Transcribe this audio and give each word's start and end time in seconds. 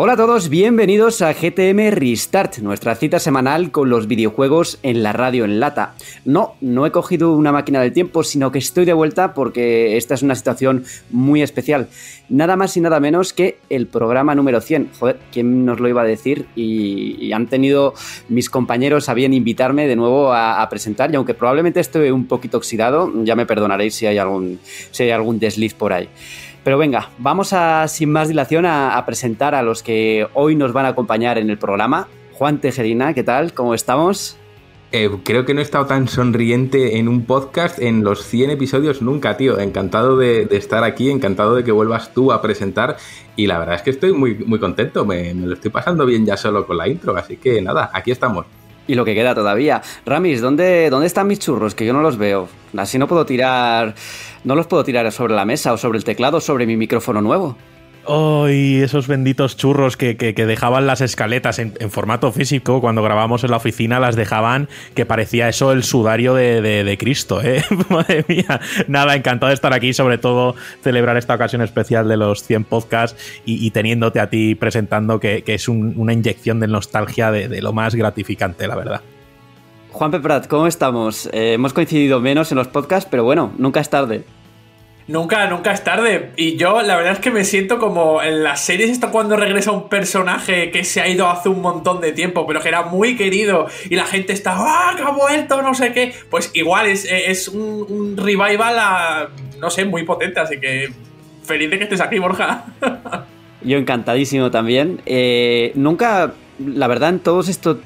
Hola 0.00 0.12
a 0.12 0.16
todos, 0.16 0.48
bienvenidos 0.48 1.22
a 1.22 1.32
GTM 1.32 1.90
Restart, 1.90 2.58
nuestra 2.58 2.94
cita 2.94 3.18
semanal 3.18 3.72
con 3.72 3.90
los 3.90 4.06
videojuegos 4.06 4.78
en 4.84 5.02
la 5.02 5.12
radio 5.12 5.44
en 5.44 5.58
lata. 5.58 5.96
No, 6.24 6.54
no 6.60 6.86
he 6.86 6.92
cogido 6.92 7.34
una 7.34 7.50
máquina 7.50 7.80
del 7.80 7.92
tiempo, 7.92 8.22
sino 8.22 8.52
que 8.52 8.60
estoy 8.60 8.84
de 8.84 8.92
vuelta 8.92 9.34
porque 9.34 9.96
esta 9.96 10.14
es 10.14 10.22
una 10.22 10.36
situación 10.36 10.84
muy 11.10 11.42
especial. 11.42 11.88
Nada 12.28 12.54
más 12.54 12.76
y 12.76 12.80
nada 12.80 13.00
menos 13.00 13.32
que 13.32 13.58
el 13.70 13.88
programa 13.88 14.36
número 14.36 14.60
100. 14.60 14.90
Joder, 15.00 15.18
¿quién 15.32 15.64
nos 15.64 15.80
lo 15.80 15.88
iba 15.88 16.02
a 16.02 16.04
decir? 16.04 16.46
Y, 16.54 17.32
han 17.32 17.48
tenido 17.48 17.92
mis 18.28 18.48
compañeros 18.50 19.08
a 19.08 19.14
bien 19.14 19.34
invitarme 19.34 19.88
de 19.88 19.96
nuevo 19.96 20.32
a, 20.32 20.66
presentar, 20.70 21.10
y 21.12 21.16
aunque 21.16 21.34
probablemente 21.34 21.80
estoy 21.80 22.10
un 22.10 22.26
poquito 22.28 22.56
oxidado, 22.56 23.12
ya 23.24 23.34
me 23.34 23.46
perdonaréis 23.46 23.96
si 23.96 24.06
hay 24.06 24.18
algún, 24.18 24.60
si 24.92 25.02
hay 25.02 25.10
algún 25.10 25.40
desliz 25.40 25.74
por 25.74 25.92
ahí. 25.92 26.08
Pero 26.68 26.76
venga, 26.76 27.08
vamos 27.16 27.54
a, 27.54 27.88
sin 27.88 28.12
más 28.12 28.28
dilación, 28.28 28.66
a, 28.66 29.02
presentar 29.06 29.54
a 29.54 29.62
los 29.62 29.82
que 29.82 30.28
hoy 30.34 30.54
nos 30.54 30.74
van 30.74 30.84
a 30.84 30.88
acompañar 30.88 31.38
en 31.38 31.48
el 31.48 31.56
programa. 31.56 32.08
Juan 32.34 32.60
Tejerina, 32.60 33.14
¿qué 33.14 33.22
tal? 33.22 33.54
¿Cómo 33.54 33.72
estamos? 33.72 34.36
Eh, 34.92 35.08
creo 35.24 35.46
que 35.46 35.54
no 35.54 35.60
he 35.60 35.62
estado 35.62 35.86
tan 35.86 36.08
sonriente 36.08 36.98
en 36.98 37.08
un 37.08 37.24
podcast 37.24 37.78
en 37.78 38.04
los 38.04 38.22
100 38.22 38.50
episodios 38.50 39.00
nunca, 39.00 39.38
tío. 39.38 39.58
Encantado 39.58 40.18
de, 40.18 40.46
estar 40.50 40.84
aquí, 40.84 41.10
encantado 41.10 41.54
de 41.54 41.64
que 41.64 41.72
vuelvas 41.72 42.12
tú 42.12 42.32
a 42.32 42.42
presentar. 42.42 42.98
Y 43.34 43.46
la 43.46 43.58
verdad 43.58 43.76
es 43.76 43.80
que 43.80 43.88
estoy 43.88 44.12
muy, 44.12 44.34
muy 44.34 44.58
contento, 44.58 45.06
me, 45.06 45.32
me 45.32 45.46
lo 45.46 45.54
estoy 45.54 45.70
pasando 45.70 46.04
bien 46.04 46.26
ya 46.26 46.36
solo 46.36 46.66
con 46.66 46.76
la 46.76 46.86
intro. 46.86 47.16
Así 47.16 47.38
que 47.38 47.62
nada, 47.62 47.90
aquí 47.94 48.10
estamos. 48.10 48.44
Y 48.88 48.94
lo 48.94 49.04
que 49.04 49.14
queda 49.14 49.34
todavía. 49.34 49.82
Ramis, 50.06 50.40
¿dónde, 50.40 50.88
¿dónde 50.88 51.06
están 51.06 51.26
mis 51.26 51.38
churros? 51.38 51.74
Que 51.74 51.84
yo 51.84 51.92
no 51.92 52.00
los 52.00 52.16
veo. 52.16 52.48
Así 52.76 52.98
no 52.98 53.06
puedo 53.06 53.26
tirar. 53.26 53.94
No 54.44 54.54
los 54.54 54.66
puedo 54.66 54.84
tirar 54.84 55.10
sobre 55.12 55.34
la 55.34 55.44
mesa 55.44 55.72
o 55.72 55.78
sobre 55.78 55.98
el 55.98 56.04
teclado 56.04 56.38
o 56.38 56.40
sobre 56.40 56.66
mi 56.66 56.76
micrófono 56.76 57.20
nuevo. 57.20 57.56
¡Ay! 58.08 58.80
esos 58.80 59.06
benditos 59.06 59.58
churros 59.58 59.98
que, 59.98 60.14
dejaban 60.14 60.86
las 60.86 61.02
escaletas 61.02 61.58
en, 61.58 61.74
formato 61.90 62.32
físico 62.32 62.80
cuando 62.80 63.02
grabamos 63.02 63.44
en 63.44 63.50
la 63.50 63.58
oficina, 63.58 64.00
las 64.00 64.16
dejaban 64.16 64.68
que 64.94 65.04
parecía 65.04 65.48
eso 65.48 65.72
el 65.72 65.82
sudario 65.82 66.32
de, 66.32 66.96
Cristo, 66.98 67.42
¿eh? 67.42 67.62
Madre 67.90 68.24
mía. 68.26 68.60
Nada, 68.86 69.14
encantado 69.14 69.48
de 69.48 69.54
estar 69.54 69.74
aquí, 69.74 69.92
sobre 69.92 70.16
todo 70.16 70.54
celebrar 70.82 71.18
esta 71.18 71.34
ocasión 71.34 71.60
especial 71.60 72.08
de 72.08 72.16
los 72.16 72.42
100 72.44 72.64
podcasts 72.64 73.42
y, 73.44 73.70
teniéndote 73.72 74.20
a 74.20 74.30
ti 74.30 74.54
presentando 74.54 75.20
que, 75.20 75.44
es 75.46 75.68
una 75.68 76.14
inyección 76.14 76.60
de 76.60 76.68
nostalgia 76.68 77.30
de, 77.30 77.60
lo 77.60 77.74
más 77.74 77.94
gratificante, 77.94 78.66
la 78.66 78.76
verdad. 78.76 79.02
Juan 79.90 80.10
Peprat, 80.10 80.46
¿cómo 80.46 80.66
estamos? 80.66 81.28
Eh, 81.32 81.54
hemos 81.54 81.72
coincidido 81.72 82.20
menos 82.20 82.52
en 82.52 82.58
los 82.58 82.68
podcasts, 82.68 83.08
pero 83.10 83.24
bueno, 83.24 83.52
nunca 83.58 83.80
es 83.80 83.88
tarde. 83.88 84.24
Nunca, 85.08 85.46
nunca 85.48 85.72
es 85.72 85.82
tarde. 85.82 86.32
Y 86.36 86.56
yo 86.56 86.82
la 86.82 86.96
verdad 86.96 87.14
es 87.14 87.18
que 87.18 87.30
me 87.30 87.42
siento 87.44 87.78
como 87.78 88.22
en 88.22 88.44
las 88.44 88.60
series 88.60 88.90
esto 88.90 89.10
cuando 89.10 89.36
regresa 89.36 89.72
un 89.72 89.88
personaje 89.88 90.70
que 90.70 90.84
se 90.84 91.00
ha 91.00 91.08
ido 91.08 91.28
hace 91.28 91.48
un 91.48 91.62
montón 91.62 92.02
de 92.02 92.12
tiempo, 92.12 92.46
pero 92.46 92.60
que 92.60 92.68
era 92.68 92.82
muy 92.82 93.16
querido 93.16 93.66
y 93.88 93.96
la 93.96 94.04
gente 94.04 94.34
está, 94.34 94.54
¡ah, 94.58 94.94
que 94.94 95.02
ha 95.02 95.10
vuelto! 95.10 95.62
No 95.62 95.72
sé 95.72 95.92
qué. 95.92 96.12
Pues 96.28 96.50
igual 96.52 96.86
es, 96.86 97.06
es 97.10 97.48
un, 97.48 98.16
revival 98.18 98.78
a, 98.78 99.28
no 99.58 99.70
sé, 99.70 99.86
muy 99.86 100.04
potente, 100.04 100.40
así 100.40 100.60
que 100.60 100.90
feliz 101.42 101.70
de 101.70 101.78
que 101.78 101.84
estés 101.84 102.02
aquí, 102.02 102.18
Borja. 102.18 102.66
yo 103.62 103.78
encantadísimo 103.78 104.50
también. 104.50 105.00
Eh, 105.06 105.72
nunca 105.74 106.34
la 106.58 106.86
verdad, 106.86 107.10
en 107.10 107.20
todos 107.20 107.48
estos, 107.48 107.78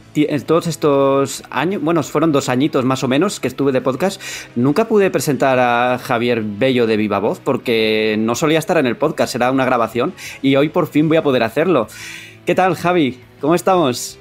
todos 0.46 0.66
estos 0.66 1.42
años, 1.50 1.82
bueno, 1.82 2.02
fueron 2.02 2.32
dos 2.32 2.48
añitos 2.48 2.84
más 2.84 3.04
o 3.04 3.08
menos 3.08 3.40
que 3.40 3.48
estuve 3.48 3.72
de 3.72 3.80
podcast, 3.80 4.20
nunca 4.56 4.88
pude 4.88 5.10
presentar 5.10 5.58
a 5.58 5.98
Javier 5.98 6.42
Bello 6.42 6.86
de 6.86 6.96
Viva 6.96 7.18
Voz 7.18 7.40
porque 7.40 8.16
no 8.18 8.34
solía 8.34 8.58
estar 8.58 8.78
en 8.78 8.86
el 8.86 8.96
podcast, 8.96 9.34
era 9.34 9.50
una 9.50 9.64
grabación 9.64 10.14
y 10.40 10.56
hoy 10.56 10.68
por 10.68 10.86
fin 10.86 11.08
voy 11.08 11.18
a 11.18 11.22
poder 11.22 11.42
hacerlo. 11.42 11.86
¿Qué 12.46 12.54
tal, 12.54 12.74
Javi? 12.74 13.20
¿Cómo 13.40 13.54
estamos? 13.54 14.18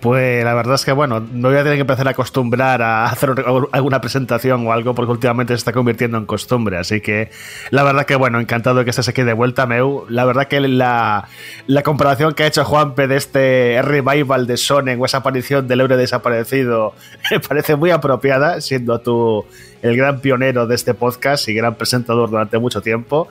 Pues 0.00 0.44
la 0.44 0.54
verdad 0.54 0.76
es 0.76 0.84
que, 0.84 0.92
bueno, 0.92 1.18
no 1.20 1.48
voy 1.48 1.56
a 1.56 1.62
tener 1.62 1.74
que 1.74 1.80
empezar 1.80 2.06
a 2.06 2.12
acostumbrar 2.12 2.82
a 2.82 3.06
hacer 3.06 3.30
alguna 3.72 4.00
presentación 4.00 4.64
o 4.66 4.72
algo 4.72 4.94
porque 4.94 5.10
últimamente 5.10 5.54
se 5.54 5.58
está 5.58 5.72
convirtiendo 5.72 6.18
en 6.18 6.26
costumbre. 6.26 6.78
Así 6.78 7.00
que 7.00 7.30
la 7.70 7.82
verdad 7.82 8.06
que, 8.06 8.14
bueno, 8.14 8.38
encantado 8.38 8.84
que 8.84 8.90
estés 8.90 9.08
aquí 9.08 9.22
de 9.22 9.32
vuelta, 9.32 9.66
Meu. 9.66 10.06
La 10.08 10.24
verdad 10.24 10.46
que 10.46 10.60
la, 10.60 11.28
la 11.66 11.82
comparación 11.82 12.34
que 12.34 12.44
ha 12.44 12.46
hecho 12.46 12.64
Juanpe 12.64 13.08
de 13.08 13.16
este 13.16 13.80
revival 13.82 14.46
de 14.46 14.56
Sonen 14.56 15.00
o 15.00 15.04
esa 15.04 15.18
aparición 15.18 15.66
del 15.66 15.80
euro 15.80 15.96
desaparecido 15.96 16.94
me 17.30 17.40
parece 17.40 17.74
muy 17.74 17.90
apropiada, 17.90 18.60
siendo 18.60 19.00
tú 19.00 19.44
el 19.82 19.96
gran 19.96 20.20
pionero 20.20 20.66
de 20.66 20.74
este 20.76 20.94
podcast 20.94 21.48
y 21.48 21.54
gran 21.54 21.74
presentador 21.74 22.30
durante 22.30 22.58
mucho 22.58 22.80
tiempo 22.82 23.28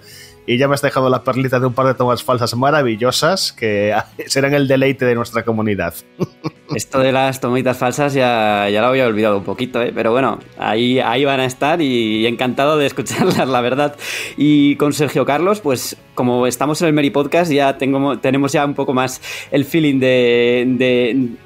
y 0.48 0.58
ya 0.58 0.68
me 0.70 0.74
has 0.74 0.82
dejado 0.82 1.10
la 1.10 1.24
perlita 1.24 1.60
de 1.60 1.68
un 1.68 1.74
par 1.74 1.86
de 1.86 1.94
tomas 1.94 2.24
falsas 2.24 2.56
maravillosas 2.56 3.52
que 3.52 3.94
serán 4.28 4.54
el 4.54 4.68
deleite 4.68 5.06
de 5.06 5.14
nuestra 5.14 5.44
comunidad. 5.44 5.94
Esto 6.74 7.00
de 7.00 7.12
las 7.12 7.42
tomitas 7.42 7.78
falsas 7.78 8.14
ya, 8.14 8.70
ya 8.70 8.82
lo 8.82 8.88
había 8.88 9.08
olvidado 9.08 9.38
un 9.38 9.44
poquito, 9.44 9.82
¿eh? 9.82 9.92
pero 9.94 10.12
bueno, 10.12 10.40
ahí, 10.58 11.00
ahí 11.00 11.26
van 11.26 11.42
a 11.42 11.46
estar 11.46 11.82
y 11.82 12.26
encantado 12.26 12.78
de 12.78 12.86
escucharlas, 12.88 13.48
la 13.48 13.60
verdad. 13.60 13.98
Y 14.38 14.78
con 14.78 14.94
Sergio 14.94 15.26
Carlos, 15.26 15.60
pues 15.60 15.98
como 16.16 16.48
estamos 16.48 16.82
en 16.82 16.88
el 16.88 16.94
Meri 16.94 17.10
Podcast, 17.10 17.52
ya 17.52 17.78
tengo, 17.78 18.18
tenemos 18.20 18.54
ya 18.54 18.66
un 18.66 18.74
poco 18.74 18.94
más 18.94 19.22
el 19.52 19.66
feeling 19.66 20.00
de, 20.00 20.66
de 20.78 21.38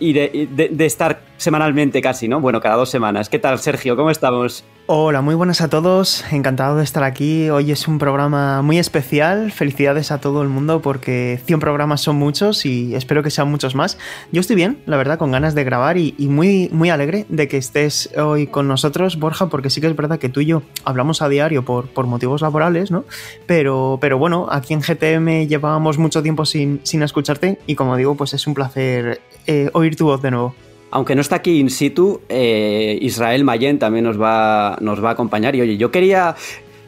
y 0.00 0.14
de, 0.14 0.86
estar 0.86 1.20
semanalmente 1.36 2.00
casi, 2.00 2.26
¿no? 2.26 2.40
Bueno, 2.40 2.60
cada 2.60 2.76
dos 2.76 2.88
semanas. 2.88 3.28
¿Qué 3.28 3.38
tal, 3.38 3.58
Sergio? 3.58 3.96
¿Cómo 3.96 4.10
estamos? 4.10 4.64
Hola, 4.92 5.20
muy 5.20 5.36
buenas 5.36 5.60
a 5.60 5.70
todos. 5.70 6.24
Encantado 6.32 6.76
de 6.76 6.82
estar 6.82 7.04
aquí. 7.04 7.48
Hoy 7.48 7.70
es 7.70 7.86
un 7.86 8.00
programa 8.00 8.60
muy 8.60 8.76
especial. 8.76 9.52
Felicidades 9.52 10.10
a 10.10 10.20
todo 10.20 10.42
el 10.42 10.48
mundo 10.48 10.82
porque 10.82 11.40
100 11.46 11.60
programas 11.60 12.00
son 12.00 12.16
muchos 12.16 12.66
y 12.66 12.96
espero 12.96 13.22
que 13.22 13.30
sean 13.30 13.48
muchos 13.48 13.76
más. 13.76 13.98
Yo 14.32 14.40
estoy 14.40 14.56
bien, 14.56 14.82
la 14.86 14.96
verdad, 14.96 15.16
con 15.16 15.30
ganas 15.30 15.54
de 15.54 15.62
grabar 15.62 15.96
y, 15.96 16.12
muy, 16.18 16.70
muy 16.72 16.90
alegre 16.90 17.24
de 17.28 17.46
que 17.46 17.56
estés 17.56 18.10
hoy 18.18 18.48
con 18.48 18.66
nosotros, 18.66 19.16
Borja, 19.16 19.48
porque 19.48 19.70
sí 19.70 19.80
que 19.80 19.86
es 19.86 19.94
verdad 19.94 20.18
que 20.18 20.28
tú 20.28 20.40
y 20.40 20.46
yo 20.46 20.62
hablamos 20.84 21.22
a 21.22 21.28
diario 21.28 21.64
por, 21.64 21.86
por 21.90 22.06
motivos 22.06 22.42
laborales, 22.42 22.90
¿no? 22.90 23.04
Pero, 23.46 23.98
pero 24.00 24.18
bueno, 24.18 24.48
aquí 24.50 24.74
en 24.74 24.80
GTM 24.80 25.46
llevábamos 25.46 25.98
mucho 25.98 26.20
tiempo 26.20 26.44
sin, 26.44 26.80
sin 26.82 27.04
escucharte 27.04 27.60
y 27.64 27.76
como 27.76 27.96
digo, 27.96 28.16
pues 28.16 28.34
es 28.34 28.44
un 28.48 28.54
placer 28.54 29.20
eh, 29.46 29.70
oír 29.72 29.94
tu 29.94 30.06
voz 30.06 30.20
de 30.20 30.32
nuevo. 30.32 30.56
Aunque 30.90 31.14
no 31.14 31.20
está 31.20 31.36
aquí 31.36 31.60
in 31.60 31.70
situ, 31.70 32.20
eh, 32.28 32.98
Israel 33.00 33.44
Mayen 33.44 33.78
también 33.78 34.04
nos 34.04 34.20
va, 34.20 34.76
nos 34.80 35.02
va 35.02 35.10
a 35.10 35.12
acompañar. 35.12 35.54
Y 35.54 35.60
oye, 35.60 35.76
yo 35.76 35.90
quería 35.90 36.34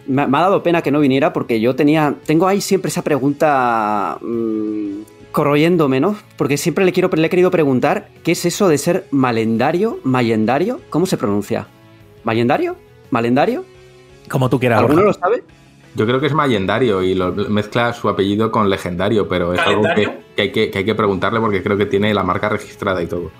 me, 0.06 0.22
ha 0.22 0.26
dado 0.26 0.62
pena 0.62 0.82
que 0.82 0.90
no 0.90 1.00
viniera 1.00 1.32
porque 1.32 1.60
yo 1.60 1.74
tenía, 1.74 2.14
tengo 2.26 2.46
ahí 2.46 2.60
siempre 2.60 2.88
esa 2.88 3.02
pregunta 3.02 4.18
mmm, 4.20 5.02
corroyéndome, 5.30 6.00
¿no? 6.00 6.16
Porque 6.36 6.56
siempre 6.56 6.84
le, 6.84 6.92
quiero, 6.92 7.08
le 7.08 7.26
he 7.26 7.30
querido 7.30 7.50
preguntar 7.50 8.08
qué 8.22 8.32
es 8.32 8.44
eso 8.44 8.68
de 8.68 8.78
ser 8.78 9.06
malendario, 9.10 9.98
mayendario, 10.04 10.80
¿cómo 10.90 11.06
se 11.06 11.16
pronuncia? 11.16 11.66
¿Mayendario? 12.24 12.76
¿Malendario? 13.10 13.64
Como 14.28 14.48
tú 14.48 14.58
quieras. 14.58 14.80
¿Alguno 14.80 15.02
lo 15.02 15.12
sabe? 15.12 15.42
Yo 15.94 16.06
creo 16.06 16.20
que 16.20 16.26
es 16.26 16.34
mayendario 16.34 17.02
y 17.02 17.14
lo 17.14 17.32
mezcla 17.32 17.92
su 17.92 18.08
apellido 18.08 18.50
con 18.50 18.70
legendario, 18.70 19.28
pero 19.28 19.52
es 19.52 19.60
algo 19.60 19.82
que, 19.94 20.42
hay 20.42 20.50
que, 20.50 20.70
que 20.70 20.78
hay 20.78 20.84
que 20.84 20.94
preguntarle 20.94 21.38
porque 21.38 21.62
creo 21.62 21.76
que 21.76 21.84
tiene 21.84 22.14
la 22.14 22.22
marca 22.22 22.48
registrada 22.48 23.02
y 23.02 23.06
todo. 23.06 23.30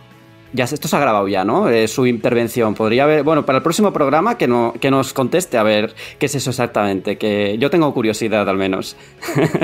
Ya 0.55 0.65
esto 0.65 0.87
se 0.87 0.97
ha 0.97 1.01
grabado 1.01 1.29
ya, 1.29 1.45
¿no? 1.45 1.69
Eh, 1.71 1.89
su 1.89 2.07
intervención. 2.07 2.75
Podría 2.75 3.05
haber, 3.05 3.23
bueno, 3.23 3.47
para 3.47 3.59
el 3.59 3.63
próximo 3.63 3.93
programa 3.93 4.37
que, 4.37 4.47
no, 4.47 4.75
que 4.79 4.91
nos 4.91 5.15
conteste 5.15 5.57
a 5.57 5.63
ver 5.63 5.95
qué 6.19 6.27
es 6.27 6.35
eso 6.35 6.51
exactamente, 6.51 7.17
que 7.17 7.57
yo 7.59 7.71
tengo 7.71 7.93
curiosidad 7.95 8.47
al 8.47 8.59
menos. 8.59 8.95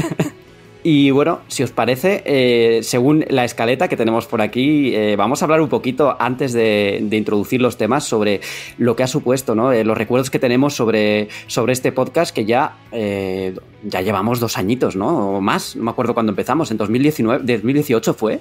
y 0.82 1.10
bueno, 1.10 1.40
si 1.48 1.62
os 1.62 1.72
parece, 1.72 2.22
eh, 2.24 2.80
según 2.82 3.26
la 3.28 3.44
escaleta 3.44 3.88
que 3.88 3.98
tenemos 3.98 4.26
por 4.26 4.40
aquí, 4.40 4.94
eh, 4.94 5.14
vamos 5.16 5.42
a 5.42 5.44
hablar 5.44 5.60
un 5.60 5.68
poquito 5.68 6.16
antes 6.18 6.54
de, 6.54 7.06
introducir 7.12 7.60
los 7.60 7.76
temas 7.76 8.04
sobre 8.04 8.40
lo 8.78 8.96
que 8.96 9.02
ha 9.02 9.08
supuesto, 9.08 9.54
¿no? 9.54 9.70
los 9.72 9.98
recuerdos 9.98 10.30
que 10.30 10.38
tenemos 10.38 10.74
sobre, 10.74 11.28
sobre 11.48 11.74
este 11.74 11.92
podcast 11.92 12.34
que 12.34 12.46
ya, 12.46 12.78
ya 12.90 14.00
llevamos 14.00 14.40
dos 14.40 14.56
añitos, 14.56 14.96
¿no? 14.96 15.36
O 15.36 15.40
más, 15.42 15.76
no 15.76 15.84
me 15.84 15.90
acuerdo 15.90 16.14
cuándo 16.14 16.32
empezamos, 16.32 16.70
en 16.70 16.78
2019, 16.78 17.44
2018 17.44 18.14
fue. 18.14 18.40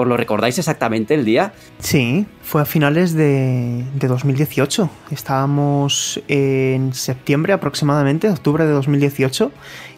¿Os 0.00 0.06
lo 0.06 0.16
recordáis 0.16 0.56
exactamente 0.56 1.14
el 1.14 1.24
día? 1.24 1.52
Sí, 1.80 2.24
fue 2.44 2.62
a 2.62 2.64
finales 2.64 3.14
de, 3.14 3.84
de 3.96 4.06
2018. 4.06 4.88
Estábamos 5.10 6.22
en 6.28 6.94
septiembre 6.94 7.52
aproximadamente, 7.52 8.30
octubre 8.30 8.64
de 8.64 8.70
2018. 8.70 9.50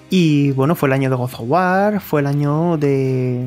Y 0.09 0.53
bueno, 0.53 0.75
fue 0.75 0.89
el 0.89 0.95
año 0.95 1.11
de 1.11 1.17
God 1.17 1.25
of 1.25 1.41
War, 1.41 2.01
fue 2.01 2.23
el 2.23 2.29
año 2.29 2.79
de, 2.79 3.47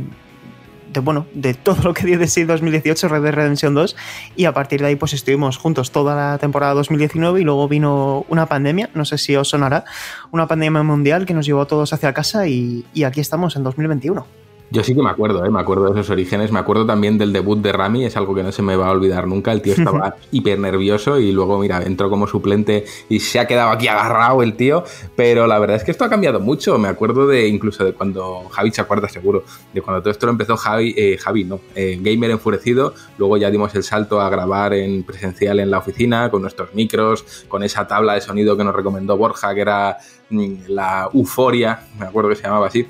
de, 0.94 1.00
bueno, 1.00 1.26
de 1.34 1.54
todo 1.56 1.82
lo 1.82 1.96
que 1.96 2.06
dio 2.06 2.20
de 2.20 2.28
sí 2.28 2.44
2018, 2.44 3.08
Red 3.08 3.24
Dead 3.24 3.34
Redemption 3.34 3.74
2, 3.74 3.96
y 4.36 4.46
a 4.46 4.54
partir 4.54 4.82
de 4.82 4.90
ahí 4.90 4.96
pues 4.96 5.14
estuvimos 5.14 5.58
juntos 5.58 5.90
toda 5.90 6.16
la 6.16 6.38
temporada 6.38 6.76
2019 6.76 7.42
y 7.42 7.44
luego 7.44 7.68
vino 7.68 8.28
una 8.30 8.46
pandemia, 8.46 8.92
no 8.94 9.06
sé 9.06 9.18
si 9.18 9.36
os 9.36 9.48
sonará, 9.48 9.86
una 10.30 10.46
pandemia 10.46 10.84
mundial 10.84 11.26
que 11.26 11.34
nos 11.34 11.48
llevó 11.48 11.62
a 11.62 11.68
todos 11.68 11.94
hacia 11.94 12.14
casa 12.14 12.46
y, 12.48 12.86
y 12.94 13.06
aquí 13.06 13.22
estamos 13.22 13.56
en 13.56 13.64
2021. 13.64 14.43
Yo 14.72 14.84
sí 14.84 14.96
que 14.96 15.04
me 15.04 15.10
acuerdo, 15.10 15.46
¿eh? 15.46 15.52
me 15.52 15.60
acuerdo 15.60 15.86
de 15.86 15.92
esos 15.92 16.10
orígenes. 16.10 16.52
Me 16.52 16.58
acuerdo 16.58 16.86
también 16.86 17.18
del 17.18 17.32
debut 17.32 17.60
de 17.60 17.72
Rami, 17.72 18.06
es 18.06 18.18
algo 18.18 18.34
que 18.34 18.42
no 18.42 18.52
se 18.52 18.64
me 18.64 18.76
va 18.76 18.88
a 18.88 18.92
olvidar 18.92 19.28
nunca. 19.28 19.52
El 19.52 19.62
tío 19.62 19.74
estaba 19.74 20.16
hiper 20.32 20.58
nervioso 20.58 21.20
y 21.20 21.32
luego, 21.32 21.60
mira, 21.60 21.84
entró 21.84 22.10
como 22.10 22.26
suplente 22.26 22.86
y 23.08 23.20
se 23.20 23.40
ha 23.40 23.46
quedado 23.46 23.70
aquí 23.70 23.88
agarrado 23.88 24.42
el 24.42 24.56
tío. 24.56 24.84
Pero 25.16 25.46
la 25.46 25.60
verdad 25.60 25.78
es 25.78 25.84
que 25.84 25.92
esto 25.92 26.06
ha 26.06 26.10
cambiado 26.10 26.40
mucho. 26.40 26.78
Me 26.80 26.88
acuerdo 26.88 27.28
de 27.28 27.48
incluso 27.48 27.86
de 27.86 27.94
cuando 27.94 28.50
Javi 28.50 28.72
se 28.72 28.82
acuerda 28.82 29.08
seguro, 29.10 29.44
de 29.74 29.82
cuando 29.82 30.02
todo 30.02 30.10
esto 30.10 30.26
lo 30.26 30.32
empezó 30.32 30.58
Javi, 30.58 30.96
eh, 30.98 31.18
Javi 31.20 31.44
no, 31.44 31.60
eh, 31.76 32.00
Gamer 32.02 32.32
enfurecido. 32.32 32.96
Luego 33.20 33.38
ya 33.38 33.52
dimos 33.52 33.76
el 33.76 33.84
salto 33.84 34.22
a 34.22 34.30
grabar 34.30 34.74
en 34.74 35.04
presencial 35.04 35.60
en 35.60 35.70
la 35.70 35.78
oficina 35.78 36.32
con 36.32 36.42
nuestros 36.42 36.74
micros, 36.74 37.46
con 37.48 37.62
esa 37.64 37.88
tabla 37.88 38.16
de 38.16 38.22
sonido 38.22 38.58
que 38.58 38.64
nos 38.64 38.76
recomendó 38.76 39.18
Borja, 39.18 39.54
que 39.54 39.62
era 39.62 39.98
mm, 40.30 40.54
la 40.70 41.10
Euforia, 41.14 41.82
me 42.00 42.08
acuerdo 42.08 42.30
que 42.30 42.38
se 42.38 42.44
llamaba 42.44 42.68
así 42.68 42.88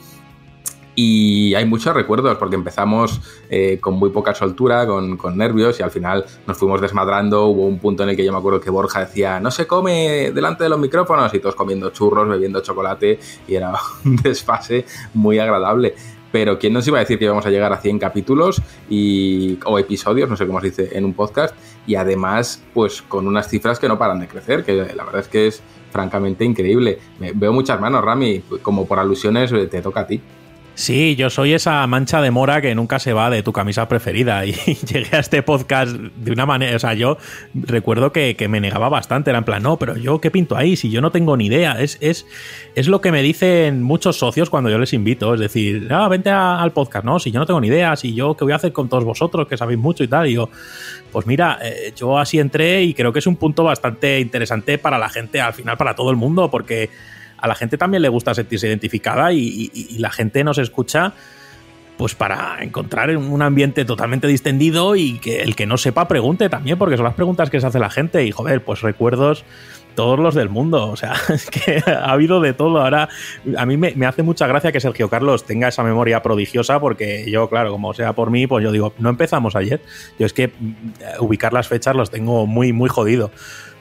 y 0.95 1.55
hay 1.55 1.65
muchos 1.65 1.93
recuerdos 1.93 2.37
porque 2.37 2.55
empezamos 2.55 3.19
eh, 3.49 3.79
con 3.81 3.95
muy 3.95 4.11
poca 4.11 4.35
soltura, 4.35 4.85
con, 4.85 5.17
con, 5.17 5.37
nervios 5.37 5.79
y 5.79 5.83
al 5.83 5.91
final 5.91 6.25
nos 6.45 6.57
fuimos 6.57 6.81
desmadrando. 6.81 7.47
Hubo 7.47 7.65
un 7.65 7.79
punto 7.79 8.03
en 8.03 8.09
el 8.09 8.15
que 8.15 8.23
yo 8.23 8.31
me 8.31 8.37
acuerdo 8.37 8.59
que 8.59 8.69
Borja 8.69 8.99
decía, 8.99 9.39
no 9.39 9.49
se 9.49 9.65
come 9.65 10.31
delante 10.31 10.63
de 10.63 10.69
los 10.69 10.79
micrófonos 10.79 11.33
y 11.33 11.39
todos 11.39 11.55
comiendo 11.55 11.89
churros, 11.89 12.27
bebiendo 12.27 12.61
chocolate 12.61 13.19
y 13.47 13.55
era 13.55 13.73
un 14.05 14.17
desfase 14.17 14.85
muy 15.13 15.39
agradable. 15.39 15.95
Pero 16.31 16.57
¿quién 16.57 16.73
nos 16.73 16.87
iba 16.87 16.97
a 16.97 17.01
decir 17.01 17.19
que 17.19 17.25
íbamos 17.25 17.45
a 17.45 17.51
llegar 17.51 17.71
a 17.73 17.77
100 17.77 17.99
capítulos 17.99 18.59
y, 18.89 19.59
o 19.65 19.77
episodios, 19.77 20.27
no 20.27 20.35
sé 20.35 20.47
cómo 20.47 20.59
se 20.61 20.67
dice, 20.67 20.89
en 20.97 21.05
un 21.05 21.13
podcast? 21.13 21.55
Y 21.85 21.93
además, 21.93 22.63
pues 22.73 23.03
con 23.03 23.27
unas 23.27 23.47
cifras 23.47 23.77
que 23.77 23.87
no 23.87 23.99
paran 23.99 24.19
de 24.19 24.27
crecer, 24.27 24.63
que 24.63 24.73
la 24.73 25.03
verdad 25.03 25.21
es 25.21 25.27
que 25.27 25.45
es 25.45 25.61
francamente 25.91 26.43
increíble. 26.43 26.97
Me, 27.19 27.33
veo 27.33 27.53
muchas 27.53 27.79
manos, 27.79 28.03
Rami, 28.03 28.41
como 28.63 28.87
por 28.87 28.97
alusiones 28.97 29.51
te 29.51 29.81
toca 29.83 30.01
a 30.01 30.07
ti. 30.07 30.21
Sí, 30.75 31.15
yo 31.15 31.29
soy 31.29 31.53
esa 31.53 31.85
mancha 31.85 32.19
de 32.19 32.31
mora 32.31 32.59
que 32.59 32.73
nunca 32.73 32.97
se 32.97 33.13
va 33.13 33.29
de 33.29 33.43
tu 33.43 33.53
camisa 33.53 33.87
preferida. 33.87 34.43
Y 34.53 34.53
llegué 34.53 35.15
a 35.15 35.19
este 35.19 35.43
podcast 35.43 35.91
de 35.91 36.31
una 36.31 36.45
manera. 36.45 36.75
O 36.75 36.79
sea, 36.79 36.93
yo 36.93 37.17
recuerdo 37.53 38.11
que, 38.11 38.35
me 38.49 38.59
negaba 38.59 38.89
bastante. 38.89 39.29
Era 39.29 39.39
en 39.39 39.45
plan, 39.45 39.61
no, 39.61 39.77
pero 39.77 39.95
yo 39.97 40.19
qué 40.19 40.31
pinto 40.31 40.57
ahí 40.57 40.75
si 40.75 40.89
yo 40.89 40.99
no 40.99 41.11
tengo 41.11 41.37
ni 41.37 41.45
idea. 41.45 41.79
Es, 41.79 41.97
es, 42.01 42.25
es 42.75 42.87
lo 42.87 43.01
que 43.01 43.11
me 43.11 43.21
dicen 43.21 43.83
muchos 43.83 44.17
socios 44.17 44.49
cuando 44.49 44.69
yo 44.69 44.79
les 44.79 44.93
invito. 44.93 45.35
Es 45.35 45.39
decir, 45.39 45.87
ah, 45.91 46.07
vente 46.07 46.31
al 46.31 46.71
podcast, 46.71 47.05
¿no? 47.05 47.19
Si 47.19 47.31
yo 47.31 47.39
no 47.39 47.45
tengo 47.45 47.61
ni 47.61 47.67
idea, 47.67 47.95
si 47.95 48.15
yo 48.15 48.35
qué 48.35 48.43
voy 48.43 48.53
a 48.53 48.57
hacer 48.57 48.73
con 48.73 48.89
todos 48.89 49.03
vosotros 49.03 49.47
que 49.47 49.57
sabéis 49.57 49.79
mucho 49.79 50.03
y 50.03 50.07
tal. 50.07 50.27
Y 50.27 50.33
yo, 50.33 50.49
pues 51.11 51.27
mira, 51.27 51.59
eh, 51.61 51.93
yo 51.95 52.17
así 52.17 52.39
entré 52.39 52.83
y 52.83 52.95
creo 52.95 53.13
que 53.13 53.19
es 53.19 53.27
un 53.27 53.35
punto 53.35 53.63
bastante 53.63 54.19
interesante 54.19 54.79
para 54.79 54.97
la 54.97 55.09
gente, 55.09 55.39
al 55.39 55.53
final 55.53 55.77
para 55.77 55.95
todo 55.95 56.09
el 56.09 56.17
mundo, 56.17 56.49
porque 56.49 56.89
a 57.43 57.47
la 57.47 57.55
gente 57.55 57.77
también 57.77 58.01
le 58.01 58.07
gusta 58.07 58.33
sentirse 58.33 58.69
identificada 58.69 59.33
y, 59.33 59.69
la 59.99 60.09
gente 60.09 60.45
nos 60.45 60.57
escucha 60.57 61.13
pues 61.97 62.15
para 62.15 62.63
encontrar 62.63 63.15
un 63.15 63.41
ambiente 63.41 63.83
totalmente 63.83 64.27
distendido 64.27 64.95
y 64.95 65.19
que 65.19 65.41
el 65.41 65.55
que 65.55 65.65
no 65.65 65.77
sepa 65.77 66.07
pregunte 66.07 66.49
también, 66.49 66.77
porque 66.77 66.95
son 66.95 67.03
las 67.03 67.13
preguntas 67.13 67.49
que 67.49 67.59
se 67.59 67.67
hace 67.67 67.79
la 67.79 67.89
gente 67.89 68.23
y 68.23 68.31
joder, 68.31 68.63
pues 68.63 68.81
recuerdos 68.81 69.43
todos 69.93 70.17
los 70.17 70.35
del 70.35 70.49
mundo, 70.49 70.89
o 70.89 70.95
sea, 70.95 71.15
es 71.29 71.49
que 71.49 71.83
ha 71.85 72.11
habido 72.11 72.39
de 72.39 72.53
todo. 72.53 72.81
Ahora, 72.81 73.09
a 73.57 73.65
mí 73.65 73.75
me, 73.75 73.93
hace 74.05 74.23
mucha 74.23 74.47
gracia 74.47 74.71
que 74.71 74.79
Sergio 74.79 75.09
Carlos 75.09 75.45
tenga 75.45 75.67
esa 75.67 75.83
memoria 75.83 76.23
prodigiosa, 76.23 76.79
porque 76.79 77.29
yo, 77.29 77.49
claro, 77.49 77.71
como 77.71 77.93
sea 77.93 78.13
por 78.13 78.31
mí, 78.31 78.47
pues 78.47 78.63
yo 78.63 78.71
digo, 78.71 78.93
no 78.99 79.09
empezamos 79.09 79.57
ayer. 79.57 79.81
Yo 80.17 80.25
es 80.25 80.33
que 80.33 80.47
mm, 80.47 80.73
ubicar 81.19 81.51
las 81.51 81.67
fechas 81.67 81.93
los 81.93 82.09
tengo 82.09 82.47
muy, 82.47 82.71
muy 82.71 82.89
jodido 82.89 83.31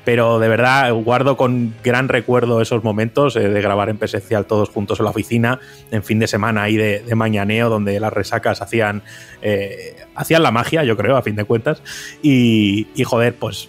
pero 0.04 0.38
de 0.38 0.48
verdad 0.48 0.92
guardo 0.92 1.36
con 1.36 1.74
gran 1.82 2.08
recuerdo 2.08 2.60
esos 2.60 2.82
momentos 2.82 3.36
eh, 3.36 3.48
de 3.48 3.62
grabar 3.62 3.88
en 3.88 3.98
presencial 3.98 4.46
todos 4.46 4.68
juntos 4.68 4.98
en 4.98 5.04
la 5.04 5.10
oficina, 5.10 5.60
en 5.90 6.02
fin 6.02 6.18
de 6.18 6.26
semana 6.26 6.62
ahí 6.64 6.76
de, 6.76 7.14
mañaneo, 7.14 7.68
donde 7.68 8.00
las 8.00 8.12
resacas 8.12 8.62
hacían, 8.62 9.02
eh, 9.42 9.96
hacían 10.14 10.42
la 10.42 10.50
magia, 10.50 10.82
yo 10.84 10.96
creo, 10.96 11.16
a 11.16 11.22
fin 11.22 11.36
de 11.36 11.44
cuentas. 11.44 11.82
Y, 12.22 12.86
joder, 13.04 13.34
pues 13.34 13.68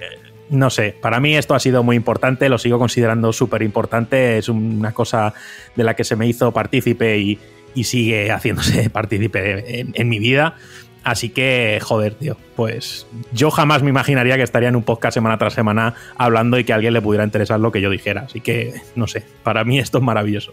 eh, 0.00 0.04
no 0.48 0.70
sé, 0.70 0.94
para 1.00 1.20
mí 1.20 1.36
esto 1.36 1.54
ha 1.54 1.60
sido 1.60 1.82
muy 1.82 1.96
importante, 1.96 2.48
lo 2.48 2.58
sigo 2.58 2.78
considerando 2.78 3.32
súper 3.32 3.62
importante, 3.62 4.38
es 4.38 4.48
una 4.48 4.92
cosa 4.92 5.34
de 5.76 5.84
la 5.84 5.94
que 5.94 6.04
se 6.04 6.16
me 6.16 6.26
hizo 6.26 6.52
partícipe 6.52 7.18
y, 7.18 7.38
sigue 7.84 8.32
haciéndose 8.32 8.90
partícipe 8.90 9.86
en 9.94 10.08
mi 10.08 10.18
vida. 10.18 10.56
Así 11.04 11.30
que, 11.30 11.78
joder, 11.82 12.14
tío, 12.14 12.36
pues 12.56 13.06
yo 13.32 13.50
jamás 13.50 13.82
me 13.82 13.90
imaginaría 13.90 14.36
que 14.36 14.42
estaría 14.42 14.68
en 14.68 14.76
un 14.76 14.82
podcast 14.82 15.14
semana 15.14 15.38
tras 15.38 15.54
semana 15.54 15.94
hablando 16.16 16.58
y 16.58 16.64
que 16.64 16.72
a 16.72 16.76
alguien 16.76 16.92
le 16.92 17.00
pudiera 17.00 17.24
interesar 17.24 17.60
lo 17.60 17.72
que 17.72 17.80
yo 17.80 17.90
dijera. 17.90 18.22
Así 18.22 18.40
que, 18.40 18.74
no 18.94 19.06
sé, 19.06 19.24
para 19.42 19.64
mí 19.64 19.78
esto 19.78 19.98
es 19.98 20.04
maravilloso. 20.04 20.52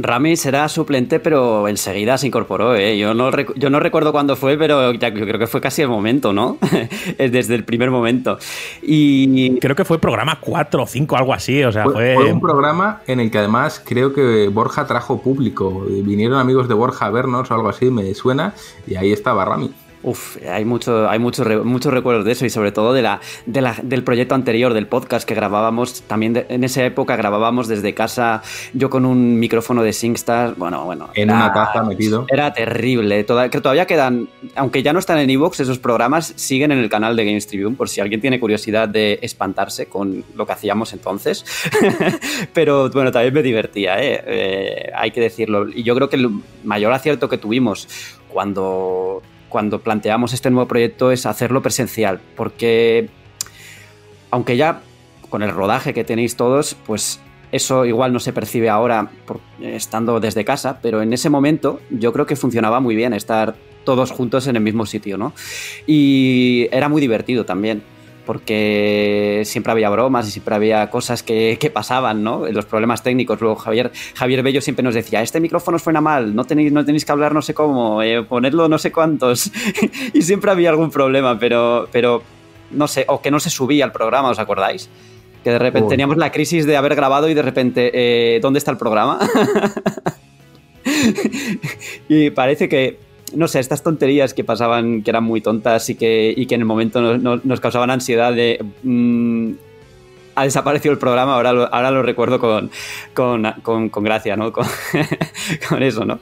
Rami 0.00 0.36
será 0.36 0.68
suplente, 0.68 1.18
pero 1.18 1.66
enseguida 1.66 2.16
se 2.18 2.28
incorporó. 2.28 2.74
¿eh? 2.76 2.96
Yo, 2.98 3.14
no 3.14 3.30
yo 3.56 3.68
no 3.70 3.80
recuerdo 3.80 4.12
cuándo 4.12 4.36
fue, 4.36 4.56
pero 4.56 4.92
yo 4.92 4.98
creo 4.98 5.38
que 5.38 5.46
fue 5.46 5.60
casi 5.60 5.82
el 5.82 5.88
momento, 5.88 6.32
¿no? 6.32 6.58
Desde 7.18 7.54
el 7.54 7.64
primer 7.64 7.90
momento. 7.90 8.38
Y 8.80 9.58
creo 9.58 9.74
que 9.74 9.84
fue 9.84 9.98
programa 9.98 10.38
4 10.40 10.82
o 10.82 10.86
5, 10.86 11.16
algo 11.16 11.34
así. 11.34 11.64
O 11.64 11.72
sea, 11.72 11.84
fue, 11.84 12.14
fue... 12.14 12.32
un 12.32 12.40
programa 12.40 13.02
en 13.06 13.20
el 13.20 13.30
que 13.30 13.38
además 13.38 13.82
creo 13.84 14.12
que 14.14 14.48
Borja 14.48 14.86
trajo 14.86 15.20
público. 15.20 15.84
Vinieron 15.88 16.38
amigos 16.38 16.68
de 16.68 16.74
Borja 16.74 17.06
a 17.06 17.10
vernos 17.10 17.50
o 17.50 17.54
algo 17.54 17.68
así, 17.68 17.90
me 17.90 18.14
suena, 18.14 18.54
y 18.86 18.94
ahí 18.96 19.12
estaba 19.12 19.44
Rami. 19.44 19.72
Uf, 20.02 20.36
hay 20.46 20.64
mucho, 20.64 21.08
hay 21.08 21.18
muchos 21.18 21.64
muchos 21.64 21.92
recuerdos 21.92 22.24
de 22.24 22.32
eso 22.32 22.46
y 22.46 22.50
sobre 22.50 22.70
todo 22.70 22.92
de 22.92 23.02
la, 23.02 23.20
del 23.46 24.04
proyecto 24.04 24.34
anterior, 24.34 24.72
del 24.72 24.86
podcast 24.86 25.26
que 25.26 25.34
grabábamos. 25.34 26.02
También 26.02 26.46
en 26.48 26.62
esa 26.62 26.84
época 26.84 27.16
grabábamos 27.16 27.66
desde 27.66 27.94
casa, 27.94 28.42
yo 28.72 28.90
con 28.90 29.04
un 29.04 29.38
micrófono 29.38 29.82
de 29.82 29.92
SingStar. 29.92 30.54
Bueno, 30.56 30.84
bueno. 30.84 31.10
En 31.14 31.30
una 31.30 31.52
caja 31.52 31.82
metido. 31.82 32.26
Era 32.28 32.52
terrible. 32.52 33.24
que 33.24 33.60
todavía 33.60 33.86
quedan, 33.86 34.28
aunque 34.54 34.82
ya 34.82 34.92
no 34.92 35.00
están 35.00 35.18
en 35.18 35.30
Evox, 35.30 35.60
esos 35.60 35.78
programas 35.78 36.32
siguen 36.36 36.70
en 36.70 36.78
el 36.78 36.88
canal 36.88 37.16
de 37.16 37.24
Games 37.24 37.46
Tribune 37.46 37.76
por 37.76 37.88
si 37.88 38.00
alguien 38.00 38.20
tiene 38.20 38.38
curiosidad 38.38 38.88
de 38.88 39.18
espantarse 39.22 39.86
con 39.86 40.24
lo 40.36 40.46
que 40.46 40.52
hacíamos 40.52 40.92
entonces. 40.92 41.44
Pero 42.52 42.88
bueno, 42.90 43.10
también 43.10 43.34
me 43.34 43.42
divertía, 43.42 44.00
¿eh? 44.02 44.22
¿eh? 44.26 44.90
hay 44.94 45.10
que 45.10 45.20
decirlo. 45.20 45.68
Y 45.68 45.82
yo 45.82 45.94
creo 45.96 46.08
que 46.08 46.16
el 46.16 46.30
mayor 46.62 46.92
acierto 46.92 47.28
que 47.28 47.38
tuvimos 47.38 47.88
cuando 48.28 49.22
cuando 49.48 49.80
planteamos 49.80 50.32
este 50.32 50.50
nuevo 50.50 50.68
proyecto 50.68 51.10
es 51.10 51.26
hacerlo 51.26 51.62
presencial, 51.62 52.20
porque 52.36 53.08
aunque 54.30 54.56
ya 54.56 54.82
con 55.30 55.42
el 55.42 55.50
rodaje 55.50 55.94
que 55.94 56.04
tenéis 56.04 56.36
todos, 56.36 56.76
pues 56.86 57.20
eso 57.52 57.84
igual 57.86 58.12
no 58.12 58.20
se 58.20 58.32
percibe 58.32 58.68
ahora 58.68 59.10
estando 59.60 60.20
desde 60.20 60.44
casa, 60.44 60.80
pero 60.82 61.02
en 61.02 61.12
ese 61.12 61.30
momento 61.30 61.80
yo 61.90 62.12
creo 62.12 62.26
que 62.26 62.36
funcionaba 62.36 62.80
muy 62.80 62.94
bien 62.94 63.14
estar 63.14 63.56
todos 63.84 64.10
juntos 64.10 64.46
en 64.46 64.56
el 64.56 64.62
mismo 64.62 64.84
sitio, 64.84 65.16
¿no? 65.16 65.32
Y 65.86 66.68
era 66.72 66.88
muy 66.88 67.00
divertido 67.00 67.46
también 67.46 67.82
porque 68.28 69.40
siempre 69.46 69.72
había 69.72 69.88
bromas 69.88 70.28
y 70.28 70.30
siempre 70.30 70.54
había 70.54 70.90
cosas 70.90 71.22
que, 71.22 71.70
pasaban, 71.72 72.22
¿no? 72.22 72.46
Los 72.46 72.66
problemas 72.66 73.02
técnicos. 73.02 73.40
Luego 73.40 73.56
Javier, 73.56 73.90
Javier 74.14 74.42
Bello 74.42 74.60
siempre 74.60 74.82
nos 74.82 74.94
decía, 74.94 75.22
este 75.22 75.40
micrófono 75.40 75.78
suena 75.78 76.02
mal, 76.02 76.36
no 76.36 76.44
tenéis, 76.44 76.70
no 76.70 76.84
tenéis 76.84 77.06
que 77.06 77.12
hablar 77.12 77.32
no 77.32 77.40
sé 77.40 77.54
cómo, 77.54 78.02
eh, 78.02 78.22
ponerlo 78.22 78.68
no 78.68 78.76
sé 78.76 78.92
cuántos. 78.92 79.50
y 80.12 80.20
siempre 80.20 80.50
había 80.50 80.68
algún 80.68 80.90
problema, 80.90 81.38
pero, 81.38 81.88
pero 81.90 82.22
no 82.70 82.86
sé, 82.86 83.06
o 83.08 83.22
que 83.22 83.30
no 83.30 83.40
se 83.40 83.48
subía 83.48 83.86
al 83.86 83.92
programa, 83.92 84.28
¿os 84.28 84.38
acordáis? 84.38 84.90
Que 85.42 85.48
de 85.48 85.58
repente 85.58 85.88
teníamos 85.88 86.18
la 86.18 86.30
crisis 86.30 86.66
de 86.66 86.76
haber 86.76 86.96
grabado 86.96 87.30
y 87.30 87.34
de 87.34 87.40
repente, 87.40 87.90
eh, 87.94 88.40
¿dónde 88.42 88.58
está 88.58 88.72
el 88.72 88.76
programa? 88.76 89.20
y 92.10 92.28
parece 92.28 92.68
que 92.68 93.07
no 93.34 93.48
sé, 93.48 93.60
estas 93.60 93.82
tonterías 93.82 94.34
que 94.34 94.44
pasaban, 94.44 95.02
que 95.02 95.10
eran 95.10 95.24
muy 95.24 95.40
tontas 95.40 95.88
y 95.90 95.94
que, 95.94 96.32
y 96.36 96.46
que 96.46 96.54
en 96.54 96.62
el 96.62 96.66
momento 96.66 97.18
nos 97.18 97.60
causaban 97.60 97.90
ansiedad 97.90 98.32
de... 98.32 98.64
Mm, 98.82 99.52
ha 100.34 100.44
desaparecido 100.44 100.92
el 100.92 100.98
programa, 100.98 101.34
ahora 101.34 101.52
lo, 101.52 101.74
ahora 101.74 101.90
lo 101.90 102.02
recuerdo 102.02 102.38
con, 102.38 102.70
con, 103.12 104.04
gracia, 104.04 104.36
¿no? 104.36 104.52
Con, 105.68 105.82
eso, 105.82 106.04
¿no? 106.04 106.20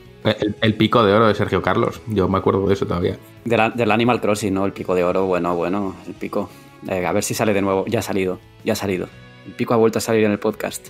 El, 0.63 0.75
pico 0.75 1.05
de 1.05 1.13
oro 1.13 1.29
de 1.29 1.35
Sergio 1.35 1.61
Carlos, 1.61 2.01
yo 2.07 2.27
me 2.27 2.39
acuerdo 2.39 2.67
de 2.67 2.73
eso 2.73 2.87
todavía. 2.87 3.19
del 3.45 3.91
Animal 3.91 4.23
Crossing, 4.23 4.55
¿no? 4.55 4.65
El 4.65 4.73
pico 4.73 4.95
de 4.95 5.05
oro, 5.05 5.27
bueno, 5.27 5.55
bueno, 5.55 5.95
el 6.07 6.15
pico. 6.15 6.49
Eh, 6.89 7.05
a 7.05 7.13
ver 7.13 7.25
si 7.25 7.35
sale 7.35 7.53
de 7.53 7.61
nuevo. 7.61 7.85
Ya 7.87 7.99
ha 7.99 8.03
salido, 8.03 8.39
ya 8.65 8.73
ha 8.73 8.77
salido. 8.77 9.07
El 9.47 9.53
pico 9.53 9.75
ha 9.75 9.77
vuelto 9.77 9.99
a 9.99 10.01
salir 10.01 10.25
en 10.25 10.33
el 10.33 10.39
podcast. 10.39 10.89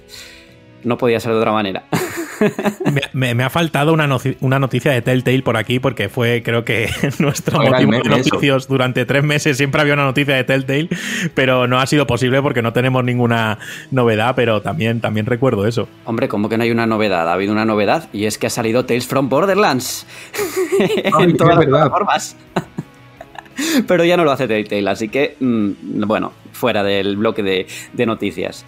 No 0.85 0.97
podía 0.97 1.19
ser 1.19 1.33
de 1.33 1.39
otra 1.39 1.53
manera. 1.53 1.85
me, 3.13 3.43
ha 3.43 3.51
faltado 3.51 3.93
una, 3.93 4.09
una, 4.41 4.59
noticia 4.59 4.93
de 4.93 5.03
Telltale 5.03 5.43
por 5.43 5.57
aquí 5.57 5.79
porque 5.79 6.09
fue, 6.09 6.43
creo 6.43 6.65
que, 6.65 6.89
nuestro 7.19 7.61
motivo 7.61 7.93
de 7.93 8.09
noticias 8.09 8.69
durante 8.69 9.05
tres 9.05 9.25
meses. 9.25 9.57
Siempre 9.57 9.81
había 9.81 9.95
una 9.95 10.05
noticia 10.05 10.35
de 10.35 10.45
Telltale, 10.45 10.89
pero 11.35 11.67
no 11.67 11.79
ha 11.79 11.87
sido 11.87 12.07
posible 12.07 12.43
porque 12.43 12.63
no 12.63 12.73
tenemos 12.73 13.05
ninguna 13.05 13.59
novedad, 13.91 14.35
pero 14.35 14.63
también, 14.63 15.01
también 15.01 15.27
recuerdo 15.27 15.67
eso. 15.67 15.89
Hombre, 16.05 16.29
como 16.29 16.49
que 16.49 16.57
no 16.57 16.65
hay 16.65 16.71
una 16.71 16.87
novedad? 16.87 17.29
Ha 17.29 17.33
habido 17.33 17.53
una 17.53 17.65
novedad 17.65 18.09
y 18.13 18.27
es 18.27 18.39
que 18.39 18.47
ha 18.47 18.51
salido 18.51 18.85
Tales 18.85 19.07
from 19.07 19.29
Borderlands 19.29 20.07
en 21.21 21.37
todas 21.37 21.57
las 21.57 21.67
plataformas. 21.67 22.37
pero 23.87 24.05
ya 24.05 24.17
no 24.17 24.25
lo 24.25 24.33
hace 24.33 24.47
Telltale, 24.47 24.91
así 24.91 25.09
que, 25.09 25.37
mm, 25.41 26.07
bueno, 26.07 26.33
fuera 26.53 26.83
del 26.83 27.17
bloque 27.17 27.67
de 27.93 28.07
noticias. 28.07 28.65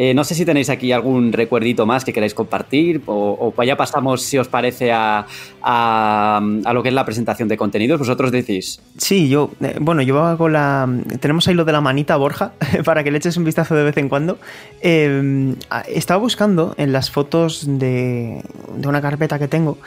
Eh, 0.00 0.14
no 0.14 0.22
sé 0.22 0.36
si 0.36 0.44
tenéis 0.44 0.70
aquí 0.70 0.92
algún 0.92 1.32
recuerdito 1.32 1.84
más 1.84 2.04
que 2.04 2.12
queráis 2.12 2.32
compartir 2.32 3.02
o, 3.06 3.52
ya 3.64 3.76
pasamos, 3.76 4.22
si 4.22 4.38
os 4.38 4.46
parece, 4.46 4.92
a, 4.92 5.26
a, 5.60 6.40
lo 6.72 6.82
que 6.84 6.90
es 6.90 6.94
la 6.94 7.04
presentación 7.04 7.48
de 7.48 7.56
contenidos. 7.56 7.98
¿Vosotros 7.98 8.30
decís? 8.30 8.80
Sí, 8.96 9.28
yo, 9.28 9.50
eh, 9.60 9.76
bueno, 9.80 10.00
yo 10.02 10.22
hago 10.22 10.48
la... 10.48 10.88
Tenemos 11.18 11.48
ahí 11.48 11.54
lo 11.54 11.64
de 11.64 11.72
la 11.72 11.80
manita, 11.80 12.14
Borja, 12.16 12.52
para 12.84 13.02
que 13.02 13.10
le 13.10 13.18
eches 13.18 13.36
un 13.36 13.44
vistazo 13.44 13.74
de 13.74 13.82
vez 13.82 13.96
en 13.96 14.08
cuando. 14.08 14.38
Eh, 14.82 15.56
estaba 15.88 16.20
buscando 16.20 16.76
en 16.78 16.92
las 16.92 17.10
fotos 17.10 17.64
de, 17.66 18.44
de 18.76 18.88
una 18.88 19.02
carpeta 19.02 19.40
que 19.40 19.48
tengo 19.48 19.78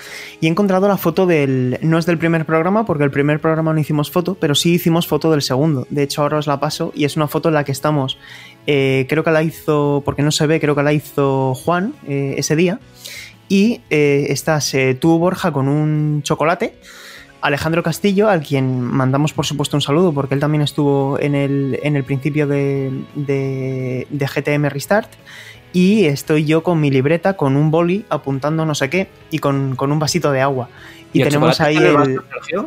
y 0.41 0.47
he 0.47 0.49
encontrado 0.49 0.89
la 0.89 0.97
foto 0.97 1.25
del... 1.25 1.79
No 1.83 1.97
es 1.97 2.05
del 2.05 2.17
primer 2.17 2.45
programa, 2.45 2.85
porque 2.85 3.05
el 3.05 3.11
primer 3.11 3.39
programa 3.39 3.71
no 3.71 3.79
hicimos 3.79 4.11
foto, 4.11 4.35
pero 4.35 4.55
sí 4.55 4.73
hicimos 4.73 5.07
foto 5.07 5.31
del 5.31 5.41
segundo. 5.41 5.87
De 5.89 6.03
hecho, 6.03 6.21
ahora 6.21 6.39
os 6.39 6.47
la 6.47 6.59
paso 6.59 6.91
y 6.93 7.05
es 7.05 7.15
una 7.15 7.29
foto 7.29 7.47
en 7.47 7.55
la 7.55 7.63
que 7.63 7.71
estamos 7.71 8.17
eh, 8.67 9.05
creo 9.09 9.23
que 9.23 9.31
la 9.31 9.43
hizo, 9.43 10.01
porque 10.05 10.21
no 10.21 10.31
se 10.31 10.47
ve, 10.47 10.59
creo 10.59 10.75
que 10.75 10.83
la 10.83 10.93
hizo 10.93 11.53
Juan 11.55 11.93
eh, 12.07 12.35
ese 12.37 12.55
día. 12.55 12.79
Y 13.49 13.81
eh, 13.89 14.27
estás 14.29 14.73
tú, 14.99 15.17
Borja, 15.17 15.51
con 15.51 15.67
un 15.67 16.21
chocolate. 16.23 16.75
Alejandro 17.41 17.81
Castillo, 17.81 18.29
al 18.29 18.43
quien 18.43 18.81
mandamos 18.81 19.33
por 19.33 19.45
supuesto 19.45 19.75
un 19.75 19.81
saludo, 19.81 20.13
porque 20.13 20.35
él 20.35 20.39
también 20.39 20.61
estuvo 20.61 21.19
en 21.19 21.33
el, 21.33 21.79
en 21.81 21.95
el 21.95 22.03
principio 22.03 22.45
de, 22.45 22.91
de, 23.15 24.07
GTM 24.11 24.67
Restart. 24.69 25.09
Y 25.73 26.05
estoy 26.05 26.45
yo 26.45 26.63
con 26.63 26.79
mi 26.79 26.91
libreta, 26.91 27.35
con 27.35 27.55
un 27.55 27.71
boli, 27.71 28.05
apuntando 28.09 28.65
no 28.65 28.75
sé 28.75 28.89
qué, 28.89 29.09
y 29.31 29.39
con, 29.39 29.75
un 29.79 29.99
vasito 29.99 30.31
de 30.31 30.41
agua. 30.41 30.69
Y, 31.13 31.23
tenemos 31.23 31.59
ahí 31.59 31.77
el, 31.77 32.19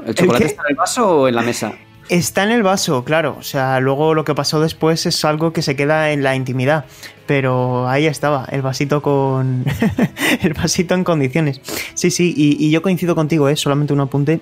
el, 0.06 0.14
chocolate 0.14 0.46
está 0.46 0.62
en 0.62 0.70
el 0.70 0.74
vaso 0.74 1.20
o 1.20 1.28
en 1.28 1.34
la 1.34 1.42
mesa? 1.42 1.72
Está 2.08 2.44
en 2.44 2.50
el 2.50 2.62
vaso, 2.62 3.04
claro. 3.04 3.36
O 3.38 3.42
sea, 3.42 3.80
luego 3.80 4.14
lo 4.14 4.24
que 4.24 4.34
pasó 4.34 4.60
después 4.60 5.06
es 5.06 5.24
algo 5.24 5.52
que 5.52 5.62
se 5.62 5.74
queda 5.74 6.10
en 6.10 6.22
la 6.22 6.36
intimidad. 6.36 6.84
Pero 7.26 7.88
ahí 7.88 8.06
estaba, 8.06 8.46
el 8.50 8.62
vasito 8.62 9.00
con. 9.00 9.64
el 10.42 10.52
vasito 10.54 10.94
en 10.94 11.04
condiciones. 11.04 11.60
Sí, 11.94 12.10
sí, 12.10 12.34
y, 12.36 12.70
yo 12.70 12.82
coincido 12.82 13.14
contigo, 13.14 13.48
es 13.48 13.58
¿eh? 13.58 13.62
solamente 13.62 13.92
un 13.92 14.00
apunte. 14.00 14.40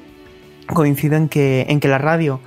Coincido 0.66 1.16
en 1.16 1.28
que, 1.28 1.66
en 1.68 1.80
que 1.80 1.88
la 1.88 1.98
radio 1.98 2.40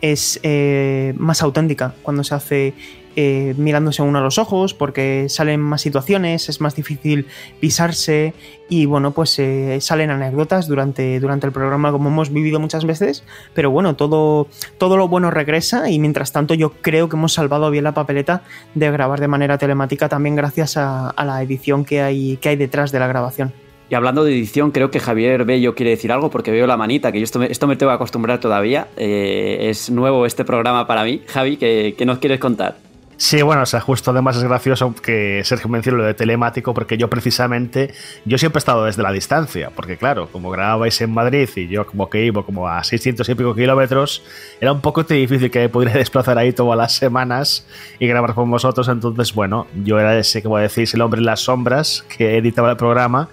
es 0.00 0.40
eh, 0.42 1.14
más 1.16 1.42
auténtica 1.42 1.94
cuando 2.02 2.24
se 2.24 2.34
hace 2.34 2.74
eh, 3.16 3.54
mirándose 3.56 4.02
uno 4.02 4.18
a 4.18 4.22
los 4.22 4.38
ojos 4.38 4.74
porque 4.74 5.26
salen 5.28 5.60
más 5.60 5.82
situaciones, 5.82 6.48
es 6.48 6.60
más 6.60 6.74
difícil 6.74 7.26
pisarse 7.60 8.34
y 8.68 8.86
bueno, 8.86 9.10
pues 9.10 9.38
eh, 9.38 9.78
salen 9.80 10.10
anécdotas 10.10 10.66
durante, 10.66 11.20
durante 11.20 11.46
el 11.46 11.52
programa 11.52 11.92
como 11.92 12.08
hemos 12.08 12.32
vivido 12.32 12.58
muchas 12.58 12.84
veces, 12.84 13.24
pero 13.54 13.70
bueno, 13.70 13.96
todo, 13.96 14.46
todo 14.78 14.96
lo 14.96 15.08
bueno 15.08 15.30
regresa 15.30 15.90
y 15.90 15.98
mientras 15.98 16.32
tanto 16.32 16.54
yo 16.54 16.72
creo 16.80 17.08
que 17.08 17.16
hemos 17.16 17.32
salvado 17.32 17.70
bien 17.70 17.84
la 17.84 17.92
papeleta 17.92 18.42
de 18.74 18.90
grabar 18.90 19.20
de 19.20 19.28
manera 19.28 19.58
telemática 19.58 20.08
también 20.08 20.36
gracias 20.36 20.76
a, 20.76 21.14
la 21.22 21.42
edición 21.42 21.84
que 21.84 22.02
hay, 22.02 22.36
que 22.38 22.48
hay 22.48 22.56
detrás 22.56 22.92
de 22.92 22.98
la 22.98 23.06
grabación. 23.06 23.52
Y 23.92 23.94
hablando 23.94 24.24
de 24.24 24.32
edición, 24.32 24.70
creo 24.70 24.90
que 24.90 25.00
Javier 25.00 25.44
Bello 25.44 25.74
quiere 25.74 25.90
decir 25.90 26.12
algo 26.12 26.30
porque 26.30 26.50
veo 26.50 26.66
la 26.66 26.78
manita, 26.78 27.12
que 27.12 27.18
yo 27.18 27.24
esto 27.24 27.38
me, 27.38 27.52
esto 27.52 27.66
me 27.66 27.76
tengo 27.76 27.90
que 27.90 27.96
acostumbrar 27.96 28.40
todavía. 28.40 28.88
Eh, 28.96 29.68
es 29.68 29.90
nuevo 29.90 30.24
este 30.24 30.46
programa 30.46 30.86
para 30.86 31.04
mí. 31.04 31.20
Javi, 31.26 31.58
¿qué, 31.58 31.94
¿qué, 31.98 32.06
nos 32.06 32.18
quieres 32.18 32.40
contar? 32.40 32.76
Sí, 33.22 33.40
bueno, 33.40 33.62
o 33.62 33.66
sea, 33.66 33.78
justo 33.78 34.10
además 34.10 34.36
es 34.36 34.42
gracioso 34.42 34.92
que 35.00 35.42
Sergio 35.44 35.68
mencione 35.68 35.98
lo 35.98 36.04
de 36.04 36.12
telemático, 36.12 36.74
porque 36.74 36.98
yo 36.98 37.08
precisamente, 37.08 37.94
yo 38.24 38.36
siempre 38.36 38.58
he 38.58 38.62
estado 38.62 38.84
desde 38.84 39.00
la 39.04 39.12
distancia, 39.12 39.70
porque 39.70 39.96
claro, 39.96 40.26
como 40.26 40.50
grababais 40.50 41.00
en 41.02 41.12
Madrid 41.14 41.48
y 41.54 41.68
yo 41.68 41.86
como 41.86 42.10
que 42.10 42.24
iba 42.24 42.44
como 42.44 42.66
a 42.66 42.82
600 42.82 43.28
y 43.28 43.34
pico 43.36 43.54
kilómetros, 43.54 44.24
era 44.60 44.72
un 44.72 44.80
poco 44.80 45.04
difícil 45.04 45.52
que 45.52 45.60
me 45.60 45.68
pudiera 45.68 45.94
desplazar 45.98 46.36
ahí 46.36 46.52
todas 46.52 46.76
las 46.76 46.96
semanas 46.96 47.64
y 48.00 48.08
grabar 48.08 48.34
con 48.34 48.50
vosotros, 48.50 48.88
entonces 48.88 49.32
bueno, 49.32 49.68
yo 49.84 50.00
era 50.00 50.18
ese, 50.18 50.42
como 50.42 50.58
decís, 50.58 50.92
el 50.92 51.00
hombre 51.00 51.20
en 51.20 51.26
las 51.26 51.42
sombras 51.42 52.04
que 52.08 52.38
editaba 52.38 52.72
el 52.72 52.76
programa 52.76 53.28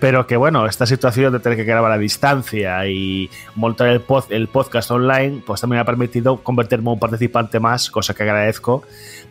pero 0.00 0.26
que 0.26 0.36
bueno, 0.36 0.66
esta 0.66 0.86
situación 0.86 1.32
de 1.32 1.40
tener 1.40 1.58
que 1.58 1.64
grabar 1.64 1.92
a 1.92 1.98
distancia 1.98 2.86
y 2.86 3.28
montar 3.54 3.88
el, 3.88 4.02
el 4.30 4.48
podcast 4.48 4.90
online, 4.90 5.42
pues 5.44 5.60
también 5.60 5.78
me 5.78 5.82
ha 5.82 5.84
permitido 5.84 6.38
convertirme 6.38 6.84
en 6.84 6.94
un 6.94 7.00
participante 7.00 7.58
más, 7.58 7.90
cosa 7.90 8.14
que 8.14 8.22
agradezco, 8.22 8.82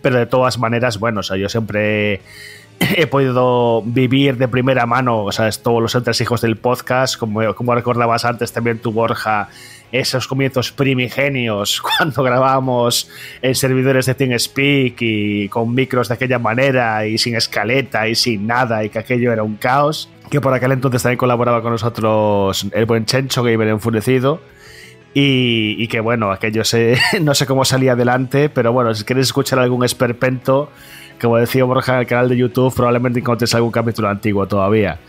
pero 0.01 0.17
de 0.17 0.25
todas 0.25 0.57
maneras, 0.57 0.99
bueno, 0.99 1.21
o 1.21 1.23
sea, 1.23 1.37
yo 1.37 1.47
siempre 1.49 2.21
he 2.79 3.07
podido 3.07 3.81
vivir 3.83 4.37
de 4.37 4.47
primera 4.47 4.85
mano, 4.85 5.23
o 5.23 5.31
sea, 5.31 5.49
todos 5.51 5.81
los 5.81 5.95
entresijos 5.95 6.41
del 6.41 6.57
podcast, 6.57 7.17
como, 7.17 7.53
como 7.55 7.73
recordabas 7.73 8.25
antes 8.25 8.51
también 8.51 8.79
tu 8.79 8.91
Borja, 8.91 9.49
esos 9.91 10.27
comienzos 10.27 10.71
primigenios 10.71 11.81
cuando 11.97 12.23
grabábamos 12.23 13.09
en 13.41 13.55
servidores 13.55 14.05
de 14.05 14.15
TeamSpeak 14.15 14.97
y 14.99 15.49
con 15.49 15.73
micros 15.73 16.09
de 16.09 16.15
aquella 16.15 16.39
manera 16.39 17.05
y 17.05 17.17
sin 17.17 17.35
escaleta 17.35 18.07
y 18.07 18.15
sin 18.15 18.47
nada 18.47 18.83
y 18.83 18.89
que 18.89 18.99
aquello 18.99 19.31
era 19.31 19.43
un 19.43 19.55
caos 19.55 20.09
que 20.29 20.41
por 20.41 20.53
aquel 20.53 20.71
entonces 20.71 21.03
también 21.03 21.17
colaboraba 21.17 21.61
con 21.61 21.71
nosotros 21.71 22.67
el 22.71 22.85
buen 22.85 23.05
Chencho 23.05 23.43
Gamer 23.43 23.67
Enfurecido. 23.69 24.41
Y, 25.13 25.87
que 25.87 25.99
bueno, 25.99 26.31
aquello 26.31 26.63
se, 26.63 26.95
no 27.21 27.33
sé 27.33 27.47
cómo 27.47 27.65
salía 27.65 27.93
adelante, 27.93 28.49
pero 28.49 28.71
bueno, 28.71 28.93
si 28.93 29.03
queréis 29.03 29.27
escuchar 29.27 29.57
algún 29.57 29.83
esperpento, 29.83 30.69
como 31.19 31.37
decía 31.37 31.63
Borja 31.63 31.95
en 31.95 31.99
el 32.01 32.07
canal 32.07 32.29
de 32.29 32.37
YouTube, 32.37 32.71
probablemente 32.75 33.19
encontréis 33.19 33.55
algún 33.55 33.71
capítulo 33.71 34.09
antiguo 34.09 34.47
todavía. 34.47 34.99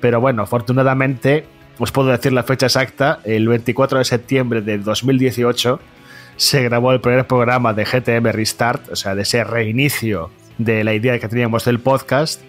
Pero 0.00 0.20
bueno, 0.20 0.42
afortunadamente, 0.42 1.46
os 1.78 1.90
puedo 1.90 2.10
decir 2.10 2.34
la 2.34 2.42
fecha 2.42 2.66
exacta, 2.66 3.20
el 3.24 3.48
24 3.48 3.98
de 3.98 4.04
septiembre 4.04 4.60
de 4.60 4.76
2018 4.76 5.80
se 6.36 6.62
grabó 6.62 6.92
el 6.92 7.00
primer 7.00 7.26
programa 7.26 7.72
de 7.72 7.86
GTM 7.86 8.30
Restart, 8.32 8.90
o 8.90 8.96
sea, 8.96 9.14
de 9.14 9.22
ese 9.22 9.42
reinicio 9.42 10.30
de 10.58 10.84
la 10.84 10.92
idea 10.92 11.18
que 11.18 11.28
teníamos 11.28 11.64
del 11.64 11.80
podcast 11.80 12.42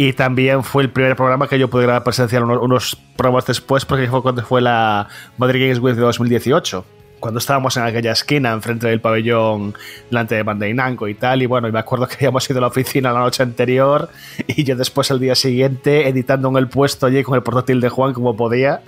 y 0.00 0.12
también 0.12 0.62
fue 0.62 0.84
el 0.84 0.90
primer 0.90 1.16
programa 1.16 1.48
que 1.48 1.58
yo 1.58 1.68
pude 1.68 1.82
grabar 1.82 2.04
presencial 2.04 2.44
unos, 2.44 2.96
programas 3.16 3.46
después, 3.46 3.84
porque 3.84 4.06
fue 4.06 4.22
cuando 4.22 4.42
fue 4.42 4.60
la 4.60 5.08
Madrid 5.36 5.62
Games 5.62 5.80
Week 5.80 5.96
de 5.96 6.02
2018 6.02 6.84
cuando 7.18 7.38
estábamos 7.38 7.76
en 7.76 7.82
aquella 7.82 8.12
esquina 8.12 8.52
enfrente 8.52 8.86
del 8.86 9.00
pabellón 9.00 9.74
delante 10.08 10.36
de 10.36 10.44
Bandai 10.44 10.72
Namco 10.72 11.08
y 11.08 11.14
tal 11.14 11.42
y 11.42 11.46
bueno 11.46 11.66
y 11.66 11.72
me 11.72 11.80
acuerdo 11.80 12.06
que 12.06 12.14
habíamos 12.14 12.48
ido 12.48 12.58
a 12.58 12.60
la 12.60 12.66
oficina 12.68 13.12
la 13.12 13.18
noche 13.18 13.42
anterior 13.42 14.08
y 14.46 14.62
yo 14.62 14.76
después 14.76 15.10
el 15.10 15.18
día 15.18 15.34
siguiente 15.34 16.08
editando 16.08 16.48
en 16.48 16.58
el 16.58 16.68
puesto 16.68 17.06
allí 17.06 17.24
con 17.24 17.34
el 17.34 17.42
portátil 17.42 17.80
de 17.80 17.88
Juan 17.88 18.12
como 18.14 18.36
podía. 18.36 18.82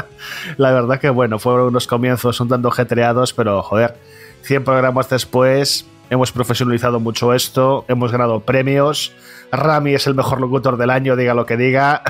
La 0.56 0.70
verdad 0.70 1.00
que 1.00 1.10
bueno 1.10 1.40
fueron 1.40 1.66
unos 1.66 1.88
comienzos 1.88 2.40
un 2.40 2.48
tanto 2.48 2.70
getreados 2.70 3.32
pero 3.32 3.60
joder 3.64 3.96
100 4.42 4.62
programas 4.62 5.10
después 5.10 5.84
hemos 6.10 6.32
profesionalizado 6.32 7.00
mucho 7.00 7.34
esto 7.34 7.84
hemos 7.88 8.12
ganado 8.12 8.40
premios 8.40 9.14
Rami 9.56 9.94
es 9.94 10.06
el 10.06 10.14
mejor 10.14 10.40
locutor 10.40 10.76
del 10.76 10.90
año, 10.90 11.16
diga 11.16 11.34
lo 11.34 11.46
que 11.46 11.56
diga. 11.56 12.02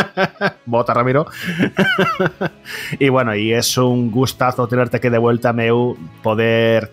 Vota, 0.66 0.94
Ramiro. 0.94 1.26
y 2.98 3.08
bueno, 3.08 3.34
y 3.34 3.52
es 3.52 3.76
un 3.78 4.10
gustazo 4.10 4.66
tenerte 4.68 4.98
aquí 4.98 5.08
de 5.08 5.18
vuelta, 5.18 5.52
Meu, 5.52 5.96
poder 6.22 6.92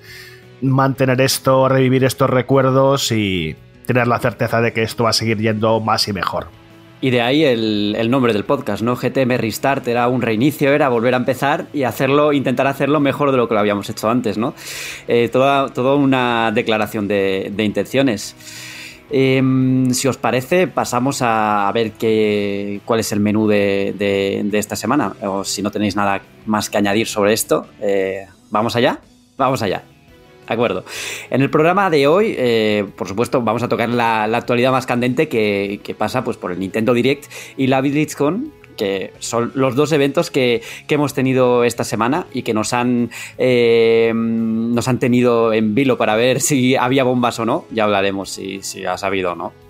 mantener 0.62 1.22
esto, 1.22 1.68
revivir 1.70 2.04
estos 2.04 2.30
recuerdos 2.30 3.12
y 3.12 3.56
tener 3.86 4.08
la 4.08 4.20
certeza 4.20 4.62
de 4.62 4.74
que 4.74 4.84
esto 4.84 5.04
va 5.04 5.12
a 5.12 5.14
seguir 5.14 5.38
yendo 5.38 5.80
más 5.80 6.08
y 6.08 6.14
mejor. 6.14 6.48
Y 7.00 7.12
de 7.12 7.22
ahí 7.22 7.44
el, 7.44 8.10
nombre 8.10 8.34
del 8.34 8.44
podcast, 8.44 8.82
¿no? 8.82 8.96
GTM 8.96 9.38
Restart 9.38 9.88
era 9.88 10.08
un 10.08 10.22
reinicio, 10.22 10.74
era 10.74 10.90
volver 10.90 11.14
a 11.14 11.18
empezar 11.18 11.68
y 11.74 11.84
hacerlo, 11.84 12.34
intentar 12.34 12.66
hacerlo 12.66 13.00
mejor 13.00 13.32
de 13.32 13.38
lo 13.38 13.48
que 13.48 13.54
lo 13.54 13.60
habíamos 13.60 13.90
hecho 13.90 14.10
antes, 14.10 14.38
¿no? 14.38 14.56
Eh, 15.08 15.30
toda, 15.30 15.70
toda, 15.70 15.96
una 15.96 16.52
declaración 16.52 17.08
de, 17.08 17.52
de 17.56 17.64
intenciones. 17.64 18.36
Em, 19.10 19.94
si 19.94 20.08
os 20.08 20.18
parece, 20.18 20.68
pasamos 20.68 21.22
a, 21.22 21.72
ver 21.74 21.94
qué, 21.94 22.82
cuál 22.84 23.00
es 23.00 23.12
el 23.12 23.20
menú 23.20 23.48
de, 23.48 24.50
esta 24.54 24.76
semana. 24.76 25.14
O 25.22 25.44
si 25.44 25.62
no 25.62 25.72
tenéis 25.72 25.96
nada 25.96 26.22
más 26.46 26.70
que 26.70 26.78
añadir 26.78 27.08
sobre 27.08 27.34
esto, 27.34 27.68
eh, 27.82 28.28
¿vamos 28.50 28.76
allá? 28.76 29.00
Vamos 29.38 29.62
allá. 29.62 29.84
Acuerdo. 30.48 30.86
En 31.30 31.42
el 31.42 31.50
programa 31.50 31.90
de 31.90 32.08
hoy, 32.08 32.36
eh, 32.38 32.86
por 32.96 33.08
supuesto, 33.08 33.42
vamos 33.42 33.64
a 33.64 33.68
tocar 33.68 33.90
la, 33.90 34.24
actualidad 34.24 34.72
más 34.72 34.86
candente 34.86 35.28
que, 35.28 35.96
pasa 35.98 36.24
pues, 36.24 36.38
por 36.38 36.52
el 36.52 36.60
Nintendo 36.60 36.94
Direct 36.94 37.26
y 37.58 37.68
la 37.68 37.82
BlizzCon, 37.82 38.54
que 38.78 39.12
son 39.20 39.52
los 39.56 39.76
dos 39.76 39.92
eventos 39.92 40.32
que, 40.32 40.62
hemos 40.88 41.14
tenido 41.14 41.66
esta 41.66 41.84
semana 41.84 42.28
y 42.34 42.44
que 42.44 42.54
nos 42.54 42.74
han, 42.74 43.10
eh, 43.38 44.14
nos 44.16 44.88
han 44.88 45.00
tenido 45.00 45.52
en 45.52 45.76
vilo 45.76 45.98
para 45.98 46.16
ver 46.16 46.40
si 46.40 46.76
había 46.76 47.04
bombas 47.04 47.40
o 47.40 47.46
no. 47.46 47.66
Ya 47.72 47.84
hablaremos 47.84 48.30
si, 48.30 48.62
si 48.64 48.86
ha 48.86 48.98
sabido 48.98 49.34
o 49.34 49.36
no. 49.36 49.67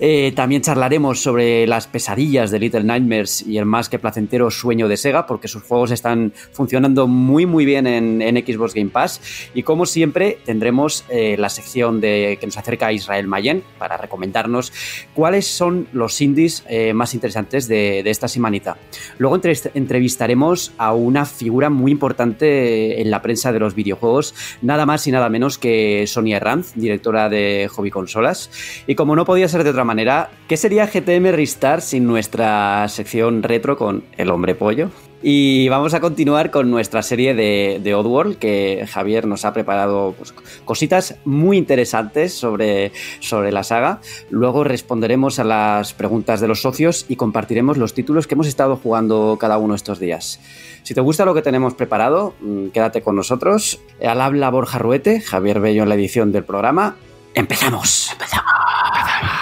Eh, 0.00 0.32
también 0.34 0.62
charlaremos 0.62 1.20
sobre 1.20 1.66
las 1.66 1.86
pesadillas 1.86 2.50
de 2.50 2.58
Little 2.58 2.84
Nightmares 2.84 3.44
y 3.46 3.58
el 3.58 3.64
más 3.64 3.88
que 3.88 3.98
placentero 3.98 4.50
sueño 4.50 4.88
de 4.88 4.96
Sega, 4.96 5.26
porque 5.26 5.48
sus 5.48 5.62
juegos 5.62 5.90
están 5.90 6.32
funcionando 6.52 7.06
muy 7.06 7.46
muy 7.46 7.64
bien 7.64 7.86
en, 7.86 8.34
Xbox 8.34 8.74
Game 8.74 8.90
Pass. 8.90 9.20
Y 9.54 9.62
como 9.62 9.86
siempre, 9.86 10.38
tendremos 10.44 11.04
eh, 11.08 11.36
la 11.38 11.48
sección 11.48 12.00
de 12.00 12.36
que 12.40 12.46
nos 12.46 12.56
acerca 12.56 12.88
a 12.88 12.92
Israel 12.92 13.26
Mayen 13.26 13.62
para 13.78 13.96
recomendarnos 13.96 14.72
cuáles 15.14 15.46
son 15.46 15.88
los 15.92 16.20
indies 16.20 16.64
eh, 16.68 16.92
más 16.92 17.14
interesantes 17.14 17.68
de, 17.68 18.00
esta 18.04 18.28
semanita. 18.28 18.76
Luego 19.18 19.40
entrevistaremos 19.74 20.72
a 20.78 20.92
una 20.92 21.24
figura 21.24 21.70
muy 21.70 21.90
importante 21.90 23.00
en 23.00 23.10
la 23.10 23.22
prensa 23.22 23.52
de 23.52 23.58
los 23.58 23.74
videojuegos, 23.74 24.34
nada 24.62 24.86
más 24.86 25.06
y 25.06 25.10
nada 25.10 25.28
menos 25.28 25.58
que 25.58 26.06
Sonia 26.06 26.38
Ranz, 26.38 26.74
directora 26.74 27.28
de 27.28 27.68
Hobby 27.72 27.90
Consolas. 27.90 28.50
Y 28.86 28.94
como 28.94 29.16
no 29.16 29.24
podía 29.34 29.48
ser 29.48 29.64
de 29.64 29.70
otra 29.70 29.82
manera, 29.82 30.30
¿qué 30.46 30.56
sería 30.56 30.86
GTM 30.86 31.32
Restart 31.32 31.82
sin 31.82 32.06
nuestra 32.06 32.86
sección 32.86 33.42
retro 33.42 33.76
con 33.76 34.04
el 34.16 34.30
hombre 34.30 34.54
pollo? 34.54 34.90
Y 35.24 35.68
vamos 35.70 35.92
a 35.92 35.98
continuar 35.98 36.52
con 36.52 36.70
nuestra 36.70 37.02
serie 37.02 37.34
de, 37.34 37.80
de 37.82 37.94
Oddworld, 37.96 38.36
que 38.36 38.86
Javier 38.88 39.26
nos 39.26 39.44
ha 39.44 39.52
preparado 39.52 40.14
pues, 40.16 40.32
cositas 40.64 41.16
muy 41.24 41.56
interesantes 41.56 42.32
sobre, 42.32 42.92
sobre 43.18 43.50
la 43.50 43.64
saga. 43.64 43.98
Luego 44.30 44.62
responderemos 44.62 45.40
a 45.40 45.44
las 45.44 45.94
preguntas 45.94 46.40
de 46.40 46.46
los 46.46 46.62
socios 46.62 47.04
y 47.08 47.16
compartiremos 47.16 47.76
los 47.76 47.92
títulos 47.92 48.28
que 48.28 48.34
hemos 48.34 48.46
estado 48.46 48.76
jugando 48.76 49.36
cada 49.40 49.58
uno 49.58 49.74
estos 49.74 49.98
días. 49.98 50.38
Si 50.84 50.94
te 50.94 51.00
gusta 51.00 51.24
lo 51.24 51.34
que 51.34 51.42
tenemos 51.42 51.74
preparado, 51.74 52.34
mm, 52.40 52.68
quédate 52.68 53.02
con 53.02 53.16
nosotros. 53.16 53.80
Al 54.00 54.20
habla 54.20 54.48
Borja 54.50 54.78
Ruete, 54.78 55.20
Javier 55.20 55.58
Bello 55.58 55.82
en 55.82 55.88
la 55.88 55.96
edición 55.96 56.30
del 56.30 56.44
programa. 56.44 56.94
¡Empezamos! 57.34 58.10
¡Empezamos! 58.12 59.33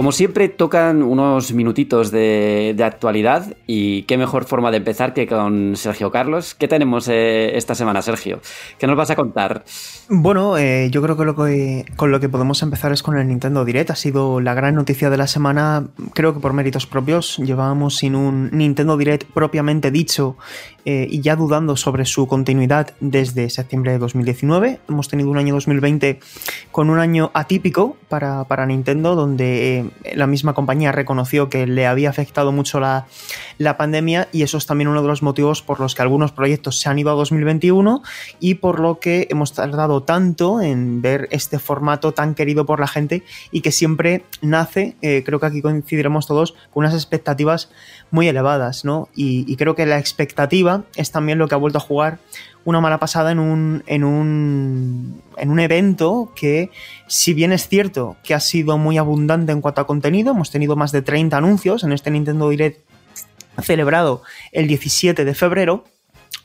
Como 0.00 0.12
siempre, 0.12 0.48
tocan 0.48 1.02
unos 1.02 1.52
minutitos 1.52 2.10
de, 2.10 2.74
actualidad 2.82 3.54
y 3.66 4.04
qué 4.04 4.16
mejor 4.16 4.46
forma 4.46 4.70
de 4.70 4.78
empezar 4.78 5.12
que 5.12 5.26
con 5.26 5.76
Sergio 5.76 6.10
Carlos. 6.10 6.54
¿Qué 6.54 6.68
tenemos 6.68 7.06
eh, 7.08 7.54
esta 7.58 7.74
semana, 7.74 8.00
Sergio? 8.00 8.40
¿Qué 8.78 8.86
nos 8.86 8.96
vas 8.96 9.10
a 9.10 9.14
contar? 9.14 9.62
Bueno, 10.08 10.56
eh, 10.56 10.88
yo 10.90 11.02
creo 11.02 11.18
que, 11.18 11.26
que 11.26 11.92
con 11.96 12.10
lo 12.12 12.18
que 12.18 12.30
podemos 12.30 12.62
empezar 12.62 12.92
es 12.92 13.02
con 13.02 13.18
el 13.18 13.28
Nintendo 13.28 13.62
Direct. 13.66 13.90
Ha 13.90 13.94
sido 13.94 14.40
la 14.40 14.54
gran 14.54 14.74
noticia 14.74 15.10
de 15.10 15.18
la 15.18 15.26
semana, 15.26 15.88
creo 16.14 16.32
que 16.32 16.40
por 16.40 16.54
méritos 16.54 16.86
propios. 16.86 17.36
Llevábamos 17.36 17.98
sin 17.98 18.14
un 18.14 18.48
Nintendo 18.52 18.96
Direct 18.96 19.30
propiamente 19.30 19.90
dicho 19.90 20.38
eh, 20.84 21.06
y 21.10 21.20
ya 21.20 21.36
dudando 21.36 21.76
sobre 21.76 22.04
su 22.04 22.26
continuidad 22.26 22.94
desde 23.00 23.50
septiembre 23.50 23.92
de 23.92 23.98
2019. 23.98 24.80
Hemos 24.88 25.08
tenido 25.08 25.30
un 25.30 25.38
año 25.38 25.54
2020 25.54 26.20
con 26.72 26.90
un 26.90 26.98
año 26.98 27.30
atípico 27.34 27.96
para, 28.08 28.44
para 28.44 28.66
Nintendo, 28.66 29.14
donde 29.14 29.90
la 30.14 30.26
misma 30.26 30.54
compañía 30.54 30.92
reconoció 30.92 31.48
que 31.48 31.66
le 31.66 31.86
había 31.86 32.10
afectado 32.10 32.52
mucho 32.52 32.80
la, 32.80 33.06
pandemia 33.76 34.28
y 34.32 34.42
eso 34.42 34.58
es 34.58 34.66
también 34.66 34.88
uno 34.88 35.00
de 35.00 35.08
los 35.08 35.22
motivos 35.22 35.62
por 35.62 35.80
los 35.80 35.94
que 35.94 36.02
algunos 36.02 36.32
proyectos 36.32 36.80
se 36.80 36.88
han 36.88 36.98
ido 36.98 37.10
a 37.10 37.14
2021 37.14 38.02
y 38.40 38.54
por 38.54 38.80
lo 38.80 38.98
que 38.98 39.28
hemos 39.30 39.52
tardado 39.52 40.02
tanto 40.02 40.60
en 40.60 41.02
ver 41.02 41.28
este 41.30 41.58
formato 41.58 42.12
tan 42.12 42.34
querido 42.34 42.66
por 42.66 42.80
la 42.80 42.88
gente 42.88 43.22
y 43.52 43.60
que 43.60 43.70
siempre 43.70 44.24
nace, 44.42 44.96
eh, 45.02 45.22
creo 45.24 45.38
que 45.38 45.46
aquí 45.46 45.62
coincidiremos 45.62 46.26
todos, 46.26 46.52
con 46.72 46.84
unas 46.84 46.94
expectativas 46.94 47.70
muy 48.10 48.28
elevadas, 48.28 48.84
¿no? 48.84 49.08
y 49.14 49.56
creo 49.56 49.74
que 49.74 49.86
la 49.86 49.98
expectativa 49.98 50.82
es 50.96 51.10
también 51.10 51.38
lo 51.38 51.48
que 51.48 51.54
ha 51.54 51.58
vuelto 51.58 51.78
a 51.78 51.82
jugar 51.82 52.18
una 52.64 52.80
mala 52.80 52.98
pasada 52.98 53.32
en 53.32 53.38
un, 53.38 53.82
en 53.86 54.04
un, 54.04 55.22
en 55.36 55.50
un 55.50 55.60
evento 55.60 56.32
que, 56.34 56.70
si 57.06 57.32
bien 57.32 57.52
es 57.52 57.68
cierto 57.68 58.16
que 58.22 58.34
ha 58.34 58.40
sido 58.40 58.76
muy 58.78 58.98
abundante 58.98 59.52
en 59.52 59.60
cuanto 59.60 59.80
a 59.80 59.86
contenido, 59.86 60.32
hemos 60.32 60.50
tenido 60.50 60.76
más 60.76 60.92
de 60.92 61.02
30 61.02 61.36
anuncios 61.36 61.84
en 61.84 61.92
este 61.92 62.10
Nintendo 62.10 62.50
Direct 62.50 62.80
celebrado 63.62 64.22
el 64.52 64.68
17 64.68 65.24
de 65.24 65.34
febrero, 65.34 65.84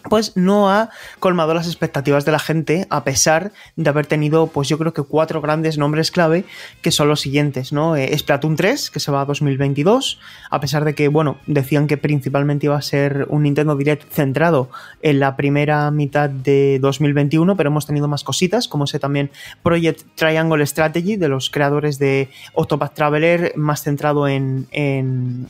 pues 0.10 0.36
no 0.36 0.70
ha 0.70 0.90
colmado 1.20 1.54
las 1.54 1.68
expectativas 1.68 2.26
de 2.26 2.32
la 2.32 2.40
gente 2.40 2.88
a 2.90 3.04
pesar 3.04 3.52
de 3.76 3.90
haber 3.90 4.06
tenido 4.06 4.48
pues 4.48 4.70
yo 4.70 4.78
creo 4.78 4.94
que 4.94 5.04
cuatro 5.04 5.42
grandes 5.42 5.78
nombres 5.78 6.12
clave 6.12 6.46
que 6.82 6.92
son 6.92 7.08
los 7.08 7.22
siguientes, 7.22 7.72
¿no? 7.72 7.96
Eh, 7.96 8.16
Splatoon 8.18 8.56
3 8.56 8.90
que 8.90 9.00
se 9.00 9.12
va 9.12 9.22
a 9.22 9.26
2022, 9.26 10.20
a 10.50 10.60
pesar 10.60 10.86
de 10.86 10.96
que 10.96 11.08
bueno, 11.08 11.38
decían 11.48 11.88
que 11.88 11.98
principalmente 11.98 12.68
iba 12.68 12.78
a 12.78 12.82
ser 12.82 13.26
un 13.30 13.44
Nintendo 13.44 13.76
Direct 13.76 14.12
centrado 14.12 14.70
en 15.02 15.20
la 15.20 15.36
primera 15.36 15.92
mitad 15.92 16.30
de 16.30 16.80
2021, 16.82 17.56
pero 17.56 17.70
hemos 17.70 17.86
tenido 17.86 18.08
más 18.08 18.24
cositas, 18.24 18.68
como 18.68 18.86
ese 18.86 19.00
también 19.00 19.32
Project 19.64 20.02
Triangle 20.16 20.66
Strategy 20.66 21.16
de 21.16 21.28
los 21.28 21.50
creadores 21.50 22.00
de 22.00 22.30
Octopath 22.54 22.94
Traveler, 22.94 23.54
más 23.56 23.84
centrado 23.84 24.28
en, 24.28 24.68
en, 24.72 25.48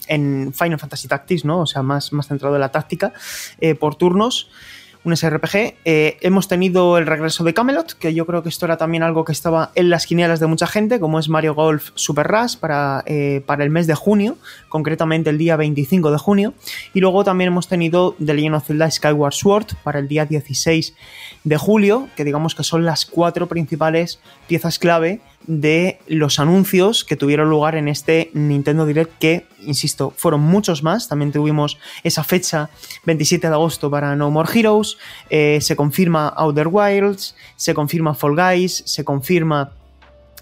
Final 0.54 0.80
Fantasy 0.80 1.08
Tactics, 1.08 1.46
¿no? 1.46 1.62
O 1.62 1.65
sea, 1.65 1.82
más, 1.82 2.13
más 2.13 2.28
centrado 2.28 2.56
en 2.56 2.62
la 2.62 2.70
táctica 2.70 3.13
eh, 3.60 3.76
por 3.76 3.96
turnos 3.96 4.44
un 5.05 5.15
SRPG. 5.15 5.75
Eh, 5.86 6.17
hemos 6.21 6.47
tenido 6.47 6.97
el 6.97 7.05
regreso 7.05 7.43
de 7.43 7.53
Camelot, 7.53 7.93
que 7.93 8.13
yo 8.13 8.25
creo 8.25 8.43
que 8.43 8.49
esto 8.49 8.65
era 8.65 8.77
también 8.77 9.03
algo 9.03 9.23
que 9.23 9.31
estaba 9.31 9.71
en 9.75 9.89
las 9.89 10.08
quinielas 10.08 10.39
de 10.39 10.47
mucha 10.47 10.67
gente, 10.67 10.99
como 10.99 11.19
es 11.19 11.29
Mario 11.29 11.53
Golf 11.53 11.91
Super 11.93 12.27
Rush 12.27 12.58
para, 12.58 13.03
eh, 13.05 13.41
para 13.45 13.63
el 13.63 13.69
mes 13.69 13.88
de 13.88 13.93
junio, 13.93 14.38
concretamente 14.67 15.29
el 15.29 15.38
día 15.38 15.55
25 15.55 16.12
de 16.12 16.17
junio. 16.17 16.53
Y 16.93 16.99
luego 16.99 17.23
también 17.23 17.49
hemos 17.49 17.67
tenido 17.67 18.15
The 18.23 18.34
Legend 18.34 18.55
of 18.55 18.65
Zelda 18.65 18.89
Skyward 18.89 19.34
Sword 19.34 19.67
para 19.84 19.99
el 19.99 20.08
día 20.08 20.25
16 20.25 20.95
de 21.43 21.58
julio, 21.58 22.10
que 22.15 22.23
digamos 22.23 22.55
que 22.55 22.63
son 22.63 22.84
las 22.84 23.05
cuatro 23.05 23.47
principales 23.47 24.19
piezas 24.47 24.79
clave 24.79 25.21
de 25.48 26.00
los 26.08 26.39
anuncios 26.39 27.04
que 27.04 27.15
tuvieron 27.15 27.50
lugar 27.50 27.76
en 27.76 27.88
este 27.88 28.32
Nintendo 28.34 28.86
Direct 28.86 29.17
que, 29.19 29.45
insisto, 29.62 30.13
fueron 30.15 30.41
muchos 30.41 30.84
más. 30.84 31.08
También 31.08 31.32
tuvimos 31.32 31.78
esa 32.04 32.24
fecha 32.24 32.69
27 33.06 33.48
de 33.48 33.54
agosto 33.54 33.89
para 33.89 34.15
No 34.15 34.32
More 34.32 34.50
Heroes, 34.54 34.98
eh, 35.30 35.60
se 35.62 35.76
confirma 35.76 36.28
Outer 36.30 36.67
Wilds, 36.67 37.36
se 37.56 37.74
confirma 37.74 38.15
Fall 38.15 38.36
Guys, 38.36 38.84
se 38.86 39.04
confirma 39.04 39.71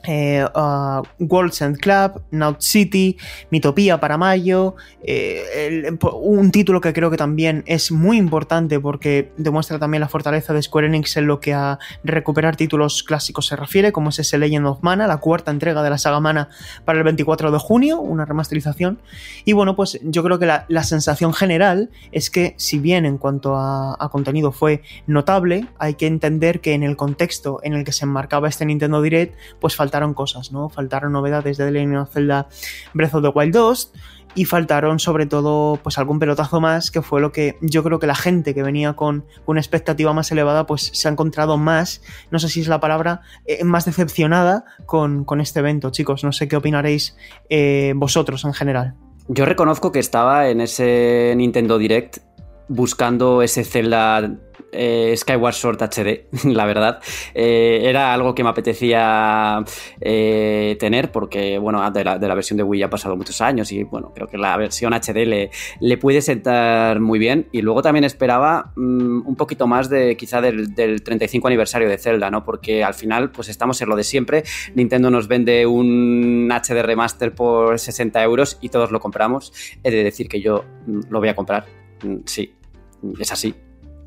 eh, 0.05 0.45
uh, 0.55 1.01
World's 1.19 1.61
End 1.61 1.77
Club, 1.77 2.21
Naut 2.31 2.61
City, 2.61 3.17
Mitopía 3.49 3.99
para 3.99 4.17
mayo, 4.17 4.75
eh, 5.03 5.91
un 6.13 6.51
título 6.51 6.81
que 6.81 6.93
creo 6.93 7.09
que 7.09 7.17
también 7.17 7.63
es 7.65 7.91
muy 7.91 8.17
importante 8.17 8.79
porque 8.79 9.31
demuestra 9.37 9.79
también 9.79 10.01
la 10.01 10.09
fortaleza 10.09 10.53
de 10.53 10.61
Square 10.61 10.87
Enix 10.87 11.17
en 11.17 11.27
lo 11.27 11.39
que 11.39 11.53
a 11.53 11.79
recuperar 12.03 12.55
títulos 12.55 13.03
clásicos 13.03 13.47
se 13.47 13.55
refiere, 13.55 13.91
como 13.91 14.09
es 14.09 14.19
ese 14.19 14.37
Legend 14.37 14.67
of 14.67 14.79
Mana, 14.81 15.07
la 15.07 15.17
cuarta 15.17 15.51
entrega 15.51 15.83
de 15.83 15.89
la 15.89 15.97
saga 15.97 16.19
Mana 16.19 16.49
para 16.85 16.97
el 16.97 17.03
24 17.03 17.51
de 17.51 17.57
junio, 17.57 17.99
una 17.99 18.25
remasterización. 18.25 18.99
Y 19.45 19.53
bueno, 19.53 19.75
pues 19.75 19.99
yo 20.03 20.23
creo 20.23 20.39
que 20.39 20.45
la, 20.45 20.83
sensación 20.83 21.33
general 21.33 21.89
es 22.11 22.29
que 22.29 22.55
si 22.57 22.77
bien 22.77 23.05
en 23.05 23.17
cuanto 23.17 23.55
a, 23.55 23.95
a 23.97 24.09
contenido 24.09 24.51
fue 24.51 24.83
notable, 25.07 25.65
hay 25.79 25.93
que 25.95 26.07
entender 26.07 26.59
que 26.59 26.73
en 26.73 26.83
el 26.83 26.97
contexto 26.97 27.61
en 27.63 27.73
el 27.73 27.85
que 27.85 27.93
se 27.93 28.03
enmarcaba 28.03 28.49
este 28.49 28.65
Nintendo 28.65 29.01
Direct, 29.01 29.35
pues 29.61 29.75
falta 29.77 29.92
faltaron 29.93 30.15
cosas, 30.15 30.51
¿no? 30.51 30.69
Faltaron 30.69 31.11
novedades 31.11 31.57
de 31.57 31.65
The 31.65 31.71
Legend 31.71 31.97
of 31.97 32.09
Zelda 32.11 32.47
Breath 32.95 33.13
of 33.13 33.21
the 33.21 33.29
Wild 33.29 33.53
2 33.53 33.93
y 34.33 34.45
faltaron 34.45 34.97
sobre 34.97 35.27
todo 35.27 35.77
pues 35.83 35.99
algún 35.99 36.17
pelotazo 36.17 36.59
más 36.59 36.89
que 36.89 37.03
fue 37.03 37.21
lo 37.21 37.31
que 37.31 37.59
yo 37.61 37.83
creo 37.83 37.99
que 37.99 38.07
la 38.07 38.15
gente 38.15 38.55
que 38.55 38.63
venía 38.63 38.93
con 38.93 39.23
una 39.45 39.59
expectativa 39.59 40.11
más 40.11 40.31
elevada 40.31 40.65
pues 40.65 40.89
se 40.93 41.07
ha 41.07 41.11
encontrado 41.11 41.59
más, 41.59 42.01
no 42.31 42.39
sé 42.39 42.49
si 42.49 42.61
es 42.61 42.67
la 42.67 42.79
palabra, 42.79 43.21
eh, 43.45 43.63
más 43.63 43.85
decepcionada 43.85 44.65
con, 44.87 45.27
este 45.39 45.59
evento, 45.59 45.91
chicos, 45.91 46.23
no 46.23 46.31
sé 46.31 46.47
qué 46.47 46.55
opinaréis 46.55 47.15
eh, 47.51 47.93
vosotros 47.95 48.43
en 48.45 48.53
general. 48.53 48.95
Yo 49.27 49.45
reconozco 49.45 49.91
que 49.91 49.99
estaba 49.99 50.49
en 50.49 50.59
ese 50.59 51.35
Nintendo 51.37 51.77
Direct 51.77 52.17
buscando 52.67 53.41
ese 53.41 53.63
Zelda 53.63 54.37
eh, 54.73 55.13
Skyward 55.15 55.53
Sword 55.53 55.77
HD, 55.81 56.25
la 56.51 56.65
verdad. 56.65 56.99
Eh, 57.33 57.81
era 57.83 58.13
algo 58.13 58.33
que 58.33 58.43
me 58.43 58.49
apetecía 58.49 59.63
eh, 60.01 60.75
tener 60.79 61.11
porque, 61.11 61.57
bueno, 61.57 61.89
de 61.91 62.03
la, 62.03 62.17
de 62.17 62.27
la, 62.27 62.35
versión 62.35 62.57
de 62.57 62.63
Wii 62.63 62.79
ya 62.79 62.85
ha 62.87 62.89
pasado 62.89 63.15
muchos 63.15 63.39
años 63.41 63.71
y, 63.71 63.83
bueno, 63.83 64.11
creo 64.13 64.27
que 64.27 64.37
la 64.37 64.57
versión 64.57 64.93
HD 64.93 65.25
le, 65.25 65.51
le 65.79 65.97
puede 65.97 66.21
sentar 66.21 66.99
muy 66.99 67.19
bien. 67.19 67.47
Y 67.51 67.61
luego 67.61 67.81
también 67.81 68.03
esperaba 68.03 68.71
mmm, 68.75 69.27
un 69.27 69.35
poquito 69.35 69.67
más 69.67 69.89
de 69.89 70.17
quizá 70.17 70.41
del, 70.41 70.73
del, 70.73 71.03
35 71.03 71.47
aniversario 71.47 71.87
de 71.87 71.97
Zelda, 71.97 72.31
¿no? 72.31 72.43
Porque 72.43 72.83
al 72.83 72.93
final, 72.93 73.31
pues 73.31 73.49
estamos 73.49 73.81
en 73.81 73.89
lo 73.89 73.95
de 73.95 74.03
siempre. 74.03 74.43
Nintendo 74.75 75.09
nos 75.09 75.27
vende 75.27 75.65
un 75.65 76.49
HD 76.51 76.81
remaster 76.81 77.33
por 77.33 77.79
60 77.79 78.21
euros 78.23 78.57
y 78.61 78.69
todos 78.69 78.91
lo 78.91 78.99
compramos. 78.99 79.53
He 79.83 79.91
de 79.91 80.03
decir 80.03 80.27
que 80.27 80.41
yo 80.41 80.65
mm, 80.87 81.01
lo 81.09 81.19
voy 81.19 81.29
a 81.29 81.35
comprar. 81.35 81.82
Mm, 82.03 82.17
sí, 82.25 82.53
es 83.19 83.31
así. 83.31 83.53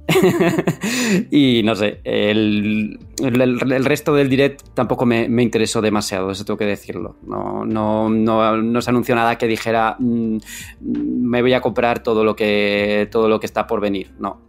y 1.30 1.62
no 1.64 1.74
sé, 1.74 2.00
el, 2.04 2.98
el, 3.20 3.84
resto 3.84 4.14
del 4.14 4.28
direct 4.28 4.62
tampoco 4.72 5.04
me, 5.04 5.28
me, 5.28 5.42
interesó 5.42 5.80
demasiado, 5.80 6.30
eso 6.30 6.44
tengo 6.44 6.58
que 6.58 6.64
decirlo. 6.64 7.16
No, 7.26 7.64
no, 7.64 8.08
no, 8.08 8.56
no 8.56 8.80
se 8.80 8.90
anunció 8.90 9.14
nada 9.16 9.36
que 9.36 9.48
dijera 9.48 9.96
mmm, 9.98 10.38
me 10.80 11.42
voy 11.42 11.54
a 11.54 11.60
comprar 11.60 12.02
todo 12.02 12.24
lo 12.24 12.36
que, 12.36 13.08
todo 13.10 13.28
lo 13.28 13.40
que 13.40 13.46
está 13.46 13.66
por 13.66 13.80
venir. 13.80 14.12
No. 14.18 14.42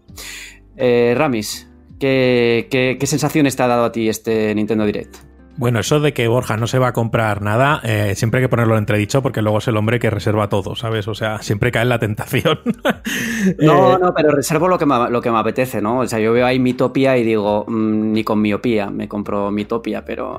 Eh, 0.76 1.16
Ramis, 1.18 1.68
¿qué, 2.00 2.68
qué, 2.70 2.98
¿qué 3.00 3.08
te 3.08 3.64
ha 3.64 3.68
dado 3.68 3.86
a 3.86 3.92
ti 3.92 4.10
este 4.10 4.54
Nintendo 4.54 4.86
Direct? 4.86 5.27
Bueno, 5.58 5.80
eso 5.80 6.00
de 6.00 6.14
que 6.14 6.28
Borja 6.28 6.56
no 6.56 6.68
se 6.68 6.78
va 6.78 6.90
a 6.90 6.94
comprar 6.94 7.42
nada, 7.42 7.82
eh, 7.84 8.14
siempre 8.16 8.40
hay 8.40 8.46
que 8.46 8.50
ponerlo 8.50 8.78
entredicho 8.78 9.24
porque 9.24 9.42
luego 9.42 9.58
es 9.58 9.68
el 9.68 9.76
hombre 9.76 9.98
que 9.98 10.12
reserva 10.12 10.50
todo, 10.50 10.76
¿sabes? 10.76 11.08
O 11.08 11.16
sea, 11.16 11.42
siempre 11.42 11.72
cae 11.72 11.82
en 11.82 11.90
la 11.90 11.98
tentación. 11.98 12.60
no, 13.60 13.96
eh, 13.96 13.98
no, 14.00 14.14
pero 14.14 14.30
reservo 14.30 14.68
lo 14.68 14.78
que, 14.78 14.86
me, 14.86 15.10
lo 15.10 15.20
que 15.20 15.32
me 15.32 15.40
apetece, 15.40 15.82
¿no? 15.82 16.02
O 16.02 16.08
sea, 16.08 16.20
yo 16.20 16.32
veo 16.32 16.46
ahí 16.46 16.60
Mitopia 16.60 17.18
y 17.18 17.24
digo, 17.24 17.66
mmm, 17.68 18.12
ni 18.12 18.24
con 18.24 18.40
miopía 18.40 18.92
me 18.92 19.08
compro 19.08 19.50
Mitopia, 19.50 20.06
pero. 20.06 20.38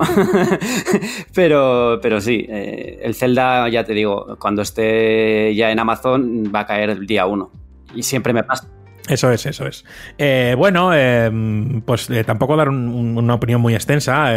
pero, 1.35 1.99
pero 2.01 2.21
sí, 2.21 2.45
eh, 2.47 2.99
el 3.03 3.13
Zelda, 3.13 3.67
ya 3.67 3.83
te 3.83 3.93
digo, 3.93 4.37
cuando 4.39 4.61
esté 4.61 5.53
ya 5.53 5.69
en 5.69 5.79
Amazon 5.79 6.49
va 6.55 6.61
a 6.61 6.65
caer 6.65 6.91
el 6.91 7.05
día 7.05 7.25
uno. 7.25 7.51
Y 7.93 8.03
siempre 8.03 8.31
me 8.31 8.43
pasa. 8.43 8.69
Eso 9.09 9.29
es, 9.31 9.45
eso 9.45 9.67
es. 9.67 9.83
Eh, 10.17 10.55
bueno, 10.57 10.91
pues 11.83 12.09
tampoco 12.25 12.55
dar 12.55 12.69
un, 12.69 12.87
un, 12.87 13.17
una 13.17 13.33
opinión 13.33 13.59
muy 13.59 13.73
extensa. 13.73 14.31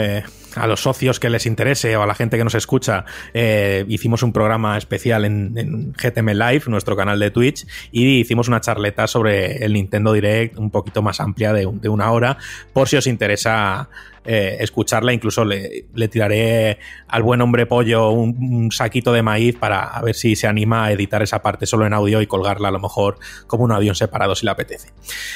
A 0.56 0.66
los 0.66 0.82
socios 0.82 1.18
que 1.18 1.30
les 1.30 1.46
interese 1.46 1.96
o 1.96 2.02
a 2.02 2.06
la 2.06 2.14
gente 2.14 2.36
que 2.36 2.44
nos 2.44 2.54
escucha, 2.54 3.04
eh, 3.32 3.84
hicimos 3.88 4.22
un 4.22 4.32
programa 4.32 4.76
especial 4.76 5.24
en, 5.24 5.92
GTM 5.92 6.30
Live, 6.30 6.62
nuestro 6.66 6.96
canal 6.96 7.18
de 7.18 7.30
Twitch, 7.30 7.66
y 7.90 8.20
hicimos 8.20 8.48
una 8.48 8.60
charleta 8.60 9.06
sobre 9.06 9.64
el 9.64 9.72
Nintendo 9.72 10.12
Direct 10.12 10.58
un 10.58 10.70
poquito 10.70 11.02
más 11.02 11.20
amplia 11.20 11.52
de, 11.52 11.68
de 11.72 11.88
una 11.88 12.10
hora, 12.10 12.36
por 12.72 12.88
si 12.88 12.96
os 12.96 13.06
interesa 13.06 13.88
eh, 14.24 14.58
escucharla. 14.60 15.12
Incluso 15.12 15.44
le, 15.44 15.86
le, 15.94 16.06
tiraré 16.06 16.78
al 17.08 17.24
buen 17.24 17.40
hombre 17.40 17.66
pollo 17.66 18.10
un, 18.10 18.70
saquito 18.70 19.12
de 19.12 19.22
maíz 19.22 19.56
para 19.56 19.82
a 19.82 20.00
ver 20.00 20.14
si 20.14 20.36
se 20.36 20.46
anima 20.46 20.84
a 20.84 20.92
editar 20.92 21.22
esa 21.22 21.42
parte 21.42 21.66
solo 21.66 21.86
en 21.86 21.92
audio 21.92 22.20
y 22.22 22.28
colgarla 22.28 22.68
a 22.68 22.70
lo 22.70 22.78
mejor 22.78 23.18
como 23.48 23.64
un 23.64 23.72
avión 23.72 23.96
separado 23.96 24.36
si 24.36 24.46
le 24.46 24.52
apetece. 24.52 24.90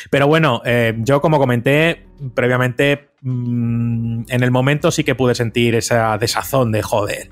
Pero 0.09 0.29
bueno, 0.29 0.63
eh, 0.65 0.95
yo 0.99 1.21
como 1.21 1.39
comenté 1.39 2.06
previamente, 2.35 3.11
mmm, 3.23 4.23
en 4.29 4.43
el 4.43 4.51
momento 4.51 4.91
sí 4.91 5.05
que 5.05 5.15
pude 5.15 5.35
sentir 5.35 5.75
esa 5.75 6.17
desazón 6.19 6.73
de 6.73 6.83
joder, 6.83 7.31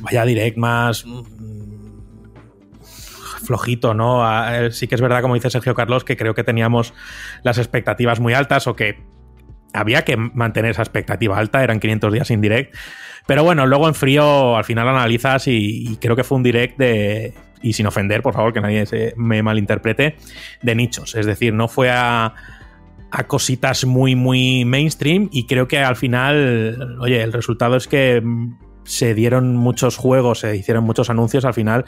vaya 0.00 0.24
direct 0.24 0.56
más. 0.56 1.04
Mmm, 1.06 1.40
flojito, 3.42 3.94
¿no? 3.94 4.22
Sí 4.70 4.86
que 4.86 4.94
es 4.94 5.00
verdad, 5.00 5.22
como 5.22 5.34
dice 5.34 5.50
Sergio 5.50 5.74
Carlos, 5.74 6.04
que 6.04 6.16
creo 6.16 6.34
que 6.34 6.44
teníamos 6.44 6.94
las 7.42 7.58
expectativas 7.58 8.20
muy 8.20 8.32
altas 8.32 8.68
o 8.68 8.76
que 8.76 9.02
había 9.72 10.02
que 10.04 10.16
mantener 10.16 10.72
esa 10.72 10.82
expectativa 10.82 11.36
alta, 11.36 11.64
eran 11.64 11.80
500 11.80 12.12
días 12.12 12.28
sin 12.28 12.40
direct. 12.40 12.76
Pero 13.26 13.42
bueno, 13.42 13.66
luego 13.66 13.88
en 13.88 13.94
frío 13.94 14.56
al 14.56 14.64
final 14.64 14.88
analizas 14.88 15.48
y, 15.48 15.90
y 15.90 15.96
creo 15.96 16.14
que 16.14 16.22
fue 16.22 16.36
un 16.36 16.44
direct 16.44 16.78
de, 16.78 17.34
y 17.62 17.72
sin 17.72 17.86
ofender, 17.86 18.22
por 18.22 18.34
favor, 18.34 18.52
que 18.52 18.60
nadie 18.60 18.86
se 18.86 19.14
me 19.16 19.42
malinterprete, 19.42 20.16
de 20.62 20.74
nichos. 20.74 21.14
Es 21.14 21.26
decir, 21.26 21.52
no 21.52 21.68
fue 21.68 21.90
a, 21.90 22.34
a 23.10 23.26
cositas 23.26 23.84
muy, 23.84 24.14
muy 24.14 24.64
mainstream 24.64 25.28
y 25.32 25.46
creo 25.46 25.68
que 25.68 25.78
al 25.78 25.96
final, 25.96 26.98
oye, 27.00 27.22
el 27.22 27.32
resultado 27.32 27.76
es 27.76 27.88
que 27.88 28.22
se 28.84 29.14
dieron 29.14 29.56
muchos 29.56 29.96
juegos, 29.96 30.40
se 30.40 30.56
hicieron 30.56 30.84
muchos 30.84 31.10
anuncios 31.10 31.44
al 31.44 31.54
final 31.54 31.84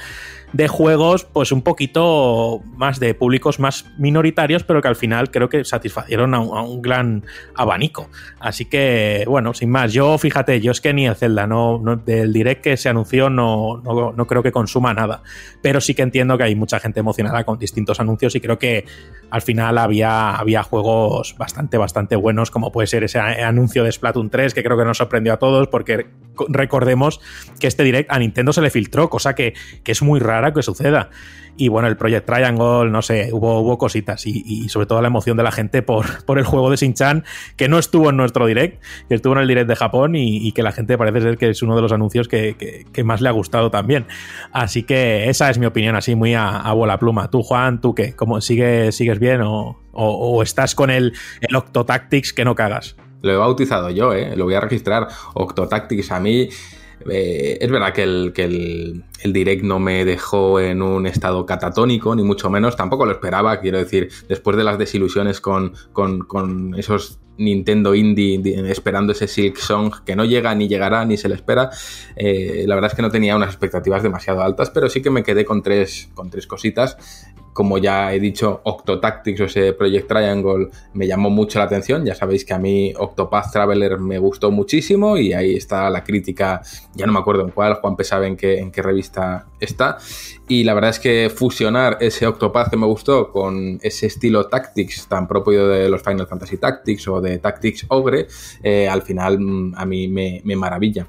de 0.52 0.68
juegos, 0.68 1.24
pues 1.24 1.50
un 1.50 1.62
poquito 1.62 2.61
más 2.76 3.00
de 3.00 3.14
públicos 3.14 3.59
más 3.59 3.87
minoritarios, 3.98 4.64
pero 4.64 4.83
que 4.83 4.88
al 4.88 4.96
final 4.96 5.31
creo 5.31 5.48
que 5.48 5.64
satisfacieron 5.64 6.35
a 6.35 6.40
un, 6.40 6.83
gran 6.83 7.24
abanico. 7.55 8.09
Así 8.40 8.66
que, 8.66 9.24
bueno, 9.26 9.55
sin 9.55 9.70
más, 9.70 9.92
yo 9.92 10.18
fíjate, 10.18 10.61
yo 10.61 10.72
es 10.72 10.81
que 10.81 10.92
ni 10.92 11.07
el 11.07 11.14
Zelda, 11.14 11.46
no, 11.46 11.78
no 11.78 11.96
del 11.96 12.33
direct 12.33 12.62
que 12.62 12.76
se 12.76 12.88
anunció, 12.88 13.31
no, 13.31 13.81
no, 13.85 14.12
no, 14.12 14.26
creo 14.26 14.42
que 14.42 14.52
consuma 14.52 14.92
nada, 14.92 15.22
pero 15.62 15.81
sí 15.81 15.94
que 15.94 16.02
entiendo 16.02 16.37
que 16.37 16.44
hay 16.44 16.55
mucha 16.55 16.81
gente 16.81 17.00
emocionada 17.00 17.44
con 17.44 17.59
distintos 17.59 18.00
anuncios 18.00 18.35
y 18.35 18.40
creo 18.40 18.59
que 18.59 18.85
al 19.31 19.42
final 19.42 19.78
había, 19.78 20.37
había 20.37 20.62
juegos 20.62 21.37
bastante, 21.38 21.78
bastante 21.78 22.16
buenos, 22.16 22.50
como 22.50 22.72
puede 22.72 22.87
ser 22.87 23.05
ese 23.05 23.20
anuncio 23.20 23.85
de 23.85 23.92
Splatoon 23.92 24.28
3, 24.28 24.55
que 24.55 24.62
creo 24.62 24.76
que 24.76 24.85
nos 24.85 24.98
sorprendió 24.98 25.33
a 25.33 25.38
todos, 25.38 25.68
porque 25.68 26.07
recordemos 26.83 27.21
que 27.61 27.66
este 27.66 27.85
direct 27.85 28.11
a 28.11 28.18
Nintendo 28.18 28.53
se 28.53 28.61
le 28.61 28.71
filtró, 28.71 29.09
cosa 29.09 29.35
que, 29.35 29.55
que 29.85 29.92
es 29.92 30.03
muy 30.03 30.21
rara 30.21 30.53
que 30.53 30.62
suceda. 30.62 31.11
Y 31.57 31.68
bueno, 31.68 31.87
el 31.87 31.97
Project 31.97 32.27
Triangle, 32.27 32.90
no 32.90 33.03
sé, 33.03 33.29
hubo, 33.31 33.61
hubo 33.61 33.77
cositas 33.77 34.27
y, 34.27 34.68
sobre 34.71 34.87
todo 34.87 35.03
la 35.03 35.09
emoción 35.09 35.37
de 35.37 35.42
la 35.42 35.53
gente 35.53 35.83
por, 35.83 36.25
por 36.25 36.38
el 36.38 36.45
juego 36.45 36.71
de 36.71 36.77
Shin-Chan, 36.77 37.25
que 37.57 37.68
no 37.68 37.79
estuvo 37.79 38.11
en 38.11 38.16
nuestro 38.16 38.47
direct, 38.47 38.83
que 39.09 39.14
estuvo 39.14 39.35
en 39.35 39.40
el 39.40 39.49
direct 39.49 39.68
de 39.68 39.77
Japón 39.77 40.16
y, 40.16 40.51
que 40.53 40.62
la 40.62 40.73
gente 40.73 40.99
parece 40.99 41.21
ser 41.21 41.38
que 41.38 41.51
es 41.51 41.62
uno 41.62 41.77
de 41.77 41.83
los 41.83 41.92
anuncios 41.92 42.27
que, 42.27 42.87
que, 42.92 43.05
más 43.05 43.21
le 43.21 43.29
ha 43.29 43.33
gustado 43.33 43.71
también. 43.71 44.07
Así 44.51 44.83
que 44.83 45.29
esa 45.29 45.51
es 45.51 45.59
mi 45.59 45.66
opinión, 45.66 45.95
así 45.95 46.14
muy 46.14 46.35
a, 46.35 46.57
a 46.57 46.73
bola 46.73 46.99
pluma. 46.99 47.31
Tú, 47.31 47.42
Juan, 47.42 47.81
¿tú 47.81 47.95
qué? 47.95 48.14
¿Cómo, 48.14 48.40
sigue, 48.40 48.90
¿Sigues 48.92 49.18
bien 49.18 49.42
o, 49.42 49.79
o, 49.92 50.37
o 50.37 50.42
estás 50.42 50.75
con 50.75 50.90
el, 50.90 51.12
el 51.40 51.55
Octotactics 51.55 52.33
que 52.33 52.45
no 52.45 52.55
cagas? 52.55 52.97
Lo 53.23 53.33
he 53.33 53.37
bautizado 53.37 53.91
yo, 53.91 54.13
¿eh? 54.13 54.37
lo 54.37 54.45
voy 54.45 54.55
a 54.55 54.61
registrar. 54.61 55.09
Octotactics 55.35 56.13
a 56.13 56.21
mí. 56.21 56.49
Eh, 57.11 57.59
es 57.61 57.71
verdad 57.71 57.93
que, 57.93 58.03
el, 58.03 58.33
que 58.33 58.45
el, 58.45 59.33
direct 59.33 59.65
no 59.65 59.81
me 59.81 60.05
dejó 60.05 60.61
en 60.61 60.83
un 60.83 61.07
estado 61.07 61.45
catatónico, 61.47 62.15
ni 62.15 62.23
mucho 62.23 62.49
menos, 62.51 62.77
tampoco 62.77 63.07
lo 63.07 63.13
esperaba, 63.13 63.59
quiero 63.61 63.79
decir, 63.79 64.09
después 64.29 64.57
de 64.57 64.65
las 64.65 64.79
desilusiones 64.79 65.41
con, 65.41 65.73
con, 65.93 66.21
con 66.21 66.75
esos 66.77 67.19
Nintendo 67.39 67.95
Indie 67.95 68.41
esperando 68.71 69.13
ese 69.13 69.27
Silk 69.27 69.57
Song 69.57 69.93
que 70.05 70.15
no 70.15 70.25
llega 70.25 70.55
ni 70.55 70.69
llegará 70.69 71.05
ni 71.05 71.17
se 71.17 71.29
le 71.29 71.35
espera, 71.35 71.71
eh, 72.17 72.65
la 72.67 72.75
verdad 72.75 72.91
es 72.91 72.97
que 72.97 73.03
no 73.03 73.11
tenía 73.11 73.37
unas 73.37 73.49
expectativas 73.49 74.03
demasiado 74.03 74.43
altas, 74.43 74.71
pero 74.71 74.89
sí 74.89 75.03
que 75.03 75.11
me 75.11 75.23
quedé 75.23 75.45
con 75.45 75.63
tres, 75.63 76.11
con 76.15 76.31
tres 76.31 76.47
cositas 76.47 76.97
como 77.53 77.79
ya 77.79 78.12
he 78.15 78.21
dicho, 78.21 78.61
Octotactics 78.65 79.41
o 79.41 79.45
ese 79.45 79.73
Project 79.73 80.09
Triangle 80.09 80.69
me 80.95 81.07
llamó 81.07 81.31
mucho 81.31 81.59
la 81.59 81.67
atención. 81.67 82.05
Ya 82.05 82.15
sabéis 82.15 82.45
que 82.45 82.55
a 82.55 82.59
mí 82.59 82.93
Octopath 82.97 83.53
Traveler 83.53 83.99
me 83.99 84.19
gustó 84.19 84.51
muchísimo 84.51 85.17
y 85.17 85.33
ahí 85.33 85.55
está 85.55 85.91
la 85.91 86.03
crítica, 86.03 86.62
ya 86.95 87.07
no 87.07 87.12
me 87.12 87.19
acuerdo 87.19 87.43
en 87.43 87.51
cuál, 87.51 87.75
Juan 87.75 87.97
sabe 88.03 88.27
en 88.27 88.37
qué, 88.37 88.59
en 88.59 88.71
qué 88.73 88.83
revista 88.83 89.47
está. 89.61 89.99
Y 90.49 90.65
la 90.65 90.75
verdad 90.75 90.91
es 90.91 90.99
que 90.99 91.31
fusionar 91.35 91.99
ese 92.01 92.27
Octopath 92.27 92.71
que 92.71 92.77
me 92.77 92.87
gustó 92.87 93.31
con 93.31 93.79
ese 93.83 94.07
estilo 94.07 94.47
Tactics 94.49 95.07
tan 95.07 95.29
propio 95.29 95.69
de 95.69 95.88
los 95.88 96.03
Final 96.03 96.27
Fantasy 96.27 96.57
Tactics 96.57 97.07
o 97.09 97.21
de 97.21 97.38
Tactics 97.38 97.87
Ogre, 97.88 98.27
eh, 98.62 98.88
al 98.88 99.03
final 99.03 99.38
mm, 99.38 99.75
a 99.77 99.85
mí 99.85 100.09
me, 100.09 100.41
me 100.45 100.57
maravilla 100.57 101.07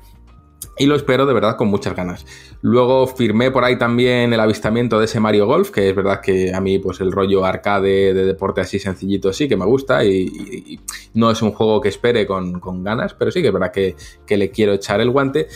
y 0.77 0.85
lo 0.85 0.95
espero 0.95 1.25
de 1.25 1.33
verdad 1.33 1.55
con 1.55 1.67
muchas 1.67 1.95
ganas. 1.95 2.25
Luego 2.61 3.07
firmé 3.07 3.51
por 3.51 3.63
ahí 3.63 3.77
también 3.77 4.33
el 4.33 4.39
avistamiento 4.39 4.99
de 4.99 5.05
ese 5.05 5.19
Mario 5.19 5.45
Golf, 5.45 5.69
que 5.69 5.89
es 5.89 5.95
verdad 5.95 6.21
que 6.21 6.53
a 6.53 6.61
mí 6.61 6.79
pues 6.79 6.99
el 7.01 7.11
rollo 7.11 7.45
arcade 7.45 8.13
de 8.13 8.25
deporte 8.25 8.61
así 8.61 8.79
sencillito 8.79 9.31
sí 9.33 9.47
que 9.47 9.57
me 9.57 9.65
gusta 9.65 10.03
y, 10.03 10.23
y, 10.23 10.79
no 11.13 11.29
es 11.29 11.41
un 11.41 11.51
juego 11.51 11.79
que 11.79 11.89
espere 11.89 12.25
con, 12.25 12.59
con, 12.59 12.83
ganas, 12.83 13.13
pero 13.13 13.31
sí 13.31 13.41
que 13.41 13.47
es 13.47 13.53
verdad 13.53 13.71
que, 13.71 13.95
que 14.25 14.35
le 14.35 14.49
quiero 14.49 14.73
echar 14.73 14.99
el 14.99 15.11
guante. 15.11 15.47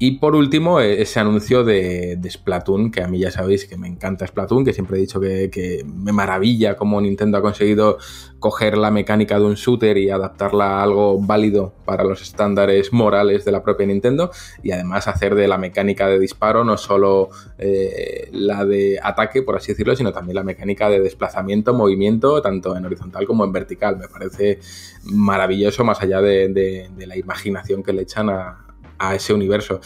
Y 0.00 0.12
por 0.18 0.36
último, 0.36 0.80
e, 0.80 1.02
ese 1.02 1.18
anuncio 1.18 1.64
de, 1.64 2.18
Splatoon, 2.30 2.92
que 2.92 3.02
a 3.02 3.08
mí 3.08 3.18
ya 3.18 3.32
sabéis 3.32 3.66
que 3.66 3.76
me 3.76 3.88
encanta 3.88 4.26
Splatoon, 4.26 4.64
que 4.64 4.72
siempre 4.72 4.96
he 4.96 5.00
dicho 5.00 5.20
que, 5.20 5.84
me 5.84 6.12
maravilla 6.12 6.76
cómo 6.76 7.00
Nintendo 7.00 7.38
ha 7.38 7.42
conseguido 7.42 7.98
coger 8.38 8.78
la 8.78 8.92
mecánica 8.92 9.38
de 9.38 9.44
un 9.44 9.54
shooter 9.54 9.98
y 9.98 10.10
adaptarla 10.10 10.78
a 10.78 10.82
algo 10.84 11.20
válido 11.20 11.72
para 11.84 12.04
los 12.04 12.22
estándares 12.22 12.92
morales 12.92 13.44
de 13.44 13.50
la 13.50 13.64
propia 13.64 13.86
Nintendo 13.86 14.30
y 14.62 14.70
además 14.70 15.08
hacer 15.08 15.34
de 15.34 15.48
la 15.48 15.58
mecánica 15.58 16.06
de 16.06 16.20
disparo 16.20 16.62
no 16.62 16.76
solo 16.76 17.30
eh, 17.58 18.28
la 18.30 18.64
de 18.64 19.00
ataque, 19.02 19.42
por 19.42 19.56
así 19.56 19.72
decirlo, 19.72 19.96
sino 19.96 20.12
también 20.12 20.36
la 20.36 20.44
mecánica 20.44 20.88
de 20.88 21.00
desplazamiento, 21.00 21.74
movimiento, 21.74 22.40
tanto 22.40 22.76
en 22.76 22.84
horizontal 22.84 23.26
como 23.26 23.44
en 23.44 23.50
vertical. 23.50 23.96
Me 23.96 24.06
parece 24.06 24.60
maravilloso, 25.02 25.82
más 25.82 26.00
allá 26.00 26.20
de, 26.20 26.48
de 26.48 27.06
la 27.06 27.16
imaginación 27.16 27.82
que 27.82 27.92
le 27.92 28.02
echan 28.02 28.30
a, 28.30 28.67
a 28.98 29.14
ese 29.14 29.32
universo. 29.32 29.80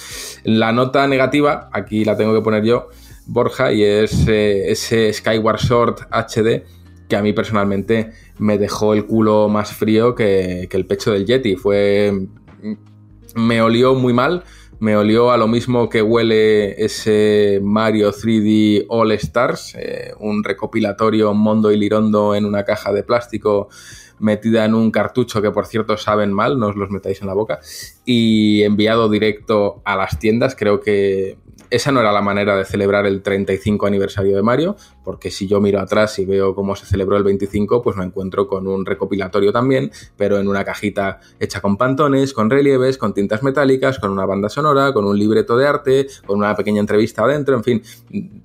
La 0.44 0.72
nota 0.72 1.06
negativa, 1.06 1.68
aquí 1.72 2.04
la 2.04 2.16
tengo 2.16 2.34
que 2.34 2.40
poner 2.40 2.64
yo, 2.64 2.88
Borja, 3.26 3.72
y 3.72 3.82
es 3.82 4.26
eh, 4.28 4.70
ese 4.70 5.12
Skyward 5.12 5.60
Sword 5.60 5.96
HD 6.10 6.64
que 7.08 7.16
a 7.16 7.22
mí 7.22 7.32
personalmente 7.32 8.12
me 8.38 8.56
dejó 8.56 8.94
el 8.94 9.04
culo 9.04 9.48
más 9.48 9.72
frío 9.72 10.14
que, 10.14 10.68
el 10.70 10.86
pecho 10.86 11.12
del 11.12 11.26
Yeti. 11.26 11.56
Fue. 11.56 12.26
Me 13.34 13.60
olió 13.60 13.94
muy 13.94 14.12
mal 14.12 14.44
me 14.82 14.96
olió 14.96 15.30
a 15.30 15.36
lo 15.36 15.46
mismo 15.46 15.88
que 15.88 16.02
huele 16.02 16.84
ese 16.84 17.60
Mario 17.62 18.10
3D 18.10 18.86
All 18.88 19.12
Stars, 19.12 19.76
eh, 19.78 20.12
un 20.18 20.42
recopilatorio 20.42 21.32
Mondo 21.34 21.70
y 21.70 21.76
Lirondo 21.76 22.34
en 22.34 22.44
una 22.44 22.64
caja 22.64 22.92
de 22.92 23.04
plástico 23.04 23.68
metida 24.22 24.64
en 24.64 24.74
un 24.74 24.90
cartucho 24.90 25.42
que 25.42 25.50
por 25.50 25.66
cierto 25.66 25.96
saben 25.96 26.32
mal, 26.32 26.58
no 26.58 26.68
os 26.68 26.76
los 26.76 26.90
metáis 26.90 27.20
en 27.20 27.26
la 27.26 27.34
boca, 27.34 27.60
y 28.04 28.62
enviado 28.62 29.10
directo 29.10 29.82
a 29.84 29.96
las 29.96 30.18
tiendas. 30.18 30.56
Creo 30.56 30.80
que 30.80 31.36
esa 31.72 31.90
no 31.90 32.00
era 32.00 32.12
la 32.12 32.20
manera 32.20 32.54
de 32.54 32.66
celebrar 32.66 33.06
el 33.06 33.22
35 33.22 33.86
aniversario 33.86 34.36
de 34.36 34.42
Mario, 34.42 34.76
porque 35.04 35.30
si 35.30 35.46
yo 35.48 35.58
miro 35.58 35.80
atrás 35.80 36.18
y 36.18 36.26
veo 36.26 36.54
cómo 36.54 36.76
se 36.76 36.84
celebró 36.84 37.16
el 37.16 37.22
25, 37.22 37.82
pues 37.82 37.96
me 37.96 38.04
encuentro 38.04 38.46
con 38.46 38.66
un 38.66 38.84
recopilatorio 38.84 39.52
también, 39.52 39.90
pero 40.16 40.38
en 40.38 40.48
una 40.48 40.64
cajita 40.64 41.20
hecha 41.40 41.62
con 41.62 41.78
pantones, 41.78 42.34
con 42.34 42.50
relieves, 42.50 42.98
con 42.98 43.14
tintas 43.14 43.42
metálicas, 43.42 43.98
con 43.98 44.10
una 44.10 44.26
banda 44.26 44.50
sonora, 44.50 44.92
con 44.92 45.06
un 45.06 45.18
libreto 45.18 45.56
de 45.56 45.66
arte, 45.66 46.06
con 46.26 46.38
una 46.38 46.54
pequeña 46.54 46.80
entrevista 46.80 47.24
adentro, 47.24 47.56
en 47.56 47.64
fin, 47.64 47.82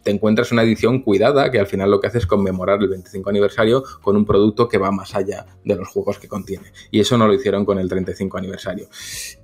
te 0.03 0.11
encuentras 0.11 0.53
una 0.53 0.63
edición 0.63 1.01
cuidada 1.01 1.51
que 1.51 1.59
al 1.59 1.67
final 1.67 1.91
lo 1.91 1.99
que 1.99 2.07
hace 2.07 2.19
es 2.19 2.27
conmemorar 2.27 2.81
el 2.81 2.87
25 2.87 3.29
aniversario 3.29 3.83
con 4.01 4.15
un 4.15 4.25
producto 4.25 4.69
que 4.69 4.77
va 4.77 4.91
más 4.91 5.15
allá 5.15 5.45
de 5.65 5.75
los 5.75 5.89
juegos 5.89 6.17
que 6.17 6.29
contiene. 6.29 6.71
Y 6.91 7.01
eso 7.01 7.17
no 7.17 7.27
lo 7.27 7.33
hicieron 7.33 7.65
con 7.65 7.77
el 7.77 7.89
35 7.89 8.37
aniversario. 8.37 8.87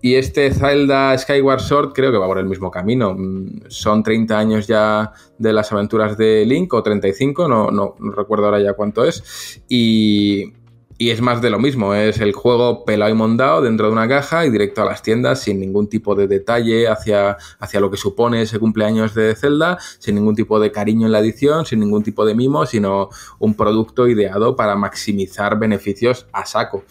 Y 0.02 0.15
este 0.15 0.52
Zelda 0.54 1.17
Skyward 1.17 1.60
Sword 1.60 1.93
creo 1.93 2.13
que 2.13 2.17
va 2.17 2.28
por 2.28 2.38
el 2.38 2.45
mismo 2.45 2.71
camino 2.71 3.13
mm, 3.13 3.52
son 3.67 4.03
30 4.03 4.37
años 4.37 4.67
ya 4.67 5.11
de 5.37 5.53
las 5.53 5.71
aventuras 5.71 6.17
de 6.17 6.45
Link, 6.45 6.73
o 6.73 6.83
35, 6.83 7.47
no, 7.47 7.71
no, 7.71 7.95
recuerdo 8.15 8.45
ahora 8.45 8.61
ya 8.61 8.73
cuánto 8.73 9.05
es, 9.05 9.61
y, 9.67 10.53
y, 10.97 11.09
es 11.09 11.21
más 11.21 11.41
de 11.41 11.49
lo 11.49 11.59
mismo, 11.59 11.93
es 11.93 12.19
el 12.19 12.33
juego 12.33 12.85
pelado 12.85 13.11
y 13.11 13.15
mondado 13.15 13.61
dentro 13.61 13.87
de 13.87 13.93
una 13.93 14.07
caja 14.07 14.45
y 14.45 14.49
directo 14.49 14.81
a 14.81 14.85
las 14.85 15.01
tiendas 15.01 15.41
sin 15.41 15.59
ningún 15.59 15.87
tipo 15.87 16.15
de 16.15 16.27
detalle 16.27 16.87
hacia, 16.87 17.37
hacia 17.59 17.79
lo 17.79 17.89
que 17.89 17.97
supone 17.97 18.41
ese 18.41 18.59
cumpleaños 18.59 19.13
de 19.13 19.35
Zelda, 19.35 19.77
sin 19.99 20.15
ningún 20.15 20.35
tipo 20.35 20.59
de 20.59 20.71
cariño 20.71 21.05
en 21.05 21.11
la 21.11 21.19
edición, 21.19 21.65
sin 21.65 21.79
ningún 21.79 22.03
tipo 22.03 22.25
de 22.25 22.35
mimo, 22.35 22.65
sino 22.65 23.09
un 23.39 23.55
producto 23.55 24.07
ideado 24.07 24.55
para 24.55 24.75
maximizar 24.75 25.59
beneficios 25.59 26.27
a 26.31 26.45
saco. 26.45 26.83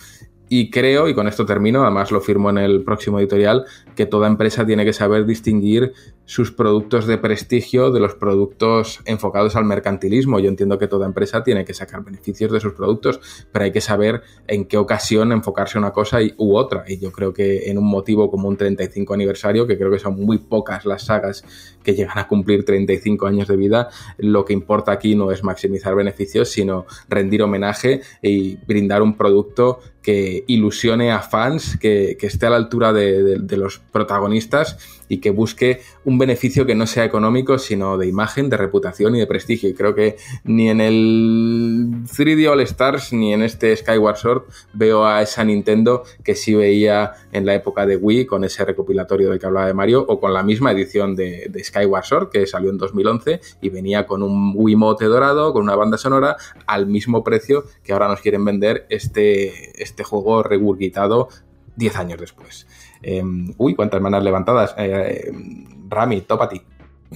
Y 0.55 0.69
creo, 0.69 1.09
y 1.09 1.15
con 1.15 1.29
esto 1.29 1.47
termino, 1.47 1.81
además 1.81 2.11
lo 2.11 2.21
firmo 2.21 2.51
en 2.51 2.59
el 2.59 2.85
próximo 2.85 3.19
editorial, 3.19 3.65
que 3.97 4.05
toda 4.05 4.27
empresa 4.27 4.67
tiene 4.67 4.85
que 4.85 4.93
saber 4.93 5.25
distinguir 5.25 5.95
sus 6.33 6.51
productos 6.51 7.07
de 7.07 7.19
prestigio 7.19 7.91
de 7.91 8.01
los 8.01 8.15
productos 8.15 9.01
enfocados 9.05 9.55
al 9.55 9.67
mercantilismo. 9.67 10.41
Yo 10.41 10.49
entiendo 10.49 10.79
que 10.79 10.89
toda 10.89 11.05
empresa 11.05 11.45
tiene 11.45 11.67
que 11.67 11.75
sacar 11.75 12.03
beneficios 12.03 12.51
de 12.51 12.59
sus 12.59 12.73
productos, 12.73 13.21
pero 13.53 13.67
hay 13.67 13.71
que 13.71 13.83
saber 13.83 14.23
en 14.47 14.65
qué 14.65 14.79
ocasión 14.79 15.31
enfocarse 15.31 15.77
una 15.77 15.91
cosa 15.91 16.21
u 16.39 16.57
otra. 16.57 16.85
Y 16.89 16.99
yo 16.99 17.13
creo 17.13 17.35
que 17.35 17.69
en 17.71 17.77
un 17.77 17.85
motivo 17.85 18.31
como 18.31 18.49
un 18.49 18.57
35 18.57 19.13
aniversario, 19.13 19.67
que 19.67 19.77
creo 19.77 19.91
que 19.91 19.99
son 19.99 20.15
muy 20.25 20.39
pocas 20.39 20.87
las 20.87 21.05
sagas 21.05 21.45
que 21.85 21.95
llegan 21.95 22.17
a 22.17 22.27
cumplir 22.29 22.65
35 22.65 23.27
años 23.27 23.47
de 23.47 23.57
vida, 23.57 23.91
lo 24.17 24.47
que 24.47 24.55
importa 24.55 24.91
aquí 24.91 25.15
no 25.15 25.33
es 25.33 25.45
maximizar 25.45 25.95
beneficios, 25.95 26.49
sino 26.49 26.87
rendir 27.11 27.43
homenaje 27.43 28.01
y 28.23 28.57
brindar 28.57 29.03
un 29.03 29.19
producto 29.19 29.81
que 30.01 30.45
ilusione 30.47 31.13
a 31.13 31.21
fans, 31.21 31.77
que, 31.79 32.17
esté 32.21 32.47
a 32.47 32.51
la 32.51 32.57
altura 32.57 32.93
de, 32.93 33.39
de 33.39 33.57
los 33.57 33.79
protagonistas 33.79 35.02
y 35.13 35.19
que 35.19 35.31
busque 35.31 35.83
un 36.07 36.17
beneficio 36.17 36.65
que 36.65 36.75
no 36.75 36.87
sea 36.87 37.05
económico, 37.05 37.59
sino 37.59 37.99
de 37.99 38.07
imagen, 38.07 38.49
de 38.49 38.57
reputación 38.57 39.15
y 39.15 39.19
de 39.19 39.27
prestigio. 39.27 39.69
Y 39.69 39.75
creo 39.75 39.95
que 39.95 40.17
ni 40.45 40.71
en 40.71 40.81
el 40.81 42.05
3D 42.05 42.51
All 42.51 42.63
Stars 42.63 43.13
ni 43.13 43.35
en 43.35 43.43
este 43.43 43.77
Skyward 43.77 44.17
Sword 44.17 44.43
veo 44.73 45.05
a 45.05 45.21
esa 45.21 45.45
Nintendo 45.45 46.05
que 46.25 46.35
sí 46.35 46.55
veía 46.55 47.13
en 47.31 47.45
la 47.45 47.55
época 47.55 47.85
de 47.85 47.97
Wii 47.97 48.25
con 48.25 48.43
ese 48.43 48.65
recopilatorio 48.65 49.29
del 49.29 49.39
que 49.39 49.45
hablaba 49.45 49.67
de 49.67 49.75
Mario 49.75 50.03
o 50.09 50.19
con 50.19 50.33
la 50.33 50.43
misma 50.43 50.73
edición 50.73 51.15
de, 51.15 51.53
Skyward 51.63 52.05
Sword 52.05 52.31
que 52.31 52.47
salió 52.47 52.71
en 52.71 52.79
2011 52.79 53.41
y 53.61 53.69
venía 53.69 54.07
con 54.07 54.23
un 54.23 54.55
Wiimote 54.57 55.05
dorado, 55.05 55.53
con 55.53 55.63
una 55.65 55.77
banda 55.77 55.99
sonora 55.99 56.39
al 56.67 56.87
mismo 56.87 57.23
precio 57.23 57.65
que 57.85 57.93
ahora 57.93 58.09
nos 58.09 58.23
quieren 58.23 58.47
vender 58.47 58.87
este, 58.89 59.83
este 59.83 60.05
juego 60.05 60.43
regurgitado 60.43 61.29
10 61.77 61.97
años 61.97 62.19
después. 62.19 62.67
Em, 63.03 63.53
uy, 63.59 63.75
cuántas 63.75 64.01
manos 64.01 64.23
levantadas. 64.23 64.75
Eh, 64.79 65.29
em, 65.29 65.89
Rami, 65.89 66.23
topa 66.23 66.49
ti. 66.49 66.63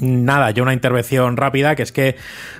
Nada, 0.00 0.50
yo 0.50 0.62
una 0.62 0.74
intervención 0.74 1.36
rápida, 1.36 1.74
que 1.74 1.82
es 1.82 1.92
que, 1.92 2.16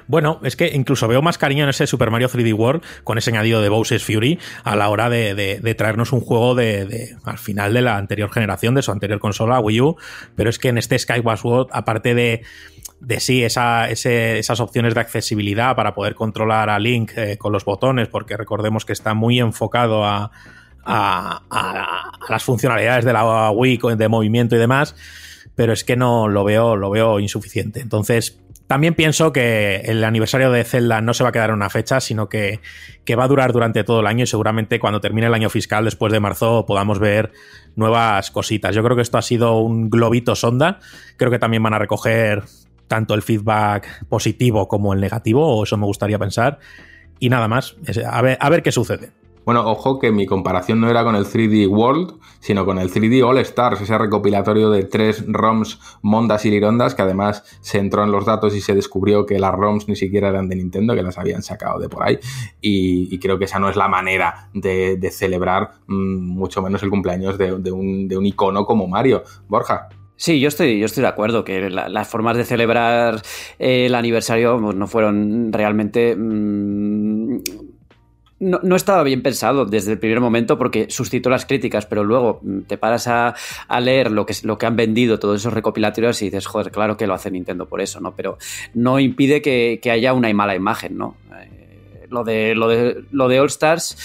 bueno, 0.07 0.41
es 0.43 0.57
que 0.57 0.71
incluso 0.75 1.07
veo 1.07 1.21
más 1.21 1.37
cariño 1.37 1.65
en 1.65 1.71
ese 1.71 1.87
Super 1.87 2.11
Mario 2.11 2.29
3D 2.29 2.55
World 2.55 2.83
con 3.05 3.19
ese 3.19 3.31
añadido 3.31 3.61
de 3.61 3.69
Bowser's 3.69 4.05
Fury 4.05 4.39
a 4.65 4.75
la 4.75 4.89
hora 4.89 5.11
de, 5.11 5.75
traernos 5.77 6.13
un 6.13 6.21
juego 6.21 6.55
de, 6.55 7.17
al 7.25 7.39
final 7.39 7.75
de 7.75 7.83
la 7.83 7.99
anterior 7.99 8.31
generación, 8.31 8.75
de 8.75 8.83
su 8.83 8.91
anterior 8.91 9.21
consola, 9.21 9.61
Wii 9.61 9.81
U, 9.83 9.97
pero 10.35 10.49
es 10.49 10.59
que 10.59 10.69
en 10.69 10.79
este 10.79 10.99
Skyward 10.99 11.39
Sword, 11.39 11.69
aparte 11.73 12.15
de, 12.15 12.43
sí, 13.19 13.45
esa, 13.45 13.91
esas 13.91 14.61
opciones 14.61 14.95
de 14.95 15.01
accesibilidad 15.01 15.77
para 15.77 15.95
poder 15.95 16.15
controlar 16.15 16.71
a 16.71 16.79
Link 16.79 17.13
eh, 17.17 17.37
con 17.37 17.53
los 17.53 17.67
botones, 17.67 18.09
porque 18.09 18.37
recordemos 18.39 18.87
que 18.87 18.95
está 18.95 19.13
muy 19.13 19.41
enfocado 19.41 20.07
a 20.07 20.31
a, 20.87 22.13
las 22.29 22.45
funcionalidades 22.45 23.05
de 23.05 23.13
la 23.13 23.51
Wii 23.51 23.81
de 23.97 24.09
movimiento 24.09 24.57
y 24.57 24.59
demás, 24.59 24.95
pero 25.55 25.73
es 25.73 25.85
que 25.85 25.97
no 25.97 26.29
lo 26.29 26.45
veo, 26.45 26.77
lo 26.77 26.91
veo 26.91 27.21
insuficiente. 27.21 27.81
Entonces, 27.81 28.39
también 28.67 28.95
pienso 28.95 29.33
que 29.33 29.77
el 29.85 30.03
aniversario 30.03 30.51
de 30.51 30.65
Zelda 30.65 31.01
no 31.01 31.15
se 31.15 31.23
va 31.23 31.29
a 31.29 31.33
quedar 31.33 31.51
en 31.51 31.57
una 31.57 31.71
fecha, 31.71 32.01
sino 32.01 32.29
que, 32.29 32.61
va 33.17 33.25
a 33.25 33.29
durar 33.29 33.53
durante 33.53 33.85
todo 33.85 34.01
el 34.01 34.07
año 34.07 34.25
y 34.25 34.27
seguramente 34.27 34.81
cuando 34.81 35.01
termine 35.01 35.29
el 35.29 35.35
año 35.35 35.51
fiscal, 35.51 35.85
después 35.85 36.13
de 36.13 36.19
marzo, 36.19 36.67
podamos 36.67 36.99
ver 36.99 37.33
nuevas 37.77 38.31
cositas. 38.33 38.75
Yo 38.75 38.83
creo 38.83 38.97
que 38.97 39.03
esto 39.03 39.19
ha 39.19 39.23
sido 39.23 39.59
un 39.59 39.89
globito 39.89 40.35
sonda. 40.35 40.81
Creo 41.17 41.31
que 41.31 41.39
también 41.39 41.63
van 41.63 41.75
a 41.75 41.79
recoger 41.79 42.43
tanto 42.89 43.15
el 43.15 43.23
feedback 43.23 44.07
positivo 44.09 44.67
como 44.67 44.93
el 44.93 45.01
negativo, 45.01 45.47
o 45.47 45.63
eso 45.63 45.77
me 45.77 45.87
gustaría 45.87 46.19
pensar. 46.19 46.59
Y 47.21 47.29
nada 47.29 47.47
más, 47.47 47.77
a 48.09 48.51
ver 48.51 48.63
qué 48.63 48.73
sucede. 48.73 49.13
Bueno, 49.47 49.65
ojo 49.65 50.01
que 50.01 50.11
mi 50.11 50.27
comparación 50.27 50.81
no 50.81 50.91
era 50.91 51.05
con 51.05 51.15
el 51.15 51.25
3D 51.25 51.69
World, 51.69 52.19
sino 52.41 52.67
con 52.67 52.81
el 52.81 52.91
3D 52.91 53.25
All 53.25 53.39
Stars, 53.39 53.81
ese 53.81 53.97
recopilatorio 53.97 54.71
de 54.71 54.83
tres 54.83 55.25
ROMs 55.25 55.79
mondas 56.03 56.45
y 56.47 56.51
lirondas, 56.51 56.97
que 56.97 57.03
además 57.03 57.45
se 57.61 57.79
entró 57.79 58.03
en 58.03 58.11
los 58.11 58.27
datos 58.27 58.57
y 58.57 58.61
se 58.61 58.75
descubrió 58.75 59.25
que 59.25 59.39
las 59.39 59.53
ROMs 59.53 59.87
ni 59.87 59.95
siquiera 59.95 60.31
eran 60.31 60.49
de 60.49 60.57
Nintendo, 60.57 60.97
que 60.97 61.03
las 61.05 61.17
habían 61.17 61.45
sacado 61.45 61.79
de 61.79 61.89
por 61.89 62.03
ahí. 62.03 62.19
Y, 62.61 63.17
creo 63.21 63.39
que 63.39 63.45
esa 63.45 63.61
no 63.61 63.69
es 63.69 63.77
la 63.77 63.87
manera 63.87 64.51
de, 64.53 64.99
celebrar 65.13 65.75
mm, 65.87 66.27
mucho 66.27 66.61
menos 66.61 66.83
el 66.83 66.91
cumpleaños 66.91 67.39
de, 67.39 67.53
un, 67.71 68.27
icono 68.27 68.67
como 68.67 68.89
Mario. 68.89 69.23
Borja. 69.47 69.91
Sí, 70.17 70.41
yo 70.41 70.49
estoy, 70.49 70.81
yo 70.81 70.87
estoy 70.87 71.03
de 71.03 71.09
acuerdo 71.09 71.45
que 71.45 71.71
las 71.71 72.09
formas 72.09 72.37
de 72.37 72.45
celebrar 72.45 73.23
el 73.61 73.95
aniversario 73.95 74.59
pues, 74.61 74.75
no 74.75 74.89
fueron 74.89 75.53
realmente 75.53 76.17
mm, 78.41 78.55
no, 78.63 78.77
estaba 78.77 79.03
bien 79.03 79.23
pensado 79.23 79.65
desde 79.65 79.93
el 79.93 79.99
primer 79.99 80.21
momento 80.21 80.59
porque 80.59 80.87
suscitó 80.91 81.31
las 81.31 81.47
críticas, 81.47 81.87
pero 81.87 82.05
luego 82.05 82.41
mm, 82.43 82.61
te 82.63 82.79
paras 82.79 83.09
a, 83.09 83.35
leer 83.81 84.11
lo 84.11 84.27
que, 84.27 84.35
lo 84.43 84.59
que 84.59 84.67
han 84.67 84.77
vendido 84.77 85.19
todos 85.19 85.41
esos 85.41 85.53
recopilatorios 85.53 86.21
y 86.23 86.27
dices, 86.27 86.47
joder, 86.47 86.71
claro 86.71 86.97
que 86.97 87.07
lo 87.07 87.15
hace 87.15 87.31
Nintendo 87.31 87.67
por 87.67 87.81
eso, 87.81 88.01
¿no? 88.01 88.15
Pero 88.15 88.39
no 88.75 88.99
impide 88.99 89.43
que, 89.43 89.81
haya 89.91 90.13
una 90.13 90.33
mala 90.33 90.55
imagen, 90.55 90.97
¿no? 90.97 91.17
Eh, 91.41 92.07
lo, 92.11 92.25
de, 92.25 92.55
lo, 92.55 92.69
de, 92.69 93.05
lo 93.13 93.29
de 93.29 93.41
All 93.41 93.47
Stars. 93.47 93.97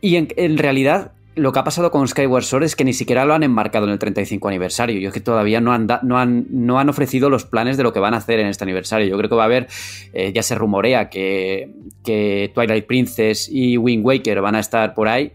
Y 0.00 0.16
en 0.16 0.58
realidad 0.58 1.12
lo 1.36 1.52
que 1.52 1.58
ha 1.58 1.64
pasado 1.64 1.90
con 1.90 2.08
Skyward 2.08 2.44
Sword 2.44 2.64
es 2.64 2.76
que 2.76 2.84
ni 2.84 2.94
siquiera 2.94 3.26
lo 3.26 3.34
han 3.34 3.42
enmarcado 3.42 3.86
en 3.86 3.92
el 3.92 3.98
35 3.98 4.48
aniversario. 4.48 4.98
Yo 4.98 5.08
es 5.08 5.14
que 5.14 5.20
todavía 5.20 5.60
no 5.60 5.72
han, 5.72 5.86
no 6.02 6.18
han, 6.18 6.46
no 6.50 6.78
han 6.78 6.88
ofrecido 6.88 7.28
los 7.28 7.44
planes 7.44 7.76
de 7.76 7.82
lo 7.82 7.92
que 7.92 8.00
van 8.00 8.14
a 8.14 8.16
hacer 8.16 8.40
en 8.40 8.46
este 8.46 8.64
aniversario. 8.64 9.06
Yo 9.06 9.18
creo 9.18 9.28
que 9.28 9.36
va 9.36 9.42
a 9.42 9.46
haber, 9.46 9.68
eh, 10.14 10.32
ya 10.34 10.42
se 10.42 10.54
rumorea 10.54 11.10
que, 11.10 11.70
que 12.02 12.50
Twilight 12.54 12.86
Princess 12.86 13.50
y 13.52 13.76
Wind 13.76 14.04
Waker 14.04 14.40
van 14.40 14.54
a 14.54 14.60
estar 14.60 14.94
por 14.94 15.08
ahí, 15.08 15.32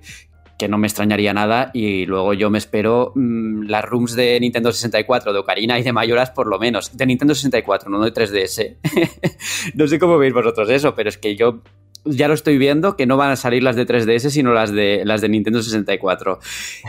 que 0.58 0.68
no 0.68 0.80
me 0.80 0.88
extrañaría 0.88 1.36
nada. 1.36 1.70
Y 1.72 2.08
luego 2.08 2.34
yo 2.34 2.50
me 2.50 2.58
espero 2.58 3.14
mm, 3.14 3.68
las 3.68 3.86
rooms 3.86 4.16
de 4.16 4.40
Nintendo 4.40 4.72
64, 4.72 5.34
de 5.34 5.40
Ocarina 5.40 5.78
y 5.78 5.84
de 5.84 5.94
Mayoras, 5.94 6.32
por 6.32 6.48
lo 6.48 6.58
menos. 6.58 6.98
De 6.98 7.06
Nintendo 7.06 7.36
64, 7.36 7.92
no 7.92 8.04
de 8.04 8.12
3DS. 8.12 8.78
no 9.76 9.88
sé 9.88 10.00
cómo 10.00 10.18
veis 10.18 10.34
vosotros 10.34 10.68
eso, 10.72 10.96
pero 10.96 11.10
es 11.10 11.20
que 11.20 11.36
yo 11.36 11.62
ya 12.06 12.28
lo 12.28 12.34
estoy 12.34 12.58
viendo, 12.58 12.96
que 12.96 13.06
no 13.06 13.18
van 13.18 13.32
a 13.32 13.36
salir 13.36 13.64
las 13.64 13.76
de 13.76 13.86
3DS, 13.86 14.30
sino 14.30 14.54
las 14.54 14.72
de, 14.72 15.04
las 15.06 15.22
de 15.22 15.30
Nintendo 15.30 15.62
64. 15.62 16.40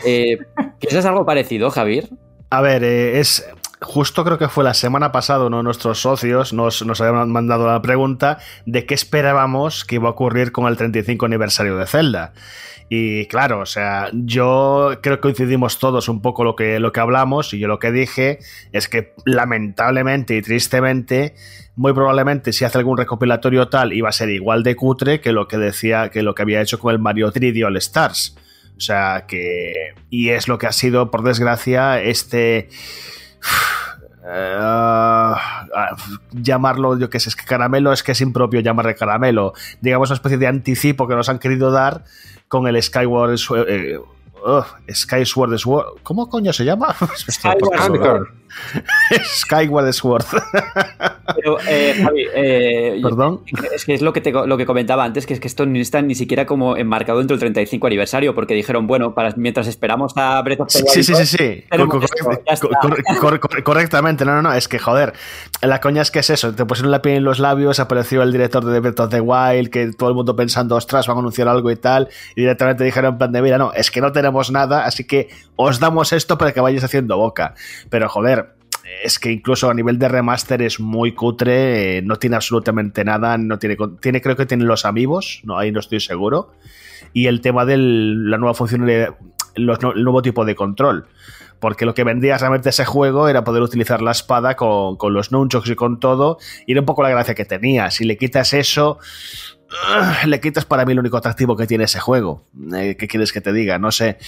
Eh, 0.05 0.38
¿Eso 0.81 0.98
es 0.98 1.05
algo 1.05 1.25
parecido, 1.25 1.70
Javier? 1.70 2.09
A 2.51 2.61
ver, 2.61 2.85
eh, 2.85 3.20
es 3.20 3.46
justo 3.81 4.25
creo 4.25 4.38
que 4.38 4.48
fue 4.48 4.64
la 4.64 4.75
semana 4.75 5.11
pasada 5.11 5.46
uno 5.46 5.59
de 5.59 5.62
nuestros 5.64 6.01
socios 6.01 6.53
nos, 6.53 6.85
nos 6.87 7.01
habían 7.01 7.31
mandado 7.31 7.66
la 7.66 7.83
pregunta 7.83 8.38
de 8.64 8.87
qué 8.87 8.94
esperábamos 8.94 9.85
que 9.85 9.96
iba 9.96 10.09
a 10.09 10.12
ocurrir 10.12 10.53
con 10.53 10.66
el 10.66 10.77
35 10.77 11.27
aniversario 11.27 11.77
de 11.77 11.87
Zelda. 11.87 12.33
Y 12.88 13.25
claro, 13.27 13.61
o 13.61 13.66
sea, 13.66 14.11
yo 14.12 14.98
creo 15.03 15.16
que 15.16 15.22
coincidimos 15.22 15.79
todos 15.79 16.11
un 16.11 16.20
poco 16.20 16.44
lo 16.44 16.57
que, 16.57 16.79
lo 16.79 16.92
que 16.92 17.01
hablamos 17.01 17.55
y 17.55 17.59
yo 17.59 17.66
lo 17.66 17.79
que 17.79 17.90
dije 17.90 18.38
es 18.72 18.87
que 18.87 19.14
lamentablemente 19.25 20.37
y 20.37 20.42
tristemente, 20.42 21.35
muy 21.75 21.93
probablemente 21.93 22.53
si 22.53 22.65
hace 22.65 22.79
algún 22.79 22.99
recopilatorio 22.99 23.69
tal 23.69 23.93
iba 23.93 24.09
a 24.09 24.13
ser 24.13 24.31
igual 24.31 24.63
de 24.63 24.77
cutre 24.77 25.21
que 25.21 25.33
lo 25.33 25.49
que 25.49 25.57
decía, 25.57 26.11
que 26.11 26.23
lo 26.23 26.35
que 26.35 26.43
había 26.43 26.61
hecho 26.61 26.79
con 26.79 26.93
el 26.93 26.99
Mario 26.99 27.33
3D 27.33 27.65
All 27.65 27.77
Stars. 27.79 28.37
O 28.77 28.81
sea, 28.81 29.25
que... 29.27 29.95
Y 30.11 30.31
es 30.31 30.49
lo 30.49 30.59
que 30.59 30.67
ha 30.67 30.73
sido, 30.73 31.11
por 31.11 31.23
desgracia, 31.23 32.01
este... 32.03 32.69
Uh, 34.25 35.35
llamarlo, 36.33 36.97
yo 36.97 37.11
que 37.11 37.19
sé, 37.19 37.29
es 37.29 37.35
que 37.35 37.45
caramelo 37.45 37.93
es 37.93 38.05
que 38.05 38.13
es 38.13 38.21
impropio 38.21 38.61
llamarle 38.61 38.95
caramelo. 38.95 39.53
Digamos 39.81 40.11
una 40.11 40.15
especie 40.15 40.39
de 40.39 40.47
anticipo 40.47 41.09
que 41.09 41.17
nos 41.17 41.29
han 41.29 41.41
querido 41.41 41.73
dar 41.73 42.05
con 42.47 42.69
el 42.69 42.81
Skyward 42.81 43.37
eh, 43.67 43.99
uh, 43.99 44.63
Skyward 44.93 45.59
Sword. 45.59 46.03
¿Cómo 46.05 46.29
coño 46.29 46.53
se 46.53 46.65
llama? 46.65 46.95
Skyward 47.17 48.41
Skyward 49.25 49.93
Sword. 49.93 50.25
Pero, 51.37 51.59
eh, 51.69 52.01
Javi, 52.03 52.27
eh, 52.35 53.01
Perdón. 53.03 53.43
Es 53.75 53.85
que 53.85 53.95
es 53.95 54.03
lo 54.03 54.12
que, 54.12 54.21
te, 54.21 54.33
lo 54.33 54.57
que 54.57 54.67
comentaba 54.67 55.05
antes, 55.05 55.27
que 55.27 55.35
es 55.35 55.41
que 55.41 55.49
esto 55.49 55.67
no 55.67 55.79
está 55.79 56.03
ni 56.03 56.15
siquiera 56.15 56.47
como 56.47 56.77
enmarcado 56.77 57.19
dentro 57.19 57.35
del 57.35 57.41
35 57.41 57.87
aniversario, 57.87 58.35
porque 58.35 58.55
dijeron, 58.55 58.87
bueno, 58.87 59.15
para, 59.15 59.33
mientras 59.37 59.67
esperamos 59.67 60.12
a 60.17 60.41
Breath 60.43 60.61
of 60.61 60.69
the 60.69 60.79
Wild. 60.79 60.91
Sí, 60.91 61.03
sí, 61.03 61.15
sí, 61.15 61.27
sí. 61.27 61.65
correctamente. 63.62 64.25
No, 64.25 64.35
no, 64.35 64.43
no. 64.43 64.53
Es 64.53 64.69
que, 64.69 64.79
joder, 64.79 65.12
la 65.61 65.81
coña 65.81 66.03
es 66.03 66.11
que 66.11 66.21
es 66.21 66.31
eso. 66.31 66.55
Te 66.55 66.65
pusieron 66.65 66.91
la 66.91 67.03
piel 67.03 67.17
en 67.17 67.25
los 67.25 67.38
labios, 67.38 67.81
apareció 67.81 68.23
el 68.23 68.33
director 68.33 68.65
de 68.65 68.81
Breath 68.81 69.01
of 69.01 69.11
the 69.11 69.21
Wild, 69.21 69.71
que 69.71 69.93
todo 69.93 70.09
el 70.09 70.15
mundo 70.15 70.37
pensando, 70.37 70.77
ostras, 70.77 71.07
van 71.07 71.17
a 71.17 71.21
anunciar 71.21 71.49
algo 71.49 71.71
y 71.71 71.77
tal. 71.77 72.09
Y 72.35 72.43
directamente 72.43 72.85
dijeron, 72.85 73.12
en 73.12 73.19
plan 73.19 73.33
de, 73.33 73.43
mira, 73.43 73.59
no, 73.59 73.73
es 73.73 73.91
que 73.91 74.01
no 74.01 74.12
tenemos 74.12 74.51
nada, 74.51 74.85
así 74.85 75.05
que 75.05 75.29
os 75.57 75.81
damos 75.81 76.12
esto 76.12 76.38
para 76.38 76.53
que 76.53 76.61
vayáis 76.61 76.85
haciendo 76.85 77.17
boca. 77.17 77.55
Pero, 77.91 78.09
joder, 78.09 78.41
es 79.03 79.18
que 79.18 79.31
incluso 79.31 79.71
a 79.71 79.75
nivel 79.75 79.99
de 79.99 80.09
remaster 80.09 80.62
es 80.62 80.81
muy 80.81 81.12
cutre, 81.12 81.99
eh, 81.99 82.03
no 82.03 82.16
tiene 82.16 82.37
absolutamente 82.37 83.05
nada, 83.05 83.38
no 83.38 83.59
tiene, 83.59 83.77
tiene 84.01 84.21
creo 84.21 84.37
que 84.37 84.47
tiene 84.47 84.64
los 84.64 84.85
amigos, 84.85 85.40
no, 85.45 85.59
ahí 85.59 85.73
no 85.73 85.81
estoy 85.81 86.01
seguro, 86.01 86.53
y 87.12 87.27
el 87.27 87.40
tema 87.40 87.64
de 87.64 87.77
la 87.77 88.38
nueva 88.38 88.55
función, 88.55 88.88
el 88.88 89.14
nuevo 89.55 90.23
tipo 90.23 90.45
de 90.45 90.55
control, 90.55 91.07
porque 91.61 91.85
lo 91.87 91.95
que 91.95 92.05
vendía 92.05 92.38
realmente 92.38 92.71
ese 92.71 92.85
juego 92.85 93.29
era 93.29 93.45
poder 93.45 93.62
utilizar 93.62 94.03
la 94.03 94.11
espada 94.11 94.57
con, 94.57 94.97
los 95.12 95.31
nunchucks 95.31 95.71
y 95.71 95.75
con 95.77 96.01
todo, 96.01 96.38
y 96.66 96.73
era 96.73 96.81
un 96.81 96.87
poco 96.87 97.03
la 97.03 97.11
gracia 97.11 97.35
que 97.35 97.45
tenía, 97.45 97.90
si 97.90 98.05
le 98.05 98.16
quitas 98.16 98.53
eso... 98.53 98.99
le 100.27 100.38
quitas 100.38 100.66
para 100.66 100.85
mí 100.85 100.92
el 100.92 100.99
único 100.99 101.16
atractivo 101.16 101.57
que 101.57 101.66
tiene 101.66 101.85
ese 101.85 101.99
juego. 101.99 102.45
Eh, 102.77 102.95
¿Qué 102.99 103.09
quieres 103.09 103.33
que 103.33 103.40
te 103.40 103.55
diga? 103.55 103.79
No 103.79 103.90
sé. 103.90 104.18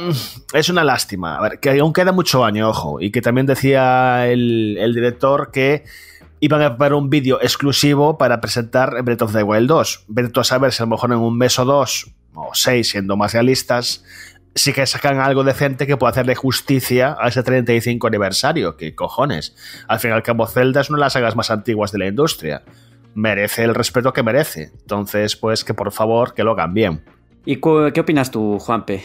Mm, 0.00 0.56
es 0.56 0.68
una 0.68 0.84
lástima. 0.84 1.36
A 1.36 1.42
ver, 1.42 1.60
que 1.60 1.78
aún 1.78 1.92
queda 1.92 2.12
mucho 2.12 2.44
año, 2.44 2.68
ojo. 2.68 3.00
Y 3.00 3.10
que 3.10 3.20
también 3.20 3.46
decía 3.46 4.28
el, 4.28 4.92
director 4.94 5.50
que 5.50 5.84
iban 6.40 6.62
a 6.62 6.76
poner 6.76 6.94
un 6.94 7.10
vídeo 7.10 7.40
exclusivo 7.42 8.16
para 8.16 8.40
presentar 8.40 9.02
Breath 9.02 9.22
of 9.22 9.32
the 9.32 9.42
Wild 9.42 9.68
2. 9.68 10.04
Vete 10.08 10.40
a 10.40 10.44
saber 10.44 10.72
si 10.72 10.82
a 10.82 10.86
lo 10.86 10.90
mejor 10.90 11.12
en 11.12 11.18
un 11.18 11.36
mes 11.36 11.58
o 11.58 11.64
dos, 11.64 12.12
o 12.34 12.50
seis, 12.54 12.90
siendo 12.90 13.16
más 13.16 13.34
realistas, 13.34 14.04
sí 14.54 14.72
que 14.72 14.86
sacan 14.86 15.20
algo 15.20 15.44
decente 15.44 15.86
que 15.86 15.96
pueda 15.96 16.12
hacerle 16.12 16.34
justicia 16.34 17.16
a 17.20 17.28
ese 17.28 17.42
35 17.42 18.06
aniversario. 18.06 18.76
¿Qué 18.76 18.94
cojones? 18.94 19.54
Al 19.86 20.00
fin 20.00 20.10
y 20.10 20.14
al 20.14 20.48
Zelda 20.48 20.80
es 20.80 20.88
una 20.88 20.98
de 20.98 21.00
las 21.00 21.12
sagas 21.12 21.36
más 21.36 21.50
antiguas 21.50 21.92
de 21.92 21.98
la 21.98 22.06
industria. 22.06 22.62
Merece 23.14 23.64
el 23.64 23.74
respeto 23.74 24.12
que 24.12 24.22
merece. 24.22 24.70
Entonces, 24.80 25.36
pues 25.36 25.64
que 25.64 25.74
por 25.74 25.92
favor, 25.92 26.32
que 26.32 26.42
lo 26.42 26.52
hagan 26.52 26.72
bien. 26.72 27.04
¿Y 27.44 27.56
qué 27.56 28.00
opinas 28.00 28.30
tú, 28.30 28.58
Juanpe? 28.58 29.02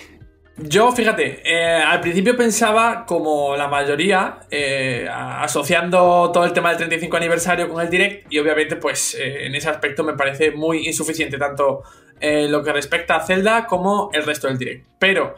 Yo, 0.57 0.89
fíjate, 0.93 1.41
eh, 1.43 1.83
al 1.83 1.99
principio 1.99 2.37
pensaba, 2.37 3.05
como 3.05 3.57
la 3.57 3.67
mayoría, 3.67 4.39
eh, 4.49 5.05
asociando 5.11 6.31
todo 6.33 6.45
el 6.45 6.53
tema 6.53 6.69
del 6.69 6.77
35 6.77 7.17
aniversario 7.17 7.67
con 7.67 7.81
el 7.83 7.89
direct, 7.89 8.31
y 8.31 8.39
obviamente, 8.39 8.77
pues 8.77 9.15
eh, 9.15 9.47
en 9.47 9.55
ese 9.55 9.67
aspecto 9.67 10.05
me 10.05 10.13
parece 10.13 10.51
muy 10.51 10.87
insuficiente, 10.87 11.37
tanto 11.37 11.83
lo 12.21 12.63
que 12.63 12.71
respecta 12.71 13.17
a 13.17 13.19
Zelda 13.19 13.67
como 13.67 14.09
el 14.13 14.23
resto 14.23 14.47
del 14.47 14.57
direct. 14.57 14.87
Pero 14.97 15.35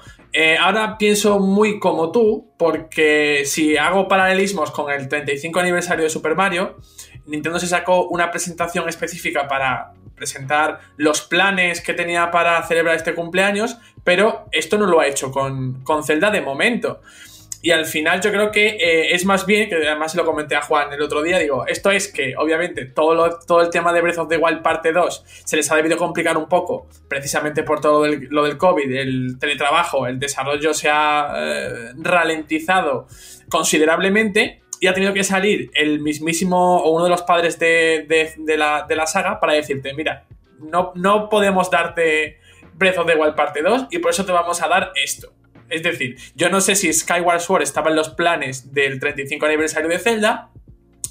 ahora 0.61 0.95
pienso 0.97 1.39
muy 1.39 1.79
como 1.79 2.11
tú, 2.11 2.53
porque 2.55 3.41
si 3.45 3.75
hago 3.75 4.07
paralelismos 4.07 4.69
con 4.69 4.91
el 4.91 5.09
35 5.09 5.59
aniversario 5.59 6.03
de 6.03 6.09
Super 6.11 6.35
Mario, 6.35 6.77
Nintendo 7.25 7.59
se 7.59 7.67
sacó 7.67 8.07
una 8.07 8.29
presentación 8.29 8.87
específica 8.87 9.47
para 9.47 9.91
presentar 10.17 10.81
los 10.97 11.21
planes 11.21 11.79
que 11.79 11.93
tenía 11.93 12.31
para 12.31 12.61
celebrar 12.63 12.95
este 12.95 13.13
cumpleaños, 13.13 13.77
pero 14.03 14.47
esto 14.51 14.77
no 14.77 14.87
lo 14.87 14.99
ha 14.99 15.07
hecho 15.07 15.31
con, 15.31 15.83
con 15.83 16.03
Zelda 16.03 16.31
de 16.31 16.41
momento. 16.41 17.01
Y 17.61 17.71
al 17.71 17.85
final 17.85 18.21
yo 18.21 18.31
creo 18.31 18.51
que 18.51 18.67
eh, 18.67 19.13
es 19.13 19.25
más 19.25 19.45
bien, 19.45 19.67
que 19.67 19.75
además 19.75 20.15
lo 20.15 20.25
comenté 20.25 20.55
a 20.55 20.61
Juan 20.61 20.93
el 20.93 21.01
otro 21.01 21.21
día, 21.21 21.39
digo, 21.39 21.65
esto 21.67 21.91
es 21.91 22.07
que 22.07 22.35
obviamente 22.37 22.85
todo, 22.85 23.39
todo 23.45 23.61
el 23.61 23.69
tema 23.69 23.91
de 23.93 24.01
Breath 24.01 24.19
of 24.19 24.29
the 24.29 24.37
Wild 24.37 24.61
parte 24.61 24.91
2 24.91 25.23
se 25.43 25.57
les 25.57 25.71
ha 25.71 25.75
debido 25.75 25.97
complicar 25.97 26.37
un 26.37 26.47
poco, 26.47 26.87
precisamente 27.07 27.63
por 27.63 27.81
todo 27.81 28.05
lo 28.07 28.43
del 28.43 28.57
COVID, 28.57 28.91
el 28.91 29.37
teletrabajo, 29.39 30.07
el 30.07 30.19
desarrollo 30.19 30.73
se 30.73 30.89
ha 30.89 31.33
eh, 31.35 31.93
ralentizado 31.97 33.07
considerablemente 33.49 34.61
y 34.79 34.87
ha 34.87 34.93
tenido 34.93 35.13
que 35.13 35.23
salir 35.23 35.71
el 35.73 35.99
mismísimo 35.99 36.77
o 36.77 36.91
uno 36.91 37.05
de 37.05 37.09
los 37.09 37.23
padres 37.23 37.57
de, 37.59 38.05
la, 38.57 39.07
saga 39.07 39.39
para 39.39 39.53
decirte, 39.53 39.93
mira, 39.93 40.25
no, 40.59 40.91
no 40.95 41.29
podemos 41.29 41.69
darte 41.71 42.39
Breath 42.73 42.97
of 42.99 43.07
the 43.07 43.15
Wild 43.15 43.35
parte 43.35 43.61
2 43.61 43.87
y 43.91 43.99
por 43.99 44.11
eso 44.11 44.25
te 44.25 44.31
vamos 44.31 44.61
a 44.61 44.67
dar 44.67 44.91
esto. 45.01 45.33
Es 45.69 45.83
decir, 45.83 46.17
yo 46.35 46.49
no 46.49 46.61
sé 46.61 46.75
si 46.75 46.91
Skyward 46.93 47.41
Sword 47.41 47.63
estaba 47.63 47.89
en 47.89 47.95
los 47.95 48.09
planes 48.09 48.73
del 48.73 48.99
35 48.99 49.45
aniversario 49.45 49.89
de 49.89 49.99
Zelda. 49.99 50.49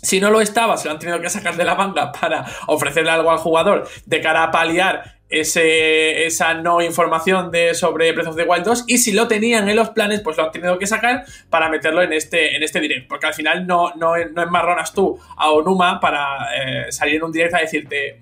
Si 0.03 0.21
no 0.21 0.31
lo 0.31 0.41
estaba, 0.41 0.77
se 0.77 0.87
lo 0.87 0.93
han 0.93 0.99
tenido 0.99 1.21
que 1.21 1.29
sacar 1.29 1.57
de 1.57 1.65
la 1.65 1.75
manga 1.75 2.13
para 2.13 2.47
ofrecerle 2.69 3.11
algo 3.11 3.31
al 3.31 3.39
jugador 3.39 3.89
de 4.07 4.21
cara 4.21 4.45
a 4.45 4.51
paliar 4.51 5.16
ese, 5.29 6.27
esa 6.27 6.55
no 6.55 6.81
información 6.81 7.51
de, 7.51 7.75
sobre 7.75 8.13
Breath 8.13 8.29
of 8.29 8.37
the 8.37 8.45
Wild 8.45 8.65
2 8.65 8.85
y 8.87 8.99
si 8.99 9.13
lo 9.13 9.27
tenían 9.27 9.69
en 9.69 9.77
los 9.77 9.91
planes, 9.91 10.21
pues 10.21 10.37
lo 10.37 10.45
han 10.45 10.53
tenido 10.53 10.79
que 10.79 10.87
sacar 10.87 11.25
para 11.51 11.69
meterlo 11.69 12.03
en 12.03 12.13
este, 12.13 12.57
en 12.57 12.63
este 12.63 12.81
direct, 12.81 13.09
porque 13.09 13.27
al 13.27 13.35
final 13.35 13.67
no, 13.67 13.93
no, 13.97 14.17
no 14.17 14.43
enmarronas 14.43 14.93
tú 14.93 15.19
a 15.37 15.51
Onuma 15.51 15.99
para 16.01 16.49
eh, 16.55 16.93
salir 16.93 17.17
en 17.17 17.25
un 17.25 17.33
direct 17.33 17.55
a 17.55 17.59
decirte 17.59 18.21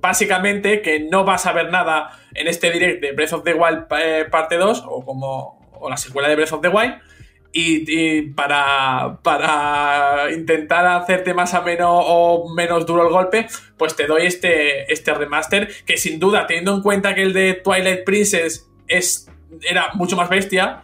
básicamente 0.00 0.80
que 0.82 1.00
no 1.00 1.24
vas 1.24 1.46
a 1.46 1.52
ver 1.52 1.70
nada 1.70 2.10
en 2.34 2.48
este 2.48 2.70
direct 2.70 3.00
de 3.00 3.12
Breath 3.12 3.32
of 3.32 3.44
the 3.44 3.54
Wild 3.54 3.86
eh, 4.00 4.26
parte 4.30 4.56
2 4.56 4.84
o 4.86 5.04
como 5.04 5.58
o 5.80 5.88
la 5.88 5.96
secuela 5.96 6.28
de 6.28 6.36
Breath 6.36 6.52
of 6.52 6.60
the 6.60 6.68
Wild 6.68 6.94
y, 7.52 8.22
para, 8.32 9.18
para, 9.22 10.30
intentar 10.32 10.86
hacerte 10.86 11.34
más 11.34 11.54
ameno 11.54 11.90
o 11.90 12.52
menos 12.54 12.86
duro 12.86 13.06
el 13.06 13.12
golpe, 13.12 13.46
pues 13.76 13.96
te 13.96 14.06
doy 14.06 14.26
este, 14.26 14.92
este 14.92 15.14
remaster 15.14 15.68
que 15.84 15.96
sin 15.96 16.20
duda, 16.20 16.46
teniendo 16.46 16.74
en 16.74 16.82
cuenta 16.82 17.14
que 17.14 17.22
el 17.22 17.32
de 17.32 17.54
Twilight 17.54 18.04
Princess 18.04 18.68
es, 18.86 19.30
era 19.62 19.90
mucho 19.94 20.14
más 20.14 20.28
bestia, 20.28 20.82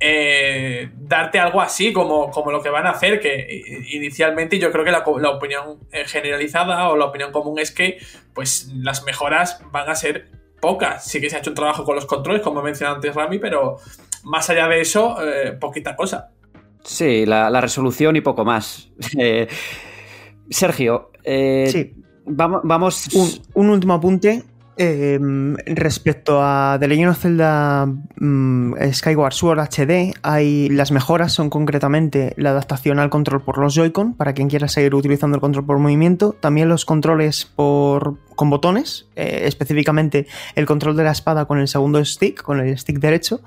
eh, 0.00 0.90
darte 0.96 1.38
algo 1.38 1.60
así 1.60 1.92
como, 1.92 2.30
como 2.30 2.50
lo 2.50 2.62
que 2.62 2.70
van 2.70 2.86
a 2.86 2.90
hacer, 2.90 3.20
que 3.20 3.62
inicialmente 3.90 4.58
yo 4.58 4.72
creo 4.72 4.84
que 4.84 4.90
la, 4.90 5.04
la, 5.20 5.30
opinión 5.30 5.78
generalizada 6.06 6.88
o 6.88 6.96
la 6.96 7.04
opinión 7.04 7.32
común 7.32 7.58
es 7.58 7.70
que 7.70 7.98
pues 8.34 8.70
las 8.74 9.04
mejoras 9.04 9.60
van 9.70 9.88
a 9.90 9.94
ser 9.94 10.30
pocas. 10.60 11.04
Sí 11.04 11.20
que 11.20 11.28
se 11.28 11.36
ha 11.36 11.38
hecho 11.40 11.50
un 11.50 11.56
trabajo 11.56 11.84
con 11.84 11.94
los 11.94 12.06
controles, 12.06 12.42
como 12.42 12.62
mencionado 12.62 12.96
antes 12.96 13.14
Rami, 13.14 13.38
pero 13.38 13.78
más 14.24 14.50
allá 14.50 14.68
de 14.68 14.80
eso, 14.80 15.16
eh, 15.22 15.52
poquita 15.52 15.96
cosa. 15.96 16.30
Sí, 16.84 17.26
la, 17.26 17.60
resolución 17.60 18.16
y 18.16 18.20
poco 18.20 18.44
más. 18.44 18.90
Eh, 19.18 19.48
Sergio, 20.50 21.10
eh, 21.24 21.68
sí. 21.70 21.94
vamos... 22.26 22.60
vamos... 22.64 23.08
Un, 23.54 23.70
último 23.70 23.94
apunte. 23.94 24.44
respecto 24.76 26.40
a 26.42 26.76
The 26.80 26.88
Legend 26.88 27.10
of 27.10 27.18
Zelda 27.18 27.86
mm, 27.86 28.74
Skyward 28.92 29.32
Sword 29.32 29.60
HD, 29.60 30.14
hay, 30.22 30.68
las 30.70 30.90
mejoras 30.90 31.32
son 31.32 31.50
concretamente 31.50 32.34
la 32.36 32.50
adaptación 32.50 32.98
al 32.98 33.10
control 33.10 33.42
por 33.42 33.58
los 33.58 33.74
Joy-Con, 33.74 34.14
para 34.14 34.32
quien 34.32 34.48
quiera 34.48 34.68
seguir 34.68 34.94
utilizando 34.94 35.36
el 35.36 35.40
control 35.40 35.66
por 35.66 35.78
movimiento, 35.78 36.34
también 36.40 36.68
los 36.68 36.84
controles 36.84 37.44
por 37.44 38.16
con 38.40 38.48
botones, 38.48 39.04
eh, 39.16 39.42
específicamente 39.44 40.26
el 40.54 40.64
control 40.64 40.96
de 40.96 41.04
la 41.04 41.10
espada 41.10 41.44
con 41.44 41.58
el 41.58 41.68
segundo 41.68 42.02
stick, 42.02 42.40
con 42.40 42.58
el 42.58 42.78
stick 42.78 42.98
derecho. 42.98 43.42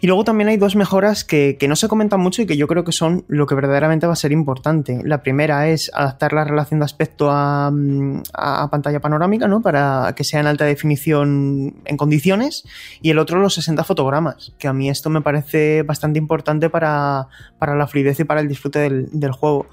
Y 0.00 0.08
luego 0.08 0.24
también 0.24 0.48
hay 0.48 0.56
dos 0.56 0.74
mejoras 0.74 1.22
que, 1.22 1.56
no 1.68 1.76
se 1.76 1.86
comentan 1.86 2.18
mucho 2.18 2.42
y 2.42 2.46
que 2.46 2.56
yo 2.56 2.66
creo 2.66 2.82
que 2.82 2.90
son 2.90 3.24
lo 3.28 3.46
que 3.46 3.54
verdaderamente 3.54 4.04
va 4.08 4.14
a 4.14 4.16
ser 4.16 4.32
importante. 4.32 5.00
La 5.04 5.22
primera 5.22 5.68
es 5.68 5.92
adaptar 5.94 6.32
la 6.32 6.42
relación 6.42 6.80
de 6.80 6.86
aspecto 6.86 7.30
a, 7.30 7.70
mm, 7.70 8.22
pantalla 8.68 8.98
panorámica, 8.98 9.46
¿no? 9.46 9.62
Para 9.62 10.12
que 10.16 10.24
sea 10.24 10.40
en 10.40 10.48
alta 10.48 10.64
definición 10.64 11.76
en 11.84 11.96
condiciones. 11.96 12.64
Y 13.00 13.10
el 13.10 13.20
otro 13.20 13.38
los 13.38 13.54
60 13.54 13.84
fotogramas, 13.84 14.54
que 14.58 14.66
a 14.66 14.72
mí 14.72 14.90
esto 14.90 15.08
me 15.08 15.20
parece 15.20 15.84
bastante 15.84 16.18
importante 16.18 16.68
para, 16.68 17.28
la 17.60 17.86
fluidez 17.86 18.18
y 18.18 18.24
para 18.24 18.40
el 18.40 18.48
disfrute 18.48 18.80
del, 18.80 19.08
del 19.12 19.30
juego. 19.30 19.68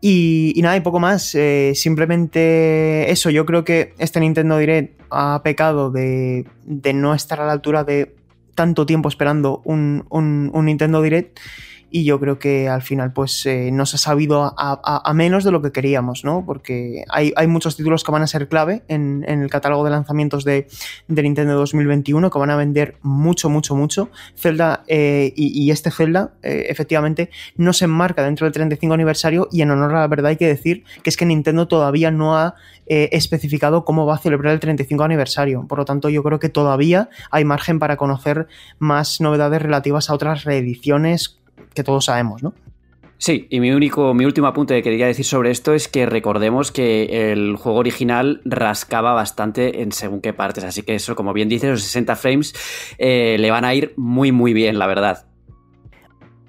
Y, 0.00 0.58
nada, 0.62 0.76
y 0.76 0.80
poco 0.80 0.98
más. 0.98 1.34
Eh, 1.34 1.72
simplemente 1.74 3.10
eso, 3.10 3.30
yo 3.30 3.44
creo 3.44 3.64
que 3.64 3.94
este 3.98 4.20
Nintendo 4.20 4.56
Direct 4.56 5.00
ha 5.10 5.42
pecado 5.42 5.90
de, 5.90 6.46
no 6.94 7.14
estar 7.14 7.40
a 7.40 7.46
la 7.46 7.52
altura 7.52 7.84
de 7.84 8.14
tanto 8.54 8.86
tiempo 8.86 9.08
esperando 9.08 9.60
un, 9.64 10.04
un, 10.08 10.50
un 10.52 10.64
Nintendo 10.66 11.02
Direct 11.02 11.38
y 11.90 12.04
yo 12.04 12.20
creo 12.20 12.38
que 12.38 12.68
al 12.68 12.82
final 12.82 13.12
pues 13.12 13.44
eh, 13.46 13.70
nos 13.72 13.94
ha 13.94 13.98
sabido 13.98 14.54
a, 14.56 15.12
menos 15.14 15.44
de 15.44 15.50
lo 15.50 15.60
que 15.60 15.72
queríamos, 15.72 16.24
¿no? 16.24 16.44
Porque 16.46 17.04
hay, 17.08 17.32
muchos 17.48 17.76
títulos 17.76 18.04
que 18.04 18.12
van 18.12 18.22
a 18.22 18.26
ser 18.26 18.48
clave 18.48 18.82
en, 18.88 19.24
el 19.26 19.50
catálogo 19.50 19.84
de 19.84 19.90
lanzamientos 19.90 20.44
de, 20.44 20.68
Nintendo 21.08 21.54
2021 21.54 22.30
que 22.30 22.38
van 22.38 22.50
a 22.50 22.56
vender 22.56 22.96
mucho, 23.02 23.50
mucho, 23.50 23.74
mucho. 23.74 24.10
Zelda 24.36 24.84
eh, 24.86 25.32
y, 25.36 25.70
este 25.70 25.90
Zelda 25.90 26.32
eh, 26.42 26.66
efectivamente 26.68 27.30
no 27.56 27.72
se 27.72 27.86
enmarca 27.86 28.22
dentro 28.22 28.46
del 28.46 28.52
35 28.52 28.94
aniversario 28.94 29.48
y 29.50 29.62
en 29.62 29.70
honor 29.70 29.94
a 29.94 30.00
la 30.00 30.08
verdad 30.08 30.30
hay 30.30 30.36
que 30.36 30.46
decir 30.46 30.84
que 31.02 31.10
es 31.10 31.16
que 31.16 31.26
Nintendo 31.26 31.66
todavía 31.66 32.10
no 32.10 32.36
ha 32.36 32.54
especificado 32.86 33.84
cómo 33.84 34.04
va 34.04 34.16
a 34.16 34.18
celebrar 34.18 34.52
el 34.52 34.58
35 34.58 35.04
aniversario. 35.04 35.64
Por 35.68 35.78
lo 35.78 35.84
tanto 35.84 36.08
yo 36.08 36.24
creo 36.24 36.40
que 36.40 36.48
todavía 36.48 37.08
hay 37.30 37.44
margen 37.44 37.78
para 37.78 37.96
conocer 37.96 38.48
más 38.80 39.20
novedades 39.20 39.62
relativas 39.62 40.10
a 40.10 40.14
otras 40.14 40.42
reediciones 40.42 41.39
que 41.74 41.84
todos 41.84 42.04
sabemos, 42.06 42.42
¿no? 42.42 42.54
Sí, 43.20 43.46
y 43.50 43.60
mi 43.60 43.70
único, 43.70 44.14
mi 44.14 44.24
último 44.24 44.46
apunte 44.46 44.74
que 44.76 44.82
quería 44.82 45.06
decir 45.06 45.26
sobre 45.26 45.50
esto 45.50 45.74
es 45.74 45.88
que 45.88 46.06
recordemos 46.06 46.72
que 46.72 47.32
el 47.32 47.56
juego 47.56 47.78
original 47.78 48.40
rascaba 48.46 49.12
bastante 49.12 49.82
en 49.82 49.92
según 49.92 50.22
qué 50.22 50.32
partes, 50.32 50.64
así 50.64 50.82
que 50.82 50.94
eso, 50.94 51.14
como 51.14 51.34
bien 51.34 51.50
dices, 51.50 51.68
los 51.68 51.82
60 51.82 52.16
frames 52.16 52.54
eh, 52.96 53.36
le 53.38 53.50
van 53.50 53.66
a 53.66 53.74
ir 53.74 53.92
muy 53.98 54.32
muy 54.32 54.54
bien, 54.54 54.78
la 54.78 54.86
verdad. 54.86 55.26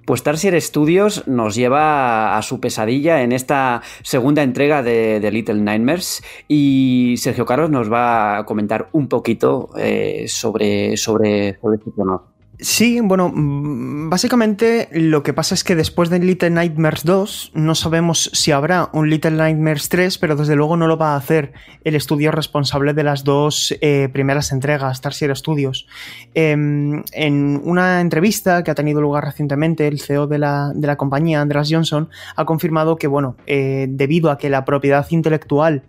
Pues 0.05 0.23
Tarsier 0.23 0.59
Studios 0.61 1.27
nos 1.27 1.55
lleva 1.55 2.37
a 2.37 2.41
su 2.41 2.61
pesadilla 2.61 3.21
en 3.21 3.33
esta 3.33 3.81
segunda 4.01 4.41
entrega 4.41 4.81
de, 4.81 5.29
Little 5.29 5.55
Nightmares 5.55 6.23
y 6.47 7.15
Sergio 7.17 7.45
Carlos 7.45 7.69
nos 7.69 7.91
va 7.91 8.37
a 8.37 8.45
comentar 8.45 8.87
un 8.93 9.09
poquito 9.09 9.71
eh, 9.77 10.25
sobre, 10.29 10.95
sobre, 10.95 11.59
sobre 11.59 11.77
este 11.77 11.91
tema. 11.91 12.30
Sí, 12.63 12.99
bueno, 13.01 13.29
mm, 13.33 14.11
básicamente 14.11 14.87
lo 14.91 15.23
que 15.23 15.33
pasa 15.33 15.55
es 15.55 15.63
que 15.63 15.75
después 15.75 16.11
de 16.11 16.19
Little 16.19 16.51
Nightmares 16.51 17.03
2 17.03 17.53
no 17.55 17.73
sabemos 17.73 18.29
si 18.33 18.51
habrá 18.51 18.91
un 18.93 19.09
Little 19.09 19.31
Nightmares 19.31 19.89
3, 19.89 20.19
pero 20.19 20.35
desde 20.35 20.55
luego 20.55 20.77
no 20.77 20.85
lo 20.85 20.95
va 20.95 21.13
a 21.13 21.15
hacer 21.15 21.53
el 21.83 21.95
estudio 21.95 22.31
responsable 22.31 22.93
de 22.93 23.03
las 23.03 23.23
dos 23.23 23.75
eh, 23.81 24.09
primeras 24.13 24.51
entregas, 24.51 25.01
Tarsier 25.01 25.35
Studios. 25.35 25.87
Em, 26.35 27.01
en 27.13 27.59
una 27.63 27.99
entrevista 27.99 28.63
que 28.63 28.69
ha 28.69 28.75
tenido 28.75 29.01
lugar 29.01 29.25
recientemente, 29.25 29.87
el 29.87 29.99
CEO 29.99 30.27
de 30.27 30.37
la, 30.37 30.95
compañía, 30.97 31.41
Andreas 31.41 31.67
Johnson, 31.71 32.09
ha 32.35 32.45
confirmado 32.45 32.95
que, 32.97 33.07
bueno, 33.07 33.37
eh, 33.47 33.87
debido 33.89 34.29
a 34.29 34.37
que 34.37 34.51
la 34.51 34.65
propiedad 34.65 35.07
intelectual 35.09 35.81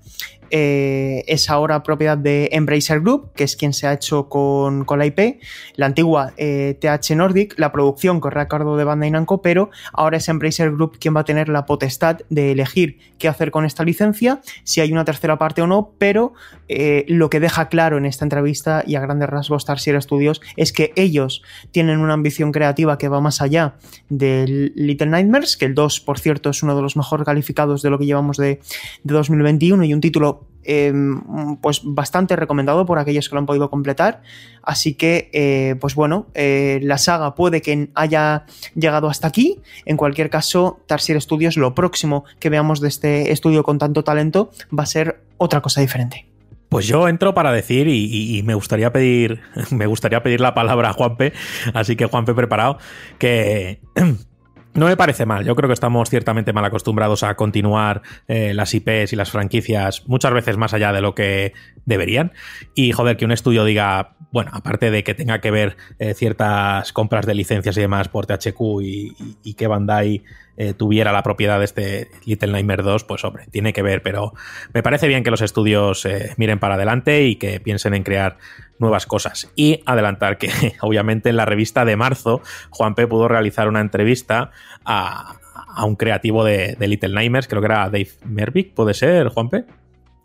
eh, 0.54 1.24
es 1.28 1.48
ahora 1.48 1.82
propiedad 1.82 2.18
de 2.18 2.50
Embracer 2.52 3.00
Group, 3.00 3.32
que 3.32 3.44
es 3.44 3.56
quien 3.56 3.72
se 3.72 3.86
ha 3.86 3.94
hecho 3.94 4.28
con, 4.28 4.84
la 4.86 5.06
IP, 5.06 5.40
la 5.76 5.86
antigua 5.86 6.34
TH 6.36 6.36
eh, 6.36 7.16
Nordic, 7.16 7.58
la 7.58 7.72
producción 7.72 8.20
corre 8.20 8.42
a 8.42 8.48
cargo 8.48 8.76
de 8.76 8.84
Bandai 8.84 9.10
Namco, 9.10 9.40
pero 9.40 9.70
ahora 9.94 10.18
es 10.18 10.28
Embracer 10.28 10.70
Group 10.72 10.98
quien 10.98 11.16
va 11.16 11.20
a 11.20 11.24
tener 11.24 11.48
la 11.48 11.64
potestad 11.64 12.18
de 12.28 12.52
elegir 12.52 12.98
qué 13.18 13.28
hacer 13.28 13.50
con 13.50 13.64
esta 13.64 13.82
licencia, 13.82 14.42
si 14.62 14.82
hay 14.82 14.92
una 14.92 15.06
tercera 15.06 15.38
parte 15.38 15.62
o 15.62 15.66
no, 15.66 15.92
pero 15.96 16.34
eh, 16.68 17.06
lo 17.08 17.30
que 17.30 17.40
deja 17.40 17.68
claro 17.70 17.96
en 17.96 18.04
esta 18.04 18.26
entrevista 18.26 18.84
y 18.86 18.96
a 18.96 19.00
grandes 19.00 19.30
rasgos 19.30 19.64
Tarsier 19.64 20.02
Studios 20.02 20.42
es 20.56 20.74
que 20.74 20.92
ellos 20.96 21.42
tienen 21.70 21.98
una 21.98 22.12
ambición 22.12 22.52
creativa 22.52 22.98
que 22.98 23.08
va 23.08 23.22
más 23.22 23.40
allá 23.40 23.76
del 24.10 24.74
Little 24.76 25.06
Nightmares, 25.06 25.56
que 25.56 25.64
el 25.64 25.74
2, 25.74 26.00
por 26.00 26.18
cierto, 26.18 26.50
es 26.50 26.62
uno 26.62 26.76
de 26.76 26.82
los 26.82 26.94
mejor 26.94 27.24
calificados 27.24 27.80
de 27.80 27.88
lo 27.88 27.98
que 27.98 28.04
llevamos 28.04 28.36
de, 28.36 28.60
de 29.02 29.14
2021 29.14 29.84
y 29.84 29.94
un 29.94 30.02
título 30.02 30.41
Em, 30.64 31.56
pues 31.56 31.80
bastante 31.82 32.36
recomendado 32.36 32.86
por 32.86 32.98
aquellos 32.98 33.28
que 33.28 33.34
lo 33.34 33.40
han 33.40 33.46
podido 33.46 33.68
completar. 33.68 34.22
Así 34.62 34.94
que, 34.94 35.28
eh, 35.32 35.74
pues 35.80 35.94
bueno, 35.94 36.28
eh, 36.34 36.78
la 36.82 36.98
saga 36.98 37.34
puede 37.34 37.62
que 37.62 37.88
haya 37.94 38.44
llegado 38.74 39.08
hasta 39.08 39.26
aquí. 39.26 39.60
En 39.86 39.96
cualquier 39.96 40.30
caso, 40.30 40.80
Tarsier 40.86 41.20
Studios, 41.20 41.56
lo 41.56 41.74
próximo 41.74 42.24
que 42.38 42.48
veamos 42.48 42.80
de 42.80 42.88
este 42.88 43.32
estudio 43.32 43.64
con 43.64 43.78
tanto 43.78 44.04
talento 44.04 44.50
va 44.76 44.84
a 44.84 44.86
ser 44.86 45.22
otra 45.36 45.60
cosa 45.60 45.80
diferente. 45.80 46.26
Pues 46.68 46.86
yo 46.86 47.08
entro 47.08 47.34
para 47.34 47.52
decir 47.52 47.86
y, 47.88 48.38
y, 48.38 48.42
me 48.44 48.54
gustaría 48.54 48.92
pedir 48.92 49.40
me 49.70 49.86
gustaría 49.86 50.22
pedir 50.22 50.40
la 50.40 50.54
palabra 50.54 50.90
a 50.90 50.92
Juanpe, 50.94 51.34
así 51.74 51.96
que 51.96 52.06
Juanpe 52.06 52.32
preparado 52.32 52.78
que 53.18 53.80
No 54.74 54.86
me 54.86 54.96
parece 54.96 55.26
mal, 55.26 55.44
yo 55.44 55.54
creo 55.54 55.68
que 55.68 55.74
estamos 55.74 56.08
ciertamente 56.08 56.54
mal 56.54 56.64
acostumbrados 56.64 57.22
a 57.24 57.34
continuar 57.34 58.00
eh, 58.26 58.54
las 58.54 58.72
IPs 58.72 59.12
y 59.12 59.16
las 59.16 59.30
franquicias 59.30 60.04
muchas 60.06 60.32
veces 60.32 60.56
más 60.56 60.72
allá 60.72 60.92
de 60.92 61.02
lo 61.02 61.14
que 61.14 61.52
deberían. 61.84 62.32
Y 62.74 62.92
joder, 62.92 63.18
que 63.18 63.26
un 63.26 63.32
estudio 63.32 63.64
diga, 63.64 64.14
bueno, 64.30 64.50
aparte 64.54 64.90
de 64.90 65.04
que 65.04 65.12
tenga 65.14 65.42
que 65.42 65.50
ver 65.50 65.76
eh, 65.98 66.14
ciertas 66.14 66.90
compras 66.94 67.26
de 67.26 67.34
licencias 67.34 67.76
y 67.76 67.82
demás 67.82 68.08
por 68.08 68.24
THQ 68.24 68.60
y, 68.82 69.54
que 69.54 69.66
Bandai 69.66 70.24
eh, 70.56 70.74
tuviera 70.74 71.12
la 71.12 71.22
propiedad 71.22 71.58
de 71.58 71.64
este 71.64 72.10
Little 72.24 72.52
Nightmare 72.52 72.82
2, 72.82 73.04
pues 73.04 73.24
hombre, 73.24 73.46
tiene 73.50 73.72
que 73.72 73.82
ver, 73.82 74.02
pero 74.02 74.32
me 74.72 74.82
parece 74.82 75.08
bien 75.08 75.24
que 75.24 75.30
los 75.30 75.40
estudios 75.40 76.06
miren 76.36 76.58
para 76.58 76.74
adelante 76.74 77.24
y 77.24 77.36
que 77.36 77.60
piensen 77.60 77.94
en 77.94 78.02
crear 78.02 78.38
nuevas 78.82 79.06
cosas. 79.06 79.50
Y 79.56 79.80
adelantar 79.86 80.36
que, 80.36 80.50
obviamente, 80.82 81.30
en 81.30 81.36
la 81.36 81.46
revista 81.46 81.86
de 81.86 81.96
marzo, 81.96 82.42
Juan 82.68 82.94
P. 82.94 83.06
pudo 83.06 83.28
realizar 83.28 83.68
una 83.68 83.80
entrevista 83.80 84.50
a, 84.84 85.38
un 85.86 85.96
creativo 85.96 86.44
de, 86.44 86.76
Little 86.78 87.14
Nightmares, 87.14 87.48
creo 87.48 87.62
que 87.62 87.66
era 87.66 87.84
Dave 87.84 88.10
Mervick, 88.26 88.74
¿puede 88.74 88.92
ser, 88.92 89.28
Juan 89.28 89.48
P? 89.48 89.64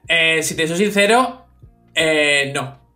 Eh, 0.09 0.43
si 0.43 0.55
te 0.55 0.67
soy 0.67 0.77
sincero, 0.77 1.45
eh, 1.95 2.51
no. 2.53 2.86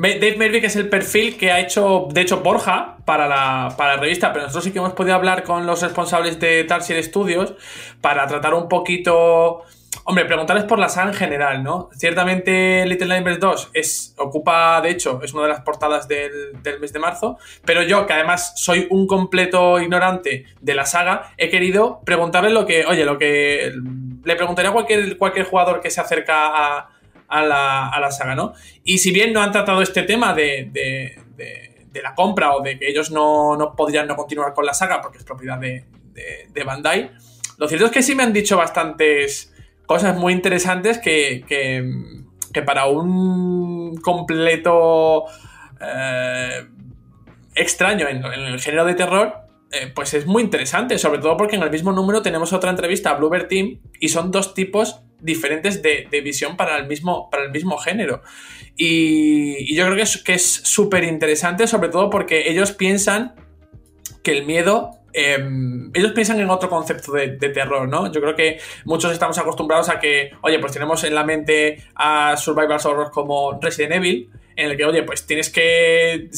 Dave 0.00 0.36
Mervick 0.36 0.62
es 0.62 0.76
el 0.76 0.88
perfil 0.88 1.36
que 1.36 1.50
ha 1.50 1.58
hecho, 1.58 2.06
de 2.12 2.20
hecho, 2.20 2.40
Borja 2.40 2.98
para 3.04 3.26
la, 3.26 3.74
para 3.76 3.96
la 3.96 4.00
revista, 4.00 4.32
pero 4.32 4.44
nosotros 4.44 4.64
sí 4.64 4.70
que 4.70 4.78
hemos 4.78 4.92
podido 4.92 5.16
hablar 5.16 5.42
con 5.42 5.66
los 5.66 5.82
responsables 5.82 6.38
de 6.38 6.62
Tarsier 6.62 7.02
Studios 7.02 7.54
para 8.00 8.26
tratar 8.28 8.54
un 8.54 8.68
poquito 8.68 9.64
Hombre, 10.04 10.24
preguntarles 10.24 10.64
por 10.64 10.78
la 10.78 10.88
saga 10.88 11.08
en 11.08 11.14
general, 11.14 11.62
¿no? 11.62 11.90
Ciertamente 11.92 12.86
Little 12.86 13.08
Nightmares 13.08 13.40
2 13.40 13.70
es, 13.74 14.14
ocupa, 14.16 14.80
de 14.80 14.90
hecho, 14.90 15.20
es 15.22 15.34
una 15.34 15.42
de 15.42 15.48
las 15.50 15.60
portadas 15.60 16.08
del, 16.08 16.54
mes 16.80 16.92
de 16.92 16.98
marzo, 16.98 17.38
pero 17.64 17.82
yo, 17.82 18.06
que 18.06 18.14
además 18.14 18.54
soy 18.56 18.86
un 18.90 19.06
completo 19.06 19.78
ignorante 19.80 20.46
de 20.62 20.74
la 20.74 20.86
saga, 20.86 21.32
he 21.36 21.50
querido 21.50 22.00
preguntarle 22.04 22.48
lo 22.50 22.64
que, 22.64 22.86
oye, 22.86 23.04
lo 23.04 23.18
que 23.18 23.72
le 24.24 24.36
preguntaría 24.36 24.70
a 24.70 24.72
cualquier, 24.72 25.18
cualquier 25.18 25.44
jugador 25.44 25.80
que 25.80 25.90
se 25.90 26.00
acerca 26.00 26.46
a, 26.46 26.88
la, 27.30 28.08
saga, 28.10 28.34
¿no? 28.34 28.54
Y 28.84 28.98
si 28.98 29.12
bien 29.12 29.32
no 29.32 29.42
han 29.42 29.52
tratado 29.52 29.82
este 29.82 30.02
tema 30.02 30.34
de, 30.34 31.16
la 32.02 32.14
compra 32.14 32.54
o 32.54 32.62
de 32.62 32.78
que 32.78 32.88
ellos 32.88 33.10
no, 33.10 33.74
podrían 33.76 34.06
no 34.06 34.16
continuar 34.16 34.54
con 34.54 34.64
la 34.64 34.74
saga 34.74 35.00
porque 35.00 35.18
es 35.18 35.24
propiedad 35.24 35.58
de, 35.58 35.84
de 36.14 36.64
Bandai, 36.64 37.10
lo 37.58 37.66
cierto 37.66 37.86
es 37.86 37.92
que 37.92 38.02
sí 38.02 38.14
me 38.14 38.22
han 38.22 38.32
dicho 38.32 38.56
bastantes 38.56 39.52
cosas 39.84 40.16
muy 40.16 40.32
interesantes 40.32 40.98
que, 40.98 41.44
que, 41.48 42.62
para 42.62 42.86
un 42.86 43.96
completo 43.96 45.24
eh, 45.80 46.66
extraño 47.54 48.06
en, 48.08 48.24
el 48.24 48.60
género 48.60 48.84
de 48.84 48.94
terror, 48.94 49.34
eh, 49.72 49.90
pues 49.94 50.14
es 50.14 50.26
muy 50.26 50.42
interesante, 50.42 50.98
sobre 50.98 51.20
todo 51.20 51.36
porque 51.36 51.56
en 51.56 51.62
el 51.62 51.70
mismo 51.70 51.92
número 51.92 52.20
tenemos 52.20 52.52
otra 52.52 52.70
entrevista 52.70 53.10
a 53.10 53.14
Bluebird 53.14 53.48
Team 53.48 53.80
y 53.98 54.08
son 54.08 54.30
dos 54.30 54.54
tipos 54.54 55.00
diferentes 55.20 55.82
de, 55.82 56.06
visión 56.22 56.56
para 56.56 56.78
el 56.78 56.86
mismo, 56.86 57.30
para 57.30 57.44
el 57.44 57.50
mismo 57.50 57.78
género. 57.78 58.22
Y, 58.76 59.74
yo 59.74 59.84
creo 59.84 59.96
que 59.96 60.02
es 60.02 60.18
que 60.18 60.38
súper 60.38 61.04
interesante, 61.04 61.66
sobre 61.66 61.88
todo 61.88 62.10
porque 62.10 62.50
ellos 62.50 62.72
piensan 62.72 63.34
que 64.22 64.32
el 64.32 64.46
miedo 64.46 64.98
Em, 65.12 65.90
ellos 65.94 66.12
piensan 66.12 66.38
en 66.38 66.50
otro 66.50 66.68
concepto 66.68 67.12
de, 67.12 67.28
terror, 67.28 67.88
¿no? 67.88 68.12
Yo 68.12 68.20
creo 68.20 68.36
que 68.36 68.60
muchos 68.84 69.12
estamos 69.12 69.38
acostumbrados 69.38 69.88
a 69.88 69.98
que, 69.98 70.30
oye, 70.42 70.58
pues 70.58 70.72
tenemos 70.72 71.02
en 71.04 71.14
la 71.14 71.24
mente 71.24 71.82
a 71.94 72.36
survival 72.36 72.78
horror 72.84 73.10
como 73.10 73.58
Resident 73.60 73.94
Evil, 73.94 74.30
en 74.54 74.70
el 74.70 74.76
que, 74.76 74.84
oye, 74.84 75.02
pues 75.02 75.26
tienes 75.26 75.50
que. 75.50 76.28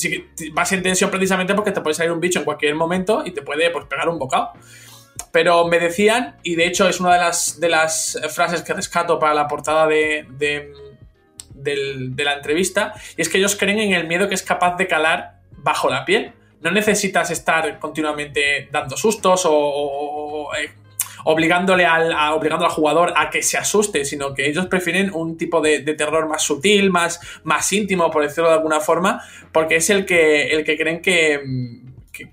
vas 0.53 0.73
en 0.73 0.83
tensión 0.83 1.11
precisamente 1.11 1.55
porque 1.55 1.73
te 1.73 1.81
puede 1.81 1.95
salir 1.95 2.13
un 2.13 2.21
bicho 2.21 2.39
en 2.39 2.45
cualquier 2.45 2.75
momento 2.75 3.23
y 3.25 3.33
te 3.33 3.43
puede 3.43 3.71
pues, 3.71 3.87
pegar 3.87 4.09
un 4.09 4.19
bocado. 4.19 4.53
Pero 5.33 5.67
me 5.67 5.79
decían, 5.79 6.37
y 6.43 6.57
de 6.57 6.67
hecho 6.67 6.89
es 6.89 7.01
una 7.01 7.15
de 7.15 7.21
las, 7.21 7.61
de 7.61 7.69
las 7.69 8.19
frases 8.31 8.63
que 8.63 8.73
rescato 8.73 9.19
para 9.19 9.35
la 9.35 9.47
portada 9.47 9.87
de, 9.87 10.27
de 11.55 12.25
la 12.25 12.35
entrevista, 12.35 12.95
y 13.17 13.23
es 13.23 13.29
que 13.29 13.39
ellos 13.39 13.57
creen 13.57 13.79
en 13.79 13.93
el 13.93 14.07
miedo 14.07 14.29
que 14.29 14.35
es 14.35 14.43
capaz 14.43 14.77
de 14.77 14.87
calar 14.87 15.41
bajo 15.63 15.89
la 15.89 16.05
piel. 16.05 16.33
No 16.61 16.71
necesitas 16.71 17.31
estar 17.31 17.79
continuamente 17.79 18.69
dando 18.71 18.97
sustos 18.97 19.43
o, 19.47 20.51
eh, 20.59 20.71
obligándole 21.25 21.87
al, 21.87 22.13
obligando 22.35 22.67
al 22.67 22.71
jugador 22.71 23.15
a 23.17 23.31
que 23.31 23.43
se 23.43 23.57
asuste, 23.57 24.05
sino 24.05 24.35
que 24.35 24.49
ellos 24.49 24.67
prefieren 24.67 25.11
un 25.15 25.37
tipo 25.39 25.61
de, 25.61 25.81
terror 25.81 26.29
más 26.29 26.43
sutil, 26.43 26.91
más, 26.91 27.21
más 27.45 27.73
íntimo, 27.73 28.11
por 28.11 28.23
decirlo 28.23 28.51
de 28.51 28.57
alguna 28.57 28.81
forma, 28.81 29.23
porque 29.53 29.77
es 29.77 29.91
el 29.91 30.05
que, 30.05 30.49
el 30.49 30.65
que 30.65 30.77
creen 30.77 31.01
que, 31.01 31.41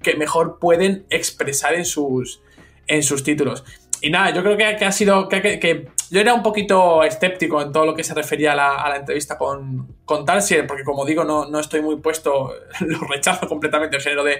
que, 0.02 0.16
mejor 0.16 0.60
pueden 0.60 1.06
expresar 1.10 1.74
en 1.76 1.86
sus, 1.86 2.42
en 2.88 3.04
sus 3.04 3.24
títulos. 3.24 3.64
Y 4.02 4.10
nada, 4.10 4.32
yo 4.32 4.44
creo 4.44 4.58
que, 4.58 4.86
ha 4.86 4.92
sido. 4.92 5.28
Que, 5.28 5.88
yo 6.10 6.22
era 6.22 6.34
un 6.34 6.44
poquito 6.44 7.04
escéptico 7.04 7.62
en 7.62 7.72
todo 7.72 7.86
lo 7.86 7.96
que 7.96 8.04
se 8.04 8.14
refería 8.14 8.54
a 8.54 8.90
la, 8.90 8.96
entrevista 8.96 9.38
con, 9.38 9.96
con 10.06 10.24
Tarsier, 10.24 10.68
porque 10.68 10.84
como 10.84 11.04
digo, 11.04 11.24
no, 11.24 11.50
no, 11.50 11.60
estoy 11.60 11.82
muy 11.82 11.98
puesto, 11.98 12.54
lo 12.82 13.00
rechazo 13.00 13.48
completamente 13.48 13.98
el 13.98 14.04
género 14.04 14.24
de, 14.24 14.40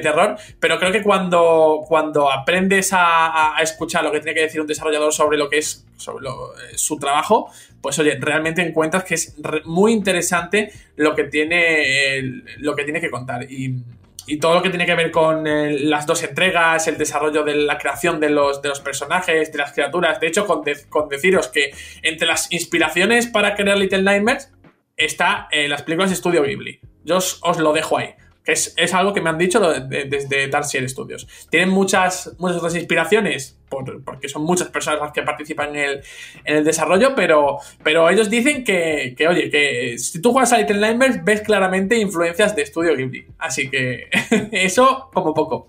terror, 0.00 0.36
pero 0.60 0.78
creo 0.78 0.92
que 0.92 1.02
cuando, 1.02 1.80
cuando 1.88 2.30
aprendes 2.30 2.90
a, 2.92 3.54
escuchar 3.60 4.04
lo 4.04 4.12
que 4.12 4.20
tiene 4.20 4.34
que 4.34 4.42
decir 4.42 4.60
un 4.60 4.66
desarrollador 4.66 5.12
sobre 5.12 5.38
lo 5.38 5.48
que 5.48 5.58
es 5.58 5.84
sobre 5.96 6.28
eh, 6.28 6.76
su 6.76 6.98
trabajo, 6.98 7.50
pues 7.80 7.98
oye, 7.98 8.16
realmente 8.20 8.62
encuentras 8.62 9.04
que 9.04 9.14
es 9.14 9.34
muy 9.64 9.92
interesante 9.92 10.70
lo 10.96 11.14
que 11.14 11.24
tiene, 11.24 12.22
lo 12.58 12.76
que, 12.76 12.84
tiene 12.84 13.00
que 13.00 13.10
contar. 13.10 13.50
Y 13.50 13.82
y 14.28 14.38
todo 14.38 14.54
lo 14.54 14.62
que 14.62 14.68
tiene 14.68 14.86
que 14.86 14.94
ver 14.94 15.10
con 15.10 15.46
eh, 15.46 15.78
las 15.80 16.06
dos 16.06 16.22
entregas, 16.22 16.86
el 16.86 16.98
desarrollo 16.98 17.42
de 17.42 17.56
la 17.56 17.78
creación 17.78 18.20
de 18.20 18.28
los, 18.28 18.60
de 18.60 18.68
los 18.68 18.80
personajes, 18.80 19.50
de 19.50 19.58
las 19.58 19.72
criaturas. 19.72 20.20
De 20.20 20.26
hecho, 20.26 20.46
con, 20.46 20.62
deciros 21.08 21.48
que 21.48 21.72
entre 22.02 22.26
las 22.26 22.52
inspiraciones 22.52 23.26
para 23.26 23.54
crear 23.54 23.78
Little 23.78 24.02
Nightmares 24.02 24.52
está 24.96 25.48
en 25.50 25.70
las 25.70 25.82
películas 25.82 26.10
de 26.10 26.16
Studio 26.16 26.42
Ghibli. 26.42 26.80
Yo 27.04 27.16
os 27.16 27.58
lo 27.58 27.72
dejo 27.72 27.98
ahí 27.98 28.14
es, 28.48 28.94
algo 28.94 29.12
que 29.12 29.20
me 29.20 29.28
han 29.30 29.38
dicho 29.38 29.60
desde 29.60 30.48
Darkseid 30.48 30.88
Studios. 30.88 31.28
Tienen 31.50 31.68
muchas, 31.68 32.34
muchas 32.38 32.56
otras 32.56 32.74
inspiraciones, 32.76 33.58
porque 33.68 34.28
son 34.28 34.42
muchas 34.42 34.68
personas 34.68 35.00
las 35.00 35.12
que 35.12 35.22
participan 35.22 35.76
en 35.76 36.00
el, 36.44 36.64
desarrollo, 36.64 37.14
pero, 37.14 37.58
pero 37.82 38.08
ellos 38.08 38.30
dicen 38.30 38.64
que, 38.64 39.14
oye, 39.28 39.50
que 39.50 39.98
si 39.98 40.22
tú 40.22 40.32
juegas 40.32 40.52
a 40.52 40.58
Little 40.58 40.78
Nightmares 40.78 41.22
ves 41.22 41.42
claramente 41.42 41.98
influencias 41.98 42.56
de 42.56 42.64
Studio 42.64 42.96
Ghibli. 42.96 43.26
Así 43.38 43.68
que 43.68 44.08
eso 44.52 45.10
como 45.12 45.34
poco. 45.34 45.68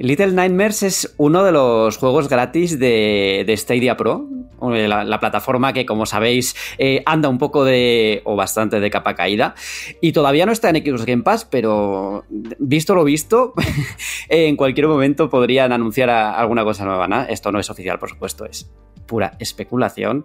Little 0.00 0.32
Nightmares 0.32 0.82
es 0.82 1.14
uno 1.18 1.44
de 1.44 1.52
los 1.52 1.98
juegos 1.98 2.30
gratis 2.30 2.78
de, 2.78 3.54
Stadia 3.54 3.98
Pro, 3.98 4.26
la, 4.62 5.20
plataforma 5.20 5.74
que, 5.74 5.84
como 5.84 6.06
sabéis, 6.06 6.56
eh, 6.78 7.02
anda 7.04 7.28
un 7.28 7.36
poco 7.36 7.66
de, 7.66 8.22
o 8.24 8.34
bastante 8.34 8.80
de 8.80 8.90
capa 8.90 9.14
caída. 9.14 9.54
Y 10.00 10.12
todavía 10.12 10.46
no 10.46 10.52
está 10.52 10.70
en 10.70 10.76
Xbox 10.76 11.04
Game 11.04 11.22
Pass, 11.22 11.44
pero 11.44 12.24
visto 12.58 12.94
lo 12.94 13.04
visto, 13.04 13.52
en 14.30 14.56
cualquier 14.56 14.88
momento 14.88 15.28
podrían 15.28 15.70
anunciar 15.70 16.08
alguna 16.08 16.64
cosa 16.64 16.86
nueva. 16.86 17.24
Esto 17.24 17.52
no 17.52 17.60
es 17.60 17.68
oficial, 17.68 17.98
por 17.98 18.08
supuesto, 18.08 18.46
es 18.46 18.70
pura 19.10 19.36
especulación. 19.40 20.24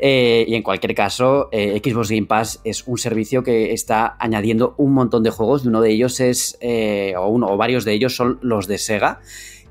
Eh, 0.00 0.44
y 0.46 0.54
en 0.54 0.62
cualquier 0.62 0.94
caso, 0.94 1.48
eh, 1.50 1.80
Xbox 1.84 2.10
Game 2.10 2.26
Pass 2.28 2.60
es 2.62 2.86
un 2.86 2.96
servicio 2.96 3.42
que 3.42 3.72
está 3.72 4.16
añadiendo 4.20 4.76
un 4.78 4.92
montón 4.94 5.24
de 5.24 5.30
juegos. 5.30 5.66
Uno 5.66 5.80
de 5.80 5.90
ellos 5.90 6.20
es, 6.20 6.56
eh, 6.60 7.14
o 7.18 7.26
uno 7.26 7.48
o 7.48 7.56
varios 7.56 7.84
de 7.84 7.94
ellos 7.94 8.14
son 8.14 8.38
los 8.40 8.68
de 8.68 8.78
Sega 8.78 9.20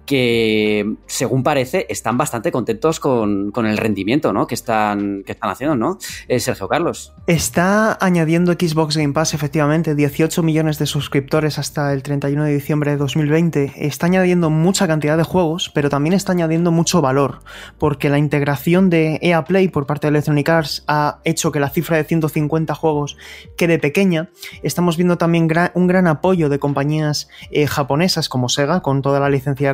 que 0.06 0.96
según 1.06 1.44
parece 1.44 1.86
están 1.90 2.18
bastante 2.18 2.52
contentos 2.52 3.00
con, 3.00 3.52
el 3.56 3.78
rendimiento 3.78 4.34
¿no? 4.34 4.48
que, 4.48 4.56
están, 4.56 5.24
que 5.24 5.34
están 5.34 5.50
haciendo, 5.50 5.76
¿no? 5.76 5.98
Eh, 6.28 6.40
Sergio 6.40 6.68
Carlos. 6.68 7.14
Está 7.28 7.98
añadiendo 8.02 8.54
Xbox 8.54 8.98
Game 8.98 9.14
Pass, 9.14 9.34
efectivamente, 9.34 9.96
18 9.96 10.44
millones 10.44 10.80
de 10.80 10.86
suscriptores 10.86 11.60
hasta 11.60 11.94
el 11.94 12.04
31 12.04 12.44
de 12.46 12.54
diciembre 12.54 12.92
de 12.92 12.98
2020. 12.98 13.74
Está 13.76 14.08
añadiendo 14.08 14.50
mucha 14.50 14.88
cantidad 14.88 15.18
de 15.18 15.24
juegos, 15.24 15.72
pero 15.74 15.90
también 15.90 16.14
está 16.14 16.32
añadiendo 16.32 16.72
mucho 16.72 17.02
valor, 17.02 17.40
porque 17.78 18.10
la 18.10 18.18
integración 18.18 18.90
de 18.90 19.20
EA 19.22 19.46
Play 19.46 19.68
por 19.68 19.86
parte 19.86 20.08
de 20.08 20.10
Electronic 20.10 20.50
Arts 20.50 20.84
ha 20.88 21.20
hecho 21.24 21.52
que 21.52 21.60
la 21.60 21.70
cifra 21.70 21.98
de 21.98 22.04
150 22.04 22.74
juegos 22.76 23.18
quede 23.58 23.80
pequeña. 23.80 24.30
Estamos 24.64 24.98
viendo 24.98 25.18
también 25.18 25.48
un 25.74 25.88
gran 25.88 26.08
apoyo 26.08 26.50
de 26.50 26.60
compañías 26.60 27.30
eh, 27.52 27.68
japonesas 27.68 28.30
como 28.30 28.50
Sega, 28.50 28.82
con 28.82 29.02
toda 29.02 29.20
la 29.20 29.30
licencia 29.30 29.68
de 29.68 29.72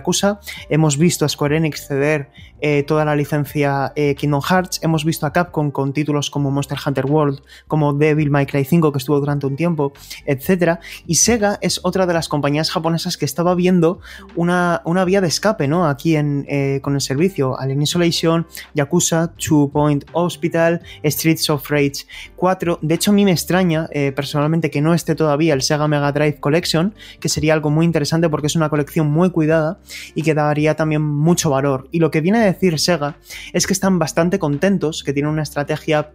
Hemos 0.70 0.98
visto 0.98 1.26
a 1.26 1.30
Square 1.30 1.58
Enix 1.58 1.88
ceder 1.88 2.30
eh, 2.60 2.82
toda 2.84 3.06
la 3.06 3.16
licencia 3.16 3.94
eh, 3.96 4.16
Kingdom 4.16 4.42
Hearts. 4.42 4.80
Hemos 4.82 5.06
visto 5.06 5.26
a 5.26 5.34
Capcom 5.34 5.70
con 5.70 5.94
títulos 5.94 6.32
como 6.32 6.50
Monster 6.50 6.78
Hunter 6.84 7.06
World, 7.06 7.42
como 7.68 7.94
Devil 7.94 8.32
May 8.32 8.48
Cry 8.48 8.66
5, 8.66 8.92
que 8.92 8.98
estuvo 8.98 9.20
durante 9.20 9.46
un 9.46 9.56
tiempo, 9.56 9.94
etc. 10.26 10.80
Y 11.06 11.16
Sega 11.16 11.60
es 11.62 11.80
otra 11.84 12.08
de 12.08 12.14
las 12.14 12.28
compañías 12.28 12.72
japonesas 12.72 13.18
que 13.18 13.26
estaba 13.26 13.54
viendo 13.54 14.00
una, 14.36 14.82
una 14.86 15.06
vía 15.06 15.22
de 15.22 15.28
escape 15.28 15.68
¿no? 15.68 15.86
aquí 15.88 16.16
en, 16.16 16.46
eh, 16.50 16.80
con 16.82 16.96
el 16.96 17.02
servicio. 17.02 17.60
Alien 17.60 17.82
Isolation, 17.84 18.48
Yakuza, 18.74 19.34
Two 19.36 19.70
Point 19.72 20.06
Hospital, 20.14 20.82
Streets 21.04 21.50
of 21.52 21.70
Rage 21.70 22.08
4. 22.36 22.80
De 22.82 22.96
hecho, 22.96 23.12
a 23.12 23.14
mí 23.14 23.24
me 23.24 23.32
extraña 23.32 23.88
personalmente 24.16 24.72
que 24.72 24.82
no 24.82 24.94
esté 24.94 25.16
todavía 25.16 25.54
el 25.54 25.62
Sega 25.62 25.88
Mega 25.88 26.12
Drive 26.12 26.40
Collection, 26.40 26.94
que 27.20 27.30
sería 27.30 27.54
algo 27.54 27.70
muy 27.70 27.86
interesante 27.86 28.30
porque 28.30 28.48
es 28.48 28.56
una 28.56 28.70
colección 28.70 29.10
muy 29.12 29.32
cuidada 29.32 29.80
y 30.16 30.24
que 30.24 30.34
daría 30.34 30.76
también 30.76 31.02
mucho 31.02 31.50
valor. 31.50 31.88
Y 31.92 32.00
lo 32.00 32.12
que 32.12 32.22
viene 32.22 32.40
a 32.40 32.46
decir 32.46 32.80
Sega 32.80 33.18
es 33.54 33.68
que 33.68 33.74
están 33.74 34.00
bastante 34.00 34.40
contentos, 34.40 35.04
que 35.04 35.14
tienen 35.14 35.32
una 35.32 35.44
estrategia 35.44 36.12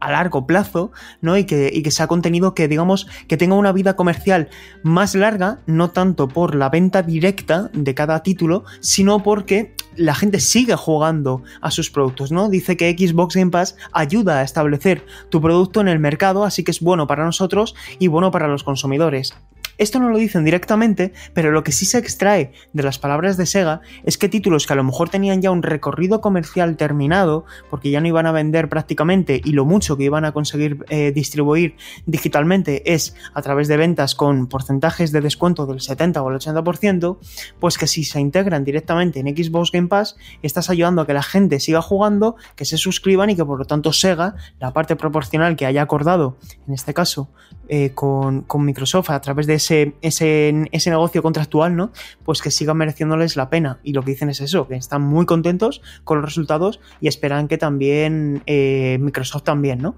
a 0.00 0.10
largo 0.10 0.46
plazo, 0.46 0.92
¿no? 1.20 1.36
Y 1.36 1.44
que, 1.44 1.70
y 1.72 1.82
que 1.82 1.90
sea 1.90 2.06
contenido 2.06 2.54
que, 2.54 2.68
digamos, 2.68 3.06
que 3.28 3.36
tenga 3.36 3.54
una 3.54 3.72
vida 3.72 3.96
comercial 3.96 4.48
más 4.82 5.14
larga, 5.14 5.60
no 5.66 5.90
tanto 5.90 6.28
por 6.28 6.54
la 6.54 6.68
venta 6.68 7.02
directa 7.02 7.70
de 7.72 7.94
cada 7.94 8.22
título, 8.22 8.64
sino 8.80 9.22
porque 9.22 9.74
la 9.96 10.14
gente 10.14 10.40
sigue 10.40 10.76
jugando 10.76 11.42
a 11.60 11.70
sus 11.70 11.90
productos, 11.90 12.30
¿no? 12.30 12.48
Dice 12.48 12.76
que 12.76 12.94
Xbox 12.96 13.34
Game 13.34 13.50
Pass 13.50 13.76
ayuda 13.92 14.40
a 14.40 14.42
establecer 14.42 15.04
tu 15.30 15.40
producto 15.40 15.80
en 15.80 15.88
el 15.88 15.98
mercado, 15.98 16.44
así 16.44 16.62
que 16.62 16.70
es 16.70 16.80
bueno 16.80 17.06
para 17.06 17.24
nosotros 17.24 17.74
y 17.98 18.08
bueno 18.08 18.30
para 18.30 18.48
los 18.48 18.64
consumidores. 18.64 19.34
Esto 19.78 19.98
no 19.98 20.08
lo 20.08 20.18
dicen 20.18 20.44
directamente, 20.44 21.12
pero 21.34 21.50
lo 21.50 21.62
que 21.62 21.72
sí 21.72 21.84
se 21.84 21.98
extrae 21.98 22.52
de 22.72 22.82
las 22.82 22.98
palabras 22.98 23.36
de 23.36 23.46
Sega 23.46 23.80
es 24.04 24.18
que 24.18 24.28
títulos 24.28 24.66
que 24.66 24.72
a 24.72 24.76
lo 24.76 24.84
mejor 24.84 25.08
tenían 25.08 25.42
ya 25.42 25.50
un 25.50 25.62
recorrido 25.62 26.20
comercial 26.20 26.76
terminado, 26.76 27.44
porque 27.70 27.90
ya 27.90 28.00
no 28.00 28.08
iban 28.08 28.26
a 28.26 28.32
vender 28.32 28.68
prácticamente 28.68 29.40
y 29.44 29.52
lo 29.52 29.64
mucho 29.64 29.96
que 29.96 30.04
iban 30.04 30.24
a 30.24 30.32
conseguir 30.32 30.84
eh, 30.88 31.12
distribuir 31.12 31.76
digitalmente 32.06 32.92
es 32.92 33.14
a 33.34 33.42
través 33.42 33.68
de 33.68 33.76
ventas 33.76 34.14
con 34.14 34.46
porcentajes 34.46 35.12
de 35.12 35.20
descuento 35.20 35.66
del 35.66 35.80
70 35.80 36.22
o 36.22 36.30
el 36.30 36.36
80%, 36.36 37.18
pues 37.60 37.78
que 37.78 37.86
si 37.86 38.04
se 38.04 38.20
integran 38.20 38.64
directamente 38.64 39.20
en 39.20 39.26
Xbox 39.36 39.72
Game 39.72 39.88
Pass, 39.88 40.16
estás 40.42 40.70
ayudando 40.70 41.02
a 41.02 41.06
que 41.06 41.14
la 41.14 41.22
gente 41.22 41.60
siga 41.60 41.82
jugando, 41.82 42.36
que 42.54 42.64
se 42.64 42.78
suscriban 42.78 43.30
y 43.30 43.36
que 43.36 43.44
por 43.44 43.58
lo 43.58 43.64
tanto 43.64 43.92
Sega, 43.92 44.34
la 44.60 44.72
parte 44.72 44.96
proporcional 44.96 45.56
que 45.56 45.66
haya 45.66 45.82
acordado, 45.82 46.36
en 46.66 46.74
este 46.74 46.94
caso, 46.94 47.28
eh, 47.68 47.90
con, 47.94 48.46
Microsoft 48.58 49.10
a 49.10 49.20
través 49.20 49.46
de 49.46 49.54
ese, 49.54 50.90
negocio 50.90 51.22
contractual, 51.22 51.76
¿no? 51.76 51.92
Pues 52.24 52.42
que 52.42 52.50
siga 52.50 52.74
mereciéndoles 52.74 53.36
la 53.36 53.50
pena. 53.50 53.80
Y 53.82 53.92
lo 53.92 54.02
que 54.02 54.12
dicen 54.12 54.30
es 54.30 54.40
eso, 54.40 54.68
que 54.68 54.76
están 54.76 55.02
muy 55.02 55.26
contentos 55.26 55.82
con 56.04 56.18
los 56.18 56.26
resultados 56.26 56.80
y 57.00 57.08
esperan 57.08 57.48
que 57.48 57.58
también 57.58 58.42
eh, 58.46 58.98
Microsoft 59.00 59.44
también, 59.44 59.78
¿no? 59.80 59.96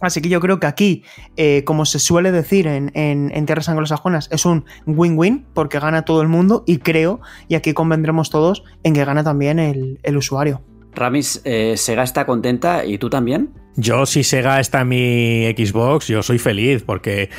Así 0.00 0.22
que 0.22 0.30
yo 0.30 0.40
creo 0.40 0.58
que 0.60 0.66
aquí, 0.66 1.04
eh, 1.36 1.62
como 1.64 1.84
se 1.84 1.98
suele 1.98 2.32
decir 2.32 2.66
en, 2.66 3.46
tierras 3.46 3.68
anglosajonas, 3.68 4.28
es 4.32 4.46
un 4.46 4.64
win-win 4.86 5.46
porque 5.52 5.78
gana 5.78 6.06
todo 6.06 6.22
el 6.22 6.28
mundo 6.28 6.64
y 6.66 6.78
creo, 6.78 7.20
y 7.48 7.54
aquí 7.54 7.74
convendremos 7.74 8.30
todos, 8.30 8.64
en 8.82 8.94
que 8.94 9.04
gana 9.04 9.22
también 9.22 9.58
el 9.58 10.16
usuario. 10.16 10.62
Ramis, 10.92 11.40
eh, 11.44 11.76
¿Sega 11.76 12.02
está 12.02 12.26
contenta 12.26 12.84
y 12.84 12.98
tú 12.98 13.08
también? 13.08 13.50
Yo, 13.76 14.04
si 14.04 14.24
Sega 14.24 14.58
está 14.58 14.80
en 14.80 14.88
mi 14.88 15.44
Xbox, 15.56 16.08
yo 16.08 16.22
soy 16.22 16.38
feliz, 16.38 16.82
porque, 16.84 17.30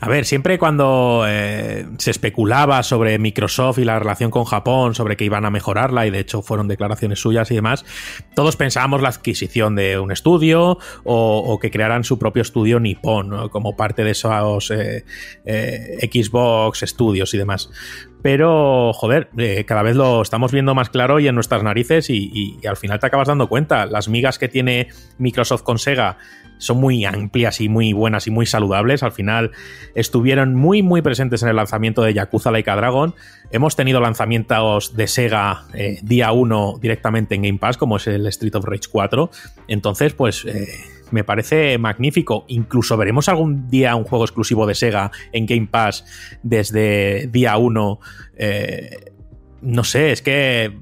a 0.00 0.08
ver, 0.08 0.24
siempre 0.24 0.58
cuando 0.58 1.24
eh, 1.28 1.86
se 1.98 2.10
especulaba 2.10 2.82
sobre 2.82 3.18
Microsoft 3.18 3.78
y 3.78 3.84
la 3.84 3.98
relación 3.98 4.30
con 4.30 4.44
Japón, 4.44 4.94
sobre 4.94 5.16
que 5.16 5.24
iban 5.24 5.44
a 5.44 5.50
mejorarla, 5.50 6.06
y 6.06 6.10
de 6.10 6.20
hecho 6.20 6.40
fueron 6.40 6.68
declaraciones 6.68 7.20
suyas 7.20 7.50
y 7.50 7.54
demás, 7.54 7.84
todos 8.34 8.56
pensábamos 8.56 9.02
la 9.02 9.10
adquisición 9.10 9.76
de 9.76 9.98
un 9.98 10.10
estudio 10.10 10.78
o, 11.04 11.58
que 11.60 11.70
crearan 11.70 12.02
su 12.02 12.18
propio 12.18 12.42
estudio 12.42 12.80
Nippon, 12.80 13.50
como 13.50 13.76
parte 13.76 14.04
de 14.04 14.12
esos 14.12 14.72
eh, 14.72 15.04
Xbox 16.10 16.80
Studios 16.80 17.34
y 17.34 17.38
demás 17.38 17.70
pero 18.24 18.94
joder, 18.94 19.28
eh, 19.36 19.66
cada 19.66 19.82
vez 19.82 19.96
lo 19.96 20.22
estamos 20.22 20.50
viendo 20.50 20.74
más 20.74 20.88
claro 20.88 21.20
y 21.20 21.28
en 21.28 21.34
nuestras 21.34 21.62
narices 21.62 22.08
y, 22.08 22.58
al 22.66 22.78
final 22.78 22.98
te 22.98 23.06
acabas 23.06 23.28
dando 23.28 23.50
cuenta. 23.50 23.84
Las 23.84 24.08
migas 24.08 24.38
que 24.38 24.48
tiene 24.48 24.88
Microsoft 25.18 25.60
con 25.62 25.78
Sega 25.78 26.16
son 26.56 26.78
muy 26.78 27.04
amplias 27.04 27.60
y 27.60 27.68
muy 27.68 27.92
buenas 27.92 28.26
y 28.26 28.30
muy 28.30 28.46
saludables. 28.46 29.02
Al 29.02 29.12
final 29.12 29.50
estuvieron 29.94 30.54
muy 30.54 30.82
muy 30.82 31.02
presentes 31.02 31.42
en 31.42 31.50
el 31.50 31.56
lanzamiento 31.56 32.00
de 32.00 32.14
Yakuza 32.14 32.50
Laika 32.50 32.74
Dragon. 32.76 33.14
Hemos 33.50 33.76
tenido 33.76 34.00
lanzamientos 34.00 34.96
de 34.96 35.06
Sega 35.06 35.64
eh, 35.74 35.98
día 36.00 36.32
1 36.32 36.78
directamente 36.80 37.34
en 37.34 37.42
Game 37.42 37.58
Pass, 37.58 37.76
como 37.76 37.98
es 37.98 38.06
el 38.06 38.26
Street 38.28 38.54
of 38.54 38.64
Rage 38.64 38.88
4. 38.90 39.30
Entonces, 39.68 40.14
pues... 40.14 40.46
Eh, 40.46 40.66
me 41.10 41.24
parece 41.24 41.78
magnífico. 41.78 42.44
Incluso 42.48 42.96
veremos 42.96 43.28
algún 43.28 43.68
día 43.68 43.94
un 43.96 44.04
juego 44.04 44.24
exclusivo 44.24 44.66
de 44.66 44.74
Sega 44.74 45.10
en 45.32 45.46
Game 45.46 45.68
Pass 45.70 46.04
desde 46.42 47.28
día 47.28 47.56
1. 47.56 48.00
Eh, 48.36 49.12
no 49.62 49.84
sé, 49.84 50.12
es 50.12 50.22
que 50.22 50.72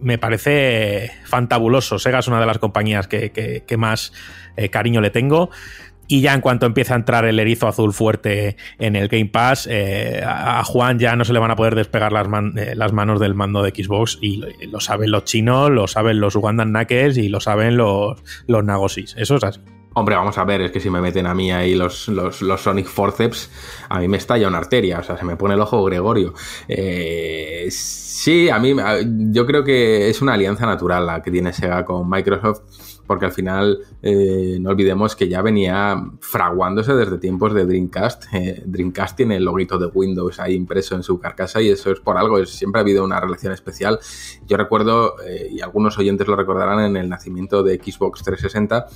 me 0.00 0.18
parece 0.18 1.10
fantabuloso. 1.24 1.98
Sega 1.98 2.18
es 2.18 2.28
una 2.28 2.40
de 2.40 2.46
las 2.46 2.58
compañías 2.58 3.08
que, 3.08 3.76
más 3.78 4.12
eh, 4.56 4.68
cariño 4.68 5.00
le 5.00 5.10
tengo. 5.10 5.50
Y 6.08 6.20
ya 6.20 6.34
en 6.34 6.40
cuanto 6.40 6.66
empieza 6.66 6.94
a 6.94 6.96
entrar 6.96 7.24
el 7.24 7.38
erizo 7.38 7.66
azul 7.68 7.92
fuerte 7.92 8.56
en 8.78 8.96
el 8.96 9.08
Game 9.08 9.26
Pass, 9.26 9.68
eh, 9.70 10.22
a 10.24 10.62
Juan 10.64 10.98
ya 10.98 11.16
no 11.16 11.24
se 11.24 11.32
le 11.32 11.38
van 11.38 11.50
a 11.50 11.56
poder 11.56 11.74
despegar 11.74 12.12
las, 12.12 12.26
eh, 12.56 12.74
las 12.76 12.92
manos 12.92 13.20
del 13.20 13.34
mando 13.34 13.62
de 13.62 13.70
Xbox. 13.70 14.18
Y 14.20 14.42
lo, 14.66 14.80
saben 14.80 15.10
los 15.10 15.24
chinos, 15.24 15.70
lo 15.70 15.86
saben 15.86 16.20
los 16.20 16.36
Ugandan 16.36 16.70
Knuckles 16.70 17.16
y 17.18 17.28
lo 17.28 17.40
saben 17.40 17.76
los, 17.76 18.22
los 18.46 18.64
Nagosis. 18.64 19.14
Eso 19.18 19.36
es 19.36 19.44
así. 19.44 19.60
Hombre, 19.98 20.14
vamos 20.14 20.36
a 20.36 20.44
ver, 20.44 20.60
es 20.60 20.72
que 20.72 20.78
si 20.78 20.90
me 20.90 21.00
meten 21.00 21.26
a 21.26 21.34
mí 21.34 21.50
ahí 21.50 21.74
los, 21.74 22.08
los, 22.08 22.60
Sonic 22.60 22.86
Forceps, 22.86 23.50
a 23.88 23.98
mí 23.98 24.08
me 24.08 24.18
estalla 24.18 24.46
una 24.46 24.58
arteria, 24.58 24.98
o 24.98 25.02
sea, 25.02 25.16
se 25.16 25.24
me 25.24 25.36
pone 25.36 25.54
el 25.54 25.60
ojo 25.62 25.82
Gregorio. 25.84 26.34
Eh, 26.68 27.68
sí, 27.70 28.50
a 28.50 28.58
mí, 28.58 28.76
yo 29.30 29.46
creo 29.46 29.64
que 29.64 30.10
es 30.10 30.20
una 30.20 30.34
alianza 30.34 30.66
natural 30.66 31.06
la 31.06 31.22
que 31.22 31.30
tiene 31.30 31.54
Sega 31.54 31.86
con 31.86 32.10
Microsoft 32.10 32.60
porque 33.06 33.26
al 33.26 33.32
final 33.32 33.78
eh, 34.02 34.58
no 34.60 34.70
olvidemos 34.70 35.16
que 35.16 35.28
ya 35.28 35.42
venía 35.42 36.02
fraguándose 36.20 36.94
desde 36.94 37.18
tiempos 37.18 37.54
de 37.54 37.66
Dreamcast. 37.66 38.24
Eh, 38.32 38.62
Dreamcast 38.66 39.16
tiene 39.16 39.36
el 39.36 39.44
loguito 39.44 39.78
de 39.78 39.86
Windows 39.86 40.38
ahí 40.40 40.54
impreso 40.54 40.94
en 40.94 41.02
su 41.02 41.18
carcasa 41.18 41.60
y 41.62 41.68
eso 41.68 41.90
es 41.90 42.00
por 42.00 42.18
algo, 42.18 42.44
siempre 42.44 42.80
ha 42.80 42.82
habido 42.82 43.04
una 43.04 43.20
relación 43.20 43.52
especial. 43.52 43.98
Yo 44.46 44.56
recuerdo, 44.56 45.16
eh, 45.24 45.48
y 45.50 45.60
algunos 45.60 45.98
oyentes 45.98 46.26
lo 46.26 46.36
recordarán, 46.36 46.80
en 46.80 46.96
el 46.96 47.08
nacimiento 47.08 47.62
de 47.62 47.76
Xbox 47.76 48.22
360, 48.22 48.86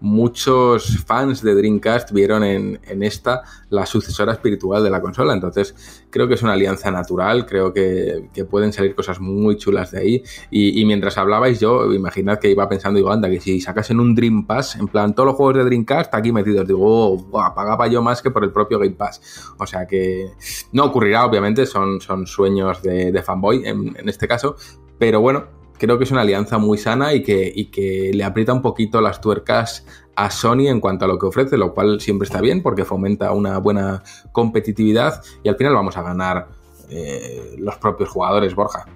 muchos 0.00 1.04
fans 1.04 1.42
de 1.42 1.54
Dreamcast 1.54 2.12
vieron 2.12 2.44
en, 2.44 2.80
esta 3.02 3.42
la 3.70 3.86
sucesora 3.86 4.32
espiritual 4.32 4.82
de 4.82 4.90
la 4.90 5.00
consola. 5.00 5.32
Entonces, 5.32 6.06
creo 6.10 6.28
que 6.28 6.34
es 6.34 6.42
una 6.42 6.52
alianza 6.52 6.90
natural, 6.90 7.46
creo 7.46 7.72
que, 7.72 8.28
pueden 8.50 8.72
salir 8.72 8.94
cosas 8.94 9.20
muy 9.20 9.56
chulas 9.56 9.90
de 9.90 10.00
ahí. 10.00 10.22
Y, 10.50 10.84
mientras 10.84 11.18
hablabais, 11.18 11.60
yo 11.60 11.92
imaginad 11.92 12.38
que 12.38 12.50
iba 12.50 12.68
pensando, 12.68 12.98
digo, 12.98 13.10
anda, 13.10 13.28
que 13.28 13.40
si 13.40 13.60
sacasen 13.60 14.00
un 14.00 14.14
Dream 14.14 14.46
Pass, 14.46 14.76
en 14.76 14.88
plan, 14.88 15.14
todos 15.14 15.28
los 15.28 15.36
juegos 15.36 15.56
de 15.56 15.64
Dreamcast 15.64 16.14
aquí 16.14 16.32
metidos, 16.32 16.66
digo, 16.66 16.80
oh, 16.82 17.30
pagaba 17.54 17.86
yo 17.88 18.02
más 18.02 18.22
que 18.22 18.30
por 18.30 18.44
el 18.44 18.52
propio 18.52 18.78
Game 18.78 18.92
Pass. 18.92 19.54
O 19.58 19.66
sea 19.66 19.86
que 19.86 20.30
no 20.72 20.84
ocurrirá, 20.84 21.24
obviamente, 21.24 21.66
son, 21.66 22.00
son 22.00 22.26
sueños 22.26 22.82
de, 22.82 23.22
fanboy 23.22 23.66
en, 23.66 23.96
en 23.98 24.08
este 24.08 24.28
caso. 24.28 24.56
Pero 24.98 25.20
bueno, 25.20 25.63
creo 25.78 25.98
que 25.98 26.04
es 26.04 26.10
una 26.10 26.22
alianza 26.22 26.58
muy 26.58 26.78
sana 26.78 27.14
y 27.14 27.22
que, 27.22 27.68
que 27.70 28.10
le 28.14 28.24
aprieta 28.24 28.52
un 28.52 28.62
poquito 28.62 29.00
las 29.00 29.20
tuercas 29.20 29.86
a 30.16 30.30
Sony 30.30 30.68
en 30.68 30.80
cuanto 30.80 31.04
a 31.04 31.08
lo 31.08 31.18
que 31.18 31.26
ofrece, 31.26 31.56
lo 31.56 31.74
cual 31.74 32.00
siempre 32.00 32.26
está 32.26 32.40
bien 32.40 32.62
porque 32.62 32.84
fomenta 32.84 33.32
una 33.32 33.58
buena 33.58 34.02
competitividad 34.32 35.22
y 35.42 35.48
al 35.48 35.56
final 35.56 35.74
vamos 35.74 35.96
a 35.96 36.02
ganar 36.02 36.48
eh, 36.90 37.56
los 37.58 37.76
propios 37.76 38.08
jugadores, 38.08 38.54
Borja. 38.54 38.86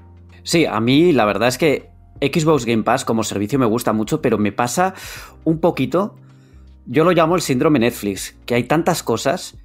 Sí, 0.42 0.64
a 0.64 0.80
mí 0.80 1.12
la 1.12 1.24
verdad 1.24 1.48
es 1.48 1.58
que 1.58 1.90
Xbox 2.20 2.64
Game 2.64 2.82
Pass 2.82 3.04
como 3.04 3.24
servicio 3.24 3.58
me 3.58 3.66
gusta 3.66 3.92
mucho, 3.92 4.20
pero 4.22 4.38
me 4.38 4.52
pasa 4.52 4.94
un 5.44 5.60
poquito, 5.60 6.16
yo 6.86 7.04
lo 7.04 7.12
llamo 7.12 7.36
el 7.36 7.42
síndrome 7.42 7.78
Netflix, 7.78 8.36
que 8.46 8.54
hay 8.54 8.64
tantas 8.64 9.02
cosas 9.02 9.58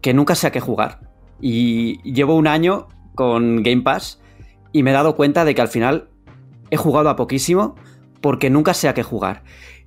que 0.00 0.14
nunca 0.14 0.34
sé 0.34 0.46
a 0.46 0.52
qué 0.52 0.60
jugar. 0.60 1.00
Y 1.40 2.00
llevo 2.02 2.36
un 2.36 2.46
año 2.46 2.88
con 3.14 3.62
Game 3.62 3.82
Pass 3.82 4.20
y 4.72 4.82
me 4.82 4.90
he 4.90 4.94
dado 4.94 5.16
cuenta 5.16 5.44
de 5.44 5.54
que 5.54 5.62
al 5.62 5.68
final 5.68 6.08
he 6.74 6.76
jugado 6.76 7.08
a 7.08 7.16
poquísimo 7.16 7.76
porque 8.20 8.50
nunca 8.50 8.74
sé 8.74 8.88
a 8.88 8.94
qué 8.94 9.02
jugar. 9.02 9.42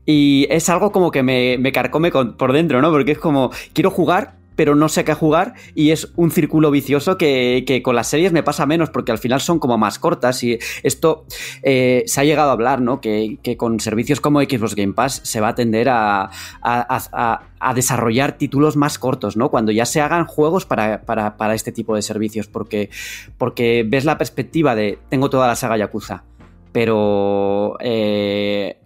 Y 0.06 0.48
es 0.50 0.70
algo 0.70 0.92
como 0.92 1.12
que 1.12 1.22
me, 1.24 1.58
me 1.58 1.72
carcome 1.72 2.12
por 2.12 2.54
dentro, 2.54 2.82
¿no? 2.82 2.92
Porque 2.92 3.12
es 3.12 3.20
como, 3.20 3.52
quiero 3.74 3.92
jugar, 3.92 4.38
pero 4.58 4.76
no 4.76 4.90
sé 4.90 5.02
a 5.02 5.06
qué 5.06 5.14
jugar 5.14 5.54
y 5.76 5.92
es 5.92 6.12
un 6.18 6.32
círculo 6.32 6.72
vicioso 6.72 7.18
que, 7.18 7.82
con 7.84 7.96
las 7.96 8.08
series 8.08 8.34
me 8.34 8.44
pasa 8.44 8.66
menos 8.66 8.90
porque 8.90 9.14
al 9.14 9.20
final 9.20 9.40
son 9.40 9.60
como 9.60 9.78
más 9.78 10.00
cortas 10.00 10.44
y 10.44 10.58
esto 10.84 11.26
eh, 11.64 12.04
se 12.08 12.20
ha 12.20 12.24
llegado 12.26 12.50
a 12.50 12.54
hablar, 12.54 12.82
¿no? 12.82 13.00
Que, 13.00 13.38
con 13.56 13.80
servicios 13.80 14.20
como 14.20 14.42
Xbox 14.42 14.76
Game 14.76 14.94
Pass 14.94 15.22
se 15.24 15.40
va 15.40 15.50
a 15.50 15.56
tender 15.56 15.88
a, 15.90 16.30
a, 16.62 17.74
desarrollar 17.76 18.38
títulos 18.38 18.76
más 18.76 18.98
cortos, 18.98 19.38
¿no? 19.38 19.50
Cuando 19.50 19.72
ya 19.72 19.86
se 19.86 20.02
hagan 20.02 20.26
juegos 20.26 20.66
para, 20.66 21.04
para, 21.04 21.54
este 21.54 21.72
tipo 21.72 21.96
de 21.96 22.02
servicios 22.02 22.48
porque, 22.48 22.90
porque 23.38 23.86
ves 23.88 24.06
la 24.06 24.18
perspectiva 24.18 24.76
de 24.76 24.98
tengo 25.10 25.30
toda 25.30 25.48
la 25.48 25.56
saga 25.56 25.78
Yakuza 25.78 26.24
pero 26.72 27.78
eh, 27.80 28.80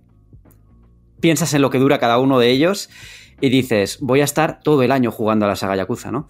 piensas 1.19 1.53
en 1.53 1.61
lo 1.61 1.69
que 1.69 1.79
dura 1.79 1.99
cada 1.99 2.19
uno 2.19 2.39
de 2.39 2.49
ellos 2.49 2.89
y 3.39 3.49
dices, 3.49 3.97
voy 4.01 4.21
a 4.21 4.23
estar 4.23 4.59
todo 4.61 4.83
el 4.83 4.91
año 4.91 5.11
jugando 5.11 5.45
a 5.45 5.49
la 5.49 5.55
saga 5.55 5.75
Yakuza, 5.75 6.11
¿no? 6.11 6.27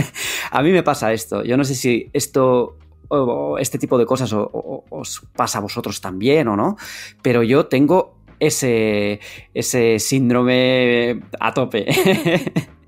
a 0.50 0.62
mí 0.62 0.72
me 0.72 0.82
pasa 0.82 1.12
esto. 1.12 1.42
Yo 1.42 1.56
no 1.56 1.64
sé 1.64 1.74
si 1.74 2.10
esto 2.12 2.76
o 3.08 3.58
este 3.58 3.78
tipo 3.78 3.98
de 3.98 4.06
cosas 4.06 4.32
os 4.32 5.22
pasa 5.34 5.58
a 5.58 5.60
vosotros 5.60 6.00
también 6.00 6.46
o 6.48 6.56
no, 6.56 6.76
pero 7.22 7.42
yo 7.42 7.66
tengo 7.66 8.14
ese, 8.38 9.20
ese 9.52 9.98
síndrome 9.98 11.20
a 11.40 11.52
tope. 11.52 11.86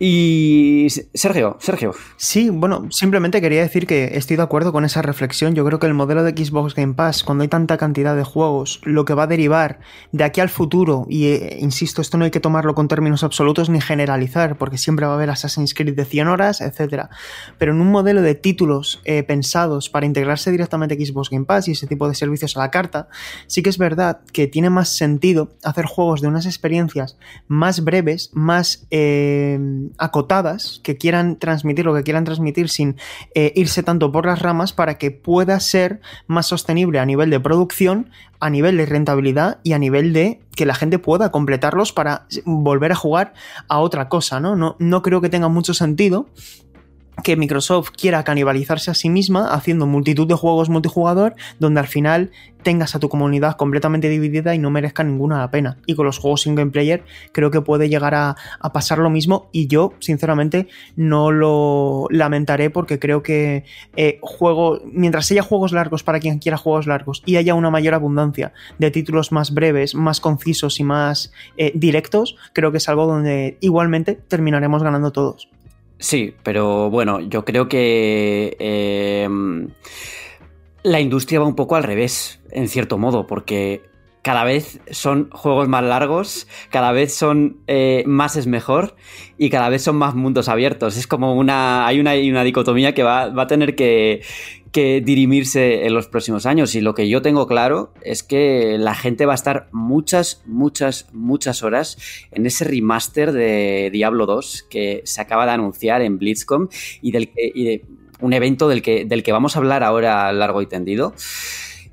Y 0.00 0.86
Sergio, 1.12 1.56
Sergio. 1.58 1.92
Sí, 2.16 2.50
bueno, 2.50 2.86
simplemente 2.90 3.40
quería 3.40 3.62
decir 3.62 3.86
que 3.86 4.16
estoy 4.16 4.36
de 4.36 4.44
acuerdo 4.44 4.72
con 4.72 4.84
esa 4.84 5.02
reflexión. 5.02 5.54
Yo 5.54 5.64
creo 5.64 5.80
que 5.80 5.86
el 5.86 5.94
modelo 5.94 6.22
de 6.22 6.30
Xbox 6.30 6.74
Game 6.74 6.94
Pass, 6.94 7.24
cuando 7.24 7.42
hay 7.42 7.48
tanta 7.48 7.76
cantidad 7.78 8.14
de 8.14 8.22
juegos, 8.22 8.80
lo 8.84 9.04
que 9.04 9.14
va 9.14 9.24
a 9.24 9.26
derivar 9.26 9.80
de 10.12 10.22
aquí 10.22 10.40
al 10.40 10.50
futuro, 10.50 11.06
y 11.08 11.26
eh, 11.26 11.58
insisto, 11.60 12.00
esto 12.00 12.16
no 12.16 12.24
hay 12.24 12.30
que 12.30 12.38
tomarlo 12.38 12.76
con 12.76 12.86
términos 12.86 13.24
absolutos 13.24 13.70
ni 13.70 13.80
generalizar, 13.80 14.56
porque 14.56 14.78
siempre 14.78 15.04
va 15.04 15.12
a 15.12 15.14
haber 15.16 15.30
Assassin's 15.30 15.74
Creed 15.74 15.96
de 15.96 16.04
100 16.04 16.28
horas, 16.28 16.60
etc. 16.60 17.06
Pero 17.58 17.72
en 17.72 17.80
un 17.80 17.90
modelo 17.90 18.22
de 18.22 18.36
títulos 18.36 19.00
eh, 19.04 19.24
pensados 19.24 19.88
para 19.88 20.06
integrarse 20.06 20.52
directamente 20.52 20.94
a 20.94 21.04
Xbox 21.04 21.28
Game 21.30 21.44
Pass 21.44 21.66
y 21.66 21.72
ese 21.72 21.88
tipo 21.88 22.08
de 22.08 22.14
servicios 22.14 22.56
a 22.56 22.60
la 22.60 22.70
carta, 22.70 23.08
sí 23.48 23.62
que 23.62 23.70
es 23.70 23.78
verdad 23.78 24.20
que 24.32 24.46
tiene 24.46 24.70
más 24.70 24.90
sentido 24.90 25.56
hacer 25.64 25.86
juegos 25.86 26.20
de 26.20 26.28
unas 26.28 26.46
experiencias 26.46 27.16
más 27.48 27.82
breves, 27.82 28.30
más... 28.32 28.86
Eh, 28.90 29.87
acotadas 29.96 30.80
que 30.82 30.96
quieran 30.96 31.38
transmitir 31.38 31.84
lo 31.84 31.94
que 31.94 32.02
quieran 32.02 32.24
transmitir 32.24 32.68
sin 32.68 32.96
eh, 33.34 33.52
irse 33.56 33.82
tanto 33.82 34.12
por 34.12 34.26
las 34.26 34.40
ramas 34.40 34.72
para 34.72 34.98
que 34.98 35.10
pueda 35.10 35.58
ser 35.60 36.00
más 36.26 36.46
sostenible 36.46 36.98
a 36.98 37.06
nivel 37.06 37.30
de 37.30 37.40
producción, 37.40 38.10
a 38.40 38.50
nivel 38.50 38.76
de 38.76 38.86
rentabilidad 38.86 39.58
y 39.62 39.72
a 39.72 39.78
nivel 39.78 40.12
de 40.12 40.40
que 40.54 40.66
la 40.66 40.74
gente 40.74 40.98
pueda 40.98 41.30
completarlos 41.30 41.92
para 41.92 42.26
volver 42.44 42.92
a 42.92 42.96
jugar 42.96 43.34
a 43.68 43.78
otra 43.78 44.08
cosa, 44.08 44.40
¿no? 44.40 44.56
No, 44.56 44.76
no 44.78 45.02
creo 45.02 45.20
que 45.20 45.28
tenga 45.28 45.48
mucho 45.48 45.74
sentido 45.74 46.26
que 47.22 47.36
Microsoft 47.36 47.90
quiera 47.90 48.24
canibalizarse 48.24 48.90
a 48.90 48.94
sí 48.94 49.10
misma 49.10 49.52
haciendo 49.52 49.86
multitud 49.86 50.26
de 50.26 50.34
juegos 50.34 50.68
multijugador 50.68 51.34
donde 51.58 51.80
al 51.80 51.86
final 51.86 52.30
tengas 52.62 52.94
a 52.94 52.98
tu 52.98 53.08
comunidad 53.08 53.56
completamente 53.56 54.08
dividida 54.08 54.54
y 54.54 54.58
no 54.58 54.70
merezca 54.70 55.04
ninguna 55.04 55.38
la 55.38 55.50
pena. 55.50 55.78
Y 55.86 55.94
con 55.94 56.06
los 56.06 56.18
juegos 56.18 56.42
single 56.42 56.66
player 56.66 57.04
creo 57.32 57.50
que 57.50 57.60
puede 57.60 57.88
llegar 57.88 58.14
a, 58.14 58.36
pasar 58.72 58.98
lo 58.98 59.10
mismo 59.10 59.48
y 59.52 59.66
yo 59.66 59.94
sinceramente 59.98 60.68
no 60.94 61.32
lo 61.32 62.06
lamentaré 62.10 62.68
porque 62.70 62.98
creo 62.98 63.22
que 63.22 63.64
eh, 63.96 64.18
juego, 64.20 64.80
mientras 64.84 65.30
haya 65.30 65.42
juegos 65.42 65.72
largos 65.72 66.02
para 66.02 66.20
quien 66.20 66.38
quiera 66.38 66.58
juegos 66.58 66.86
largos 66.86 67.22
y 67.24 67.36
haya 67.36 67.54
una 67.54 67.70
mayor 67.70 67.94
abundancia 67.94 68.52
de 68.78 68.90
títulos 68.90 69.32
más 69.32 69.54
breves, 69.54 69.94
más 69.94 70.20
concisos 70.20 70.80
y 70.80 70.84
más 70.84 71.32
eh, 71.56 71.72
directos, 71.74 72.36
creo 72.52 72.70
que 72.70 72.78
es 72.78 72.88
algo 72.88 73.06
donde 73.06 73.56
igualmente 73.60 74.14
terminaremos 74.14 74.82
ganando 74.82 75.12
todos. 75.12 75.48
Sí, 75.98 76.34
pero 76.44 76.90
bueno, 76.90 77.20
yo 77.20 77.44
creo 77.44 77.68
que 77.68 78.56
em, 78.60 79.68
la 80.84 81.00
industria 81.00 81.40
va 81.40 81.46
un 81.46 81.56
poco 81.56 81.74
al 81.74 81.82
revés, 81.82 82.40
en 82.50 82.68
cierto 82.68 82.98
modo, 82.98 83.26
porque 83.26 83.82
cada 84.22 84.44
vez 84.44 84.80
son 84.90 85.30
juegos 85.30 85.68
más 85.68 85.82
largos, 85.82 86.46
cada 86.70 86.92
vez 86.92 87.14
son 87.14 87.58
eh, 87.66 88.04
más 88.06 88.36
es 88.36 88.46
mejor 88.46 88.94
y 89.38 89.50
cada 89.50 89.68
vez 89.70 89.82
son 89.82 89.96
más 89.96 90.14
mundos 90.14 90.48
abiertos. 90.48 90.96
Es 90.96 91.06
como 91.06 91.34
una. 91.34 91.86
Hay 91.86 91.98
una, 91.98 92.12
una 92.14 92.44
dicotomía 92.44 92.94
que 92.94 93.02
va, 93.02 93.28
va 93.30 93.44
a 93.44 93.46
tener 93.46 93.74
que, 93.74 94.22
que 94.72 95.00
dirimirse 95.00 95.86
en 95.86 95.94
los 95.94 96.08
próximos 96.08 96.46
años. 96.46 96.74
Y 96.74 96.80
lo 96.80 96.94
que 96.94 97.08
yo 97.08 97.22
tengo 97.22 97.46
claro 97.46 97.92
es 98.02 98.22
que 98.22 98.76
la 98.78 98.94
gente 98.94 99.26
va 99.26 99.32
a 99.32 99.34
estar 99.34 99.68
muchas, 99.72 100.42
muchas, 100.46 101.08
muchas 101.12 101.62
horas 101.62 101.98
en 102.30 102.46
ese 102.46 102.64
remaster 102.64 103.32
de 103.32 103.90
Diablo 103.92 104.26
2 104.26 104.66
que 104.68 105.02
se 105.04 105.20
acaba 105.20 105.46
de 105.46 105.52
anunciar 105.52 106.02
en 106.02 106.18
BlitzCon 106.18 106.68
y 107.02 107.12
del 107.12 107.28
que. 107.28 107.82
un 108.20 108.32
evento 108.32 108.68
del 108.68 108.82
que, 108.82 109.04
del 109.04 109.22
que 109.22 109.32
vamos 109.32 109.56
a 109.56 109.60
hablar 109.60 109.82
ahora 109.82 110.32
largo 110.32 110.62
y 110.62 110.66
tendido. 110.66 111.14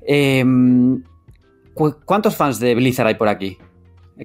Em, 0.06 1.02
¿Cuántos 1.74 2.36
fans 2.36 2.58
de 2.58 2.74
Blizzard 2.74 3.08
hay 3.08 3.14
por 3.16 3.28
aquí? 3.28 3.58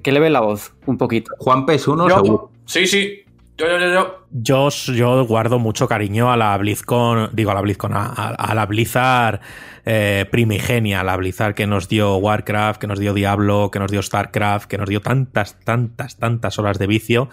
Que 0.02 0.10
le 0.10 0.20
ve 0.20 0.30
la 0.30 0.40
voz 0.40 0.72
un 0.86 0.96
poquito. 0.96 1.32
Juan 1.38 1.66
P. 1.66 1.78
uno 1.88 2.08
seguro. 2.08 2.50
Sí, 2.64 2.86
sí. 2.86 3.22
Yo, 3.62 4.68
yo, 4.68 4.68
yo, 4.70 5.24
guardo 5.24 5.58
mucho 5.58 5.86
cariño 5.86 6.32
a 6.32 6.36
la 6.36 6.56
BlizzCon, 6.56 7.30
digo 7.32 7.52
a 7.52 7.54
la 7.54 7.60
BlizzCon, 7.60 7.92
a, 7.94 8.06
a 8.06 8.54
la 8.54 8.66
Blizzard 8.66 9.40
eh, 9.84 10.26
primigenia, 10.30 11.02
la 11.02 11.16
Blizzard 11.16 11.54
que 11.54 11.66
nos 11.66 11.88
dio 11.88 12.16
Warcraft, 12.16 12.80
que 12.80 12.86
nos 12.86 12.98
dio 13.00 13.14
Diablo, 13.14 13.70
que 13.72 13.80
nos 13.80 13.90
dio 13.90 14.02
Starcraft, 14.02 14.68
que 14.68 14.78
nos 14.78 14.88
dio 14.88 15.00
tantas, 15.00 15.58
tantas, 15.60 16.16
tantas 16.18 16.58
horas 16.58 16.78
de 16.78 16.86
vicio. 16.86 17.28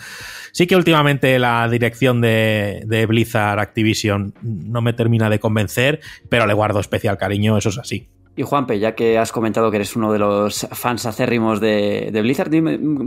Sí 0.52 0.66
que 0.66 0.76
últimamente 0.76 1.38
la 1.38 1.68
dirección 1.70 2.22
de, 2.22 2.82
de 2.86 3.06
Blizzard 3.06 3.60
Activision 3.60 4.34
no 4.42 4.82
me 4.82 4.94
termina 4.94 5.30
de 5.30 5.40
convencer, 5.40 6.00
pero 6.30 6.48
le 6.48 6.54
guardo 6.54 6.80
especial 6.80 7.18
cariño, 7.18 7.58
eso 7.58 7.70
es 7.70 7.78
así. 7.78 8.10
Y 8.40 8.44
Juanpe, 8.44 8.80
ya 8.80 8.96
que 8.96 9.18
has 9.18 9.34
comentado 9.34 9.70
que 9.70 9.76
eres 9.76 9.98
uno 9.98 10.14
de 10.14 10.20
los 10.20 10.66
fans 10.72 11.06
acérrimos 11.06 11.60
de, 11.60 12.10
Blizzard, 12.22 12.50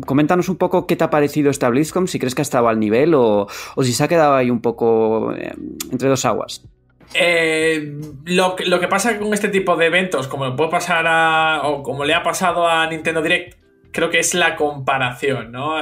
coméntanos 0.04 0.50
un 0.50 0.56
poco 0.56 0.86
qué 0.86 0.94
te 0.94 1.04
ha 1.04 1.08
parecido 1.08 1.50
esta 1.50 1.70
BlizzCon, 1.70 2.06
si 2.06 2.18
crees 2.18 2.34
que 2.34 2.42
ha 2.42 2.44
estado 2.44 2.68
al 2.68 2.78
nivel 2.78 3.14
o, 3.14 3.46
si 3.80 3.94
se 3.94 4.04
ha 4.04 4.08
quedado 4.08 4.34
ahí 4.34 4.50
un 4.50 4.60
poco 4.60 5.32
eh, 5.32 5.54
entre 5.90 6.10
dos 6.10 6.26
aguas. 6.26 6.68
Eh, 7.14 7.98
lo, 8.26 8.56
lo, 8.66 8.78
que 8.78 8.88
pasa 8.88 9.18
con 9.18 9.32
este 9.32 9.48
tipo 9.48 9.74
de 9.74 9.86
eventos, 9.86 10.28
como 10.28 10.54
puede 10.54 10.68
pasar 10.68 11.06
a. 11.08 11.62
o 11.64 11.82
como 11.82 12.04
le 12.04 12.12
ha 12.12 12.22
pasado 12.22 12.68
a 12.68 12.86
Nintendo 12.86 13.22
Direct, 13.22 13.56
creo 13.90 14.10
que 14.10 14.18
es 14.18 14.34
la 14.34 14.54
comparación, 14.54 15.50
¿no? 15.50 15.76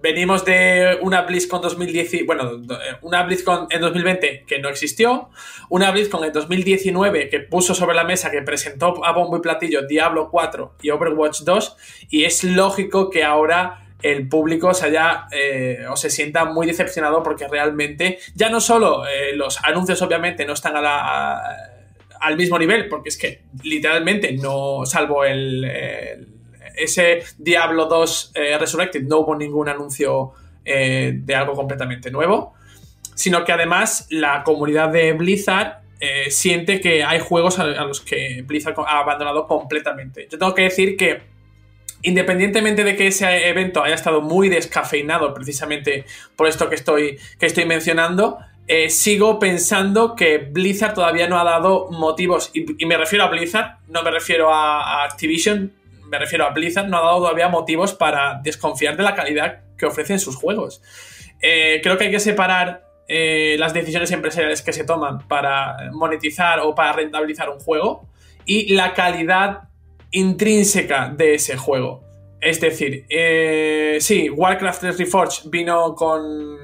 Venimos 0.00 0.44
de 0.44 0.98
una 1.02 1.22
BlizzCon 1.22 1.60
2010, 1.60 2.24
bueno, 2.24 2.62
una 3.02 3.24
BlizzCon 3.24 3.66
en 3.70 3.80
2020 3.80 4.44
que 4.46 4.58
no 4.60 4.68
existió, 4.68 5.30
una 5.70 5.90
BlizzCon 5.90 6.24
en 6.24 6.32
2019 6.32 7.28
que 7.28 7.40
puso 7.40 7.74
sobre 7.74 7.96
la 7.96 8.04
mesa, 8.04 8.30
que 8.30 8.42
presentó 8.42 9.04
a 9.04 9.12
bombo 9.12 9.36
y 9.36 9.40
platillo 9.40 9.86
Diablo 9.86 10.30
4 10.30 10.76
y 10.82 10.90
Overwatch 10.90 11.40
2, 11.40 11.76
y 12.10 12.24
es 12.24 12.44
lógico 12.44 13.10
que 13.10 13.24
ahora 13.24 13.88
el 14.02 14.28
público 14.28 14.72
se 14.74 14.86
haya 14.86 15.26
eh, 15.32 15.84
o 15.90 15.96
se 15.96 16.10
sienta 16.10 16.44
muy 16.44 16.66
decepcionado 16.66 17.22
porque 17.24 17.48
realmente 17.48 18.18
ya 18.34 18.48
no 18.48 18.60
solo 18.60 19.04
eh, 19.06 19.34
los 19.34 19.58
anuncios 19.64 20.00
obviamente 20.02 20.46
no 20.46 20.52
están 20.52 20.74
al 20.76 22.36
mismo 22.36 22.58
nivel, 22.58 22.88
porque 22.88 23.08
es 23.08 23.16
que 23.16 23.42
literalmente 23.64 24.32
no, 24.32 24.86
salvo 24.86 25.24
el, 25.24 26.37
ese 26.78 27.22
Diablo 27.38 27.86
2 27.86 28.32
eh, 28.34 28.58
Resurrected, 28.58 29.02
no 29.02 29.18
hubo 29.18 29.36
ningún 29.36 29.68
anuncio 29.68 30.32
de 30.64 31.34
algo 31.34 31.54
completamente 31.54 32.10
nuevo, 32.10 32.52
sino 33.14 33.42
que 33.42 33.52
además 33.52 34.06
la 34.10 34.44
comunidad 34.44 34.90
de 34.90 35.14
Blizzard 35.14 35.78
siente 36.28 36.78
que 36.82 37.02
hay 37.02 37.20
juegos 37.20 37.58
a 37.58 37.64
los 37.86 38.02
que 38.02 38.42
Blizzard 38.46 38.74
ha 38.86 38.98
abandonado 38.98 39.46
completamente. 39.46 40.28
Yo 40.30 40.38
tengo 40.38 40.54
que 40.54 40.64
decir 40.64 40.94
que 40.98 41.22
Independientemente 42.02 42.84
de 42.84 42.96
que 42.96 43.08
ese 43.08 43.48
evento 43.48 43.82
haya 43.82 43.96
estado 43.96 44.20
muy 44.20 44.48
descafeinado 44.48 45.34
precisamente 45.34 46.04
por 46.36 46.46
esto 46.46 46.68
que 46.68 46.76
estoy, 46.76 47.18
que 47.40 47.46
estoy 47.46 47.64
mencionando, 47.64 48.38
eh, 48.68 48.88
sigo 48.88 49.40
pensando 49.40 50.14
que 50.14 50.38
Blizzard 50.38 50.94
todavía 50.94 51.26
no 51.26 51.40
ha 51.40 51.44
dado 51.44 51.90
motivos, 51.90 52.50
y, 52.54 52.86
me 52.86 52.96
refiero 52.96 53.24
a 53.24 53.28
Blizzard, 53.28 53.78
no 53.88 54.02
me 54.02 54.12
refiero 54.12 54.52
a, 54.52 55.04
Activision, 55.04 55.72
me 56.08 56.18
refiero 56.18 56.44
a 56.44 56.50
Blizzard, 56.50 56.88
no 56.88 56.98
ha 56.98 57.02
dado 57.02 57.18
todavía 57.18 57.48
motivos 57.48 57.94
para 57.94 58.40
desconfiar 58.42 58.96
de 58.96 59.02
la 59.02 59.14
calidad 59.14 59.60
que 59.76 59.86
ofrecen 59.86 60.18
sus 60.18 60.36
juegos. 60.36 60.82
Eh, 61.40 61.80
creo 61.82 61.96
que 61.96 62.04
hay 62.04 62.10
que 62.10 62.20
separar 62.20 62.84
eh, 63.06 63.56
las 63.58 63.72
decisiones 63.72 64.10
empresariales 64.10 64.62
que 64.62 64.72
se 64.72 64.84
toman 64.84 65.26
para 65.28 65.90
monetizar 65.92 66.60
o 66.60 66.74
para 66.74 66.92
rentabilizar 66.92 67.48
un 67.48 67.58
juego 67.60 68.08
y 68.44 68.74
la 68.74 68.94
calidad 68.94 69.68
intrínseca 70.10 71.08
de 71.08 71.34
ese 71.34 71.56
juego. 71.56 72.06
Es 72.40 72.60
decir, 72.60 73.04
eh, 73.08 73.98
sí, 74.00 74.30
Warcraft 74.30 74.80
3 74.80 74.98
Reforged 74.98 75.50
vino 75.50 75.94
con 75.96 76.56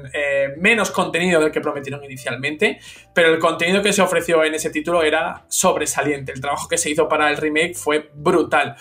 menos 0.59 0.93
contenido 0.93 1.41
del 1.41 1.51
que 1.51 1.61
prometieron 1.61 2.05
inicialmente, 2.05 2.79
pero 3.13 3.35
el 3.35 3.41
contenido 3.41 3.83
que 3.83 3.93
se 3.93 4.01
ofreció 4.01 4.45
en 4.45 4.55
ese 4.55 4.71
título 4.71 5.03
era 5.03 5.45
sobresaliente. 5.49 6.31
El 6.31 6.41
trabajo 6.41 6.69
que 6.69 6.79
se 6.79 6.91
hizo 6.91 7.09
para 7.09 7.29
el 7.29 7.37
remake 7.39 7.75
fue 7.75 8.09
brutal. 8.15 8.77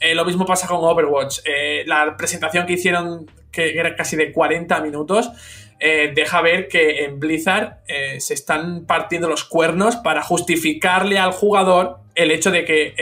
Eh, 0.00 0.14
lo 0.14 0.24
mismo 0.24 0.44
pasa 0.44 0.66
con 0.66 0.78
Overwatch. 0.78 1.40
la 1.86 2.16
presentación 2.16 2.66
que 2.66 2.74
hicieron, 2.74 3.30
que 3.50 3.78
era 3.78 3.94
casi 3.96 4.16
de 4.16 4.32
40 4.32 4.80
minutos, 4.80 5.30
deja 5.78 6.40
ver 6.40 6.68
que 6.68 7.04
en 7.04 7.20
Blizzard 7.20 7.80
se 8.18 8.32
están 8.34 8.86
partiendo 8.86 9.28
los 9.28 9.44
cuernos 9.44 9.96
para 9.96 10.22
justificarle 10.22 11.18
al 11.18 11.32
jugador 11.32 11.98
el 12.14 12.30
hecho 12.30 12.50
de 12.50 12.64
que 12.64 12.94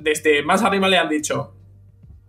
desde 0.00 0.42
más 0.42 0.62
arriba 0.62 0.88
le 0.88 0.96
han 0.96 1.08
dicho, 1.08 1.54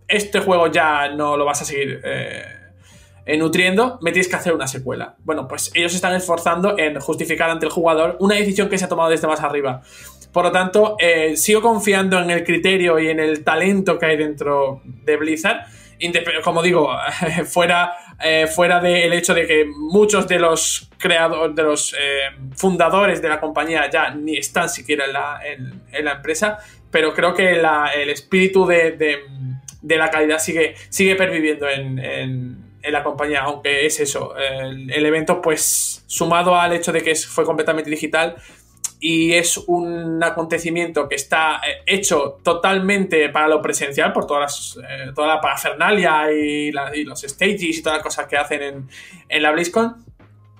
este 0.06 0.40
juego 0.40 0.66
ya 0.66 1.08
no 1.08 1.36
lo 1.36 1.44
vas 1.44 1.62
a 1.62 1.64
seguir 1.64 2.00
eh, 2.04 3.36
nutriendo, 3.38 3.98
me 4.02 4.10
tienes 4.12 4.28
que 4.28 4.36
hacer 4.36 4.52
una 4.52 4.66
secuela. 4.66 5.14
Bueno, 5.22 5.46
pues 5.46 5.70
ellos 5.74 5.94
están 5.94 6.14
esforzando 6.14 6.76
en 6.78 6.98
justificar 7.00 7.48
ante 7.48 7.66
el 7.66 7.72
jugador 7.72 8.16
una 8.18 8.34
decisión 8.34 8.68
que 8.68 8.76
se 8.76 8.86
ha 8.86 8.88
tomado 8.88 9.08
desde 9.08 9.28
más 9.28 9.40
arriba. 9.40 9.82
Por 10.32 10.44
lo 10.44 10.52
tanto, 10.52 10.96
eh, 10.98 11.36
sigo 11.36 11.60
confiando 11.60 12.18
en 12.20 12.30
el 12.30 12.44
criterio 12.44 12.98
y 12.98 13.08
en 13.08 13.20
el 13.20 13.42
talento 13.42 13.98
que 13.98 14.06
hay 14.06 14.16
dentro 14.16 14.80
de 14.84 15.16
Blizzard. 15.16 15.66
Como 16.42 16.62
digo, 16.62 16.90
fuera 17.46 17.94
eh, 18.22 18.46
fuera 18.46 18.80
del 18.80 19.14
hecho 19.14 19.32
de 19.32 19.46
que 19.46 19.64
muchos 19.64 20.28
de 20.28 20.38
los 20.38 20.90
creadores, 20.98 21.56
de 21.56 21.62
los 21.62 21.94
eh, 21.94 22.20
fundadores 22.54 23.22
de 23.22 23.30
la 23.30 23.40
compañía 23.40 23.88
ya 23.88 24.10
ni 24.10 24.36
están 24.36 24.68
siquiera 24.68 25.06
en 25.42 26.04
la, 26.04 26.12
empresa, 26.12 26.58
pero 26.90 27.14
creo 27.14 27.32
que 27.32 27.52
el 27.52 28.10
espíritu 28.10 28.66
de, 28.66 29.22
la 29.82 30.10
calidad 30.10 30.38
sigue, 30.38 30.74
sigue 30.90 31.16
perviviendo 31.16 31.66
en, 31.66 32.68
la 32.82 33.02
compañía, 33.02 33.40
aunque 33.40 33.86
es 33.86 34.00
eso, 34.00 34.34
el, 34.36 34.90
el, 34.90 35.06
evento 35.06 35.40
pues 35.40 36.02
sumado 36.06 36.56
al 36.56 36.74
hecho 36.74 36.92
de 36.92 37.02
que 37.02 37.14
fue 37.14 37.44
completamente 37.44 37.88
digital, 37.88 38.36
y 39.00 39.32
es 39.32 39.56
un 39.56 40.22
acontecimiento 40.22 41.08
que 41.08 41.14
está 41.16 41.60
eh, 41.66 41.82
hecho 41.86 42.38
totalmente 42.42 43.30
para 43.30 43.48
lo 43.48 43.62
presencial 43.62 44.12
por 44.12 44.26
todas 44.26 44.78
eh, 44.88 45.10
toda 45.14 45.26
la 45.26 45.40
parafernalia 45.40 46.30
y, 46.30 46.70
los 46.70 47.22
stages 47.22 47.78
y 47.78 47.82
todas 47.82 47.98
las 47.98 48.04
cosas 48.04 48.26
que 48.26 48.36
hacen 48.36 48.62
en, 48.62 48.88
en 49.28 49.42
la 49.42 49.50
BlizzCon, 49.52 50.04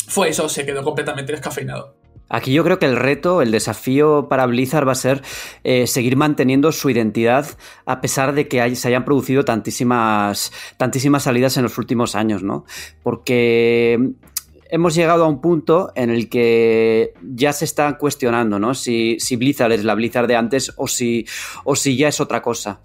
fue 0.09 0.31
eso, 0.31 0.49
se 0.49 0.65
quedó 0.65 0.83
completamente 0.83 1.33
descafeinado. 1.33 2.01
Aquí 2.33 2.53
yo 2.53 2.63
creo 2.63 2.79
que 2.79 2.87
el 2.87 2.97
reto, 2.97 3.43
el 3.43 3.51
desafío 3.51 4.29
para 4.29 4.47
Blizzard 4.47 4.87
va 4.87 4.93
a 4.93 4.95
ser 4.95 5.21
eh, 5.65 5.89
seguir 5.89 6.17
manteniendo 6.17 6.71
su 6.71 6.89
identidad 6.89 7.47
a 7.87 8.01
pesar 8.01 8.35
de 8.35 8.47
que 8.47 8.77
se 8.77 8.89
hayan 8.89 9.05
producido 9.05 9.45
tantísimas, 9.45 10.53
tantísimas 10.77 11.25
salidas 11.25 11.57
en 11.57 11.65
los 11.65 11.77
últimos 11.77 12.15
años, 12.15 12.45
¿no? 12.45 12.65
Porque 13.03 14.13
hemos 14.71 14.95
llegado 14.95 15.25
a 15.25 15.29
un 15.29 15.41
punto 15.41 15.93
en 15.95 16.11
el 16.11 16.29
que 16.29 17.15
ya 17.23 17.53
se 17.53 17.65
está 17.65 17.99
cuestionando, 17.99 18.59
¿no? 18.59 18.75
Si, 18.75 19.17
si 19.19 19.37
Blizzard 19.37 19.73
es 19.73 19.85
la 19.85 19.95
Blizzard 19.95 20.27
de 20.27 20.37
antes 20.37 20.73
o 20.77 20.87
si, 20.87 21.27
o 21.65 21.77
si 21.77 21.97
ya 21.97 22.09
es 22.09 22.21
otra 22.21 22.43
cosa. 22.43 22.81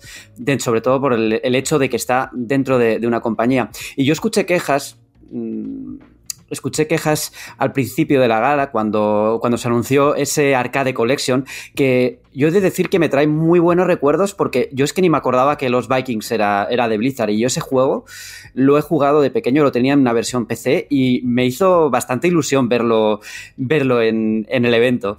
sobre 0.60 0.82
todo 0.82 1.00
por 1.00 1.14
el, 1.14 1.56
hecho 1.56 1.80
de 1.80 1.90
que 1.90 1.96
está 1.96 2.30
dentro 2.34 2.78
de, 2.78 3.06
una 3.06 3.22
compañía. 3.22 3.70
Y 3.96 4.06
yo 4.06 4.14
escuché 4.14 4.46
quejas. 4.46 4.98
Mmm, 5.32 6.15
escuché 6.50 6.88
quejas 6.88 7.34
al 7.58 7.72
principio 7.72 8.22
de 8.22 8.28
la 8.28 8.40
gala 8.40 8.72
cuando, 8.72 9.38
cuando 9.42 9.58
se 9.58 9.68
anunció 9.68 10.16
ese 10.16 10.56
Arcade 10.56 10.94
Collection 10.94 11.46
que 11.76 12.20
yo 12.34 12.48
he 12.48 12.52
de 12.52 12.62
decir 12.62 12.90
que 12.90 13.00
me 13.00 13.10
trae 13.10 13.28
muy 13.28 13.60
buenos 13.60 13.88
recuerdos 13.88 14.34
porque 14.34 14.70
yo 14.72 14.86
es 14.86 14.94
que 14.94 15.02
ni 15.02 15.10
me 15.10 15.18
acordaba 15.18 15.58
que 15.58 15.70
los 15.70 15.88
Vikings 15.88 16.32
era, 16.32 16.68
era 16.70 16.88
de 16.88 16.98
Blizzard 16.98 17.30
y 17.30 17.40
yo 17.40 17.48
ese 17.48 17.62
juego 17.62 18.06
lo 18.54 18.78
he 18.78 18.82
jugado 18.82 19.22
de 19.22 19.32
pequeño, 19.32 19.64
lo 19.64 19.72
tenía 19.72 19.94
en 19.94 20.00
una 20.00 20.14
versión 20.14 20.46
PC 20.46 20.88
y 20.90 21.22
me 21.24 21.46
hizo 21.46 21.90
bastante 21.90 22.28
ilusión 22.28 22.70
verlo, 22.70 23.22
verlo 23.58 24.02
en, 24.02 24.46
en 24.50 24.66
el 24.66 24.74
evento. 24.74 25.18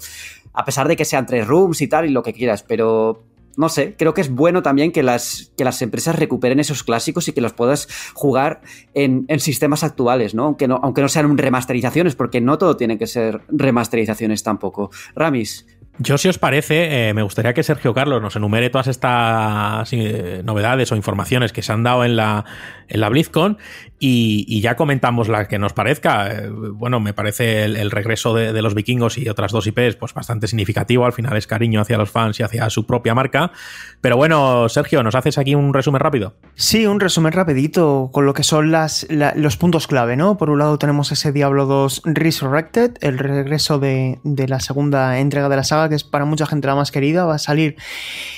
A 0.53 0.65
pesar 0.65 0.89
de 0.89 0.97
que 0.97 1.05
sean 1.05 1.27
tres 1.27 1.47
rooms 1.47 1.81
y 1.83 1.89
tal 1.89 2.07
y 2.07 2.11
lo 2.11 2.23
que 2.23 2.33
quieras, 2.33 2.63
pero 2.63 3.23
no 3.57 3.69
sé, 3.69 3.95
creo 3.97 4.15
que 4.15 4.21
es 4.21 4.31
bueno 4.31 4.63
también 4.63 4.93
que 4.93 5.03
las, 5.03 5.53
que 5.57 5.65
las 5.65 5.81
empresas 5.83 6.17
recuperen 6.17 6.61
esos 6.61 6.83
clásicos 6.83 7.29
y 7.29 7.33
que 7.33 7.41
los 7.41 7.53
puedas 7.53 7.89
jugar 8.15 8.61
en, 8.95 9.27
sistemas 9.41 9.85
actuales, 9.85 10.35
¿no? 10.35 10.45
Aunque, 10.45 10.69
¿no? 10.69 10.81
aunque 10.83 11.03
no 11.03 11.09
sean 11.09 11.37
remasterizaciones, 11.37 12.15
porque 12.15 12.41
no 12.41 12.59
todo 12.59 12.77
tiene 12.77 12.99
que 12.99 13.07
ser 13.07 13.43
remasterizaciones 13.49 14.43
tampoco. 14.43 14.91
Ramis, 15.15 15.67
yo, 15.99 16.19
si 16.19 16.29
os 16.29 16.39
parece, 16.39 17.09
eh, 17.09 17.15
me 17.15 17.23
gustaría 17.23 17.55
que 17.55 17.63
Sergio 17.63 17.95
Carlos 17.95 18.21
nos 18.21 18.37
enumere 18.37 18.69
todas 18.69 18.87
estas 18.87 19.91
eh, 19.95 20.43
novedades 20.45 20.93
o 20.93 20.97
informaciones 20.97 21.55
que 21.55 21.63
se 21.63 21.73
han 21.73 21.83
dado 21.83 22.05
en 22.05 22.17
la, 22.17 22.45
en 22.89 23.01
la 23.01 23.09
BlizzCon 23.09 23.57
y, 23.99 24.61
ya 24.61 24.77
comentamos 24.77 25.29
la 25.29 25.49
que 25.49 25.59
nos 25.59 25.73
parezca. 25.73 26.31
Eh, 26.31 26.51
bueno, 26.51 27.01
me 27.01 27.15
parece 27.15 27.65
el, 27.65 27.91
regreso 27.91 28.35
de, 28.35 28.61
los 28.61 28.75
vikingos 28.75 29.19
y 29.19 29.29
otras 29.29 29.53
dos 29.53 29.67
IPs 29.67 29.97
pues 29.97 30.13
bastante 30.13 30.47
significativo. 30.49 31.07
Al 31.07 31.13
final 31.13 31.37
es 31.37 31.47
cariño 31.47 31.81
hacia 31.81 31.97
los 31.97 32.11
fans 32.11 32.41
y 32.41 32.43
hacia 32.43 32.69
su 32.71 32.87
propia 32.87 33.15
marca. 33.15 33.53
Pero 34.01 34.17
bueno, 34.17 34.69
Sergio, 34.69 35.03
¿nos 35.03 35.15
haces 35.15 35.39
aquí 35.39 35.55
un 35.55 35.73
resumen 35.73 36.01
rápido? 36.01 36.35
Sí, 36.55 36.87
un 36.87 37.01
resumen 37.01 37.33
rapidito 37.33 38.11
con 38.13 38.27
lo 38.27 38.35
que 38.35 38.43
son 38.43 38.71
las, 38.71 39.07
los 39.09 39.57
puntos 39.57 39.87
clave, 39.87 40.17
¿no? 40.17 40.37
Por 40.37 40.51
un 40.51 40.59
lado 40.59 40.79
tenemos 40.79 41.13
ese 41.13 41.33
Diablo 41.33 41.67
2 41.67 42.03
Resurrected, 42.05 42.99
el 43.01 43.19
regreso 43.19 43.79
de, 43.79 44.19
de 44.25 44.49
la 44.49 44.61
segunda 44.61 45.19
entrega 45.19 45.49
de 45.49 45.57
la 45.57 45.65
saga 45.65 45.89
que 45.89 45.95
es 45.95 46.05
para 46.05 46.25
mucha 46.25 46.47
gente 46.47 46.67
la 46.67 46.75
más 46.75 46.91
querida, 46.91 47.25
va 47.25 47.37
a 47.37 47.39
salir 47.39 47.77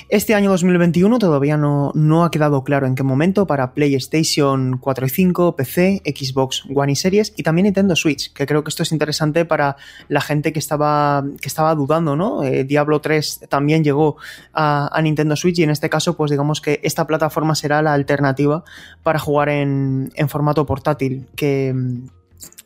este 0.08 0.34
año 0.34 0.50
2021, 0.50 1.18
todavía 1.18 1.56
no, 1.56 1.92
no 1.94 2.24
ha 2.24 2.30
quedado 2.30 2.64
claro 2.64 2.86
en 2.86 2.94
qué 2.94 3.02
momento, 3.02 3.46
para 3.46 3.74
PlayStation 3.74 4.78
4 4.78 5.06
y 5.06 5.10
5, 5.10 5.47
PC, 5.56 6.02
Xbox 6.04 6.64
One 6.74 6.92
y 6.92 6.96
Series 6.96 7.32
y 7.36 7.42
también 7.42 7.64
Nintendo 7.64 7.96
Switch, 7.96 8.32
que 8.32 8.46
creo 8.46 8.64
que 8.64 8.70
esto 8.70 8.82
es 8.82 8.92
interesante 8.92 9.44
para 9.44 9.76
la 10.08 10.20
gente 10.20 10.52
que 10.52 10.58
estaba, 10.58 11.24
que 11.40 11.48
estaba 11.48 11.74
dudando, 11.74 12.16
¿no? 12.16 12.42
Eh, 12.42 12.64
Diablo 12.64 13.00
3 13.00 13.46
también 13.48 13.84
llegó 13.84 14.16
a, 14.52 14.98
Nintendo 15.02 15.36
Switch 15.36 15.58
y 15.58 15.62
en 15.62 15.70
este 15.70 15.88
caso, 15.88 16.16
pues 16.16 16.30
digamos 16.30 16.60
que 16.60 16.80
esta 16.82 17.06
plataforma 17.06 17.54
será 17.54 17.82
la 17.82 17.94
alternativa 17.94 18.64
para 19.02 19.18
jugar 19.18 19.48
en, 19.48 20.10
formato 20.28 20.66
portátil, 20.66 21.26
que 21.36 21.74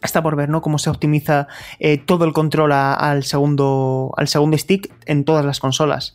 está 0.02 0.22
por 0.22 0.36
ver, 0.36 0.48
¿no? 0.48 0.62
Cómo 0.62 0.78
se 0.78 0.90
optimiza 0.90 1.46
eh, 1.78 1.98
todo 1.98 2.24
el 2.24 2.32
control 2.32 2.72
al, 2.72 3.24
segundo, 3.24 4.12
al 4.16 4.28
segundo 4.28 4.58
stick 4.58 4.92
en 5.06 5.24
todas 5.24 5.44
las 5.44 5.60
consolas. 5.60 6.14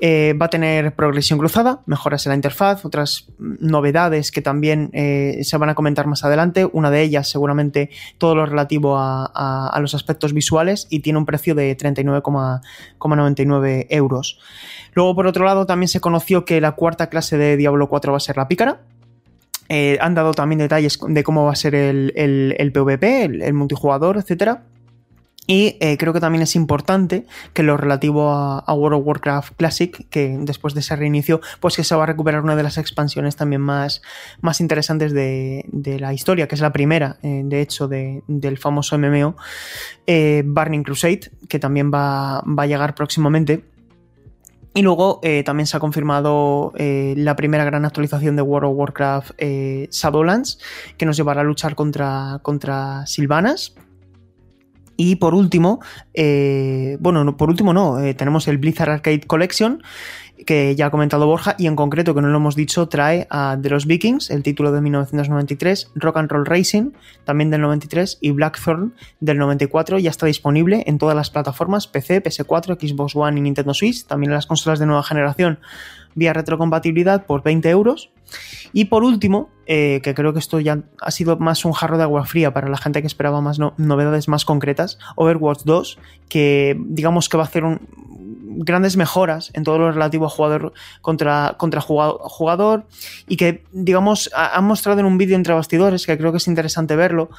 Eh, 0.00 0.32
va 0.40 0.46
a 0.46 0.50
tener 0.50 0.94
progresión 0.94 1.40
cruzada, 1.40 1.80
mejoras 1.86 2.24
en 2.24 2.30
la 2.30 2.36
interfaz, 2.36 2.84
otras 2.84 3.26
novedades 3.38 4.30
que 4.30 4.40
también 4.40 4.90
eh, 4.92 5.40
se 5.42 5.56
van 5.56 5.70
a 5.70 5.74
comentar 5.74 6.06
más 6.06 6.24
adelante. 6.24 6.68
Una 6.72 6.92
de 6.92 7.02
ellas, 7.02 7.28
seguramente, 7.28 7.90
todo 8.16 8.36
lo 8.36 8.46
relativo 8.46 8.96
a, 8.96 9.76
los 9.80 9.94
aspectos 9.94 10.32
visuales 10.32 10.86
y 10.88 11.00
tiene 11.00 11.18
un 11.18 11.26
precio 11.26 11.56
de 11.56 11.76
39,99 11.76 13.86
euros. 13.90 14.38
Luego, 14.94 15.16
por 15.16 15.26
otro 15.26 15.44
lado, 15.44 15.66
también 15.66 15.88
se 15.88 16.00
conoció 16.00 16.44
que 16.44 16.60
la 16.60 16.70
cuarta 16.72 17.08
clase 17.08 17.36
de 17.36 17.56
Diablo 17.56 17.88
4 17.88 18.12
va 18.12 18.18
a 18.18 18.20
ser 18.20 18.36
la 18.36 18.46
pícara. 18.46 18.82
Eh, 19.68 19.98
han 20.00 20.14
dado 20.14 20.32
también 20.32 20.60
detalles 20.60 20.98
de 21.06 21.24
cómo 21.24 21.44
va 21.44 21.52
a 21.52 21.56
ser 21.56 21.74
el, 21.74 22.14
el, 22.16 22.54
el 22.58 22.72
PvP, 22.72 23.24
el, 23.24 23.42
el, 23.42 23.52
multijugador, 23.52 24.16
etc. 24.16 24.60
Y 25.50 25.78
eh, 25.80 25.96
creo 25.96 26.12
que 26.12 26.20
también 26.20 26.42
es 26.42 26.54
importante 26.54 27.26
que 27.54 27.62
lo 27.62 27.78
relativo 27.78 28.30
a, 28.30 28.74
World 28.74 29.00
of 29.00 29.06
Warcraft 29.06 29.54
Classic, 29.56 30.06
que 30.10 30.36
después 30.42 30.74
de 30.74 30.80
ese 30.80 30.94
reinicio, 30.94 31.40
pues 31.58 31.74
que 31.74 31.84
se 31.84 31.94
va 31.94 32.02
a 32.02 32.06
recuperar 32.06 32.42
una 32.42 32.54
de 32.54 32.62
las 32.62 32.76
expansiones 32.76 33.34
también 33.34 33.62
más, 33.62 34.02
más 34.42 34.60
interesantes 34.60 35.14
de, 35.14 35.64
de 35.68 35.98
la 35.98 36.12
historia, 36.12 36.46
que 36.48 36.54
es 36.54 36.60
la 36.60 36.70
primera, 36.70 37.16
eh, 37.22 37.40
de 37.46 37.62
hecho, 37.62 37.88
de, 37.88 38.22
del 38.26 38.58
famoso 38.58 38.98
MMO, 38.98 39.36
eh, 40.06 40.42
Burning 40.44 40.82
Crusade, 40.82 41.30
que 41.48 41.58
también 41.58 41.90
va, 41.90 42.42
va 42.42 42.64
a 42.64 42.66
llegar 42.66 42.94
próximamente. 42.94 43.64
Y 44.74 44.82
luego 44.82 45.18
eh, 45.22 45.42
también 45.44 45.66
se 45.66 45.78
ha 45.78 45.80
confirmado 45.80 46.72
la 46.76 47.36
primera 47.36 47.64
gran 47.64 47.86
actualización 47.86 48.36
de 48.36 48.42
World 48.42 48.70
of 48.70 48.76
Warcraft 48.76 49.30
eh, 49.38 49.88
Shadowlands, 49.90 50.60
que 50.98 51.06
nos 51.06 51.16
llevará 51.16 51.40
a 51.40 51.44
luchar 51.44 51.74
contra, 51.74 52.38
contra 52.42 53.06
Silvanas. 53.06 53.74
Y 55.00 55.14
por 55.14 55.32
último, 55.32 55.78
eh, 56.12 56.96
bueno, 56.98 57.22
no, 57.22 57.36
por 57.36 57.50
último 57.50 57.72
no, 57.72 57.98
tenemos 58.16 58.48
el 58.48 58.58
Blizzard 58.58 58.90
Arcade 58.90 59.20
Collection, 59.20 59.80
que 60.44 60.74
ya 60.74 60.86
ha 60.86 60.90
comentado 60.90 61.24
Borja, 61.24 61.54
y 61.56 61.68
en 61.68 61.76
concreto, 61.76 62.16
que 62.16 62.20
no 62.20 62.26
lo 62.26 62.38
hemos 62.38 62.56
dicho, 62.56 62.88
trae 62.88 63.28
a 63.30 63.56
The 63.62 63.70
Los 63.70 63.86
Vikings, 63.86 64.30
el 64.30 64.42
título 64.42 64.72
de 64.72 64.80
1993, 64.80 65.92
Rock 65.94 66.16
and 66.16 66.30
Roll 66.30 66.46
Racing, 66.46 66.90
también 67.24 67.48
del 67.50 67.60
93, 67.60 68.18
y 68.20 68.32
Blackthorn 68.32 68.92
del 69.20 69.38
94, 69.38 70.00
ya 70.00 70.10
está 70.10 70.26
disponible 70.26 70.82
en 70.88 70.98
todas 70.98 71.14
las 71.14 71.30
plataformas, 71.30 71.86
PC, 71.86 72.20
PS4, 72.20 72.76
Xbox 72.76 73.14
One 73.14 73.38
y 73.38 73.42
Nintendo 73.42 73.74
Switch, 73.74 74.04
también 74.04 74.30
en 74.30 74.34
las 74.34 74.46
consolas 74.46 74.80
de 74.80 74.86
nueva 74.86 75.04
generación 75.04 75.60
vía 76.16 76.32
retrocompatibilidad 76.32 77.24
por 77.24 77.42
20 77.44 77.70
euros. 77.70 78.10
Y 78.72 78.86
por 78.86 79.04
último, 79.04 79.50
eh, 79.66 80.00
que 80.02 80.14
creo 80.14 80.32
que 80.32 80.38
esto 80.38 80.60
ya 80.60 80.82
ha 81.00 81.10
sido 81.10 81.36
más 81.38 81.64
un 81.64 81.72
jarro 81.72 81.96
de 81.96 82.04
agua 82.04 82.24
fría 82.24 82.52
para 82.52 82.68
la 82.68 82.78
gente 82.78 83.00
que 83.00 83.06
esperaba 83.06 83.40
más 83.40 83.58
no 83.58 83.74
novedades 83.76 84.28
más 84.28 84.44
concretas, 84.44 84.98
Overwatch 85.16 85.62
2, 85.64 85.98
que 86.28 86.76
digamos 86.86 87.28
que 87.28 87.36
va 87.36 87.44
a 87.44 87.46
hacer 87.46 87.64
grandes 88.60 88.96
mejoras 88.96 89.50
en 89.54 89.62
todo 89.62 89.78
lo 89.78 89.92
relativo 89.92 90.26
a 90.26 90.28
jugador 90.28 90.72
contra, 91.00 91.54
contra 91.58 91.80
jugador, 91.80 92.18
jugador 92.22 92.86
y 93.28 93.36
que, 93.36 93.64
digamos, 93.72 94.30
han 94.34 94.64
mostrado 94.64 95.00
en 95.00 95.06
un 95.06 95.16
vídeo 95.16 95.36
entre 95.36 95.54
bastidores, 95.54 96.06
que 96.06 96.18
creo 96.18 96.32
que 96.32 96.38
es 96.38 96.48
interesante 96.48 96.96
verlo, 96.96 97.30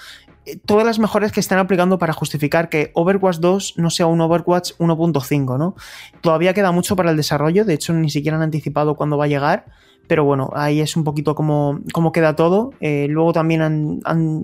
eh, 0.46 0.58
todas 0.66 0.86
las 0.86 1.00
mejoras 1.00 1.32
que 1.32 1.40
están 1.40 1.60
aplicando 1.60 2.00
para 2.00 2.14
justificar 2.14 2.70
que 2.70 2.92
Overwatch 2.94 3.38
2 3.38 3.74
no 3.78 3.90
sea 3.90 4.06
un 4.06 4.22
Overwatch 4.22 4.74
1.5, 4.78 5.58
¿no? 5.58 5.76
Todavía 6.22 6.54
queda 6.54 6.72
mucho 6.72 6.96
para 6.96 7.12
el 7.12 7.18
desarrollo, 7.18 7.66
de 7.66 7.74
hecho 7.74 7.94
ni 7.94 8.10
siquiera 8.10 8.38
han 8.38 8.44
anticipado 8.44 8.96
cuándo 8.96 9.18
va 9.18 9.26
a 9.26 9.28
llegar, 9.28 9.66
pero 10.10 10.24
bueno, 10.24 10.50
ahí 10.56 10.82
es 10.82 10.98
un 10.98 11.04
poquito 11.04 11.36
como, 11.36 11.80
como 11.94 12.12
queda 12.12 12.36
todo. 12.36 12.74
Eh, 12.82 13.06
luego 13.10 13.32
también 13.32 13.62
han, 13.62 14.00
han, 14.04 14.44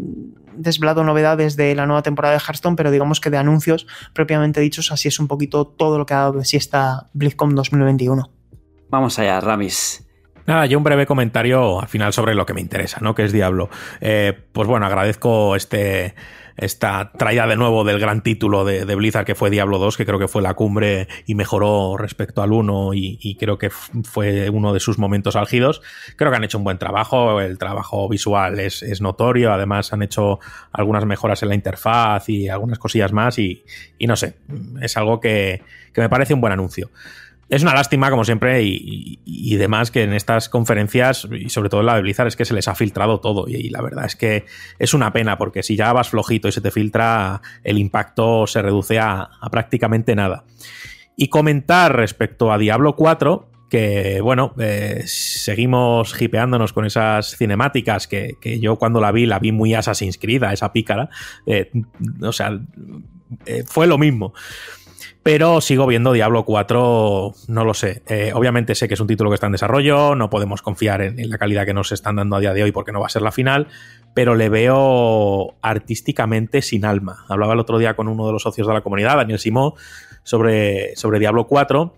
desvelado 0.57 1.03
novedades 1.03 1.57
de 1.57 1.75
la 1.75 1.85
nueva 1.85 2.01
temporada 2.01 2.35
de 2.35 2.39
Hearthstone, 2.39 2.77
pero 2.77 2.89
digamos 2.89 3.19
que 3.19 3.29
de 3.29 3.37
anuncios 3.37 3.87
propiamente 4.13 4.61
dichos, 4.61 4.89
así 4.91 5.09
es 5.09 5.19
un 5.19 5.27
poquito 5.27 5.65
todo 5.65 5.97
lo 5.97 6.05
que 6.05 6.13
ha 6.13 6.19
dado 6.19 6.33
de 6.33 6.45
sí 6.45 6.55
esta 6.55 7.09
BlizzCon 7.11 7.55
2021. 7.55 8.29
Vamos 8.89 9.19
allá, 9.19 9.41
Ramis. 9.41 10.07
Nada, 10.45 10.67
yo 10.67 10.77
un 10.77 10.83
breve 10.83 11.05
comentario 11.07 11.81
al 11.81 11.87
final 11.87 12.13
sobre 12.13 12.35
lo 12.35 12.45
que 12.45 12.53
me 12.53 12.61
interesa, 12.61 12.99
¿no? 13.01 13.15
Que 13.15 13.25
es 13.25 13.33
Diablo. 13.33 13.69
Eh, 13.99 14.37
pues 14.53 14.67
bueno, 14.67 14.85
agradezco 14.85 15.55
este 15.55 16.13
esta 16.57 17.11
traída 17.11 17.47
de 17.47 17.55
nuevo 17.55 17.83
del 17.83 17.99
gran 17.99 18.23
título 18.23 18.63
de, 18.63 18.83
Blizzard 18.95 19.25
que 19.25 19.35
fue 19.35 19.49
Diablo 19.49 19.77
2, 19.77 19.97
que 19.97 20.05
creo 20.05 20.19
que 20.19 20.27
fue 20.27 20.41
la 20.41 20.53
cumbre 20.53 21.07
y 21.25 21.35
mejoró 21.35 21.97
respecto 21.97 22.41
al 22.41 22.51
1 22.51 22.93
y, 22.93 23.19
y, 23.21 23.35
creo 23.35 23.57
que 23.57 23.69
fue 23.69 24.49
uno 24.49 24.73
de 24.73 24.79
sus 24.79 24.97
momentos 24.97 25.35
álgidos. 25.35 25.81
Creo 26.15 26.31
que 26.31 26.37
han 26.37 26.43
hecho 26.43 26.57
un 26.57 26.63
buen 26.63 26.77
trabajo, 26.77 27.41
el 27.41 27.57
trabajo 27.57 28.07
visual 28.07 28.59
es, 28.59 28.83
es 28.83 29.01
notorio, 29.01 29.53
además 29.53 29.91
han 29.93 30.03
hecho 30.03 30.39
algunas 30.71 31.05
mejoras 31.05 31.43
en 31.43 31.49
la 31.49 31.55
interfaz 31.55 32.29
y 32.29 32.47
algunas 32.47 32.79
cosillas 32.79 33.11
más 33.11 33.37
y, 33.37 33.63
y 33.97 34.07
no 34.07 34.15
sé, 34.15 34.35
es 34.81 34.95
algo 34.97 35.19
que, 35.19 35.61
que 35.93 36.01
me 36.01 36.09
parece 36.09 36.33
un 36.33 36.41
buen 36.41 36.53
anuncio 36.53 36.89
es 37.49 37.61
una 37.61 37.73
lástima, 37.73 38.09
como 38.09 38.25
siempre, 38.25 38.63
y, 38.63 39.19
y, 39.23 39.55
demás, 39.55 39.91
que 39.91 40.03
en 40.03 40.13
estas 40.13 40.49
conferencias, 40.49 41.27
y 41.31 41.49
sobre 41.49 41.69
todo 41.69 41.81
en 41.81 41.87
la 41.87 41.95
de 41.95 42.01
Blizzard, 42.01 42.27
es 42.27 42.35
que 42.35 42.45
se 42.45 42.53
les 42.53 42.67
ha 42.67 42.75
filtrado 42.75 43.19
todo. 43.19 43.47
Y, 43.47 43.69
la 43.69 43.81
verdad 43.81 44.05
es 44.05 44.15
que 44.15 44.45
es 44.79 44.93
una 44.93 45.13
pena, 45.13 45.37
porque 45.37 45.63
si 45.63 45.75
ya 45.75 45.93
vas 45.93 46.09
flojito 46.09 46.47
y 46.47 46.51
se 46.51 46.61
te 46.61 46.71
filtra, 46.71 47.41
el 47.63 47.77
impacto 47.77 48.47
se 48.47 48.61
reduce 48.61 48.99
a, 48.99 49.29
a 49.39 49.49
prácticamente 49.49 50.15
nada. 50.15 50.45
Y 51.17 51.29
comentar 51.29 51.95
respecto 51.95 52.51
a 52.51 52.57
Diablo 52.57 52.95
4, 52.95 53.49
que 53.69 54.21
bueno, 54.21 54.53
eh, 54.59 55.03
seguimos 55.05 56.19
hipeándonos 56.21 56.73
con 56.73 56.85
esas 56.85 57.35
cinemáticas 57.37 58.07
que, 58.07 58.35
que, 58.39 58.59
yo 58.59 58.77
cuando 58.77 59.01
la 59.01 59.11
vi, 59.11 59.25
la 59.25 59.39
vi 59.39 59.51
muy 59.51 59.73
Assassin's 59.73 60.17
Creed, 60.17 60.43
esa 60.43 60.71
pícara. 60.71 61.09
Eh, 61.45 61.71
o 62.21 62.31
sea, 62.31 62.59
eh, 63.45 63.63
fue 63.65 63.87
lo 63.87 63.97
mismo. 63.97 64.33
Pero 65.25 65.59
sigo 65.59 65.87
viendo 65.87 66.13
Diablo 66.13 66.45
4, 66.45 67.33
no 67.47 67.65
lo 67.65 67.73
sé. 67.73 68.03
Eh, 68.05 68.31
obviamente 68.35 68.75
sé 68.75 68.87
que 68.87 68.93
es 68.93 68.99
un 68.99 69.07
título 69.07 69.31
que 69.31 69.33
está 69.33 69.47
en 69.47 69.53
desarrollo, 69.53 70.13
no 70.13 70.29
podemos 70.29 70.61
confiar 70.61 71.01
en, 71.01 71.19
en, 71.19 71.31
la 71.31 71.39
calidad 71.39 71.65
que 71.65 71.73
nos 71.73 71.91
están 71.91 72.17
dando 72.17 72.35
a 72.35 72.39
día 72.39 72.53
de 72.53 72.61
hoy 72.61 72.71
porque 72.71 72.91
no 72.91 72.99
va 72.99 73.07
a 73.07 73.09
ser 73.09 73.23
la 73.23 73.31
final, 73.31 73.67
pero 74.13 74.35
le 74.35 74.49
veo 74.49 75.55
artísticamente 75.63 76.61
sin 76.61 76.85
alma. 76.85 77.25
Hablaba 77.27 77.53
el 77.53 77.59
otro 77.59 77.79
día 77.79 77.95
con 77.95 78.07
uno 78.07 78.27
de 78.27 78.33
los 78.33 78.43
socios 78.43 78.67
de 78.67 78.73
la 78.75 78.81
comunidad, 78.81 79.15
Daniel 79.15 79.39
Simó, 79.39 79.73
sobre, 80.21 80.95
sobre 80.95 81.17
Diablo 81.17 81.47
4 81.47 81.95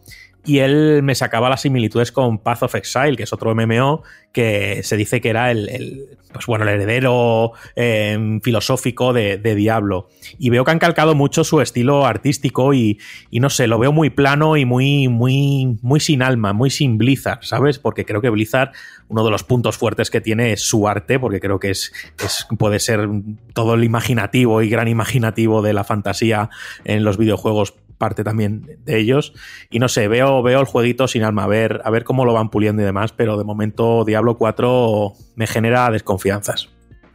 y 0.48 0.60
él 0.60 1.04
me 1.04 1.14
sacaba 1.14 1.50
las 1.50 1.62
similitudes 1.62 2.14
con 2.14 2.38
Path 2.38 2.64
of 2.64 2.76
Exile, 2.76 3.18
que 3.18 3.24
es 3.24 3.34
otro 3.34 3.54
MMO 3.54 4.02
que 4.32 4.82
se 4.84 4.96
dice 4.96 5.20
que 5.20 5.30
era 5.30 5.52
el, 5.52 6.18
pues 6.32 6.46
bueno, 6.46 6.64
el 6.64 6.70
heredero 6.70 7.52
eh, 7.76 8.40
filosófico 8.44 9.12
de, 9.12 9.38
de, 9.38 9.56
Diablo. 9.56 10.10
Y 10.40 10.50
veo 10.50 10.64
que 10.64 10.72
han 10.72 10.80
calcado 10.80 11.16
mucho 11.16 11.44
su 11.44 11.60
estilo 11.60 12.06
artístico 12.06 12.74
y, 12.74 12.98
y, 13.30 13.42
no 13.42 13.50
sé, 13.50 13.68
lo 13.68 13.78
veo 13.78 13.92
muy 13.92 14.10
plano 14.10 14.56
y 14.56 14.64
muy, 14.64 15.10
muy, 15.10 15.78
muy 15.82 16.00
sin 16.00 16.22
alma, 16.22 16.54
muy 16.54 16.70
sin 16.70 16.98
Blizzard, 16.98 17.44
¿sabes? 17.44 17.78
Porque 17.78 18.06
creo 18.06 18.22
que 18.22 18.30
Blizzard, 18.30 18.72
uno 19.10 19.26
de 19.26 19.32
los 19.32 19.44
puntos 19.44 19.78
fuertes 19.78 20.10
que 20.10 20.22
tiene 20.22 20.54
es 20.54 20.62
su 20.62 20.88
arte, 20.88 21.20
porque 21.20 21.42
creo 21.42 21.60
que 21.60 21.72
es, 21.72 21.92
es 22.24 22.48
puede 22.58 22.80
ser 22.80 23.10
todo 23.54 23.74
el 23.74 23.84
imaginativo 23.84 24.62
y 24.62 24.70
gran 24.70 24.88
imaginativo 24.88 25.62
de 25.62 25.74
la 25.74 25.84
fantasía 25.84 26.50
en 26.86 27.04
los 27.04 27.18
videojuegos 27.18 27.74
parte 27.98 28.24
también 28.24 28.78
de 28.84 28.98
ellos. 28.98 29.34
Y 29.70 29.80
no 29.80 29.88
sé, 29.88 30.08
veo, 30.08 30.42
veo 30.44 30.60
el 30.60 30.66
jueguito 30.66 31.08
sin 31.08 31.24
alma, 31.24 31.44
a 31.44 31.48
ver, 31.48 31.82
a 31.84 31.90
ver 31.90 32.04
cómo 32.04 32.26
lo 32.26 32.34
van 32.34 32.50
puliendo 32.50 32.82
y 32.82 32.86
demás, 32.86 33.12
pero 33.12 33.38
de 33.38 33.44
momento 33.44 34.04
Diablo 34.06 34.38
4 34.38 35.14
me 35.36 35.48
genera 35.48 35.90
desconfianzas. 35.90 36.70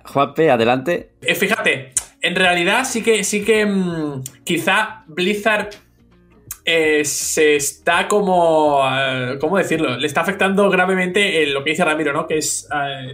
Juanpe, 0.05 0.51
adelante. 0.51 1.13
Eh, 1.23 1.35
fíjate, 1.35 1.93
en 2.21 2.37
realidad 2.37 2.85
sí 2.85 3.03
que, 3.03 3.25
sí 3.25 3.45
que 3.45 3.67
mmm, 3.67 4.23
quizá 4.45 5.05
Blizzard 5.07 5.71
eh, 6.65 7.05
se 7.05 7.57
está 7.57 8.07
como. 8.07 8.79
Uh, 8.81 9.39
¿Cómo 9.41 9.59
decirlo? 9.59 9.97
Le 9.97 10.07
está 10.07 10.21
afectando 10.21 10.71
gravemente 10.71 11.45
lo 11.47 11.65
que 11.65 11.71
dice 11.71 11.85
Ramiro, 11.85 12.13
¿no? 12.13 12.27
Que 12.27 12.39
es. 12.39 12.69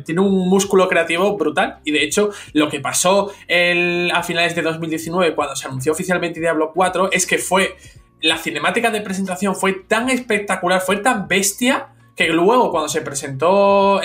Tiene 0.05 0.21
un 0.21 0.49
músculo 0.49 0.89
creativo 0.89 1.37
brutal. 1.37 1.79
Y 1.85 1.93
de 1.93 2.03
hecho, 2.03 2.31
lo 2.53 2.69
que 2.69 2.81
pasó 2.81 3.31
a 3.31 4.23
finales 4.23 4.55
de 4.55 4.63
2019, 4.63 5.35
cuando 5.35 5.57
se 5.57 5.67
anunció 5.67 5.93
oficialmente 5.93 6.41
Diablo 6.41 6.73
4, 6.75 7.11
es 7.13 7.27
que 7.27 7.39
fue. 7.39 7.77
La 8.21 8.37
cinemática 8.37 8.91
de 8.91 9.01
presentación 9.01 9.55
fue 9.55 9.75
tan 9.75 10.11
espectacular, 10.11 10.81
fue 10.81 10.97
tan 10.97 11.29
bestia, 11.29 11.91
que 12.17 12.29
luego, 12.31 12.73
cuando 12.73 12.89
se 12.89 13.01
presentó 13.01 14.01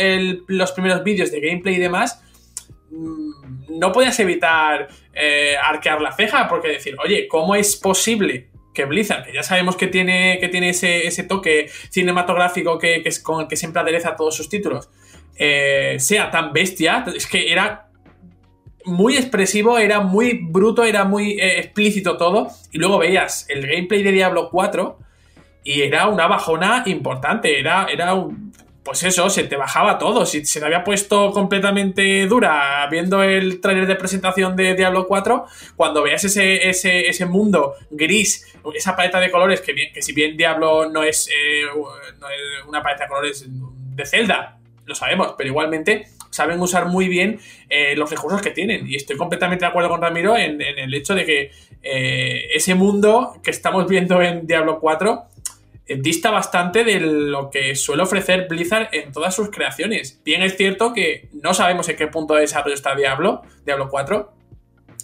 los 0.47 0.71
primeros 0.71 1.03
vídeos 1.03 1.31
de 1.31 1.41
gameplay 1.41 1.75
y 1.75 1.79
demás, 1.79 2.21
mmm, 2.91 3.79
no 3.79 3.91
podías 3.91 4.19
evitar 4.19 4.87
eh, 5.13 5.55
arquear 5.61 5.99
la 5.99 6.11
ceja, 6.11 6.47
porque 6.47 6.67
decir, 6.67 6.95
oye, 7.03 7.27
¿cómo 7.27 7.55
es 7.55 7.75
posible 7.75 8.52
que 8.73 8.85
Blizzard, 8.85 9.25
que 9.25 9.33
ya 9.33 9.43
sabemos 9.43 9.75
que 9.75 9.87
tiene, 9.87 10.37
que 10.39 10.49
tiene 10.49 10.69
ese, 10.69 11.07
ese 11.07 11.23
toque 11.23 11.69
cinematográfico 11.89 12.77
que, 12.79 13.01
es 13.05 13.19
con 13.19 13.41
el 13.41 13.47
que 13.47 13.55
siempre 13.55 13.81
adereza 13.81 14.15
todos 14.15 14.35
sus 14.35 14.49
títulos, 14.49 14.89
eh, 15.35 15.97
sea 15.99 16.31
tan 16.31 16.53
bestia. 16.53 17.05
Es 17.15 17.27
que 17.27 17.51
era 17.51 17.87
muy 18.85 19.15
expresivo, 19.15 19.77
era 19.77 20.01
muy 20.01 20.39
bruto, 20.43 20.83
era 20.83 21.05
muy 21.05 21.39
eh, 21.39 21.59
explícito 21.59 22.17
todo. 22.17 22.49
Y 22.71 22.79
luego 22.79 22.97
veías 22.97 23.45
el 23.49 23.65
gameplay 23.67 24.03
de 24.03 24.11
Diablo 24.11 24.49
4 24.49 24.99
y 25.63 25.81
era 25.81 26.07
una 26.07 26.27
bajona 26.27 26.83
importante. 26.85 27.59
Era, 27.59 27.87
era 27.91 28.13
un, 28.13 28.53
pues 28.83 29.03
eso, 29.03 29.29
se 29.29 29.45
te 29.45 29.55
bajaba 29.55 29.97
todo. 29.97 30.25
Si 30.25 30.45
se 30.45 30.59
te 30.59 30.65
había 30.65 30.83
puesto 30.83 31.31
completamente 31.31 32.25
dura 32.27 32.85
viendo 32.91 33.23
el 33.23 33.61
trailer 33.61 33.87
de 33.87 33.95
presentación 33.95 34.55
de 34.55 34.75
Diablo 34.75 35.07
4, 35.07 35.45
cuando 35.75 36.03
veas 36.03 36.23
ese, 36.23 36.69
ese, 36.69 37.07
ese 37.07 37.25
mundo 37.25 37.75
gris, 37.89 38.45
esa 38.75 38.95
paleta 38.95 39.19
de 39.19 39.31
colores, 39.31 39.61
que, 39.61 39.73
bien, 39.73 39.93
que 39.93 40.01
si 40.01 40.13
bien 40.13 40.35
Diablo 40.35 40.89
no 40.89 41.03
es, 41.03 41.27
eh, 41.29 41.63
no 42.19 42.29
es 42.29 42.67
una 42.67 42.83
paleta 42.83 43.03
de 43.03 43.09
colores 43.09 43.45
de 43.47 44.05
Zelda, 44.05 44.59
lo 44.85 44.95
sabemos, 44.95 45.35
pero 45.37 45.49
igualmente 45.49 46.07
saben 46.29 46.59
usar 46.59 46.87
muy 46.87 47.07
bien 47.07 47.39
eh, 47.69 47.95
los 47.95 48.09
recursos 48.09 48.41
que 48.41 48.51
tienen. 48.51 48.87
Y 48.87 48.95
estoy 48.95 49.15
completamente 49.15 49.63
de 49.63 49.69
acuerdo 49.69 49.89
con 49.89 50.01
Ramiro 50.01 50.35
en, 50.35 50.61
en 50.61 50.79
el 50.79 50.93
hecho 50.93 51.15
de 51.15 51.25
que 51.25 51.51
eh, 51.83 52.49
ese 52.53 52.75
mundo 52.75 53.35
que 53.43 53.51
estamos 53.51 53.87
viendo 53.87 54.21
en 54.21 54.47
Diablo 54.47 54.79
4 54.79 55.25
eh, 55.25 55.32
dista 55.87 56.31
bastante 56.31 56.83
de 56.83 56.99
lo 56.99 57.49
que 57.49 57.75
suele 57.75 58.03
ofrecer 58.03 58.47
Blizzard 58.47 58.89
en 58.91 59.11
todas 59.11 59.35
sus 59.35 59.49
creaciones. 59.49 60.21
Bien 60.23 60.41
es 60.41 60.55
cierto 60.55 60.93
que 60.93 61.29
no 61.33 61.53
sabemos 61.53 61.89
en 61.89 61.97
qué 61.97 62.07
punto 62.07 62.35
de 62.35 62.41
desarrollo 62.41 62.75
está 62.75 62.95
Diablo, 62.95 63.41
Diablo 63.65 63.89
4, 63.89 64.33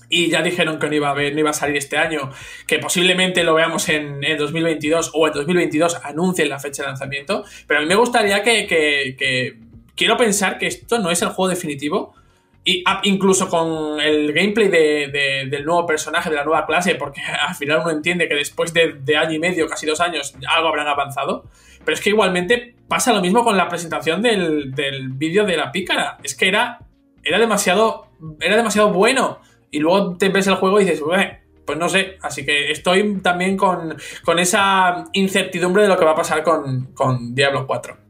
y 0.09 0.29
ya 0.29 0.41
dijeron 0.41 0.79
que 0.79 0.87
no 0.87 0.95
iba 0.95 1.11
a, 1.11 1.13
no 1.13 1.39
iba 1.39 1.49
a 1.49 1.53
salir 1.53 1.77
este 1.77 1.97
año, 1.97 2.31
que 2.65 2.79
posiblemente 2.79 3.43
lo 3.43 3.53
veamos 3.53 3.89
en, 3.89 4.21
2022 4.21 5.11
o 5.13 5.27
en 5.27 5.33
2022 5.33 6.01
anuncien 6.03 6.49
la 6.49 6.59
fecha 6.59 6.83
de 6.83 6.89
lanzamiento, 6.89 7.43
pero 7.67 7.79
a 7.79 7.83
mí 7.83 7.87
me 7.87 7.95
gustaría 7.95 8.41
que, 8.41 8.65
que 8.65 9.59
quiero 9.95 10.17
pensar 10.17 10.57
que 10.57 10.67
esto 10.67 10.97
no 10.99 11.11
es 11.11 11.21
el 11.21 11.29
juego 11.29 11.49
definitivo, 11.49 12.15
y 12.63 12.83
ah, 12.85 13.01
incluso 13.03 13.49
con 13.49 13.99
el 13.99 14.33
gameplay 14.33 14.67
del 14.69 15.65
nuevo 15.65 15.85
personaje, 15.85 16.29
de 16.29 16.35
la 16.35 16.43
nueva 16.43 16.65
clase, 16.65 16.95
porque 16.95 17.21
al 17.47 17.55
final 17.55 17.79
uno 17.81 17.91
entiende 17.91 18.27
que 18.27 18.35
después 18.35 18.73
de, 18.73 19.17
año 19.17 19.33
y 19.33 19.39
medio, 19.39 19.67
casi 19.67 19.85
dos 19.85 19.99
años, 20.01 20.35
algo 20.47 20.67
habrán 20.69 20.87
avanzado. 20.87 21.45
Pero 21.83 21.95
es 21.95 22.01
que 22.01 22.09
igualmente 22.09 22.75
pasa 22.87 23.13
lo 23.13 23.21
mismo 23.21 23.43
con 23.43 23.55
la 23.55 23.69
presentación 23.69 24.21
del, 24.21 24.73
vídeo 25.13 25.45
de 25.45 25.57
la 25.57 25.71
pícara. 25.71 26.17
Es 26.23 26.35
que 26.35 26.47
era, 26.47 26.79
era, 27.23 27.39
demasiado, 27.39 28.09
era 28.39 28.57
demasiado 28.57 28.91
bueno. 28.91 29.39
Y 29.71 29.79
luego 29.79 30.17
te 30.17 30.29
ves 30.29 30.47
el 30.47 30.55
juego 30.55 30.81
y 30.81 30.83
dices, 30.83 31.01
pues 31.65 31.77
no 31.77 31.87
sé. 31.87 32.17
Así 32.21 32.45
que 32.45 32.71
estoy 32.71 33.21
también 33.21 33.55
con, 33.55 33.95
esa 34.37 35.05
incertidumbre 35.13 35.83
de 35.83 35.87
lo 35.87 35.97
que 35.97 36.05
va 36.05 36.11
a 36.11 36.15
pasar 36.15 36.43
con, 36.43 36.93
con 36.93 37.33
Diablo 37.33 37.65
4 37.65 38.08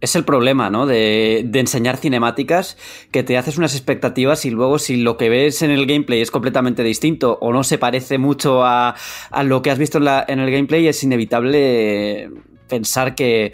es 0.00 0.14
el 0.16 0.24
problema, 0.24 0.70
¿no? 0.70 0.86
De, 0.86 1.48
enseñar 1.54 1.96
cinemáticas 1.96 2.76
que 3.10 3.22
te 3.22 3.36
haces 3.36 3.58
unas 3.58 3.74
expectativas 3.74 4.44
y 4.44 4.50
luego 4.50 4.78
si 4.78 4.96
lo 4.96 5.16
que 5.16 5.28
ves 5.28 5.62
en 5.62 5.70
el 5.70 5.86
gameplay 5.86 6.20
es 6.20 6.30
completamente 6.30 6.82
distinto 6.84 7.38
o 7.40 7.52
no 7.52 7.64
se 7.64 7.78
parece 7.78 8.18
mucho 8.18 8.64
a, 8.64 8.94
lo 9.42 9.62
que 9.62 9.70
has 9.70 9.78
visto 9.78 9.98
en, 9.98 10.38
el 10.38 10.50
gameplay, 10.50 10.86
es 10.86 11.02
inevitable 11.02 12.30
pensar 12.68 13.14
que, 13.14 13.52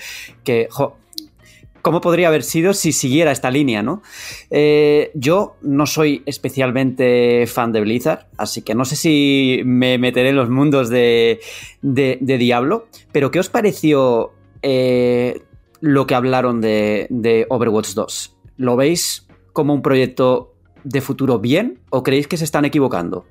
¿Cómo 1.82 2.00
podría 2.00 2.28
haber 2.28 2.44
sido 2.44 2.72
si 2.72 2.92
siguiera 2.92 3.30
esta 3.30 3.50
línea, 3.50 3.82
no? 3.82 4.02
Eh, 4.48 5.10
yo 5.12 5.56
no 5.60 5.84
soy 5.84 6.22
especialmente 6.24 7.46
fan 7.46 7.72
de 7.72 7.82
Blizzard, 7.82 8.26
así 8.38 8.62
que 8.62 8.74
no 8.74 8.86
sé 8.86 8.96
si 8.96 9.60
me 9.66 9.98
meteré 9.98 10.30
en 10.30 10.36
los 10.36 10.48
mundos 10.48 10.88
de, 10.88 11.40
Diablo, 11.82 12.86
pero 13.12 13.30
¿qué 13.30 13.38
os 13.38 13.50
pareció 13.50 14.32
eh, 14.62 15.42
lo 15.84 16.06
que 16.06 16.14
hablaron 16.14 16.62
de, 16.62 17.46
Overwatch 17.50 17.90
2. 17.90 18.36
¿Lo 18.56 18.74
veis 18.74 19.26
como 19.52 19.74
un 19.74 19.82
proyecto 19.82 20.54
de 20.82 21.02
futuro 21.02 21.38
bien 21.38 21.80
o 21.90 22.02
creéis 22.02 22.26
que 22.26 22.38
se 22.38 22.44
están 22.44 22.64
equivocando? 22.64 23.26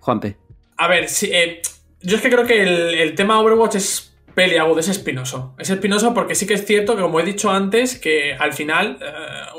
Juanpe. 0.00 0.36
A 0.76 0.86
ver, 0.86 1.06
eh, 1.22 1.62
yo 2.02 2.16
es 2.16 2.22
que 2.22 2.28
creo 2.28 2.44
que 2.44 3.02
el, 3.02 3.14
tema 3.14 3.40
Overwatch 3.40 3.76
es 3.76 4.13
peliagudo, 4.34 4.80
es 4.80 4.88
espinoso. 4.88 5.54
Es 5.58 5.70
espinoso 5.70 6.12
porque 6.12 6.34
sí 6.34 6.46
que 6.46 6.54
es 6.54 6.66
cierto 6.66 6.96
que, 6.96 7.02
como 7.02 7.20
he 7.20 7.24
dicho 7.24 7.50
antes, 7.50 7.98
que 7.98 8.34
al 8.34 8.52
final 8.52 8.98
eh, 9.00 9.10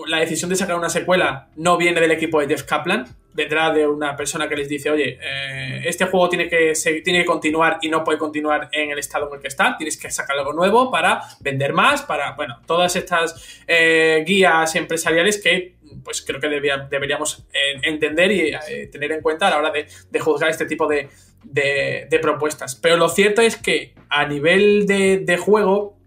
la 0.07 0.19
decisión 0.19 0.49
de 0.49 0.55
sacar 0.55 0.75
una 0.75 0.89
secuela 0.89 1.49
no 1.55 1.77
viene 1.77 2.01
del 2.01 2.11
equipo 2.11 2.39
de 2.39 2.47
Jeff 2.47 2.63
Kaplan, 2.63 3.05
vendrá 3.33 3.71
de 3.71 3.87
una 3.87 4.15
persona 4.15 4.47
que 4.47 4.55
les 4.55 4.69
dice, 4.69 4.89
oye, 4.89 5.17
eh, 5.21 5.81
este 5.85 6.05
juego 6.05 6.29
tiene 6.29 6.47
que, 6.47 6.73
tiene 7.03 7.19
que 7.19 7.25
continuar 7.25 7.79
y 7.81 7.89
no 7.89 8.03
puede 8.03 8.17
continuar 8.17 8.69
en 8.71 8.91
el 8.91 8.99
estado 8.99 9.27
en 9.27 9.35
el 9.35 9.41
que 9.41 9.47
está, 9.47 9.75
tienes 9.77 9.97
que 9.97 10.09
sacar 10.09 10.37
algo 10.37 10.53
nuevo 10.53 10.89
para 10.89 11.21
vender 11.39 11.73
más, 11.73 12.01
para, 12.01 12.33
bueno, 12.33 12.61
todas 12.65 12.95
estas 12.95 13.61
eh, 13.67 14.23
guías 14.25 14.75
empresariales 14.75 15.41
que 15.41 15.75
pues 16.03 16.21
creo 16.21 16.39
que 16.39 16.49
deberíamos 16.49 17.45
entender 17.81 18.31
y 18.31 18.89
tener 18.89 19.11
en 19.11 19.21
cuenta 19.21 19.47
a 19.47 19.51
la 19.51 19.57
hora 19.57 19.71
de, 19.71 20.19
juzgar 20.19 20.49
este 20.49 20.65
tipo 20.65 20.87
de, 20.87 21.09
de, 21.51 22.19
propuestas. 22.21 22.75
Pero 22.75 22.97
lo 22.97 23.09
cierto 23.09 23.41
es 23.41 23.55
que 23.55 23.93
a 24.09 24.25
nivel 24.25 24.85
de 24.87 25.37
juego, 25.37 25.97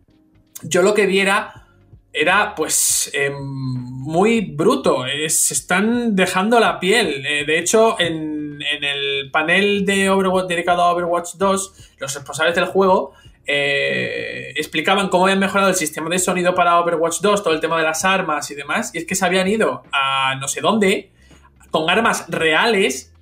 yo 0.63 0.83
lo 0.83 0.95
que 0.95 1.07
viera 1.07 1.69
era 2.13 2.55
pues 2.55 3.11
em, 3.15 3.35
muy 3.39 4.41
bruto. 4.41 5.05
se 5.29 5.55
están 5.55 6.17
dejando 6.17 6.59
la 6.61 6.81
piel. 6.81 7.25
Eh, 7.27 7.45
de 7.45 7.59
hecho, 7.59 7.97
en, 7.99 8.59
el 8.61 9.31
panel 9.31 9.87
de 9.87 10.11
Overwatch 10.11 10.49
dedicado 10.49 10.83
a 10.83 10.93
Overwatch 10.93 11.35
2, 11.37 11.95
los 11.99 12.15
responsables 12.15 12.57
del 12.57 12.65
juego 12.67 13.13
eh, 13.47 14.53
explicaban 14.57 15.09
cómo 15.09 15.25
habían 15.25 15.39
mejorado 15.39 15.69
el 15.71 15.77
sistema 15.77 16.11
de 16.11 16.19
sonido 16.19 16.55
para 16.55 16.81
Overwatch 16.81 17.21
2, 17.21 17.43
todo 17.45 17.55
el 17.55 17.61
tema 17.61 17.79
de 17.79 17.85
las 17.85 18.05
armas 18.05 18.51
y 18.51 18.57
demás. 18.57 18.91
Y 18.95 18.99
es 18.99 19.05
que 19.05 19.15
se 19.15 19.25
habían 19.25 19.47
ido 19.47 19.85
a 19.93 20.35
no 20.41 20.49
sé 20.49 20.61
dónde 20.61 21.13
con 21.71 21.89
armas 21.89 22.25
reales 22.29 23.15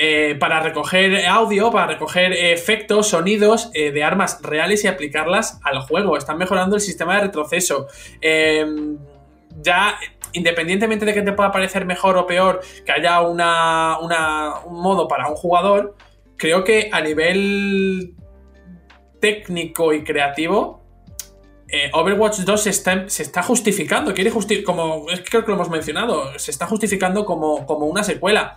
eh, 0.00 0.36
para 0.38 0.60
recoger 0.60 1.26
audio, 1.26 1.72
para 1.72 1.88
recoger 1.88 2.32
efectos, 2.32 3.08
sonidos 3.08 3.68
eh, 3.74 3.90
de 3.90 4.04
armas 4.04 4.40
reales 4.42 4.84
y 4.84 4.86
aplicarlas 4.86 5.60
al 5.64 5.80
juego. 5.80 6.16
Están 6.16 6.38
mejorando 6.38 6.76
el 6.76 6.80
sistema 6.80 7.16
de 7.16 7.22
retroceso. 7.22 7.88
Em, 8.20 8.96
ya, 9.60 9.98
independientemente 10.32 11.04
de 11.04 11.14
que 11.14 11.22
te 11.22 11.32
pueda 11.32 11.50
parecer 11.50 11.84
mejor 11.84 12.16
o 12.16 12.26
peor 12.26 12.60
que 12.86 12.92
haya 12.92 13.20
una, 13.22 13.98
un 14.64 14.80
modo 14.80 15.08
para 15.08 15.28
un 15.28 15.34
jugador, 15.34 15.96
creo 16.36 16.62
que 16.62 16.90
a 16.92 17.00
nivel 17.00 18.14
técnico 19.20 19.92
y 19.92 20.04
creativo 20.04 20.87
eh, 21.70 21.90
Overwatch 21.92 22.38
2 22.40 22.62
se 22.62 22.70
está, 22.70 23.08
se 23.08 23.22
está 23.22 23.42
justificando, 23.42 24.14
quiere 24.14 24.32
como 24.64 25.06
es 25.10 25.20
que 25.20 25.28
creo 25.28 25.44
que 25.44 25.50
lo 25.50 25.56
hemos 25.56 25.68
mencionado, 25.68 26.38
se 26.38 26.50
está 26.50 26.66
justificando 26.66 27.26
como, 27.26 27.56
una 27.86 28.02
secuela. 28.02 28.56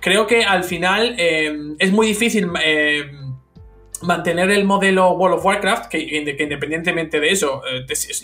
Creo 0.00 0.26
que 0.26 0.44
al 0.44 0.64
final 0.64 1.14
eh, 1.18 1.56
es 1.78 1.90
muy 1.90 2.06
difícil 2.06 2.50
eh, 2.62 3.10
mantener 4.02 4.50
el 4.50 4.64
modelo 4.64 5.12
World 5.12 5.38
of 5.38 5.44
Warcraft, 5.44 5.86
que, 5.86 5.98
independientemente 5.98 7.18
de 7.18 7.30
eso, 7.30 7.62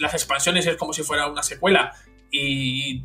las 0.00 0.12
expansiones 0.14 0.66
es 0.66 0.76
como 0.76 0.92
si 0.92 1.02
fuera 1.02 1.28
una 1.28 1.42
secuela 1.42 1.92
y 2.30 3.04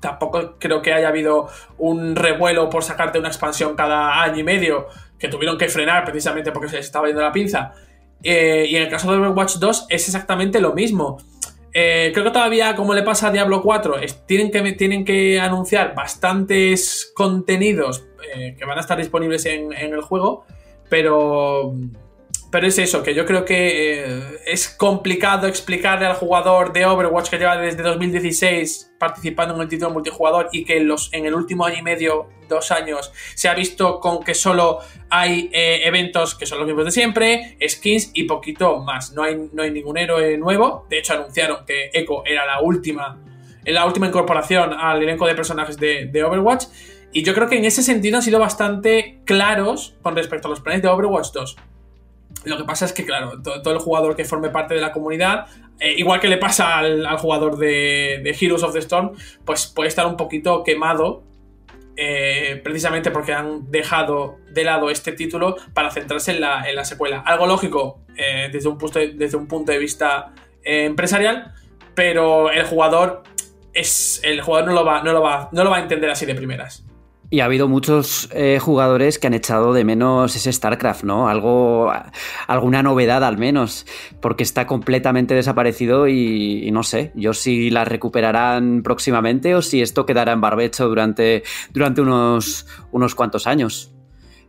tampoco 0.00 0.56
creo 0.58 0.82
que 0.82 0.92
haya 0.92 1.08
habido 1.08 1.48
un 1.78 2.14
revuelo 2.14 2.68
por 2.68 2.84
sacarte 2.84 3.18
una 3.18 3.28
expansión 3.28 3.74
cada 3.74 4.22
año 4.22 4.40
y 4.40 4.44
medio 4.44 4.88
que 5.18 5.28
tuvieron 5.28 5.56
que 5.56 5.68
frenar 5.68 6.04
precisamente 6.04 6.50
porque 6.52 6.68
se 6.68 6.76
les 6.76 6.86
estaba 6.86 7.06
yendo 7.06 7.22
la 7.22 7.32
pinza. 7.32 7.72
Eh, 8.22 8.66
y 8.68 8.76
en 8.76 8.82
el 8.82 8.88
caso 8.88 9.10
de 9.10 9.18
Overwatch 9.18 9.56
2 9.56 9.86
es 9.88 10.06
exactamente 10.06 10.60
lo 10.60 10.74
mismo. 10.74 11.18
Eh, 11.74 12.10
creo 12.12 12.24
que 12.24 12.30
todavía, 12.30 12.76
como 12.76 12.94
le 12.94 13.02
pasa 13.02 13.28
a 13.28 13.30
Diablo 13.30 13.62
4, 13.62 13.96
tienen, 14.26 14.50
que, 14.50 14.72
tienen 14.72 15.04
que 15.04 15.40
anunciar 15.40 15.94
bastantes 15.94 17.10
contenidos 17.14 18.04
eh, 18.34 18.54
que 18.58 18.64
van 18.64 18.78
a 18.78 18.82
estar 18.82 18.98
disponibles 18.98 19.46
en 19.46 19.72
el 19.72 20.02
juego, 20.02 20.44
pero 20.88 21.74
pero 22.52 22.66
es 22.66 22.78
eso, 22.78 23.02
que 23.02 23.14
yo 23.14 23.24
creo 23.24 23.46
que 23.46 24.04
eh, 24.04 24.20
es 24.44 24.68
complicado 24.68 25.46
explicarle 25.46 26.04
al 26.04 26.12
jugador 26.12 26.74
de 26.74 26.84
Overwatch 26.84 27.30
que 27.30 27.38
lleva 27.38 27.56
desde 27.56 27.82
2016 27.82 28.92
participando 28.98 29.54
en 29.54 29.62
el 29.62 29.68
título 29.68 29.90
multijugador 29.90 30.50
y 30.52 30.62
que 30.66 30.76
en, 30.76 30.86
los, 30.86 31.10
en 31.14 31.24
el 31.24 31.34
último 31.34 31.64
año 31.64 31.78
y 31.78 31.82
medio, 31.82 32.28
dos 32.50 32.70
años, 32.70 33.10
se 33.34 33.48
ha 33.48 33.54
visto 33.54 34.00
con 34.00 34.22
que 34.22 34.34
solo 34.34 34.80
hay 35.08 35.48
eh, 35.54 35.80
eventos 35.84 36.34
que 36.34 36.44
son 36.44 36.58
los 36.58 36.66
mismos 36.66 36.84
de 36.84 36.90
siempre, 36.90 37.56
skins 37.66 38.10
y 38.12 38.24
poquito 38.24 38.80
más. 38.80 39.14
No 39.14 39.22
hay, 39.22 39.48
no 39.50 39.62
hay 39.62 39.70
ningún 39.70 39.96
héroe 39.96 40.36
nuevo. 40.36 40.86
De 40.90 40.98
hecho, 40.98 41.14
anunciaron 41.14 41.64
que 41.64 41.90
Echo 41.94 42.22
era 42.26 42.44
la 42.44 42.60
última, 42.60 43.18
la 43.64 43.86
última 43.86 44.08
incorporación 44.08 44.74
al 44.74 45.02
elenco 45.02 45.26
de 45.26 45.34
personajes 45.34 45.78
de, 45.78 46.04
de 46.04 46.22
Overwatch. 46.22 46.66
Y 47.12 47.22
yo 47.22 47.32
creo 47.32 47.48
que 47.48 47.56
en 47.56 47.64
ese 47.64 47.82
sentido 47.82 48.18
han 48.18 48.22
sido 48.22 48.38
bastante 48.38 49.22
claros 49.24 49.96
con 50.02 50.14
respecto 50.14 50.48
a 50.48 50.50
los 50.50 50.60
planes 50.60 50.82
de 50.82 50.88
Overwatch 50.88 51.32
2. 51.32 51.56
Lo 52.44 52.56
que 52.56 52.64
pasa 52.64 52.84
es 52.84 52.92
que, 52.92 53.04
claro, 53.04 53.40
todo, 53.42 53.72
el 53.72 53.78
jugador 53.78 54.16
que 54.16 54.24
forme 54.24 54.50
parte 54.50 54.74
de 54.74 54.80
la 54.80 54.92
comunidad, 54.92 55.46
eh, 55.78 55.94
igual 55.96 56.20
que 56.20 56.28
le 56.28 56.38
pasa 56.38 56.78
al, 56.78 57.06
jugador 57.18 57.56
de, 57.56 58.36
Heroes 58.40 58.62
of 58.62 58.72
the 58.72 58.80
Storm, 58.80 59.12
pues 59.44 59.66
puede 59.66 59.88
estar 59.88 60.06
un 60.06 60.16
poquito 60.16 60.64
quemado, 60.64 61.22
eh, 61.96 62.60
precisamente 62.64 63.10
porque 63.10 63.32
han 63.32 63.70
dejado 63.70 64.38
de 64.50 64.64
lado 64.64 64.90
este 64.90 65.12
título 65.12 65.56
para 65.74 65.90
centrarse 65.90 66.32
en 66.32 66.40
la, 66.40 66.84
secuela. 66.84 67.22
Algo 67.24 67.46
lógico 67.46 68.00
eh, 68.16 68.48
desde, 68.52 68.68
un 68.68 68.78
punto 68.78 68.98
de, 68.98 69.12
desde 69.12 69.36
un 69.36 69.46
punto 69.46 69.72
de 69.72 69.78
vista 69.78 70.32
empresarial, 70.64 71.52
pero 71.94 72.50
el 72.50 72.64
jugador 72.64 73.22
es, 73.72 74.20
el 74.24 74.40
jugador 74.40 74.68
no 74.68 74.74
lo, 74.74 74.84
va, 74.84 75.02
no, 75.02 75.12
lo 75.12 75.22
va, 75.22 75.48
no 75.52 75.64
lo 75.64 75.70
va 75.70 75.78
a 75.78 75.80
entender 75.80 76.10
así 76.10 76.26
de 76.26 76.34
primeras. 76.34 76.84
Y 77.32 77.40
ha 77.40 77.46
habido 77.46 77.66
muchos 77.66 78.28
eh, 78.34 78.58
jugadores 78.60 79.18
que 79.18 79.26
han 79.26 79.32
echado 79.32 79.72
de 79.72 79.86
menos 79.86 80.36
ese 80.36 80.52
StarCraft, 80.52 81.04
¿no? 81.04 81.30
Algo, 81.30 81.90
alguna 82.46 82.82
novedad 82.82 83.24
al 83.24 83.38
menos, 83.38 83.86
porque 84.20 84.42
está 84.42 84.66
completamente 84.66 85.34
desaparecido 85.34 86.08
y, 86.08 86.70
no 86.72 86.82
sé, 86.82 87.10
yo 87.14 87.32
si 87.32 87.70
la 87.70 87.86
recuperarán 87.86 88.82
próximamente 88.82 89.54
o 89.54 89.62
si 89.62 89.80
esto 89.80 90.04
quedará 90.04 90.32
en 90.32 90.42
barbecho 90.42 90.86
durante, 90.88 91.42
durante 91.72 92.02
unos, 92.02 92.66
unos 92.90 93.14
cuantos 93.14 93.46
años. 93.46 93.94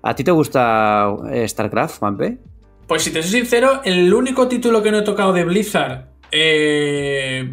¿A 0.01 0.13
ti 0.13 0.25
te 0.25 0.31
gusta 0.31 1.07
eh, 1.31 1.47
StarCraft, 1.47 1.99
Juanpe? 1.99 2.38
Pues 2.86 3.03
si 3.03 3.13
te 3.13 3.23
soy 3.23 3.39
sincero, 3.39 3.79
el 3.86 4.13
único 4.13 4.49
título 4.49 4.84
que 4.84 4.91
no 4.91 4.97
he 4.97 5.03
tocado 5.03 5.31
de 5.31 5.45
Blizzard 5.45 6.09
eh, 6.36 7.47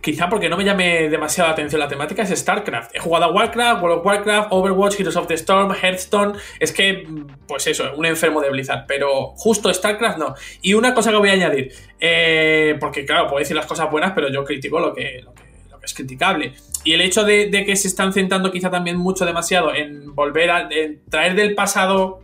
quizá 0.00 0.28
porque 0.28 0.48
no 0.48 0.56
me 0.56 0.64
llame 0.64 1.08
demasiado 1.08 1.48
la 1.48 1.52
atención 1.52 1.80
la 1.80 1.88
temática, 1.88 2.22
es 2.22 2.30
StarCraft. 2.30 2.94
He 2.94 2.98
jugado 2.98 3.26
a 3.26 3.32
Warcraft, 3.32 3.82
World 3.82 3.98
of 3.98 4.06
Warcraft, 4.06 4.48
Overwatch, 4.50 4.98
Heroes 4.98 5.16
of 5.16 5.26
the 5.26 5.34
Storm, 5.34 5.72
Hearthstone. 5.74 6.38
Es 6.58 6.72
que, 6.72 7.06
pues 7.46 7.66
eso, 7.66 7.92
un 7.96 8.06
enfermo 8.06 8.40
de 8.40 8.50
Blizzard. 8.50 8.84
Pero 8.86 9.32
justo 9.36 9.72
StarCraft 9.72 10.18
no. 10.18 10.34
Y 10.62 10.74
una 10.74 10.94
cosa 10.94 11.10
que 11.10 11.16
voy 11.16 11.30
a 11.30 11.32
añadir, 11.32 11.72
eh, 11.98 12.76
porque 12.80 13.04
claro, 13.04 13.26
puedo 13.26 13.40
decir 13.40 13.56
las 13.56 13.66
cosas 13.66 13.90
buenas, 13.90 14.12
pero 14.12 14.30
yo 14.30 14.44
critico 14.44 14.80
lo 14.80 14.94
que, 14.94 15.20
lo 15.22 15.34
que, 15.34 15.42
es 15.82 15.94
criticable. 15.94 16.54
Y 16.84 16.92
el 16.92 17.00
hecho 17.00 17.24
de, 17.24 17.50
que 17.50 17.76
se 17.76 17.88
están 17.88 18.12
centrando 18.12 18.50
quizá 18.50 18.70
también 18.70 18.96
mucho 18.96 19.24
demasiado 19.24 19.74
en 19.74 20.14
volver 20.14 20.50
a 20.50 20.68
traer 21.08 21.34
del 21.34 21.54
pasado 21.54 22.20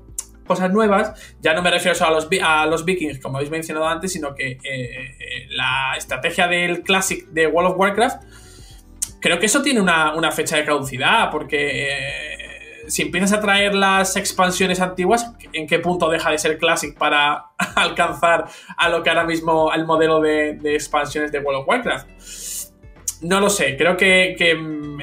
cosas 0.47 0.73
nuevas, 0.73 1.13
ya 1.41 1.55
no 1.55 1.63
me 1.63 1.71
refiero 1.71 1.95
solo 1.95 2.11
a 2.11 2.15
los, 2.15 2.29
a 2.43 2.67
los 2.67 2.85
vikings, 2.85 3.19
como 3.21 3.39
habéis 3.39 3.51
mencionado 3.51 3.87
antes, 3.87 4.13
sino 4.13 4.35
que 4.35 4.53
eh, 4.53 4.59
eh, 4.65 5.47
la 5.51 5.95
estrategia 5.97 6.49
del 6.49 6.83
Classic 6.83 7.27
de 7.29 7.47
World 7.47 7.73
of 7.73 7.79
Warcraft, 7.79 8.23
creo 9.21 9.39
que 9.39 9.47
eso 9.47 9.63
tiene 9.63 9.81
una, 9.81 10.31
fecha 10.33 10.57
de 10.57 10.65
caducidad, 10.65 11.31
porque 11.31 11.91
eh, 11.91 12.85
si 12.87 13.03
empiezas 13.03 13.33
a 13.33 13.41
traer 13.41 13.75
las 13.75 14.17
expansiones 14.17 14.81
antiguas, 14.81 15.33
¿en 15.53 15.67
qué 15.67 15.79
punto 15.79 16.09
deja 16.09 16.31
de 16.31 16.39
ser 16.39 16.59
Classic 16.59 16.97
para 16.97 17.47
alcanzar 17.75 18.47
a 18.77 18.89
lo 18.89 19.03
que 19.03 19.11
ahora 19.11 19.25
mismo 19.25 19.73
el 19.73 19.85
modelo 19.85 20.21
de, 20.21 20.59
expansiones 20.75 21.33
de 21.33 21.41
World 21.41 21.63
of 21.63 21.69
Warcraft? 21.69 22.09
No 23.23 23.41
lo 23.41 23.49
sé, 23.49 23.77
creo 23.77 23.97
que, 23.97 24.37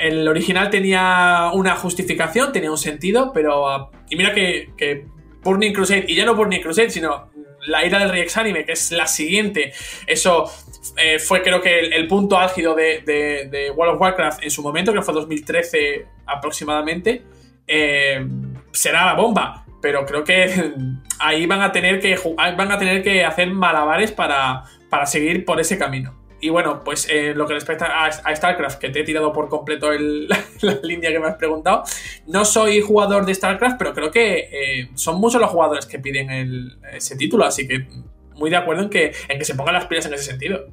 el 0.01 0.27
original 0.27 0.69
tenía 0.69 1.51
una 1.53 1.75
justificación, 1.75 2.51
tenía 2.51 2.71
un 2.71 2.77
sentido, 2.77 3.31
pero... 3.33 3.91
Y 4.09 4.15
mira 4.15 4.33
que, 4.33 4.71
que 4.77 5.05
Burning 5.43 5.73
Crusade, 5.73 6.05
y 6.07 6.15
ya 6.15 6.25
no 6.25 6.35
Burning 6.35 6.61
Crusade, 6.61 6.89
sino 6.89 7.29
la 7.67 7.85
ira 7.85 7.99
del 7.99 8.09
Rey 8.09 8.21
Exanime, 8.21 8.65
que 8.65 8.73
es 8.73 8.91
la 8.91 9.07
siguiente. 9.07 9.73
Eso 10.07 10.51
eh, 10.97 11.19
fue 11.19 11.41
creo 11.41 11.61
que 11.61 11.79
el, 11.79 12.07
punto 12.07 12.37
álgido 12.37 12.75
de, 12.75 13.71
World 13.75 13.95
of 13.95 14.01
Warcraft 14.01 14.43
en 14.43 14.51
su 14.51 14.61
momento, 14.61 14.93
que 14.93 15.01
fue 15.01 15.13
2013 15.13 16.05
aproximadamente. 16.25 17.23
Eh, 17.67 18.25
será 18.71 19.05
la 19.05 19.13
bomba, 19.13 19.65
pero 19.81 20.05
creo 20.05 20.23
que 20.23 20.73
ahí 21.19 21.45
van 21.45 21.61
a 21.61 21.71
tener 21.71 21.99
que, 21.99 22.17
van 22.35 22.71
a 22.71 22.77
tener 22.77 23.01
que 23.03 23.23
hacer 23.23 23.49
malabares 23.49 24.11
para, 24.11 24.63
para 24.89 25.05
seguir 25.05 25.45
por 25.45 25.59
ese 25.59 25.77
camino. 25.77 26.22
Y 26.43 26.49
bueno, 26.49 26.83
pues 26.83 27.07
eh, 27.09 27.33
lo 27.33 27.47
que 27.47 27.53
respecta 27.53 28.03
a, 28.03 28.35
StarCraft, 28.35 28.77
que 28.77 28.89
te 28.89 28.99
he 28.99 29.03
tirado 29.05 29.31
por 29.31 29.47
completo 29.47 29.89
la, 29.93 30.79
línea 30.83 31.09
que 31.09 31.17
me 31.17 31.27
has 31.27 31.35
preguntado, 31.35 31.83
no 32.27 32.43
soy 32.43 32.81
jugador 32.81 33.25
de 33.25 33.33
StarCraft, 33.33 33.77
pero 33.77 33.93
creo 33.93 34.11
que 34.11 34.49
eh, 34.51 34.89
son 34.95 35.21
muchos 35.21 35.39
los 35.39 35.49
jugadores 35.49 35.85
que 35.85 35.99
piden 35.99 36.77
ese 36.91 37.15
título, 37.15 37.45
así 37.45 37.65
que 37.65 37.87
muy 38.35 38.49
de 38.49 38.57
acuerdo 38.57 38.83
en 38.83 38.89
que, 38.89 39.13
en 39.29 39.39
que 39.39 39.45
se 39.45 39.55
pongan 39.55 39.75
las 39.75 39.85
pilas 39.85 40.05
en 40.07 40.15
ese 40.15 40.25
sentido. 40.25 40.65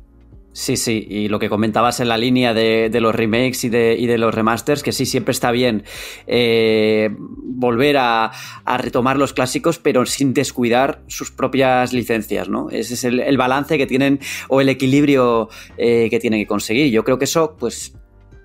Sí, 0.52 0.76
sí, 0.76 1.06
y 1.08 1.28
lo 1.28 1.38
que 1.38 1.48
comentabas 1.48 2.00
en 2.00 2.08
la 2.08 2.18
línea 2.18 2.52
de, 2.52 2.90
los 3.00 3.14
remakes 3.14 3.62
y 3.62 3.68
de, 3.68 4.18
los 4.18 4.34
remasters, 4.34 4.82
que 4.82 4.90
sí, 4.90 5.06
siempre 5.06 5.30
está 5.30 5.52
bien 5.52 5.84
eh, 6.26 7.10
volver 7.16 7.96
a, 7.98 8.32
retomar 8.78 9.16
los 9.16 9.32
clásicos, 9.32 9.78
pero 9.78 10.04
sin 10.06 10.34
descuidar 10.34 11.02
sus 11.06 11.30
propias 11.30 11.92
licencias, 11.92 12.48
¿no? 12.48 12.68
Ese 12.70 12.94
es 12.94 13.04
el, 13.04 13.38
balance 13.38 13.78
que 13.78 13.86
tienen 13.86 14.18
o 14.48 14.60
el 14.60 14.68
equilibrio 14.68 15.48
eh, 15.78 16.08
que 16.10 16.18
tienen 16.18 16.40
que 16.40 16.46
conseguir. 16.46 16.90
Yo 16.90 17.04
creo 17.04 17.18
que 17.18 17.24
eso, 17.26 17.56
pues, 17.56 17.94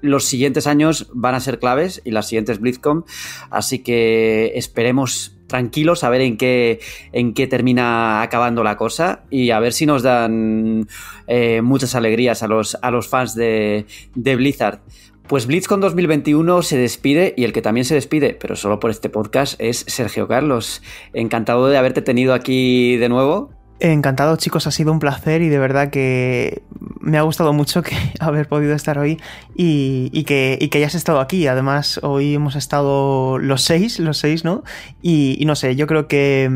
los 0.01 0.25
siguientes 0.25 0.67
años 0.67 1.09
van 1.13 1.33
a 1.33 1.39
ser 1.39 1.57
claves 1.57 2.01
y 2.05 2.11
las 2.11 2.27
siguientes 2.27 2.59
BlizzCon, 2.59 3.05
así 3.49 3.79
que 3.79 4.51
esperemos 4.55 5.34
tranquilos 5.47 6.03
a 6.03 6.09
ver 6.09 6.21
en 6.21 6.37
qué, 6.37 6.79
en 7.11 7.33
qué 7.33 7.47
termina 7.47 8.21
acabando 8.21 8.63
la 8.63 8.77
cosa 8.77 9.23
y 9.29 9.51
a 9.51 9.59
ver 9.59 9.73
si 9.73 9.85
nos 9.85 10.03
dan 10.03 10.87
eh, 11.27 11.61
muchas 11.61 11.95
alegrías 11.95 12.43
a 12.43 12.47
los, 12.47 12.77
a 12.81 12.91
los 12.91 13.07
fans 13.07 13.35
de, 13.35 13.85
de 14.15 14.35
Blizzard. 14.35 14.81
Pues 15.27 15.47
BlizzCon 15.47 15.81
2021 15.81 16.61
se 16.61 16.77
despide 16.77 17.33
y 17.35 17.45
el 17.45 17.53
que 17.53 17.63
también 17.63 17.85
se 17.85 17.95
despide, 17.95 18.37
pero 18.39 18.55
solo 18.55 18.79
por 18.79 18.91
este 18.91 19.09
podcast, 19.09 19.59
es 19.59 19.83
Sergio 19.87 20.27
Carlos. 20.27 20.83
Encantado 21.13 21.67
de 21.67 21.77
haberte 21.77 22.03
tenido 22.03 22.35
aquí 22.35 22.97
de 22.97 23.09
nuevo. 23.09 23.54
Encantado 23.79 24.37
chicos, 24.37 24.67
ha 24.67 24.71
sido 24.71 24.93
un 24.93 24.99
placer 24.99 25.41
y 25.41 25.49
de 25.49 25.59
verdad 25.59 25.89
que 25.89 26.63
me 27.01 27.17
ha 27.17 27.23
gustado 27.23 27.51
mucho 27.51 27.81
que 27.81 27.95
haber 28.21 28.47
podido 28.47 28.73
estar 28.73 28.97
hoy 28.97 29.19
y, 29.53 30.23
que, 30.23 30.57
y 30.59 30.69
que 30.69 30.77
hayas 30.77 30.95
estado 30.95 31.19
aquí. 31.19 31.47
Además, 31.47 31.99
hoy 32.01 32.35
hemos 32.35 32.55
estado 32.55 33.37
los 33.37 33.63
seis, 33.63 33.99
los 33.99 34.17
seis, 34.17 34.45
¿no? 34.45 34.63
Y, 35.01 35.43
no 35.45 35.55
sé, 35.55 35.75
yo 35.75 35.87
creo 35.87 36.07
que 36.07 36.49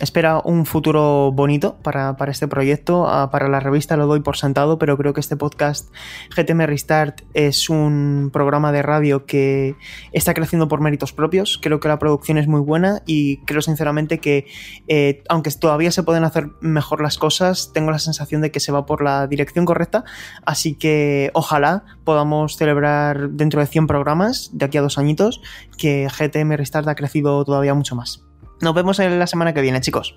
espera 0.00 0.40
un 0.44 0.64
futuro 0.64 1.32
bonito 1.32 1.76
para, 1.82 2.14
este 2.28 2.46
proyecto. 2.46 3.08
Ah, 3.08 3.30
para 3.30 3.48
la 3.48 3.60
revista 3.60 3.96
lo 3.96 4.06
doy 4.06 4.20
por 4.20 4.36
sentado, 4.36 4.78
pero 4.78 4.96
creo 4.96 5.12
que 5.12 5.20
este 5.20 5.36
podcast 5.36 5.92
GTM 6.36 6.66
Restart 6.66 7.22
es 7.34 7.68
un 7.68 8.30
programa 8.32 8.70
de 8.72 8.82
radio 8.82 9.26
que 9.26 9.76
está 10.12 10.34
creciendo 10.34 10.68
por 10.68 10.80
méritos 10.80 11.12
propios. 11.12 11.58
Creo 11.60 11.80
que 11.80 11.88
la 11.88 11.98
producción 11.98 12.38
es 12.38 12.46
muy 12.46 12.60
buena 12.60 13.02
y 13.06 13.38
creo 13.44 13.62
sinceramente 13.62 14.18
que, 14.18 14.46
eh, 14.86 15.22
aunque 15.28 15.50
todavía 15.50 15.90
se 15.90 16.02
pueden 16.02 16.24
hacer 16.24 16.50
mejor 16.60 17.02
las 17.02 17.18
cosas, 17.18 17.72
tengo 17.72 17.90
la 17.90 17.98
sensación 17.98 18.40
de 18.40 18.50
que 18.50 18.60
se 18.60 18.72
va 18.72 18.86
por 18.86 19.02
la 19.02 19.26
dirección 19.26 19.64
correcta, 19.64 20.04
así 20.44 20.74
que 20.74 21.30
ojalá 21.34 21.84
podamos 22.04 22.56
celebrar 22.56 23.30
dentro 23.30 23.60
de 23.60 23.66
100 23.66 23.86
programas, 23.86 24.50
de 24.52 24.66
aquí 24.66 24.78
a 24.78 24.82
dos 24.82 24.98
añitos, 24.98 25.40
que 25.76 26.08
GTM 26.08 26.56
Restart 26.56 26.86
ha 26.88 26.94
crecido 26.94 27.44
todavía 27.44 27.74
mucho 27.74 27.96
más. 27.96 28.27
Nos 28.60 28.74
vemos 28.74 28.98
en 28.98 29.18
la 29.18 29.26
semana 29.26 29.54
que 29.54 29.60
viene, 29.60 29.80
chicos. 29.80 30.16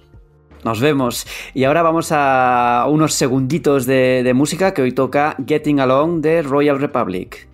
Nos 0.64 0.80
vemos. 0.80 1.26
Y 1.54 1.64
ahora 1.64 1.82
vamos 1.82 2.10
a 2.12 2.86
unos 2.88 3.14
segunditos 3.14 3.86
de, 3.86 4.22
de 4.24 4.34
música 4.34 4.74
que 4.74 4.82
hoy 4.82 4.92
toca 4.92 5.36
Getting 5.46 5.80
Along 5.80 6.22
de 6.22 6.42
Royal 6.42 6.80
Republic. 6.80 7.48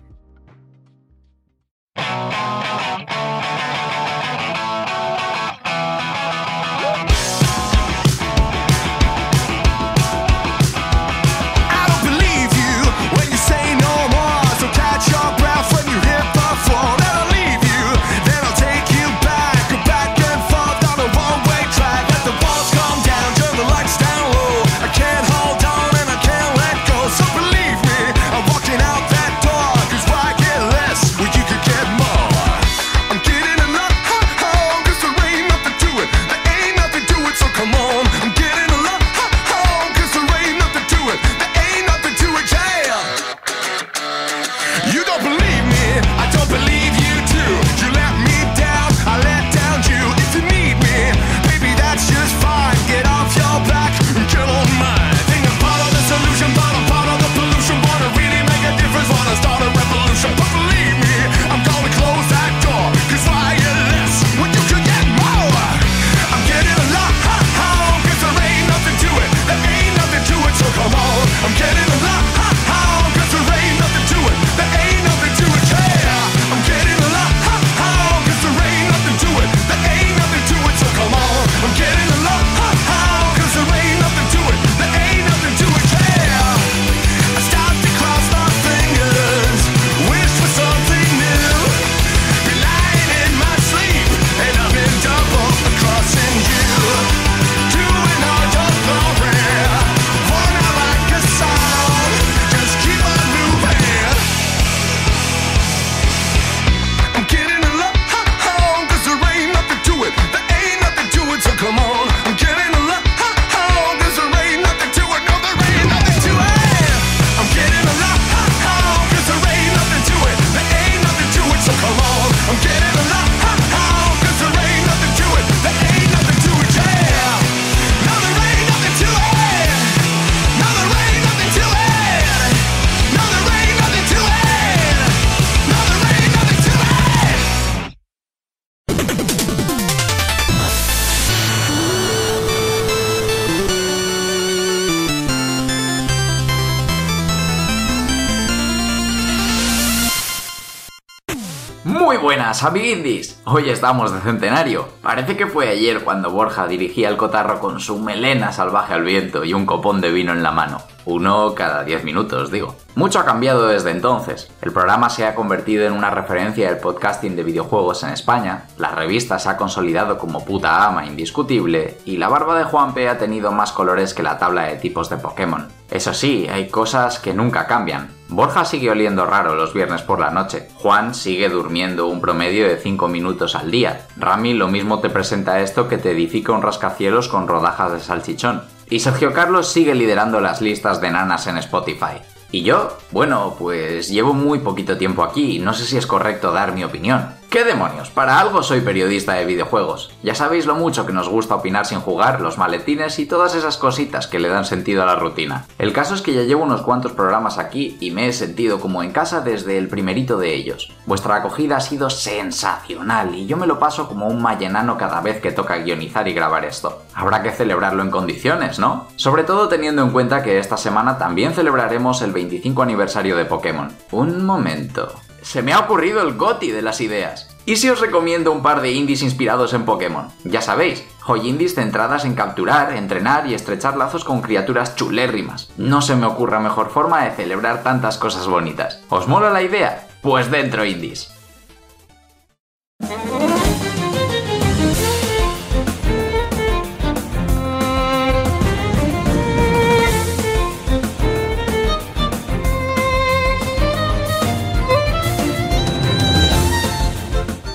Buenas, 152.58 152.64
amiguindis. 152.64 153.40
Hoy 153.44 153.70
estamos 153.70 154.12
de 154.12 154.20
centenario. 154.20 154.88
Parece 155.02 155.36
que 155.36 155.46
fue 155.46 155.68
ayer 155.68 156.02
cuando 156.02 156.30
Borja 156.30 156.66
dirigía 156.66 157.08
el 157.08 157.16
cotarro 157.16 157.60
con 157.60 157.80
su 157.80 157.98
melena 157.98 158.52
salvaje 158.52 158.94
al 158.94 159.04
viento 159.04 159.44
y 159.44 159.54
un 159.54 159.66
copón 159.66 160.00
de 160.00 160.10
vino 160.10 160.32
en 160.32 160.42
la 160.42 160.50
mano. 160.50 160.78
Uno 161.04 161.54
cada 161.54 161.84
10 161.84 162.04
minutos, 162.04 162.50
digo. 162.50 162.74
Mucho 162.94 163.20
ha 163.20 163.24
cambiado 163.24 163.68
desde 163.68 163.90
entonces. 163.90 164.50
El 164.60 164.72
programa 164.72 165.08
se 165.08 165.24
ha 165.26 165.34
convertido 165.34 165.86
en 165.86 165.92
una 165.92 166.10
referencia 166.10 166.68
del 166.68 166.78
podcasting 166.78 167.36
de 167.36 167.44
videojuegos 167.44 168.02
en 168.02 168.10
España, 168.10 168.64
la 168.76 168.90
revista 168.90 169.38
se 169.38 169.48
ha 169.48 169.56
consolidado 169.56 170.18
como 170.18 170.44
puta 170.44 170.84
ama 170.84 171.06
indiscutible 171.06 171.98
y 172.04 172.16
la 172.16 172.28
barba 172.28 172.58
de 172.58 172.64
Juanpe 172.64 173.08
ha 173.08 173.18
tenido 173.18 173.52
más 173.52 173.72
colores 173.72 174.14
que 174.14 174.22
la 174.22 174.38
tabla 174.38 174.64
de 174.64 174.76
tipos 174.76 175.08
de 175.08 175.16
Pokémon. 175.16 175.77
Eso 175.90 176.12
sí, 176.12 176.46
hay 176.50 176.68
cosas 176.68 177.18
que 177.18 177.32
nunca 177.32 177.66
cambian. 177.66 178.10
Borja 178.28 178.66
sigue 178.66 178.90
oliendo 178.90 179.24
raro 179.24 179.54
los 179.54 179.72
viernes 179.72 180.02
por 180.02 180.20
la 180.20 180.30
noche. 180.30 180.68
Juan 180.74 181.14
sigue 181.14 181.48
durmiendo 181.48 182.06
un 182.06 182.20
promedio 182.20 182.68
de 182.68 182.76
5 182.76 183.08
minutos 183.08 183.54
al 183.54 183.70
día. 183.70 184.06
Rami 184.18 184.52
lo 184.52 184.68
mismo 184.68 185.00
te 185.00 185.08
presenta 185.08 185.60
esto 185.60 185.88
que 185.88 185.96
te 185.96 186.10
edifica 186.10 186.52
un 186.52 186.60
rascacielos 186.60 187.28
con 187.28 187.48
rodajas 187.48 187.92
de 187.92 188.00
salchichón. 188.00 188.62
Y 188.90 189.00
Sergio 189.00 189.32
Carlos 189.32 189.72
sigue 189.72 189.94
liderando 189.94 190.40
las 190.40 190.60
listas 190.60 191.00
de 191.00 191.10
nanas 191.10 191.46
en 191.46 191.56
Spotify. 191.56 192.20
¿Y 192.50 192.62
yo? 192.62 192.96
Bueno, 193.10 193.56
pues 193.58 194.08
llevo 194.08 194.34
muy 194.34 194.58
poquito 194.58 194.96
tiempo 194.98 195.22
aquí 195.22 195.56
y 195.56 195.58
no 195.58 195.72
sé 195.72 195.84
si 195.84 195.96
es 195.96 196.06
correcto 196.06 196.52
dar 196.52 196.72
mi 196.72 196.84
opinión. 196.84 197.37
¿Qué 197.50 197.64
demonios? 197.64 198.10
Para 198.10 198.40
algo 198.40 198.62
soy 198.62 198.82
periodista 198.82 199.32
de 199.32 199.46
videojuegos. 199.46 200.12
Ya 200.22 200.34
sabéis 200.34 200.66
lo 200.66 200.74
mucho 200.74 201.06
que 201.06 201.14
nos 201.14 201.30
gusta 201.30 201.54
opinar 201.54 201.86
sin 201.86 202.00
jugar, 202.00 202.42
los 202.42 202.58
maletines 202.58 203.18
y 203.18 203.24
todas 203.24 203.54
esas 203.54 203.78
cositas 203.78 204.26
que 204.26 204.38
le 204.38 204.50
dan 204.50 204.66
sentido 204.66 205.02
a 205.02 205.06
la 205.06 205.16
rutina. 205.16 205.64
El 205.78 205.94
caso 205.94 206.14
es 206.14 206.20
que 206.20 206.34
ya 206.34 206.42
llevo 206.42 206.64
unos 206.64 206.82
cuantos 206.82 207.12
programas 207.12 207.56
aquí 207.56 207.96
y 208.00 208.10
me 208.10 208.28
he 208.28 208.34
sentido 208.34 208.80
como 208.80 209.02
en 209.02 209.12
casa 209.12 209.40
desde 209.40 209.78
el 209.78 209.88
primerito 209.88 210.36
de 210.36 210.54
ellos. 210.54 210.92
Vuestra 211.06 211.36
acogida 211.36 211.78
ha 211.78 211.80
sido 211.80 212.10
sensacional 212.10 213.34
y 213.34 213.46
yo 213.46 213.56
me 213.56 213.66
lo 213.66 213.78
paso 213.78 214.08
como 214.08 214.26
un 214.26 214.42
mallenano 214.42 214.98
cada 214.98 215.22
vez 215.22 215.40
que 215.40 215.50
toca 215.50 215.78
guionizar 215.78 216.28
y 216.28 216.34
grabar 216.34 216.66
esto. 216.66 217.00
Habrá 217.14 217.42
que 217.42 217.52
celebrarlo 217.52 218.02
en 218.02 218.10
condiciones, 218.10 218.78
¿no? 218.78 219.08
Sobre 219.16 219.44
todo 219.44 219.68
teniendo 219.68 220.02
en 220.02 220.10
cuenta 220.10 220.42
que 220.42 220.58
esta 220.58 220.76
semana 220.76 221.16
también 221.16 221.54
celebraremos 221.54 222.20
el 222.20 222.32
25 222.32 222.82
aniversario 222.82 223.36
de 223.36 223.46
Pokémon. 223.46 223.90
Un 224.12 224.44
momento 224.44 225.14
se 225.48 225.62
me 225.62 225.72
ha 225.72 225.78
ocurrido 225.78 226.20
el 226.20 226.34
goti 226.34 226.70
de 226.70 226.82
las 226.82 227.00
ideas. 227.00 227.48
¿Y 227.64 227.76
si 227.76 227.88
os 227.88 228.00
recomiendo 228.00 228.52
un 228.52 228.62
par 228.62 228.82
de 228.82 228.92
indies 228.92 229.22
inspirados 229.22 229.72
en 229.72 229.86
Pokémon? 229.86 230.28
Ya 230.44 230.60
sabéis, 230.60 231.02
hoy 231.26 231.48
indies 231.48 231.74
centradas 231.74 232.26
en 232.26 232.34
capturar, 232.34 232.92
entrenar 232.92 233.46
y 233.46 233.54
estrechar 233.54 233.96
lazos 233.96 234.24
con 234.24 234.42
criaturas 234.42 234.94
chulérrimas. 234.94 235.70
No 235.78 236.02
se 236.02 236.16
me 236.16 236.26
ocurra 236.26 236.60
mejor 236.60 236.90
forma 236.90 237.24
de 237.24 237.30
celebrar 237.30 237.82
tantas 237.82 238.18
cosas 238.18 238.46
bonitas. 238.46 239.00
¿Os 239.08 239.26
mola 239.26 239.48
la 239.48 239.62
idea? 239.62 240.08
Pues 240.20 240.50
dentro 240.50 240.84
indies. 240.84 241.37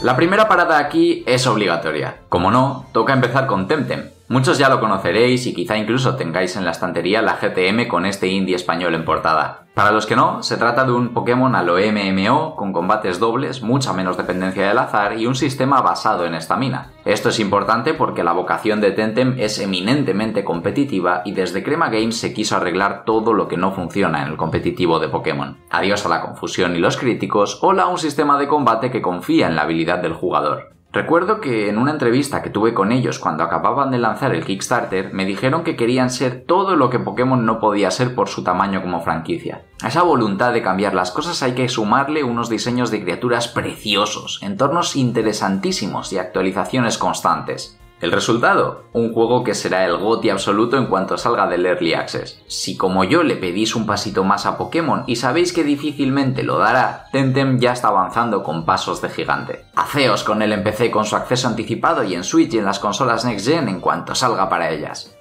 La 0.04 0.18
primera 0.18 0.50
parada 0.50 0.80
aquí 0.80 1.24
es 1.26 1.48
obligatoria. 1.48 2.18
Como 2.28 2.52
no, 2.52 2.88
toca 2.92 3.14
empezar 3.14 3.48
con 3.48 3.70
Temtem, 3.70 4.10
Muchos 4.34 4.58
ya 4.58 4.68
lo 4.68 4.80
conoceréis 4.80 5.46
y 5.46 5.54
quizá 5.54 5.78
incluso 5.78 6.16
tengáis 6.16 6.56
en 6.56 6.66
la 6.66 6.72
estantería 6.72 7.22
la 7.22 7.36
GTM 7.36 7.88
con 7.88 8.08
este 8.08 8.30
indie 8.30 8.56
español 8.56 8.96
en 8.96 9.06
portada. 9.06 9.68
Para 9.76 9.92
los 9.92 10.08
que 10.08 10.16
no, 10.16 10.42
se 10.42 10.58
trata 10.58 10.86
de 10.86 10.92
un 10.92 11.10
Pokémon 11.14 11.56
a 11.56 11.62
lo 11.62 11.76
MMO 11.76 12.56
con 12.56 12.74
combates 12.74 13.20
dobles, 13.20 13.62
mucha 13.62 13.94
menos 13.94 14.18
dependencia 14.18 14.68
del 14.68 14.80
azar 14.80 15.20
y 15.20 15.28
un 15.28 15.36
sistema 15.36 15.82
basado 15.82 16.26
en 16.26 16.34
estamina. 16.34 16.94
Esto 17.06 17.30
es 17.30 17.40
importante 17.40 17.94
porque 17.94 18.24
la 18.24 18.34
vocación 18.34 18.82
de 18.82 18.90
Tentem 18.90 19.36
es 19.38 19.60
eminentemente 19.60 20.44
competitiva 20.44 21.22
y 21.26 21.34
desde 21.34 21.62
Crema 21.62 21.90
Games 21.90 22.18
se 22.18 22.34
quiso 22.34 22.56
arreglar 22.56 23.06
todo 23.06 23.34
lo 23.34 23.48
que 23.48 23.58
no 23.58 23.72
funciona 23.72 24.24
en 24.24 24.30
el 24.30 24.38
competitivo 24.38 24.98
de 24.98 25.10
Pokémon. 25.10 25.60
Adiós 25.70 26.08
a 26.08 26.10
la 26.10 26.22
confusión 26.22 26.76
y 26.76 26.80
los 26.80 26.98
críticos, 26.98 27.60
hola 27.62 27.84
a 27.84 27.88
un 27.88 28.00
sistema 28.00 28.40
de 28.40 28.48
combate 28.48 28.90
que 28.90 29.04
confía 29.04 29.46
en 29.46 29.56
la 29.56 29.62
habilidad 29.62 30.00
del 30.00 30.14
jugador. 30.14 30.74
Recuerdo 30.94 31.42
que 31.42 31.70
en 31.70 31.80
una 31.80 31.90
entrevista 31.90 32.44
que 32.44 32.52
tuve 32.52 32.76
con 32.76 32.92
ellos 32.92 33.18
cuando 33.18 33.44
acababan 33.44 33.90
de 33.90 33.98
lanzar 33.98 34.36
el 34.36 34.46
Kickstarter, 34.46 35.12
me 35.12 35.26
dijeron 35.26 35.64
que 35.64 35.76
querían 35.76 36.12
ser 36.12 36.44
todo 36.46 36.76
lo 36.76 36.92
que 36.92 37.00
Pokémon 37.00 37.48
no 37.48 37.60
podía 37.60 37.90
ser 37.90 38.14
por 38.14 38.30
su 38.30 38.44
tamaño 38.44 38.84
como 38.84 39.02
franquicia. 39.02 39.66
A 39.82 39.88
esa 39.88 40.04
voluntad 40.04 40.54
de 40.54 40.62
cambiar 40.62 40.94
las 40.94 41.10
cosas 41.10 41.42
hay 41.42 41.54
que 41.56 41.68
sumarle 41.68 42.24
unos 42.24 42.48
diseños 42.48 42.92
de 42.92 43.02
criaturas 43.02 43.48
preciosos, 43.48 44.40
entornos 44.44 44.96
interesantísimos 44.96 46.14
y 46.14 46.20
actualizaciones 46.20 47.00
constantes. 47.00 47.80
El 48.04 48.12
resultado, 48.12 48.84
un 48.92 49.14
juego 49.14 49.46
que 49.46 49.56
será 49.56 49.86
el 49.86 49.96
GOTI 49.96 50.32
absoluto 50.32 50.76
en 50.76 50.88
cuanto 50.88 51.18
salga 51.18 51.48
del 51.48 51.66
Early 51.66 51.94
Access. 51.94 52.38
Si 52.48 52.76
como 52.76 53.06
yo 53.06 53.24
le 53.24 53.38
pedís 53.38 53.78
un 53.78 53.86
pasito 53.86 54.26
más 54.26 54.46
a 54.46 54.58
Pokémon 54.58 55.06
y 55.08 55.16
sabéis 55.16 55.54
que 55.54 55.64
difícilmente 55.64 56.44
lo 56.44 56.58
dará, 56.58 57.06
Tentem 57.14 57.62
ya 57.62 57.72
está 57.72 57.88
avanzando 57.88 58.44
con 58.44 58.66
pasos 58.66 59.02
de 59.02 59.08
gigante. 59.08 59.64
Haceos 59.78 60.26
con 60.26 60.42
el 60.42 60.52
empecé 60.52 60.92
con 60.92 61.06
su 61.06 61.16
acceso 61.16 61.48
anticipado 61.48 62.04
y 62.04 62.14
en 62.14 62.26
Switch 62.26 62.54
y 62.54 62.58
en 62.58 62.66
las 62.66 62.80
consolas 62.80 63.24
Next 63.24 63.48
Gen 63.48 63.70
en 63.70 63.80
cuanto 63.80 64.16
salga 64.16 64.50
para 64.50 64.70
ellas. 64.70 65.16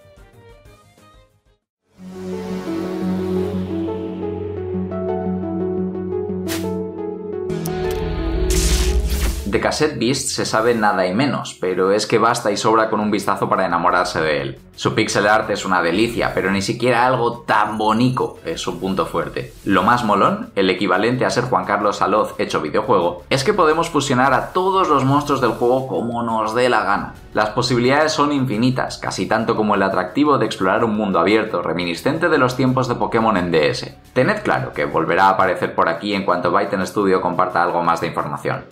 De 9.53 9.61
Cassette 9.61 9.99
Beast 9.99 10.29
se 10.29 10.47
sabe 10.47 10.75
nada 10.75 11.07
y 11.07 11.13
menos, 11.13 11.59
pero 11.61 11.93
es 11.93 12.07
que 12.07 12.17
basta 12.17 12.51
y 12.51 12.57
sobra 12.57 12.89
con 12.89 13.01
un 13.01 13.11
vistazo 13.11 13.51
para 13.51 13.67
enamorarse 13.67 14.23
de 14.23 14.41
él. 14.41 14.59
Su 14.77 14.95
pixel 14.95 15.27
art 15.27 15.51
es 15.51 15.67
una 15.67 15.83
delicia, 15.83 16.33
pero 16.33 16.51
ni 16.51 16.63
siquiera 16.63 17.05
algo 17.05 17.41
tan 17.41 17.77
bonito 17.77 18.39
es 18.47 18.63
su 18.63 18.81
punto 18.81 19.05
fuerte. 19.05 19.53
Lo 19.67 19.83
más 19.83 20.05
molón, 20.05 20.51
el 20.57 20.71
equivalente 20.71 21.27
a 21.27 21.31
ser 21.31 21.45
Juan 21.45 21.67
Carlos 21.67 21.99
Saloz 21.99 22.35
hecho 22.39 22.63
videojuego, 22.63 23.25
es 23.29 23.45
que 23.45 23.53
podemos 23.53 23.91
fusionar 23.91 24.33
a 24.33 24.55
todos 24.55 24.89
los 24.89 25.05
monstruos 25.05 25.43
del 25.43 25.51
juego 25.51 25.87
como 25.87 26.23
nos 26.23 26.55
dé 26.55 26.71
la 26.71 26.85
gana. 26.85 27.13
Las 27.35 27.51
posibilidades 27.51 28.13
son 28.13 28.33
infinitas, 28.33 28.97
casi 28.97 29.27
tanto 29.27 29.55
como 29.55 29.75
el 29.75 29.83
atractivo 29.83 30.39
de 30.39 30.47
explorar 30.47 30.83
un 30.83 30.97
mundo 30.97 31.19
abierto 31.21 31.61
reminiscente 31.61 32.31
de 32.31 32.39
los 32.39 32.57
tiempos 32.57 32.89
de 32.89 32.95
Pokémon 32.95 33.37
en 33.37 33.53
DS. 33.53 33.95
Tened 34.15 34.41
claro 34.45 34.73
que 34.73 34.87
volverá 34.87 35.27
a 35.27 35.31
aparecer 35.33 35.75
por 35.75 35.91
aquí 35.91 36.15
en 36.15 36.25
cuanto 36.25 36.51
Byte 36.51 36.87
Studio 36.87 37.21
comparta 37.21 37.63
algo 37.63 37.83
más 37.83 38.01
de 38.01 38.07
información. 38.07 38.65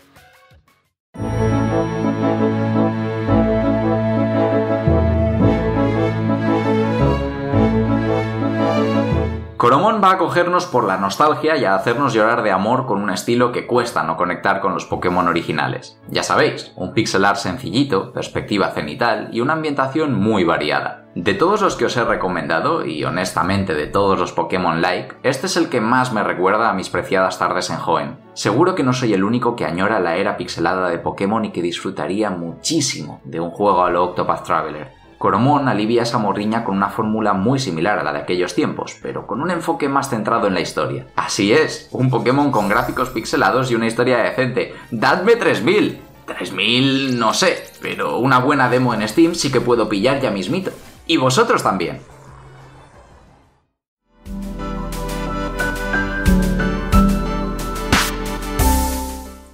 Coromon 9.60 10.00
va 10.02 10.12
a 10.12 10.16
cogernos 10.16 10.64
por 10.64 10.84
la 10.84 10.96
nostalgia 10.96 11.54
y 11.58 11.66
a 11.66 11.74
hacernos 11.74 12.14
llorar 12.14 12.42
de 12.42 12.50
amor 12.50 12.86
con 12.86 13.02
un 13.02 13.10
estilo 13.10 13.52
que 13.52 13.66
cuesta 13.66 14.02
no 14.02 14.16
conectar 14.16 14.62
con 14.62 14.72
los 14.72 14.86
Pokémon 14.86 15.28
originales. 15.28 16.00
Ya 16.08 16.22
sabéis, 16.22 16.72
un 16.76 16.94
pixel 16.94 17.26
art 17.26 17.36
sencillito, 17.36 18.10
perspectiva 18.10 18.70
cenital 18.70 19.28
y 19.32 19.42
una 19.42 19.52
ambientación 19.52 20.14
muy 20.14 20.44
variada. 20.44 21.04
De 21.14 21.34
todos 21.34 21.60
los 21.60 21.76
que 21.76 21.84
os 21.84 21.96
he 21.98 22.04
recomendado, 22.04 22.86
y 22.86 23.04
honestamente 23.04 23.74
de 23.74 23.86
todos 23.86 24.18
los 24.18 24.32
Pokémon 24.32 24.80
like, 24.80 25.16
este 25.24 25.44
es 25.44 25.58
el 25.58 25.68
que 25.68 25.82
más 25.82 26.10
me 26.14 26.22
recuerda 26.22 26.70
a 26.70 26.74
mis 26.74 26.88
preciadas 26.88 27.38
tardes 27.38 27.68
en 27.68 27.80
Hoenn. 27.84 28.18
Seguro 28.32 28.74
que 28.74 28.82
no 28.82 28.94
soy 28.94 29.12
el 29.12 29.24
único 29.24 29.56
que 29.56 29.66
añora 29.66 30.00
la 30.00 30.16
era 30.16 30.38
pixelada 30.38 30.88
de 30.88 31.00
Pokémon 31.00 31.44
y 31.44 31.52
que 31.52 31.60
disfrutaría 31.60 32.30
muchísimo 32.30 33.20
de 33.24 33.40
un 33.40 33.50
juego 33.50 33.84
a 33.84 33.90
lo 33.90 34.04
Octopath 34.04 34.42
Traveler. 34.42 34.99
Coromon 35.20 35.68
alivia 35.68 36.04
esa 36.04 36.16
morriña 36.16 36.64
con 36.64 36.78
una 36.78 36.88
fórmula 36.88 37.34
muy 37.34 37.58
similar 37.58 37.98
a 37.98 38.02
la 38.02 38.14
de 38.14 38.20
aquellos 38.20 38.54
tiempos, 38.54 38.96
pero 39.02 39.26
con 39.26 39.42
un 39.42 39.50
enfoque 39.50 39.86
más 39.86 40.08
centrado 40.08 40.46
en 40.46 40.54
la 40.54 40.62
historia. 40.62 41.08
Así 41.14 41.52
es, 41.52 41.90
un 41.92 42.08
Pokémon 42.08 42.50
con 42.50 42.70
gráficos 42.70 43.10
pixelados 43.10 43.70
y 43.70 43.74
una 43.74 43.86
historia 43.86 44.16
decente. 44.16 44.74
¡Dadme 44.90 45.36
3000! 45.36 46.00
3000 46.24 47.18
no 47.18 47.34
sé, 47.34 47.64
pero 47.82 48.16
una 48.16 48.38
buena 48.38 48.70
demo 48.70 48.94
en 48.94 49.06
Steam 49.06 49.34
sí 49.34 49.52
que 49.52 49.60
puedo 49.60 49.90
pillar 49.90 50.22
ya 50.22 50.30
mismito. 50.30 50.70
Y 51.06 51.18
vosotros 51.18 51.62
también. 51.62 52.00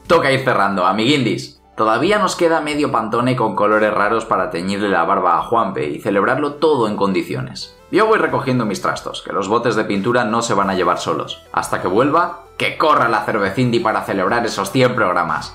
Toca 0.06 0.30
ir 0.30 0.44
cerrando, 0.44 0.86
amiguindis. 0.86 1.55
Todavía 1.76 2.18
nos 2.18 2.36
queda 2.36 2.62
medio 2.62 2.90
pantone 2.90 3.36
con 3.36 3.54
colores 3.54 3.92
raros 3.92 4.24
para 4.24 4.48
teñirle 4.48 4.88
la 4.88 5.04
barba 5.04 5.36
a 5.36 5.42
Juanpe 5.42 5.86
y 5.86 6.00
celebrarlo 6.00 6.54
todo 6.54 6.88
en 6.88 6.96
condiciones. 6.96 7.76
Yo 7.90 8.06
voy 8.06 8.18
recogiendo 8.18 8.64
mis 8.64 8.80
trastos, 8.80 9.20
que 9.20 9.34
los 9.34 9.48
botes 9.48 9.76
de 9.76 9.84
pintura 9.84 10.24
no 10.24 10.40
se 10.40 10.54
van 10.54 10.70
a 10.70 10.74
llevar 10.74 10.98
solos. 10.98 11.42
Hasta 11.52 11.82
que 11.82 11.88
vuelva, 11.88 12.44
que 12.56 12.78
corra 12.78 13.10
la 13.10 13.24
cervecindi 13.24 13.78
para 13.80 14.04
celebrar 14.04 14.46
esos 14.46 14.72
100 14.72 14.94
programas. 14.94 15.54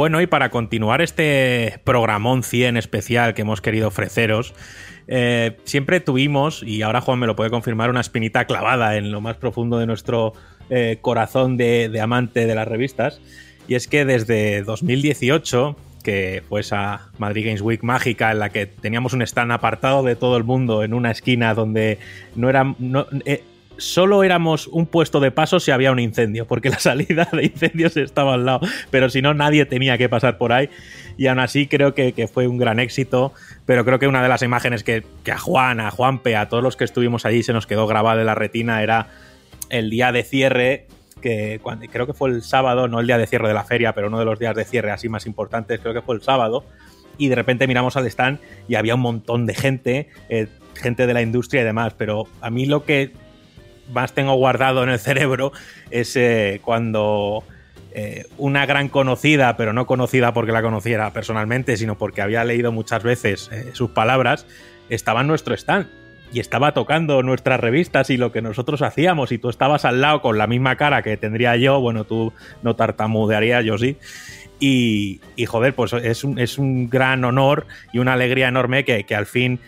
Bueno, 0.00 0.22
y 0.22 0.26
para 0.26 0.48
continuar 0.48 1.02
este 1.02 1.78
programón 1.84 2.42
100 2.42 2.78
especial 2.78 3.34
que 3.34 3.42
hemos 3.42 3.60
querido 3.60 3.88
ofreceros, 3.88 4.54
eh, 5.08 5.58
siempre 5.64 6.00
tuvimos, 6.00 6.62
y 6.62 6.80
ahora 6.80 7.02
Juan 7.02 7.18
me 7.18 7.26
lo 7.26 7.36
puede 7.36 7.50
confirmar, 7.50 7.90
una 7.90 8.00
espinita 8.00 8.46
clavada 8.46 8.96
en 8.96 9.12
lo 9.12 9.20
más 9.20 9.36
profundo 9.36 9.78
de 9.78 9.84
nuestro 9.84 10.32
eh, 10.70 10.96
corazón 11.02 11.58
de, 11.58 12.00
amante 12.00 12.46
de 12.46 12.54
las 12.54 12.66
revistas. 12.66 13.20
Y 13.68 13.74
es 13.74 13.88
que 13.88 14.06
desde 14.06 14.62
2018, 14.62 15.76
que 16.02 16.42
fue 16.48 16.62
esa 16.62 17.10
Madrid 17.18 17.44
Games 17.44 17.60
Week 17.60 17.82
mágica 17.82 18.32
en 18.32 18.38
la 18.38 18.48
que 18.48 18.64
teníamos 18.64 19.12
un 19.12 19.20
stand 19.20 19.52
apartado 19.52 20.02
de 20.02 20.16
todo 20.16 20.38
el 20.38 20.44
mundo 20.44 20.82
en 20.82 20.94
una 20.94 21.10
esquina 21.10 21.52
donde 21.52 21.98
no 22.36 22.48
era. 22.48 22.74
Eh, 23.26 23.44
solo 23.80 24.22
éramos 24.22 24.66
un 24.68 24.86
puesto 24.86 25.20
de 25.20 25.30
paso 25.30 25.58
si 25.58 25.70
había 25.70 25.90
un 25.90 25.98
incendio, 25.98 26.46
porque 26.46 26.70
la 26.70 26.78
salida 26.80 27.28
de 27.32 27.44
incendios 27.44 27.96
estaba 27.96 28.34
al 28.34 28.44
lado, 28.44 28.60
pero 28.90 29.08
si 29.08 29.22
no, 29.22 29.34
nadie 29.34 29.64
tenía 29.66 29.98
que 29.98 30.08
pasar 30.08 30.38
por 30.38 30.52
ahí. 30.52 30.68
Y 31.16 31.26
aún 31.26 31.38
así 31.38 31.66
creo 31.66 31.94
que, 31.94 32.28
fue 32.32 32.46
un 32.46 32.58
gran 32.58 32.78
éxito, 32.78 33.32
pero 33.66 33.84
creo 33.84 33.98
que 33.98 34.06
una 34.06 34.22
de 34.22 34.28
las 34.28 34.42
imágenes 34.42 34.84
que, 34.84 35.02
a 35.30 35.38
Juan, 35.38 35.80
a 35.80 35.90
Juanpe, 35.90 36.36
a 36.36 36.48
todos 36.48 36.62
los 36.62 36.76
que 36.76 36.84
estuvimos 36.84 37.26
allí 37.26 37.42
se 37.42 37.52
nos 37.52 37.66
quedó 37.66 37.86
grabada 37.86 38.20
en 38.20 38.26
la 38.26 38.34
retina 38.34 38.82
era 38.82 39.08
el 39.68 39.90
día 39.90 40.12
de 40.12 40.22
cierre 40.22 40.86
que 41.20 41.60
cuando, 41.62 41.86
creo 41.86 42.06
que 42.06 42.14
fue 42.14 42.30
el 42.30 42.42
sábado, 42.42 42.88
no 42.88 43.00
el 43.00 43.06
día 43.06 43.18
de 43.18 43.26
cierre 43.26 43.48
de 43.48 43.54
la 43.54 43.64
feria, 43.64 43.94
pero 43.94 44.08
uno 44.08 44.18
de 44.18 44.24
los 44.24 44.38
días 44.38 44.56
de 44.56 44.64
cierre 44.64 44.90
así 44.90 45.08
más 45.08 45.26
importantes, 45.26 45.80
creo 45.80 45.92
que 45.92 46.00
fue 46.00 46.14
el 46.14 46.22
sábado, 46.22 46.64
y 47.18 47.28
de 47.28 47.34
repente 47.34 47.66
miramos 47.66 47.96
al 47.98 48.06
stand 48.06 48.38
y 48.66 48.76
había 48.76 48.94
un 48.94 49.02
montón 49.02 49.44
de 49.44 49.54
gente, 49.54 50.08
eh, 50.30 50.46
gente 50.74 51.06
de 51.06 51.12
la 51.12 51.20
industria 51.20 51.60
y 51.60 51.64
demás, 51.64 51.92
pero 51.98 52.26
a 52.40 52.48
mí 52.48 52.64
lo 52.64 52.84
que 52.84 53.12
más 53.92 54.12
tengo 54.12 54.34
guardado 54.34 54.82
en 54.82 54.90
el 54.90 54.98
cerebro 54.98 55.52
es 55.90 56.16
eh, 56.16 56.60
cuando 56.64 57.44
eh, 57.92 58.24
una 58.38 58.66
gran 58.66 58.88
conocida, 58.88 59.56
pero 59.56 59.72
no 59.72 59.86
conocida 59.86 60.32
porque 60.32 60.52
la 60.52 60.62
conociera 60.62 61.12
personalmente, 61.12 61.76
sino 61.76 61.98
porque 61.98 62.22
había 62.22 62.44
leído 62.44 62.72
muchas 62.72 63.02
veces 63.02 63.50
eh, 63.52 63.70
sus 63.72 63.90
palabras, 63.90 64.46
estaba 64.88 65.22
en 65.22 65.26
nuestro 65.26 65.54
stand 65.54 65.88
y 66.32 66.38
estaba 66.38 66.72
tocando 66.72 67.22
nuestras 67.24 67.58
revistas 67.58 68.10
y 68.10 68.16
lo 68.16 68.30
que 68.30 68.40
nosotros 68.40 68.82
hacíamos 68.82 69.32
y 69.32 69.38
tú 69.38 69.48
estabas 69.48 69.84
al 69.84 70.00
lado 70.00 70.22
con 70.22 70.38
la 70.38 70.46
misma 70.46 70.76
cara 70.76 71.02
que 71.02 71.16
tendría 71.16 71.56
yo, 71.56 71.80
bueno, 71.80 72.04
tú 72.04 72.32
no 72.62 72.76
tartamudearías, 72.76 73.64
yo 73.64 73.78
sí. 73.78 73.96
Y, 74.62 75.20
joder, 75.46 75.74
pues 75.74 75.94
es 75.94 76.22
un, 76.22 76.38
es 76.38 76.58
un, 76.58 76.90
gran 76.90 77.24
honor 77.24 77.66
y 77.94 77.98
una 77.98 78.12
alegría 78.12 78.48
enorme 78.48 78.84
que, 78.84 79.14
al 79.14 79.24
fin 79.24 79.58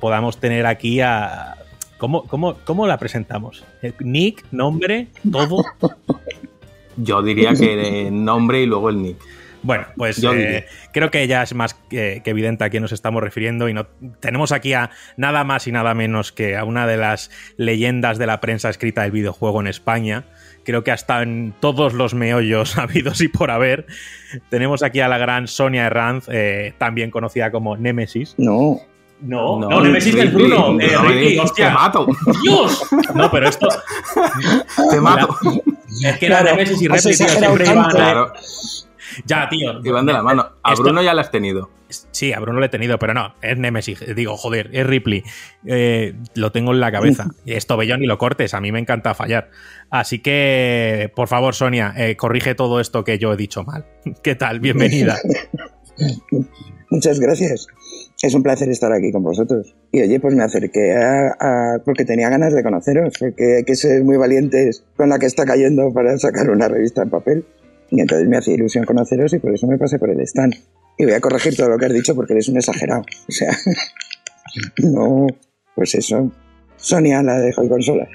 podamos 0.00 0.40
tener 0.40 0.66
aquí 0.66 1.00
a, 1.00 1.54
¿Cómo, 1.98 2.24
cómo, 2.24 2.56
cómo 2.64 2.86
la 2.86 2.98
presentamos? 2.98 3.64
¿Nick? 4.00 4.44
¿Nombre? 4.50 5.08
¿Todo? 5.30 5.64
Yo 6.96 7.22
diría 7.22 7.54
que 7.54 8.10
nombre 8.10 8.62
y 8.62 8.66
luego 8.66 8.90
el 8.90 9.02
nick. 9.02 9.16
Bueno, 9.66 9.86
pues 9.96 10.22
eh, 10.22 10.64
creo 10.92 11.10
que 11.10 11.26
ya 11.26 11.42
es 11.42 11.52
más 11.52 11.74
que, 11.74 12.22
evidente 12.24 12.62
a 12.62 12.70
quién 12.70 12.82
nos 12.82 12.92
estamos 12.92 13.20
refiriendo 13.20 13.68
y 13.68 13.74
no 13.74 13.86
tenemos 14.20 14.52
aquí 14.52 14.74
a 14.74 14.90
nada 15.16 15.42
más 15.42 15.66
y 15.66 15.72
nada 15.72 15.92
menos 15.92 16.30
que 16.30 16.56
a 16.56 16.62
una 16.62 16.86
de 16.86 16.96
las 16.96 17.32
leyendas 17.56 18.18
de 18.18 18.26
la 18.26 18.40
prensa 18.40 18.70
escrita 18.70 19.02
del 19.02 19.10
videojuego 19.10 19.60
en 19.60 19.66
España. 19.66 20.24
Creo 20.64 20.84
que 20.84 20.92
hasta 20.92 21.20
en 21.22 21.52
todos 21.58 21.94
los 21.94 22.14
meollos 22.14 22.78
habidos 22.78 23.20
y 23.20 23.28
por 23.28 23.50
haber. 23.50 23.86
Tenemos 24.50 24.84
aquí 24.84 25.00
a 25.00 25.08
la 25.08 25.18
gran 25.18 25.48
Sonia 25.48 25.86
Herranz, 25.86 26.28
eh, 26.30 26.74
también 26.78 27.10
conocida 27.10 27.50
como 27.50 27.76
Nemesis. 27.76 28.34
No. 28.38 28.80
No, 29.20 29.58
no, 29.58 29.68
no 29.68 29.80
Nemesis 29.80 30.14
del 30.14 30.30
Bruno. 30.30 30.78
Eh, 30.80 30.96
Ricky, 31.06 31.38
hostia. 31.38 31.68
Te 31.68 31.74
mato. 31.74 32.06
¡Dios! 32.42 32.82
No, 33.14 33.30
pero 33.30 33.48
esto. 33.48 33.68
Te 34.90 35.00
mato. 35.00 35.36
es 36.04 36.18
que 36.18 36.28
la 36.28 36.42
Nemesis 36.42 36.82
y 36.82 36.88
Ripley 36.88 37.14
siempre 37.14 37.66
iban. 37.66 37.90
Claro. 37.90 38.32
Ya, 39.24 39.48
tío. 39.48 39.80
Iban 39.82 40.06
de 40.06 40.12
la 40.12 40.22
mano. 40.22 40.46
A 40.62 40.74
Bruno 40.74 41.02
ya 41.02 41.14
la 41.14 41.22
has 41.22 41.30
tenido. 41.30 41.70
Sí, 41.88 42.32
a 42.32 42.40
Bruno 42.40 42.58
lo 42.58 42.66
he 42.66 42.68
tenido, 42.68 42.98
pero 42.98 43.14
no, 43.14 43.34
es 43.40 43.56
Nemesis. 43.56 44.04
Digo, 44.14 44.36
joder, 44.36 44.70
es 44.72 44.86
Ripley. 44.86 45.22
Eh, 45.64 46.14
lo 46.34 46.50
tengo 46.50 46.72
en 46.72 46.80
la 46.80 46.90
cabeza. 46.90 47.28
Esto 47.46 47.76
bellón 47.76 48.02
y 48.02 48.06
lo 48.06 48.18
cortes, 48.18 48.54
a 48.54 48.60
mí 48.60 48.72
me 48.72 48.80
encanta 48.80 49.14
fallar. 49.14 49.50
Así 49.90 50.18
que, 50.18 51.12
por 51.14 51.28
favor, 51.28 51.54
Sonia, 51.54 51.94
eh, 51.96 52.16
corrige 52.16 52.54
todo 52.54 52.80
esto 52.80 53.04
que 53.04 53.18
yo 53.18 53.32
he 53.32 53.36
dicho 53.36 53.62
mal. 53.62 53.86
¿Qué 54.22 54.34
tal? 54.34 54.60
Bienvenida. 54.60 55.16
Muchas 56.90 57.20
gracias. 57.20 57.68
Es 58.22 58.34
un 58.34 58.42
placer 58.42 58.68
estar 58.70 58.92
aquí 58.92 59.12
con 59.12 59.22
vosotros. 59.22 59.76
Y 59.92 60.00
oye, 60.00 60.18
pues 60.20 60.34
me 60.34 60.42
acerqué 60.42 60.96
a, 60.96 61.78
porque 61.84 62.04
tenía 62.04 62.30
ganas 62.30 62.54
de 62.54 62.62
conoceros, 62.62 63.14
porque 63.18 63.56
hay 63.56 63.64
que 63.64 63.76
ser 63.76 64.02
muy 64.04 64.16
valientes 64.16 64.84
con 64.96 65.10
la 65.10 65.18
que 65.18 65.26
está 65.26 65.44
cayendo 65.44 65.92
para 65.92 66.16
sacar 66.16 66.48
una 66.50 66.68
revista 66.68 67.02
en 67.02 67.10
papel. 67.10 67.44
Y 67.90 68.00
entonces 68.00 68.26
me 68.26 68.38
hacía 68.38 68.54
ilusión 68.54 68.84
conoceros 68.84 69.32
y 69.34 69.38
por 69.38 69.54
eso 69.54 69.66
me 69.66 69.78
pasé 69.78 69.98
por 69.98 70.10
el 70.10 70.20
stand. 70.20 70.54
Y 70.98 71.04
voy 71.04 71.12
a 71.12 71.20
corregir 71.20 71.54
todo 71.56 71.68
lo 71.68 71.78
que 71.78 71.86
has 71.86 71.92
dicho 71.92 72.14
porque 72.14 72.32
eres 72.32 72.48
un 72.48 72.56
exagerado. 72.56 73.02
O 73.02 73.32
sea, 73.32 73.56
no, 74.82 75.26
pues 75.74 75.94
eso. 75.94 76.32
Sonia, 76.76 77.22
la 77.22 77.38
de 77.40 77.52
Hobby 77.52 77.68
Consolas. 77.68 78.08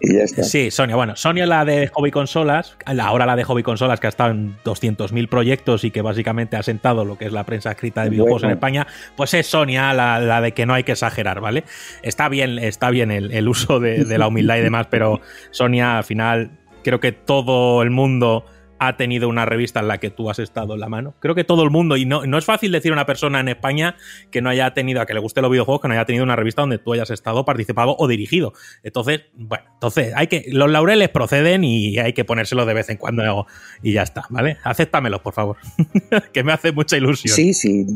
Y 0.00 0.14
ya 0.14 0.22
está. 0.22 0.42
Sí, 0.42 0.70
Sonia. 0.70 0.96
Bueno, 0.96 1.14
Sonia 1.14 1.46
la 1.46 1.64
de 1.64 1.88
Hobby 1.88 2.10
Consolas, 2.10 2.76
ahora 2.98 3.26
la 3.26 3.36
de 3.36 3.44
Hobby 3.44 3.62
Consolas 3.62 4.00
que 4.00 4.06
ha 4.06 4.10
estado 4.10 4.30
en 4.30 4.56
200.000 4.64 5.28
proyectos 5.28 5.84
y 5.84 5.90
que 5.90 6.00
básicamente 6.02 6.56
ha 6.56 6.62
sentado 6.62 7.04
lo 7.04 7.18
que 7.18 7.26
es 7.26 7.32
la 7.32 7.44
prensa 7.44 7.70
escrita 7.72 8.02
de 8.02 8.10
videojuegos 8.10 8.44
en 8.44 8.50
España, 8.50 8.86
pues 9.16 9.34
es 9.34 9.46
Sonia 9.46 9.92
la, 9.92 10.40
de 10.40 10.52
que 10.52 10.64
no 10.64 10.74
hay 10.74 10.84
que 10.84 10.92
exagerar, 10.92 11.40
¿vale? 11.40 11.64
Está 12.02 12.28
bien, 12.28 12.58
está 12.58 12.90
bien 12.90 13.10
el, 13.10 13.48
uso 13.48 13.78
de, 13.78 14.04
de 14.04 14.18
la 14.18 14.28
humildad 14.28 14.56
y 14.56 14.62
demás, 14.62 14.86
pero 14.90 15.20
Sonia 15.50 15.98
al 15.98 16.04
final 16.04 16.50
creo 16.82 17.00
que 17.00 17.12
todo 17.12 17.82
el 17.82 17.90
mundo 17.90 18.46
ha 18.80 18.96
tenido 18.96 19.28
una 19.28 19.44
revista 19.44 19.80
en 19.80 19.88
la 19.88 19.98
que 19.98 20.08
tú 20.08 20.30
has 20.30 20.38
estado 20.38 20.72
en 20.72 20.80
la 20.80 20.88
mano. 20.88 21.14
Creo 21.20 21.34
que 21.34 21.44
todo 21.44 21.62
el 21.64 21.70
mundo, 21.70 21.98
y 21.98 22.06
no, 22.06 22.24
no 22.24 22.38
es 22.38 22.46
fácil 22.46 22.72
decir 22.72 22.90
a 22.90 22.94
una 22.94 23.04
persona 23.04 23.38
en 23.38 23.48
España 23.48 23.94
que 24.30 24.40
no 24.40 24.48
haya 24.48 24.72
tenido, 24.72 25.02
a 25.02 25.06
que 25.06 25.12
le 25.12 25.20
guste 25.20 25.42
los 25.42 25.50
videojuegos, 25.50 25.82
que 25.82 25.88
no 25.88 25.94
haya 25.94 26.06
tenido 26.06 26.24
una 26.24 26.34
revista 26.34 26.62
donde 26.62 26.78
tú 26.78 26.94
hayas 26.94 27.10
estado, 27.10 27.44
participado 27.44 27.94
o 27.98 28.08
dirigido. 28.08 28.54
Entonces, 28.82 29.24
bueno, 29.34 29.64
entonces 29.74 30.14
hay 30.16 30.28
que, 30.28 30.46
los 30.48 30.70
laureles 30.70 31.10
proceden 31.10 31.62
y 31.62 31.98
hay 31.98 32.14
que 32.14 32.24
ponérselos 32.24 32.66
de 32.66 32.72
vez 32.72 32.88
en 32.88 32.96
cuando 32.96 33.46
y 33.82 33.92
ya 33.92 34.02
está, 34.02 34.24
¿vale? 34.30 34.56
Acéptamelos, 34.64 35.20
por 35.20 35.34
favor, 35.34 35.56
que 36.32 36.42
me 36.42 36.52
hace 36.52 36.72
mucha 36.72 36.96
ilusión. 36.96 37.36
Sí, 37.36 37.52
sí, 37.52 37.86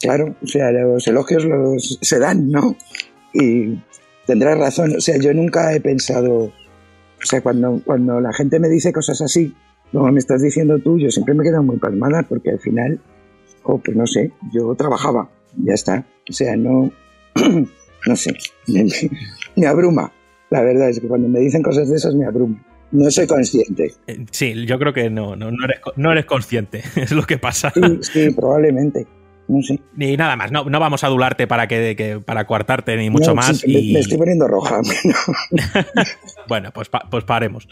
claro, 0.00 0.34
o 0.42 0.46
sea, 0.48 0.72
los 0.72 1.06
elogios 1.06 1.44
los, 1.44 1.98
se 2.02 2.18
dan, 2.18 2.50
¿no? 2.50 2.76
Y 3.32 3.78
tendrás 4.26 4.58
razón, 4.58 4.96
o 4.96 5.00
sea, 5.00 5.18
yo 5.18 5.32
nunca 5.32 5.72
he 5.72 5.80
pensado, 5.80 6.46
o 6.46 6.52
sea, 7.26 7.42
cuando, 7.42 7.80
cuando 7.84 8.20
la 8.20 8.32
gente 8.32 8.58
me 8.58 8.68
dice 8.68 8.92
cosas 8.92 9.20
así, 9.20 9.54
como 9.92 10.10
me 10.10 10.18
estás 10.18 10.42
diciendo 10.42 10.78
tú, 10.78 10.98
yo 10.98 11.10
siempre 11.10 11.34
me 11.34 11.42
he 11.42 11.46
quedado 11.46 11.62
muy 11.62 11.76
palmada 11.76 12.22
porque 12.22 12.50
al 12.50 12.58
final, 12.58 13.00
oh, 13.62 13.78
pues 13.78 13.96
no 13.96 14.06
sé, 14.06 14.32
yo 14.52 14.74
trabajaba, 14.74 15.28
ya 15.56 15.74
está. 15.74 16.04
O 16.28 16.32
sea, 16.32 16.56
no, 16.56 16.90
no 18.06 18.16
sé, 18.16 18.34
me, 19.56 19.66
abruma. 19.66 20.12
La 20.50 20.62
verdad 20.62 20.88
es 20.88 21.00
que 21.00 21.08
cuando 21.08 21.28
me 21.28 21.40
dicen 21.40 21.62
cosas 21.62 21.88
de 21.88 21.96
esas 21.96 22.14
me 22.14 22.26
abruma. 22.26 22.62
No 22.92 23.10
soy 23.10 23.26
consciente. 23.26 23.92
Eh, 24.06 24.24
sí, 24.30 24.66
yo 24.66 24.78
creo 24.78 24.92
que 24.92 25.10
no, 25.10 25.34
no, 25.34 25.48
eres, 25.48 25.80
no 25.96 26.12
eres 26.12 26.26
consciente, 26.26 26.82
es 26.96 27.12
lo 27.12 27.24
que 27.24 27.38
pasa. 27.38 27.72
sí 28.00 28.30
probablemente. 28.30 29.06
No 29.46 29.62
sé. 29.62 29.78
Nada 29.94 30.36
más, 30.36 30.50
no, 30.50 30.64
no 30.64 30.80
vamos 30.80 31.04
a 31.04 31.08
adularte 31.08 31.46
para 31.46 31.68
que, 31.68 32.20
para 32.24 32.46
coartarte 32.46 32.96
ni 32.96 33.10
mucho 33.10 33.34
más. 33.34 33.62
y... 33.66 33.92
me, 33.92 34.00
estoy 34.00 34.16
poniendo 34.16 34.48
roja. 34.48 34.80
bueno, 36.48 36.70
pues, 36.72 36.90
pues 37.10 37.24
paremos. 37.24 37.68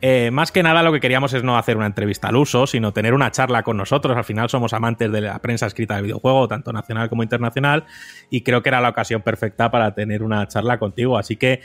Eh, 0.00 0.30
más 0.30 0.52
que 0.52 0.62
nada 0.62 0.82
lo 0.82 0.92
que 0.92 1.00
queríamos 1.00 1.32
es 1.32 1.42
no 1.42 1.58
hacer 1.58 1.76
una 1.76 1.86
entrevista 1.86 2.28
al 2.28 2.36
uso, 2.36 2.66
sino 2.66 2.92
tener 2.92 3.12
una 3.12 3.32
charla 3.32 3.64
con 3.64 3.76
nosotros. 3.76 4.16
Al 4.16 4.24
final 4.24 4.48
somos 4.48 4.72
amantes 4.72 5.10
de 5.10 5.20
la 5.20 5.38
prensa 5.40 5.66
escrita 5.66 5.96
del 5.96 6.04
videojuego, 6.04 6.46
tanto 6.46 6.72
nacional 6.72 7.08
como 7.08 7.24
internacional, 7.24 7.84
y 8.30 8.42
creo 8.42 8.62
que 8.62 8.68
era 8.68 8.80
la 8.80 8.90
ocasión 8.90 9.22
perfecta 9.22 9.70
para 9.70 9.94
tener 9.94 10.22
una 10.22 10.46
charla 10.46 10.78
contigo. 10.78 11.18
Así 11.18 11.36
que, 11.36 11.60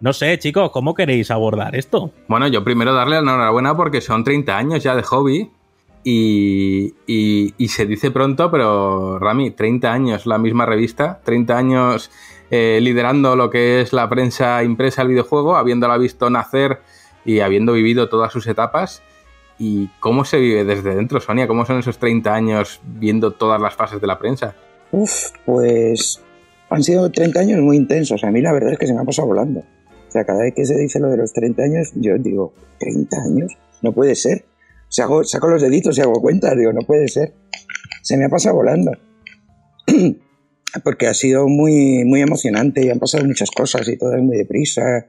no 0.00 0.12
sé, 0.12 0.36
chicos, 0.38 0.70
¿cómo 0.72 0.94
queréis 0.94 1.30
abordar 1.30 1.76
esto? 1.76 2.12
Bueno, 2.26 2.48
yo 2.48 2.64
primero 2.64 2.92
darle 2.92 3.16
la 3.16 3.22
enhorabuena 3.22 3.76
porque 3.76 4.00
son 4.00 4.24
30 4.24 4.56
años 4.56 4.82
ya 4.82 4.96
de 4.96 5.02
hobby 5.04 5.50
y, 6.08 7.68
se 7.68 7.84
dice 7.84 8.12
pronto, 8.12 8.48
pero 8.50 9.18
Rami, 9.18 9.50
30 9.50 9.92
años 9.92 10.26
la 10.26 10.38
misma 10.38 10.64
revista, 10.64 11.20
30 11.24 11.58
años 11.58 12.10
eh, 12.50 12.78
liderando 12.80 13.34
lo 13.34 13.50
que 13.50 13.80
es 13.80 13.92
la 13.92 14.08
prensa 14.08 14.62
impresa 14.62 15.02
del 15.02 15.10
videojuego, 15.10 15.56
habiéndola 15.56 15.98
visto 15.98 16.30
nacer 16.30 16.78
y 17.24 17.40
habiendo 17.40 17.72
vivido 17.72 18.08
todas 18.08 18.32
sus 18.32 18.46
etapas. 18.46 19.02
¿Y 19.58 19.88
cómo 19.98 20.24
se 20.24 20.38
vive 20.38 20.64
desde 20.64 20.94
dentro, 20.94 21.20
Sonia? 21.20 21.48
¿Cómo 21.48 21.66
son 21.66 21.78
esos 21.78 21.98
30 21.98 22.32
años 22.32 22.80
viendo 22.84 23.32
todas 23.32 23.60
las 23.60 23.74
fases 23.74 24.00
de 24.00 24.06
la 24.06 24.18
prensa? 24.18 24.54
Uf, 24.92 25.30
pues 25.44 26.22
han 26.70 26.84
sido 26.84 27.10
30 27.10 27.40
años 27.40 27.60
muy 27.62 27.78
intensos. 27.78 28.22
A 28.22 28.30
mí 28.30 28.40
la 28.42 28.52
verdad 28.52 28.74
es 28.74 28.78
que 28.78 28.86
se 28.86 28.94
me 28.94 29.00
ha 29.00 29.04
pasado 29.04 29.26
volando. 29.26 29.60
O 29.60 30.10
sea, 30.10 30.24
cada 30.24 30.42
vez 30.42 30.54
que 30.54 30.66
se 30.66 30.76
dice 30.76 31.00
lo 31.00 31.08
de 31.08 31.16
los 31.16 31.32
30 31.32 31.62
años, 31.62 31.92
yo 31.96 32.16
digo, 32.18 32.52
¿30 32.78 33.08
años? 33.24 33.52
No 33.82 33.92
puede 33.92 34.14
ser 34.14 34.44
saco 34.88 35.48
los 35.48 35.62
deditos 35.62 35.96
y 35.98 36.00
hago 36.00 36.20
cuenta, 36.20 36.54
digo, 36.54 36.72
no 36.72 36.82
puede 36.86 37.08
ser. 37.08 37.34
Se 38.02 38.16
me 38.16 38.24
ha 38.24 38.28
pasado 38.28 38.56
volando. 38.56 38.92
Porque 40.84 41.06
ha 41.06 41.14
sido 41.14 41.48
muy, 41.48 42.04
muy 42.04 42.20
emocionante 42.20 42.84
y 42.84 42.90
han 42.90 42.98
pasado 42.98 43.24
muchas 43.24 43.50
cosas 43.50 43.88
y 43.88 43.96
todo 43.96 44.14
es 44.14 44.22
muy 44.22 44.36
deprisa. 44.36 45.06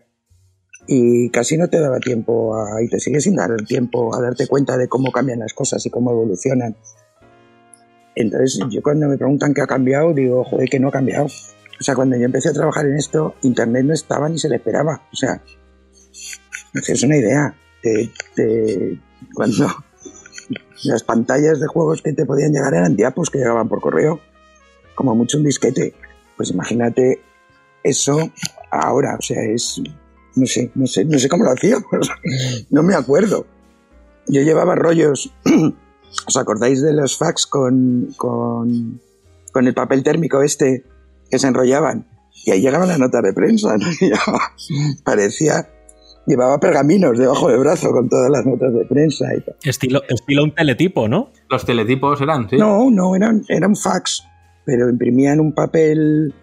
y 0.88 1.30
casi 1.30 1.58
no 1.58 1.70
te 1.70 1.80
daba 1.80 2.00
tiempo 2.00 2.56
a, 2.56 2.82
y 2.82 2.88
te 2.88 3.00
sigue 3.00 3.20
sin 3.20 3.36
dar 3.36 3.52
el 3.52 3.66
tiempo 3.66 4.16
a 4.16 4.22
darte 4.22 4.48
cuenta 4.48 4.78
de 4.78 4.88
cómo 4.88 5.12
cambian 5.12 5.40
las 5.40 5.54
cosas 5.54 5.86
y 5.86 5.90
cómo 5.90 6.12
evolucionan. 6.12 6.76
Entonces, 8.16 8.60
yo 8.72 8.82
cuando 8.82 9.08
me 9.08 9.18
preguntan 9.18 9.54
qué 9.54 9.62
ha 9.62 9.68
cambiado, 9.68 10.14
digo, 10.14 10.44
joder, 10.44 10.70
que 10.70 10.80
no 10.80 10.88
ha 10.88 10.92
cambiado. 10.92 11.26
O 11.26 11.84
sea, 11.84 11.94
cuando 11.94 12.18
yo 12.18 12.26
empecé 12.26 12.50
a 12.50 12.54
trabajar 12.54 12.86
en 12.88 12.96
esto, 12.96 13.36
Internet 13.44 13.86
no 13.86 13.94
estaba 13.94 14.28
ni 14.28 14.40
se 14.40 14.50
le 14.50 14.56
esperaba. 14.56 15.04
O 15.14 15.16
sea, 15.16 15.42
es 16.74 17.04
una 17.04 17.18
idea. 17.18 17.56
Cuando 19.34 19.68
las 20.84 21.04
pantallas 21.04 21.60
de 21.60 21.68
juegos 21.68 22.02
que 22.02 22.14
te 22.14 22.26
podían 22.26 22.52
llegar 22.52 22.74
eran 22.74 22.96
diapos 22.96 23.30
que 23.30 23.40
llegaban 23.40 23.70
por 23.70 23.82
correo, 23.82 24.20
como 24.96 25.16
mucho 25.16 25.38
un 25.38 25.44
disquete. 25.44 25.94
Pues 26.36 26.52
imagínate 26.52 27.22
eso 27.84 28.32
ahora, 28.70 29.16
o 29.18 29.22
sea, 29.22 29.42
es 29.44 29.82
no 30.38 30.46
sé, 30.46 30.72
no 30.76 30.86
sé, 30.88 31.04
no 31.06 31.18
sé 31.18 31.28
cómo 31.30 31.44
lo 31.44 31.52
hacía, 31.52 31.78
no 32.70 32.84
me 32.84 32.96
acuerdo. 32.96 33.46
Yo 34.28 34.42
llevaba 34.42 34.76
rollos, 34.76 35.34
¿os 36.28 36.38
acordáis 36.38 36.82
de 36.82 36.94
los 36.94 37.18
fax 37.18 37.48
con, 37.48 38.14
con, 38.18 39.02
con 39.52 39.68
el 39.68 39.74
papel 39.74 40.04
térmico 40.04 40.42
este 40.42 40.84
que 41.30 41.40
se 41.40 41.48
enrollaban? 41.48 42.08
Y 42.46 42.52
ahí 42.52 42.62
llegaban 42.62 42.88
las 42.88 43.00
notas 43.00 43.24
de 43.24 43.34
prensa, 43.34 43.76
¿no? 43.78 43.88
parecía, 45.04 45.70
llevaba 46.28 46.60
pergaminos 46.60 47.18
debajo 47.18 47.50
del 47.50 47.60
brazo 47.60 47.90
con 47.92 48.08
todas 48.10 48.30
las 48.30 48.46
notas 48.46 48.74
de 48.74 48.86
prensa 48.86 49.26
y 49.34 49.68
Estilo, 49.68 50.04
estilo 50.08 50.44
un 50.44 50.54
teletipo, 50.54 51.08
¿no? 51.08 51.32
Los 51.50 51.66
teletipos 51.66 52.22
eran, 52.22 52.50
sí. 52.50 52.58
No, 52.58 52.92
no, 52.92 53.16
eran, 53.16 53.44
eran 53.48 53.76
fax, 53.76 54.28
pero 54.66 54.90
imprimían 54.90 55.40
un 55.40 55.54
papel 55.54 56.34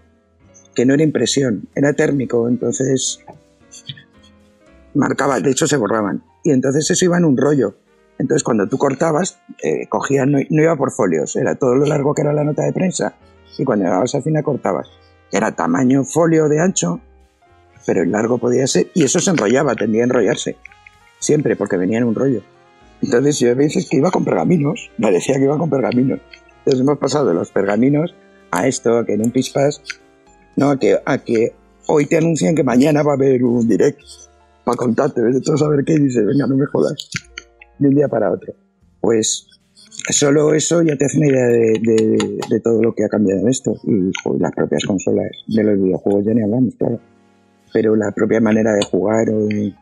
que 0.74 0.86
no 0.86 0.94
era 0.94 1.04
impresión, 1.04 1.68
era 1.74 1.92
térmico, 1.92 2.48
entonces 2.48 3.20
marcaba, 4.94 5.38
de 5.38 5.50
hecho 5.50 5.66
se 5.66 5.76
borraban. 5.76 6.24
Y 6.42 6.50
entonces 6.50 6.90
eso 6.90 7.04
iba 7.04 7.18
en 7.18 7.24
un 7.24 7.36
rollo. 7.36 7.76
Entonces 8.18 8.42
cuando 8.42 8.66
tú 8.68 8.78
cortabas, 8.78 9.38
eh, 9.62 9.86
cogías, 9.88 10.26
no, 10.26 10.38
iba 10.40 10.76
por 10.76 10.92
folios, 10.92 11.36
era 11.36 11.56
todo 11.56 11.74
lo 11.74 11.84
largo 11.84 12.14
que 12.14 12.22
era 12.22 12.32
la 12.32 12.44
nota 12.44 12.62
de 12.62 12.72
prensa. 12.72 13.14
Y 13.58 13.64
cuando 13.64 13.84
llegabas 13.84 14.14
al 14.14 14.22
final 14.22 14.42
cortabas. 14.42 14.88
Era 15.30 15.52
tamaño 15.52 16.04
folio 16.04 16.48
de 16.48 16.60
ancho, 16.60 17.00
pero 17.86 18.02
el 18.02 18.10
largo 18.10 18.38
podía 18.38 18.66
ser, 18.66 18.88
y 18.94 19.04
eso 19.04 19.20
se 19.20 19.30
enrollaba, 19.30 19.74
tendía 19.74 20.02
a 20.02 20.04
enrollarse. 20.04 20.56
Siempre, 21.18 21.56
porque 21.56 21.76
venía 21.76 21.98
en 21.98 22.04
un 22.04 22.14
rollo. 22.14 22.42
Entonces 23.02 23.38
yo 23.38 23.50
a 23.50 23.54
veces 23.54 23.88
que 23.88 23.98
iba 23.98 24.10
con 24.10 24.24
pergaminos, 24.24 24.90
parecía 25.00 25.36
que 25.36 25.44
iba 25.44 25.58
con 25.58 25.70
pergaminos. 25.70 26.20
Entonces 26.58 26.80
hemos 26.80 26.98
pasado 26.98 27.28
de 27.28 27.34
los 27.34 27.50
pergaminos 27.50 28.14
a 28.50 28.66
esto, 28.66 28.96
a 28.96 29.04
que 29.04 29.14
en 29.14 29.22
un 29.22 29.30
pispas, 29.30 29.82
no, 30.56 30.78
que, 30.78 30.98
a 31.04 31.18
que 31.18 31.54
hoy 31.86 32.06
te 32.06 32.16
anuncian 32.16 32.54
que 32.54 32.64
mañana 32.64 33.02
va 33.02 33.12
a 33.12 33.16
haber 33.16 33.44
un 33.44 33.68
direct 33.68 34.00
para 34.64 34.76
contarte, 34.76 35.20
de 35.20 35.40
todo 35.40 35.58
saber 35.58 35.84
qué 35.84 35.98
dice, 35.98 36.22
venga, 36.22 36.46
no 36.46 36.56
me 36.56 36.66
jodas, 36.66 37.10
de 37.78 37.88
un 37.88 37.94
día 37.94 38.08
para 38.08 38.32
otro. 38.32 38.54
Pues 39.00 39.46
solo 40.10 40.54
eso 40.54 40.82
ya 40.82 40.96
te 40.96 41.04
hace 41.04 41.18
una 41.18 41.28
idea 41.28 41.46
de, 41.46 42.60
todo 42.62 42.82
lo 42.82 42.94
que 42.94 43.04
ha 43.04 43.08
cambiado 43.08 43.40
en 43.40 43.48
esto. 43.48 43.74
Y 43.84 44.10
las 44.38 44.52
propias 44.52 44.84
consolas 44.84 45.30
de 45.46 45.62
los 45.62 45.80
videojuegos 45.80 46.24
ya 46.24 46.32
ni 46.32 46.42
hablamos, 46.42 46.74
claro. 46.76 46.98
Pero 47.74 47.96
la 47.96 48.12
propia 48.12 48.40
manera 48.40 48.72
de 48.72 48.84
jugar 48.84 49.26
y, 49.50 49.74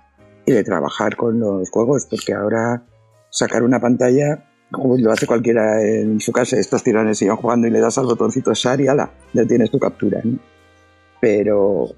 de 0.47 0.65
trabajar 0.65 1.15
con 1.15 1.39
los 1.39 1.71
juegos, 1.71 2.07
porque 2.11 2.33
ahora 2.33 2.83
sacar 3.29 3.63
una 3.63 3.81
pantalla, 3.81 4.49
como 4.71 4.97
lo 4.97 5.13
hace 5.13 5.27
cualquiera 5.27 5.83
en 5.83 6.19
su 6.19 6.33
casa, 6.33 6.57
estos 6.57 6.83
tirones 6.83 7.19
siguen 7.19 7.37
jugando 7.37 7.69
y 7.69 7.71
le 7.71 7.81
das 7.81 7.99
al 7.99 8.07
botoncito 8.07 8.55
SAR 8.55 8.81
y 8.81 8.89
ala, 8.89 9.13
ya 9.35 9.45
tienes 9.45 9.71
tu 9.71 9.79
captura. 9.79 10.23
Pero 11.21 11.91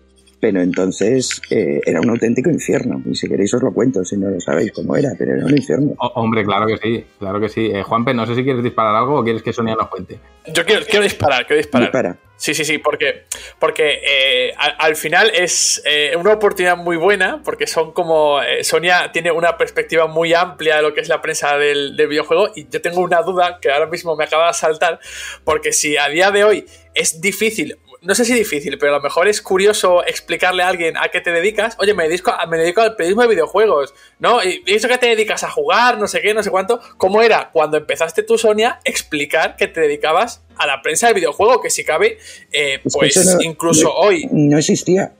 pero 0.44 0.60
entonces 0.60 1.40
eh, 1.48 1.80
era 1.86 2.02
un 2.02 2.10
auténtico 2.10 2.50
infierno. 2.50 3.00
Y 3.10 3.14
si 3.14 3.26
queréis 3.30 3.54
os 3.54 3.62
lo 3.62 3.72
cuento, 3.72 4.04
si 4.04 4.18
no 4.18 4.28
lo 4.28 4.38
sabéis 4.42 4.72
cómo 4.72 4.94
era, 4.94 5.12
pero 5.18 5.34
era 5.34 5.46
un 5.46 5.56
infierno. 5.56 5.94
hombre, 5.98 6.44
claro 6.44 6.66
que 6.66 6.76
sí, 6.76 7.06
claro 7.18 7.40
que 7.40 7.48
sí. 7.48 7.70
Eh, 7.72 7.82
Juanpe, 7.82 8.12
no 8.12 8.26
sé 8.26 8.34
si 8.34 8.44
quieres 8.44 8.62
disparar 8.62 8.94
algo 8.94 9.20
o 9.20 9.24
quieres 9.24 9.42
que 9.42 9.54
Sonia 9.54 9.74
nos 9.74 9.88
cuente. 9.88 10.20
Yo 10.48 10.66
quiero, 10.66 10.84
quiero 10.84 11.02
disparar, 11.02 11.46
quiero 11.46 11.62
disparar. 11.62 12.18
Sí, 12.36 12.52
sí, 12.52 12.66
sí, 12.66 12.76
porque, 12.76 13.24
porque 13.58 14.00
eh, 14.04 14.52
al, 14.58 14.96
final 14.96 15.30
es 15.32 15.82
una 16.18 16.34
oportunidad 16.34 16.76
muy 16.76 16.98
buena, 16.98 17.40
porque 17.42 17.66
son 17.66 17.92
como. 17.92 18.40
Sonia 18.60 19.12
tiene 19.12 19.30
una 19.30 19.56
perspectiva 19.56 20.08
muy 20.08 20.34
amplia 20.34 20.76
de 20.76 20.82
lo 20.82 20.92
que 20.92 21.00
es 21.00 21.08
la 21.08 21.22
prensa 21.22 21.56
del, 21.56 21.96
del 21.96 22.08
videojuego, 22.08 22.50
y 22.54 22.68
yo 22.68 22.82
tengo 22.82 23.00
una 23.00 23.22
duda 23.22 23.60
que 23.62 23.70
ahora 23.70 23.86
mismo 23.86 24.14
me 24.14 24.24
acaba 24.24 24.48
de 24.48 24.52
saltar, 24.52 25.00
porque 25.42 25.72
si 25.72 25.96
a 25.96 26.08
día 26.08 26.30
de 26.30 26.44
hoy 26.44 26.66
es 26.92 27.22
difícil 27.22 27.78
no 28.04 28.14
sé 28.14 28.24
si 28.24 28.34
difícil, 28.34 28.76
pero 28.78 28.92
a 28.92 28.98
lo 28.98 29.02
mejor 29.02 29.28
es 29.28 29.40
curioso 29.40 30.04
explicarle 30.04 30.62
a 30.62 30.68
alguien 30.68 30.96
a 30.96 31.08
qué 31.08 31.20
te 31.20 31.32
dedicas. 31.32 31.76
Oye, 31.78 31.94
me 31.94 32.04
dedico, 32.04 32.32
me 32.48 32.58
dedico 32.58 32.82
al 32.82 32.96
periodismo 32.96 33.22
de 33.22 33.28
videojuegos, 33.28 33.94
¿no? 34.18 34.44
Y 34.44 34.62
eso 34.66 34.88
que 34.88 34.98
te 34.98 35.06
dedicas 35.06 35.42
a 35.42 35.50
jugar, 35.50 35.98
no 35.98 36.06
sé 36.06 36.20
qué, 36.20 36.34
no 36.34 36.42
sé 36.42 36.50
cuánto. 36.50 36.80
¿Cómo 36.98 37.22
era 37.22 37.50
cuando 37.50 37.78
empezaste 37.78 38.22
tú, 38.22 38.36
Sonia, 38.36 38.80
explicar 38.84 39.56
que 39.56 39.68
te 39.68 39.80
dedicabas 39.80 40.42
a 40.56 40.66
la 40.66 40.82
prensa 40.82 41.08
de 41.08 41.14
videojuego? 41.14 41.62
Que 41.62 41.70
si 41.70 41.82
cabe, 41.82 42.18
eh, 42.52 42.80
pues 42.92 43.36
incluso 43.40 43.92
hoy. 43.94 44.28
No 44.30 44.58
existía. 44.58 45.14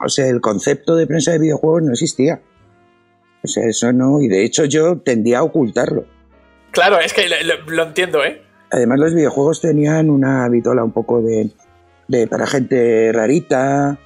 O 0.00 0.08
sea, 0.08 0.28
el 0.28 0.40
concepto 0.40 0.94
de 0.94 1.08
prensa 1.08 1.32
de 1.32 1.40
videojuegos 1.40 1.82
no 1.82 1.92
existía. 1.92 2.40
O 3.42 3.48
sea, 3.48 3.64
eso 3.66 3.92
no. 3.92 4.20
Y 4.20 4.28
de 4.28 4.44
hecho, 4.44 4.64
yo 4.64 4.98
tendía 4.98 5.38
a 5.38 5.42
ocultarlo. 5.42 6.04
Claro, 6.70 7.00
es 7.00 7.12
que 7.12 7.28
lo 7.66 7.82
entiendo, 7.82 8.24
¿eh? 8.24 8.47
Además, 8.70 8.98
los 8.98 9.14
videojuegos 9.14 9.60
tenían 9.60 10.10
una 10.10 10.48
vitola 10.48 10.84
un 10.84 10.92
poco 10.92 11.22
de, 11.22 11.50
para 12.28 12.46
gente 12.46 13.12
rarita, 13.12 13.98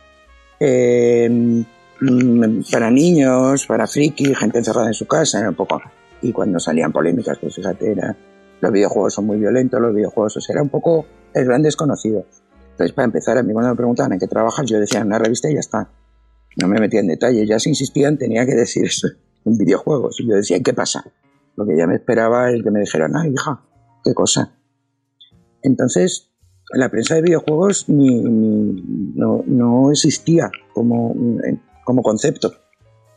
mm, 0.61 1.63
para 2.71 2.91
niños, 2.91 3.67
para 3.67 3.87
friki, 3.87 4.35
gente 4.35 4.59
encerrada 4.59 4.89
en 4.89 4.95
su 4.95 5.07
casa, 5.07 5.41
era 5.41 5.49
un 5.49 5.57
poco. 5.57 5.81
Y 6.21 6.33
cuando 6.33 6.61
salían 6.61 6.93
polémicas, 6.93 7.39
pues 7.39 7.57
fíjate, 7.57 7.91
era, 7.93 8.17
los 8.61 8.73
videojuegos 8.73 9.15
son 9.15 9.27
muy 9.27 9.39
violentos, 9.39 9.81
los 9.81 9.95
videojuegos, 9.95 10.37
o 10.37 10.41
sea, 10.41 10.55
era 10.55 10.63
un 10.63 10.69
poco 10.69 11.07
el 11.35 11.45
gran 11.45 11.63
desconocido. 11.63 12.25
Entonces, 12.71 12.93
para 12.93 13.07
empezar, 13.07 13.37
a 13.39 13.43
mí 13.43 13.53
cuando 13.53 13.71
me 13.71 13.77
preguntaban 13.77 14.13
en 14.13 14.19
qué 14.21 14.29
trabajas, 14.29 14.67
yo 14.67 14.79
decía 14.79 15.01
en 15.01 15.09
una 15.09 15.19
revista 15.19 15.51
y 15.51 15.55
ya 15.55 15.61
está. 15.61 15.89
No 16.61 16.69
me 16.69 16.79
metía 16.79 17.01
en 17.01 17.09
detalle, 17.09 17.47
ya 17.47 17.59
si 17.59 17.71
insistían 17.71 18.19
tenía 18.19 18.47
que 18.47 18.55
decir 18.55 18.85
eso, 18.85 19.09
en 19.45 19.59
videojuegos. 19.59 20.21
Y 20.21 20.29
yo 20.29 20.37
decía, 20.37 20.61
¿qué 20.63 20.73
pasa? 20.73 21.05
Lo 21.57 21.67
que 21.67 21.77
ya 21.77 21.87
me 21.87 21.97
esperaba 21.97 22.51
es 22.51 22.63
que 22.63 22.71
me 22.71 22.81
dijeran, 22.81 23.17
ah, 23.17 23.27
hija, 23.27 23.61
qué 24.05 24.15
cosa. 24.15 24.55
Entonces, 25.63 26.33
la 26.73 26.89
prensa 26.91 27.15
de 27.15 27.23
videojuegos 27.23 27.89
ni, 27.89 28.23
no, 28.23 29.91
existía 29.91 30.51
como, 30.73 31.15
como 31.85 32.03
concepto. 32.03 32.53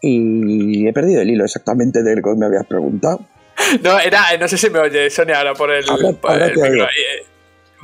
Y 0.02 0.88
he 0.88 0.94
perdido 0.94 1.22
el 1.22 1.30
hilo 1.30 1.46
exactamente 1.46 2.04
del 2.04 2.22
que 2.22 2.36
me 2.36 2.46
habías 2.46 2.66
preguntado. 2.66 3.20
No, 3.82 3.98
era, 3.98 4.38
no 4.38 4.50
sé 4.50 4.58
si 4.58 4.70
me 4.70 4.80
oye 4.80 5.10
Sonia 5.10 5.38
ahora 5.38 5.54
por 5.54 5.72
el, 5.72 5.86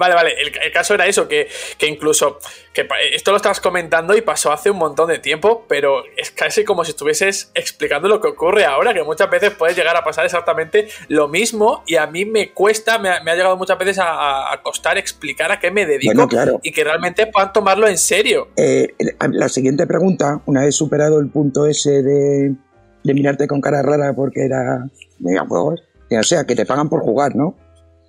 Vale, 0.02 0.16
vale. 0.16 0.32
El, 0.42 0.72
caso 0.72 0.96
era 0.96 1.06
eso, 1.06 1.28
que, 1.28 1.48
incluso. 1.82 2.40
que 2.74 2.88
Esto 3.14 3.30
lo 3.30 3.38
estabas 3.38 3.62
comentando 3.62 4.18
y 4.18 4.22
pasó 4.22 4.52
hace 4.52 4.72
un 4.72 4.78
montón 4.78 5.10
de 5.10 5.20
tiempo, 5.20 5.64
pero 5.70 6.02
es 6.18 6.32
casi 6.32 6.64
como 6.64 6.84
si 6.84 6.90
estuvieses 6.90 7.52
explicando 7.54 8.08
lo 8.08 8.20
que 8.20 8.30
ocurre 8.30 8.66
ahora, 8.66 8.96
que 8.96 9.04
muchas 9.04 9.30
veces 9.30 9.52
puede 9.52 9.76
llegar 9.76 9.96
a 9.96 10.04
pasar 10.04 10.26
exactamente 10.26 10.88
lo 11.08 11.28
mismo 11.28 11.84
y 11.86 11.98
a 11.98 12.08
mí 12.08 12.26
me 12.26 12.52
cuesta, 12.52 12.98
me 12.98 13.10
ha, 13.10 13.36
llegado 13.36 13.56
muchas 13.58 13.78
veces 13.78 14.00
a, 14.02 14.60
costar 14.64 14.98
explicar 14.98 15.52
a 15.52 15.60
qué 15.60 15.70
me 15.70 15.86
dedico 15.86 16.28
y 16.64 16.72
que 16.72 16.84
realmente 16.84 17.28
puedan 17.28 17.54
tomarlo 17.54 17.88
en 17.88 18.00
serio. 18.00 18.48
Eh, 18.58 18.96
la 19.30 19.50
siguiente 19.50 19.86
pregunta, 19.86 20.42
una 20.48 20.62
vez 20.62 20.74
superado 20.74 21.20
el 21.20 21.30
punto 21.30 21.68
ese 21.68 22.02
de, 22.02 22.56
de 23.04 23.14
mirarte 23.14 23.46
con 23.46 23.62
cara 23.62 23.84
rara 23.84 24.16
porque 24.16 24.46
era 24.46 24.84
de 25.20 25.40
juegos, 25.48 25.84
o 26.10 26.24
sea, 26.24 26.46
que 26.46 26.56
te 26.56 26.66
pagan 26.66 26.90
por 26.90 27.02
jugar, 27.02 27.36
¿no? 27.36 27.56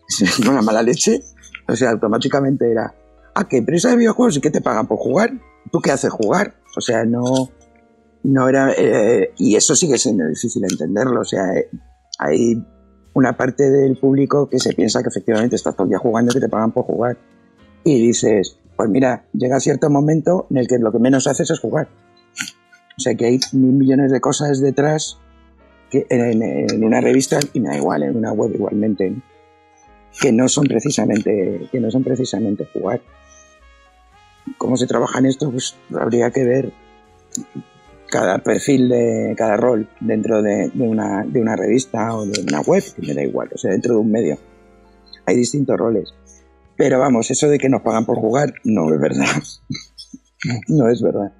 Una 0.48 0.62
mala 0.62 0.82
leche. 0.82 1.20
O 1.73 1.77
sea, 1.77 1.90
automáticamente 1.90 2.70
era, 2.70 2.94
ah, 3.35 3.49
¿qué 3.49 3.57
empresa 3.57 3.89
de 3.89 3.97
videojuegos 3.97 4.36
y 4.36 4.43
qué 4.43 4.51
te 4.51 4.61
pagan 4.61 4.86
por 4.86 4.99
jugar? 4.99 5.31
¿Tú 5.70 5.81
qué 5.81 5.90
haces 5.90 6.11
jugar? 6.11 6.55
O 6.77 6.82
sea, 6.82 7.05
no, 7.05 7.23
no 8.24 8.49
era, 8.49 8.73
eh, 8.77 9.32
y 9.39 9.57
eso 9.57 9.74
sigue 9.74 9.97
siendo 9.97 10.28
difícil 10.28 10.62
entenderlo. 10.65 11.23
O 11.23 11.24
sea, 11.24 11.55
eh, 11.55 11.70
hay 12.19 12.62
una 13.15 13.39
parte 13.39 13.70
del 13.70 13.97
público 13.97 14.51
que 14.51 14.59
se 14.59 14.74
piensa 14.74 15.03
que 15.03 15.09
efectivamente 15.09 15.57
estás 15.57 15.74
todo 15.74 15.85
el 15.85 15.90
día 15.90 15.99
jugando 15.99 16.31
y 16.31 16.35
que 16.35 16.40
te 16.40 16.49
pagan 16.51 16.73
por 16.73 16.85
jugar. 16.85 17.16
Y 17.85 18.07
dices, 18.07 18.59
pues 18.77 18.90
mira, 18.90 19.24
llega 19.32 19.59
cierto 19.59 19.89
momento 19.89 20.47
en 20.51 20.59
el 20.59 20.69
que 20.69 20.78
lo 20.78 20.93
que 20.93 20.99
menos 20.99 21.27
haces 21.27 21.51
es 21.51 21.59
jugar. 21.59 21.89
O 22.99 23.01
sea 23.01 23.15
que 23.15 23.24
hay 23.24 23.40
mil 23.53 23.73
millones 23.73 24.12
de 24.12 24.20
cosas 24.20 24.61
detrás 24.61 25.19
que 25.90 26.07
en, 26.11 26.43
en 26.43 26.85
una 26.85 27.01
revista 27.01 27.40
y 27.55 27.61
me 27.61 27.70
da 27.70 27.77
igual, 27.78 28.03
en 28.03 28.15
una 28.15 28.32
web 28.32 28.53
igualmente 28.55 29.23
que 30.20 30.32
no 30.32 30.48
son 30.48 30.66
precisamente, 30.66 31.68
que 31.70 31.80
no 31.80 31.90
son 31.90 32.05
precisamente 32.05 32.68
jugar. 32.72 33.01
¿Cómo 34.59 34.76
se 34.76 34.86
trabaja 34.86 35.18
en 35.18 35.26
esto? 35.26 35.51
Pues 35.51 35.76
habría 35.94 36.30
que 36.30 36.44
ver 36.44 36.72
cada 38.12 38.39
perfil 38.39 38.90
de 38.90 39.34
cada 39.39 39.56
rol 39.56 39.89
dentro 40.01 40.43
de, 40.43 40.70
una, 40.74 41.24
de 41.24 41.40
una 41.40 41.56
revista 41.56 42.14
o 42.14 42.26
de 42.26 42.43
una 42.43 42.60
web, 42.60 42.84
me 42.98 43.14
da 43.14 43.22
igual, 43.22 43.48
o 43.55 43.59
sea, 43.59 43.70
dentro 43.70 43.94
de 43.94 44.01
un 44.01 44.10
medio. 44.10 44.39
Hay 45.24 45.36
distintos 45.36 45.78
roles. 45.78 46.12
Pero 46.76 46.98
vamos, 46.98 47.30
eso 47.30 47.48
de 47.48 47.59
que 47.59 47.70
nos 47.70 47.80
pagan 47.80 48.05
por 48.05 48.18
jugar 48.18 48.52
no 48.64 48.93
es 48.93 49.01
verdad. 49.01 49.43
no 50.68 50.89
es 50.90 51.01
verdad. 51.01 51.32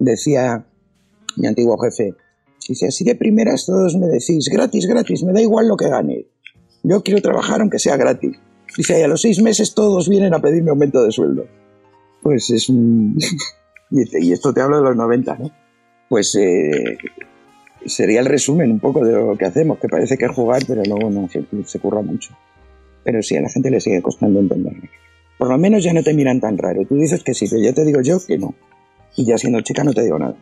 Decía, 0.00 0.66
mi 1.36 1.46
antiguo 1.46 1.78
jefe, 1.78 2.14
dice, 2.68 2.88
así 2.88 3.04
de 3.04 3.14
primeras 3.14 3.66
todos 3.66 3.96
me 3.96 4.08
decís, 4.08 4.48
gratis, 4.50 4.86
gratis, 4.86 5.22
me 5.22 5.32
da 5.32 5.40
igual 5.40 5.68
lo 5.68 5.76
que 5.76 5.88
gane. 5.88 6.26
Yo 6.82 7.02
quiero 7.02 7.20
trabajar 7.22 7.60
aunque 7.60 7.78
sea 7.78 7.96
gratis. 7.96 8.38
Dice, 8.76 8.98
y 8.98 9.02
a 9.02 9.08
los 9.08 9.20
seis 9.20 9.40
meses 9.42 9.74
todos 9.74 10.08
vienen 10.08 10.34
a 10.34 10.40
pedirme 10.40 10.70
aumento 10.70 11.02
de 11.02 11.12
sueldo. 11.12 11.46
Pues 12.22 12.50
es 12.50 12.68
un... 12.68 13.18
y 13.90 14.32
esto 14.32 14.52
te 14.52 14.60
hablo 14.60 14.78
de 14.78 14.84
los 14.84 14.96
90, 14.96 15.36
¿no? 15.38 15.50
Pues 16.08 16.34
eh, 16.34 16.98
sería 17.86 18.20
el 18.20 18.26
resumen 18.26 18.70
un 18.70 18.80
poco 18.80 19.04
de 19.04 19.12
lo 19.12 19.36
que 19.36 19.44
hacemos, 19.44 19.78
que 19.78 19.88
parece 19.88 20.16
que 20.16 20.26
es 20.26 20.32
jugar, 20.32 20.62
pero 20.66 20.82
luego 20.84 21.10
no, 21.10 21.28
se, 21.28 21.44
se 21.64 21.78
curra 21.78 22.02
mucho. 22.02 22.36
Pero 23.04 23.22
sí, 23.22 23.36
a 23.36 23.42
la 23.42 23.48
gente 23.48 23.70
le 23.70 23.80
sigue 23.80 24.02
costando 24.02 24.40
entenderlo. 24.40 24.88
Por 25.38 25.48
lo 25.48 25.58
menos 25.58 25.82
ya 25.82 25.92
no 25.92 26.02
te 26.02 26.14
miran 26.14 26.40
tan 26.40 26.56
raro. 26.56 26.84
Tú 26.86 26.96
dices 26.96 27.22
que 27.22 27.34
sí, 27.34 27.46
pero 27.48 27.62
ya 27.62 27.72
te 27.72 27.84
digo 27.84 28.00
yo 28.00 28.18
que 28.24 28.38
no. 28.38 28.54
Y 29.16 29.26
ya 29.26 29.38
siendo 29.38 29.60
chica 29.60 29.84
no 29.84 29.92
te 29.92 30.02
digo 30.02 30.18
nada. 30.18 30.36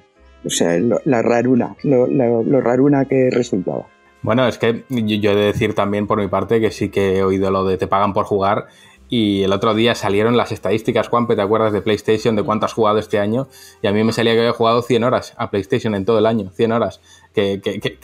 O 0.44 0.50
sea, 0.50 0.78
lo, 0.78 1.00
la 1.04 1.22
raruna, 1.22 1.76
lo 1.82 2.60
raruna 2.60 3.04
que 3.06 3.30
resultaba. 3.30 3.86
Bueno, 4.22 4.46
es 4.46 4.58
que 4.58 4.84
yo 4.88 5.30
he 5.30 5.34
de 5.34 5.44
decir 5.44 5.74
también 5.74 6.06
por 6.06 6.18
mi 6.18 6.28
parte 6.28 6.60
que 6.60 6.70
sí 6.70 6.90
que 6.90 7.18
he 7.18 7.24
oído 7.24 7.50
lo 7.50 7.64
de 7.64 7.78
te 7.78 7.86
pagan 7.86 8.12
por 8.12 8.26
jugar 8.26 8.68
y 9.10 9.42
el 9.42 9.52
otro 9.52 9.74
día 9.74 9.94
salieron 9.96 10.36
las 10.36 10.52
estadísticas, 10.52 11.08
Juanpe, 11.08 11.34
¿te 11.34 11.42
acuerdas 11.42 11.72
de 11.72 11.82
PlayStation, 11.82 12.36
de 12.36 12.44
cuánto 12.44 12.66
has 12.66 12.72
jugado 12.72 12.98
este 12.98 13.18
año? 13.18 13.48
Y 13.82 13.88
a 13.88 13.92
mí 13.92 14.04
me 14.04 14.12
salía 14.12 14.34
que 14.34 14.38
había 14.38 14.52
jugado 14.52 14.82
100 14.82 15.02
horas 15.02 15.34
a 15.36 15.50
PlayStation 15.50 15.96
en 15.96 16.04
todo 16.04 16.18
el 16.18 16.26
año, 16.26 16.50
100 16.54 16.72
horas, 16.72 17.00
que, 17.34 17.60
que, 17.60 17.80
que, 17.80 17.98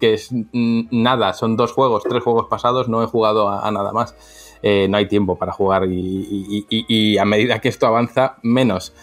que 0.00 0.14
es 0.14 0.30
nada, 0.52 1.34
son 1.34 1.56
dos 1.56 1.72
juegos, 1.72 2.04
tres 2.08 2.22
juegos 2.22 2.46
pasados, 2.48 2.88
no 2.88 3.02
he 3.02 3.06
jugado 3.06 3.50
a, 3.50 3.70
nada 3.70 3.92
más. 3.92 4.14
Eh, 4.62 4.88
no 4.88 4.96
hay 4.96 5.06
tiempo 5.06 5.36
para 5.36 5.52
jugar 5.52 5.84
y, 5.84 6.66
y, 6.68 7.18
a 7.18 7.24
medida 7.26 7.60
que 7.60 7.68
esto 7.68 7.86
avanza, 7.86 8.36
menos. 8.42 8.94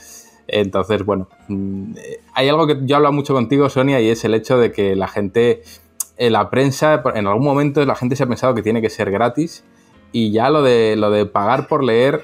Entonces, 0.48 1.06
bueno, 1.06 1.30
mm, 1.48 1.94
hay 2.34 2.50
algo 2.50 2.66
que 2.66 2.80
yo 2.82 2.96
hablo 2.96 3.12
mucho 3.12 3.34
contigo, 3.34 3.70
Sonia, 3.70 4.02
y 4.02 4.10
es 4.10 4.26
el 4.26 4.34
hecho 4.34 4.58
de 4.58 4.72
que 4.72 4.96
la 4.96 5.08
gente 5.08 5.62
en 6.18 6.34
la 6.34 6.50
prensa, 6.50 7.02
en 7.16 7.28
algún 7.28 7.44
momento 7.44 7.84
la 7.86 7.96
gente 7.96 8.16
se 8.16 8.24
ha 8.24 8.28
pensado 8.28 8.54
que 8.54 8.62
tiene 8.62 8.82
que 8.82 8.90
ser 8.90 9.12
gratis 9.12 9.64
y 10.12 10.32
ya 10.32 10.50
lo 10.50 10.62
de, 10.62 10.96
lo 10.96 11.10
de 11.10 11.26
pagar 11.26 11.68
por 11.68 11.84
leer 11.84 12.22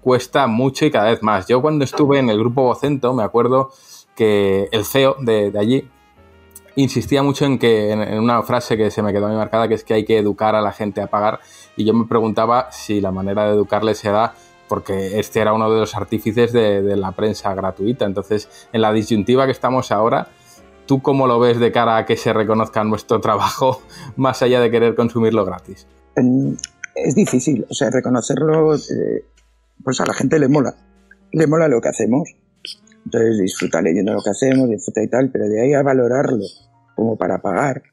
cuesta 0.00 0.46
mucho 0.46 0.86
y 0.86 0.90
cada 0.90 1.10
vez 1.10 1.22
más. 1.22 1.46
Yo 1.46 1.62
cuando 1.62 1.84
estuve 1.84 2.18
en 2.18 2.30
el 2.30 2.38
grupo 2.38 2.62
Vocento 2.62 3.14
me 3.14 3.22
acuerdo 3.22 3.70
que 4.16 4.68
el 4.72 4.84
CEO 4.84 5.16
de, 5.20 5.50
de 5.50 5.58
allí 5.58 5.88
insistía 6.76 7.22
mucho 7.22 7.44
en 7.44 7.58
que 7.58 7.90
en, 7.90 8.02
en, 8.02 8.18
una 8.18 8.42
frase 8.42 8.76
que 8.76 8.90
se 8.90 9.02
me 9.02 9.12
quedó 9.12 9.28
muy 9.28 9.36
marcada 9.36 9.68
que 9.68 9.74
es 9.74 9.84
que 9.84 9.94
hay 9.94 10.04
que 10.04 10.18
educar 10.18 10.54
a 10.54 10.60
la 10.60 10.72
gente 10.72 11.00
a 11.00 11.08
pagar 11.08 11.40
y 11.76 11.84
yo 11.84 11.94
me 11.94 12.06
preguntaba 12.06 12.70
si 12.72 13.00
la 13.00 13.10
manera 13.10 13.44
de 13.44 13.54
educarle 13.54 13.94
se 13.94 14.10
da 14.10 14.34
porque 14.70 15.18
este 15.18 15.40
era 15.40 15.52
uno 15.52 15.70
de 15.70 15.80
los 15.80 15.96
artífices 15.96 16.52
de, 16.52 16.80
de 16.80 16.96
la 16.96 17.10
prensa 17.10 17.52
gratuita. 17.54 18.04
Entonces, 18.04 18.68
en 18.72 18.82
la 18.82 18.92
disyuntiva 18.92 19.44
que 19.46 19.50
estamos 19.50 19.90
ahora, 19.90 20.28
¿Tú 20.90 21.00
cómo 21.02 21.28
lo 21.28 21.38
ves 21.38 21.60
de 21.60 21.70
cara 21.70 21.98
a 21.98 22.04
que 22.04 22.16
se 22.16 22.32
reconozca 22.32 22.82
nuestro 22.82 23.20
trabajo 23.20 23.80
más 24.16 24.42
allá 24.42 24.60
de 24.60 24.72
querer 24.72 24.96
consumirlo 24.96 25.44
gratis? 25.44 25.86
Es 26.96 27.14
difícil, 27.14 27.64
o 27.70 27.74
sea, 27.74 27.90
reconocerlo, 27.90 28.74
eh, 28.74 29.24
pues 29.84 30.00
a 30.00 30.04
la 30.04 30.14
gente 30.14 30.40
le 30.40 30.48
mola, 30.48 30.74
le 31.30 31.46
mola 31.46 31.68
lo 31.68 31.80
que 31.80 31.90
hacemos. 31.90 32.34
Entonces 33.04 33.38
disfruta 33.38 33.80
leyendo 33.80 34.12
lo 34.14 34.20
que 34.20 34.30
hacemos, 34.30 34.68
disfruta 34.68 35.00
y 35.00 35.06
tal, 35.06 35.30
pero 35.30 35.48
de 35.48 35.62
ahí 35.62 35.74
a 35.74 35.82
valorarlo 35.84 36.44
como 36.96 37.14
para 37.16 37.38
pagar, 37.38 37.84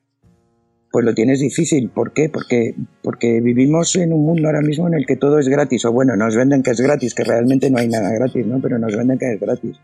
pues 0.91 1.05
lo 1.05 1.13
tienes 1.13 1.39
difícil. 1.39 1.91
¿Por 1.91 2.13
qué? 2.13 2.29
Porque, 2.29 2.73
porque 3.03 3.41
vivimos 3.41 3.95
en 3.95 4.11
un 4.11 4.25
mundo 4.25 4.47
ahora 4.47 4.61
mismo 4.61 4.87
en 4.87 4.95
el 4.95 5.05
que 5.05 5.17
todo 5.17 5.37
es 5.37 5.49
gratis, 5.49 5.85
o 5.85 5.91
bueno, 5.91 6.15
nos 6.15 6.35
venden 6.35 6.63
que 6.63 6.71
es 6.71 6.81
gratis, 6.81 7.13
que 7.13 7.23
realmente 7.23 7.69
no 7.69 7.77
hay 7.77 7.89
nada 7.89 8.11
gratis, 8.11 8.43
¿no? 8.43 8.59
Pero 8.59 8.79
nos 8.79 8.97
venden 8.97 9.19
que 9.19 9.33
es 9.33 9.39
gratis. 9.39 9.77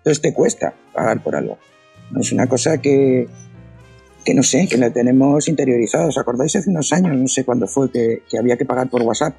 Entonces 0.00 0.20
te 0.20 0.34
cuesta 0.34 0.74
pagar 0.92 1.22
por 1.22 1.34
algo. 1.34 1.56
Es 2.16 2.32
una 2.32 2.46
cosa 2.46 2.78
que, 2.78 3.28
que 4.24 4.34
no 4.34 4.42
sé, 4.42 4.66
que 4.68 4.78
la 4.78 4.90
tenemos 4.90 5.48
interiorizada. 5.48 6.06
¿Os 6.06 6.18
acordáis 6.18 6.56
hace 6.56 6.70
unos 6.70 6.92
años, 6.92 7.16
no 7.16 7.28
sé 7.28 7.44
cuándo 7.44 7.66
fue, 7.66 7.90
que, 7.90 8.22
que 8.28 8.38
había 8.38 8.56
que 8.56 8.64
pagar 8.64 8.88
por 8.88 9.02
WhatsApp? 9.02 9.34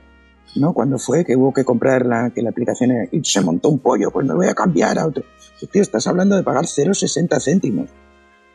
¿No? 0.55 0.73
Cuando 0.73 0.97
fue 0.97 1.23
que 1.25 1.35
hubo 1.35 1.53
que 1.53 1.63
comprar 1.63 2.05
la, 2.05 2.31
que 2.31 2.41
la 2.41 2.49
aplicación 2.49 2.91
era, 2.91 3.09
se 3.23 3.41
montó 3.41 3.69
un 3.69 3.79
pollo, 3.79 4.09
pues 4.11 4.25
me 4.25 4.33
voy 4.33 4.47
a 4.47 4.55
cambiar 4.55 4.97
a 4.97 5.05
otro. 5.05 5.23
Tío, 5.71 5.81
estás 5.81 6.07
hablando 6.07 6.35
de 6.35 6.43
pagar 6.43 6.65
0,60 6.65 7.39
céntimos 7.39 7.89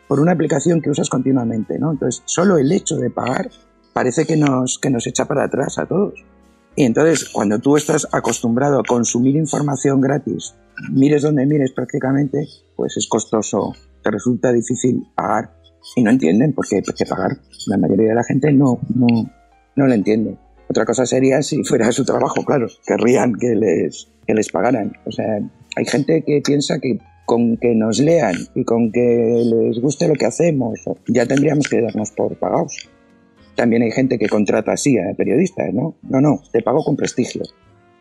por 0.09 0.21
una 0.21 0.33
aplicación 0.33 0.81
que 0.81 0.91
usas 0.91 1.09
continuamente, 1.09 1.79
¿no? 1.79 1.93
Entonces, 1.93 2.23
solo 2.27 2.59
el 2.59 2.71
hecho 2.73 2.97
de 2.97 3.11
pagar 3.11 3.51
parece 3.93 4.27
que 4.27 4.37
nos, 4.37 4.79
que 4.79 4.91
nos 4.91 5.07
echa 5.07 5.27
para 5.27 5.45
atrás 5.45 5.79
a 5.79 5.87
todos. 5.87 6.25
Y 6.77 6.85
entonces, 6.85 7.29
cuando 7.29 7.61
tú 7.61 7.77
estás 7.77 8.09
acostumbrado 8.11 8.81
a 8.81 8.85
consumir 8.85 9.37
información 9.37 10.01
gratis, 10.01 10.55
mires 10.91 11.23
donde 11.23 11.47
mires 11.47 11.73
prácticamente, 11.73 12.49
pues 12.77 12.97
es 12.97 13.07
costoso 13.07 13.75
te 14.05 14.11
resulta 14.11 14.53
difícil 14.53 15.03
pagar 15.17 15.51
y 15.97 16.03
no 16.03 16.11
entienden 16.11 16.53
por 16.53 16.69
qué, 16.69 16.83
por 16.83 16.95
pagar. 17.09 17.39
La 17.67 17.79
mayoría 17.79 18.11
de 18.11 18.15
la 18.15 18.25
gente 18.25 18.53
no, 18.53 18.79
no, 18.95 19.07
no 19.75 19.87
lo 19.87 19.93
entiende. 19.93 20.37
Otra 20.69 20.85
cosa 20.85 21.07
sería 21.07 21.43
si 21.43 21.65
fuera 21.65 21.91
su 21.93 22.05
trabajo, 22.05 22.45
claro, 22.45 22.67
querrían 22.87 23.35
que 23.35 23.55
les, 23.55 24.09
que 24.27 24.35
les 24.35 24.51
pagaran. 24.51 24.93
O 25.07 25.11
sea, 25.11 25.41
hay 25.77 25.85
gente 25.87 26.23
que 26.27 26.41
piensa 26.45 26.79
que 26.79 26.99
con 27.27 27.57
que 27.57 27.75
nos 27.75 28.01
lean 28.01 28.35
y 28.55 28.65
con 28.65 28.93
que 28.93 29.43
les 29.47 29.81
guste 29.81 30.09
lo 30.09 30.15
que 30.15 30.27
hacemos, 30.27 30.81
ya 31.09 31.27
tendríamos 31.27 31.69
que 31.69 31.81
darnos 31.81 32.11
por 32.11 32.39
pagados. 32.39 32.91
También 33.55 33.83
hay 33.83 33.93
gente 33.93 34.19
que 34.19 34.29
contrata 34.29 34.73
así 34.73 34.99
a 34.99 35.15
periodistas, 35.17 35.73
¿no? 35.73 35.95
No, 36.03 36.21
no, 36.21 36.43
te 36.53 36.61
pago 36.61 36.85
con 36.85 36.97
prestigio. 36.97 37.43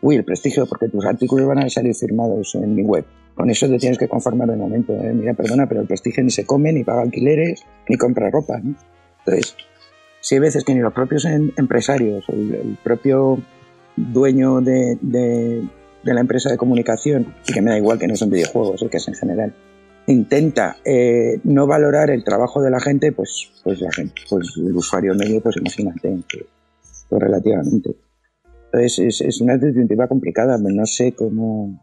Uy, 0.04 0.16
el 0.16 0.24
prestigio 0.24 0.66
porque 0.66 0.90
tus 0.90 1.02
artículos 1.06 1.46
van 1.46 1.60
a 1.60 1.70
salir 1.70 1.94
firmados 1.94 2.54
en 2.56 2.74
mi 2.74 2.82
web. 2.82 3.06
Con 3.34 3.48
eso 3.48 3.66
te 3.66 3.78
tienes 3.78 3.96
que 3.96 4.06
conformar 4.06 4.50
de 4.50 4.56
momento. 4.56 4.92
¿eh? 4.92 5.14
Mira, 5.14 5.32
perdona, 5.32 5.66
pero 5.66 5.80
el 5.80 5.86
prestigio 5.86 6.22
ni 6.22 6.30
se 6.30 6.44
come, 6.44 6.74
ni 6.74 6.84
paga 6.84 7.00
alquileres, 7.00 7.64
ni 7.88 7.96
compra 7.96 8.28
ropa. 8.28 8.60
¿no? 8.62 8.74
Entonces, 9.20 9.56
sí 10.20 10.34
hay 10.34 10.42
veces 10.42 10.62
que 10.62 10.74
ni 10.74 10.80
los 10.80 10.92
propios 10.92 11.24
em 11.24 11.52
empresarios, 11.56 12.22
el, 12.28 12.76
propio 12.84 13.38
dueño 13.96 14.60
de, 14.60 15.62
la 16.02 16.20
empresa 16.20 16.50
de 16.50 16.58
comunicación, 16.58 17.34
y 17.48 17.54
que 17.54 17.62
me 17.62 17.70
da 17.70 17.78
igual 17.78 17.98
que 17.98 18.06
no 18.06 18.14
son 18.14 18.28
videojuegos, 18.28 18.82
¿eh? 18.82 18.88
que 18.90 18.98
es 18.98 19.08
en 19.08 19.14
general, 19.14 19.54
intenta 20.06 20.76
eh, 20.84 21.40
no 21.44 21.66
valorar 21.66 22.10
el 22.10 22.24
trabajo 22.24 22.60
de 22.60 22.70
la 22.70 22.78
gente, 22.78 23.10
pues, 23.12 23.52
pues 23.64 23.80
la 23.80 23.90
gente, 23.90 24.20
pues 24.28 24.52
el 24.58 24.76
usuario 24.76 25.14
medio, 25.14 25.40
pues 25.40 25.56
imagínate, 25.56 26.18
pues 27.08 27.22
relativamente. 27.22 27.96
Es, 28.80 28.98
es 28.98 29.40
una 29.40 29.56
disyuntiva 29.56 30.08
complicada, 30.08 30.56
pero 30.58 30.74
no 30.74 30.86
sé 30.86 31.12
cómo, 31.12 31.80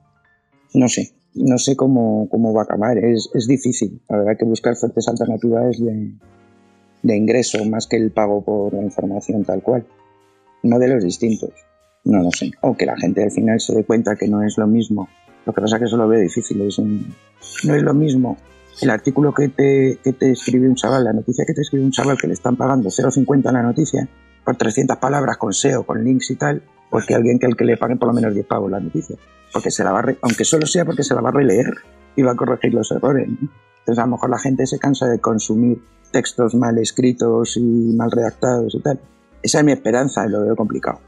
no 0.74 0.88
sé, 0.88 1.12
no 1.36 1.58
sé 1.58 1.76
cómo, 1.76 2.28
cómo 2.30 2.54
va 2.54 2.62
a 2.62 2.64
acabar. 2.66 2.98
Es, 2.98 3.30
es 3.34 3.48
difícil. 3.48 4.02
Habrá 4.10 4.36
que 4.36 4.46
buscar 4.46 4.76
fuertes 4.76 5.08
alternativas 5.08 5.80
de, 5.80 6.12
de 7.04 7.18
ingreso 7.18 7.64
más 7.66 7.88
que 7.88 7.98
el 7.98 8.12
pago 8.12 8.44
por 8.44 8.74
la 8.74 8.82
información 8.82 9.44
tal 9.44 9.62
cual. 9.62 9.86
Modelos 10.64 11.04
distintos. 11.04 11.52
No 12.04 12.22
lo 12.22 12.32
sé. 12.32 12.52
O 12.62 12.76
que 12.76 12.86
la 12.86 12.98
gente 12.98 13.24
al 13.24 13.32
final 13.32 13.60
se 13.60 13.76
dé 13.76 13.84
cuenta 13.84 14.16
que 14.16 14.28
no 14.28 14.44
es 14.44 14.58
lo 14.58 14.68
mismo. 14.68 15.08
Lo 15.46 15.54
que 15.54 15.62
pasa 15.62 15.76
es 15.76 15.80
que 15.80 15.86
eso 15.86 15.98
lo 15.98 16.08
veo 16.08 16.20
difícil. 16.20 16.62
Es 16.62 16.80
no 16.80 17.76
es 17.76 17.82
lo 17.84 17.94
mismo 17.94 18.38
el 18.82 18.90
artículo 18.90 19.34
que 19.34 19.50
te, 19.50 20.00
que 20.04 20.14
te 20.14 20.32
escribe 20.32 20.68
un 20.68 20.76
chaval, 20.76 21.04
la 21.04 21.14
noticia 21.14 21.46
que 21.46 21.54
te 21.54 21.62
escribe 21.62 21.84
un 21.84 21.92
chaval 21.92 22.18
que 22.18 22.28
le 22.28 22.34
están 22.34 22.56
pagando 22.56 22.90
0,50 22.90 23.48
en 23.48 23.54
la 23.54 23.64
noticia, 23.64 24.08
por 24.44 24.56
300 24.56 24.98
palabras 24.98 25.38
con 25.38 25.54
SEO, 25.54 25.84
con 25.84 26.04
links 26.04 26.32
y 26.32 26.36
tal, 26.36 26.64
pues 26.92 27.08
que 27.08 27.16
alguien 27.16 27.40
que 27.40 27.48
el 27.48 27.56
que 27.56 27.66
le 27.66 27.78
paguen 27.78 27.98
por 27.98 28.10
lo 28.10 28.14
menos 28.14 28.36
10 28.36 28.46
pavos 28.46 28.70
la 28.70 28.80
noticia 28.80 29.16
porque 29.52 29.72
se 29.72 29.84
la 29.84 29.92
va 29.92 30.00
a 30.00 30.02
re, 30.04 30.18
aunque 30.22 30.46
solo 30.46 30.66
sea 30.66 30.86
porque 30.86 31.04
se 31.04 31.16
la 31.16 31.22
va 31.22 31.30
a 31.30 31.34
releer 31.34 31.74
y 32.16 32.22
va 32.22 32.32
a 32.32 32.36
corregir 32.36 32.74
los 32.74 32.92
errores. 32.92 33.28
¿no? 33.28 33.50
Entonces 33.80 34.00
a 34.00 34.06
lo 34.06 34.12
mejor 34.12 34.30
la 34.30 34.40
gente 34.40 34.66
se 34.68 34.80
cansa 34.80 35.08
de 35.08 35.20
consumir 35.20 35.82
textos 36.12 36.56
mal 36.56 36.78
escritos 36.78 37.58
y 37.58 37.94
mal 37.96 38.12
redactados 38.12 38.76
y 38.76 38.82
tal. 38.82 39.00
Esa 39.42 39.60
es 39.60 39.66
mi 39.66 39.72
esperanza 39.72 40.26
y 40.26 40.30
lo 40.30 40.44
veo 40.44 40.56
complicado. 40.56 41.00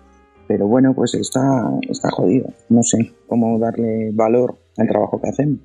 Pero 0.47 0.67
bueno, 0.67 0.93
pues 0.93 1.13
está, 1.13 1.41
está 1.89 2.09
jodido. 2.09 2.47
No 2.69 2.83
sé 2.83 3.13
cómo 3.27 3.59
darle 3.59 4.11
valor 4.13 4.57
al 4.77 4.87
trabajo 4.87 5.21
que 5.21 5.29
hacemos. 5.29 5.59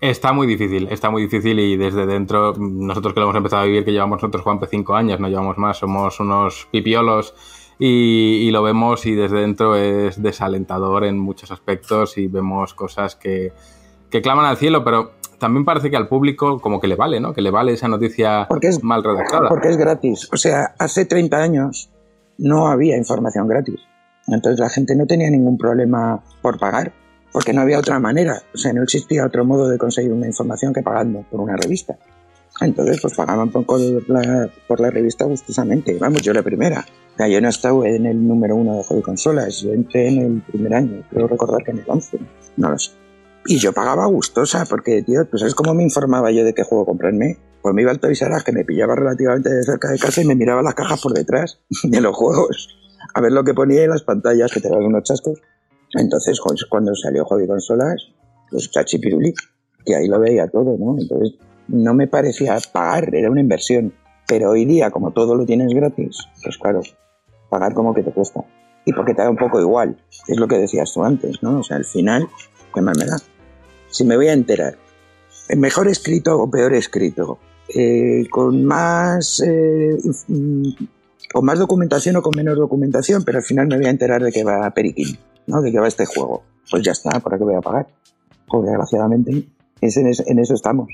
Está 0.00 0.32
muy 0.32 0.46
difícil, 0.46 0.88
está 0.90 1.10
muy 1.10 1.22
difícil 1.22 1.58
y 1.58 1.76
desde 1.76 2.06
dentro, 2.06 2.54
nosotros 2.58 3.14
que 3.14 3.20
lo 3.20 3.26
hemos 3.26 3.36
empezado 3.36 3.62
a 3.62 3.66
vivir, 3.66 3.84
que 3.84 3.92
llevamos 3.92 4.16
nosotros, 4.16 4.42
Juanpe, 4.42 4.66
cinco 4.66 4.94
años, 4.94 5.18
no 5.20 5.28
llevamos 5.28 5.56
más, 5.56 5.78
somos 5.78 6.20
unos 6.20 6.68
pipiolos 6.70 7.34
y, 7.78 8.46
y, 8.46 8.50
lo 8.50 8.62
vemos 8.62 9.04
y 9.06 9.14
desde 9.14 9.40
dentro 9.40 9.76
es 9.76 10.22
desalentador 10.22 11.04
en 11.04 11.18
muchos 11.18 11.50
aspectos 11.50 12.16
y 12.16 12.26
vemos 12.26 12.74
cosas 12.74 13.16
que, 13.16 13.52
que, 14.10 14.22
claman 14.22 14.46
al 14.46 14.56
cielo, 14.56 14.82
pero 14.82 15.12
también 15.38 15.64
parece 15.64 15.90
que 15.90 15.96
al 15.96 16.08
público 16.08 16.58
como 16.60 16.80
que 16.80 16.86
le 16.86 16.96
vale, 16.96 17.20
¿no? 17.20 17.34
Que 17.34 17.42
le 17.42 17.50
vale 17.50 17.72
esa 17.72 17.88
noticia 17.88 18.46
porque 18.48 18.68
es, 18.68 18.82
mal 18.82 19.04
redactada. 19.04 19.48
Porque 19.48 19.68
es 19.68 19.76
gratis. 19.76 20.28
O 20.32 20.36
sea, 20.36 20.74
hace 20.78 21.04
30 21.04 21.36
años 21.36 21.90
no 22.38 22.68
había 22.68 22.96
información 22.96 23.46
gratis. 23.48 23.80
Entonces 24.26 24.58
la 24.58 24.68
gente 24.68 24.96
no 24.96 25.06
tenía 25.06 25.30
ningún 25.30 25.56
problema 25.56 26.22
por 26.42 26.58
pagar, 26.58 26.92
porque 27.32 27.52
no 27.52 27.60
había 27.60 27.78
otra 27.78 27.98
manera. 28.00 28.42
O 28.54 28.58
sea, 28.58 28.72
no 28.72 28.82
existía 28.82 29.24
otro 29.24 29.44
modo 29.44 29.68
de 29.68 29.78
conseguir 29.78 30.12
una 30.12 30.26
información 30.26 30.72
que 30.72 30.82
pagando 30.82 31.24
por 31.30 31.40
una 31.40 31.56
revista. 31.56 31.96
Entonces, 32.60 33.00
pues 33.00 33.14
pagaban 33.14 33.50
por 33.50 33.64
la, 34.08 34.50
por 34.66 34.80
la 34.80 34.90
revista 34.90 35.24
gustosamente. 35.26 35.96
Vamos, 35.98 36.22
yo 36.22 36.32
la 36.32 36.42
primera. 36.42 36.86
O 37.14 37.16
sea, 37.16 37.28
yo 37.28 37.40
no 37.40 37.48
he 37.48 37.50
estado 37.50 37.84
en 37.84 38.06
el 38.06 38.26
número 38.26 38.56
uno 38.56 38.82
de 38.82 38.94
de 38.96 39.02
consolas. 39.02 39.60
Yo 39.60 39.72
entré 39.72 40.08
en 40.08 40.18
el 40.18 40.42
primer 40.42 40.74
año. 40.74 41.02
Creo 41.10 41.28
recordar 41.28 41.62
que 41.64 41.72
en 41.72 41.78
el 41.78 41.84
11. 41.86 42.18
No 42.56 42.70
lo 42.70 42.78
sé. 42.78 42.92
Y 43.48 43.58
yo 43.58 43.72
pagaba 43.72 44.06
gustosa, 44.06 44.64
porque, 44.68 45.02
tío, 45.02 45.24
¿tú 45.26 45.38
sabes 45.38 45.54
cómo 45.54 45.72
me 45.72 45.84
informaba 45.84 46.32
yo 46.32 46.44
de 46.44 46.52
qué 46.52 46.64
juego 46.64 46.84
comprarme? 46.84 47.38
Pues 47.62 47.74
me 47.74 47.82
iba 47.82 47.90
al 47.90 48.00
Toys 48.00 48.24
que 48.44 48.52
me 48.52 48.64
pillaba 48.64 48.96
relativamente 48.96 49.50
de 49.50 49.62
cerca 49.62 49.88
de 49.88 49.98
casa 49.98 50.22
y 50.22 50.24
me 50.24 50.34
miraba 50.34 50.62
las 50.62 50.74
cajas 50.74 51.00
por 51.00 51.12
detrás 51.12 51.60
de 51.84 52.00
los 52.00 52.16
juegos. 52.16 52.76
A 53.14 53.20
ver 53.20 53.32
lo 53.32 53.44
que 53.44 53.54
ponía 53.54 53.84
en 53.84 53.90
las 53.90 54.02
pantallas, 54.02 54.50
que 54.50 54.60
te 54.60 54.68
daban 54.68 54.86
unos 54.86 55.04
chascos. 55.04 55.40
Entonces, 55.94 56.40
jo, 56.40 56.50
cuando 56.68 56.94
salió 56.94 57.24
Hobby 57.24 57.46
Consolas, 57.46 58.02
pues 58.50 58.70
chachipiruli, 58.70 59.32
que 59.84 59.94
ahí 59.94 60.08
lo 60.08 60.18
veía 60.18 60.48
todo, 60.48 60.76
¿no? 60.78 60.96
Entonces, 60.98 61.34
no 61.68 61.94
me 61.94 62.06
parecía 62.06 62.56
pagar, 62.72 63.14
era 63.14 63.30
una 63.30 63.40
inversión. 63.40 63.92
Pero 64.28 64.50
hoy 64.50 64.64
día, 64.64 64.90
como 64.90 65.12
todo 65.12 65.34
lo 65.36 65.46
tienes 65.46 65.72
gratis, 65.72 66.16
pues 66.42 66.58
claro, 66.58 66.80
pagar 67.48 67.74
como 67.74 67.94
que 67.94 68.02
te 68.02 68.10
cuesta. 68.12 68.44
Y 68.84 68.92
porque 68.92 69.14
te 69.14 69.22
da 69.22 69.30
un 69.30 69.36
poco 69.36 69.60
igual, 69.60 69.96
es 70.28 70.36
lo 70.36 70.48
que 70.48 70.58
decías 70.58 70.92
tú 70.92 71.02
antes, 71.04 71.42
¿no? 71.42 71.60
O 71.60 71.62
sea, 71.62 71.76
al 71.76 71.84
final, 71.84 72.28
¿qué 72.74 72.80
más 72.80 72.96
me 72.98 73.04
da? 73.04 73.18
Si 73.90 74.04
me 74.04 74.16
voy 74.16 74.28
a 74.28 74.32
enterar, 74.32 74.76
mejor 75.56 75.88
escrito 75.88 76.38
o 76.40 76.50
peor 76.50 76.74
escrito, 76.74 77.38
eh, 77.74 78.26
con 78.30 78.64
más 78.64 79.42
eh, 79.44 79.96
mm, 80.28 80.68
con 81.32 81.44
más 81.44 81.58
documentación 81.58 82.16
o 82.16 82.22
con 82.22 82.36
menos 82.36 82.56
documentación, 82.56 83.24
pero 83.24 83.38
al 83.38 83.44
final 83.44 83.66
me 83.66 83.76
voy 83.76 83.86
a 83.86 83.90
enterar 83.90 84.22
de 84.22 84.30
que 84.32 84.44
va 84.44 84.70
Periquín, 84.70 85.18
¿no? 85.46 85.60
De 85.62 85.70
que 85.72 85.78
va 85.80 85.88
este 85.88 86.06
juego. 86.06 86.42
Pues 86.70 86.82
ya 86.84 86.92
está, 86.92 87.18
¿para 87.20 87.38
qué 87.38 87.44
voy 87.44 87.54
a 87.56 87.60
pagar? 87.60 87.86
Pues 88.48 88.64
desgraciadamente, 88.64 89.44
es 89.80 89.96
en, 89.96 90.06
es- 90.08 90.24
en 90.26 90.38
eso 90.38 90.54
estamos. 90.54 90.88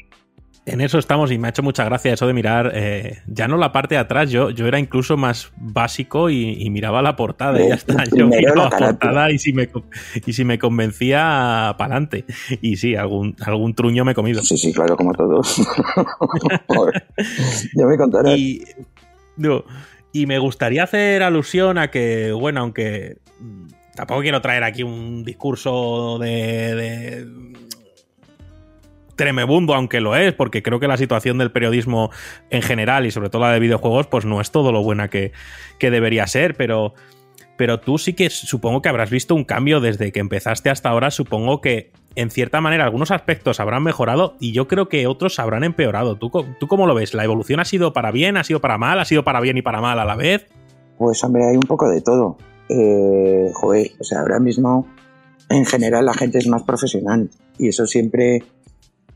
En 0.65 0.81
eso 0.81 0.99
estamos 0.99 1.33
y 1.33 1.39
me 1.39 1.49
ha 1.49 1.51
hecho 1.51 1.65
mucha 1.65 1.85
gracia 1.85 2.13
eso 2.13 2.25
de 2.27 2.33
mirar 2.35 2.71
eh, 2.73 3.19
ya 3.27 3.49
no 3.49 3.57
la 3.57 3.73
parte 3.73 3.97
de 3.97 4.01
atrás, 4.01 4.31
yo, 4.31 4.51
yo 4.51 4.69
era 4.69 4.79
incluso 4.79 5.17
más 5.17 5.51
básico 5.57 6.31
y, 6.31 6.57
y 6.63 6.71
miraba 6.71 7.03
la 7.03 7.17
portada 7.17 7.61
y 7.61 7.65
Eh, 7.65 7.69
ya 7.71 7.75
está. 7.75 8.05
Yo 8.17 8.29
miro 8.29 8.55
la 8.55 8.71
portada 8.71 9.33
y 9.33 9.39
si 9.41 9.53
me, 9.53 9.69
y 10.25 10.33
si 10.33 10.45
me 10.45 10.61
convencía, 10.61 11.75
para 11.79 11.97
adelante. 11.97 12.25
Y 12.61 12.77
sí, 12.77 12.95
algún, 12.95 13.35
algún 13.41 13.75
truño 13.75 14.05
me 14.05 14.13
he 14.13 14.15
comido. 14.15 14.41
Sí, 14.43 14.57
sí, 14.57 14.73
claro, 14.73 14.97
como 14.97 15.13
todo. 15.15 15.43
Joder. 16.69 17.07
ya 17.75 17.87
me 17.87 17.97
contarás. 17.97 18.39
Y, 18.39 18.63
y 20.13 20.27
me 20.27 20.39
gustaría 20.39 20.85
hacer 20.85 21.25
alusión 21.25 21.77
a 21.79 21.91
que, 21.91 22.31
bueno, 22.31 22.61
aunque 22.61 23.17
mm, 23.41 23.67
tampoco 23.97 24.21
quiero 24.21 24.41
traer 24.41 24.63
aquí 24.63 24.85
un 24.85 25.25
discurso 25.25 26.19
de, 26.21 26.75
de 26.75 27.27
tremebundo, 29.23 29.75
aunque 29.75 30.01
lo 30.01 30.17
es, 30.17 30.33
porque 30.33 30.65
creo 30.65 30.81
que 30.81 30.89
la 30.89 30.97
situación 30.97 31.39
del 31.39 31.53
periodismo 31.53 32.11
en 32.51 32.61
general 32.61 33.07
y 33.07 33.13
sobre 33.13 33.31
todo 33.31 33.43
la 33.43 33.53
de 33.53 33.61
videojuegos, 33.61 34.09
pues 34.09 34.25
no 34.25 34.41
es 34.41 34.51
todo 34.51 34.73
lo 34.73 34.83
buena 34.83 35.07
que, 35.07 35.31
que 35.79 35.93
debería 35.93 36.27
ser, 36.27 36.57
pero, 36.57 36.95
pero 37.57 37.79
tú 37.79 37.99
sí 37.99 38.15
que 38.15 38.31
supongo 38.31 38.83
que 38.83 38.89
habrás 38.89 39.11
visto 39.11 39.37
un 39.37 39.45
cambio 39.45 39.81
desde 39.81 40.11
que 40.11 40.19
empezaste 40.19 40.71
hasta 40.71 40.89
ahora, 40.89 41.13
supongo 41.13 41.61
que 41.61 41.93
en 42.17 42.31
cierta 42.31 42.61
manera 42.61 42.83
algunos 42.83 43.13
aspectos 43.13 43.61
habrán 43.61 43.85
mejorado 43.85 44.35
y 44.41 44.51
yo 44.51 44.67
creo 44.67 44.89
que 44.89 45.07
otros 45.07 45.39
habrán 45.39 45.63
empeorado. 45.63 46.17
¿Tú, 46.17 46.31
¿Tú 46.59 46.67
cómo 46.67 46.89
lo 46.89 46.95
ves? 46.97 47.15
¿La 47.15 47.23
evolución 47.23 47.61
ha 47.61 47.65
sido 47.65 47.93
para 47.93 48.11
bien, 48.11 48.37
ha 48.37 48.43
sido 48.43 48.61
para 48.61 48.77
mal, 48.77 48.99
ha 48.99 49.05
sido 49.05 49.23
para 49.23 49.41
bien 49.41 49.57
y 49.57 49.63
para 49.63 49.81
mal 49.81 50.01
a 50.01 50.05
la 50.05 50.17
vez? 50.17 50.49
Pues 50.99 51.23
hombre, 51.23 51.45
hay 51.49 51.55
un 51.55 51.63
poco 51.63 51.89
de 51.89 52.01
todo. 52.01 52.39
Eh, 52.69 53.51
joder, 53.55 53.93
o 54.01 54.05
sea, 54.05 54.21
ahora 54.21 54.41
mismo 54.41 54.89
en 55.49 55.65
general 55.65 56.07
la 56.07 56.15
gente 56.15 56.39
es 56.39 56.49
más 56.49 56.63
profesional 56.65 57.31
y 57.59 57.69
eso 57.69 57.87
siempre, 57.87 58.43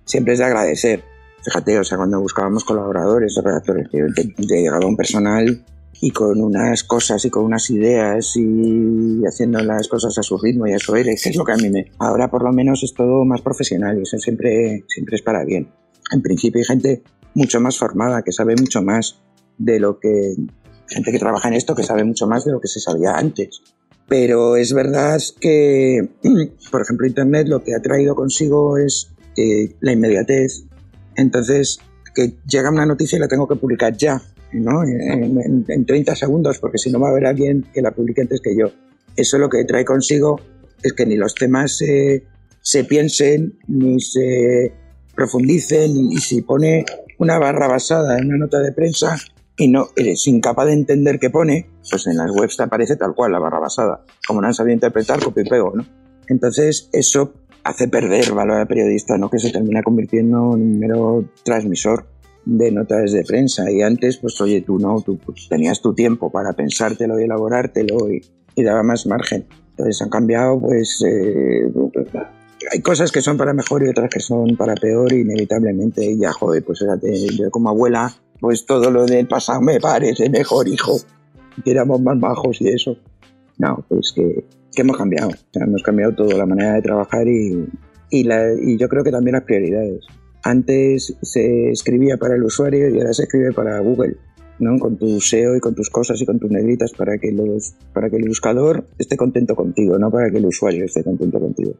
siempre 0.06 0.32
es 0.32 0.38
de 0.38 0.46
agradecer. 0.46 1.04
Fíjate, 1.44 1.78
o 1.78 1.84
sea, 1.84 1.98
cuando 1.98 2.20
buscábamos 2.20 2.64
colaboradores 2.64 3.36
o 3.36 3.42
redactores, 3.42 3.88
te 3.90 4.56
llegaba 4.56 4.86
un 4.86 4.96
personal 4.96 5.64
y 6.00 6.10
con 6.10 6.40
unas 6.40 6.82
cosas 6.84 7.24
y 7.24 7.30
con 7.30 7.44
unas 7.44 7.70
ideas 7.70 8.34
y 8.36 9.22
haciendo 9.26 9.60
las 9.60 9.88
cosas 9.88 10.16
a 10.18 10.22
su 10.22 10.38
ritmo 10.38 10.66
y 10.66 10.72
a 10.72 10.78
su 10.78 10.94
aire, 10.94 11.14
que 11.22 11.30
es 11.30 11.36
lo 11.36 11.44
que 11.44 11.52
a 11.52 11.56
mí 11.56 11.70
me... 11.70 11.90
Ahora 11.98 12.30
por 12.30 12.42
lo 12.42 12.52
menos 12.52 12.82
es 12.82 12.94
todo 12.94 13.24
más 13.24 13.42
profesional 13.42 13.98
y 13.98 14.02
eso 14.02 14.18
siempre, 14.18 14.84
siempre 14.88 15.16
es 15.16 15.22
para 15.22 15.44
bien. 15.44 15.68
En 16.12 16.22
principio 16.22 16.60
hay 16.60 16.64
gente 16.64 17.02
mucho 17.34 17.60
más 17.60 17.78
formada, 17.78 18.22
que 18.22 18.32
sabe 18.32 18.56
mucho 18.56 18.82
más 18.82 19.18
de 19.58 19.78
lo 19.78 19.98
que 19.98 20.34
gente 20.88 21.10
que 21.10 21.18
trabaja 21.18 21.48
en 21.48 21.54
esto 21.54 21.74
que 21.74 21.82
sabe 21.82 22.04
mucho 22.04 22.26
más 22.26 22.44
de 22.44 22.52
lo 22.52 22.60
que 22.60 22.68
se 22.68 22.80
sabía 22.80 23.12
antes. 23.16 23.62
Pero 24.08 24.56
es 24.56 24.72
verdad 24.72 25.20
que, 25.40 26.08
por 26.70 26.82
ejemplo, 26.82 27.06
Internet 27.06 27.48
lo 27.48 27.62
que 27.62 27.74
ha 27.74 27.80
traído 27.80 28.14
consigo 28.14 28.78
es 28.78 29.10
eh, 29.36 29.74
la 29.80 29.92
inmediatez. 29.92 30.64
Entonces, 31.16 31.78
que 32.14 32.34
llega 32.46 32.70
una 32.70 32.86
noticia 32.86 33.16
y 33.16 33.20
la 33.20 33.28
tengo 33.28 33.46
que 33.48 33.56
publicar 33.56 33.96
ya, 33.96 34.20
¿no? 34.52 34.82
En, 34.84 35.38
en- 35.40 35.64
en 35.68 35.86
30 35.86 36.14
segundos, 36.16 36.58
porque 36.58 36.78
si 36.78 36.90
no 36.90 37.00
va 37.00 37.08
a 37.08 37.10
haber 37.10 37.26
alguien 37.26 37.64
que 37.72 37.82
la 37.82 37.90
publique 37.92 38.22
antes 38.22 38.40
que 38.40 38.56
yo. 38.56 38.66
Eso 39.16 39.38
lo 39.38 39.48
que 39.48 39.64
trae 39.64 39.84
consigo 39.84 40.40
es 40.82 40.92
que 40.92 41.06
ni 41.06 41.16
los 41.16 41.34
temas 41.34 41.80
eh, 41.82 42.24
se 42.60 42.84
piensen, 42.84 43.58
ni 43.68 43.98
se 44.00 44.72
profundicen, 45.14 45.90
y 46.12 46.18
si 46.18 46.42
pone 46.42 46.84
una 47.18 47.38
barra 47.38 47.66
basada 47.68 48.18
en 48.18 48.26
una 48.26 48.38
nota 48.38 48.60
de 48.60 48.72
prensa, 48.72 49.16
y 49.58 49.68
no 49.68 49.88
eres 49.96 50.26
incapaz 50.26 50.66
de 50.66 50.74
entender 50.74 51.18
qué 51.18 51.30
pone, 51.30 51.70
pues 51.90 52.06
en 52.06 52.18
las 52.18 52.30
webs 52.30 52.58
te 52.58 52.62
aparece 52.64 52.96
tal 52.96 53.14
cual 53.14 53.32
la 53.32 53.38
barra 53.38 53.58
basada. 53.58 54.04
Como 54.26 54.42
no 54.42 54.48
han 54.48 54.52
sabido 54.54 54.74
interpretar, 54.74 55.18
copio 55.22 55.42
y 55.44 55.48
pego, 55.48 55.72
¿no? 55.74 55.86
Entonces, 56.28 56.90
eso 56.92 57.32
hace 57.66 57.88
perder 57.88 58.32
valor 58.32 58.58
al 58.58 58.66
periodista, 58.66 59.18
¿no? 59.18 59.28
Que 59.28 59.38
se 59.38 59.50
termina 59.50 59.82
convirtiendo 59.82 60.54
en 60.54 60.62
un 60.62 60.78
mero 60.78 61.24
transmisor 61.44 62.06
de 62.44 62.70
notas 62.70 63.12
de 63.12 63.24
prensa. 63.24 63.70
Y 63.70 63.82
antes, 63.82 64.18
pues 64.18 64.40
oye, 64.40 64.60
tú 64.60 64.78
no, 64.78 65.00
tú 65.00 65.18
pues, 65.18 65.48
tenías 65.48 65.82
tu 65.82 65.92
tiempo 65.92 66.30
para 66.30 66.52
pensártelo 66.52 67.18
y 67.18 67.24
elaborártelo 67.24 68.10
y, 68.10 68.24
y 68.54 68.62
daba 68.62 68.84
más 68.84 69.06
margen. 69.06 69.46
Entonces 69.70 70.00
han 70.00 70.08
cambiado, 70.08 70.60
pues 70.60 71.02
eh, 71.06 71.68
hay 72.72 72.80
cosas 72.82 73.10
que 73.10 73.20
son 73.20 73.36
para 73.36 73.52
mejor 73.52 73.82
y 73.82 73.88
otras 73.88 74.10
que 74.10 74.20
son 74.20 74.56
para 74.56 74.74
peor, 74.74 75.12
inevitablemente. 75.12 76.16
Ya, 76.16 76.32
joder, 76.32 76.64
pues 76.64 76.78
fíjate, 76.78 77.14
yo 77.36 77.50
como 77.50 77.70
abuela, 77.70 78.14
pues 78.40 78.64
todo 78.64 78.92
lo 78.92 79.04
del 79.06 79.26
pasado 79.26 79.60
me 79.60 79.80
parece 79.80 80.30
mejor, 80.30 80.68
hijo. 80.68 80.96
Que 81.64 81.72
éramos 81.72 82.00
más 82.00 82.18
bajos 82.20 82.60
y 82.60 82.68
eso. 82.68 82.96
No, 83.58 83.84
pues 83.88 84.12
que, 84.14 84.44
que 84.76 84.82
hemos 84.82 84.96
cambiado. 84.96 85.30
O 85.30 85.52
sea, 85.52 85.64
hemos 85.64 85.82
cambiado 85.82 86.14
todo, 86.14 86.38
la 86.38 86.46
manera 86.46 86.74
de 86.74 86.82
trabajar 86.82 87.26
y, 87.26 87.66
y, 88.10 88.24
la, 88.24 88.52
y 88.52 88.78
yo 88.78 88.88
creo 88.88 89.02
que 89.02 89.10
también 89.10 89.34
las 89.34 89.42
prioridades. 89.42 90.06
Antes 90.44 91.16
se 91.22 91.70
escribía 91.70 92.18
para 92.18 92.36
el 92.36 92.44
usuario 92.44 92.88
y 92.88 93.00
ahora 93.00 93.12
se 93.12 93.24
escribe 93.24 93.52
para 93.52 93.80
Google. 93.80 94.16
¿no? 94.58 94.78
con 94.78 94.96
tu 94.96 95.20
SEO 95.20 95.54
y 95.54 95.60
con 95.60 95.74
tus 95.74 95.90
cosas 95.90 96.18
y 96.22 96.24
con 96.24 96.38
tus 96.38 96.50
negritas 96.50 96.90
para 96.92 97.18
que, 97.18 97.30
los, 97.30 97.74
para 97.92 98.08
que 98.08 98.16
el 98.16 98.26
buscador 98.26 98.86
esté 98.98 99.14
contento 99.14 99.54
contigo, 99.54 99.98
no 99.98 100.10
para 100.10 100.30
que 100.30 100.38
el 100.38 100.46
usuario 100.46 100.86
esté 100.86 101.04
contento 101.04 101.38
contigo. 101.38 101.74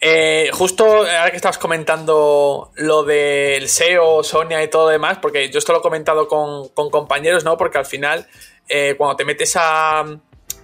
Eh, 0.00 0.48
justo 0.54 0.86
ahora 0.86 1.30
que 1.30 1.36
estabas 1.36 1.58
comentando 1.58 2.70
lo 2.76 3.04
del 3.04 3.68
SEO, 3.68 4.22
Sonia 4.22 4.64
y 4.64 4.68
todo 4.68 4.84
lo 4.84 4.88
demás, 4.92 5.18
porque 5.20 5.50
yo 5.50 5.58
esto 5.58 5.74
lo 5.74 5.80
he 5.80 5.82
comentado 5.82 6.26
con, 6.26 6.68
con 6.70 6.88
compañeros, 6.88 7.44
¿no? 7.44 7.58
Porque 7.58 7.76
al 7.76 7.86
final, 7.86 8.26
eh, 8.66 8.94
cuando 8.96 9.16
te 9.16 9.26
metes 9.26 9.54
a, 9.56 10.04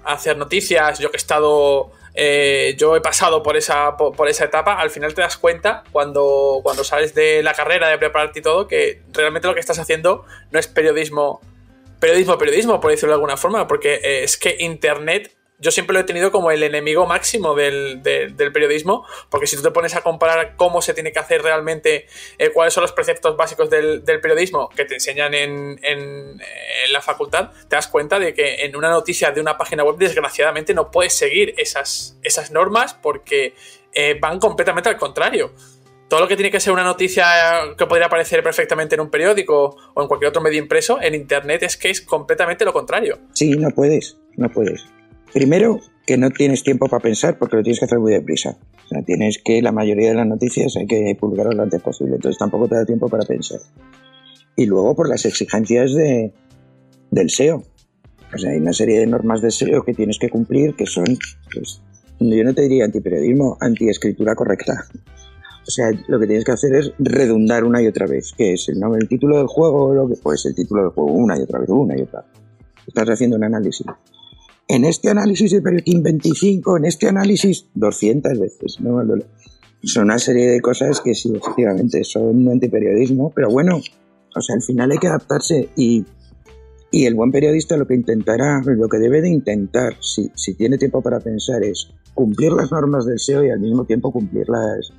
hacer 0.04 0.36
noticias, 0.36 0.98
yo 0.98 1.10
que 1.10 1.16
he 1.16 1.18
estado. 1.18 1.92
Eh, 2.12 2.74
yo 2.76 2.96
he 2.96 3.00
pasado 3.00 3.40
por 3.42 3.56
esa, 3.56 3.96
por, 3.96 4.28
esa 4.28 4.44
etapa, 4.44 4.74
al 4.74 4.90
final 4.90 5.14
te 5.14 5.22
das 5.22 5.36
cuenta 5.36 5.84
cuando, 5.92 6.58
cuando 6.64 6.82
sales 6.82 7.14
de 7.14 7.40
la 7.42 7.54
carrera, 7.54 7.88
de 7.88 7.98
prepararte 7.98 8.40
y 8.40 8.42
todo, 8.42 8.66
que 8.66 9.02
realmente 9.12 9.46
lo 9.46 9.54
que 9.54 9.60
estás 9.60 9.78
haciendo 9.78 10.24
no 10.50 10.58
es 10.58 10.66
periodismo, 10.66 11.40
periodismo, 12.00 12.36
periodismo, 12.36 12.80
por 12.80 12.90
decirlo 12.90 13.12
de 13.12 13.14
alguna 13.14 13.36
forma, 13.36 13.68
porque 13.68 13.94
eh, 14.02 14.24
es 14.24 14.36
que 14.36 14.56
Internet 14.58 15.36
yo 15.60 15.70
siempre 15.70 15.94
lo 15.94 16.00
he 16.00 16.04
tenido 16.04 16.32
como 16.32 16.50
el 16.50 16.62
enemigo 16.62 17.06
máximo 17.06 17.54
del, 17.54 18.00
periodismo, 18.52 19.04
porque 19.28 19.46
si 19.46 19.56
tú 19.56 19.62
te 19.62 19.70
pones 19.70 19.94
a 19.94 20.00
comparar 20.00 20.56
cómo 20.56 20.80
se 20.80 20.94
tiene 20.94 21.12
que 21.12 21.18
hacer 21.18 21.42
realmente, 21.42 22.06
eh, 22.38 22.50
cuáles 22.50 22.72
son 22.72 22.82
los 22.82 22.92
preceptos 22.92 23.36
básicos 23.36 23.68
del, 23.68 24.04
del 24.04 24.20
periodismo 24.20 24.70
que 24.70 24.86
te 24.86 24.94
enseñan 24.94 25.34
en, 25.34 25.78
en, 25.82 26.40
la 26.90 27.02
facultad, 27.02 27.50
te 27.68 27.76
das 27.76 27.86
cuenta 27.86 28.18
de 28.18 28.34
que 28.34 28.64
en 28.64 28.74
una 28.74 28.88
noticia 28.88 29.30
de 29.30 29.40
una 29.40 29.56
página 29.56 29.84
web, 29.84 29.96
desgraciadamente, 29.96 30.74
no 30.74 30.90
puedes 30.90 31.12
seguir 31.12 31.54
esas, 31.58 32.16
esas 32.22 32.50
normas 32.50 32.94
porque 32.94 33.54
eh, 33.92 34.18
van 34.18 34.38
completamente 34.38 34.88
al 34.88 34.96
contrario. 34.96 35.52
Todo 36.08 36.20
lo 36.20 36.28
que 36.28 36.34
tiene 36.34 36.50
que 36.50 36.58
ser 36.58 36.72
una 36.72 36.82
noticia 36.82 37.24
que 37.78 37.86
podría 37.86 38.06
aparecer 38.06 38.42
perfectamente 38.42 38.96
en 38.96 39.02
un 39.02 39.10
periódico 39.10 39.76
o 39.94 40.02
en 40.02 40.08
cualquier 40.08 40.30
otro 40.30 40.42
medio 40.42 40.58
impreso, 40.58 41.00
en 41.00 41.14
Internet 41.14 41.62
es 41.62 41.76
que 41.76 41.90
es 41.90 42.00
completamente 42.00 42.64
lo 42.64 42.72
contrario. 42.72 43.18
Sí, 43.34 43.50
no 43.50 43.70
puedes, 43.70 44.16
no 44.36 44.48
puedes. 44.48 44.84
Primero, 45.32 45.80
que 46.06 46.16
no 46.16 46.30
tienes 46.30 46.64
tiempo 46.64 46.88
para 46.88 47.02
pensar 47.02 47.38
porque 47.38 47.56
lo 47.56 47.62
tienes 47.62 47.78
que 47.78 47.84
hacer 47.84 48.00
muy 48.00 48.12
deprisa. 48.12 48.56
O 48.84 48.88
sea, 48.88 49.02
tienes 49.02 49.40
que, 49.44 49.62
la 49.62 49.70
mayoría 49.70 50.08
de 50.08 50.16
las 50.16 50.26
noticias 50.26 50.76
hay 50.76 50.86
que 50.86 51.16
publicarlas 51.18 51.54
lo 51.54 51.62
antes 51.62 51.80
posible, 51.80 52.16
entonces 52.16 52.38
tampoco 52.38 52.66
te 52.66 52.74
da 52.74 52.84
tiempo 52.84 53.08
para 53.08 53.24
pensar. 53.24 53.60
Y 54.56 54.66
luego 54.66 54.96
por 54.96 55.08
las 55.08 55.24
exigencias 55.24 55.94
de, 55.94 56.32
del 57.10 57.30
SEO. 57.30 57.62
O 58.34 58.38
sea, 58.38 58.50
hay 58.50 58.58
una 58.58 58.72
serie 58.72 58.98
de 58.98 59.06
normas 59.06 59.40
de 59.40 59.50
SEO 59.50 59.84
que 59.84 59.94
tienes 59.94 60.18
que 60.18 60.28
cumplir 60.28 60.74
que 60.74 60.86
son, 60.86 61.06
pues, 61.52 61.80
yo 62.18 62.44
no 62.44 62.54
te 62.54 62.62
diría 62.62 62.84
antiperiodismo, 62.84 63.56
antiescritura 63.60 64.34
correcta. 64.34 64.86
O 65.66 65.70
sea, 65.70 65.90
lo 66.08 66.18
que 66.18 66.26
tienes 66.26 66.44
que 66.44 66.52
hacer 66.52 66.74
es 66.74 66.92
redundar 66.98 67.62
una 67.62 67.80
y 67.80 67.86
otra 67.86 68.06
vez, 68.06 68.32
que 68.36 68.54
es 68.54 68.68
el 68.68 68.80
nombre, 68.80 68.98
el 69.00 69.08
título 69.08 69.38
del 69.38 69.46
juego, 69.46 69.94
lo 69.94 70.08
que 70.08 70.16
pues 70.16 70.44
el 70.46 70.54
título 70.54 70.82
del 70.82 70.90
juego 70.90 71.12
una 71.12 71.38
y 71.38 71.42
otra 71.42 71.60
vez, 71.60 71.68
una 71.68 71.96
y 71.96 72.02
otra 72.02 72.22
vez. 72.22 72.30
Estás 72.88 73.08
haciendo 73.10 73.36
un 73.36 73.44
análisis 73.44 73.86
en 74.70 74.84
este 74.84 75.10
análisis 75.10 75.50
de 75.50 75.62
Perkin 75.62 76.00
25, 76.00 76.76
en 76.76 76.84
este 76.84 77.08
análisis 77.08 77.66
200 77.74 78.38
veces, 78.38 78.80
¿no? 78.80 79.02
son 79.82 80.04
una 80.04 80.18
serie 80.18 80.46
de 80.46 80.60
cosas 80.60 81.00
que 81.00 81.12
sí, 81.12 81.32
efectivamente, 81.34 82.04
son 82.04 82.48
antiperiodismo, 82.48 83.32
pero 83.34 83.50
bueno, 83.50 83.80
o 84.36 84.40
sea, 84.40 84.54
al 84.54 84.62
final 84.62 84.92
hay 84.92 84.98
que 84.98 85.08
adaptarse 85.08 85.70
y, 85.74 86.04
y 86.92 87.06
el 87.06 87.16
buen 87.16 87.32
periodista 87.32 87.76
lo 87.76 87.86
que 87.88 87.96
intentará, 87.96 88.62
lo 88.64 88.88
que 88.88 88.98
debe 88.98 89.20
de 89.20 89.30
intentar, 89.30 89.96
si, 90.00 90.30
si 90.36 90.54
tiene 90.54 90.78
tiempo 90.78 91.02
para 91.02 91.18
pensar, 91.18 91.64
es 91.64 91.88
cumplir 92.14 92.52
las 92.52 92.70
normas 92.70 93.06
del 93.06 93.18
SEO 93.18 93.44
y 93.44 93.50
al 93.50 93.58
mismo 93.58 93.86
tiempo 93.86 94.12
cumplir 94.12 94.48
las, 94.48 94.92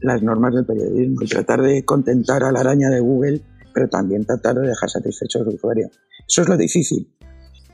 las 0.00 0.24
normas 0.24 0.54
del 0.54 0.66
periodismo 0.66 1.22
y 1.22 1.26
tratar 1.28 1.62
de 1.62 1.84
contentar 1.84 2.42
a 2.42 2.50
la 2.50 2.60
araña 2.60 2.90
de 2.90 2.98
Google, 2.98 3.42
pero 3.72 3.88
también 3.88 4.24
tratar 4.24 4.56
de 4.56 4.66
dejar 4.66 4.90
satisfecho 4.90 5.38
al 5.38 5.48
usuario. 5.48 5.88
Eso 6.26 6.42
es 6.42 6.48
lo 6.48 6.56
difícil. 6.56 7.14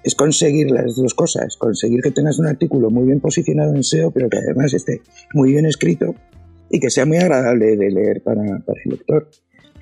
Es 0.03 0.15
conseguir 0.15 0.71
las 0.71 0.97
dos 0.97 1.15
cosas, 1.15 1.57
conseguir 1.57 2.01
que 2.01 2.11
tengas 2.11 2.39
un 2.39 2.47
artículo 2.47 2.91
muy 2.91 3.07
bien 3.07 3.21
posicionado 3.21 3.75
en 3.75 3.85
SEO, 3.85 4.11
pero 4.11 4.29
que 4.29 4.39
además 4.39 4.73
esté 4.73 5.03
muy 5.35 5.53
bien 5.53 5.67
escrito 5.67 6.15
y 6.71 6.81
que 6.81 6.91
sea 6.91 7.05
muy 7.05 7.19
agradable 7.19 7.77
de 7.77 7.91
leer 7.91 8.23
para, 8.23 8.43
para 8.61 8.81
el 8.85 8.91
lector. 8.93 9.29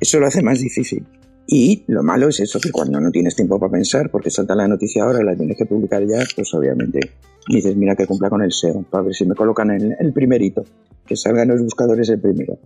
Eso 0.01 0.19
lo 0.19 0.27
hace 0.27 0.43
más 0.43 0.61
difícil. 0.61 1.07
Y 1.51 1.85
lo 1.87 2.03
malo 2.03 2.29
es 2.29 2.41
eso, 2.41 2.61
que 2.61 2.71
cuando 2.71 3.01
no 3.01 3.11
tienes 3.11 3.35
tiempo 3.35 3.59
para 3.59 3.73
pensar, 3.73 4.11
porque 4.11 4.31
salta 4.31 4.55
la 4.55 4.69
noticia 4.69 5.05
ahora 5.05 5.23
la 5.23 5.35
tienes 5.35 5.57
que 5.57 5.65
publicar 5.65 6.07
ya, 6.07 6.23
pues 6.37 6.53
obviamente 6.53 7.01
dices, 7.49 7.75
mira 7.75 7.97
que 7.97 8.07
cumpla 8.07 8.29
con 8.29 8.43
el 8.43 8.53
SEO, 8.53 8.83
para 8.83 9.05
ver 9.05 9.15
si 9.15 9.25
me 9.25 9.35
colocan 9.35 9.71
en 9.71 9.97
el 9.99 10.13
primerito, 10.13 10.63
que 11.07 11.17
salgan 11.17 11.49
los 11.49 11.63
buscadores 11.63 12.11
el 12.11 12.21
primero. 12.21 12.59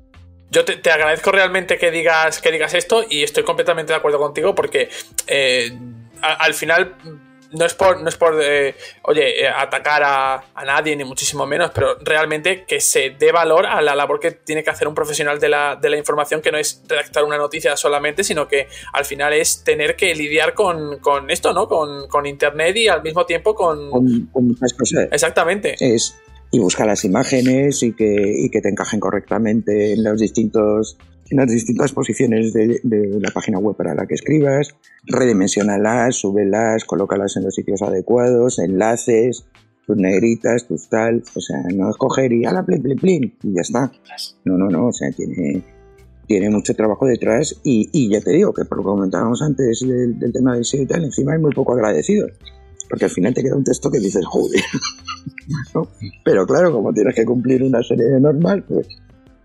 Yo 0.51 0.65
te, 0.65 0.91
agradezco 0.91 1.31
realmente 1.31 1.79
que 1.79 1.91
digas, 1.91 2.41
que 2.41 2.51
digas 2.51 2.75
esto 2.75 3.05
y 3.09 3.23
estoy 3.23 3.45
completamente 3.45 3.93
de 3.93 3.99
acuerdo 3.99 4.19
contigo 4.19 4.55
porque 4.55 4.89
eh, 5.27 5.71
al 6.21 6.53
final 6.53 6.95
no 7.53 7.65
es 7.65 7.75
por, 7.75 8.01
no 8.01 8.09
es 8.09 8.17
por 8.17 8.41
eh, 8.43 8.75
oye, 9.03 9.45
eh, 9.45 9.49
atacar 9.49 10.03
a, 10.03 10.45
a, 10.55 10.65
nadie, 10.65 10.97
ni 10.97 11.05
muchísimo 11.05 11.47
menos, 11.47 11.71
pero 11.75 11.97
realmente 12.01 12.65
que 12.67 12.81
se 12.81 13.11
dé 13.11 13.33
valor 13.33 13.67
a 13.67 13.81
la 13.83 13.95
labor 13.95 14.21
que 14.21 14.33
tiene 14.33 14.65
que 14.65 14.71
hacer 14.71 14.89
un 14.89 14.95
profesional 14.95 15.39
de 15.39 15.49
la, 15.49 15.77
de 15.77 15.91
la 15.91 15.97
información, 15.97 16.41
que 16.41 16.51
no 16.51 16.59
es 16.59 16.83
redactar 16.89 17.25
una 17.25 17.37
noticia 17.37 17.77
solamente, 17.77 18.25
sino 18.25 18.49
que 18.49 18.69
al 18.93 19.05
final 19.05 19.33
es 19.33 19.65
tener 19.65 19.97
que 19.97 20.15
lidiar 20.15 20.55
con, 20.55 20.99
con 20.99 21.31
esto, 21.31 21.53
¿no? 21.53 21.69
Con, 21.69 22.09
con, 22.09 22.27
Internet 22.27 22.77
y 22.77 22.89
al 22.89 23.03
mismo 23.03 23.27
tiempo 23.27 23.55
con... 23.55 23.91
Con, 23.91 24.27
con 24.27 24.47
muchas 24.47 24.73
cosas. 24.75 25.09
Exactamente. 25.11 25.75
Es, 25.81 26.15
y 26.53 26.59
buscar 26.59 26.87
las 26.87 27.05
imágenes 27.05 27.83
y 27.83 27.93
que, 27.93 28.35
y 28.37 28.51
que 28.51 28.61
te 28.61 28.69
encajen 28.69 29.01
correctamente 29.01 29.95
en 29.95 30.05
los 30.05 30.21
distintos 30.21 30.97
en 31.31 31.39
las 31.39 31.51
distintas 31.51 31.93
posiciones 31.93 32.53
de, 32.53 32.81
la 33.21 33.31
página 33.31 33.59
web 33.59 33.77
para 33.77 33.95
la 33.95 34.07
que 34.07 34.15
escribas, 34.15 34.75
redimensionalas, 35.05 36.17
súbelas, 36.17 36.85
colócalas 36.85 37.37
en 37.37 37.45
los 37.45 37.55
sitios 37.55 37.83
adecuados, 37.83 38.59
enlaces, 38.59 39.45
tus 39.87 39.97
negritas, 39.97 40.67
tus 40.67 40.89
tal, 40.89 41.23
o 41.35 41.41
sea, 41.41 41.63
no 41.75 41.91
escoger 41.91 42.33
y 42.33 42.45
a 42.45 42.53
la 42.53 42.65
plin, 42.65 42.83
plin, 42.83 42.99
plin, 42.99 43.35
y 43.43 43.55
ya 43.55 43.63
está. 43.63 43.91
No, 44.45 44.57
no, 44.57 44.69
no, 44.69 44.89
o 44.89 44.93
sea, 44.93 45.11
tiene, 45.11 45.63
tiene 46.27 46.51
mucho 46.51 46.75
trabajo 46.75 47.07
detrás 47.07 47.61
y, 47.65 47.89
y 47.93 48.11
ya 48.11 48.21
te 48.21 48.31
digo 48.31 48.53
que 48.53 48.65
por 48.65 48.79
lo 48.79 48.85
que 48.85 48.91
comentábamos 48.91 49.43
antes 49.43 49.81
del, 49.81 50.19
del 50.19 50.33
tema 50.33 50.55
del 50.55 50.65
SEO 50.65 50.83
y 50.83 50.87
tal, 50.87 51.05
encima 51.05 51.35
es 51.35 51.41
muy 51.41 51.53
poco 51.53 51.73
agradecido. 51.73 52.29
Porque 52.89 53.07
al 53.07 53.11
final 53.11 53.33
te 53.33 53.43
queda 53.43 53.57
un 53.57 53.65
texto 53.65 53.91
que 53.91 53.99
dices, 53.99 54.23
joder. 54.27 54.61
¿no? 55.75 55.89
Pero 56.25 56.47
claro, 56.47 56.73
como 56.73 56.93
tienes 56.93 57.15
que 57.15 57.25
cumplir 57.25 57.63
una 57.63 57.83
serie 57.83 58.05
de 58.05 58.21
normas, 58.21 58.63
pues 58.69 58.87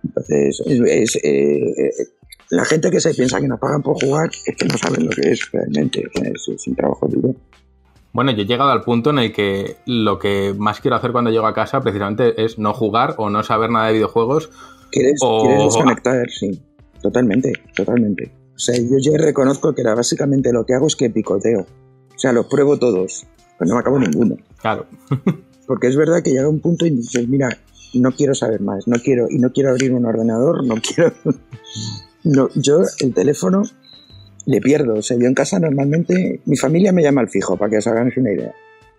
entonces, 0.03 0.61
es, 0.65 1.15
es 1.15 1.23
eh, 1.23 2.07
la 2.49 2.65
gente 2.65 2.89
que 2.89 3.01
se 3.01 3.13
piensa 3.13 3.41
que 3.41 3.47
nos 3.47 3.59
pagan 3.59 3.81
por 3.81 4.01
jugar 4.01 4.29
es 4.45 4.55
que 4.55 4.65
no 4.65 4.77
saben 4.77 5.05
lo 5.05 5.11
que 5.11 5.31
es 5.31 5.51
realmente, 5.51 6.03
es, 6.13 6.47
es 6.47 6.67
un 6.67 6.75
trabajo 6.75 7.07
duro. 7.07 7.35
Bueno, 8.13 8.31
yo 8.31 8.43
he 8.43 8.45
llegado 8.45 8.71
al 8.71 8.83
punto 8.83 9.09
en 9.11 9.19
el 9.19 9.33
que 9.33 9.75
lo 9.85 10.17
que 10.17 10.55
más 10.57 10.79
quiero 10.79 10.95
hacer 10.95 11.11
cuando 11.11 11.29
llego 11.29 11.45
a 11.45 11.53
casa 11.53 11.81
precisamente 11.81 12.43
es 12.43 12.57
no 12.57 12.73
jugar 12.73 13.15
o 13.17 13.29
no 13.29 13.43
saber 13.43 13.69
nada 13.69 13.87
de 13.87 13.93
videojuegos. 13.93 14.49
¿Quieres, 14.91 15.19
o... 15.21 15.43
¿quieres 15.43 15.65
desconectar? 15.65 16.29
Sí, 16.29 16.59
totalmente, 17.01 17.53
totalmente. 17.75 18.31
O 18.55 18.59
sea, 18.59 18.75
yo 18.75 18.97
ya 18.99 19.17
reconozco 19.17 19.75
que 19.75 19.81
era 19.81 19.93
básicamente 19.93 20.51
lo 20.51 20.65
que 20.65 20.73
hago 20.73 20.87
es 20.87 20.95
que 20.95 21.11
picoteo. 21.11 21.61
O 21.61 22.19
sea, 22.19 22.31
los 22.31 22.47
pruebo 22.47 22.79
todos, 22.79 23.27
pero 23.59 23.69
no 23.69 23.75
me 23.75 23.81
acabo 23.81 23.99
ninguno. 23.99 24.35
Claro. 24.59 24.87
Porque 25.67 25.87
es 25.87 25.95
verdad 25.95 26.23
que 26.23 26.31
llega 26.31 26.49
un 26.49 26.61
punto 26.61 26.87
y 26.87 26.91
dices, 26.91 27.27
mira, 27.27 27.49
no 27.93 28.11
quiero 28.11 28.35
saber 28.35 28.61
más, 28.61 28.87
no 28.87 28.97
quiero, 29.03 29.27
y 29.29 29.39
no 29.39 29.51
quiero 29.51 29.69
abrir 29.69 29.93
un 29.93 30.05
ordenador, 30.05 30.65
no 30.65 30.75
quiero. 30.75 31.13
No, 32.23 32.49
yo 32.55 32.81
el 32.99 33.13
teléfono 33.13 33.63
le 34.45 34.59
pierdo. 34.59 34.95
O 34.95 35.01
sea, 35.01 35.15
en 35.15 35.33
casa 35.33 35.59
normalmente, 35.59 36.41
mi 36.45 36.57
familia 36.57 36.91
me 36.91 37.03
llama 37.03 37.21
al 37.21 37.29
fijo, 37.29 37.55
para 37.55 37.69
que 37.69 37.77
os 37.77 37.87
hagan 37.87 38.11
una 38.17 38.33
idea. 38.33 38.53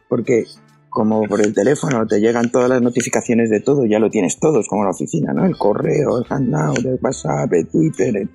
Porque 0.09 0.45
como 0.89 1.23
por 1.25 1.41
el 1.41 1.53
teléfono 1.53 2.07
te 2.07 2.21
llegan 2.21 2.51
todas 2.51 2.69
las 2.69 2.81
notificaciones 2.81 3.51
de 3.51 3.61
todo, 3.61 3.85
ya 3.85 3.99
lo 3.99 4.11
tienes 4.11 4.39
todo, 4.39 4.61
es 4.61 4.69
como 4.69 4.85
la 4.85 4.91
oficina, 4.91 5.33
¿no? 5.33 5.45
El 5.45 5.57
correo, 5.57 6.19
el 6.19 6.25
hangout, 6.25 6.85
el 6.85 6.99
WhatsApp, 7.03 7.53
el 7.53 7.67
Twitter, 7.67 8.17
el 8.17 8.31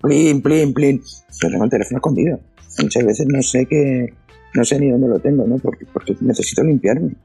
plin, 0.00 0.42
plin, 0.42 0.72
plin. 0.72 1.02
Yo 1.42 1.50
tengo 1.50 1.64
el 1.64 1.70
teléfono 1.70 1.98
escondido. 1.98 2.40
Muchas 2.80 3.04
veces 3.04 3.26
no 3.26 3.42
sé 3.42 3.66
qué, 3.66 4.14
no 4.54 4.64
sé 4.64 4.78
ni 4.78 4.90
dónde 4.90 5.08
lo 5.08 5.18
tengo, 5.18 5.46
¿no? 5.46 5.58
Porque, 5.58 5.86
porque 5.92 6.16
necesito 6.20 6.62
limpiarme. 6.62 7.16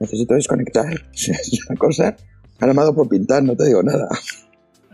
Necesito 0.00 0.34
desconectar. 0.34 0.86
Es 1.12 1.66
una 1.68 1.78
cosa. 1.78 2.16
Ahora 2.60 2.74
me 2.74 2.80
ha 2.80 2.84
dado 2.84 2.94
por 2.94 3.08
pintar, 3.08 3.42
no 3.42 3.54
te 3.56 3.66
digo 3.66 3.82
nada. 3.82 4.08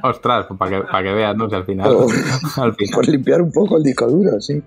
Ostras, 0.03 0.47
pues 0.49 0.59
para 0.59 0.71
que, 0.83 0.87
para 0.87 1.03
que 1.03 1.15
veas, 1.15 1.37
¿no? 1.37 1.49
Si 1.49 1.55
al 1.55 1.65
final, 1.65 1.87
al 2.57 2.75
final. 2.75 2.95
Por 2.95 3.09
limpiar 3.09 3.41
un 3.43 3.51
poco 3.53 3.77
el 3.79 3.83
disco 3.83 4.07
duro, 4.07 4.41
sí. 4.41 4.63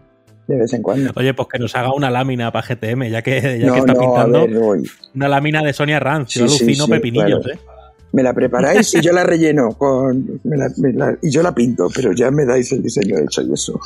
De 0.48 0.56
vez 0.56 0.72
en 0.74 0.82
cuando. 0.82 1.12
Oye, 1.16 1.34
pues 1.34 1.48
que 1.52 1.60
nos 1.60 1.76
haga 1.76 1.94
una 1.94 2.10
lámina 2.10 2.52
para 2.52 2.66
GTM, 2.66 3.10
ya 3.10 3.22
que, 3.22 3.60
ya 3.60 3.68
No, 3.68 3.74
que 3.74 3.80
está 3.80 3.94
no, 3.94 4.00
a 4.00 4.02
pintando. 4.02 4.48
ver, 4.48 4.60
voy. 4.60 4.90
Una 5.14 5.28
lámina 5.28 5.62
de 5.62 5.74
Sonia 5.74 6.00
Ranz. 6.00 6.32
Sí, 6.32 6.40
yo 6.40 6.48
sí, 6.48 6.64
alucino 6.64 6.86
sí, 6.86 6.92
pepinillos, 6.92 7.44
claro. 7.44 7.60
¿eh? 7.60 7.66
Me 8.14 8.24
la 8.24 8.34
preparáis 8.34 8.94
y 8.96 9.02
yo 9.02 9.12
la 9.12 9.24
relleno 9.26 9.74
con. 9.78 10.40
me 10.46 10.56
la- 10.58 10.72
me 10.78 10.94
la- 10.94 11.18
y 11.22 11.30
yo 11.30 11.44
la 11.44 11.54
pinto, 11.54 11.88
pero 11.94 12.14
ya 12.14 12.32
me 12.32 12.46
dais 12.46 12.72
el 12.72 12.82
diseño 12.82 13.18
hecho 13.20 13.42
y 13.42 13.54
eso. 13.54 13.78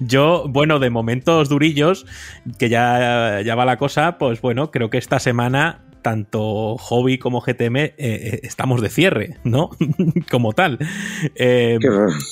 Yo, 0.00 0.46
bueno, 0.48 0.78
de 0.78 0.90
momentos 0.90 1.48
durillos, 1.48 2.06
que 2.58 2.68
ya, 2.68 3.40
ya 3.42 3.54
va 3.54 3.64
la 3.64 3.78
cosa, 3.78 4.18
pues 4.18 4.40
bueno, 4.40 4.70
creo 4.70 4.90
que 4.90 4.98
esta 4.98 5.18
semana 5.18 5.84
tanto 6.02 6.76
Hobby 6.76 7.18
como 7.18 7.40
GTM 7.40 7.76
eh, 7.76 7.94
eh, 7.98 8.40
estamos 8.42 8.80
de 8.80 8.88
cierre, 8.88 9.36
¿no? 9.44 9.70
como 10.30 10.52
tal. 10.52 10.78
Eh, 11.34 11.78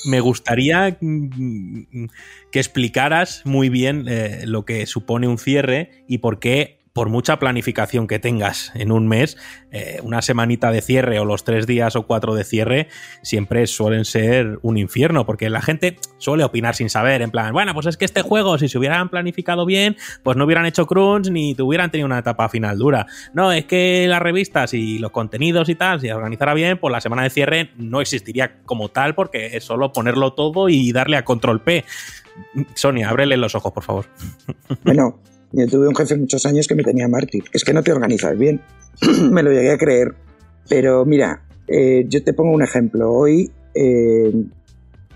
me 0.09 0.21
gustaría 0.21 0.97
mm, 1.01 2.07
que 2.51 2.59
explicaras 2.59 3.43
muy 3.45 3.69
bien 3.69 4.07
eh, 4.09 4.43
lo 4.47 4.65
que 4.65 4.87
supone 4.87 5.29
un 5.29 5.39
cierre 5.39 6.05
y 6.09 6.19
por 6.19 6.39
qué, 6.39 6.86
por 6.97 7.11
mucha 7.11 7.39
planificación 7.39 8.07
que 8.07 8.19
tengas 8.19 8.73
en 8.75 8.91
un 8.91 9.07
mes, 9.07 9.37
eh, 9.71 10.01
una 10.03 10.23
semanita 10.23 10.71
de 10.71 10.81
cierre 10.81 11.21
o 11.21 11.27
los 11.27 11.45
tres 11.45 11.67
días 11.67 11.95
o 11.95 12.07
cuatro 12.07 12.35
de 12.35 12.43
cierre 12.43 12.89
siempre 13.21 13.67
suelen 13.67 14.07
ser 14.07 14.59
un 14.63 14.79
infierno, 14.79 15.27
porque 15.27 15.51
la 15.51 15.61
gente 15.61 15.99
suele 16.17 16.43
opinar 16.43 16.75
sin 16.75 16.89
saber, 16.89 17.21
en 17.21 17.31
plan, 17.31 17.53
bueno, 17.53 17.75
pues 17.75 17.85
es 17.85 17.99
que 17.99 18.07
este 18.07 18.23
juego, 18.23 18.57
si 18.57 18.71
se 18.71 18.79
hubieran 18.79 19.11
planificado 19.11 19.67
bien, 19.67 19.99
pues 20.23 20.39
no 20.39 20.47
hubieran 20.47 20.65
hecho 20.65 20.87
crunch 20.87 21.29
ni 21.29 21.55
te 21.55 21.63
hubieran 21.63 21.91
tenido 21.91 22.07
una 22.07 22.21
etapa 22.21 22.49
final 22.49 22.79
dura. 22.79 23.07
No, 23.35 23.53
es 23.53 23.67
que 23.67 24.07
las 24.09 24.23
revistas 24.23 24.73
y 24.73 24.99
los 24.99 25.11
contenidos 25.11 25.69
y 25.69 25.75
tal, 25.75 26.01
si 26.01 26.09
organizara 26.09 26.55
bien, 26.55 26.79
pues 26.79 26.93
la 26.93 27.03
semana 27.03 27.25
de 27.25 27.29
cierre 27.29 27.73
no 27.77 28.01
existiría 28.01 28.63
como 28.65 28.89
tal, 28.89 29.15
porque 29.15 29.59
es 29.59 29.65
solo 29.65 29.93
ponerlo 29.93 30.33
todo 30.33 30.71
y 30.71 30.93
darle 30.93 31.19
a 31.19 31.27
control 31.27 31.61
P. 31.61 31.85
Sonia, 32.73 33.11
ábrele 33.11 33.37
los 33.37 33.55
ojos, 33.55 33.71
por 33.75 33.83
favor. 33.83 34.07
Bueno, 34.83 35.21
yo 35.57 35.67
tuve 35.67 35.89
un 35.89 35.95
jefe 35.95 36.17
muchos 36.17 36.45
años 36.47 36.67
que 36.69 36.75
me 36.75 36.83
tenía 36.83 37.09
mártir. 37.09 37.45
Es 37.53 37.65
que 37.65 37.73
no 37.73 37.83
te 37.83 37.93
organizas 37.93 38.37
bien. 38.39 38.61
me 39.31 39.43
lo 39.43 39.51
llegué 39.53 39.71
a 39.73 39.79
creer. 39.79 40.15
Pero 40.69 41.05
mira, 41.05 41.45
eh, 41.69 42.05
yo 42.09 42.23
te 42.23 42.33
pongo 42.33 42.55
un 42.55 42.63
ejemplo. 42.63 43.13
Hoy, 43.13 43.51
eh, 43.75 44.33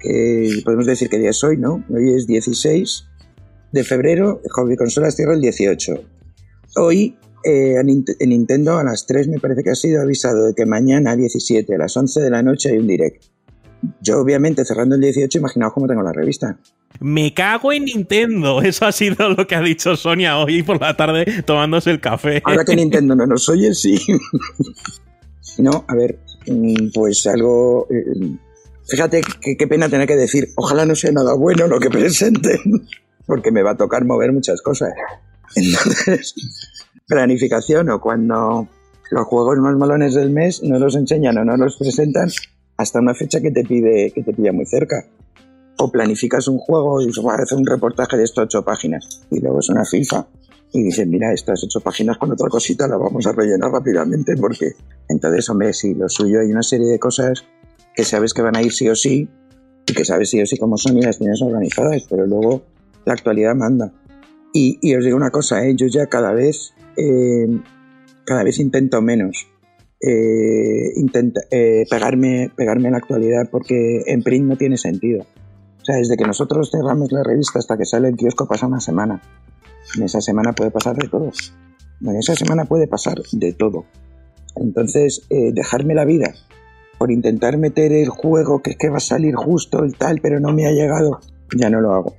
eh, 0.04 0.50
podemos 0.64 0.86
decir 0.86 1.08
que 1.08 1.18
día 1.18 1.30
es 1.30 1.42
hoy, 1.44 1.56
¿no? 1.56 1.84
Hoy 1.90 2.14
es 2.14 2.26
16 2.26 3.04
de 3.72 3.84
febrero, 3.84 4.40
Hobby 4.50 4.76
Consolas 4.76 5.14
cierra 5.14 5.34
el 5.34 5.40
18. 5.40 5.94
Hoy, 6.76 7.16
eh, 7.44 7.74
en, 7.80 7.86
Nint- 7.86 8.16
en 8.18 8.28
Nintendo, 8.30 8.78
a 8.78 8.84
las 8.84 9.06
3 9.06 9.28
me 9.28 9.38
parece 9.38 9.62
que 9.62 9.70
ha 9.70 9.74
sido 9.74 10.02
avisado 10.02 10.46
de 10.46 10.54
que 10.54 10.66
mañana, 10.66 11.14
17, 11.16 11.74
a 11.74 11.78
las 11.78 11.96
11 11.96 12.20
de 12.20 12.30
la 12.30 12.42
noche, 12.42 12.70
hay 12.70 12.78
un 12.78 12.86
direct. 12.88 13.24
Yo, 14.02 14.20
obviamente, 14.20 14.64
cerrando 14.64 14.94
el 14.96 15.00
18, 15.00 15.38
imaginaos 15.38 15.72
cómo 15.72 15.86
tengo 15.86 16.02
la 16.02 16.12
revista. 16.12 16.58
Me 16.98 17.32
cago 17.32 17.72
en 17.72 17.84
Nintendo. 17.84 18.60
Eso 18.62 18.86
ha 18.86 18.92
sido 18.92 19.28
lo 19.30 19.46
que 19.46 19.54
ha 19.54 19.60
dicho 19.60 19.96
Sonia 19.96 20.38
hoy 20.38 20.62
por 20.62 20.80
la 20.80 20.96
tarde 20.96 21.42
tomándose 21.44 21.90
el 21.90 22.00
café. 22.00 22.42
Ahora 22.44 22.64
que 22.64 22.74
Nintendo 22.76 23.14
no 23.14 23.26
nos 23.26 23.48
oye, 23.48 23.72
sí. 23.74 23.98
no, 25.58 25.84
a 25.88 25.94
ver, 25.94 26.18
mm, 26.46 26.90
pues 26.92 27.26
algo. 27.26 27.86
eh, 27.90 28.36
Fíjate 28.88 29.20
que- 29.40 29.56
qué 29.56 29.66
pena 29.68 29.88
tener 29.88 30.08
que 30.08 30.16
decir, 30.16 30.48
ojalá 30.56 30.84
no 30.84 30.96
sea 30.96 31.12
nada 31.12 31.34
bueno 31.34 31.68
lo 31.68 31.78
que 31.78 31.90
presenten, 31.90 32.58
porque 33.26 33.52
me 33.52 33.62
va 33.62 33.72
a 33.72 33.76
tocar 33.76 34.04
mover 34.04 34.32
muchas 34.32 34.60
cosas. 34.62 34.90
Entonces, 35.54 36.34
planificación 37.06 37.88
o 37.90 38.00
cuando 38.00 38.66
los 39.12 39.26
juegos 39.26 39.58
más 39.58 39.76
malones 39.76 40.14
del 40.14 40.30
mes 40.30 40.62
no 40.64 40.78
los 40.80 40.96
enseñan 40.96 41.38
o 41.38 41.44
no 41.44 41.56
los 41.56 41.76
presentan 41.76 42.30
hasta 42.76 42.98
una 42.98 43.14
fecha 43.14 43.40
que 43.40 43.50
te 43.52 43.62
pide 43.64 44.10
que 44.12 44.22
te 44.24 44.32
pilla 44.32 44.52
muy 44.52 44.66
cerca. 44.66 45.04
O 45.82 45.90
planificas 45.90 46.46
un 46.46 46.58
juego 46.58 47.00
y 47.00 47.08
hacer 47.08 47.56
un 47.56 47.64
reportaje 47.66 48.16
de 48.16 48.24
estas 48.24 48.44
ocho 48.44 48.62
páginas 48.62 49.22
y 49.30 49.40
luego 49.40 49.60
es 49.60 49.68
una 49.70 49.84
FIFA. 49.84 50.26
y 50.72 50.82
dices, 50.84 51.06
mira, 51.06 51.32
estas 51.32 51.64
ocho 51.64 51.80
páginas 51.80 52.18
con 52.18 52.30
otra 52.30 52.48
cosita 52.48 52.86
la 52.86 52.96
vamos 52.96 53.26
a 53.26 53.32
rellenar 53.32 53.72
rápidamente 53.72 54.36
porque 54.36 54.72
entonces, 55.08 55.48
hombre, 55.48 55.72
sí, 55.72 55.94
lo 55.94 56.08
suyo 56.08 56.40
hay 56.40 56.50
una 56.50 56.62
serie 56.62 56.86
de 56.86 56.98
cosas 56.98 57.44
que 57.94 58.04
sabes 58.04 58.34
que 58.34 58.42
van 58.42 58.56
a 58.56 58.62
ir 58.62 58.72
sí 58.72 58.88
o 58.88 58.94
sí 58.94 59.28
y 59.86 59.92
que 59.92 60.04
sabes 60.04 60.30
sí 60.30 60.40
o 60.40 60.46
sí 60.46 60.58
cómo 60.58 60.76
son 60.76 60.98
y 60.98 61.02
las 61.02 61.18
tienes 61.18 61.40
organizadas, 61.42 62.06
pero 62.08 62.26
luego 62.26 62.62
la 63.04 63.14
actualidad 63.14 63.54
manda. 63.54 63.92
Y, 64.52 64.78
y 64.82 64.94
os 64.94 65.04
digo 65.04 65.16
una 65.16 65.30
cosa, 65.30 65.64
¿eh? 65.66 65.74
yo 65.74 65.86
ya 65.86 66.06
cada 66.06 66.32
vez, 66.32 66.74
eh, 66.96 67.48
cada 68.24 68.44
vez 68.44 68.58
intento 68.58 69.00
menos 69.00 69.50
eh, 70.02 70.92
intenta, 70.96 71.42
eh, 71.50 71.84
pegarme, 71.88 72.50
pegarme 72.56 72.86
en 72.86 72.92
la 72.92 72.98
actualidad 72.98 73.48
porque 73.50 74.02
en 74.06 74.22
print 74.22 74.46
no 74.46 74.56
tiene 74.56 74.78
sentido. 74.78 75.26
O 75.80 75.84
sea, 75.84 75.96
desde 75.96 76.16
que 76.16 76.24
nosotros 76.24 76.70
cerramos 76.70 77.10
la 77.12 77.22
revista 77.22 77.58
hasta 77.58 77.76
que 77.76 77.84
sale 77.84 78.08
el 78.08 78.16
kiosco 78.16 78.46
pasa 78.46 78.66
una 78.66 78.80
semana. 78.80 79.20
En 79.96 80.02
esa 80.02 80.20
semana 80.20 80.52
puede 80.52 80.70
pasar 80.70 80.96
de 80.96 81.08
todo. 81.08 81.30
En 82.02 82.16
esa 82.16 82.34
semana 82.34 82.64
puede 82.64 82.86
pasar 82.86 83.20
de 83.32 83.52
todo. 83.52 83.84
Entonces, 84.56 85.22
eh, 85.30 85.52
dejarme 85.52 85.94
la 85.94 86.04
vida 86.04 86.34
por 86.98 87.10
intentar 87.10 87.56
meter 87.56 87.92
el 87.92 88.10
juego 88.10 88.60
que 88.62 88.72
es 88.72 88.76
que 88.76 88.90
va 88.90 88.98
a 88.98 89.00
salir 89.00 89.34
justo 89.34 89.82
el 89.82 89.96
tal, 89.96 90.20
pero 90.20 90.38
no 90.38 90.52
me 90.52 90.66
ha 90.66 90.72
llegado, 90.72 91.20
ya 91.56 91.70
no 91.70 91.80
lo 91.80 91.94
hago. 91.94 92.16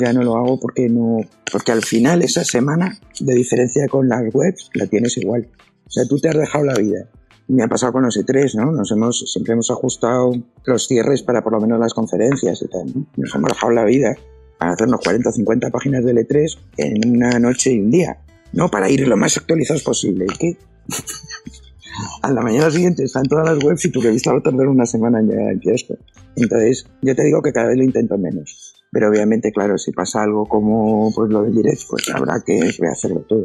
Ya 0.00 0.12
no 0.12 0.22
lo 0.24 0.36
hago 0.36 0.58
porque 0.58 0.88
no, 0.88 1.18
porque 1.50 1.70
al 1.70 1.84
final 1.84 2.22
esa 2.22 2.42
semana, 2.42 2.98
de 3.20 3.34
diferencia 3.34 3.86
con 3.86 4.08
las 4.08 4.22
webs, 4.34 4.68
la 4.74 4.86
tienes 4.86 5.16
igual. 5.16 5.48
O 5.86 5.90
sea, 5.90 6.04
tú 6.06 6.18
te 6.18 6.28
has 6.28 6.36
dejado 6.36 6.64
la 6.64 6.74
vida. 6.74 7.08
Me 7.50 7.64
ha 7.64 7.68
pasado 7.68 7.92
con 7.92 8.02
los 8.02 8.16
E3, 8.16 8.54
¿no? 8.54 8.70
Nos 8.70 8.92
hemos, 8.92 9.24
siempre 9.32 9.54
hemos 9.54 9.70
ajustado 9.70 10.32
los 10.64 10.86
cierres 10.86 11.22
para 11.22 11.42
por 11.42 11.52
lo 11.52 11.60
menos 11.60 11.80
las 11.80 11.94
conferencias 11.94 12.62
y 12.62 12.68
tal, 12.68 12.86
¿no? 12.94 13.06
Nos 13.16 13.34
hemos 13.34 13.52
dejado 13.52 13.72
la 13.72 13.84
vida 13.84 14.14
para 14.58 14.72
hacernos 14.72 15.00
40 15.00 15.28
o 15.28 15.32
50 15.32 15.70
páginas 15.70 16.04
del 16.04 16.18
E3 16.18 16.58
en 16.76 17.16
una 17.16 17.38
noche 17.40 17.72
y 17.72 17.80
un 17.80 17.90
día. 17.90 18.18
No 18.52 18.68
para 18.68 18.88
ir 18.88 19.06
lo 19.08 19.16
más 19.16 19.36
actualizados 19.36 19.82
posible. 19.82 20.26
¿Y 20.32 20.38
qué? 20.38 20.56
a 22.22 22.30
la 22.30 22.42
mañana 22.42 22.70
siguiente 22.70 23.04
están 23.04 23.24
todas 23.24 23.46
las 23.46 23.62
webs 23.64 23.84
y 23.84 23.90
tu 23.90 24.00
revista 24.00 24.32
va 24.32 24.38
a 24.38 24.42
tardar 24.42 24.68
una 24.68 24.86
semana 24.86 25.20
en 25.20 25.28
llegar 25.28 25.48
al. 25.48 25.98
Entonces, 26.36 26.86
yo 27.02 27.14
te 27.16 27.24
digo 27.24 27.42
que 27.42 27.52
cada 27.52 27.68
vez 27.68 27.76
lo 27.76 27.84
intento 27.84 28.16
menos. 28.18 28.74
Pero 28.92 29.08
obviamente, 29.08 29.52
claro, 29.52 29.78
si 29.78 29.92
pasa 29.92 30.22
algo 30.22 30.46
como 30.46 31.12
pues 31.14 31.30
lo 31.30 31.42
del 31.42 31.54
direct, 31.54 31.82
pues 31.88 32.08
habrá 32.14 32.40
que 32.40 32.72
rehacerlo 32.78 33.20
todo. 33.20 33.44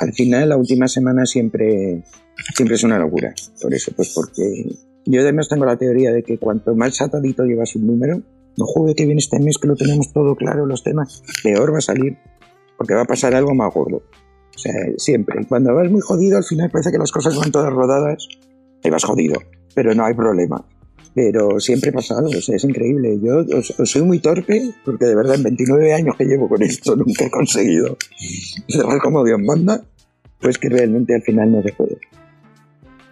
Al 0.00 0.12
final, 0.12 0.48
la 0.48 0.56
última 0.56 0.88
semana 0.88 1.26
siempre, 1.26 2.02
siempre 2.54 2.76
es 2.76 2.84
una 2.84 2.98
locura. 2.98 3.34
Por 3.60 3.74
eso, 3.74 3.92
pues 3.96 4.12
porque 4.14 4.66
yo 5.06 5.20
además 5.20 5.48
tengo 5.48 5.64
la 5.64 5.76
teoría 5.76 6.12
de 6.12 6.22
que 6.22 6.38
cuanto 6.38 6.74
más 6.74 7.00
atadito 7.00 7.44
llevas 7.44 7.74
un 7.76 7.86
número, 7.86 8.22
no 8.56 8.66
juegue 8.66 8.94
que 8.94 9.06
viene 9.06 9.20
este 9.20 9.38
mes 9.38 9.56
que 9.58 9.68
lo 9.68 9.76
tenemos 9.76 10.12
todo 10.12 10.34
claro 10.34 10.66
los 10.66 10.82
temas, 10.82 11.22
peor 11.42 11.72
va 11.72 11.78
a 11.78 11.82
salir. 11.82 12.16
Porque 12.76 12.94
va 12.94 13.02
a 13.02 13.06
pasar 13.06 13.34
algo 13.34 13.54
más 13.54 13.74
gordo. 13.74 14.02
O 14.54 14.58
sea, 14.58 14.72
siempre. 14.96 15.44
Cuando 15.48 15.74
vas 15.74 15.90
muy 15.90 16.00
jodido, 16.00 16.36
al 16.36 16.44
final 16.44 16.70
parece 16.70 16.92
que 16.92 16.98
las 16.98 17.10
cosas 17.10 17.36
van 17.36 17.50
todas 17.50 17.72
rodadas 17.72 18.28
y 18.82 18.90
vas 18.90 19.04
jodido. 19.04 19.40
Pero 19.74 19.94
no 19.94 20.04
hay 20.04 20.14
problema. 20.14 20.64
Pero 21.14 21.58
siempre 21.60 21.92
pasa 21.92 22.18
algo, 22.18 22.30
o 22.30 22.40
sea, 22.40 22.56
es 22.56 22.64
increíble. 22.64 23.18
Yo 23.22 23.38
os, 23.56 23.78
os 23.78 23.90
soy 23.90 24.02
muy 24.02 24.18
torpe 24.20 24.72
porque 24.84 25.06
de 25.06 25.16
verdad 25.16 25.36
en 25.36 25.42
29 25.42 25.94
años 25.94 26.16
que 26.16 26.24
llevo 26.24 26.48
con 26.48 26.62
esto 26.62 26.96
nunca 26.96 27.24
he 27.24 27.30
conseguido 27.30 27.96
cerrar 28.68 29.00
como 29.00 29.24
Dios 29.24 29.40
manda, 29.40 29.82
pues 30.40 30.58
que 30.58 30.68
realmente 30.68 31.14
al 31.14 31.22
final 31.22 31.52
no 31.52 31.62
se 31.62 31.72
puede. 31.72 31.98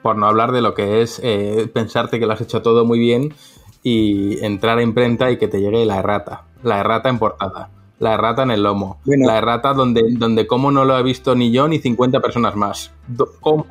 Por 0.03 0.17
no 0.17 0.27
hablar 0.27 0.53
de 0.53 0.63
lo 0.63 0.75
que 0.75 1.03
es 1.03 1.21
eh, 1.25 1.69
pensarte 1.73 2.21
que 2.21 2.27
lo 2.27 2.33
has 2.33 2.41
hecho 2.41 2.63
todo 2.63 2.85
muy 2.85 2.99
bien 2.99 3.35
y 3.83 4.45
entrar 4.45 4.79
a 4.79 4.83
imprenta 4.83 5.31
y 5.31 5.39
que 5.39 5.49
te 5.49 5.61
llegue 5.61 5.85
la 5.85 5.99
errata. 5.99 6.45
La 6.63 6.81
errata 6.81 7.09
en 7.09 7.19
portada. 7.19 7.71
La 7.99 8.15
errata 8.15 8.43
en 8.43 8.51
el 8.51 8.63
lomo. 8.63 9.01
Bueno. 9.05 9.27
La 9.27 9.39
errata 9.39 9.73
donde, 9.73 10.03
donde 10.19 10.47
como 10.47 10.71
no 10.71 10.85
lo 10.85 10.99
he 10.99 11.03
visto 11.03 11.35
ni 11.35 11.51
yo 11.51 11.67
ni 11.67 11.79
50 11.79 12.21
personas 12.21 12.57
más. 12.57 12.93
¿Cómo? 13.41 13.65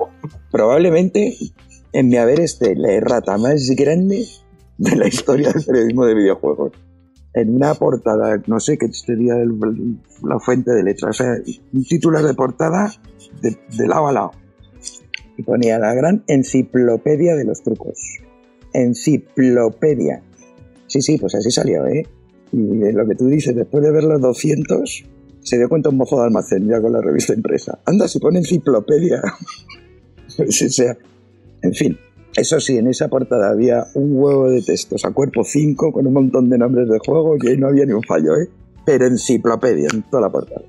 Probablemente 0.51 1.37
en 1.95 2.09
mi 2.09 2.17
haber 2.17 2.41
esté 2.41 2.75
la 2.75 2.91
errata 2.91 3.37
más 3.37 3.69
grande 3.69 4.25
de 4.77 4.95
la 4.97 5.07
historia 5.07 5.49
del 5.53 5.63
periodismo 5.63 6.05
de 6.05 6.13
videojuegos. 6.13 6.73
En 7.33 7.55
una 7.55 7.73
portada, 7.73 8.41
no 8.47 8.59
sé 8.59 8.77
qué 8.77 8.91
sería 8.91 9.35
el- 9.37 9.97
la 10.23 10.37
fuente 10.39 10.71
de 10.71 10.83
letras, 10.83 11.21
o 11.21 11.23
sea, 11.23 11.35
un 11.73 11.83
titular 11.85 12.21
de 12.23 12.33
portada 12.33 12.91
de, 13.41 13.87
lado 13.87 14.07
a 14.07 14.11
lado. 14.11 14.31
Y 15.37 15.43
ponía 15.43 15.79
la 15.79 15.93
gran 15.93 16.23
enciclopedia 16.27 17.35
de 17.35 17.45
los 17.45 17.63
trucos. 17.63 17.97
Enciclopedia. 18.73 20.21
Sí, 20.87 21.01
sí, 21.01 21.17
pues 21.17 21.33
así 21.35 21.49
salió, 21.49 21.85
¿eh? 21.87 22.05
Y 22.51 22.91
lo 22.91 23.07
que 23.07 23.15
tú 23.15 23.27
dices, 23.27 23.55
después 23.55 23.83
de 23.83 23.91
ver 23.91 24.03
los 24.03 24.21
200, 24.21 25.05
se 25.41 25.57
dio 25.57 25.69
cuenta 25.69 25.89
un 25.89 25.97
mozo 25.97 26.17
de 26.17 26.23
almacén 26.25 26.67
ya 26.67 26.81
con 26.81 26.91
la 26.91 27.01
revista 27.01 27.33
impresa. 27.33 27.79
Anda, 27.85 28.07
si 28.09 28.19
pone 28.19 28.39
enciclopedia. 28.39 29.21
Sea, 30.49 30.97
en 31.65 31.73
fin. 31.73 31.97
Eso 32.35 32.59
sí, 32.59 32.77
en 32.77 32.87
esa 32.87 33.07
portada 33.07 33.49
había 33.49 33.85
un 33.93 34.17
huevo 34.17 34.49
de 34.49 34.61
textos 34.61 35.05
a 35.05 35.11
cuerpo 35.11 35.43
5 35.43 35.93
con 35.93 36.05
un 36.05 36.13
montón 36.13 36.49
de 36.49 36.57
nombres 36.57 36.89
de 36.89 36.99
juego 36.99 37.37
y 37.41 37.47
ahí 37.47 37.57
no 37.57 37.67
había 37.67 37.85
ni 37.85 37.93
un 37.93 38.03
fallo, 38.03 38.35
¿eh? 38.35 38.49
Pero 38.85 39.07
enciclopedia 39.07 39.87
en 39.93 40.03
toda 40.03 40.23
la 40.23 40.29
portada. 40.29 40.61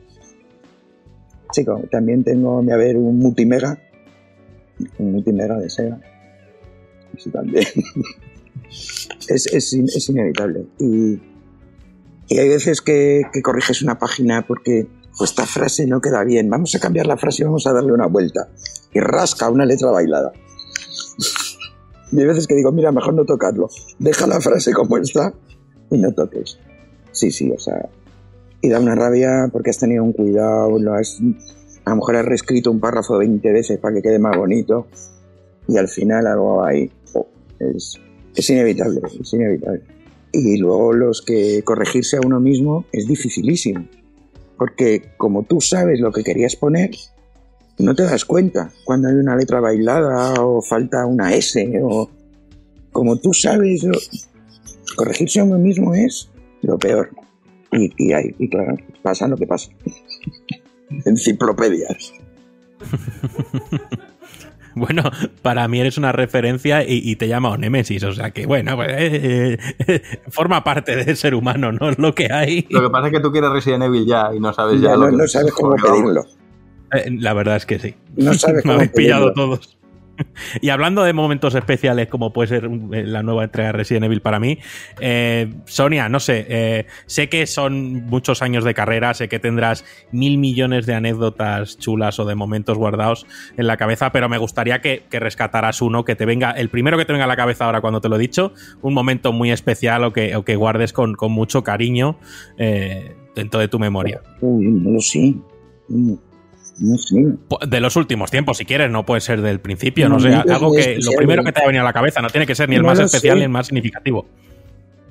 Chico, 1.52 1.82
también 1.90 2.22
tengo, 2.22 2.60
a 2.60 2.76
ver, 2.76 2.96
un 2.96 3.18
multimega. 3.18 3.78
Un 4.98 5.12
multimega 5.12 5.58
de 5.58 5.68
Sega. 5.68 6.00
Eso 7.16 7.30
también. 7.30 7.64
es, 9.28 9.46
es, 9.46 9.72
es 9.72 10.08
inevitable. 10.08 10.66
Y, 10.78 11.20
y 12.28 12.38
hay 12.38 12.48
veces 12.48 12.80
que, 12.80 13.22
que 13.32 13.42
corriges 13.42 13.82
una 13.82 13.98
página 13.98 14.46
porque 14.46 14.86
esta 15.20 15.46
frase 15.46 15.86
no 15.86 16.00
queda 16.00 16.22
bien. 16.22 16.48
Vamos 16.48 16.74
a 16.76 16.78
cambiar 16.78 17.06
la 17.06 17.16
frase 17.16 17.42
y 17.42 17.46
vamos 17.46 17.66
a 17.66 17.72
darle 17.72 17.92
una 17.92 18.06
vuelta. 18.06 18.48
Y 18.92 19.00
rasca 19.00 19.50
una 19.50 19.64
letra 19.64 19.90
bailada. 19.90 20.32
Y 22.12 22.20
hay 22.20 22.26
veces 22.26 22.46
que 22.46 22.54
digo, 22.54 22.72
mira, 22.72 22.92
mejor 22.92 23.14
no 23.14 23.24
tocarlo. 23.24 23.68
Deja 23.98 24.26
la 24.26 24.40
frase 24.40 24.72
como 24.72 24.96
está 24.98 25.34
y 25.90 25.98
no 25.98 26.12
toques. 26.12 26.58
Sí, 27.12 27.30
sí, 27.30 27.50
o 27.50 27.58
sea. 27.58 27.88
Y 28.60 28.68
da 28.68 28.80
una 28.80 28.94
rabia 28.94 29.48
porque 29.52 29.70
has 29.70 29.78
tenido 29.78 30.02
un 30.02 30.12
cuidado, 30.12 30.78
lo 30.78 30.94
has, 30.94 31.20
a 31.84 31.90
lo 31.90 31.96
mejor 31.96 32.16
has 32.16 32.24
reescrito 32.24 32.70
un 32.70 32.80
párrafo 32.80 33.18
20 33.18 33.52
veces 33.52 33.78
para 33.78 33.94
que 33.94 34.02
quede 34.02 34.18
más 34.18 34.36
bonito. 34.36 34.86
Y 35.68 35.78
al 35.78 35.88
final 35.88 36.26
algo 36.26 36.64
ahí. 36.64 36.90
oh, 37.14 37.26
es, 37.58 38.00
es 38.34 38.50
inevitable, 38.50 39.00
es 39.20 39.32
inevitable. 39.32 39.82
Y 40.32 40.58
luego 40.58 40.92
los 40.92 41.22
que 41.22 41.62
corregirse 41.64 42.18
a 42.18 42.20
uno 42.24 42.40
mismo 42.40 42.84
es 42.92 43.06
dificilísimo. 43.06 43.86
Porque 44.56 45.12
como 45.16 45.42
tú 45.42 45.60
sabes 45.60 46.00
lo 46.00 46.12
que 46.12 46.22
querías 46.22 46.56
poner, 46.56 46.90
no 47.78 47.94
te 47.94 48.02
das 48.04 48.24
cuenta 48.24 48.70
cuando 48.84 49.08
hay 49.08 49.14
una 49.14 49.36
letra 49.36 49.60
bailada 49.60 50.34
o 50.42 50.62
falta 50.62 51.04
una 51.06 51.32
S 51.34 51.70
o 51.82 52.10
como 52.92 53.16
tú 53.16 53.32
sabes, 53.34 53.82
lo- 53.84 53.98
corregirse 54.96 55.40
a 55.40 55.44
uno 55.44 55.58
mismo 55.58 55.94
es 55.94 56.30
lo 56.62 56.78
peor. 56.78 57.10
Y, 57.72 57.92
y, 57.98 58.12
hay- 58.12 58.34
y 58.38 58.48
claro, 58.48 58.76
pasa 59.02 59.28
lo 59.28 59.36
que 59.36 59.46
pasa. 59.46 59.70
Enciclopedias. 61.04 62.12
Bueno, 64.78 65.04
para 65.40 65.66
mí 65.68 65.80
eres 65.80 65.96
una 65.96 66.12
referencia 66.12 66.82
y, 66.82 67.00
y 67.02 67.16
te 67.16 67.28
llama 67.28 67.56
Nemesis, 67.56 68.02
o 68.04 68.12
sea 68.12 68.30
que 68.32 68.44
bueno, 68.44 68.76
pues, 68.76 68.88
eh, 68.90 69.58
eh, 69.88 70.02
forma 70.28 70.62
parte 70.64 70.94
del 70.96 71.16
ser 71.16 71.34
humano, 71.34 71.72
¿no? 71.72 71.88
Es 71.88 71.98
lo 71.98 72.14
que 72.14 72.30
hay. 72.30 72.66
Lo 72.68 72.82
que 72.82 72.90
pasa 72.90 73.06
es 73.06 73.14
que 73.14 73.20
tú 73.20 73.32
quieres 73.32 73.48
Resident 73.48 73.84
Evil 73.84 74.04
ya 74.04 74.34
y 74.34 74.38
no 74.38 74.52
sabes 74.52 74.78
Ya 74.82 74.90
ya, 74.90 74.96
lo 74.96 75.06
no, 75.06 75.10
que 75.12 75.16
no 75.16 75.26
sabes 75.28 75.52
cómo 75.54 75.76
pedirlo. 75.76 76.26
Eh, 76.92 77.10
La 77.18 77.32
verdad 77.32 77.56
es 77.56 77.66
que 77.66 77.78
sí. 77.78 77.94
No 78.16 78.34
sabes 78.34 78.64
Me 78.64 78.74
habéis 78.74 78.90
pillado 78.90 79.32
todos. 79.32 79.76
Y 80.60 80.70
hablando 80.70 81.02
de 81.04 81.12
momentos 81.12 81.54
especiales, 81.54 82.08
como 82.08 82.32
puede 82.32 82.48
ser 82.48 82.64
eh, 82.64 83.04
la 83.04 83.22
nueva 83.22 83.44
entrega 83.44 83.68
de 83.68 83.72
Resident 83.72 84.04
Evil 84.04 84.20
para 84.20 84.40
mí, 84.40 84.58
eh, 85.00 85.52
Sonia, 85.64 86.08
no 86.08 86.20
sé, 86.20 86.46
eh, 86.48 86.86
sé 87.06 87.28
que 87.28 87.46
son 87.46 88.06
muchos 88.06 88.42
años 88.42 88.64
de 88.64 88.74
carrera, 88.74 89.14
sé 89.14 89.28
que 89.28 89.38
tendrás 89.38 89.84
mil 90.12 90.38
millones 90.38 90.86
de 90.86 90.94
anécdotas 90.94 91.78
chulas 91.78 92.18
o 92.18 92.24
de 92.24 92.34
momentos 92.34 92.78
guardados 92.78 93.26
en 93.56 93.66
la 93.66 93.76
cabeza, 93.76 94.12
pero 94.12 94.28
me 94.28 94.38
gustaría 94.38 94.80
que, 94.80 95.04
que 95.10 95.20
rescataras 95.20 95.82
uno, 95.82 96.04
que 96.04 96.16
te 96.16 96.26
venga, 96.26 96.52
el 96.52 96.68
primero 96.68 96.96
que 96.98 97.04
te 97.04 97.12
venga 97.12 97.24
a 97.24 97.28
la 97.28 97.36
cabeza 97.36 97.66
ahora 97.66 97.80
cuando 97.80 98.00
te 98.00 98.08
lo 98.08 98.16
he 98.16 98.20
dicho, 98.20 98.52
un 98.82 98.94
momento 98.94 99.32
muy 99.32 99.50
especial 99.50 100.04
o 100.04 100.12
que, 100.12 100.36
o 100.36 100.44
que 100.44 100.56
guardes 100.56 100.92
con, 100.92 101.14
con 101.14 101.32
mucho 101.32 101.62
cariño 101.62 102.18
eh, 102.58 103.14
dentro 103.34 103.60
de 103.60 103.68
tu 103.68 103.78
memoria. 103.78 104.22
No 104.40 104.90
lo 104.92 105.00
sé. 105.00 105.34
No 106.78 106.98
sé. 106.98 107.24
Po- 107.48 107.58
De 107.66 107.80
los 107.80 107.96
últimos 107.96 108.30
tiempos, 108.30 108.58
si 108.58 108.64
quieres, 108.66 108.90
no 108.90 109.06
puede 109.06 109.20
ser 109.22 109.40
del 109.40 109.60
principio, 109.60 110.08
no 110.08 110.20
sé, 110.20 110.28
algo 110.34 110.72
que 110.74 110.98
lo 111.02 111.12
primero 111.16 111.42
que 111.42 111.52
te 111.52 111.62
ha 111.62 111.66
venido 111.66 111.82
a 111.82 111.84
la 111.86 111.92
cabeza, 111.92 112.20
no 112.20 112.28
tiene 112.28 112.46
que 112.46 112.54
ser 112.54 112.68
ni 112.68 112.76
el 112.76 112.82
No 112.82 112.88
más 112.88 112.98
especial 112.98 113.34
sé. 113.36 113.38
ni 113.38 113.44
el 113.44 113.48
más 113.50 113.66
significativo. 113.68 114.26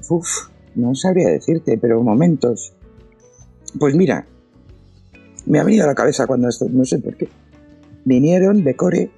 Uf, 0.10 0.28
no 0.76 0.94
sabría 0.94 1.30
decirte, 1.30 1.78
pero 1.80 2.02
momentos. 2.04 2.74
Pues 3.80 3.96
mira, 3.96 4.26
me 5.48 5.60
ha 5.60 5.64
venido 5.64 5.86
a 5.86 5.88
la 5.88 5.96
cabeza 5.96 6.28
cuando 6.28 6.48
esto, 6.50 6.68
no 6.70 6.86
sé 6.86 7.00
por 7.00 7.16
qué. 7.18 7.28
Vinieron 8.04 8.64
de 8.64 8.76
Core 8.76 9.10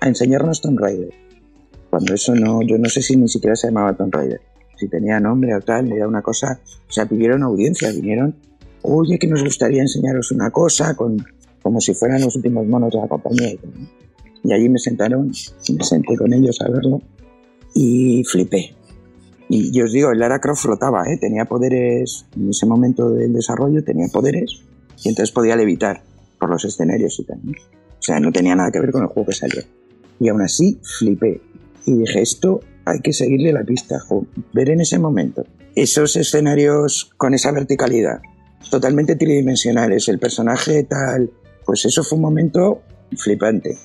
a 0.00 0.08
enseñarnos 0.08 0.60
Tomb 0.62 0.78
Raider. 0.80 1.10
Cuando 1.90 2.14
eso 2.14 2.34
no, 2.34 2.60
yo 2.62 2.78
no 2.78 2.88
sé 2.88 3.02
si 3.02 3.16
ni 3.16 3.28
siquiera 3.28 3.54
se 3.56 3.68
llamaba 3.68 3.92
Tomb 3.94 4.14
Raider. 4.14 4.40
Si 4.76 4.88
tenía 4.88 5.20
nombre 5.20 5.54
o 5.54 5.60
tal, 5.60 5.92
era 5.92 6.08
una 6.08 6.22
cosa. 6.22 6.58
O 6.88 6.92
sea, 6.92 7.06
pidieron 7.06 7.42
audiencia, 7.42 7.90
vinieron 7.92 8.34
oye, 8.82 9.18
que 9.18 9.26
nos 9.28 9.42
gustaría 9.44 9.80
enseñaros 9.82 10.30
una 10.32 10.50
cosa, 10.50 10.94
con, 10.94 11.16
como 11.64 11.80
si 11.80 11.94
fueran 11.94 12.20
los 12.20 12.36
últimos 12.36 12.66
monos 12.66 12.92
de 12.92 13.00
la 13.00 13.08
compañía. 13.08 13.54
Y, 14.44 14.52
allí 14.52 14.68
me 14.68 14.78
sentaron, 14.78 15.28
me 15.28 15.84
senté 15.84 16.14
con 16.14 16.32
ellos 16.34 16.60
a 16.60 16.68
verlo 16.68 17.00
y 17.74 18.22
flipé. 18.24 18.74
Y 19.48 19.72
yo 19.72 19.86
os 19.86 19.92
digo, 19.92 20.10
el 20.10 20.18
Lara 20.18 20.40
Croft 20.40 20.62
flotaba, 20.62 21.10
¿eh? 21.10 21.16
tenía 21.16 21.46
poderes, 21.46 22.26
en 22.36 22.50
ese 22.50 22.66
momento 22.66 23.08
del 23.08 23.32
desarrollo 23.32 23.82
tenía 23.82 24.08
poderes 24.08 24.60
y 25.02 25.08
entonces 25.08 25.32
podía 25.32 25.56
levitar 25.56 26.02
por 26.38 26.50
los 26.50 26.66
escenarios 26.66 27.18
y 27.18 27.24
tal. 27.24 27.40
¿no? 27.42 27.52
O 27.52 28.02
sea, 28.02 28.20
no 28.20 28.30
tenía 28.30 28.54
nada 28.54 28.70
que 28.70 28.80
ver 28.80 28.92
con 28.92 29.02
el 29.02 29.08
juego 29.08 29.28
que 29.28 29.34
salió. 29.34 29.62
Y 30.20 30.28
aún 30.28 30.42
así 30.42 30.78
flipé. 30.82 31.40
Y 31.86 31.94
dije, 31.94 32.20
esto 32.20 32.60
hay 32.84 33.00
que 33.00 33.14
seguirle 33.14 33.54
la 33.54 33.64
pista, 33.64 33.98
jo, 34.00 34.26
ver 34.52 34.68
en 34.68 34.82
ese 34.82 34.98
momento 34.98 35.46
esos 35.74 36.14
escenarios 36.16 37.10
con 37.16 37.32
esa 37.32 37.50
verticalidad, 37.52 38.20
totalmente 38.70 39.16
tridimensionales, 39.16 40.08
el 40.08 40.18
personaje 40.18 40.84
tal, 40.84 41.30
pues 41.64 41.84
eso 41.84 42.02
fue 42.02 42.16
un 42.16 42.22
momento 42.22 42.82
flipante. 43.16 43.76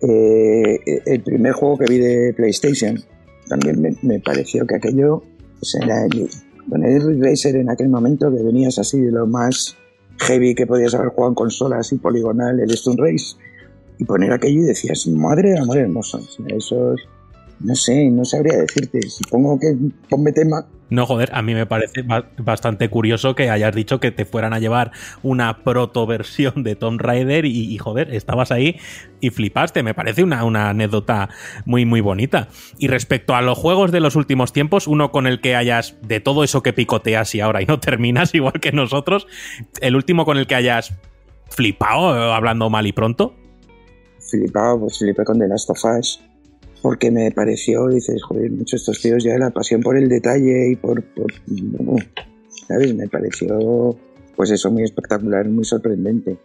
Eh, 0.00 0.78
el 1.06 1.22
primer 1.22 1.52
juego 1.52 1.78
que 1.78 1.86
vi 1.88 1.98
de 1.98 2.32
PlayStation 2.34 3.02
también 3.48 3.96
me, 4.02 4.20
pareció 4.20 4.66
que 4.66 4.76
aquello, 4.76 5.22
pues 5.58 5.74
era 5.74 6.04
el- 6.04 6.28
con 6.68 6.84
el 6.84 7.20
Racer 7.22 7.56
en 7.56 7.70
aquel 7.70 7.88
momento 7.88 8.30
que 8.30 8.42
venías 8.42 8.78
así 8.78 9.00
de 9.00 9.10
lo 9.10 9.26
más 9.26 9.76
heavy 10.18 10.54
que 10.54 10.66
podías 10.66 10.94
haber 10.94 11.08
jugado 11.08 11.30
en 11.30 11.34
consola, 11.34 11.78
así 11.78 11.96
poligonal, 11.96 12.60
el 12.60 12.70
Stone 12.72 12.96
Race, 13.00 13.36
y 13.98 14.04
poner 14.04 14.32
aquello 14.32 14.60
y 14.60 14.64
decías, 14.64 15.06
madre 15.08 15.50
de 15.52 15.58
amor 15.58 15.78
hermoso, 15.78 16.18
o 16.18 16.22
sea, 16.22 16.46
eso 16.56 16.94
es- 16.94 17.00
no 17.60 17.74
sé, 17.74 18.08
no 18.10 18.24
sabría 18.24 18.56
decirte, 18.58 19.00
supongo 19.08 19.58
que 19.58 19.74
ponme 20.08 20.32
tema, 20.32 20.66
No, 20.90 21.04
joder, 21.04 21.28
a 21.34 21.42
mí 21.42 21.52
me 21.54 21.66
parece 21.66 22.00
ba- 22.02 22.30
bastante 22.38 22.88
curioso 22.88 23.34
que 23.34 23.50
hayas 23.50 23.74
dicho 23.74 24.00
que 24.00 24.10
te 24.10 24.24
fueran 24.24 24.54
a 24.54 24.58
llevar 24.58 24.90
una 25.22 25.62
protoversión 25.64 26.62
de 26.62 26.76
Tomb 26.76 26.98
Raider 27.00 27.44
y, 27.44 27.74
y, 27.74 27.76
joder, 27.78 28.14
estabas 28.14 28.50
ahí 28.52 28.76
y 29.20 29.28
flipaste. 29.30 29.82
Me 29.82 29.92
parece 29.92 30.22
una, 30.22 30.44
una 30.44 30.70
anécdota 30.70 31.28
muy, 31.66 31.84
muy 31.84 32.00
bonita. 32.00 32.48
Y 32.78 32.88
respecto 32.88 33.34
a 33.34 33.42
los 33.42 33.58
juegos 33.58 33.92
de 33.92 34.00
los 34.00 34.16
últimos 34.16 34.54
tiempos, 34.54 34.86
uno 34.86 35.10
con 35.12 35.26
el 35.26 35.42
que 35.42 35.56
hayas, 35.56 35.96
de 36.02 36.20
todo 36.20 36.42
eso 36.42 36.62
que 36.62 36.72
picoteas 36.72 37.34
y 37.34 37.40
ahora 37.40 37.60
y 37.60 37.66
no 37.66 37.78
terminas, 37.80 38.34
igual 38.34 38.54
que 38.60 38.72
nosotros, 38.72 39.26
el 39.82 39.94
último 39.94 40.24
con 40.24 40.38
el 40.38 40.46
que 40.46 40.54
hayas 40.54 40.94
flipado, 41.50 42.16
eh, 42.16 42.32
hablando 42.32 42.70
mal 42.70 42.86
y 42.86 42.92
pronto. 42.92 43.34
flipado, 44.20 44.80
pues 44.80 44.98
flipé 44.98 45.24
con 45.24 45.38
The 45.38 45.48
Last 45.48 45.68
of 45.70 45.84
Us, 45.98 46.20
porque 46.82 47.10
me 47.10 47.30
pareció, 47.32 47.88
dices, 47.88 48.22
joder, 48.22 48.50
muchos 48.50 48.80
estos 48.80 49.00
tíos 49.00 49.24
ya 49.24 49.36
la 49.38 49.50
pasión 49.50 49.80
por 49.82 49.96
el 49.96 50.08
detalle 50.08 50.70
y 50.70 50.76
por, 50.76 51.02
por- 51.02 51.32
¿sabes? 52.66 52.94
Me 52.94 53.08
pareció, 53.08 53.96
pues 54.36 54.50
eso, 54.50 54.70
muy 54.70 54.84
espectacular, 54.84 55.48
muy 55.48 55.64
sorprendente. 55.64 56.38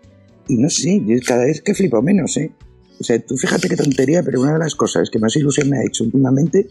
Y 0.47 0.57
no 0.57 0.69
sé, 0.69 1.01
yo 1.05 1.15
cada 1.25 1.45
vez 1.45 1.61
que 1.61 1.73
flipo 1.73 2.01
menos, 2.01 2.35
¿eh? 2.37 2.51
O 2.99 3.03
sea, 3.03 3.19
tú 3.19 3.35
fíjate 3.37 3.67
qué 3.69 3.75
tontería, 3.75 4.23
pero 4.23 4.41
una 4.41 4.53
de 4.53 4.59
las 4.59 4.75
cosas 4.75 5.09
que 5.09 5.19
más 5.19 5.35
ilusión 5.35 5.69
me 5.69 5.77
ha 5.79 5.83
hecho 5.83 6.03
últimamente 6.03 6.67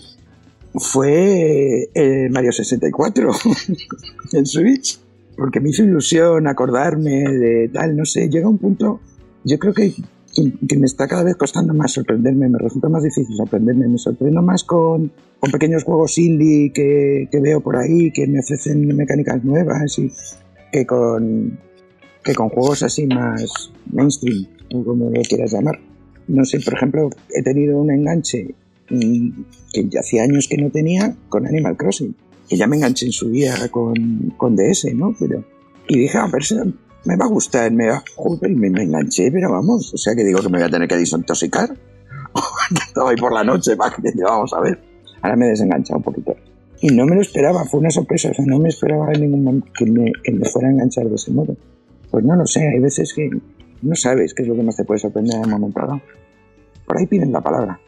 fue 0.74 1.88
el 1.94 2.30
Mario 2.30 2.52
64 2.52 3.30
en 4.32 4.46
Switch, 4.46 4.98
porque 5.36 5.60
me 5.60 5.70
hizo 5.70 5.82
ilusión 5.82 6.46
acordarme 6.46 7.24
de 7.28 7.68
tal, 7.72 7.96
no 7.96 8.04
sé, 8.04 8.28
llega 8.28 8.48
un 8.48 8.58
punto, 8.58 9.00
yo 9.44 9.58
creo 9.58 9.74
que, 9.74 9.92
que, 10.34 10.76
me 10.76 10.86
está 10.86 11.06
cada 11.06 11.24
vez 11.24 11.36
costando 11.36 11.74
más 11.74 11.92
sorprenderme, 11.92 12.48
me 12.48 12.58
resulta 12.58 12.88
más 12.88 13.02
difícil 13.02 13.36
sorprenderme, 13.36 13.88
me 13.88 13.98
sorprendo 13.98 14.42
más 14.42 14.64
con, 14.64 15.12
con 15.38 15.50
pequeños 15.50 15.84
juegos 15.84 16.18
indie 16.18 16.72
que, 16.72 17.28
que 17.30 17.40
veo 17.40 17.60
por 17.60 17.76
ahí, 17.76 18.10
que 18.12 18.26
me 18.26 18.40
ofrecen 18.40 18.86
mecánicas 18.96 19.44
nuevas 19.44 19.98
y 19.98 20.10
que 20.72 20.86
con, 20.86 21.58
que 22.24 22.34
con 22.34 22.48
juegos 22.48 22.82
así 22.82 23.06
más 23.06 23.70
mainstream, 23.90 24.46
como 24.70 25.10
lo 25.10 25.22
quieras 25.22 25.52
llamar. 25.52 25.78
No 26.28 26.44
sé, 26.44 26.60
por 26.60 26.74
ejemplo, 26.74 27.10
he 27.34 27.42
tenido 27.42 27.78
un 27.78 27.90
enganche 27.90 28.54
mm, 28.90 29.30
que 29.72 29.88
ya 29.88 30.00
hacía 30.00 30.22
años 30.22 30.48
que 30.48 30.56
no 30.56 30.70
tenía 30.70 31.14
con 31.28 31.46
Animal 31.46 31.76
Crossing, 31.76 32.14
que 32.48 32.56
ya 32.56 32.66
me 32.66 32.76
enganché 32.76 33.06
en 33.06 33.12
su 33.12 33.28
día 33.28 33.54
con, 33.70 34.32
con 34.36 34.56
DS, 34.56 34.94
¿no? 34.94 35.14
Pero, 35.18 35.44
y 35.88 35.98
dije, 35.98 36.16
a 36.16 36.26
ver 36.26 36.44
si 36.44 36.56
me 37.04 37.16
va 37.16 37.24
a 37.24 37.28
gustar, 37.28 37.70
me 37.72 37.88
va, 37.88 38.02
joder, 38.14 38.50
me, 38.54 38.70
me 38.70 38.84
enganché, 38.84 39.30
pero 39.30 39.50
vamos, 39.50 39.92
o 39.92 39.96
sea 39.96 40.14
que 40.14 40.24
digo 40.24 40.40
que 40.40 40.48
me 40.48 40.58
voy 40.58 40.66
a 40.66 40.70
tener 40.70 40.88
que 40.88 40.96
desintoxicar. 40.96 41.70
Ahí 43.06 43.16
por 43.16 43.32
la 43.32 43.44
noche, 43.44 43.74
vamos 43.74 44.52
a 44.52 44.60
ver. 44.60 44.78
Ahora 45.20 45.36
me 45.36 45.46
he 45.46 45.50
desenganchado 45.50 45.98
un 45.98 46.04
poquito. 46.04 46.36
Y 46.80 46.88
no 46.88 47.06
me 47.06 47.14
lo 47.14 47.20
esperaba, 47.20 47.64
fue 47.64 47.80
una 47.80 47.90
sorpresa, 47.90 48.30
o 48.30 48.34
sea, 48.34 48.44
no 48.44 48.58
me 48.58 48.68
esperaba 48.68 49.12
en 49.12 49.20
ningún 49.20 49.44
momento 49.44 49.68
que 49.76 49.86
me, 49.86 50.10
que 50.22 50.32
me 50.32 50.44
fuera 50.48 50.68
a 50.68 50.72
enganchar 50.72 51.06
de 51.08 51.14
ese 51.14 51.30
modo. 51.30 51.56
Pues 52.10 52.24
no 52.24 52.34
lo 52.34 52.46
sé, 52.46 52.66
hay 52.66 52.80
veces 52.80 53.12
que 53.14 53.30
no 53.82 53.94
sabes 53.94 54.34
qué 54.34 54.42
es 54.42 54.48
lo 54.48 54.56
que 54.56 54.62
más 54.62 54.76
te 54.76 54.84
puede 54.84 54.98
sorprender 54.98 55.36
en 55.36 55.44
un 55.44 55.50
momento 55.50 55.80
dado. 55.80 56.00
Por 56.86 56.98
ahí 56.98 57.06
piden 57.06 57.32
la 57.32 57.40
palabra. 57.40 57.80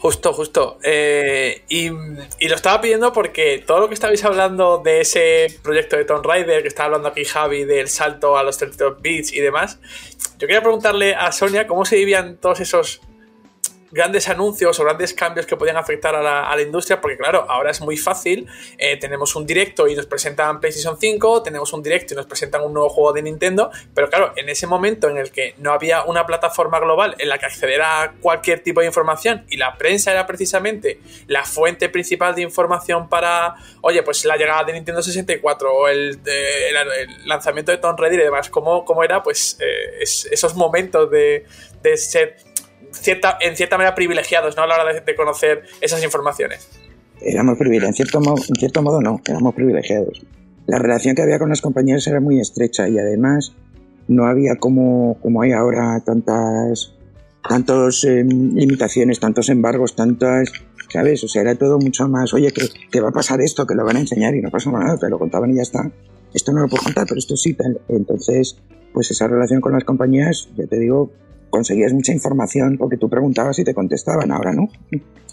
Justo, 0.00 0.32
justo. 0.32 0.78
Eh, 0.82 1.62
y, 1.68 1.90
y 2.38 2.48
lo 2.48 2.54
estaba 2.54 2.80
pidiendo 2.80 3.12
porque 3.12 3.62
todo 3.66 3.80
lo 3.80 3.88
que 3.88 3.94
estabais 3.94 4.24
hablando 4.24 4.78
de 4.78 5.02
ese 5.02 5.58
proyecto 5.62 5.96
de 5.98 6.06
Tomb 6.06 6.24
Raider, 6.24 6.62
que 6.62 6.68
estaba 6.68 6.86
hablando 6.86 7.08
aquí 7.08 7.26
Javi, 7.26 7.64
del 7.64 7.88
salto 7.88 8.38
a 8.38 8.42
los 8.42 8.56
32 8.56 9.02
bits 9.02 9.32
y 9.34 9.40
demás, 9.40 9.78
yo 10.38 10.46
quería 10.46 10.62
preguntarle 10.62 11.14
a 11.14 11.30
Sonia 11.32 11.66
cómo 11.66 11.84
se 11.84 11.96
vivían 11.96 12.38
todos 12.38 12.60
esos 12.60 13.02
grandes 13.90 14.28
anuncios 14.28 14.78
o 14.78 14.84
grandes 14.84 15.12
cambios 15.14 15.46
que 15.46 15.56
podían 15.56 15.76
afectar 15.76 16.14
a 16.14 16.22
la, 16.22 16.62
industria, 16.62 17.00
porque 17.00 17.16
claro, 17.16 17.46
ahora 17.48 17.70
es 17.70 17.80
muy 17.80 17.96
fácil, 17.96 18.46
eh, 18.78 18.96
tenemos 18.98 19.34
un 19.34 19.46
directo 19.46 19.88
y 19.88 19.94
nos 19.96 20.06
presentan 20.06 20.60
PlayStation 20.60 20.98
5, 20.98 21.42
tenemos 21.42 21.72
un 21.72 21.82
directo 21.82 22.14
y 22.14 22.16
nos 22.16 22.26
presentan 22.26 22.62
un 22.62 22.72
nuevo 22.74 22.88
juego 22.88 23.12
de 23.12 23.22
Nintendo, 23.22 23.70
pero 23.94 24.08
claro, 24.08 24.32
en 24.36 24.48
ese 24.48 24.66
momento 24.66 25.08
en 25.08 25.16
el 25.18 25.30
que 25.32 25.54
no 25.58 25.72
había 25.72 26.04
una 26.04 26.26
plataforma 26.26 26.78
global 26.80 27.14
en 27.18 27.28
la 27.28 27.38
que 27.38 27.46
acceder 27.46 27.80
a 27.82 28.14
cualquier 28.20 28.60
tipo 28.62 28.80
de 28.80 28.86
información 28.86 29.44
y 29.48 29.56
la 29.56 29.76
prensa 29.76 30.10
era 30.12 30.26
precisamente 30.26 31.00
la 31.26 31.44
fuente 31.44 31.88
principal 31.88 32.34
de 32.34 32.42
información 32.42 33.08
para, 33.08 33.54
oye, 33.80 34.02
pues 34.02 34.24
la 34.24 34.36
llegada 34.36 34.64
de 34.64 34.74
Nintendo 34.74 35.02
64 35.02 35.72
o 35.74 35.88
el, 35.88 36.22
de- 36.22 36.68
el- 36.68 36.76
el 36.76 37.28
lanzamiento 37.28 37.72
de 37.72 37.78
Tomb 37.78 37.98
Raider 37.98 38.20
y 38.20 38.24
demás, 38.24 38.48
¿cómo, 38.50 38.84
era 39.02 39.22
pues 39.22 39.56
eh, 39.60 39.98
es- 40.02 40.26
esos 40.30 40.54
momentos 40.54 41.10
de, 41.10 41.46
de 41.82 41.96
ser 41.96 42.36
cierta, 42.92 43.38
en 43.40 43.56
cierta 43.56 43.76
manera 43.76 43.94
privilegiados 43.94 44.56
¿no? 44.56 44.62
a 44.62 44.66
la 44.66 44.74
hora 44.74 44.92
de, 44.92 45.00
de 45.00 45.14
conocer 45.14 45.64
esas 45.80 46.02
informaciones. 46.02 46.68
Éramos 47.20 47.58
privilegiados, 47.58 48.00
en 48.00 48.06
cierto, 48.06 48.20
modo, 48.20 48.42
en 48.48 48.54
cierto 48.56 48.82
modo 48.82 49.00
no, 49.00 49.20
éramos 49.26 49.54
privilegiados. 49.54 50.22
La 50.66 50.78
relación 50.78 51.14
que 51.14 51.22
había 51.22 51.38
con 51.38 51.48
las 51.48 51.60
compañías 51.60 52.06
era 52.06 52.20
muy 52.20 52.40
estrecha 52.40 52.88
y 52.88 52.98
además 52.98 53.52
no 54.08 54.26
había 54.26 54.56
como, 54.56 55.18
como 55.20 55.42
hay 55.42 55.52
ahora 55.52 56.00
tantas 56.04 56.94
tantos 57.48 58.04
eh, 58.04 58.22
limitaciones, 58.24 59.20
tantos 59.20 59.48
embargos, 59.48 59.96
tantas, 59.96 60.52
¿sabes? 60.92 61.24
O 61.24 61.28
sea, 61.28 61.42
era 61.42 61.54
todo 61.54 61.78
mucho 61.78 62.08
más, 62.08 62.34
oye, 62.34 62.52
que, 62.52 62.68
que 62.90 63.00
va 63.00 63.08
a 63.08 63.12
pasar 63.12 63.40
esto, 63.40 63.66
que 63.66 63.74
lo 63.74 63.84
van 63.84 63.96
a 63.96 64.00
enseñar 64.00 64.34
y 64.34 64.42
no 64.42 64.50
pasa 64.50 64.70
nada, 64.70 64.98
te 64.98 65.08
lo 65.08 65.18
contaban 65.18 65.50
y 65.50 65.56
ya 65.56 65.62
está. 65.62 65.90
Esto 66.34 66.52
no 66.52 66.60
lo 66.60 66.68
puedo 66.68 66.84
contar, 66.84 67.06
pero 67.08 67.18
esto 67.18 67.36
sí, 67.36 67.54
tal. 67.54 67.80
Entonces, 67.88 68.56
pues 68.92 69.10
esa 69.10 69.26
relación 69.26 69.60
con 69.60 69.72
las 69.72 69.84
compañías, 69.84 70.48
ya 70.56 70.66
te 70.66 70.78
digo, 70.78 71.10
conseguías 71.50 71.92
mucha 71.92 72.12
información 72.12 72.76
porque 72.78 72.96
tú 72.96 73.08
preguntabas 73.08 73.58
y 73.58 73.64
te 73.64 73.74
contestaban, 73.74 74.30
ahora 74.30 74.52
no. 74.52 74.68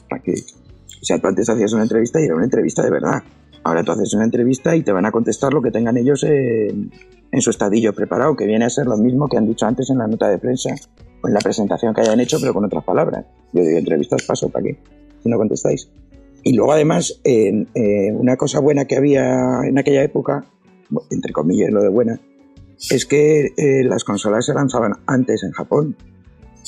¿Para 0.09 0.21
qué? 0.21 0.33
O 0.33 1.05
sea, 1.05 1.19
antes 1.21 1.49
hacías 1.49 1.73
una 1.73 1.83
entrevista 1.83 2.19
y 2.19 2.25
era 2.25 2.35
una 2.35 2.45
entrevista 2.45 2.83
de 2.83 2.89
verdad. 2.89 3.23
Ahora 3.63 3.83
tú 3.83 3.91
haces 3.91 4.13
una 4.13 4.23
entrevista 4.23 4.75
y 4.75 4.81
te 4.81 4.91
van 4.91 5.05
a 5.05 5.11
contestar 5.11 5.53
lo 5.53 5.61
que 5.61 5.71
tengan 5.71 5.97
ellos 5.97 6.23
en, 6.23 6.91
su 7.39 7.49
estadillo 7.49 7.93
preparado, 7.93 8.35
que 8.35 8.45
viene 8.45 8.65
a 8.65 8.69
ser 8.69 8.87
lo 8.87 8.97
mismo 8.97 9.27
que 9.27 9.37
han 9.37 9.45
dicho 9.45 9.65
antes 9.65 9.89
en 9.89 9.99
la 9.99 10.07
nota 10.07 10.29
de 10.29 10.39
prensa 10.39 10.73
o 11.21 11.27
en 11.27 11.33
la 11.33 11.39
presentación 11.39 11.93
que 11.93 12.01
hayan 12.01 12.19
hecho, 12.19 12.37
pero 12.39 12.53
con 12.53 12.65
otras 12.65 12.83
palabras. 12.83 13.25
Yo 13.53 13.61
digo, 13.61 13.77
entrevistas 13.77 14.23
paso, 14.23 14.49
¿para 14.49 14.63
qué? 14.63 14.77
Si 15.21 15.29
no 15.29 15.37
contestáis. 15.37 15.89
Y 16.43 16.53
luego, 16.53 16.71
además, 16.71 17.19
eh, 17.23 17.65
una 18.13 18.37
cosa 18.37 18.59
buena 18.59 18.85
que 18.85 18.95
había 18.95 19.59
en 19.65 19.77
aquella 19.77 20.03
época, 20.03 20.45
entre 21.11 21.33
comillas 21.33 21.69
lo 21.69 21.81
de 21.81 21.89
buena, 21.89 22.19
es 22.89 23.05
que 23.05 23.53
eh, 23.57 23.83
las 23.83 24.03
consolas 24.03 24.45
se 24.45 24.53
lanzaban 24.53 24.93
antes 25.05 25.43
en 25.43 25.51
Japón. 25.51 25.95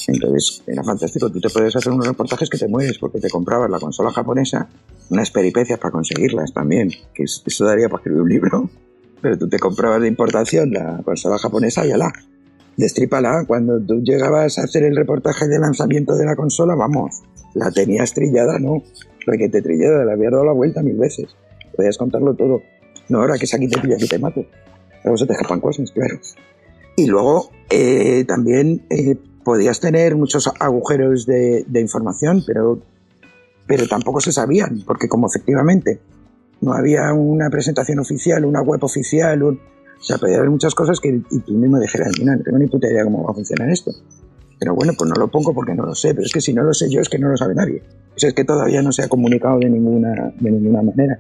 Entonces 0.08 0.64
era 0.66 0.84
fantástico. 0.84 1.30
Tú 1.30 1.40
te 1.42 1.50
podías 1.50 1.76
hacer 1.76 1.92
unos 1.92 2.08
reportajes 2.08 2.50
que 2.50 2.58
te 2.58 2.68
mueres 2.68 2.98
porque 2.98 3.20
te 3.20 3.30
comprabas 3.30 3.70
la 3.70 3.80
consola 3.80 4.12
japonesa, 4.12 4.68
unas 5.10 5.30
peripecias 5.30 5.78
para 5.78 5.92
conseguirlas 5.92 6.54
también, 6.54 6.90
que 7.14 7.24
es- 7.24 7.44
eso 7.46 7.66
daría 7.66 7.90
para 7.90 8.00
escribir 8.02 8.22
un 8.22 8.30
libro. 8.30 8.70
Pero 9.22 9.38
tú 9.38 9.50
te 9.50 9.60
comprabas 9.60 10.02
de 10.02 10.08
importación 10.08 10.72
la 10.72 11.02
consola 11.04 11.38
japonesa 11.38 11.86
y 11.86 11.92
ala, 11.92 12.14
destrípala. 12.78 13.44
Cuando 13.46 13.80
tú 13.82 14.02
llegabas 14.02 14.58
a 14.58 14.64
hacer 14.64 14.84
el 14.84 14.96
reportaje 14.96 15.48
de 15.48 15.60
lanzamiento 15.60 16.16
de 16.16 16.26
la 16.26 16.36
consola, 16.38 16.76
vamos, 16.76 17.22
la 17.56 17.70
tenías 17.72 18.14
trillada, 18.14 18.58
¿no? 18.60 18.82
que 19.38 19.48
te 19.48 19.62
trillada, 19.62 20.06
le 20.06 20.14
habías 20.14 20.32
dado 20.32 20.44
la 20.46 20.54
vuelta 20.54 20.82
mil 20.82 20.98
veces. 20.98 21.28
Podías 21.76 22.00
contarlo 22.00 22.34
todo. 22.34 22.64
No, 23.10 23.20
ahora 23.20 23.38
que 23.38 23.46
es 23.46 23.54
aquí 23.54 23.68
te 23.68 23.80
pillas 23.80 24.02
y 24.02 24.08
te 24.08 24.18
mato. 24.18 24.44
Luego 25.04 25.18
se 25.18 25.26
te 25.26 25.34
escapan 25.34 25.60
cosas, 25.60 25.92
claro. 25.92 26.20
Y 26.96 27.08
luego 27.08 27.50
eh, 27.70 28.26
también 28.28 28.86
eh, 28.90 29.16
podías 29.44 29.80
tener 29.80 30.16
muchos 30.16 30.50
agujeros 30.60 31.26
de, 31.26 31.64
de 31.68 31.82
información, 31.82 32.44
pero, 32.46 32.80
pero 33.68 33.88
tampoco 33.88 34.20
se 34.20 34.32
sabían, 34.32 34.84
porque 34.86 35.08
como 35.08 35.28
efectivamente 35.28 36.00
no 36.62 36.74
había 36.74 37.14
una 37.14 37.50
presentación 37.50 38.00
oficial, 38.00 38.44
una 38.46 38.62
web 38.62 38.84
oficial, 38.84 39.42
un- 39.44 39.60
O 40.00 40.04
sea, 40.04 40.18
podría 40.18 40.38
haber 40.38 40.50
muchas 40.50 40.74
cosas 40.76 41.00
que 41.00 41.10
y 41.30 41.40
tú 41.40 41.54
mismo 41.54 41.80
dijeras, 41.80 42.12
mira, 42.20 42.36
no 42.36 42.44
tengo 42.44 42.58
ni 42.58 42.68
puta 42.68 42.88
idea 42.88 43.04
cómo 43.04 43.24
va 43.24 43.32
a 43.32 43.34
funcionar 43.34 43.70
esto. 43.70 43.92
Pero 44.60 44.76
bueno, 44.76 44.92
pues 44.98 45.10
no 45.10 45.16
lo 45.16 45.30
pongo 45.30 45.54
porque 45.54 45.74
no 45.74 45.86
lo 45.86 45.96
sé. 45.96 46.14
Pero 46.14 46.26
es 46.26 46.34
que 46.34 46.42
si 46.42 46.54
no 46.54 46.64
lo 46.64 46.74
sé 46.74 46.90
yo, 46.90 47.00
es 47.00 47.08
que 47.10 47.18
no 47.20 47.30
lo 47.30 47.38
sabe 47.38 47.56
nadie. 47.56 47.82
O 48.16 48.20
sea, 48.20 48.30
es 48.30 48.36
que 48.36 48.44
todavía 48.44 48.82
no 48.82 48.92
se 48.92 49.04
ha 49.04 49.08
comunicado 49.08 49.58
de 49.60 49.70
ninguna, 49.70 50.34
de 50.40 50.52
ninguna 50.52 50.82
manera. 50.82 51.20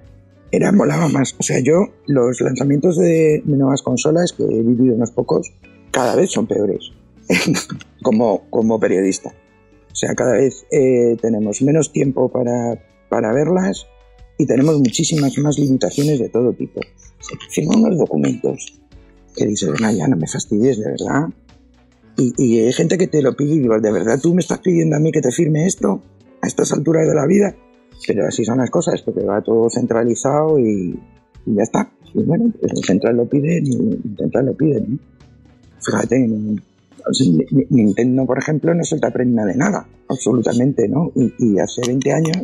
Era, 0.52 0.72
molaba 0.72 1.08
más. 1.08 1.36
O 1.40 1.44
sea, 1.44 1.60
yo, 1.60 1.88
los 2.08 2.42
lanzamientos 2.42 2.98
de, 2.98 3.42
nuevas 3.46 3.82
consolas, 3.82 4.34
que 4.34 4.44
he 4.44 4.64
vivido 4.64 4.96
unos 4.96 5.12
pocos, 5.12 5.54
cada 5.92 6.16
vez 6.16 6.32
son 6.32 6.48
peores. 6.48 6.92
como, 8.02 8.50
como 8.50 8.80
periodista. 8.80 9.34
O 9.92 9.96
sea, 9.96 10.16
cada 10.16 10.34
vez 10.34 10.66
eh, 10.72 11.18
tenemos 11.22 11.62
menos 11.62 11.92
tiempo 11.92 12.30
para, 12.30 12.82
para 13.10 13.34
verlas 13.34 13.88
y 14.38 14.46
tenemos 14.46 14.78
muchísimas 14.80 15.38
más 15.38 15.60
limitaciones 15.60 16.20
de 16.20 16.30
todo 16.30 16.54
tipo. 16.54 16.80
Se 17.20 17.36
firman 17.50 17.84
unos 17.84 17.98
documentos 17.98 18.80
que 19.36 19.46
dices, 19.46 19.70
no, 19.80 19.92
ya 19.92 20.08
no 20.08 20.16
me 20.16 20.28
fastidies, 20.28 20.80
de 20.80 20.92
verdad. 20.92 21.30
Y, 22.18 22.34
y 22.38 22.60
hay 22.62 22.74
gente 22.74 22.98
que 22.98 23.08
te 23.08 23.22
lo 23.22 23.36
pide 23.36 23.56
y 23.56 23.60
digo, 23.60 23.80
¿de 23.80 23.92
verdad 23.92 24.20
tú 24.22 24.34
me 24.34 24.42
estás 24.42 24.60
pidiendo 24.60 24.96
a 24.96 25.00
mí 25.00 25.12
que 25.12 25.22
te 25.22 25.32
firme 25.32 25.66
esto 25.66 26.02
a 26.42 26.48
estas 26.48 26.72
alturas 26.72 27.08
de 27.08 27.16
la 27.16 27.26
vida? 27.28 27.56
Pero 28.08 28.28
así 28.28 28.46
son 28.46 28.58
las 28.58 28.70
cosas, 28.70 29.02
porque 29.02 29.24
va 29.24 29.42
todo 29.42 29.70
centralizado 29.70 30.60
y, 30.60 31.00
y 31.46 31.56
ya 31.56 31.64
está. 31.64 31.92
Y 32.14 32.24
bueno, 32.24 32.52
pues 32.60 32.72
el 32.74 32.84
central 32.84 33.18
lo 33.18 33.26
pide 33.26 33.62
y 33.64 33.74
el 33.74 34.18
central 34.18 34.48
lo 34.48 34.54
pide. 34.54 34.82
¿no? 34.82 34.98
Fíjate, 35.82 36.30
Nintendo, 37.70 38.26
por 38.26 38.38
ejemplo, 38.38 38.74
no 38.74 38.84
se 38.84 39.00
te 39.00 39.08
aprende 39.08 39.46
de 39.46 39.56
nada, 39.56 39.88
absolutamente, 40.08 40.88
¿no? 40.88 41.12
Y, 41.16 41.34
y 41.40 41.60
hace 41.60 41.82
20 41.86 42.12
años 42.12 42.38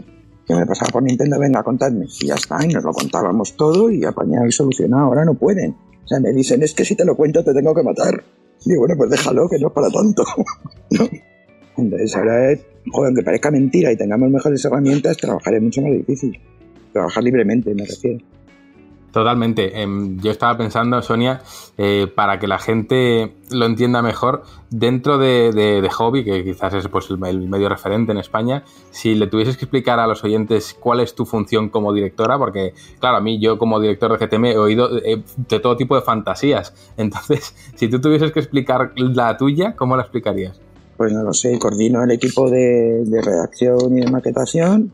que 0.45 0.55
me 0.55 0.65
pasaba 0.65 0.91
por 0.91 1.03
Nintendo, 1.03 1.39
venga, 1.39 1.63
contadme. 1.63 2.05
Y 2.21 2.27
ya 2.27 2.35
está, 2.35 2.63
y 2.63 2.69
nos 2.69 2.83
lo 2.83 2.91
contábamos 2.93 3.55
todo 3.55 3.89
y 3.89 4.03
apañado 4.05 4.45
y 4.45 4.51
solucionado. 4.51 5.05
Ahora 5.05 5.25
no 5.25 5.33
pueden. 5.33 5.71
O 5.71 6.07
sea, 6.07 6.19
me 6.19 6.31
dicen, 6.31 6.61
es 6.61 6.73
que 6.73 6.85
si 6.85 6.95
te 6.95 7.03
lo 7.03 7.15
cuento 7.15 7.43
te 7.43 7.53
tengo 7.53 7.73
que 7.73 7.81
matar. 7.81 8.23
Y 8.63 8.69
digo, 8.69 8.81
bueno, 8.81 8.95
pues 8.97 9.09
déjalo, 9.09 9.49
que 9.49 9.57
no 9.57 9.67
es 9.67 9.73
para 9.73 9.89
tanto. 9.89 10.23
¿no? 10.91 11.09
Entonces 11.77 12.15
ahora, 12.15 12.51
es, 12.51 12.65
joder, 12.91 13.07
aunque 13.09 13.23
parezca 13.23 13.51
mentira 13.51 13.91
y 13.91 13.97
tengamos 13.97 14.29
mejores 14.29 14.63
herramientas, 14.65 15.17
trabajar 15.17 15.53
es 15.55 15.61
mucho 15.61 15.81
más 15.81 15.91
difícil. 15.91 16.39
Trabajar 16.93 17.23
libremente, 17.23 17.73
me 17.73 17.85
refiero. 17.85 18.19
Totalmente. 19.11 19.81
Em, 19.81 20.19
yo 20.19 20.29
estaba 20.29 20.57
pensando, 20.57 21.01
Sonia, 21.01 21.41
eh, 21.77 22.05
para 22.13 22.37
que 22.37 22.47
la 22.47 22.57
gente 22.59 23.33
lo 23.49 23.65
entienda 23.65 24.01
mejor, 24.01 24.43
dentro 24.69 25.17
de, 25.17 25.53
de- 25.53 25.81
de 25.81 25.89
Hobby, 25.89 26.25
que 26.25 26.43
quizás 26.43 26.73
es 26.73 26.85
pues, 26.89 27.09
el, 27.09 27.17
medio 27.47 27.69
referente 27.69 28.11
en 28.11 28.17
España, 28.17 28.65
si 28.91 29.15
le 29.15 29.27
tuvieses 29.27 29.55
que 29.55 29.63
explicar 29.63 29.99
a 30.01 30.07
los 30.07 30.21
oyentes 30.25 30.75
cuál 30.77 30.99
es 30.99 31.15
tu 31.15 31.25
función 31.25 31.69
como 31.69 31.93
directora, 31.93 32.37
porque, 32.37 32.73
claro, 32.99 33.15
a 33.15 33.21
mí 33.21 33.39
yo 33.39 33.57
como 33.57 33.79
director 33.79 34.11
de 34.11 34.25
GTM 34.27 34.45
he 34.47 34.57
oído 34.57 34.89
eh, 34.97 35.23
de 35.47 35.59
todo 35.61 35.77
tipo 35.77 35.95
de 35.95 36.01
fantasías. 36.01 36.73
Entonces, 36.97 37.55
si 37.75 37.87
tú 37.87 38.01
tuvieses 38.01 38.33
que 38.33 38.41
explicar 38.41 38.91
la 38.97 39.37
tuya, 39.37 39.77
¿cómo 39.77 39.95
la 39.95 40.01
explicarías? 40.01 40.59
Pues 40.97 41.11
no 41.13 41.23
lo 41.23 41.33
sé, 41.33 41.57
coordino 41.59 42.03
el 42.03 42.11
equipo 42.11 42.49
de, 42.49 43.03
de 43.05 43.21
redacción 43.21 43.97
y 43.97 44.01
de 44.01 44.11
maquetación 44.11 44.91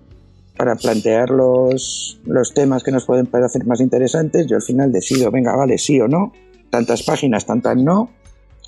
para 0.57 0.75
plantear 0.75 1.29
los, 1.29 2.19
los 2.25 2.53
temas 2.53 2.83
que 2.83 2.91
nos 2.91 3.05
pueden 3.05 3.25
parecer 3.25 3.65
más 3.65 3.81
interesantes. 3.81 4.45
Yo 4.47 4.57
al 4.57 4.61
final 4.61 4.91
decido, 4.91 5.31
venga, 5.31 5.55
vale, 5.55 5.77
sí 5.77 5.99
o 5.99 6.07
no, 6.07 6.33
tantas 6.69 7.03
páginas, 7.03 7.45
tantas 7.45 7.77
no, 7.77 8.09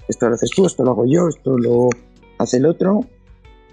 esto 0.08 0.28
lo 0.28 0.36
haces 0.36 0.50
tú, 0.50 0.66
esto 0.66 0.84
lo 0.84 0.92
hago 0.92 1.06
yo, 1.06 1.28
esto 1.28 1.58
lo 1.58 1.90
hace 2.38 2.58
el 2.58 2.66
otro. 2.66 3.06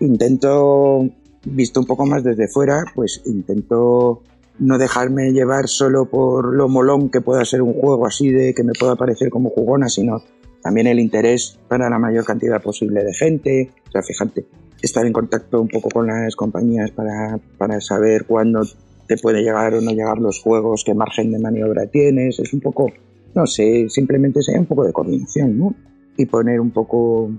Intento, 0.00 1.08
visto 1.44 1.80
un 1.80 1.86
poco 1.86 2.06
más 2.06 2.22
desde 2.22 2.48
fuera, 2.48 2.84
pues 2.94 3.22
intento 3.26 4.22
no 4.58 4.78
dejarme 4.78 5.32
llevar 5.32 5.68
solo 5.68 6.04
por 6.04 6.54
lo 6.54 6.68
molón 6.68 7.08
que 7.08 7.22
pueda 7.22 7.44
ser 7.44 7.62
un 7.62 7.72
juego 7.72 8.06
así 8.06 8.30
de 8.30 8.54
que 8.54 8.62
me 8.62 8.72
pueda 8.78 8.96
parecer 8.96 9.30
como 9.30 9.50
jugona, 9.50 9.88
sino 9.88 10.22
también 10.62 10.86
el 10.86 11.00
interés 11.00 11.58
para 11.68 11.88
la 11.88 11.98
mayor 11.98 12.24
cantidad 12.24 12.62
posible 12.62 13.02
de 13.04 13.14
gente. 13.14 13.70
O 13.88 13.90
sea, 13.90 14.02
fíjate, 14.02 14.46
estar 14.82 15.06
en 15.06 15.12
contacto 15.12 15.60
un 15.60 15.68
poco 15.68 15.88
con 15.88 16.06
las 16.06 16.36
compañías 16.36 16.90
para, 16.90 17.38
para 17.58 17.80
saber 17.80 18.24
cuándo 18.26 18.62
te 19.06 19.16
puede 19.16 19.42
llegar 19.42 19.74
o 19.74 19.80
no 19.80 19.90
llegar 19.90 20.18
los 20.18 20.40
juegos, 20.40 20.84
qué 20.84 20.94
margen 20.94 21.32
de 21.32 21.38
maniobra 21.38 21.86
tienes. 21.86 22.38
Es 22.38 22.52
un 22.52 22.60
poco, 22.60 22.92
no 23.34 23.46
sé, 23.46 23.88
simplemente 23.88 24.42
sea 24.42 24.58
un 24.58 24.66
poco 24.66 24.84
de 24.84 24.92
coordinación, 24.92 25.58
¿no? 25.58 25.74
Y 26.16 26.26
poner 26.26 26.60
un 26.60 26.70
poco 26.70 27.30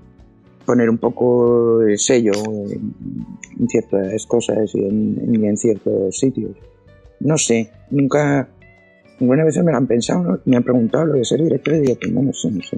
poner 0.66 0.90
un 0.90 1.00
poco 1.00 1.82
el 1.82 1.98
sello 1.98 2.32
en, 2.46 2.96
en 3.60 3.68
ciertas 3.68 4.26
cosas 4.26 4.74
y 4.76 4.80
en, 4.80 5.36
y 5.36 5.46
en 5.46 5.58
ciertos 5.58 6.18
sitios. 6.18 6.52
No 7.20 7.38
sé, 7.38 7.72
nunca, 7.90 8.50
Ninguna 9.22 9.46
vez 9.46 9.58
me 9.64 9.72
lo 9.72 9.78
han 9.78 9.88
pensado, 9.88 10.24
¿no? 10.24 10.40
me 10.46 10.58
han 10.58 10.64
preguntado 10.64 11.06
lo 11.06 11.14
de 11.14 11.26
ser 11.26 11.42
director 11.42 11.76
y 11.76 11.80
digo, 11.80 11.98
pues 12.00 12.12
no, 12.12 12.22
no 12.22 12.34
sé, 12.34 12.52
no 12.52 12.62
sé. 12.62 12.78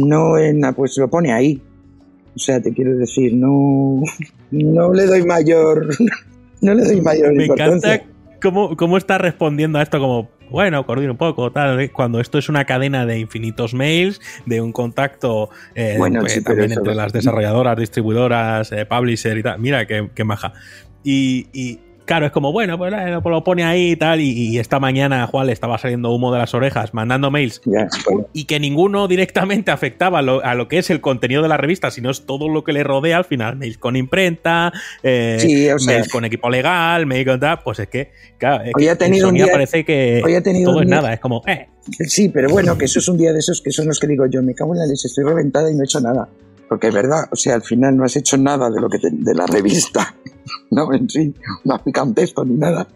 No 0.00 0.38
en 0.38 0.62
pues 0.74 0.96
lo 0.96 1.10
pone 1.10 1.32
ahí. 1.32 1.60
O 2.34 2.38
sea, 2.38 2.62
te 2.62 2.72
quiero 2.72 2.96
decir, 2.96 3.34
no, 3.34 4.02
no 4.52 4.92
le 4.92 5.06
doy 5.06 5.24
mayor, 5.24 5.88
no 6.62 6.74
le 6.74 6.84
doy 6.84 7.00
mayor 7.00 7.34
Me 7.34 7.46
importancia. 7.46 7.94
encanta 7.94 8.18
cómo, 8.40 8.76
cómo 8.76 8.96
está 8.96 9.18
respondiendo 9.18 9.80
a 9.80 9.82
esto 9.82 9.98
como, 9.98 10.30
bueno, 10.50 10.86
coordina 10.86 11.10
un 11.10 11.18
poco, 11.18 11.50
tal, 11.50 11.80
¿eh? 11.80 11.90
cuando 11.90 12.20
esto 12.20 12.38
es 12.38 12.48
una 12.48 12.64
cadena 12.64 13.04
de 13.04 13.18
infinitos 13.18 13.74
mails, 13.74 14.20
de 14.46 14.60
un 14.60 14.72
contacto 14.72 15.50
eh, 15.74 15.96
Bueno, 15.98 16.20
pues, 16.20 16.34
sí, 16.34 16.42
también 16.42 16.72
entre 16.72 16.94
las 16.94 17.12
desarrolladoras, 17.12 17.76
distribuidoras, 17.76 18.70
eh, 18.72 18.86
publisher 18.86 19.36
y 19.36 19.42
tal. 19.42 19.58
Mira 19.58 19.86
qué, 19.86 20.08
qué 20.14 20.24
maja. 20.24 20.52
Y, 21.02 21.48
y, 21.52 21.80
claro, 22.08 22.26
es 22.26 22.32
como, 22.32 22.50
bueno, 22.52 22.76
pues 22.78 22.92
eh, 22.92 23.20
lo 23.24 23.44
pone 23.44 23.62
ahí 23.64 23.92
y 23.92 23.96
tal, 23.96 24.20
y, 24.20 24.30
y 24.32 24.58
esta 24.58 24.80
mañana 24.80 25.26
Juan 25.28 25.46
le 25.46 25.52
estaba 25.52 25.78
saliendo 25.78 26.10
humo 26.10 26.32
de 26.32 26.38
las 26.38 26.54
orejas 26.54 26.92
mandando 26.94 27.30
mails 27.30 27.60
bueno, 27.64 28.26
y 28.32 28.44
que 28.46 28.58
ninguno 28.58 29.06
directamente 29.06 29.70
afectaba 29.70 30.18
a 30.20 30.22
lo, 30.22 30.44
a 30.44 30.54
lo 30.54 30.66
que 30.68 30.78
es 30.78 30.90
el 30.90 31.00
contenido 31.00 31.42
de 31.42 31.48
la 31.48 31.56
revista, 31.58 31.90
sino 31.90 32.10
es 32.10 32.22
todo 32.26 32.48
lo 32.48 32.64
que 32.64 32.72
le 32.72 32.82
rodea 32.82 33.18
al 33.18 33.24
final. 33.26 33.56
Mails 33.56 33.78
con 33.78 33.94
imprenta, 33.94 34.72
eh, 35.02 35.36
Sí, 35.38 35.68
o 35.70 35.78
sea- 35.78 35.94
mails 35.94 36.08
con 36.10 36.24
equipo 36.24 36.48
legal, 36.50 37.06
mails 37.06 37.28
con 37.28 37.38
tal. 37.40 37.58
Pues 37.62 37.78
es 37.78 37.88
que, 37.88 38.10
claro, 38.38 38.64
es 38.64 38.72
Hoy 38.74 38.84
que 38.84 38.90
ha 38.90 38.96
tenido 38.96 39.28
en 39.28 39.34
un 39.34 39.42
día- 39.44 39.52
parece 39.52 39.84
que 39.84 40.22
hoy 40.24 40.34
ha 40.34 40.42
tenido 40.42 40.72
todo 40.72 40.82
es 40.82 40.88
nada. 40.88 41.12
Es 41.12 41.20
como, 41.20 41.42
eh, 41.46 41.68
Sí, 42.06 42.28
pero 42.30 42.48
bueno, 42.50 42.76
que 42.76 42.86
eso 42.86 42.98
es 42.98 43.08
un 43.08 43.16
día 43.18 43.32
de 43.32 43.38
esos 43.38 43.60
que 43.62 43.70
son 43.70 43.86
los 43.86 43.98
que 44.00 44.06
digo 44.06 44.26
yo, 44.26 44.42
me 44.42 44.54
cago 44.54 44.72
en 44.74 44.80
la 44.80 44.86
leche, 44.86 45.06
estoy 45.08 45.24
reventada 45.24 45.70
y 45.70 45.74
no 45.74 45.82
he 45.82 45.84
hecho 45.84 46.00
nada. 46.00 46.28
Porque 46.68 46.88
es 46.88 46.94
verdad, 46.94 47.24
o 47.32 47.36
sea, 47.36 47.54
al 47.54 47.62
final 47.62 47.96
no 47.96 48.04
has 48.04 48.14
hecho 48.16 48.36
nada 48.36 48.70
de 48.70 48.80
lo 48.80 48.88
que 48.90 48.98
te- 48.98 49.10
de 49.10 49.34
la 49.34 49.46
revista, 49.46 50.14
no 50.70 50.92
en 50.92 51.08
sí, 51.08 51.34
no 51.64 51.74
has 51.74 51.82
picado 51.82 52.06
un 52.08 52.14
texto 52.14 52.44
ni 52.44 52.54
nada, 52.54 52.86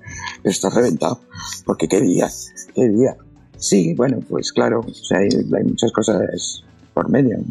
pero 0.42 0.50
estás 0.52 0.74
reventado. 0.74 1.20
Porque 1.64 1.88
qué 1.88 2.00
día, 2.00 2.28
qué 2.74 2.88
día. 2.88 3.16
Sí, 3.56 3.94
bueno, 3.94 4.18
pues 4.28 4.52
claro, 4.52 4.80
o 4.80 4.92
sea, 4.94 5.18
hay, 5.18 5.28
hay 5.56 5.64
muchas 5.64 5.90
cosas 5.92 6.64
por 6.92 7.08
medio, 7.08 7.38
¿no? 7.38 7.44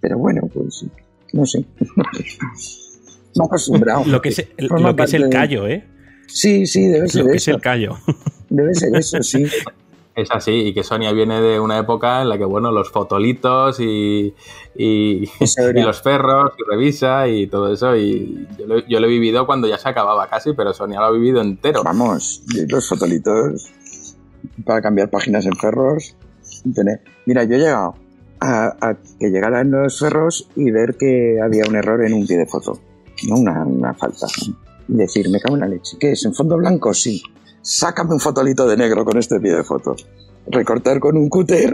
pero 0.00 0.18
bueno, 0.18 0.42
pues 0.52 0.84
no 1.32 1.46
sé. 1.46 1.64
He 3.36 3.44
acostumbrado. 3.44 4.04
lo 4.06 4.20
que 4.22 4.28
es, 4.30 4.38
el- 4.56 4.66
lo 4.68 4.94
que 4.94 5.02
es 5.04 5.14
el 5.14 5.28
callo, 5.28 5.66
¿eh? 5.66 5.84
Sí, 6.26 6.66
sí, 6.66 6.86
debe 6.88 7.08
ser 7.08 7.24
Lo 7.24 7.30
que 7.30 7.36
es 7.36 7.42
eso. 7.48 7.56
el 7.56 7.60
callo. 7.62 7.96
Debe 8.48 8.74
ser 8.74 8.94
eso, 8.96 9.22
sí. 9.22 9.44
Es 10.16 10.30
así, 10.30 10.52
y 10.52 10.72
que 10.74 10.84
Sonia 10.84 11.10
viene 11.12 11.40
de 11.40 11.58
una 11.58 11.76
época 11.78 12.22
en 12.22 12.28
la 12.28 12.38
que, 12.38 12.44
bueno, 12.44 12.70
los 12.70 12.88
fotolitos 12.90 13.80
y, 13.80 14.32
y, 14.76 15.28
los 15.74 16.00
perros 16.02 16.52
y 16.56 16.70
revisa 16.70 17.26
y 17.26 17.48
todo 17.48 17.72
eso, 17.72 17.96
y 17.96 18.46
yo 18.58 18.66
lo, 18.66 18.78
yo 18.86 19.00
lo 19.00 19.06
he 19.06 19.10
vivido 19.10 19.44
cuando 19.44 19.66
ya 19.66 19.76
se 19.76 19.88
acababa 19.88 20.28
casi, 20.28 20.52
pero 20.52 20.72
Sonia 20.72 21.00
lo 21.00 21.06
ha 21.06 21.10
vivido 21.10 21.40
entero. 21.40 21.82
Vamos, 21.82 22.42
los 22.68 22.88
fotolitos 22.88 23.72
para 24.64 24.80
cambiar 24.82 25.10
páginas 25.10 25.46
en 25.46 25.56
ferros. 25.56 26.14
tener- 26.74 27.00
Mira, 27.26 27.42
yo 27.44 27.56
he 27.56 27.58
llegado 27.58 27.94
a, 28.40 28.66
a 28.80 28.94
que 29.18 29.30
llegaran 29.30 29.70
los 29.72 29.98
ferros 29.98 30.48
y 30.54 30.70
ver 30.70 30.96
que 30.96 31.40
había 31.42 31.64
un 31.68 31.74
error 31.74 32.04
en 32.04 32.12
un 32.14 32.24
pie 32.26 32.36
de 32.38 32.46
foto, 32.46 32.78
no 33.28 33.34
una, 33.36 33.64
una 33.64 33.94
falta. 33.94 34.26
Y 34.86 34.92
decir, 34.94 35.28
me 35.28 35.40
cago 35.40 35.56
en 35.56 35.60
la 35.62 35.68
leche, 35.68 35.96
¿qué 35.98 36.12
es? 36.12 36.24
¿En 36.24 36.34
fondo 36.34 36.56
blanco? 36.56 36.94
Sí. 36.94 37.20
Sácame 37.64 38.12
un 38.12 38.20
fotolito 38.20 38.68
de 38.68 38.76
negro 38.76 39.04
con 39.06 39.16
este 39.16 39.40
pie 39.40 39.54
de 39.56 39.64
foto. 39.64 39.96
Recortar 40.46 41.00
con 41.00 41.16
un 41.16 41.30
cúter 41.30 41.72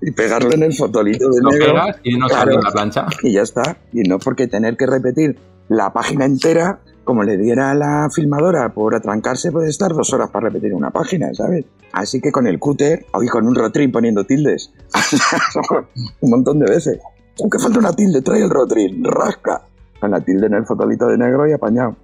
y 0.00 0.10
pegarlo 0.10 0.50
en 0.52 0.62
el 0.62 0.72
fotolito 0.74 1.28
de 1.28 1.42
Lo 1.42 1.50
negro. 1.50 1.66
pegas 1.74 1.96
y 2.04 2.16
no 2.18 2.26
Claro. 2.26 2.52
sale 2.52 2.62
la 2.64 2.70
plancha. 2.72 3.06
y 3.22 3.32
ya 3.34 3.42
está. 3.42 3.76
Y 3.92 4.00
no 4.08 4.18
porque 4.18 4.46
tener 4.48 4.78
que 4.78 4.86
repetir 4.86 5.38
la 5.68 5.92
página 5.92 6.24
entera, 6.24 6.80
como 7.04 7.22
le 7.22 7.36
diera 7.36 7.70
a 7.70 7.74
la 7.74 8.08
filmadora 8.10 8.72
por 8.72 8.94
atrancarse, 8.94 9.52
puede 9.52 9.68
estar 9.68 9.92
dos 9.92 10.10
horas 10.14 10.30
para 10.30 10.48
repetir 10.48 10.72
una 10.72 10.90
página, 10.90 11.32
¿sabes? 11.34 11.66
Así 11.92 12.18
que 12.20 12.32
con 12.32 12.46
el 12.46 12.58
cúter, 12.58 13.04
hoy 13.12 13.28
con 13.28 13.46
un 13.46 13.54
rotring 13.54 13.92
poniendo 13.92 14.24
tildes, 14.24 14.72
un 16.20 16.30
montón 16.30 16.58
de 16.60 16.70
veces. 16.70 16.98
Aunque 17.40 17.58
falta 17.58 17.78
una 17.78 17.92
tilde, 17.92 18.22
trae 18.22 18.42
el 18.42 18.48
rotring, 18.50 19.04
rasca. 19.04 19.60
Con 20.00 20.10
la 20.10 20.20
tilde 20.20 20.46
en 20.46 20.54
el 20.54 20.64
fotolito 20.66 21.06
de 21.06 21.18
negro 21.18 21.46
y 21.48 21.52
apañado. 21.52 21.94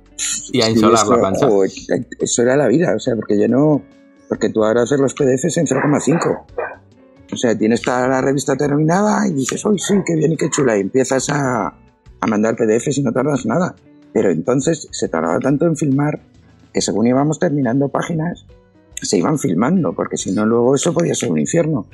Y 0.52 0.62
a 0.62 0.70
insolar 0.70 1.06
la 1.06 1.18
plancha. 1.18 1.48
joder, 1.48 1.70
eso 2.18 2.42
era 2.42 2.56
la 2.56 2.68
vida, 2.68 2.94
o 2.94 2.98
sea, 2.98 3.14
porque 3.16 3.38
yo 3.38 3.48
no. 3.48 3.82
Porque 4.28 4.48
tú 4.48 4.64
ahora 4.64 4.82
haces 4.82 4.98
los 4.98 5.14
PDFs 5.14 5.58
en 5.58 5.66
0,5. 5.66 6.44
O 7.32 7.36
sea, 7.36 7.56
tienes 7.56 7.82
toda 7.82 8.08
la 8.08 8.20
revista 8.20 8.56
terminada 8.56 9.26
y 9.26 9.32
dices, 9.32 9.64
¡ay, 9.64 9.78
sí, 9.78 9.94
qué 10.06 10.14
bien 10.14 10.32
y 10.32 10.36
qué 10.36 10.50
chula! 10.50 10.76
Y 10.76 10.82
empiezas 10.82 11.28
a, 11.30 11.68
a 12.20 12.26
mandar 12.26 12.56
PDFs 12.56 12.98
y 12.98 13.02
no 13.02 13.12
tardas 13.12 13.46
nada. 13.46 13.74
Pero 14.12 14.30
entonces 14.30 14.88
se 14.90 15.08
tardaba 15.08 15.38
tanto 15.38 15.66
en 15.66 15.76
filmar 15.76 16.20
que 16.72 16.80
según 16.80 17.06
íbamos 17.06 17.38
terminando 17.38 17.88
páginas, 17.88 18.46
se 19.00 19.18
iban 19.18 19.38
filmando, 19.38 19.92
porque 19.92 20.16
si 20.16 20.32
no, 20.32 20.46
luego 20.46 20.74
eso 20.74 20.94
podía 20.94 21.14
ser 21.14 21.30
un 21.30 21.40
infierno. 21.40 21.86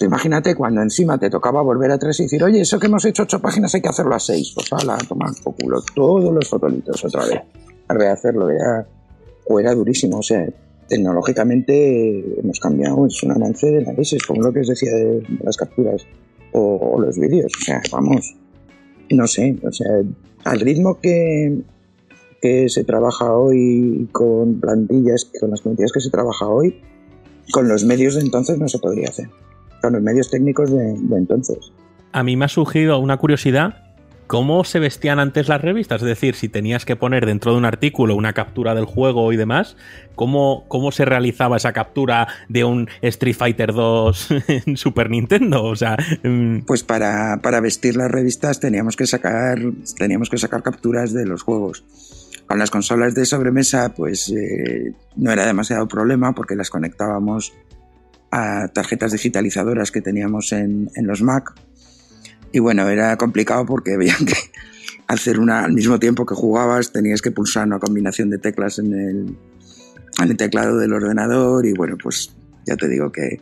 Imagínate 0.00 0.54
cuando 0.54 0.80
encima 0.80 1.18
te 1.18 1.28
tocaba 1.30 1.62
volver 1.62 1.90
atrás 1.90 2.20
y 2.20 2.24
decir, 2.24 2.42
oye, 2.44 2.60
eso 2.60 2.78
que 2.78 2.86
hemos 2.86 3.04
hecho 3.04 3.24
ocho 3.24 3.40
páginas 3.40 3.74
hay 3.74 3.80
que 3.80 3.88
hacerlo 3.88 4.14
a 4.14 4.20
seis. 4.20 4.52
Pues 4.54 4.72
ala, 4.72 4.96
tomar 5.08 5.30
culo 5.42 5.82
todos 5.94 6.32
los 6.32 6.48
fotolitos 6.48 7.04
otra 7.04 7.26
vez. 7.26 7.40
A 7.88 7.94
rehacerlo. 7.94 8.48
O 9.50 9.58
era 9.58 9.74
durísimo, 9.74 10.18
o 10.18 10.22
sea, 10.22 10.46
tecnológicamente 10.88 12.40
hemos 12.40 12.58
cambiado, 12.60 13.06
es 13.06 13.22
un 13.22 13.32
avance 13.32 13.70
de 13.70 13.82
la 13.82 13.92
S, 13.92 14.16
como 14.26 14.42
lo 14.42 14.52
que 14.52 14.60
os 14.60 14.68
decía 14.68 14.94
de, 14.94 15.22
las 15.42 15.56
capturas 15.56 16.06
o, 16.52 16.94
o 16.94 17.00
los 17.00 17.18
vídeos, 17.18 17.52
o 17.60 17.64
sea, 17.64 17.80
vamos, 17.92 18.34
no 19.10 19.26
sé, 19.26 19.56
o 19.62 19.72
sea, 19.72 19.86
al 20.44 20.60
ritmo 20.60 20.98
que, 21.00 21.62
que 22.40 22.68
se 22.68 22.84
trabaja 22.84 23.34
hoy 23.34 24.08
con 24.12 24.60
plantillas, 24.60 25.30
con 25.40 25.50
las 25.50 25.60
plantillas 25.60 25.92
que 25.92 26.00
se 26.00 26.10
trabaja 26.10 26.48
hoy, 26.48 26.80
con 27.52 27.68
los 27.68 27.84
medios 27.84 28.14
de 28.14 28.22
entonces 28.22 28.58
no 28.58 28.68
se 28.68 28.78
podría 28.78 29.08
hacer. 29.08 29.28
Con 29.80 29.92
los 29.92 30.02
medios 30.02 30.30
técnicos 30.30 30.70
de, 30.70 30.94
de 30.96 31.16
entonces. 31.16 31.72
A 32.12 32.22
mí 32.22 32.36
me 32.36 32.46
ha 32.46 32.48
surgido 32.48 32.98
una 32.98 33.16
curiosidad. 33.16 33.84
¿Cómo 34.28 34.62
se 34.62 34.78
vestían 34.78 35.20
antes 35.20 35.48
las 35.48 35.62
revistas? 35.62 36.02
Es 36.02 36.06
decir, 36.06 36.34
si 36.34 36.50
tenías 36.50 36.84
que 36.84 36.96
poner 36.96 37.24
dentro 37.24 37.52
de 37.52 37.58
un 37.58 37.64
artículo 37.64 38.14
una 38.14 38.34
captura 38.34 38.74
del 38.74 38.84
juego 38.84 39.32
y 39.32 39.38
demás, 39.38 39.74
¿cómo, 40.16 40.66
cómo 40.68 40.92
se 40.92 41.06
realizaba 41.06 41.56
esa 41.56 41.72
captura 41.72 42.28
de 42.46 42.62
un 42.62 42.90
Street 43.00 43.34
Fighter 43.34 43.72
2 43.72 44.28
en 44.66 44.76
Super 44.76 45.08
Nintendo? 45.08 45.64
O 45.64 45.74
sea, 45.76 45.96
mm, 46.22 46.60
Pues 46.66 46.84
para, 46.84 47.38
para 47.42 47.60
vestir 47.60 47.96
las 47.96 48.10
revistas 48.10 48.60
teníamos 48.60 48.96
que 48.96 49.06
sacar 49.06 49.58
teníamos 49.96 50.28
que 50.28 50.36
sacar 50.36 50.62
capturas 50.62 51.14
de 51.14 51.24
los 51.24 51.42
juegos. 51.42 51.82
Con 52.46 52.58
las 52.58 52.70
consolas 52.70 53.14
de 53.14 53.24
sobremesa, 53.24 53.94
pues 53.94 54.30
eh, 54.30 54.92
no 55.16 55.32
era 55.32 55.46
demasiado 55.46 55.88
problema 55.88 56.34
porque 56.34 56.54
las 56.54 56.68
conectábamos 56.68 57.54
a 58.30 58.68
tarjetas 58.68 59.12
digitalizadoras 59.12 59.90
que 59.90 60.00
teníamos 60.00 60.52
en, 60.52 60.90
los 61.02 61.22
Mac. 61.22 61.54
Y 62.52 62.58
bueno, 62.58 62.88
era 62.88 63.16
complicado 63.16 63.66
porque 63.66 63.96
veían 63.96 64.24
que 64.26 64.34
hacer 65.06 65.38
una 65.38 65.64
al 65.64 65.72
mismo 65.72 65.98
tiempo 65.98 66.26
que 66.26 66.34
jugabas 66.34 66.92
tenías 66.92 67.22
que 67.22 67.30
pulsar 67.30 67.66
una 67.66 67.78
combinación 67.78 68.30
de 68.30 68.38
teclas 68.38 68.78
en 68.78 68.92
el, 68.92 69.36
en 70.22 70.30
el 70.30 70.36
teclado 70.36 70.76
del 70.78 70.92
ordenador 70.92 71.66
y 71.66 71.72
bueno, 71.72 71.96
pues 72.02 72.34
ya 72.66 72.76
te 72.76 72.88
digo 72.88 73.10
que 73.10 73.40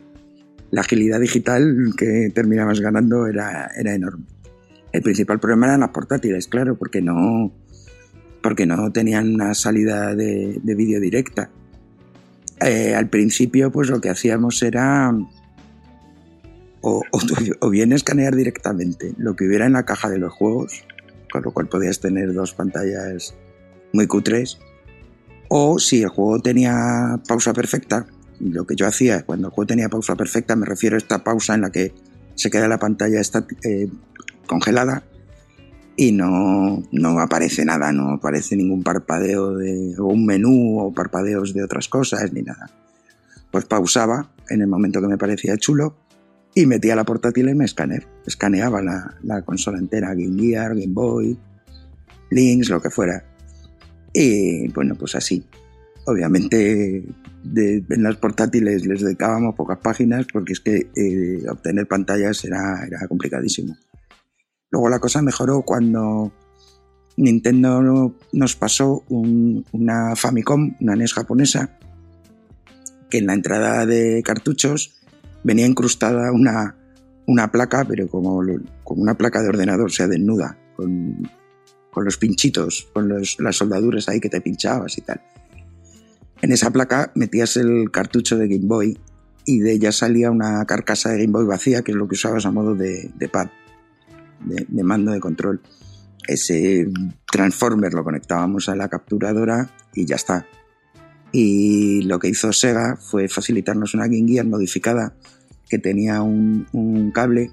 la 0.71 0.81
agilidad 0.81 1.19
digital 1.19 1.93
que 1.97 2.29
terminabas 2.33 2.79
ganando 2.79 3.27
era, 3.27 3.69
era 3.77 3.93
enorme. 3.93 4.25
El 4.91 5.01
principal 5.01 5.39
problema 5.39 5.67
eran 5.67 5.81
las 5.81 5.89
portátiles, 5.89 6.47
claro, 6.47 6.77
porque 6.77 7.01
no, 7.01 7.53
porque 8.41 8.65
no 8.65 8.91
tenían 8.91 9.33
una 9.33 9.53
salida 9.53 10.15
de, 10.15 10.59
de 10.61 10.75
vídeo 10.75 10.99
directa. 10.99 11.49
Eh, 12.59 12.95
al 12.95 13.09
principio, 13.09 13.71
pues 13.71 13.89
lo 13.89 14.01
que 14.01 14.09
hacíamos 14.09 14.63
era 14.63 15.13
o, 16.81 17.69
bien 17.69 17.91
escanear 17.91 18.35
directamente 18.35 19.13
lo 19.17 19.35
que 19.35 19.45
hubiera 19.45 19.65
en 19.65 19.73
la 19.73 19.85
caja 19.85 20.09
de 20.09 20.17
los 20.17 20.33
juegos, 20.33 20.83
con 21.31 21.43
lo 21.43 21.51
cual 21.51 21.67
podías 21.67 21.99
tener 21.99 22.33
dos 22.33 22.53
pantallas 22.53 23.35
muy 23.93 24.07
cutres, 24.07 24.59
o 25.49 25.79
si 25.79 26.03
el 26.03 26.09
juego 26.09 26.41
tenía 26.41 27.19
pausa 27.27 27.53
perfecta, 27.53 28.05
lo 28.39 28.67
que 28.67 28.75
yo 28.75 28.87
hacía 28.87 29.23
cuando 29.23 29.47
el 29.47 29.53
juego 29.53 29.67
tenía 29.67 29.89
pausa 29.89 30.15
perfecta, 30.15 30.55
me 30.55 30.65
refiero 30.65 30.95
a 30.95 30.99
esta 30.99 31.23
pausa 31.23 31.55
en 31.55 31.61
la 31.61 31.71
que 31.71 31.93
se 32.35 32.49
queda 32.51 32.67
la 32.67 32.79
pantalla 32.79 33.19
está, 33.19 33.45
eh, 33.63 33.89
congelada 34.45 35.03
y 35.99 36.11
no, 36.11 36.83
no 36.91 37.19
aparece 37.19 37.65
nada, 37.65 37.91
no 37.91 38.11
aparece 38.11 38.55
ningún 38.55 38.83
parpadeo 38.83 39.57
de 39.57 39.95
o 39.97 40.05
un 40.05 40.27
menú 40.27 40.79
o 40.79 40.93
parpadeos 40.93 41.55
de 41.55 41.63
otras 41.63 41.89
cosas 41.89 42.31
ni 42.31 42.43
nada. 42.43 42.69
Pues 43.51 43.65
pausaba 43.65 44.29
en 44.49 44.61
el 44.61 44.67
momento 44.67 45.01
que 45.01 45.07
me 45.07 45.17
parecía 45.17 45.57
chulo 45.57 45.97
y 46.53 46.67
metía 46.67 46.95
la 46.95 47.03
portátil 47.03 47.49
en 47.49 47.63
escáner. 47.63 48.07
Escaneaba 48.27 48.81
la, 48.83 49.15
la 49.23 49.41
consola 49.41 49.79
entera, 49.79 50.13
Game 50.13 50.39
Gear, 50.39 50.75
Game 50.75 50.93
Boy, 50.93 51.37
Links, 52.29 52.69
lo 52.69 52.79
que 52.79 52.91
fuera. 52.91 53.23
Y 54.13 54.67
bueno, 54.69 54.93
pues 54.95 55.15
así. 55.15 55.43
Obviamente 56.05 57.05
de, 57.43 57.83
en 57.89 58.03
las 58.03 58.17
portátiles 58.17 58.85
les 58.85 59.01
dedicábamos 59.01 59.55
pocas 59.55 59.79
páginas 59.79 60.27
porque 60.31 60.53
es 60.53 60.59
que 60.59 60.89
eh, 60.95 61.43
obtener 61.49 61.87
pantallas 61.87 62.45
era, 62.45 62.85
era 62.85 63.07
complicadísimo. 63.07 63.75
Luego 64.69 64.89
la 64.89 64.99
cosa 64.99 65.21
mejoró 65.21 65.61
cuando 65.61 66.31
Nintendo 67.15 68.13
nos 68.31 68.55
pasó 68.55 69.03
un, 69.09 69.65
una 69.71 70.15
Famicom, 70.15 70.75
una 70.81 70.95
NES 70.95 71.13
japonesa, 71.13 71.77
que 73.09 73.19
en 73.19 73.27
la 73.27 73.33
entrada 73.33 73.85
de 73.85 74.21
cartuchos 74.23 74.93
venía 75.43 75.65
incrustada 75.65 76.31
una, 76.31 76.75
una 77.25 77.51
placa, 77.51 77.85
pero 77.85 78.07
como, 78.07 78.43
como, 78.83 79.01
una 79.01 79.15
placa 79.15 79.41
de 79.41 79.49
ordenador, 79.49 79.87
o 79.87 79.89
sea, 79.89 80.07
desnuda, 80.07 80.57
con, 80.75 81.29
con 81.91 82.05
los 82.05 82.17
pinchitos, 82.17 82.89
con 82.93 83.07
los, 83.07 83.39
las 83.39 83.55
soldaduras 83.55 84.09
ahí 84.09 84.19
que 84.19 84.29
te 84.29 84.41
pinchabas 84.41 84.97
y 84.97 85.01
tal. 85.01 85.21
En 86.41 86.51
esa 86.51 86.69
placa 86.69 87.11
metías 87.15 87.57
el 87.57 87.89
cartucho 87.89 88.37
de 88.37 88.47
Game 88.47 88.67
Boy 88.67 88.99
y 89.45 89.59
de 89.59 89.71
ella 89.71 89.91
salía 89.91 90.29
una 90.29 90.63
carcasa 90.65 91.09
de 91.09 91.19
Game 91.21 91.31
Boy 91.31 91.45
vacía, 91.45 91.81
que 91.81 91.91
es 91.91 91.97
lo 91.97 92.07
que 92.07 92.15
usabas 92.15 92.45
a 92.45 92.51
modo 92.51 92.75
de, 92.75 93.09
de 93.15 93.29
pad, 93.29 93.47
de, 94.45 94.65
de 94.67 94.83
mando 94.83 95.11
de 95.11 95.19
control. 95.19 95.61
Ese 96.27 96.87
transformer 97.31 97.93
lo 97.93 98.03
conectábamos 98.03 98.69
a 98.69 98.75
la 98.75 98.89
capturadora 98.89 99.69
y 99.93 100.05
ya 100.05 100.15
está. 100.15 100.45
Y 101.31 102.01
lo 102.03 102.19
que 102.19 102.29
hizo 102.29 102.51
Sega 102.53 102.97
fue 102.97 103.27
facilitarnos 103.27 103.93
una 103.93 104.07
Game 104.07 104.27
Gear 104.27 104.45
modificada 104.45 105.13
que 105.69 105.79
tenía 105.79 106.21
un, 106.21 106.67
un 106.71 107.11
cable 107.11 107.51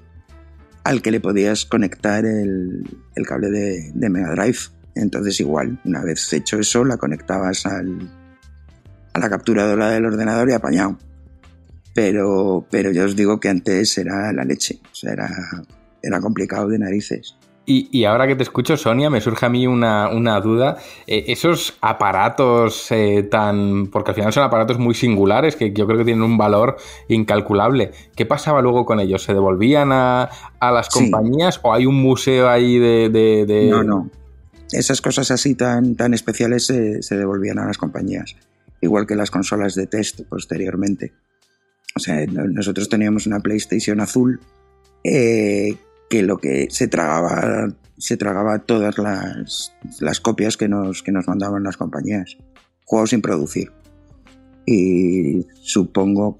al 0.84 1.02
que 1.02 1.10
le 1.10 1.20
podías 1.20 1.64
conectar 1.64 2.24
el, 2.24 2.84
el 3.14 3.26
cable 3.26 3.50
de, 3.50 3.90
de, 3.94 4.10
Mega 4.10 4.30
Drive. 4.32 4.58
Entonces 4.94 5.40
igual, 5.40 5.80
una 5.84 6.02
vez 6.02 6.32
hecho 6.32 6.58
eso, 6.58 6.84
la 6.84 6.98
conectabas 6.98 7.66
al, 7.66 8.10
a 9.12 9.18
la 9.18 9.30
capturadora 9.30 9.90
del 9.90 10.04
ordenador 10.04 10.50
y 10.50 10.52
apañado. 10.52 10.98
Pero, 11.94 12.66
pero 12.70 12.90
yo 12.92 13.04
os 13.04 13.16
digo 13.16 13.40
que 13.40 13.48
antes 13.48 13.96
era 13.98 14.32
la 14.32 14.44
leche, 14.44 14.80
o 14.84 14.94
sea, 14.94 15.12
era, 15.12 15.28
era 16.06 16.20
complicado 16.20 16.68
de 16.68 16.78
narices. 16.78 17.36
Y, 17.66 17.88
y, 17.90 18.04
ahora 18.04 18.26
que 18.26 18.36
te 18.36 18.42
escucho, 18.42 18.76
Sonia, 18.76 19.08
me 19.08 19.22
surge 19.22 19.46
a 19.46 19.48
mí 19.48 19.66
una, 19.66 20.10
una 20.10 20.38
duda. 20.40 20.76
Eh, 21.06 21.24
esos 21.28 21.78
aparatos 21.80 22.90
eh, 22.90 23.22
tan. 23.22 23.86
Porque 23.86 24.10
al 24.10 24.14
final 24.16 24.32
son 24.34 24.42
aparatos 24.42 24.78
muy 24.78 24.94
singulares 24.94 25.56
que 25.56 25.72
yo 25.72 25.86
creo 25.86 25.98
que 25.98 26.04
tienen 26.04 26.22
un 26.22 26.36
valor 26.36 26.76
incalculable. 27.08 27.92
¿Qué 28.14 28.26
pasaba 28.26 28.60
luego 28.60 28.84
con 28.84 29.00
ellos? 29.00 29.22
¿Se 29.22 29.32
devolvían 29.32 29.92
a, 29.92 30.28
a 30.60 30.72
las 30.72 30.88
sí. 30.92 31.10
compañías 31.10 31.58
o 31.62 31.72
hay 31.72 31.86
un 31.86 31.94
museo 31.94 32.50
ahí 32.50 32.78
de, 32.78 33.08
de, 33.08 33.46
de, 33.46 33.70
No, 33.70 33.82
no. 33.82 34.10
Esas 34.70 35.00
cosas 35.00 35.30
así 35.30 35.54
tan, 35.54 35.94
tan 35.94 36.12
especiales 36.12 36.66
se, 36.66 37.02
se 37.02 37.16
devolvían 37.16 37.58
a 37.58 37.66
las 37.66 37.78
compañías. 37.78 38.36
Igual 38.82 39.06
que 39.06 39.14
las 39.14 39.30
consolas 39.30 39.74
de 39.74 39.86
test 39.86 40.20
posteriormente. 40.28 41.14
O 41.96 42.00
sea, 42.00 42.26
nosotros 42.26 42.90
teníamos 42.90 43.26
una 43.26 43.40
PlayStation 43.40 44.00
azul. 44.00 44.40
Eh, 45.02 45.76
lo 46.22 46.38
que 46.38 46.68
se 46.70 46.88
tragaba 46.88 47.74
se 47.98 48.16
tragaba 48.16 48.58
todas 48.58 48.98
las, 48.98 49.74
las 50.00 50.20
copias 50.20 50.56
que 50.56 50.68
nos, 50.68 51.02
que 51.02 51.12
nos 51.12 51.28
mandaban 51.28 51.62
las 51.62 51.76
compañías. 51.76 52.36
Juegos 52.84 53.10
sin 53.10 53.22
producir. 53.22 53.72
Y 54.66 55.46
supongo, 55.62 56.38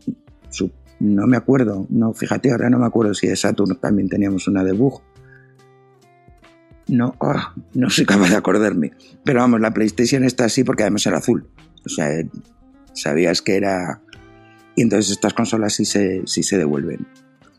su, 0.51 0.71
no 1.01 1.27
me 1.27 1.37
acuerdo, 1.37 1.87
no, 1.91 2.13
fíjate, 2.13 2.51
ahora 2.51 2.71
no 2.71 2.79
me 2.79 2.87
acuerdo 2.87 3.15
si 3.15 3.29
de 3.29 3.37
Saturn 3.37 3.77
también 3.77 4.09
teníamos 4.09 4.49
una 4.49 4.65
de 4.65 4.73
bug. 4.73 5.01
No, 6.89 7.15
oh, 7.19 7.35
no 7.75 7.89
soy 7.89 8.05
capaz 8.05 8.31
de 8.31 8.37
acordarme. 8.37 8.93
Pero 9.25 9.41
vamos, 9.41 9.61
la 9.61 9.73
PlayStation 9.73 10.25
está 10.25 10.47
así 10.47 10.65
porque 10.65 10.83
además 10.83 11.07
era 11.07 11.19
azul. 11.19 11.49
O 11.85 11.89
sea, 11.89 12.09
sabías 12.93 13.43
que 13.43 13.57
era... 13.57 14.03
Y 14.77 14.83
entonces 14.83 15.13
estas 15.13 15.35
consolas 15.35 15.75
sí 15.75 15.85
se, 15.85 16.23
sí 16.27 16.43
se 16.43 16.59
devuelven. 16.59 17.07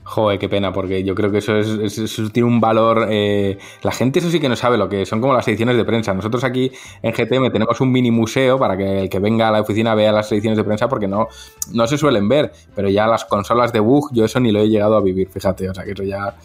Joder, 0.08 0.38
qué 0.38 0.48
pena, 0.48 0.72
porque 0.72 1.04
yo 1.04 1.16
creo 1.16 1.32
que 1.32 1.40
eso, 1.40 1.58
es, 1.58 1.98
eso 1.98 2.30
tiene 2.30 2.48
un 2.48 2.62
valor. 2.62 3.08
Eh, 3.10 3.58
la 3.82 3.92
gente, 3.92 4.20
eso 4.20 4.30
sí 4.30 4.40
que 4.40 4.48
no 4.48 4.56
sabe 4.56 4.78
lo 4.78 4.88
que 4.88 5.04
son 5.04 5.20
como 5.20 5.34
las 5.34 5.48
ediciones 5.48 5.76
de 5.78 5.84
prensa. 5.84 6.14
Nosotros 6.14 6.44
aquí 6.44 6.72
en 7.02 7.12
GTM 7.12 7.52
tenemos 7.52 7.82
un 7.82 7.92
mini 7.92 8.12
museo 8.12 8.60
para 8.60 8.78
que 8.78 9.02
el 9.02 9.10
que 9.10 9.18
venga 9.18 9.48
a 9.48 9.52
la 9.52 9.62
oficina 9.62 9.96
vea 9.96 10.12
las 10.12 10.32
ediciones 10.32 10.58
de 10.58 10.64
prensa, 10.64 10.88
porque 10.88 11.08
no, 11.08 11.28
no 11.74 11.88
se 11.88 11.98
suelen 11.98 12.30
ver. 12.30 12.52
Pero 12.76 12.88
ya 12.88 13.08
las 13.08 13.26
consolas 13.26 13.74
de 13.74 13.80
bug, 13.80 14.12
yo 14.14 14.26
eso 14.26 14.40
ni 14.40 14.52
lo 14.52 14.60
he 14.60 14.70
llegado 14.70 14.96
a 14.96 15.02
vivir, 15.02 15.28
fíjate. 15.28 15.68
O 15.72 15.74
sea 15.74 15.84
que 15.84 15.94
eso 15.94 16.04
ya. 16.04 16.36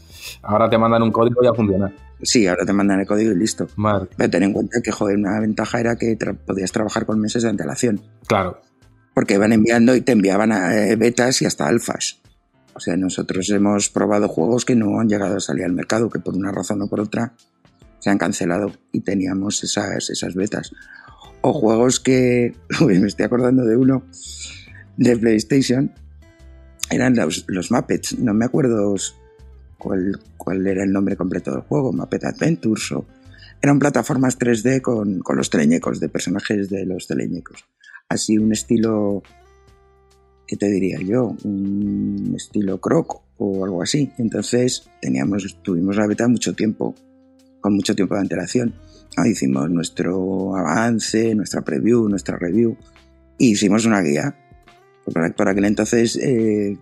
Ahora 0.42 0.70
te 0.70 0.78
mandan 0.78 1.02
un 1.02 1.12
código 1.12 1.42
y 1.42 1.44
ya 1.44 1.52
funciona. 1.52 1.92
Sí, 2.22 2.46
ahora 2.46 2.64
te 2.64 2.72
mandan 2.72 3.00
el 3.00 3.06
código 3.06 3.32
y 3.32 3.36
listo. 3.36 3.68
Madre. 3.76 4.08
Pero 4.16 4.30
ten 4.30 4.42
en 4.42 4.54
cuenta 4.54 4.80
que, 4.82 4.90
joder, 4.90 5.18
una 5.18 5.38
ventaja 5.38 5.80
era 5.80 5.96
que 5.96 6.16
tra 6.16 6.32
podías 6.32 6.72
trabajar 6.72 7.04
con 7.04 7.20
meses 7.20 7.42
de 7.42 7.50
antelación. 7.50 8.00
Claro. 8.26 8.62
Porque 9.12 9.34
iban 9.34 9.52
enviando 9.52 9.94
y 9.94 10.00
te 10.00 10.12
enviaban 10.12 10.50
a 10.50 10.74
eh, 10.78 10.96
betas 10.96 11.42
y 11.42 11.44
hasta 11.44 11.66
alfas. 11.66 12.19
O 12.80 12.82
sea, 12.82 12.96
nosotros 12.96 13.50
hemos 13.50 13.90
probado 13.90 14.26
juegos 14.26 14.64
que 14.64 14.74
no 14.74 15.00
han 15.00 15.06
llegado 15.06 15.36
a 15.36 15.40
salir 15.40 15.64
al 15.64 15.74
mercado, 15.74 16.08
que 16.08 16.18
por 16.18 16.34
una 16.34 16.50
razón 16.50 16.80
o 16.80 16.88
por 16.88 17.00
otra 17.00 17.34
se 17.98 18.08
han 18.08 18.16
cancelado 18.16 18.72
y 18.90 19.00
teníamos 19.00 19.62
esas, 19.62 20.08
esas 20.08 20.34
betas. 20.34 20.72
O 21.42 21.52
juegos 21.52 22.00
que, 22.00 22.56
me 22.80 23.06
estoy 23.06 23.26
acordando 23.26 23.66
de 23.66 23.76
uno 23.76 24.02
de 24.96 25.14
PlayStation, 25.14 25.92
eran 26.88 27.14
los, 27.16 27.44
los 27.48 27.70
Muppets, 27.70 28.18
no 28.18 28.32
me 28.32 28.46
acuerdo 28.46 28.94
cuál, 29.76 30.18
cuál 30.38 30.66
era 30.66 30.82
el 30.82 30.90
nombre 30.90 31.16
completo 31.16 31.50
del 31.50 31.60
juego, 31.60 31.92
Muppet 31.92 32.24
Adventures 32.24 32.92
o... 32.92 33.04
Eran 33.60 33.78
plataformas 33.78 34.38
3D 34.38 34.80
con, 34.80 35.18
con 35.18 35.36
los 35.36 35.50
teleñecos, 35.50 36.00
de 36.00 36.08
personajes 36.08 36.70
de 36.70 36.86
los 36.86 37.06
teleñecos. 37.06 37.66
Así 38.08 38.38
un 38.38 38.52
estilo, 38.52 39.22
¿qué 40.50 40.56
te 40.56 40.68
diría 40.68 40.98
yo? 41.00 41.36
Un 41.44 42.32
estilo 42.34 42.80
croc 42.80 43.22
o 43.38 43.64
algo 43.64 43.82
así. 43.82 44.10
Entonces 44.18 44.90
teníamos, 45.00 45.60
tuvimos 45.62 45.96
la 45.96 46.08
beta 46.08 46.26
mucho 46.26 46.54
tiempo, 46.54 46.92
con 47.60 47.76
mucho 47.76 47.94
tiempo 47.94 48.16
de 48.16 48.22
antelación. 48.22 48.74
Ah, 49.16 49.28
hicimos 49.28 49.70
nuestro 49.70 50.56
avance, 50.56 51.36
nuestra 51.36 51.62
preview, 51.62 52.08
nuestra 52.08 52.36
review 52.36 52.76
y 53.38 53.52
hicimos 53.52 53.86
una 53.86 54.00
guía. 54.00 54.36
Por, 55.04 55.34
por 55.36 55.48
aquel 55.48 55.66
entonces 55.66 56.16
eh, 56.16 56.76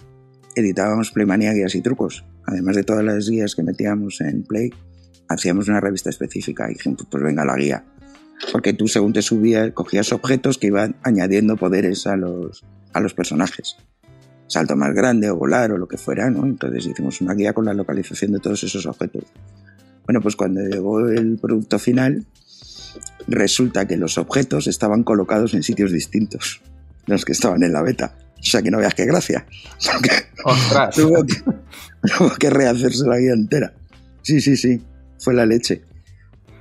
editábamos 0.55 1.11
Playmania 1.11 1.53
guías 1.53 1.75
y 1.75 1.83
trucos. 1.83 2.25
Además 2.47 2.75
de 2.75 2.85
todas 2.85 3.05
las 3.05 3.29
guías 3.29 3.55
que 3.55 3.63
metíamos 3.63 4.23
en 4.23 4.45
Play, 4.45 4.73
hacíamos 5.29 5.69
una 5.69 5.81
revista 5.81 6.09
específica 6.09 6.71
y 6.71 6.73
dijimos, 6.73 7.07
pues 7.11 7.23
venga 7.23 7.45
la 7.45 7.57
guía. 7.57 7.85
Porque 8.53 8.73
tú 8.73 8.89
según 8.89 9.13
te 9.13 9.23
subías, 9.23 9.73
cogías 9.73 10.13
objetos 10.13 10.59
que 10.59 10.69
iban 10.69 10.97
añadiendo 11.03 11.57
poderes 11.57 12.07
a 12.07 12.17
los, 12.17 12.65
a 12.93 13.01
los 13.01 13.15
personajes. 13.15 13.77
Salto 14.47 14.77
más 14.77 14.95
grande 14.95 15.31
o 15.31 15.37
volar 15.37 15.73
o 15.73 15.79
lo 15.79 15.89
que 15.89 15.99
fuera, 15.99 16.31
¿no? 16.31 16.47
Entonces 16.47 16.87
hicimos 16.87 17.21
una 17.21 17.35
guía 17.35 17.53
con 17.53 17.67
la 17.67 17.75
localización 17.75 18.33
de 18.33 18.39
todos 18.39 18.63
esos 18.65 18.87
objetos. 18.87 19.25
Bueno, 20.07 20.23
pues 20.23 20.37
cuando 20.37 20.63
llegó 20.63 21.07
el 21.09 21.39
producto 21.39 21.79
final, 21.79 22.25
resulta 23.27 23.87
que 23.87 23.97
los 23.97 24.17
objetos 24.17 24.67
estaban 24.67 25.03
colocados 25.05 25.53
en 25.53 25.63
sitios 25.63 25.93
distintos 25.93 26.63
de 27.07 27.13
los 27.13 27.25
que 27.25 27.33
estaban 27.33 27.63
en 27.63 27.73
la 27.73 27.83
beta. 27.83 28.17
O 28.39 28.43
sea 28.43 28.63
que 28.63 28.71
no 28.71 28.79
veas 28.79 28.95
qué 28.95 29.05
gracia. 29.05 29.47
¡Ostras! 30.45 30.95
tuvo, 30.95 31.25
que, 31.27 31.35
tuvo 32.17 32.31
que 32.39 32.51
rehacerse 32.51 33.07
la 33.07 33.19
guía 33.19 33.33
entera. 33.33 33.75
Sí, 34.23 34.41
sí, 34.41 34.57
sí. 34.57 34.81
Fue 35.19 35.35
la 35.35 35.45
leche. 35.45 35.83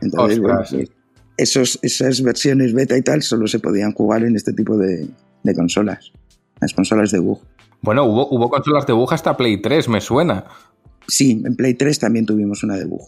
Entonces, 0.02 0.40
bueno, 0.40 0.60
Ostras. 0.62 0.88
pues, 0.88 0.97
esos, 1.38 1.80
esas 1.81 2.22
versiones 2.22 2.73
beta 2.73 2.97
y 2.97 3.01
tal 3.01 3.22
solo 3.22 3.47
se 3.47 3.59
podían 3.59 3.93
jugar 3.93 4.23
en 4.23 4.35
este 4.35 4.53
tipo 4.53 4.77
de, 4.77 5.07
de 5.43 5.55
consolas. 5.55 6.11
Las 6.59 6.73
consolas 6.73 7.11
de 7.11 7.19
bug. 7.19 7.39
Bueno, 7.81 8.05
hubo, 8.05 8.27
hubo 8.30 8.49
consolas 8.49 8.88
de 8.88 8.93
bug 8.93 9.14
hasta 9.14 9.38
Play 9.38 9.61
3, 9.61 9.89
me 9.89 10.01
suena. 10.01 10.45
Sí, 11.07 11.41
en 11.45 11.55
Play 11.55 11.76
3 11.76 11.99
también 11.99 12.26
tuvimos 12.26 12.64
una 12.64 12.76
de 12.76 12.85
bug. 12.85 13.07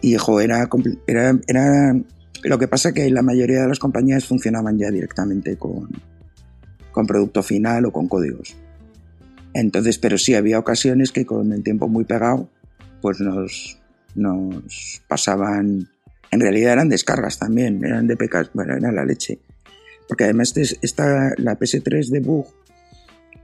Y 0.00 0.16
jo, 0.16 0.40
era, 0.40 0.68
era, 1.06 1.38
era. 1.46 1.96
Lo 2.44 2.58
que 2.58 2.68
pasa 2.68 2.92
que 2.92 3.08
la 3.10 3.22
mayoría 3.22 3.62
de 3.62 3.68
las 3.68 3.78
compañías 3.78 4.26
funcionaban 4.26 4.76
ya 4.76 4.90
directamente 4.90 5.56
con, 5.56 5.88
con 6.90 7.06
producto 7.06 7.42
final 7.42 7.86
o 7.86 7.92
con 7.92 8.08
códigos. 8.08 8.56
Entonces, 9.54 9.98
pero 9.98 10.18
sí 10.18 10.34
había 10.34 10.58
ocasiones 10.58 11.12
que 11.12 11.24
con 11.24 11.52
el 11.52 11.62
tiempo 11.62 11.88
muy 11.88 12.04
pegado, 12.04 12.48
pues 13.00 13.20
nos, 13.20 13.78
nos 14.14 15.02
pasaban. 15.08 15.88
En 16.32 16.40
realidad 16.40 16.72
eran 16.72 16.88
descargas 16.88 17.38
también, 17.38 17.84
eran 17.84 18.08
de 18.08 18.16
pecas, 18.16 18.50
bueno, 18.54 18.74
era 18.74 18.90
la 18.90 19.04
leche. 19.04 19.38
Porque 20.08 20.24
además 20.24 20.56
es- 20.56 20.78
esta, 20.82 21.32
la 21.36 21.56
PS3 21.58 22.10
de 22.10 22.20
bug, 22.20 22.46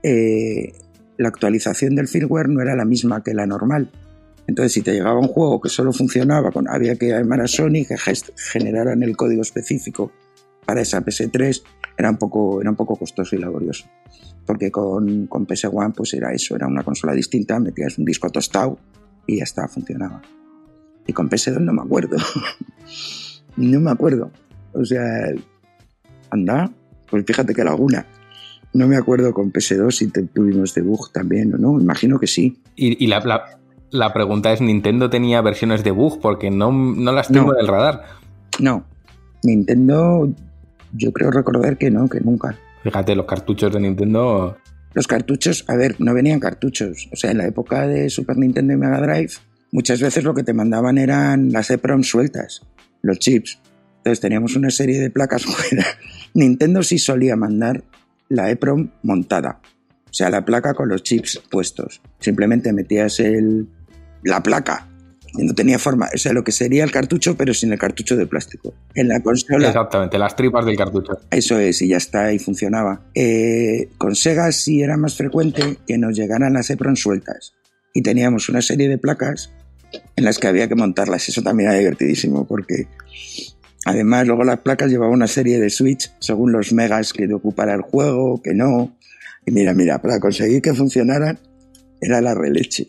eh, 0.03 0.73
la 1.17 1.29
actualización 1.29 1.95
del 1.95 2.07
firmware 2.07 2.49
no 2.49 2.61
era 2.61 2.75
la 2.75 2.85
misma 2.85 3.23
que 3.23 3.33
la 3.33 3.45
normal. 3.45 3.89
Entonces, 4.47 4.73
si 4.73 4.81
te 4.81 4.93
llegaba 4.93 5.19
un 5.19 5.27
juego 5.27 5.61
que 5.61 5.69
solo 5.69 5.93
funcionaba, 5.93 6.51
con, 6.51 6.67
había 6.67 6.95
que 6.95 7.09
llamar 7.09 7.41
a 7.41 7.47
Sony 7.47 7.85
que 7.87 7.95
generaran 8.35 9.03
el 9.03 9.15
código 9.15 9.43
específico 9.43 10.11
para 10.65 10.81
esa 10.81 11.01
PS3, 11.01 11.61
era 11.97 12.09
un 12.09 12.17
poco, 12.17 12.59
era 12.61 12.69
un 12.71 12.75
poco 12.75 12.95
costoso 12.95 13.35
y 13.35 13.39
laborioso. 13.39 13.85
Porque 14.45 14.71
con, 14.71 15.27
con 15.27 15.45
PS1 15.45 15.93
pues 15.95 16.13
era 16.15 16.33
eso, 16.33 16.55
era 16.55 16.65
una 16.65 16.83
consola 16.83 17.13
distinta, 17.13 17.59
metías 17.59 17.99
un 17.99 18.05
disco 18.05 18.29
tostado 18.31 18.79
y 19.27 19.37
ya 19.37 19.43
está, 19.43 19.67
funcionaba. 19.67 20.21
Y 21.09 21.13
con 21.13 21.27
PS2 21.29 21.59
no 21.59 21.73
me 21.73 21.81
acuerdo. 21.81 22.17
no 23.57 23.79
me 23.79 23.91
acuerdo. 23.91 24.31
O 24.73 24.85
sea, 24.85 25.01
anda, 26.29 26.69
pues 27.09 27.25
fíjate 27.25 27.53
que 27.53 27.61
alguna. 27.63 28.05
No 28.73 28.87
me 28.87 28.95
acuerdo 28.97 29.33
con 29.33 29.51
PS2 29.51 29.91
si 29.91 30.07
tuvimos 30.11 30.75
debug 30.75 31.11
también 31.11 31.53
o 31.55 31.57
no, 31.57 31.79
imagino 31.81 32.19
que 32.19 32.27
sí. 32.27 32.61
Y, 32.75 33.03
y 33.03 33.07
la, 33.07 33.19
la- 33.21 33.57
la 33.91 34.13
pregunta 34.13 34.53
es, 34.53 34.61
¿Nintendo 34.61 35.09
tenía 35.09 35.41
versiones 35.41 35.83
de 35.83 35.89
bug? 35.89 36.21
Porque 36.21 36.51
no, 36.51 36.71
no 36.71 37.11
las 37.11 37.27
tengo 37.29 37.51
No. 37.53 37.57
del 37.57 37.67
radar. 37.67 38.03
No, 38.59 38.85
Nintendo, 39.41 40.29
yo 40.93 41.11
creo 41.11 41.31
recordar 41.31 41.75
que 41.79 41.89
no, 41.89 42.07
que 42.07 42.19
nunca. 42.21 42.55
Fíjate, 42.83 43.15
los 43.15 43.25
cartuchos 43.25 43.73
de 43.73 43.79
Nintendo... 43.79 44.55
Los 44.93 45.07
cartuchos, 45.07 45.65
a 45.67 45.75
ver, 45.75 45.95
no 45.99 46.13
venían 46.13 46.39
cartuchos. 46.39 47.09
O 47.11 47.15
sea, 47.15 47.31
en 47.31 47.39
la 47.39 47.47
época 47.47 47.87
de 47.87 48.11
Super 48.11 48.37
Nintendo 48.37 48.73
y 48.73 48.77
Mega 48.77 49.01
Drive, 49.01 49.31
muchas 49.71 50.01
veces 50.01 50.23
lo 50.23 50.33
que 50.33 50.43
te 50.43 50.53
mandaban 50.53 50.97
eran 50.97 51.51
las 51.51 51.69
EPROM 51.69 52.03
sueltas, 52.03 52.61
los 53.01 53.19
chips. 53.19 53.59
Entonces 53.97 54.19
teníamos 54.19 54.55
una 54.55 54.69
serie 54.69 54.99
de 54.99 55.09
placas 55.09 55.45
fuera. 55.45 55.85
Nintendo 56.33 56.83
sí 56.83 56.97
solía 56.97 57.35
mandar 57.35 57.83
la 58.29 58.49
EPROM 58.49 58.89
montada. 59.03 59.61
O 60.09 60.13
sea, 60.13 60.29
la 60.29 60.43
placa 60.43 60.73
con 60.73 60.89
los 60.89 61.03
chips 61.03 61.41
puestos. 61.51 62.01
Simplemente 62.19 62.73
metías 62.73 63.19
el, 63.19 63.67
la 64.23 64.41
placa. 64.41 64.87
Y 65.33 65.43
no 65.45 65.53
tenía 65.53 65.77
forma. 65.77 66.09
O 66.13 66.17
sea, 66.17 66.33
lo 66.33 66.43
que 66.43 66.51
sería 66.51 66.83
el 66.83 66.91
cartucho, 66.91 67.37
pero 67.37 67.53
sin 67.53 67.71
el 67.71 67.77
cartucho 67.77 68.15
de 68.15 68.25
plástico. 68.25 68.73
En 68.95 69.07
la 69.07 69.21
consola. 69.21 69.67
Exactamente, 69.67 70.17
las 70.17 70.35
tripas 70.35 70.65
del 70.65 70.75
cartucho. 70.75 71.19
Eso 71.29 71.59
es, 71.59 71.81
y 71.83 71.89
ya 71.89 71.97
está, 71.97 72.33
y 72.33 72.39
funcionaba. 72.39 73.01
Eh, 73.13 73.89
con 73.99 74.15
Sega 74.15 74.51
sí 74.51 74.81
era 74.81 74.97
más 74.97 75.15
frecuente 75.15 75.77
que 75.85 75.99
nos 75.99 76.17
llegaran 76.17 76.53
las 76.53 76.71
EPROM 76.71 76.95
sueltas. 76.95 77.53
Y 77.93 78.01
teníamos 78.01 78.49
una 78.49 78.61
serie 78.61 78.87
de 78.87 78.97
placas 78.97 79.51
en 80.15 80.23
las 80.23 80.39
que 80.39 80.47
había 80.47 80.67
que 80.67 80.75
montarlas. 80.75 81.27
Eso 81.29 81.41
también 81.41 81.69
era 81.69 81.79
divertidísimo, 81.79 82.47
porque 82.47 82.87
además 83.85 84.27
luego 84.27 84.43
las 84.43 84.59
placas 84.59 84.91
llevaban 84.91 85.13
una 85.13 85.27
serie 85.27 85.59
de 85.59 85.69
switch 85.69 86.11
según 86.19 86.51
los 86.51 86.73
megas 86.73 87.13
que 87.13 87.31
ocupara 87.33 87.73
el 87.73 87.81
juego, 87.81 88.41
que 88.41 88.53
no. 88.53 88.95
Y 89.45 89.51
mira, 89.51 89.73
mira, 89.73 90.01
para 90.01 90.19
conseguir 90.19 90.61
que 90.61 90.73
funcionaran 90.73 91.39
era 92.01 92.21
la 92.21 92.35
releche. 92.35 92.87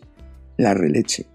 La 0.57 0.73
releche. 0.73 1.25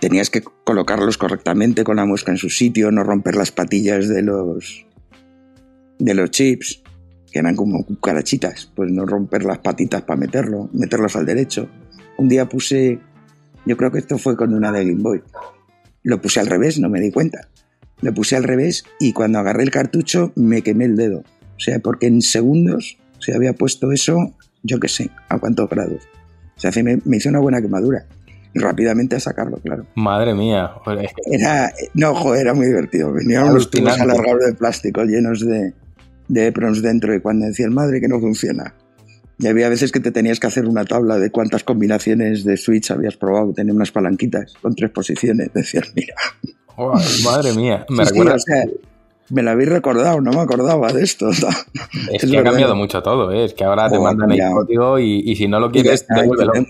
Tenías 0.00 0.30
que 0.30 0.42
colocarlos 0.42 1.18
correctamente 1.18 1.84
con 1.84 1.96
la 1.96 2.06
muesca 2.06 2.32
en 2.32 2.38
su 2.38 2.48
sitio, 2.48 2.90
no 2.90 3.04
romper 3.04 3.36
las 3.36 3.52
patillas 3.52 4.08
de 4.08 4.22
los 4.22 4.86
de 5.98 6.14
los 6.14 6.30
chips, 6.30 6.82
que 7.30 7.38
eran 7.38 7.56
como 7.56 7.84
cucarachitas, 7.84 8.70
pues 8.74 8.90
no 8.90 9.06
romper 9.06 9.44
las 9.44 9.58
patitas 9.58 10.02
para 10.02 10.18
meterlo, 10.18 10.68
meterlos 10.72 11.14
al 11.16 11.26
derecho. 11.26 11.68
Un 12.18 12.28
día 12.28 12.48
puse, 12.48 12.98
yo 13.66 13.76
creo 13.76 13.90
que 13.90 13.98
esto 13.98 14.18
fue 14.18 14.36
con 14.36 14.54
una 14.54 14.70
de 14.72 14.84
Game 14.84 15.02
Boy, 15.02 15.22
lo 16.04 16.20
puse 16.20 16.38
al 16.38 16.46
revés, 16.46 16.78
no 16.78 16.88
me 16.88 17.00
di 17.00 17.10
cuenta. 17.10 17.48
Lo 18.02 18.12
puse 18.12 18.36
al 18.36 18.44
revés 18.44 18.84
y 19.00 19.12
cuando 19.12 19.38
agarré 19.38 19.62
el 19.62 19.70
cartucho 19.70 20.32
me 20.36 20.62
quemé 20.62 20.84
el 20.84 20.96
dedo. 20.96 21.20
O 21.56 21.60
sea, 21.60 21.78
porque 21.78 22.06
en 22.06 22.20
segundos 22.20 22.98
se 23.18 23.34
había 23.34 23.54
puesto 23.54 23.90
eso, 23.90 24.34
yo 24.62 24.78
qué 24.78 24.88
sé, 24.88 25.10
a 25.28 25.38
cuántos 25.38 25.70
grados. 25.70 26.06
O 26.56 26.60
sea, 26.60 26.70
me, 26.82 26.98
me 27.04 27.16
hizo 27.16 27.30
una 27.30 27.40
buena 27.40 27.62
quemadura. 27.62 28.04
Y 28.52 28.58
rápidamente 28.60 29.16
a 29.16 29.20
sacarlo, 29.20 29.56
claro. 29.56 29.86
Madre 29.96 30.34
mía. 30.34 30.68
joder, 30.84 31.10
Era, 31.32 31.72
no, 31.94 32.14
joder, 32.14 32.42
era 32.42 32.54
muy 32.54 32.66
divertido. 32.66 33.12
Venían 33.12 33.48
unos 33.48 33.70
tubos 33.70 33.98
alargados 33.98 34.44
de 34.44 34.54
plástico 34.54 35.02
llenos 35.04 35.40
de, 35.40 35.72
de 36.28 36.52
dentro 36.82 37.14
y 37.14 37.20
cuando 37.20 37.46
decían, 37.46 37.72
madre, 37.72 38.00
que 38.00 38.08
no 38.08 38.20
funciona. 38.20 38.74
Y 39.38 39.46
había 39.48 39.68
veces 39.68 39.90
que 39.90 40.00
te 40.00 40.12
tenías 40.12 40.38
que 40.38 40.46
hacer 40.46 40.66
una 40.66 40.84
tabla 40.84 41.18
de 41.18 41.30
cuántas 41.30 41.64
combinaciones 41.64 42.44
de 42.44 42.56
switch 42.56 42.90
habías 42.92 43.16
probado. 43.16 43.52
Tenía 43.52 43.74
unas 43.74 43.90
palanquitas 43.90 44.54
con 44.60 44.74
tres 44.74 44.90
posiciones. 44.90 45.50
Decías, 45.54 45.92
mira. 45.94 46.14
madre 47.24 47.52
mía. 47.52 47.84
Me 47.88 48.04
recuerda... 48.04 48.34
o 48.36 48.38
sea, 48.38 48.64
me 49.30 49.42
lo 49.42 49.50
habéis 49.50 49.70
recordado, 49.70 50.20
no 50.20 50.32
me 50.32 50.40
acordaba 50.40 50.92
de 50.92 51.02
esto. 51.02 51.30
Es 52.12 52.24
es 52.24 52.30
que 52.30 52.38
ha 52.38 52.44
cambiado 52.44 52.76
mucho 52.76 53.02
todo, 53.02 53.32
¿eh? 53.32 53.46
Es 53.46 53.54
que 53.54 53.64
ahora 53.64 53.88
te 53.90 53.98
mandan 53.98 54.30
el 54.30 54.40
código 54.52 54.98
y, 54.98 55.20
y 55.24 55.36
si 55.36 55.48
no 55.48 55.58
lo 55.58 55.70
quieres, 55.70 56.02
está, 56.02 56.20
devuélvelo. 56.20 56.52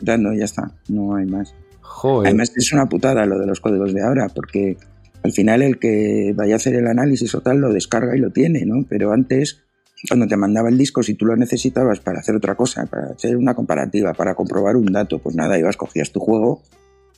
Ya 0.00 0.16
no, 0.16 0.32
ya 0.32 0.44
está, 0.44 0.70
no 0.88 1.16
hay 1.16 1.26
más. 1.26 1.54
Joder. 1.82 2.28
Además 2.28 2.52
es 2.56 2.72
una 2.72 2.88
putada 2.88 3.26
lo 3.26 3.38
de 3.38 3.46
los 3.46 3.60
códigos 3.60 3.92
de 3.92 4.02
ahora, 4.02 4.28
porque 4.34 4.78
al 5.22 5.32
final 5.32 5.60
el 5.60 5.78
que 5.78 6.32
vaya 6.34 6.54
a 6.54 6.56
hacer 6.56 6.74
el 6.76 6.86
análisis 6.86 7.34
o 7.34 7.40
tal 7.40 7.58
lo 7.58 7.72
descarga 7.72 8.16
y 8.16 8.20
lo 8.20 8.30
tiene, 8.30 8.64
¿no? 8.64 8.86
Pero 8.88 9.12
antes, 9.12 9.62
cuando 10.08 10.26
te 10.26 10.36
mandaba 10.36 10.68
el 10.68 10.78
disco, 10.78 11.02
si 11.02 11.14
tú 11.14 11.26
lo 11.26 11.36
necesitabas 11.36 12.00
para 12.00 12.20
hacer 12.20 12.34
otra 12.36 12.54
cosa, 12.54 12.86
para 12.86 13.08
hacer 13.12 13.36
una 13.36 13.54
comparativa, 13.54 14.12
para 14.14 14.34
comprobar 14.34 14.76
un 14.76 14.86
dato, 14.86 15.18
pues 15.18 15.36
nada, 15.36 15.58
ibas, 15.58 15.76
cogías 15.76 16.10
tu 16.12 16.20
juego, 16.20 16.62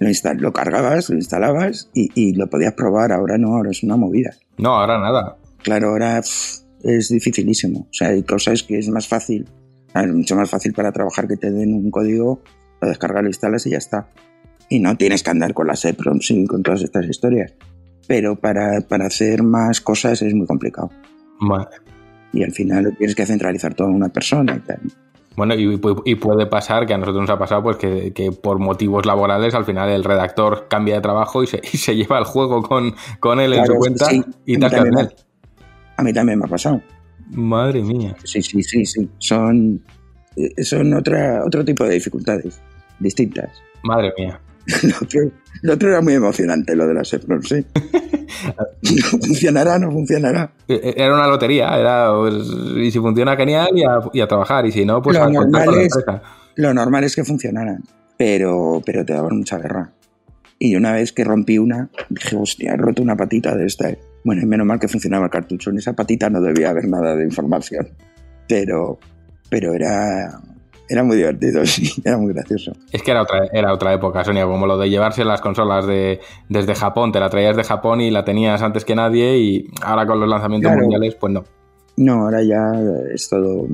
lo, 0.01 0.09
instal- 0.09 0.39
lo 0.41 0.53
cargabas, 0.53 1.09
lo 1.11 1.17
instalabas 1.17 1.91
y, 1.95 2.11
y 2.15 2.35
lo 2.35 2.49
podías 2.49 2.73
probar. 2.75 3.13
Ahora 3.13 3.39
no, 3.39 3.55
ahora 3.57 3.71
es 3.71 3.83
una 3.83 3.97
movida. 3.97 4.31
No, 4.59 4.71
ahora 4.81 4.99
nada. 4.99 5.37
Claro, 5.63 5.91
ahora 5.91 6.21
pff, 6.21 6.59
es 6.83 7.09
dificilísimo. 7.09 7.81
O 7.81 7.93
sea, 7.93 8.09
hay 8.09 8.23
cosas 8.25 8.63
que 8.65 8.79
es 8.79 8.89
más 8.89 9.07
fácil, 9.07 9.49
es 9.95 10.13
mucho 10.13 10.35
más 10.35 10.51
fácil 10.51 10.73
para 10.73 10.91
trabajar 10.93 11.29
que 11.29 11.37
te 11.37 11.51
den 11.53 11.73
un 11.75 11.91
código, 11.91 12.43
lo 12.81 12.89
descargas, 12.89 13.23
lo 13.23 13.29
instalas 13.29 13.65
y 13.67 13.71
ya 13.71 13.79
está. 13.79 14.09
Y 14.69 14.81
no 14.81 14.97
tienes 14.97 15.23
que 15.23 15.31
andar 15.31 15.55
con 15.55 15.67
las 15.69 15.85
EPROMs 15.85 16.31
y 16.33 16.47
con 16.47 16.63
todas 16.63 16.83
estas 16.83 17.07
historias. 17.07 17.53
Pero 18.09 18.35
para, 18.41 18.81
para 18.81 19.07
hacer 19.07 19.43
más 19.45 19.81
cosas 19.81 20.21
es 20.23 20.35
muy 20.35 20.47
complicado. 20.47 20.91
Ma- 21.39 21.69
Y 22.33 22.43
al 22.43 22.53
final 22.53 22.85
lo 22.85 22.91
tienes 22.93 23.15
que 23.15 23.27
centralizar 23.27 23.75
todo 23.75 23.89
en 23.89 23.95
una 23.95 24.09
persona 24.09 24.57
y 24.57 24.61
tal. 24.61 24.81
Bueno, 25.37 25.55
y, 25.55 25.67
pu- 25.79 26.03
y 26.05 26.15
puede 26.17 26.47
pasar, 26.47 26.87
que 26.87 26.93
a 26.93 26.99
nosotros 26.99 27.23
nos 27.23 27.31
ha 27.31 27.39
pasado, 27.39 27.63
pues 27.63 27.77
que, 27.79 28.13
que 28.13 28.33
por 28.33 28.59
motivos 28.59 29.07
laborales 29.07 29.55
al 29.55 29.65
final 29.65 29.89
el 29.89 30.05
redactor 30.05 30.67
cambia 30.69 30.97
de 30.97 31.01
trabajo 31.01 31.43
y 31.43 31.47
se, 31.47 31.61
y 31.73 31.77
se 31.79 31.97
lleva 31.97 32.19
el 32.19 32.25
juego 32.25 32.63
con, 32.63 32.95
con 33.19 33.41
él 33.41 33.55
en 33.55 33.65
su 33.67 33.75
cuenta 33.75 34.07
sí, 34.07 34.23
y 34.45 34.55
él. 34.55 35.09
A 35.97 36.03
mí 36.03 36.13
también 36.13 36.39
me 36.39 36.45
ha 36.45 36.49
pasado. 36.49 36.83
Madre 37.31 37.83
mía. 37.83 38.15
Sí, 38.25 38.43
sí, 38.43 38.63
sí, 38.63 38.85
sí. 38.85 39.09
Son, 39.19 39.81
eh, 40.37 40.63
son 40.65 40.93
otra, 40.93 41.43
otro 41.47 41.65
tipo 41.65 41.85
de 41.85 41.95
dificultades 41.95 42.61
distintas. 42.99 43.51
Madre 43.83 44.13
mía. 44.19 44.39
Lo 44.83 44.95
otro, 45.03 45.21
lo 45.63 45.73
otro 45.75 45.89
era 45.89 46.01
muy 46.01 46.15
emocionante, 46.15 46.75
lo 46.77 46.87
de 46.87 46.95
las 46.95 47.13
Efron, 47.13 47.43
sí. 47.43 47.65
¿Funcionará 49.11 49.79
no 49.79 49.91
funcionará? 49.91 50.53
E- 50.69 50.75
e- 50.83 50.95
Era 50.97 51.15
una 51.15 51.27
lotería, 51.27 51.77
era 51.79 52.13
pues, 52.17 52.35
y 52.77 52.91
si 52.91 52.99
funciona 52.99 53.37
genial 53.37 53.69
y 53.75 53.85
a, 53.85 53.99
y 54.13 54.21
a 54.21 54.27
trabajar, 54.27 54.67
y 54.67 54.73
si 54.73 54.85
no, 54.85 55.01
pues 55.03 55.17
Lo 55.17 55.25
a 55.25 55.29
normal 55.31 55.65
con 55.67 55.75
la 55.77 55.83
es- 55.83 55.95
empresa. 55.97 56.23
Lo 56.57 56.75
normal 56.75 57.05
es 57.05 57.15
que 57.17 57.25
funcionaran, 57.25 57.83
pero, 58.17 58.83
pero 58.85 59.05
te 59.05 59.13
daban 59.15 59.37
mucha 59.39 59.59
guerra. 59.59 59.91
Y 60.59 60.77
una 60.77 60.93
vez 60.93 61.13
que 61.13 61.25
rompí 61.25 61.59
una, 61.59 61.89
dije, 62.09 62.37
hostia, 62.37 62.73
he 62.75 62.77
roto 62.77 63.03
una 63.03 63.17
patita 63.17 63.55
de 63.57 63.67
esta. 63.67 63.91
Bueno, 64.25 64.43
y 64.43 64.47
menos 64.47 64.67
mal 64.67 64.79
que 64.79 64.87
funcionaba 64.87 65.25
el 65.25 65.31
cartucho. 65.31 65.71
En 65.71 65.79
esa 65.79 65.95
patita 65.95 66.31
no 66.31 66.41
debía 66.41 66.71
haber 66.71 66.87
nada 66.89 67.17
de 67.17 67.25
información. 67.25 67.89
Pero, 68.49 69.01
pero 69.51 69.73
era, 69.75 70.41
era 70.93 71.03
muy 71.03 71.17
divertido, 71.17 71.65
sí, 71.67 71.91
era 72.05 72.19
muy 72.19 72.33
gracioso. 72.33 72.73
Es 72.93 73.03
que 73.03 73.11
era 73.11 73.23
otra, 73.23 73.47
era 73.53 73.73
otra 73.73 73.93
época, 73.93 74.25
Sonia, 74.25 74.45
como 74.47 74.67
lo 74.67 74.79
de 74.79 74.91
llevarse 74.91 75.25
las 75.25 75.41
consolas 75.41 75.87
de, 75.87 76.21
desde 76.49 76.75
Japón, 76.75 77.13
te 77.13 77.21
la 77.21 77.29
traías 77.31 77.57
de 77.57 77.65
Japón 77.65 78.01
y 78.01 78.11
la 78.11 78.25
tenías 78.25 78.63
antes 78.63 78.85
que 78.85 78.95
nadie 78.95 79.39
y 79.39 79.67
ahora 79.83 80.07
con 80.07 80.21
los 80.21 80.29
lanzamientos 80.29 80.71
Claro. 80.71 80.83
mundiales, 80.83 81.15
pues 81.17 81.33
no. 81.33 81.45
No, 81.97 82.13
ahora 82.25 82.43
ya 82.43 82.73
es 83.13 83.29
todo, 83.29 83.67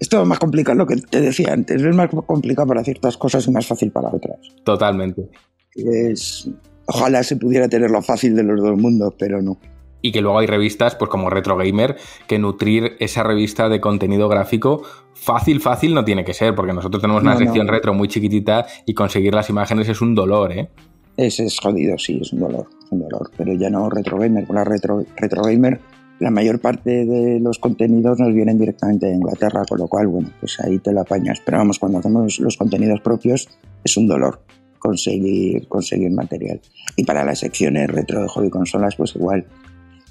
es 0.00 0.08
todo 0.08 0.24
más 0.24 0.38
complicado, 0.38 0.78
lo 0.78 0.86
que 0.86 0.96
te 0.96 1.20
decía 1.20 1.52
antes. 1.52 1.82
Es 1.82 1.94
más 1.94 2.08
complicado 2.26 2.68
para 2.68 2.82
ciertas 2.84 3.16
cosas 3.16 3.46
y 3.46 3.50
más 3.50 3.66
fácil 3.66 3.90
para 3.90 4.08
otras. 4.08 4.38
Totalmente. 4.64 5.28
Es, 5.74 6.48
ojalá 6.86 7.22
se 7.22 7.36
pudiera 7.36 7.68
tener 7.68 7.90
lo 7.90 8.00
fácil 8.02 8.34
de 8.34 8.42
los 8.42 8.60
dos 8.60 8.78
mundos, 8.78 9.14
pero 9.18 9.42
no. 9.42 9.58
Y 10.00 10.12
que 10.12 10.20
luego 10.20 10.38
hay 10.38 10.46
revistas, 10.46 10.94
pues 10.94 11.10
como 11.10 11.28
Retro 11.28 11.56
Gamer, 11.56 11.96
que 12.28 12.38
nutrir 12.38 12.96
esa 13.00 13.22
revista 13.24 13.68
de 13.68 13.80
contenido 13.80 14.28
gráfico 14.28 14.82
fácil, 15.14 15.60
fácil 15.60 15.92
no 15.94 16.04
tiene 16.04 16.24
que 16.24 16.34
ser, 16.34 16.54
porque 16.54 16.72
nosotros 16.72 17.00
tenemos 17.02 17.22
una 17.22 17.34
No, 17.34 17.40
no. 17.40 17.44
sección 17.46 17.66
retro 17.68 17.92
muy 17.94 18.06
chiquitita 18.08 18.66
y 18.86 18.94
conseguir 18.94 19.34
las 19.34 19.50
imágenes 19.50 19.88
es 19.88 20.00
un 20.00 20.14
dolor, 20.14 20.52
¿eh? 20.52 20.68
Es, 21.16 21.40
es 21.40 21.58
jodido, 21.58 21.98
sí, 21.98 22.20
es 22.22 22.32
un 22.32 22.38
dolor, 22.40 22.68
es 22.84 22.92
un 22.92 23.00
dolor. 23.00 23.28
Pero 23.36 23.52
ya 23.54 23.68
no 23.70 23.90
retro 23.90 24.18
gamer. 24.18 24.46
Con 24.46 24.54
la 24.54 24.62
retro, 24.62 25.04
retro 25.16 25.42
gamer, 25.42 25.80
la 26.20 26.30
mayor 26.30 26.60
parte 26.60 27.04
de 27.04 27.40
los 27.40 27.58
contenidos 27.58 28.20
nos 28.20 28.32
vienen 28.32 28.56
directamente 28.56 29.06
de 29.06 29.14
Inglaterra, 29.16 29.62
con 29.68 29.78
lo 29.80 29.88
cual, 29.88 30.06
bueno, 30.06 30.30
pues 30.38 30.60
ahí 30.60 30.78
te 30.78 30.92
la 30.92 31.00
apañas. 31.00 31.42
Pero 31.44 31.58
vamos, 31.58 31.80
cuando 31.80 31.98
hacemos 31.98 32.38
los 32.38 32.56
contenidos 32.56 33.00
propios, 33.00 33.48
es 33.82 33.96
un 33.96 34.06
dolor 34.06 34.42
conseguir, 34.78 35.66
conseguir 35.66 36.12
material. 36.12 36.60
Y 36.96 37.04
para 37.04 37.24
las 37.24 37.40
secciones 37.40 37.90
retro 37.90 38.22
de 38.22 38.28
hobby 38.28 38.48
consolas, 38.50 38.94
pues 38.94 39.16
igual. 39.16 39.44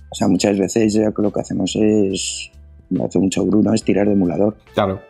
O 0.09 0.15
sea, 0.15 0.27
muchas 0.27 0.57
veces 0.57 0.93
ya 0.93 1.11
lo 1.15 1.31
que 1.33 1.39
hacemos 1.41 1.75
es, 1.75 2.51
lo 2.89 3.05
hace 3.05 3.19
mucho 3.19 3.45
Bruno, 3.45 3.73
es 3.73 3.83
tirar 3.83 4.07
de 4.07 4.13
emulador 4.13 4.57
Claro. 4.73 5.01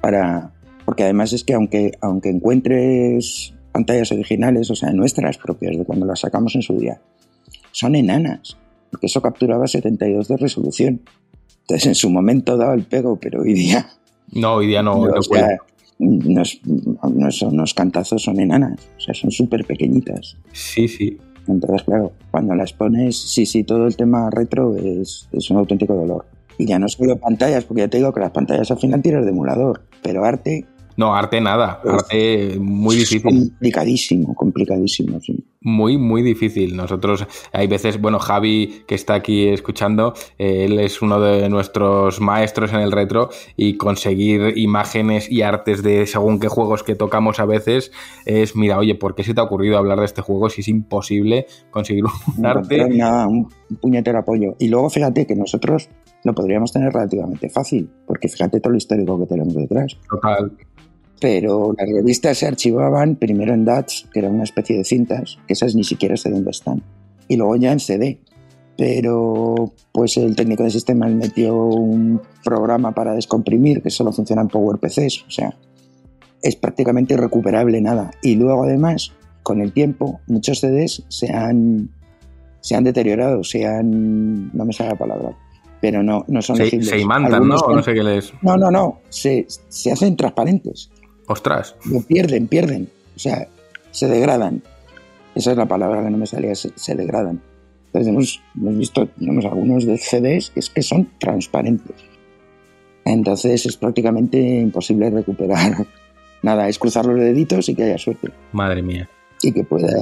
para 0.00 0.52
porque 0.84 1.02
además 1.04 1.32
es 1.34 1.44
que 1.44 1.52
aunque 1.54 1.92
aunque 2.00 2.30
encuentres 2.30 3.52
pantallas 3.72 4.10
originales, 4.12 4.70
o 4.70 4.74
sea, 4.74 4.90
nuestras 4.92 5.36
propias 5.38 5.76
de 5.76 5.84
cuando 5.84 6.06
las 6.06 6.20
sacamos 6.20 6.54
en 6.54 6.62
su 6.62 6.78
día, 6.78 7.00
son 7.72 7.94
enanas, 7.94 8.56
porque 8.90 9.06
eso 9.06 9.20
capturaba 9.20 9.66
72 9.66 10.28
de 10.28 10.36
resolución. 10.38 11.02
Entonces 11.60 11.86
en 11.86 11.94
su 11.94 12.08
momento 12.08 12.56
daba 12.56 12.74
el 12.74 12.84
pego, 12.84 13.18
pero 13.20 13.42
hoy 13.42 13.52
día 13.52 13.86
No, 14.32 14.54
hoy 14.54 14.66
día 14.68 14.82
no, 14.82 14.94
no 15.06 15.14
nos, 15.98 16.60
nos- 16.64 17.42
unos 17.42 17.74
cantazos 17.74 18.22
son 18.22 18.40
enanas, 18.40 18.78
o 18.96 19.00
sea, 19.00 19.12
son 19.14 19.30
súper 19.30 19.64
pequeñitas. 19.66 20.36
Sí, 20.52 20.88
sí. 20.88 21.18
Entonces, 21.48 21.82
claro, 21.84 22.12
cuando 22.30 22.54
las 22.54 22.72
pones, 22.72 23.16
sí, 23.16 23.46
sí, 23.46 23.64
todo 23.64 23.86
el 23.86 23.96
tema 23.96 24.30
retro 24.30 24.76
es, 24.76 25.28
es 25.32 25.50
un 25.50 25.56
auténtico 25.58 25.94
dolor. 25.94 26.26
Y 26.58 26.66
ya 26.66 26.78
no 26.78 26.88
solo 26.88 27.16
pantallas, 27.16 27.64
porque 27.64 27.82
ya 27.82 27.88
te 27.88 27.98
digo 27.98 28.12
que 28.12 28.20
las 28.20 28.32
pantallas 28.32 28.70
al 28.70 28.78
final 28.78 29.00
tiras 29.00 29.24
de 29.24 29.30
emulador, 29.30 29.82
pero 30.02 30.24
arte 30.24 30.66
No, 30.98 31.14
arte 31.14 31.40
nada. 31.40 31.80
Arte 31.86 32.58
muy 32.58 32.96
es 32.96 33.08
difícil. 33.08 33.22
complicadísimo, 33.22 34.34
complicadísimo, 34.34 35.20
sí. 35.20 35.44
Muy, 35.60 35.96
muy 35.96 36.22
difícil. 36.22 36.76
Nosotros, 36.76 37.24
hay 37.52 37.68
veces, 37.68 38.00
bueno, 38.00 38.18
Javi, 38.18 38.82
que 38.84 38.96
está 38.96 39.14
aquí 39.14 39.46
escuchando, 39.46 40.14
eh, 40.38 40.64
él 40.64 40.80
es 40.80 41.00
uno 41.00 41.20
de 41.20 41.48
nuestros 41.48 42.20
maestros 42.20 42.72
en 42.72 42.80
el 42.80 42.90
retro 42.90 43.30
y 43.56 43.76
conseguir 43.76 44.58
imágenes 44.58 45.30
y 45.30 45.42
artes 45.42 45.84
de 45.84 46.04
según 46.08 46.40
qué 46.40 46.48
juegos 46.48 46.82
que 46.82 46.96
tocamos 46.96 47.38
a 47.38 47.44
veces 47.44 47.92
es, 48.26 48.56
mira, 48.56 48.76
oye, 48.76 48.96
¿por 48.96 49.14
qué 49.14 49.22
se 49.22 49.34
te 49.34 49.40
ha 49.40 49.44
ocurrido 49.44 49.78
hablar 49.78 50.00
de 50.00 50.04
este 50.04 50.20
juego 50.20 50.50
si 50.50 50.62
es 50.62 50.68
imposible 50.68 51.46
conseguir 51.70 52.06
un 52.06 52.10
Encontrar 52.44 52.58
arte? 52.58 52.88
nada, 52.88 53.28
un 53.28 53.48
un 53.70 53.76
puñetero 53.76 54.18
apoyo. 54.18 54.56
Y 54.58 54.68
luego 54.68 54.90
fíjate 54.90 55.26
que 55.26 55.34
nosotros 55.34 55.88
lo 56.24 56.34
podríamos 56.34 56.72
tener 56.72 56.92
relativamente 56.92 57.48
fácil, 57.48 57.90
porque 58.06 58.28
fíjate 58.28 58.60
todo 58.60 58.72
lo 58.72 58.78
histórico 58.78 59.18
que 59.20 59.26
tenemos 59.26 59.54
detrás. 59.54 59.96
Total. 60.10 60.52
Pero 61.20 61.74
las 61.76 61.88
revistas 61.88 62.38
se 62.38 62.46
archivaban 62.46 63.16
primero 63.16 63.52
en 63.54 63.64
DATS, 63.64 64.06
que 64.12 64.20
era 64.20 64.28
una 64.30 64.44
especie 64.44 64.76
de 64.76 64.84
cintas, 64.84 65.38
que 65.46 65.52
esas 65.54 65.74
ni 65.74 65.84
siquiera 65.84 66.16
sé 66.16 66.30
dónde 66.30 66.50
están, 66.50 66.82
y 67.26 67.36
luego 67.36 67.56
ya 67.56 67.72
en 67.72 67.80
CD. 67.80 68.20
Pero 68.76 69.72
pues 69.90 70.16
el 70.18 70.36
técnico 70.36 70.62
de 70.62 70.70
sistemas 70.70 71.10
metió 71.12 71.56
un 71.56 72.20
programa 72.44 72.92
para 72.92 73.12
descomprimir 73.12 73.82
que 73.82 73.90
solo 73.90 74.12
funciona 74.12 74.42
en 74.42 74.48
PowerPCs, 74.48 75.24
o 75.26 75.30
sea, 75.30 75.56
es 76.40 76.54
prácticamente 76.54 77.14
irrecuperable 77.14 77.80
nada. 77.80 78.12
Y 78.22 78.36
luego 78.36 78.62
además, 78.62 79.12
con 79.42 79.60
el 79.60 79.72
tiempo, 79.72 80.20
muchos 80.28 80.60
CDs 80.60 81.02
se 81.08 81.32
han, 81.32 81.90
se 82.60 82.76
han 82.76 82.84
deteriorado, 82.84 83.42
se 83.42 83.66
han... 83.66 84.56
no 84.56 84.64
me 84.64 84.72
sale 84.72 84.90
la 84.90 84.96
palabra, 84.96 85.36
pero 85.80 86.04
no, 86.04 86.24
no 86.28 86.40
son 86.40 86.54
Se, 86.58 86.64
legibles. 86.64 86.88
se 86.90 87.00
imantan, 87.00 87.30
¿no? 87.32 87.36
Algunos 87.38 87.62
O 87.62 87.66
son- 87.66 87.76
no 87.76 87.82
sé 87.82 87.94
qué 87.94 88.02
les... 88.04 88.32
no, 88.42 88.56
no, 88.56 88.70
no, 88.70 88.98
se, 89.08 89.44
se 89.68 89.90
hacen 89.90 90.14
transparentes 90.16 90.88
Ostras. 91.28 91.76
lo 91.84 92.00
pierden, 92.02 92.48
pierden. 92.48 92.88
O 93.14 93.18
sea, 93.18 93.48
se 93.90 94.08
degradan. 94.08 94.62
Esa 95.34 95.52
es 95.52 95.56
la 95.56 95.66
palabra 95.66 96.02
que 96.02 96.10
no 96.10 96.18
me 96.18 96.26
salía, 96.26 96.54
se, 96.54 96.72
se 96.74 96.94
degradan. 96.94 97.40
Entonces 97.86 98.08
hemos, 98.08 98.42
hemos 98.56 98.78
visto 98.78 99.06
tenemos 99.06 99.44
algunos 99.44 99.86
de 99.86 99.96
CDs 99.98 100.50
que 100.50 100.60
es 100.60 100.70
que 100.70 100.82
son 100.82 101.10
transparentes. 101.18 101.96
Entonces 103.04 103.64
es 103.64 103.76
prácticamente 103.76 104.38
imposible 104.38 105.08
recuperar 105.10 105.86
nada, 106.42 106.68
es 106.68 106.78
cruzar 106.78 107.06
los 107.06 107.18
deditos 107.18 107.68
y 107.68 107.74
que 107.74 107.84
haya 107.84 107.98
suerte. 107.98 108.30
Madre 108.52 108.82
mía. 108.82 109.08
Y 109.42 109.52
que 109.52 109.64
puedas 109.64 109.94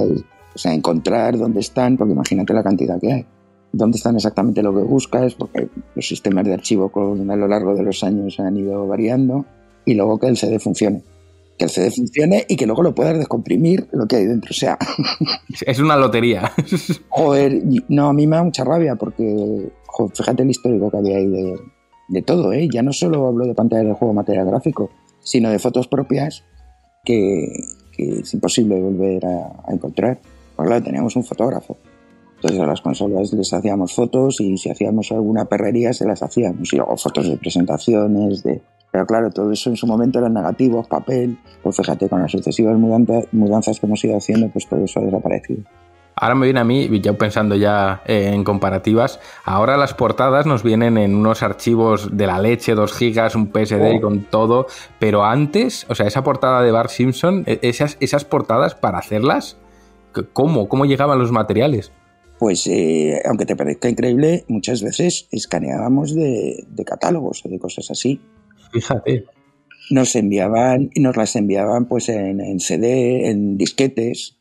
o 0.53 0.57
sea, 0.57 0.73
encontrar 0.73 1.37
dónde 1.37 1.59
están, 1.59 1.97
porque 1.97 2.13
imagínate 2.13 2.53
la 2.53 2.63
cantidad 2.63 2.99
que 2.99 3.13
hay. 3.13 3.25
Dónde 3.71 3.97
están 3.97 4.15
exactamente 4.15 4.63
lo 4.63 4.73
que 4.73 4.81
buscas, 4.81 5.35
porque 5.35 5.69
los 5.93 6.07
sistemas 6.07 6.45
de 6.45 6.53
archivo 6.53 6.91
a 6.95 7.35
lo 7.35 7.47
largo 7.47 7.75
de 7.75 7.83
los 7.83 8.03
años 8.03 8.39
han 8.39 8.57
ido 8.57 8.87
variando. 8.87 9.45
Y 9.85 9.93
luego 9.93 10.19
que 10.19 10.27
el 10.27 10.35
CD 10.35 10.59
funcione. 10.59 11.03
Que 11.57 11.65
el 11.65 11.71
CD 11.71 11.91
funcione 11.91 12.45
y 12.47 12.55
que 12.55 12.65
luego 12.67 12.83
lo 12.83 12.93
puedas 12.93 13.17
descomprimir 13.17 13.87
lo 13.91 14.07
que 14.07 14.17
hay 14.17 14.25
dentro. 14.25 14.51
O 14.51 14.53
sea, 14.53 14.77
Es 15.65 15.79
una 15.79 15.97
lotería. 15.97 16.51
Joder, 17.09 17.63
no, 17.89 18.09
a 18.09 18.13
mí 18.13 18.27
me 18.27 18.35
da 18.35 18.43
mucha 18.43 18.63
rabia 18.63 18.95
porque, 18.95 19.71
joder, 19.87 20.15
fíjate 20.15 20.43
el 20.43 20.49
histórico 20.51 20.91
que 20.91 20.97
había 20.97 21.17
ahí 21.17 21.27
de, 21.27 21.59
de 22.09 22.21
todo, 22.21 22.53
¿eh? 22.53 22.67
Ya 22.71 22.83
no 22.83 22.93
solo 22.93 23.27
hablo 23.27 23.45
de 23.45 23.55
pantalla 23.55 23.83
de 23.83 23.93
juego, 23.93 24.13
material 24.13 24.45
gráfico, 24.45 24.91
sino 25.19 25.49
de 25.49 25.59
fotos 25.59 25.87
propias 25.87 26.43
que, 27.03 27.51
que 27.95 28.19
es 28.19 28.33
imposible 28.33 28.79
volver 28.79 29.25
a, 29.25 29.63
a 29.67 29.73
encontrar. 29.73 30.19
Pues 30.55 30.67
claro, 30.67 30.83
teníamos 30.83 31.15
un 31.15 31.23
fotógrafo. 31.23 31.77
Entonces 32.37 32.59
a 32.59 32.65
las 32.65 32.81
consolas 32.81 33.33
les 33.33 33.51
hacíamos 33.51 33.93
fotos 33.93 34.39
y 34.41 34.57
si 34.57 34.69
hacíamos 34.69 35.11
alguna 35.11 35.45
perrería 35.45 35.91
se 35.93 36.05
las 36.05 36.21
hacíamos. 36.23 36.71
Y 36.73 36.77
luego 36.77 36.95
fotos 36.97 37.27
de 37.27 37.37
presentaciones, 37.37 38.43
de... 38.43 38.61
Pero 38.91 39.05
claro, 39.05 39.29
todo 39.31 39.51
eso 39.51 39.69
en 39.69 39.75
su 39.75 39.85
momento 39.85 40.19
eran 40.19 40.33
negativos, 40.33 40.87
papel. 40.87 41.37
Pues 41.61 41.75
fíjate, 41.75 42.07
con 42.07 42.21
las 42.21 42.31
sucesivas 42.31 42.77
mudanza- 42.77 43.27
mudanzas 43.31 43.79
que 43.79 43.85
hemos 43.85 44.03
ido 44.05 44.15
haciendo, 44.17 44.47
pues 44.49 44.67
todo 44.67 44.83
eso 44.83 44.99
ha 44.99 45.03
desaparecido. 45.03 45.61
Ahora 46.19 46.33
me 46.35 46.45
viene 46.47 46.59
a 46.59 46.63
mí, 46.63 46.89
ya 46.99 47.13
pensando 47.13 47.53
ya 47.55 48.01
eh, 48.07 48.31
en 48.33 48.43
comparativas, 48.43 49.19
ahora 49.45 49.77
las 49.77 49.93
portadas 49.93 50.47
nos 50.47 50.63
vienen 50.63 50.97
en 50.97 51.13
unos 51.13 51.43
archivos 51.43 52.15
de 52.17 52.25
la 52.25 52.39
leche, 52.39 52.73
2 52.73 52.91
gigas, 52.93 53.35
un 53.35 53.51
PSD 53.51 53.97
Oh. 53.97 54.01
con 54.01 54.23
todo, 54.23 54.65
pero 54.97 55.23
antes, 55.25 55.85
o 55.89 55.93
sea, 55.95 56.07
esa 56.07 56.23
portada 56.23 56.63
de 56.63 56.71
Bart 56.71 56.89
Simpson, 56.89 57.43
e- 57.45 57.59
esas, 57.61 57.97
esas 57.99 58.25
portadas 58.25 58.73
para 58.73 58.97
hacerlas, 58.97 59.57
¿cómo? 60.33 60.67
¿Cómo 60.69 60.85
llegaban 60.85 61.19
los 61.19 61.31
materiales? 61.31 61.91
Pues 62.39 62.67
eh, 62.67 63.21
aunque 63.25 63.45
te 63.45 63.55
parezca 63.55 63.89
increíble, 63.89 64.45
muchas 64.47 64.83
veces 64.83 65.27
escaneábamos 65.31 66.13
de, 66.13 66.65
de 66.69 66.85
catálogos 66.85 67.43
o 67.45 67.49
de 67.49 67.59
cosas 67.59 67.89
así. 67.89 68.21
Fíjate. 68.71 69.25
Nos 69.89 70.15
enviaban 70.15 70.89
y 70.93 70.99
nos 70.99 71.17
las 71.17 71.35
enviaban 71.35 71.85
pues 71.85 72.09
en, 72.09 72.41
en 72.41 72.59
CD, 72.59 73.29
en 73.29 73.57
disquetes, 73.57 74.37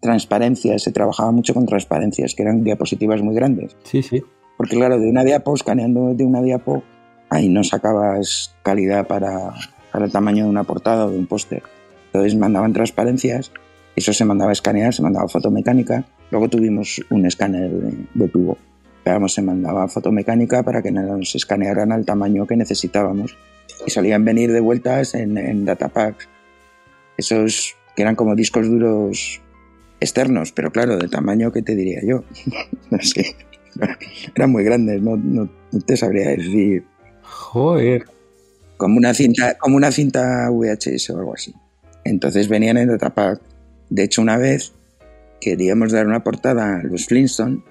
transparencias. 0.00 0.82
Se 0.82 0.92
trabajaba 0.92 1.32
mucho 1.32 1.54
con 1.54 1.66
transparencias, 1.66 2.34
que 2.34 2.42
eran 2.42 2.62
diapositivas 2.62 3.22
muy 3.22 3.34
grandes. 3.34 3.76
Sí, 3.84 4.02
sí. 4.02 4.22
Porque 4.56 4.76
claro, 4.76 4.98
de 4.98 5.08
una 5.08 5.24
diapo, 5.24 5.54
escaneando 5.54 6.14
de 6.14 6.24
una 6.24 6.42
diapo, 6.42 6.82
ahí 7.30 7.48
no 7.48 7.64
sacabas 7.64 8.54
calidad 8.62 9.06
para, 9.06 9.54
para 9.90 10.04
el 10.04 10.12
tamaño 10.12 10.44
de 10.44 10.50
una 10.50 10.64
portada 10.64 11.06
o 11.06 11.10
de 11.10 11.18
un 11.18 11.26
póster. 11.26 11.62
Entonces 12.06 12.36
mandaban 12.36 12.72
transparencias, 12.72 13.52
eso 13.96 14.12
se 14.12 14.24
mandaba 14.24 14.50
a 14.50 14.52
escanear, 14.52 14.94
se 14.94 15.02
mandaba 15.02 15.28
fotomecánica. 15.28 16.04
Luego 16.30 16.48
tuvimos 16.48 17.00
un 17.10 17.26
escáner 17.26 17.70
de, 17.70 18.06
de 18.14 18.28
tubo. 18.28 18.56
Pero 19.04 19.16
vamos, 19.16 19.34
se 19.34 19.42
mandaba 19.42 19.88
fotomecánica 19.88 20.62
para 20.62 20.82
que 20.82 20.90
nos 20.90 21.34
escanearan 21.34 21.92
al 21.92 22.04
tamaño 22.04 22.46
que 22.46 22.56
necesitábamos. 22.56 23.36
Y 23.86 23.90
solían 23.90 24.24
venir 24.24 24.52
de 24.52 24.60
vueltas 24.60 25.14
en, 25.14 25.38
en 25.38 25.64
datapacks. 25.64 26.28
Esos 27.16 27.76
que 27.94 28.02
eran 28.02 28.16
como 28.16 28.34
discos 28.34 28.68
duros 28.68 29.40
externos, 30.00 30.52
pero 30.52 30.70
claro, 30.70 30.96
de 30.96 31.08
tamaño 31.08 31.52
que 31.52 31.62
te 31.62 31.74
diría 31.74 32.00
yo. 32.02 32.24
no 32.90 32.98
sé. 33.00 33.36
Eran 34.34 34.50
muy 34.50 34.64
grandes, 34.64 35.00
no, 35.02 35.16
no, 35.16 35.48
no 35.72 35.80
te 35.80 35.96
sabría 35.96 36.30
decir. 36.30 36.84
Joder. 37.22 38.04
Como 38.76 38.96
una 38.96 39.14
cinta, 39.14 39.56
como 39.58 39.76
una 39.76 39.92
cinta 39.92 40.48
VHS 40.50 41.10
o 41.10 41.18
algo 41.18 41.34
así. 41.34 41.54
Entonces 42.04 42.48
venían 42.48 42.78
en 42.78 42.88
datapack. 42.88 43.40
De 43.90 44.04
hecho, 44.04 44.22
una 44.22 44.38
vez 44.38 44.72
queríamos 45.40 45.92
dar 45.92 46.06
una 46.06 46.22
portada 46.22 46.76
a 46.76 46.82
los 46.82 47.06
Flintstone, 47.06 47.62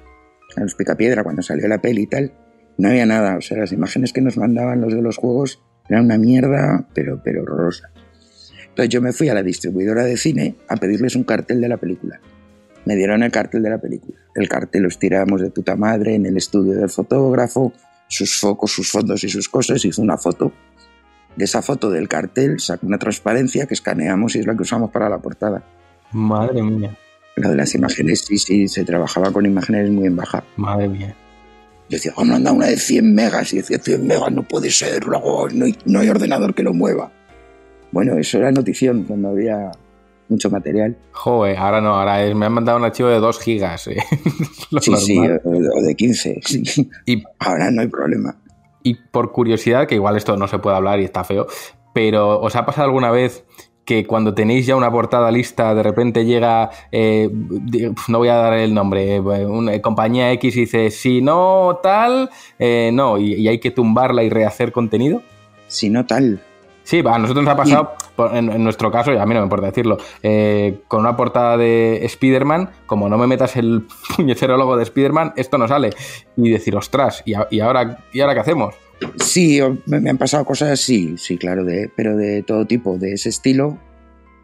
a 0.57 0.61
los 0.61 0.75
Picapiedra, 0.75 1.23
cuando 1.23 1.41
salió 1.41 1.67
la 1.67 1.81
peli 1.81 2.03
y 2.03 2.07
tal. 2.07 2.33
No 2.77 2.89
había 2.89 3.05
nada, 3.05 3.37
o 3.37 3.41
sea, 3.41 3.57
las 3.57 3.71
imágenes 3.71 4.13
que 4.13 4.21
nos 4.21 4.37
mandaban 4.37 4.81
los 4.81 4.93
de 4.93 5.01
los 5.01 5.17
juegos 5.17 5.61
eran 5.87 6.05
una 6.05 6.17
mierda, 6.17 6.87
pero, 6.93 7.21
pero 7.23 7.43
horrorosa. 7.43 7.89
Entonces 8.67 8.89
yo 8.89 9.01
me 9.01 9.13
fui 9.13 9.29
a 9.29 9.33
la 9.33 9.43
distribuidora 9.43 10.03
de 10.03 10.17
cine 10.17 10.55
a 10.67 10.77
pedirles 10.77 11.15
un 11.15 11.23
cartel 11.23 11.59
de 11.61 11.69
la 11.69 11.77
película. 11.77 12.19
Me 12.85 12.95
dieron 12.95 13.23
el 13.23 13.31
cartel 13.31 13.63
de 13.63 13.69
la 13.69 13.77
película. 13.77 14.17
El 14.35 14.47
cartel 14.47 14.83
lo 14.83 14.87
estirábamos 14.87 15.41
de 15.41 15.51
puta 15.51 15.75
madre 15.75 16.15
en 16.15 16.25
el 16.25 16.37
estudio 16.37 16.75
del 16.75 16.89
fotógrafo, 16.89 17.73
sus 18.07 18.39
focos, 18.39 18.71
sus 18.71 18.89
fondos 18.89 19.23
y 19.23 19.29
sus 19.29 19.49
cosas. 19.49 19.83
Hizo 19.83 20.01
una 20.01 20.17
foto. 20.17 20.51
De 21.35 21.45
esa 21.45 21.61
foto 21.61 21.89
del 21.89 22.07
cartel 22.07 22.59
sacó 22.59 22.87
una 22.87 22.97
transparencia 22.97 23.65
que 23.65 23.73
escaneamos 23.73 24.35
y 24.35 24.39
es 24.39 24.47
la 24.47 24.55
que 24.55 24.63
usamos 24.63 24.91
para 24.91 25.09
la 25.09 25.19
portada. 25.19 25.63
Madre 26.11 26.61
mía. 26.63 26.95
Lo 27.35 27.49
de 27.49 27.55
las 27.55 27.73
imágenes, 27.75 28.21
sí, 28.25 28.37
sí, 28.37 28.67
se 28.67 28.83
trabajaba 28.83 29.31
con 29.31 29.45
imágenes 29.45 29.89
muy 29.89 30.07
en 30.07 30.15
baja. 30.15 30.43
Madre 30.57 30.89
mía. 30.89 31.15
Yo 31.89 31.95
decía, 31.95 32.13
vamos 32.17 32.45
a 32.45 32.51
una 32.51 32.67
de 32.67 32.77
100 32.77 33.13
megas. 33.15 33.53
Y 33.53 33.57
decía, 33.57 33.79
100 33.79 34.05
megas 34.05 34.31
no 34.31 34.43
puede 34.43 34.69
ser, 34.69 35.05
luego 35.05 35.47
no 35.49 35.65
hay, 35.65 35.75
no 35.85 35.99
hay 35.99 36.09
ordenador 36.09 36.53
que 36.53 36.63
lo 36.63 36.73
mueva. 36.73 37.11
Bueno, 37.91 38.17
eso 38.17 38.37
era 38.37 38.51
notición 38.51 39.03
cuando 39.05 39.29
había 39.29 39.71
mucho 40.27 40.49
material. 40.51 40.95
Joder, 41.11 41.57
ahora 41.57 41.81
no, 41.81 41.95
ahora 41.95 42.23
es, 42.23 42.35
me 42.35 42.45
han 42.45 42.53
mandado 42.53 42.77
un 42.77 42.83
archivo 42.83 43.09
de 43.09 43.19
2 43.19 43.39
gigas. 43.39 43.87
eh. 43.87 43.97
Sí, 44.81 44.95
sí, 44.97 45.17
o 45.17 45.81
de 45.81 45.95
15. 45.95 46.39
sí. 46.45 46.89
Y, 47.07 47.23
Ahora 47.39 47.71
no 47.71 47.81
hay 47.81 47.87
problema. 47.87 48.35
y 48.83 48.93
por 48.95 49.31
curiosidad, 49.31 49.87
que 49.87 49.95
igual 49.95 50.15
esto 50.17 50.37
no 50.37 50.47
se 50.47 50.59
puede 50.59 50.75
hablar 50.75 50.99
y 50.99 51.05
está 51.05 51.23
feo, 51.23 51.47
pero 51.93 52.39
¿os 52.39 52.55
ha 52.55 52.65
pasado 52.67 52.85
alguna 52.85 53.09
vez 53.09 53.43
que 53.89 54.05
cuando 54.05 54.35
tenéis 54.35 54.67
ya 54.67 54.75
una 54.75 54.91
portada 54.91 55.31
lista, 55.31 55.73
de 55.73 55.81
repente 55.81 56.23
llega, 56.23 56.69
eh, 56.91 57.27
no 58.07 58.19
voy 58.19 58.27
a 58.27 58.35
dar 58.35 58.53
el 58.53 58.71
nombre, 58.71 59.15
eh, 59.15 59.19
una 59.19 59.81
compañía 59.81 60.31
X 60.33 60.53
dice, 60.53 60.91
si 60.91 61.23
no 61.23 61.79
tal, 61.81 62.29
eh, 62.59 62.91
no, 62.93 63.17
y 63.17 63.47
hay 63.47 63.57
que 63.57 63.71
tumbarla 63.71 64.21
y 64.21 64.29
rehacer 64.29 64.71
contenido? 64.71 65.23
Si 65.65 65.89
no 65.89 66.05
tal. 66.05 66.39
Sí, 66.83 66.99
a 67.05 67.19
nosotros 67.19 67.45
nos 67.45 67.53
ha 67.53 67.57
pasado, 67.57 67.91
en, 68.33 68.51
en 68.51 68.63
nuestro 68.63 68.91
caso, 68.91 69.13
y 69.13 69.17
a 69.17 69.25
mí 69.25 69.33
no 69.35 69.41
me 69.41 69.45
importa 69.45 69.67
decirlo, 69.67 69.97
eh, 70.23 70.79
con 70.87 71.01
una 71.01 71.15
portada 71.15 71.55
de 71.55 72.03
Spider-Man, 72.05 72.69
como 72.87 73.07
no 73.09 73.17
me 73.17 73.27
metas 73.27 73.55
el 73.57 73.85
puñetero 74.15 74.57
logo 74.57 74.75
de 74.75 74.83
Spider-Man, 74.83 75.33
esto 75.35 75.57
no 75.59 75.67
sale. 75.67 75.91
Y 76.35 76.49
decir, 76.49 76.75
ostras, 76.75 77.21
¿y, 77.25 77.35
a- 77.35 77.47
y 77.51 77.59
ahora, 77.59 77.99
¿y 78.11 78.21
ahora 78.21 78.33
qué 78.33 78.39
hacemos? 78.39 78.73
Sí, 79.23 79.59
me, 79.85 79.99
me 79.99 80.09
han 80.09 80.17
pasado 80.17 80.43
cosas, 80.45 80.79
sí, 80.79 81.15
sí, 81.17 81.37
claro, 81.37 81.63
de, 81.63 81.91
pero 81.95 82.17
de 82.17 82.41
todo 82.43 82.65
tipo, 82.65 82.97
de 82.97 83.13
ese 83.13 83.29
estilo, 83.29 83.77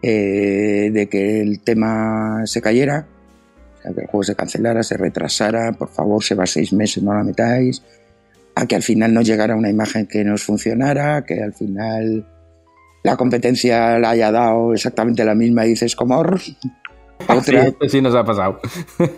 eh, 0.01 0.89
de 0.93 1.07
que 1.09 1.41
el 1.41 1.59
tema 1.61 2.41
se 2.45 2.61
cayera, 2.61 3.07
o 3.79 3.81
sea, 3.81 3.93
que 3.93 4.01
el 4.01 4.07
juego 4.07 4.23
se 4.23 4.35
cancelara, 4.35 4.83
se 4.83 4.97
retrasara, 4.97 5.71
por 5.73 5.89
favor, 5.89 6.23
se 6.23 6.35
va 6.35 6.45
seis 6.45 6.71
meses, 6.73 7.01
no 7.03 7.13
la 7.13 7.23
metáis, 7.23 7.81
a 8.55 8.65
que 8.65 8.75
al 8.75 8.83
final 8.83 9.13
no 9.13 9.21
llegara 9.21 9.55
una 9.55 9.69
imagen 9.69 10.07
que 10.07 10.23
nos 10.23 10.43
funcionara, 10.43 11.25
que 11.25 11.41
al 11.43 11.53
final 11.53 12.25
la 13.03 13.17
competencia 13.17 13.99
la 13.99 14.11
haya 14.11 14.31
dado 14.31 14.73
exactamente 14.73 15.23
la 15.25 15.35
misma 15.35 15.65
y 15.65 15.69
dices, 15.69 15.95
como 15.95 16.17
otra, 16.19 16.43
Sí, 17.43 17.55
esto 17.55 17.89
sí 17.89 18.01
nos 18.01 18.15
ha 18.15 18.23
pasado. 18.23 18.59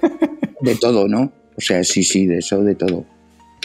de 0.62 0.76
todo, 0.76 1.08
¿no? 1.08 1.32
O 1.56 1.62
sea, 1.62 1.84
sí, 1.84 2.04
sí, 2.04 2.26
de 2.28 2.40
eso, 2.40 2.64
de 2.64 2.76
todo. 2.76 3.06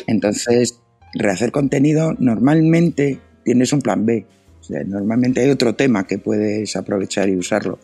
Entonces, 0.07 0.79
rehacer 1.15 1.53
contenido, 1.53 2.15
normalmente 2.19 3.19
tienes 3.45 3.73
un 3.73 3.81
plan 3.81 4.07
B. 4.07 4.27
O 4.61 4.65
sea, 4.65 4.85
normalmente 4.85 5.41
hay 5.41 5.51
otro 5.51 5.75
tema 5.75 6.07
que 6.07 6.19
puedes 6.19 6.77
aprovechar 6.77 7.29
y 7.29 7.37
usarlo. 7.37 7.79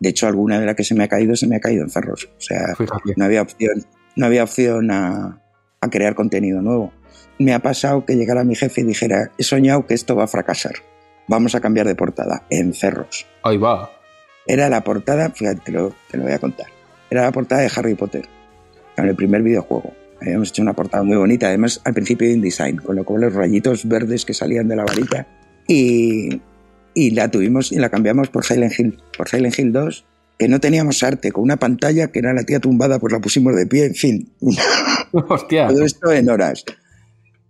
De 0.00 0.10
hecho, 0.10 0.26
alguna 0.26 0.58
de 0.58 0.66
las 0.66 0.74
que 0.74 0.84
se 0.84 0.94
me 0.94 1.04
ha 1.04 1.08
caído, 1.08 1.36
se 1.36 1.46
me 1.46 1.56
ha 1.56 1.60
caído 1.60 1.84
en 1.84 1.90
ferros. 1.90 2.28
O 2.36 2.40
sea, 2.40 2.74
Fíjate. 2.76 3.14
no 3.16 3.24
había 3.24 3.42
opción, 3.42 3.84
no 4.16 4.26
había 4.26 4.42
opción 4.42 4.90
a, 4.90 5.40
a 5.80 5.90
crear 5.90 6.14
contenido 6.14 6.60
nuevo. 6.60 6.92
Me 7.38 7.52
ha 7.52 7.58
pasado 7.58 8.04
que 8.04 8.14
llegara 8.14 8.44
mi 8.44 8.54
jefe 8.54 8.80
y 8.80 8.84
dijera, 8.84 9.30
he 9.38 9.42
soñado 9.42 9.86
que 9.86 9.94
esto 9.94 10.16
va 10.16 10.24
a 10.24 10.28
fracasar. 10.28 10.74
Vamos 11.28 11.54
a 11.54 11.60
cambiar 11.60 11.86
de 11.86 11.94
portada, 11.94 12.44
en 12.50 12.72
ferros. 12.72 13.26
Ahí 13.42 13.56
va. 13.58 13.90
Era 14.46 14.68
la 14.68 14.82
portada, 14.82 15.30
fíjate, 15.30 15.60
te 15.64 15.72
lo, 15.72 15.94
te 16.10 16.16
lo 16.16 16.24
voy 16.24 16.32
a 16.32 16.38
contar. 16.38 16.66
Era 17.10 17.22
la 17.22 17.32
portada 17.32 17.62
de 17.62 17.70
Harry 17.74 17.94
Potter, 17.94 18.26
en 18.96 19.06
el 19.06 19.16
primer 19.16 19.42
videojuego. 19.42 19.92
Habíamos 20.20 20.48
hecho 20.50 20.62
una 20.62 20.72
portada 20.72 21.02
muy 21.02 21.16
bonita, 21.16 21.48
además 21.48 21.80
al 21.84 21.94
principio 21.94 22.26
de 22.28 22.34
InDesign, 22.34 22.78
con 22.78 22.96
lo 22.96 23.04
cual 23.04 23.22
los 23.22 23.34
rayitos 23.34 23.86
verdes 23.86 24.24
que 24.24 24.34
salían 24.34 24.68
de 24.68 24.76
la 24.76 24.84
varita. 24.84 25.26
Y, 25.68 26.40
y 26.94 27.10
la 27.10 27.30
tuvimos 27.30 27.72
y 27.72 27.76
la 27.76 27.90
cambiamos 27.90 28.28
por 28.28 28.44
Silent 28.44 28.78
Hill, 28.78 28.98
por 29.16 29.28
Silent 29.28 29.58
Hill 29.58 29.72
2, 29.72 30.04
que 30.38 30.48
no 30.48 30.60
teníamos 30.60 31.02
arte, 31.02 31.32
con 31.32 31.44
una 31.44 31.56
pantalla 31.56 32.08
que 32.08 32.18
era 32.20 32.32
la 32.32 32.44
tía 32.44 32.60
tumbada, 32.60 32.98
pues 32.98 33.12
la 33.12 33.20
pusimos 33.20 33.54
de 33.56 33.66
pie, 33.66 33.86
en 33.86 33.94
fin. 33.94 34.32
Hostia. 35.12 35.68
Todo 35.68 35.84
esto 35.84 36.12
en 36.12 36.30
horas. 36.30 36.64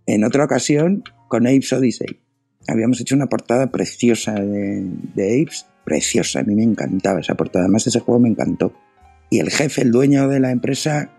En 0.07 0.23
otra 0.23 0.45
ocasión, 0.45 1.03
con 1.27 1.45
Apes 1.47 1.73
Odyssey. 1.73 2.19
Habíamos 2.67 2.99
hecho 2.99 3.15
una 3.15 3.27
portada 3.27 3.71
preciosa 3.71 4.33
de, 4.33 4.83
de 5.13 5.41
Apes, 5.41 5.67
preciosa, 5.85 6.39
a 6.39 6.43
mí 6.43 6.55
me 6.55 6.63
encantaba 6.63 7.19
esa 7.21 7.35
portada, 7.35 7.65
además 7.65 7.87
ese 7.87 7.99
juego 7.99 8.19
me 8.19 8.29
encantó. 8.29 8.73
Y 9.29 9.39
el 9.39 9.49
jefe, 9.51 9.81
el 9.83 9.91
dueño 9.91 10.27
de 10.27 10.39
la 10.39 10.51
empresa, 10.51 11.09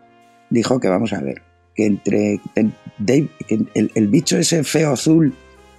dijo 0.51 0.81
que 0.81 0.89
vamos 0.89 1.13
a 1.13 1.21
ver, 1.23 1.43
que 1.75 1.87
entre 1.87 2.41
el, 2.55 2.73
Dave- 2.99 3.29
que 3.47 3.59
el, 3.75 3.91
el 3.95 4.09
bicho 4.09 4.37
ese 4.39 4.65
feo 4.65 4.93
azul 4.93 5.35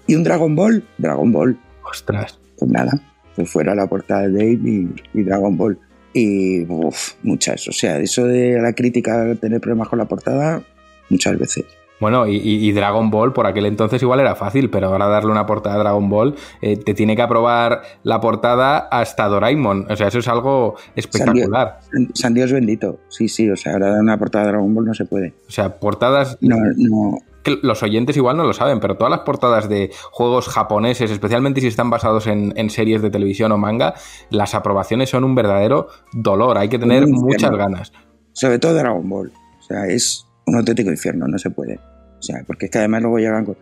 y 0.07 0.15
un 0.15 0.23
Dragon 0.23 0.55
Ball, 0.55 0.83
Dragon 0.97 1.31
Ball, 1.31 1.59
Ostras. 1.83 2.39
pues 2.57 2.71
nada, 2.71 2.91
pues 3.35 3.49
fuera 3.49 3.75
la 3.75 3.87
portada 3.87 4.27
de 4.27 4.31
Dave 4.33 4.59
y, 4.69 4.89
y 5.19 5.23
Dragon 5.23 5.55
Ball. 5.57 5.79
Y 6.13 6.61
uf, 6.65 7.13
muchas, 7.21 7.67
o 7.67 7.71
sea, 7.71 7.99
eso 7.99 8.25
de 8.25 8.59
la 8.59 8.73
crítica 8.73 9.35
tener 9.35 9.61
problemas 9.61 9.87
con 9.89 9.99
la 9.99 10.07
portada, 10.07 10.63
muchas 11.09 11.37
veces. 11.37 11.65
Bueno, 11.99 12.27
y, 12.27 12.71
Dragon 12.71 13.09
Ball 13.09 13.33
por 13.33 13.45
aquel 13.45 13.65
entonces 13.65 14.01
igual 14.01 14.19
era 14.19 14.35
fácil, 14.35 14.69
pero 14.69 14.87
ahora 14.87 15.07
darle 15.07 15.31
una 15.31 15.45
portada 15.45 15.75
a 15.75 15.79
Dragon 15.79 16.09
Ball 16.09 16.35
eh, 16.61 16.77
te 16.77 16.93
tiene 16.93 17.15
que 17.15 17.21
aprobar 17.21 17.81
la 18.03 18.21
portada 18.21 18.77
hasta 18.77 19.27
Doraemon. 19.27 19.87
O 19.89 19.95
sea, 19.95 20.07
eso 20.07 20.19
es 20.19 20.27
algo 20.27 20.75
espectacular. 20.95 21.79
San, 21.91 22.09
San 22.13 22.33
Dios 22.33 22.51
bendito, 22.51 22.99
sí, 23.09 23.27
sí, 23.27 23.49
o 23.49 23.55
sea, 23.55 23.73
ahora 23.73 23.91
dar 23.91 24.01
una 24.01 24.17
portada 24.17 24.45
de 24.45 24.51
Dragon 24.51 24.73
Ball 24.73 24.85
no 24.85 24.93
se 24.93 25.05
puede. 25.05 25.33
O 25.47 25.51
sea, 25.51 25.79
portadas 25.79 26.37
No, 26.41 26.57
no, 26.75 27.17
que 27.43 27.57
los 27.61 27.83
oyentes 27.83 28.17
igual 28.17 28.37
no 28.37 28.43
lo 28.43 28.53
saben, 28.53 28.79
pero 28.79 28.95
todas 28.95 29.11
las 29.11 29.21
portadas 29.21 29.69
de 29.69 29.91
juegos 30.11 30.47
japoneses, 30.47 31.11
especialmente 31.11 31.61
si 31.61 31.67
están 31.67 31.89
basados 31.89 32.27
en, 32.27 32.53
en 32.55 32.69
series 32.69 33.01
de 33.01 33.09
televisión 33.09 33.51
o 33.51 33.57
manga, 33.57 33.93
las 34.29 34.55
aprobaciones 34.55 35.09
son 35.09 35.23
un 35.23 35.35
verdadero 35.35 35.87
dolor. 36.13 36.57
Hay 36.57 36.69
que 36.69 36.79
tener 36.79 37.07
muchas 37.07 37.51
ganas. 37.51 37.91
sobre 38.33 38.59
todo 38.59 38.73
Dragon 38.73 39.07
Ball, 39.07 39.31
o 39.59 39.63
sea, 39.63 39.85
es 39.87 40.25
un 40.49 40.57
auténtico 40.57 40.89
infierno, 40.89 41.27
no 41.27 41.37
se 41.37 41.49
puede. 41.49 41.79
O 42.19 42.21
sea, 42.21 42.43
porque 42.45 42.65
es 42.65 42.71
que 42.71 42.79
además 42.79 43.01
luego 43.01 43.19
llegan 43.19 43.45
con... 43.45 43.57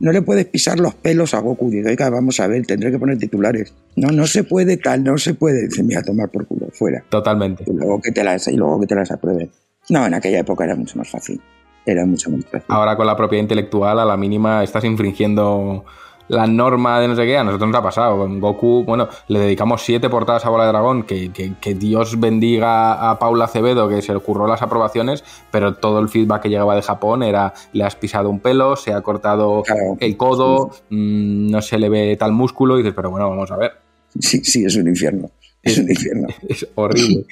No 0.00 0.10
le 0.10 0.22
puedes 0.22 0.44
pisar 0.46 0.80
los 0.80 0.94
pelos 0.94 1.34
a 1.34 1.38
Goku. 1.38 1.70
Digo, 1.70 1.88
oiga, 1.88 2.10
vamos 2.10 2.40
a 2.40 2.46
ver, 2.48 2.66
tendré 2.66 2.90
que 2.90 2.98
poner 2.98 3.16
titulares. 3.16 3.72
No, 3.96 4.08
no 4.08 4.26
se 4.26 4.42
puede 4.42 4.76
tal, 4.76 5.04
no 5.04 5.16
se 5.18 5.34
puede. 5.34 5.68
Dice, 5.68 5.82
mira, 5.84 6.02
tomar 6.02 6.28
por 6.30 6.46
culo, 6.46 6.66
fuera. 6.72 7.04
Totalmente. 7.08 7.64
Y 7.66 7.72
luego 7.72 8.00
que 8.00 8.10
te 8.10 8.24
las, 8.24 8.48
y 8.48 8.56
luego 8.56 8.80
que 8.80 8.86
te 8.88 8.96
las 8.96 9.10
aprueben. 9.12 9.50
No, 9.88 10.04
en 10.04 10.14
aquella 10.14 10.40
época 10.40 10.64
era 10.64 10.74
mucho 10.74 10.98
más 10.98 11.08
fácil. 11.08 11.40
Era 11.86 12.04
mucho 12.04 12.30
más 12.30 12.44
fácil. 12.44 12.66
Ahora 12.68 12.96
con 12.96 13.06
la 13.06 13.16
propiedad 13.16 13.42
intelectual, 13.42 13.98
a 14.00 14.04
la 14.04 14.16
mínima 14.16 14.64
estás 14.64 14.84
infringiendo 14.84 15.84
la 16.28 16.46
norma 16.46 17.00
de 17.00 17.08
no 17.08 17.16
sé 17.16 17.24
qué. 17.26 17.36
A 17.38 17.44
nosotros 17.44 17.68
nos 17.70 17.78
ha 17.78 17.82
pasado. 17.82 18.18
Con 18.18 18.40
Goku, 18.40 18.84
bueno, 18.84 19.08
le 19.28 19.38
dedicamos 19.40 19.82
siete 19.82 20.08
portadas 20.08 20.44
a 20.46 20.50
Bola 20.50 20.64
de 20.64 20.70
Dragón. 20.72 21.02
Que, 21.04 21.30
que- 21.32 21.54
que 21.60 21.74
Dios 21.74 22.18
bendiga 22.20 23.10
a 23.10 23.18
Paula 23.18 23.44
Acevedo, 23.46 23.88
que 23.88 24.02
se 24.02 24.12
le 24.12 24.18
ocurrió 24.18 24.46
las 24.46 24.62
aprobaciones, 24.62 25.22
pero 25.50 25.74
todo 25.74 25.98
el 26.00 26.08
feedback 26.08 26.42
que 26.42 26.48
llegaba 26.50 26.74
de 26.76 26.82
Japón 26.82 27.22
era: 27.22 27.52
le 27.72 27.84
has 27.84 27.96
pisado 27.96 28.30
un 28.30 28.40
pelo, 28.40 28.76
se 28.76 28.92
ha 28.92 29.00
cortado 29.02 29.62
Claro. 29.62 29.96
el 30.00 30.16
codo, 30.16 30.70
mm, 30.90 31.50
no 31.50 31.60
se 31.62 31.78
le 31.78 31.88
ve 31.88 32.16
tal 32.16 32.32
músculo. 32.32 32.74
Y 32.76 32.82
dices, 32.82 32.94
pero 32.96 33.10
bueno, 33.10 33.28
vamos 33.30 33.50
a 33.50 33.56
ver. 33.56 33.72
Sí, 34.18 34.42
sí, 34.44 34.64
es 34.64 34.76
un 34.76 34.86
infierno. 34.88 35.30
Es 35.62 35.78
un 35.78 35.88
infierno. 35.90 36.28
Es 36.48 36.66
horrible. 36.74 37.24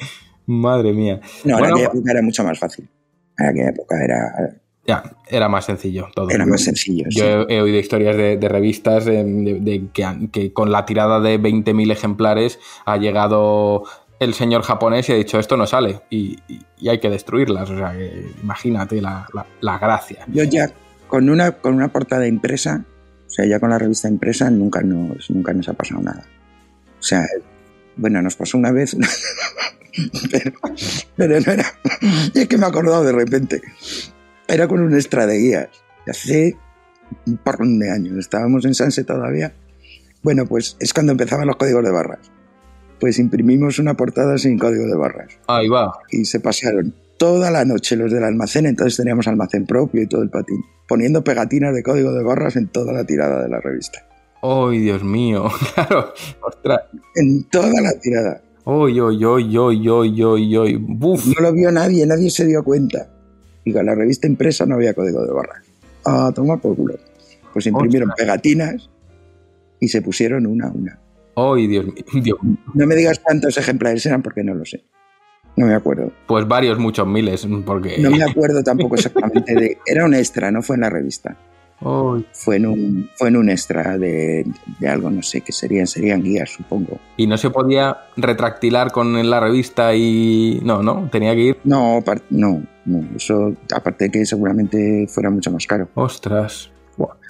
Madre 0.47 0.93
mía. 0.93 1.21
No, 1.45 1.55
en 1.55 1.59
Bueno, 1.61 1.75
aquella 1.77 1.89
época 1.91 2.11
era 2.13 2.23
mucho 2.23 2.43
más 2.45 2.59
fácil. 2.59 2.89
En 3.39 3.47
aquella 3.47 3.69
época 3.71 3.97
era. 4.05 4.57
Ya, 4.87 5.15
era 5.29 5.49
más 5.49 5.67
sencillo 5.67 6.09
todo. 6.15 6.29
Era 6.31 6.45
más 6.45 6.63
sencillo. 6.65 7.05
Yo 7.09 7.25
he, 7.49 7.55
he 7.57 7.61
oído 7.63 7.79
historias 7.79 8.17
de, 8.17 8.37
de 8.37 8.49
revistas 8.49 9.07
eh, 9.07 9.23
de, 9.25 9.61
de 9.61 9.89
que, 9.93 10.29
que 10.33 10.53
con 10.53 10.73
la 10.73 10.85
tirada 10.85 11.21
de 11.21 11.39
20.000 11.41 11.93
ejemplares 11.93 12.59
ha 12.85 12.97
llegado 12.97 13.85
el 14.19 14.35
señor 14.35 14.63
japonés 14.63 15.09
y 15.09 15.13
ha 15.13 15.17
dicho 15.17 15.39
esto 15.39 15.57
no 15.57 15.67
sale 15.67 16.01
y, 16.11 16.37
y- 16.49 16.61
y 16.79 16.89
hay 16.89 16.99
que 16.99 17.11
destruirlas. 17.11 17.71
O 17.71 17.77
sea, 17.77 17.93
que 17.93 18.27
imagínate 18.43 19.01
la, 19.01 19.27
la- 19.33 19.47
la 19.61 19.79
gracia. 19.79 20.25
Yo 20.29 20.43
ya 20.45 20.71
con 21.07 21.31
una, 21.31 21.53
con 21.53 21.75
una 21.75 21.89
portada 21.89 22.27
impresa, 22.27 22.85
o 23.27 23.31
sea, 23.31 23.45
ya 23.47 23.61
con 23.61 23.71
la 23.71 23.79
revista 23.79 24.09
impresa, 24.09 24.51
nunca 24.51 24.81
nos, 24.83 25.31
nunca 25.31 25.53
nos 25.53 25.69
ha 25.69 25.75
pasado 25.75 26.01
nada. 26.03 26.25
O 26.99 27.03
sea, 27.03 27.25
bueno, 27.97 28.21
nos 28.21 28.35
pasó 28.35 28.59
una 28.59 28.73
vez, 28.73 28.97
pero, 30.31 30.53
pero 31.17 31.41
no 31.41 31.53
era. 31.53 31.67
Es 32.35 32.49
que 32.49 32.59
me 32.59 32.65
he 32.65 32.69
acordado 32.69 33.05
de 33.05 33.13
repente. 33.13 33.61
Era 34.53 34.69
con 34.69 34.81
un 34.83 34.93
extra 34.95 35.27
de 35.27 35.39
guías. 35.39 35.69
Hace 36.07 36.57
un 37.27 37.39
porrón 37.39 37.79
de 37.79 37.91
años. 37.91 38.19
Estábamos 38.19 38.67
en 38.67 38.75
Sanse 38.75 39.03
todavía. 39.03 39.55
Bueno, 40.23 40.45
pues 40.47 40.77
es 40.79 40.93
cuando 40.93 41.13
empezaban 41.13 41.47
los 41.47 41.57
códigos 41.57 41.83
de 41.83 41.91
barras. 41.91 42.31
Pues 43.01 43.19
imprimimos 43.19 43.79
una 43.79 43.95
portada 43.95 44.37
sin 44.37 44.59
código 44.59 44.87
de 44.87 44.95
barras 44.95 45.29
Ahí 45.49 45.69
va. 45.69 45.93
y 46.11 46.25
se 46.27 46.39
pasearon 46.39 46.95
toda 47.19 47.51
la 47.51 47.65
noche 47.65 47.97
los 47.97 48.13
del 48.13 48.25
almacén, 48.25 48.67
entonces 48.67 48.97
teníamos 48.97 49.27
almacén 49.27 49.65
propio 49.67 50.03
y 50.03 50.07
todo 50.07 50.23
el 50.23 50.29
patín, 50.31 50.61
poniendo 50.87 51.25
pegatinas 51.25 51.75
de 51.75 51.83
código 51.83 52.13
de 52.13 52.23
barras 52.23 52.57
en 52.57 52.69
toda 52.69 52.93
la 52.93 53.05
tirada 53.05 53.43
de 53.43 53.49
la 53.49 53.59
revista. 53.61 54.07
¡Ay, 54.43 54.81
Dios 54.81 55.03
mío! 55.03 55.49
Claro, 55.75 56.13
ostras. 56.43 56.81
En 57.17 57.43
toda 57.45 57.81
la 57.81 57.93
tirada. 58.01 58.41
¡Uy, 58.65 59.01
uy, 59.01 59.25
uy, 59.25 59.59
uy, 59.59 59.89
uy, 59.89 60.25
uy, 60.25 60.57
uy! 60.59 60.77
¡Buf! 60.77 61.27
No 61.27 61.41
lo 61.43 61.53
vio 61.53 61.73
nadie, 61.73 62.07
nadie 62.07 62.31
se 62.31 62.45
dio 62.47 62.63
cuenta. 62.63 63.09
Y 63.65 63.73
con 63.73 63.87
la 63.87 63.95
revista 63.95 64.27
impresa 64.27 64.67
no 64.67 64.75
había 64.75 64.95
código 64.95 65.25
de 65.25 65.33
barras. 65.33 65.65
Ah, 66.05 66.33
toma 66.35 66.57
por 66.57 66.77
culo. 66.77 66.95
Pues 67.53 67.67
imprimieron 67.67 68.11
Ostras. 68.11 68.27
pegatinas 68.27 68.91
y 69.79 69.89
se 69.89 70.03
pusieron 70.03 70.47
una 70.47 70.69
a 70.69 70.71
una. 70.71 70.99
¡Ay, 71.37 71.67
Dios 71.69 71.87
mío! 72.13 72.39
No 72.75 72.87
me 72.87 72.95
digas 72.95 73.19
cuántos 73.21 73.57
ejemplares 73.59 74.05
eran 74.07 74.23
porque 74.23 74.43
no 74.43 74.55
lo 74.55 74.65
sé. 74.65 74.85
No 75.57 75.67
me 75.67 75.75
acuerdo. 75.75 76.11
Pues 76.27 76.49
varios, 76.49 76.79
muchos 76.79 77.07
miles, 77.07 77.47
porque... 77.67 77.99
No 77.99 78.11
me 78.11 78.23
acuerdo 78.23 78.63
tampoco 78.63 78.95
exactamente 78.95 79.55
de... 79.55 79.79
Era 79.85 80.07
un 80.07 80.15
extra, 80.15 80.51
no 80.51 80.63
fue 80.63 80.77
en 80.77 80.81
la 80.81 80.91
revista. 80.91 81.37
Fue 82.33 82.57
en 82.57 82.67
un, 82.67 83.11
fue 83.17 83.29
en 83.29 83.37
un 83.37 83.51
extra 83.51 83.97
de, 83.99 84.47
de 84.79 84.89
algo, 84.89 85.11
no 85.11 85.23
sé, 85.23 85.41
que 85.41 85.53
serían, 85.53 85.87
serían 85.87 86.23
guías, 86.23 86.51
supongo. 86.51 86.99
Y 87.17 87.27
no 87.27 87.37
se 87.37 87.51
podía 87.51 87.97
retractilar 88.17 88.93
con 88.93 89.29
la 89.29 89.41
revista 89.41 89.95
y... 89.95 90.61
No, 90.65 90.83
no, 90.83 91.09
tenía 91.11 91.35
que 91.35 91.41
ir... 91.41 91.59
No, 91.65 92.03
no, 92.31 92.63
no, 92.85 93.09
eso, 93.17 93.55
aparte 93.75 94.11
que 94.11 94.25
seguramente 94.27 95.07
fuera 95.09 95.31
mucho 95.31 95.51
más 95.51 95.67
caro. 95.67 95.89
¡Ostras! 95.95 96.71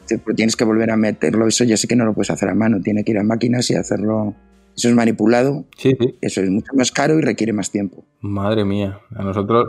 Te- 0.08 0.18
pues 0.18 0.34
Tienes 0.36 0.56
que 0.56 0.64
volver 0.64 0.90
a 0.90 0.96
meterlo, 0.96 1.46
eso 1.46 1.62
ya 1.64 1.76
sé 1.76 1.86
que 1.86 1.94
no 1.94 2.04
lo 2.04 2.12
puedes 2.12 2.30
hacer 2.30 2.48
a 2.48 2.54
mano, 2.54 2.80
tiene 2.80 3.04
que 3.04 3.12
ir 3.12 3.18
a 3.18 3.22
máquinas 3.22 3.70
y 3.70 3.76
hacerlo. 3.76 4.34
Eso 4.76 4.88
es 4.88 4.94
manipulado, 4.94 5.66
Sí, 5.76 5.94
sí. 6.00 6.16
eso 6.22 6.40
es 6.40 6.50
mucho 6.50 6.72
más 6.74 6.90
caro 6.90 7.18
y 7.18 7.22
requiere 7.22 7.52
más 7.52 7.70
tiempo. 7.70 8.04
Madre 8.20 8.64
mía, 8.64 8.98
a 9.14 9.22
nosotros, 9.22 9.68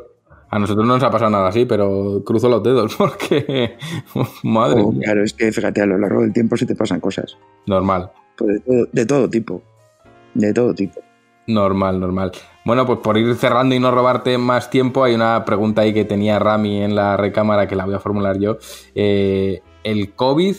a 0.54 0.60
nosotros 0.60 0.86
no 0.86 0.94
nos 0.94 1.04
ha 1.04 1.10
pasado 1.10 1.32
nada 1.32 1.48
así, 1.48 1.66
pero 1.66 2.22
cruzo 2.24 2.48
los 2.48 2.62
dedos 2.62 2.96
porque, 2.98 3.76
madre 4.44 4.82
O, 4.84 4.92
mía, 4.92 5.02
claro, 5.06 5.24
es 5.24 5.34
que 5.34 5.52
fíjate, 5.52 5.82
a 5.82 5.88
lo 5.88 5.98
largo 5.98 6.22
del 6.22 6.32
tiempo 6.32 6.56
sí 6.58 6.68
te 6.68 6.76
pasan 6.76 7.00
cosas. 7.00 7.36
normal, 7.66 8.12
Pues 8.38 8.54
de, 8.54 8.60
todo, 8.60 8.88
de 8.92 9.06
todo 9.08 9.30
tipo, 9.30 9.64
de 10.36 10.54
todo 10.54 10.74
tipo. 10.76 11.02
normal, 11.48 12.00
normal. 12.00 12.32
Bueno, 12.66 12.86
pues 12.86 13.00
por 13.00 13.18
ir 13.18 13.34
cerrando 13.36 13.74
y 13.74 13.80
no 13.80 13.90
robarte 13.90 14.38
más 14.38 14.70
tiempo, 14.70 15.04
hay 15.04 15.16
una 15.16 15.44
pregunta 15.44 15.82
ahí 15.82 15.92
que 15.92 16.06
tenía 16.06 16.38
Rami 16.38 16.84
en 16.84 16.96
la 16.96 17.18
recámara 17.18 17.68
que 17.68 17.76
la 17.76 17.86
voy 17.86 17.96
a 17.96 18.00
formular 18.00 18.38
yo. 18.38 18.58
Eh, 18.94 19.62
el 19.84 20.14
COVID 20.14 20.56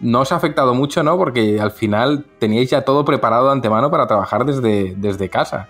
no 0.00 0.20
os 0.20 0.32
ha 0.32 0.36
afectado 0.36 0.74
mucho, 0.74 1.02
¿no? 1.02 1.16
Porque 1.16 1.58
al 1.60 1.70
final 1.70 2.26
teníais 2.38 2.68
ya 2.68 2.82
todo 2.82 3.06
preparado 3.06 3.46
de 3.46 3.52
antemano 3.52 3.90
para 3.90 4.06
trabajar 4.06 4.44
desde, 4.44 4.94
desde 4.96 5.30
casa. 5.30 5.68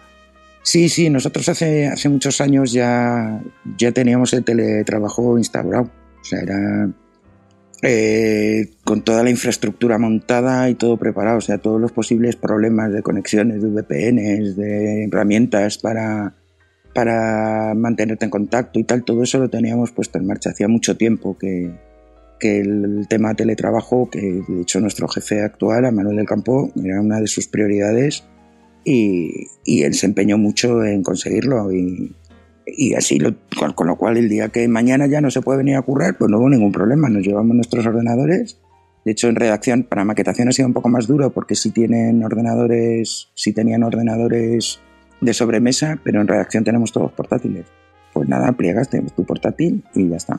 Sí, 0.63 0.89
sí, 0.89 1.09
nosotros 1.09 1.49
hace, 1.49 1.87
hace 1.87 2.09
muchos 2.09 2.41
años 2.41 2.73
ya, 2.73 3.43
ya 3.79 3.93
teníamos 3.93 4.33
el 4.35 4.45
teletrabajo 4.45 5.39
instaurado. 5.39 5.91
O 6.21 6.25
sea, 6.25 6.41
era 6.41 6.91
eh, 7.83 8.69
con 8.85 9.03
toda 9.03 9.23
la 9.23 9.31
infraestructura 9.31 9.99
montada 9.99 10.69
y 10.69 10.75
todo 10.75 10.99
preparado. 10.99 11.39
O 11.39 11.41
sea, 11.41 11.59
todos 11.59 11.81
los 11.81 11.93
posibles 11.93 12.37
problemas 12.37 12.93
de 12.93 13.03
conexiones, 13.03 13.63
de 13.63 13.69
VPNs, 13.69 14.57
de 14.57 15.05
herramientas 15.05 15.79
para, 15.79 16.35
para 16.95 17.75
mantenerte 17.75 18.27
en 18.27 18.31
contacto 18.31 18.79
y 18.79 18.85
tal, 18.85 19.03
todo 19.03 19.23
eso 19.23 19.39
lo 19.39 19.49
teníamos 19.49 19.93
puesto 19.93 20.19
en 20.19 20.27
marcha. 20.27 20.51
Hacía 20.51 20.69
mucho 20.69 20.95
tiempo 20.99 21.39
que, 21.39 21.73
que 22.39 22.61
el 22.61 23.07
tema 23.09 23.35
teletrabajo, 23.35 24.11
que 24.11 24.43
de 24.47 24.61
hecho 24.61 24.79
nuestro 24.81 25.09
jefe 25.09 25.43
actual, 25.43 25.91
Manuel 25.91 26.17
del 26.17 26.27
Campo, 26.27 26.71
era 26.85 27.01
una 27.01 27.19
de 27.19 27.29
sus 27.29 27.49
prioridades 27.49 28.25
y, 28.85 29.49
y 29.65 29.83
él 29.83 29.95
se 29.95 30.07
empeñó 30.07 30.39
mucho 30.39 30.85
en 30.85 31.03
conseguirlo 31.03 31.73
y, 31.73 32.15
y 32.67 32.95
así, 32.95 33.19
lo, 33.19 33.35
con, 33.75 33.87
lo 33.87 33.97
cual 33.97 34.17
el 34.17 34.29
día 34.29 34.49
que 34.49 34.67
mañana 34.69 35.07
ya 35.07 35.21
no 35.21 35.31
se 35.31 35.43
puede 35.43 35.59
venir 35.59 35.77
a 35.77 35.83
currar, 35.83 36.17
pues 36.17 36.31
no 36.31 36.39
hubo 36.39 36.49
ningún 36.49 36.73
problema, 36.73 37.09
nos 37.09 37.27
llevamos 37.27 37.55
nuestros 37.57 37.87
ordenadores. 37.87 38.61
De 39.05 39.13
hecho, 39.13 39.29
en 39.29 39.37
redacción, 39.37 39.85
para 39.85 40.05
maquetación 40.05 40.49
ha 40.49 40.53
sido 40.53 40.69
un 40.69 40.75
poco 40.75 40.89
más 40.89 41.07
duro 41.07 41.31
porque 41.31 41.55
sí 41.55 41.71
tienen 41.71 42.23
ordenadores, 42.23 43.29
sí 43.35 43.53
tenían 43.53 43.83
ordenadores 43.83 44.81
de 45.21 45.35
sobremesa, 45.35 45.99
pero 46.05 46.21
en 46.21 46.29
redacción 46.29 46.65
tenemos 46.65 46.93
todos 46.93 47.13
portátiles. 47.13 47.67
Pues 48.13 48.29
nada, 48.29 48.53
pliegas, 48.53 48.91
tu 48.91 49.25
portátil 49.25 49.83
y 49.95 50.09
ya 50.09 50.17
está. 50.17 50.39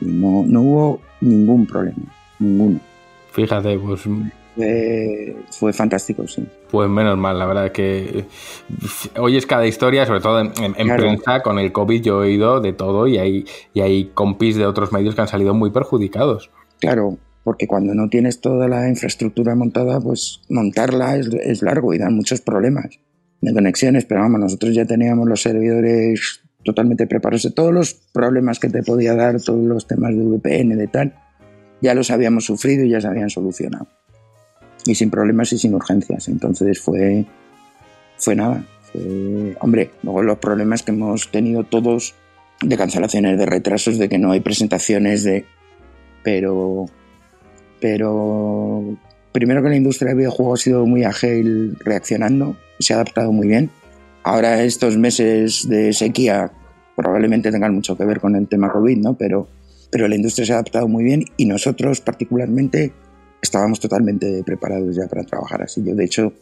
Y 0.00 0.06
no, 0.06 0.44
no 0.46 0.62
hubo 0.62 1.00
ningún 1.20 1.66
problema, 1.66 2.14
ninguno. 2.38 2.80
Fíjate, 3.32 3.78
pues 3.78 4.02
Fue, 4.56 5.36
fue 5.50 5.72
fantástico, 5.72 6.26
sí. 6.26 6.46
Pues 6.70 6.88
menos 6.88 7.16
mal, 7.18 7.38
la 7.38 7.46
verdad 7.46 7.70
que 7.72 8.24
oyes 9.18 9.46
cada 9.46 9.66
historia, 9.66 10.06
sobre 10.06 10.20
todo 10.20 10.40
en, 10.40 10.46
en- 10.58 10.74
en 10.78 10.86
Claro. 10.86 11.02
prensa, 11.02 11.42
con 11.42 11.58
el 11.58 11.72
COVID 11.72 12.02
yo 12.02 12.24
he 12.24 12.28
oído 12.28 12.60
de 12.60 12.72
todo 12.72 13.06
y 13.06 13.18
hay, 13.18 13.44
y 13.74 13.80
hay 13.82 14.06
compis 14.14 14.56
de 14.56 14.66
otros 14.66 14.92
medios 14.92 15.14
que 15.14 15.20
han 15.20 15.28
salido 15.28 15.54
muy 15.54 15.70
perjudicados. 15.70 16.50
Claro, 16.80 17.18
porque 17.44 17.66
cuando 17.66 17.94
no 17.94 18.08
tienes 18.08 18.40
toda 18.40 18.66
la 18.66 18.88
infraestructura 18.88 19.54
montada, 19.54 20.00
pues 20.00 20.40
montarla 20.48 21.16
es, 21.16 21.28
es 21.28 21.62
largo 21.62 21.92
y 21.94 21.98
da 21.98 22.10
muchos 22.10 22.40
problemas 22.40 22.98
de 23.42 23.52
conexiones, 23.52 24.04
pero 24.06 24.22
vamos, 24.22 24.40
nosotros 24.40 24.74
ya 24.74 24.86
teníamos 24.86 25.28
los 25.28 25.42
servidores 25.42 26.40
totalmente 26.64 27.06
preparados. 27.06 27.42
De 27.44 27.50
todos 27.52 27.72
los 27.72 27.94
problemas 28.12 28.58
que 28.58 28.68
te 28.70 28.82
podía 28.82 29.14
dar, 29.14 29.40
todos 29.40 29.62
los 29.64 29.86
temas 29.86 30.16
de 30.16 30.24
VPN, 30.24 30.76
de 30.76 30.88
tal, 30.88 31.14
ya 31.80 31.94
los 31.94 32.10
habíamos 32.10 32.44
sufrido 32.46 32.84
y 32.84 32.88
ya 32.90 33.00
se 33.00 33.06
habían 33.06 33.30
solucionado. 33.30 33.86
Y 34.86 34.94
sin 34.94 35.10
problemas 35.10 35.52
y 35.52 35.58
sin 35.58 35.74
urgencias. 35.74 36.28
Entonces 36.28 36.80
fue, 36.80 37.26
fue 38.16 38.34
nada. 38.34 38.64
Hombre, 39.60 39.90
luego 40.02 40.22
los 40.22 40.38
problemas 40.38 40.82
que 40.82 40.92
hemos 40.92 41.30
tenido 41.30 41.64
todos 41.64 42.14
de 42.62 42.76
cancelaciones, 42.76 43.38
de 43.38 43.46
retrasos, 43.46 43.98
de 43.98 44.08
que 44.08 44.18
no 44.18 44.32
hay 44.32 44.40
presentaciones, 44.40 45.24
de... 45.24 45.44
Pero, 46.22 46.86
pero 47.80 48.96
primero 49.32 49.62
que 49.62 49.68
la 49.68 49.76
industria 49.76 50.08
del 50.08 50.18
videojuego 50.18 50.54
ha 50.54 50.56
sido 50.56 50.86
muy 50.86 51.04
ágil 51.04 51.76
reaccionando, 51.80 52.56
se 52.80 52.94
ha 52.94 52.96
adaptado 52.96 53.32
muy 53.32 53.46
bien. 53.46 53.70
Ahora 54.22 54.62
estos 54.62 54.96
meses 54.96 55.68
de 55.68 55.92
sequía 55.92 56.50
probablemente 56.96 57.52
tengan 57.52 57.74
mucho 57.74 57.96
que 57.96 58.04
ver 58.04 58.18
con 58.18 58.34
el 58.34 58.48
tema 58.48 58.72
COVID, 58.72 58.96
¿no? 58.96 59.14
Pero, 59.14 59.46
pero 59.90 60.08
la 60.08 60.16
industria 60.16 60.46
se 60.46 60.52
ha 60.52 60.56
adaptado 60.56 60.88
muy 60.88 61.04
bien 61.04 61.26
y 61.36 61.44
nosotros 61.44 62.00
particularmente 62.00 62.92
estábamos 63.40 63.80
totalmente 63.80 64.42
preparados 64.44 64.96
ya 64.96 65.06
para 65.06 65.24
trabajar 65.24 65.62
así. 65.62 65.82
Yo 65.84 65.94
de 65.94 66.04
hecho 66.04 66.32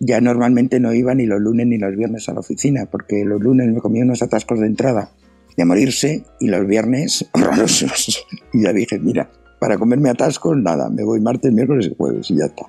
ya 0.00 0.20
normalmente 0.20 0.80
no 0.80 0.94
iba 0.94 1.14
ni 1.14 1.26
los 1.26 1.40
lunes 1.40 1.66
ni 1.66 1.78
los 1.78 1.94
viernes 1.96 2.28
a 2.28 2.34
la 2.34 2.40
oficina 2.40 2.86
porque 2.86 3.24
los 3.24 3.40
lunes 3.40 3.68
me 3.72 3.80
comía 3.80 4.04
unos 4.04 4.22
atascos 4.22 4.60
de 4.60 4.66
entrada 4.66 5.10
de 5.56 5.64
morirse 5.64 6.24
y 6.38 6.48
los 6.48 6.66
viernes 6.66 7.28
horrorosos. 7.34 8.24
Y 8.52 8.62
ya 8.62 8.72
dije, 8.72 8.98
mira, 8.98 9.28
para 9.58 9.76
comerme 9.76 10.08
atascos, 10.08 10.56
nada, 10.56 10.88
me 10.88 11.02
voy 11.02 11.20
martes, 11.20 11.52
miércoles 11.52 11.88
y 11.90 11.94
jueves 11.96 12.30
y 12.30 12.36
ya 12.36 12.44
está. 12.46 12.66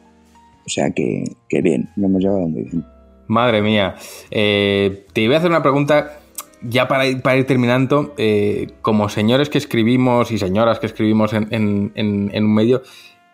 O 0.65 0.69
sea 0.69 0.89
que, 0.91 1.23
que 1.47 1.61
bien, 1.61 1.89
lo 1.95 2.07
hemos 2.07 2.21
llevado 2.21 2.47
muy 2.47 2.63
bien. 2.63 2.83
Madre 3.27 3.61
mía. 3.61 3.95
Eh, 4.31 5.05
te 5.13 5.21
iba 5.21 5.35
a 5.35 5.37
hacer 5.37 5.51
una 5.51 5.61
pregunta 5.61 6.19
ya 6.63 6.87
para 6.87 7.05
ir, 7.05 7.21
para 7.21 7.37
ir 7.37 7.45
terminando. 7.45 8.15
Eh, 8.17 8.71
como 8.81 9.07
señores 9.07 9.49
que 9.49 9.59
escribimos 9.59 10.31
y 10.31 10.39
señoras 10.39 10.79
que 10.79 10.87
escribimos 10.87 11.33
en, 11.33 11.91
un 11.95 12.53
medio, 12.53 12.81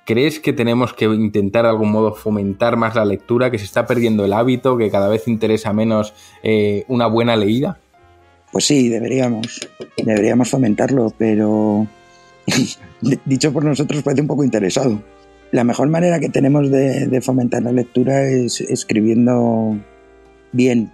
¿crees 0.06 0.40
que 0.40 0.53
tenemos 0.53 0.93
que 0.93 1.06
intentar 1.06 1.64
de 1.64 1.69
algún 1.69 1.92
modo 1.92 2.14
fomentar 2.14 2.77
más 2.77 2.95
la 2.95 3.03
lectura, 3.03 3.51
que 3.51 3.58
se 3.58 3.66
está 3.66 3.85
perdiendo 3.85 4.24
el 4.24 4.34
hábito, 4.34 4.77
que 4.77 4.90
cada 4.90 5.09
vez 5.09 5.27
interesa 5.27 5.74
menos 5.74 6.14
eh, 6.43 6.85
una 6.88 7.08
buena 7.08 7.35
leída? 7.35 7.80
Pues 8.51 8.66
sí, 8.66 8.88
deberíamos, 8.88 9.67
deberíamos 9.98 10.50
fomentarlo, 10.50 11.11
pero 11.17 11.88
dicho 13.25 13.51
por 13.51 13.66
nosotros 13.66 14.03
parece 14.03 14.22
un 14.22 14.27
poco 14.27 14.43
interesado. 14.43 15.01
La 15.51 15.64
mejor 15.64 15.90
manera 15.90 16.19
que 16.19 16.30
tenemos 16.30 16.69
de, 16.69 17.19
fomentar 17.22 17.64
la 17.64 17.72
lectura 17.72 18.24
es 18.27 18.61
escribiendo 18.61 19.77
bien 20.51 20.92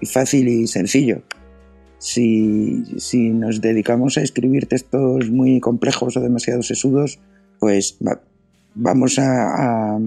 y 0.00 0.06
fácil 0.06 0.48
y 0.48 0.66
sencillo. 0.66 1.22
si, 1.98 2.84
si 2.98 3.30
nos 3.30 3.60
dedicamos 3.60 4.18
a 4.18 4.22
escribir 4.22 4.66
textos 4.66 5.30
muy 5.30 5.60
complejos 5.60 6.16
o 6.16 6.20
demasiado 6.20 6.62
sesudos, 6.62 7.18
pues 7.58 7.96
vamos 8.76 9.18
a, 9.18 9.98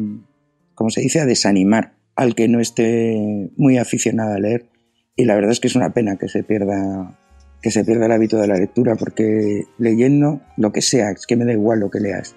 ¿cómo 0.75 0.89
se 0.89 1.01
dice?, 1.01 1.19
a 1.19 1.25
desanimar 1.25 1.93
al 2.15 2.35
que 2.35 2.47
no 2.47 2.59
esté 2.59 3.49
muy 3.57 3.77
aficionado 3.77 4.33
a 4.33 4.39
leer. 4.39 4.69
Y 5.15 5.25
la 5.25 5.35
verdad 5.35 5.51
es 5.51 5.59
que 5.59 5.67
es 5.67 5.75
una 5.75 5.93
pena 5.93 6.17
que 6.17 6.29
se 6.29 6.43
pierda 6.43 7.17
que 7.61 7.71
se 7.71 7.83
pierda 7.83 8.05
el 8.05 8.11
hábito 8.13 8.37
de 8.37 8.47
la 8.47 8.55
lectura, 8.55 8.95
porque 8.95 9.63
leyendo 9.77 10.41
lo 10.55 10.71
que 10.71 10.81
sea, 10.81 11.11
es 11.11 11.25
que 11.25 11.35
me 11.35 11.45
da 11.45 11.51
igual 11.51 11.79
lo 11.79 11.89
que 11.89 11.99
leas. 11.99 12.35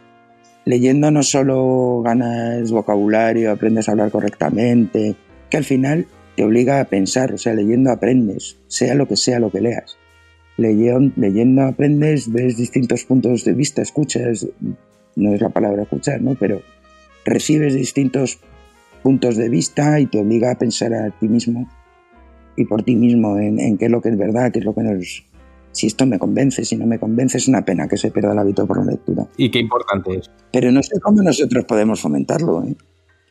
Leyendo 0.65 1.11
no 1.11 1.23
solo 1.23 2.03
ganas 2.05 2.71
vocabulario, 2.71 3.53
aprendes 3.53 3.89
a 3.89 3.93
hablar 3.93 4.11
correctamente, 4.11 5.17
que 5.51 5.57
al 5.57 5.65
final 5.65 6.07
te 6.37 6.45
obliga 6.45 6.81
a 6.81 6.87
pensar, 6.87 7.33
o 7.33 7.39
sea, 7.39 7.55
leyendo 7.55 7.91
aprendes, 7.91 8.59
sea 8.67 8.95
lo 8.95 9.07
que 9.07 9.17
sea 9.17 9.39
lo 9.39 9.51
que 9.51 9.61
leas. 9.61 9.97
Leyendo, 10.57 11.15
leyendo 11.17 11.63
aprendes, 11.63 12.31
ves 12.33 12.57
distintos 12.57 13.05
puntos 13.05 13.45
de 13.45 13.53
vista, 13.53 13.83
escuchas, 13.83 14.47
no 15.17 15.35
es 15.35 15.41
la 15.41 15.51
palabra 15.51 15.83
escuchar, 15.83 16.21
¿no? 16.21 16.35
Pero 16.39 16.63
recibes 17.25 17.75
distintos 17.75 18.39
puntos 19.03 19.37
de 19.37 19.49
vista 19.49 20.01
y 20.01 20.07
te 20.07 20.21
obliga 20.21 20.53
a 20.53 20.59
pensar 20.59 20.95
a 20.95 21.11
ti 21.11 21.29
mismo 21.29 21.69
y 22.57 22.65
por 22.65 22.83
ti 22.83 22.97
mismo 22.97 23.39
en, 23.39 23.59
en 23.59 23.79
qué 23.79 23.87
es 23.87 23.91
lo 23.91 24.01
que 24.01 24.11
es 24.11 24.19
verdad, 24.19 24.53
qué 24.53 24.61
es 24.61 24.65
lo 24.65 24.75
que 24.75 24.83
nos... 24.83 25.25
Si 25.73 25.87
esto 25.87 26.05
me 26.05 26.19
convence, 26.19 26.67
si 26.67 26.77
no 26.77 26.87
me 26.87 26.99
convence, 26.99 27.39
es 27.39 27.49
una 27.49 27.65
pena 27.65 27.89
que 27.89 27.97
se 27.97 28.11
pierda 28.11 28.33
el 28.33 28.39
hábito 28.39 28.67
por 28.67 28.85
la 28.85 28.93
lectura. 28.93 29.27
Y 29.39 29.51
qué 29.51 29.59
importante 29.59 30.19
es. 30.19 30.31
Pero 30.53 30.71
no 30.71 30.83
sé 30.83 31.01
cómo 31.01 31.23
nosotros 31.23 31.65
podemos 31.65 31.99
fomentarlo. 31.99 32.63
¿eh? 32.63 32.77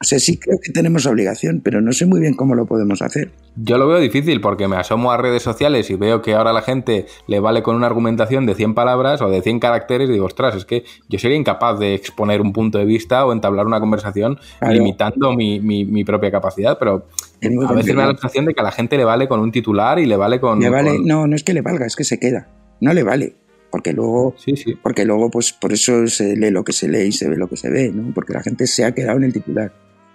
O 0.02 0.04
sea, 0.04 0.18
sí 0.20 0.38
creo 0.38 0.58
que 0.60 0.72
tenemos 0.72 1.06
obligación, 1.06 1.62
pero 1.64 1.80
no 1.80 1.94
sé 1.94 2.08
muy 2.08 2.20
bien 2.20 2.34
cómo 2.34 2.56
lo 2.56 2.66
podemos 2.66 3.04
hacer. 3.04 3.32
Yo 3.56 3.78
lo 3.78 3.88
veo 3.88 4.00
difícil 4.00 4.42
porque 4.42 4.68
me 4.68 4.76
asomo 4.76 5.12
a 5.12 5.18
redes 5.18 5.44
sociales 5.44 5.92
y 5.92 5.96
veo 5.96 6.24
que 6.24 6.34
ahora 6.34 6.50
a 6.50 6.54
la 6.54 6.64
gente 6.64 7.06
le 7.28 7.40
vale 7.40 7.62
con 7.62 7.76
una 7.76 7.86
argumentación 7.86 8.48
de 8.48 8.56
100 8.56 8.74
palabras 8.74 9.22
o 9.22 9.30
de 9.30 9.42
100 9.44 9.60
caracteres 9.60 10.10
y 10.10 10.14
digo, 10.14 10.26
ostras, 10.26 10.56
es 10.56 10.66
que 10.66 10.84
yo 11.08 11.20
sería 11.20 11.38
incapaz 11.38 11.78
de 11.78 11.94
exponer 11.94 12.42
un 12.42 12.52
punto 12.52 12.80
de 12.80 12.86
vista 12.86 13.26
o 13.26 13.32
entablar 13.32 13.68
una 13.68 13.80
conversación 13.80 14.40
Claro. 14.60 14.74
limitando 14.74 15.34
mi, 15.34 15.60
mi- 15.60 15.86
mi 15.86 16.04
propia 16.04 16.32
capacidad, 16.32 16.78
pero 16.80 17.06
Es 17.40 17.52
muy 17.52 17.64
a 17.66 17.72
veces 17.74 17.94
me 17.94 18.02
da 18.02 18.08
la 18.08 18.14
sensación 18.14 18.46
de 18.46 18.56
que 18.56 18.62
a 18.62 18.64
la 18.64 18.72
gente 18.72 18.98
le 18.98 19.06
vale 19.06 19.28
con 19.28 19.40
un 19.40 19.52
titular 19.52 20.00
y 20.00 20.08
le 20.08 20.18
vale 20.18 20.40
con... 20.40 20.60
Le 20.60 20.70
vale, 20.70 20.96
con- 20.98 21.06
no, 21.06 21.28
no 21.28 21.36
es 21.36 21.44
que 21.44 21.54
le 21.54 21.62
valga, 21.62 21.86
es 21.86 21.96
que 21.96 22.04
se 22.04 22.20
queda. 22.20 22.48
No 22.80 22.92
le 22.94 23.04
vale. 23.04 23.36
Porque 23.70 23.94
luego, 23.94 24.34
Sí, 24.38 24.56
sí. 24.58 24.74
porque 24.82 25.06
luego, 25.06 25.30
pues 25.30 25.54
por 25.54 25.72
eso 25.72 26.06
se 26.08 26.36
lee 26.36 26.50
lo 26.52 26.64
que 26.64 26.74
se 26.74 26.90
lee 26.90 27.04
y 27.08 27.12
se 27.12 27.30
ve 27.30 27.38
lo 27.38 27.48
que 27.48 27.56
se 27.56 27.70
ve, 27.70 27.92
¿no? 27.94 28.12
Porque 28.14 28.34
la 28.34 28.42
gente 28.42 28.66
se 28.68 28.84
ha 28.84 28.94
quedado 28.94 29.18
en 29.20 29.26
el 29.26 29.34
titular. 29.34 29.72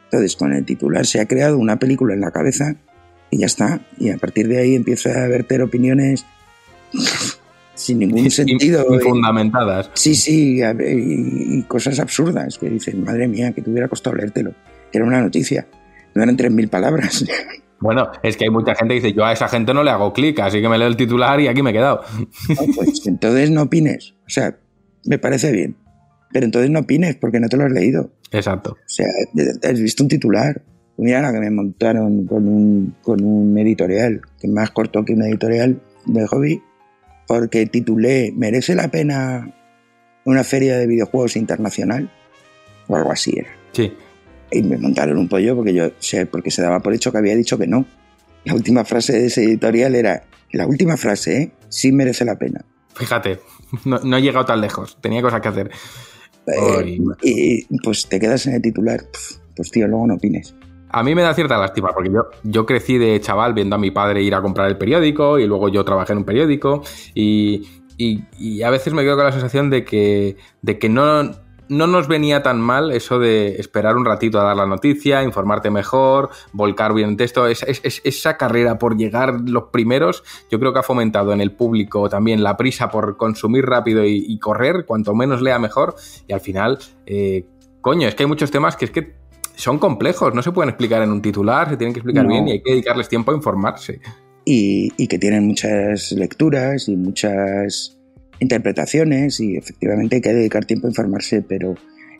Entonces, 0.06 0.36
con 0.36 0.52
el 0.52 0.64
titular 0.64 1.04
se 1.06 1.20
ha 1.20 1.26
creado 1.26 1.58
una 1.58 1.78
película 1.78 2.14
en 2.14 2.20
la 2.20 2.30
cabeza 2.30 2.76
y 3.30 3.38
ya 3.38 3.46
está. 3.46 3.80
Y 3.98 4.10
a 4.10 4.16
partir 4.16 4.48
de 4.48 4.58
ahí 4.58 4.74
empieza 4.74 5.24
a 5.24 5.28
verter 5.28 5.62
opiniones 5.62 6.24
sin 7.74 7.98
ningún 7.98 8.30
sentido. 8.30 8.86
Infundamentadas. 8.94 9.90
Sí, 9.94 10.14
sí, 10.14 10.60
y, 10.62 11.62
cosas 11.64 11.98
absurdas 11.98 12.58
que 12.58 12.70
dicen, 12.70 13.02
madre 13.04 13.28
mía, 13.28 13.52
que 13.52 13.62
te 13.62 13.70
hubiera 13.70 13.88
costado 13.88 14.16
leértelo. 14.16 14.54
Era 14.92 15.04
una 15.04 15.20
noticia. 15.20 15.66
No 16.14 16.22
eran 16.22 16.36
3.000 16.36 16.68
palabras. 16.68 17.24
Bueno, 17.78 18.10
es 18.22 18.38
que 18.38 18.44
hay 18.44 18.50
mucha 18.50 18.74
gente 18.74 18.94
que 18.94 19.00
dice, 19.00 19.12
yo 19.12 19.22
a 19.22 19.34
esa 19.34 19.48
gente 19.48 19.74
no 19.74 19.84
le 19.84 19.90
hago 19.90 20.14
clic, 20.14 20.40
así 20.40 20.62
que 20.62 20.68
me 20.70 20.78
leo 20.78 20.88
el 20.88 20.96
titular 20.96 21.38
y 21.40 21.48
aquí 21.48 21.62
me 21.62 21.70
he 21.70 21.72
quedado. 21.74 22.00
No, 22.48 22.74
pues 22.74 23.06
entonces 23.06 23.50
no 23.50 23.64
opines. 23.64 24.14
O 24.26 24.30
sea, 24.30 24.56
me 25.04 25.18
parece 25.18 25.52
bien. 25.52 25.76
Pero 26.36 26.44
entonces 26.44 26.70
no 26.70 26.80
opines 26.80 27.16
porque 27.16 27.40
no 27.40 27.48
te 27.48 27.56
lo 27.56 27.64
has 27.64 27.72
leído. 27.72 28.10
Exacto. 28.30 28.72
O 28.72 28.88
sea, 28.88 29.06
has 29.62 29.80
visto 29.80 30.02
un 30.02 30.10
titular. 30.10 30.60
Mira 30.98 31.22
la 31.22 31.32
que 31.32 31.38
me 31.38 31.50
montaron 31.50 32.26
con 32.26 32.46
un, 32.46 32.94
con 33.00 33.24
un 33.24 33.56
editorial, 33.56 34.20
que 34.38 34.46
más 34.46 34.70
corto 34.70 35.02
que 35.02 35.14
un 35.14 35.22
editorial 35.22 35.80
de 36.04 36.26
hobby, 36.26 36.62
porque 37.26 37.64
titulé 37.64 38.34
¿Merece 38.36 38.74
la 38.74 38.88
pena 38.88 39.50
una 40.26 40.44
feria 40.44 40.76
de 40.76 40.86
videojuegos 40.86 41.36
internacional? 41.36 42.12
O 42.86 42.96
algo 42.96 43.12
así 43.12 43.32
era. 43.38 43.48
Sí. 43.72 43.94
Y 44.50 44.62
me 44.62 44.76
montaron 44.76 45.16
un 45.16 45.28
pollo 45.28 45.56
porque 45.56 45.72
yo, 45.72 45.88
sea, 46.00 46.26
porque 46.26 46.50
se 46.50 46.60
daba 46.60 46.80
por 46.80 46.92
hecho 46.92 47.12
que 47.12 47.16
había 47.16 47.34
dicho 47.34 47.56
que 47.56 47.66
no. 47.66 47.86
La 48.44 48.52
última 48.52 48.84
frase 48.84 49.14
de 49.14 49.26
ese 49.28 49.42
editorial 49.42 49.94
era, 49.94 50.24
la 50.52 50.66
última 50.66 50.98
frase, 50.98 51.40
¿eh? 51.40 51.52
Sí 51.70 51.92
merece 51.92 52.26
la 52.26 52.36
pena. 52.36 52.62
Fíjate, 52.94 53.40
no, 53.86 54.00
no 54.00 54.18
he 54.18 54.20
llegado 54.20 54.44
tan 54.44 54.60
lejos, 54.60 54.98
tenía 55.00 55.22
cosas 55.22 55.40
que 55.40 55.48
hacer. 55.48 55.70
Eh, 56.52 56.98
y 57.22 57.78
pues 57.82 58.08
te 58.08 58.18
quedas 58.20 58.46
en 58.46 58.54
el 58.54 58.62
titular. 58.62 59.00
Pues 59.56 59.70
tío, 59.70 59.86
luego 59.88 60.06
no 60.06 60.14
opines. 60.14 60.54
A 60.90 61.02
mí 61.02 61.14
me 61.14 61.22
da 61.22 61.34
cierta 61.34 61.58
lástima 61.58 61.92
porque 61.92 62.10
yo, 62.10 62.26
yo 62.44 62.64
crecí 62.64 62.96
de 62.98 63.20
chaval 63.20 63.54
viendo 63.54 63.76
a 63.76 63.78
mi 63.78 63.90
padre 63.90 64.22
ir 64.22 64.34
a 64.34 64.40
comprar 64.42 64.68
el 64.68 64.78
periódico 64.78 65.38
y 65.38 65.46
luego 65.46 65.68
yo 65.68 65.84
trabajé 65.84 66.12
en 66.12 66.18
un 66.18 66.24
periódico 66.24 66.82
y, 67.14 67.66
y- 67.98 68.24
y 68.38 68.62
a 68.62 68.70
veces 68.70 68.92
me 68.94 69.02
quedo 69.02 69.16
con 69.16 69.24
la 69.24 69.32
sensación 69.32 69.68
de 69.70 69.84
que, 69.84 70.36
de 70.62 70.78
que 70.78 70.88
no, 70.88 71.32
no 71.68 71.86
nos 71.86 72.08
venía 72.08 72.42
tan 72.42 72.60
mal 72.60 72.92
eso 72.92 73.18
de 73.18 73.56
esperar 73.56 73.96
un 73.96 74.04
ratito 74.04 74.40
a 74.40 74.44
dar 74.44 74.56
la 74.56 74.66
noticia, 74.66 75.22
informarte 75.22 75.70
mejor, 75.70 76.30
volcar 76.52 76.94
bien 76.94 77.10
el 77.10 77.16
texto. 77.16 77.46
Es- 77.46 77.62
es- 77.64 77.80
es- 77.82 78.00
esa 78.04 78.36
carrera 78.36 78.78
por 78.78 78.96
llegar 78.96 79.40
los 79.44 79.64
primeros 79.72 80.22
yo 80.50 80.58
creo 80.60 80.72
que 80.72 80.78
ha 80.78 80.82
fomentado 80.82 81.32
en 81.32 81.40
el 81.40 81.52
público 81.52 82.08
también 82.08 82.42
la 82.42 82.56
prisa 82.56 82.90
por 82.90 83.16
consumir 83.16 83.66
rápido 83.66 84.04
y, 84.04 84.24
y 84.28 84.38
correr, 84.38 84.84
cuanto 84.86 85.14
menos 85.14 85.42
lea 85.42 85.58
mejor 85.58 85.94
y 86.26 86.32
al 86.32 86.40
final... 86.40 86.78
eh, 87.06 87.44
Coño, 87.80 88.08
es 88.08 88.16
que 88.16 88.24
hay 88.24 88.28
muchos 88.28 88.50
temas 88.50 88.74
que 88.76 88.86
es 88.86 88.90
que 88.90 89.14
son 89.54 89.78
complejos, 89.78 90.34
no 90.34 90.42
se 90.42 90.50
pueden 90.50 90.70
explicar 90.70 91.02
en 91.02 91.10
un 91.12 91.22
titular, 91.22 91.68
se 91.70 91.76
tienen 91.76 91.94
que 91.94 92.00
explicar 92.00 92.24
No. 92.24 92.30
bien 92.30 92.48
y 92.48 92.50
hay 92.52 92.60
que 92.62 92.72
dedicarles 92.72 93.08
tiempo 93.08 93.30
a 93.30 93.34
informarse. 93.34 94.00
y, 94.44 94.92
y 94.96 95.08
que 95.08 95.18
tienen 95.18 95.46
muchas 95.46 96.12
lecturas 96.12 96.88
y 96.88 96.96
muchas 96.96 97.95
interpretaciones 98.40 99.40
y 99.40 99.56
efectivamente 99.56 100.16
hay 100.16 100.22
que 100.22 100.34
dedicar 100.34 100.64
tiempo 100.64 100.86
a 100.86 100.90
informarse, 100.90 101.42
pero 101.42 101.74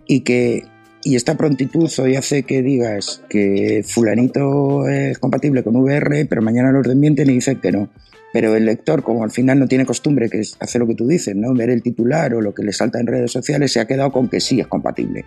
y 0.06 0.20
que 0.20 0.64
y 1.06 1.14
esta 1.14 1.36
prontitud 1.36 1.88
hoy 1.98 2.16
hace 2.16 2.42
que 2.42 2.62
digas 2.62 3.22
que 3.28 3.84
fulanito 3.86 4.88
es 4.88 5.20
compatible 5.20 5.62
con 5.62 5.76
VR, 5.76 6.26
pero 6.26 6.42
mañana 6.42 6.72
lo 6.72 6.82
desmienten 6.82 7.30
y 7.30 7.34
dicen 7.34 7.60
que 7.60 7.70
no. 7.70 7.90
Pero 8.32 8.56
el 8.56 8.64
lector, 8.66 9.04
como 9.04 9.22
al 9.22 9.30
final 9.30 9.60
no 9.60 9.68
tiene 9.68 9.86
costumbre, 9.86 10.28
que 10.28 10.40
es 10.40 10.56
hacer 10.58 10.80
lo 10.80 10.88
que 10.88 10.96
tú 10.96 11.06
dices, 11.06 11.36
¿no? 11.36 11.54
Ver 11.54 11.70
el 11.70 11.80
titular 11.80 12.34
o 12.34 12.40
lo 12.40 12.52
que 12.52 12.64
le 12.64 12.72
salta 12.72 12.98
en 12.98 13.06
redes 13.06 13.30
sociales, 13.30 13.72
se 13.72 13.78
ha 13.78 13.86
quedado 13.86 14.10
con 14.10 14.28
que 14.28 14.40
sí 14.40 14.58
es 14.58 14.66
compatible. 14.66 15.24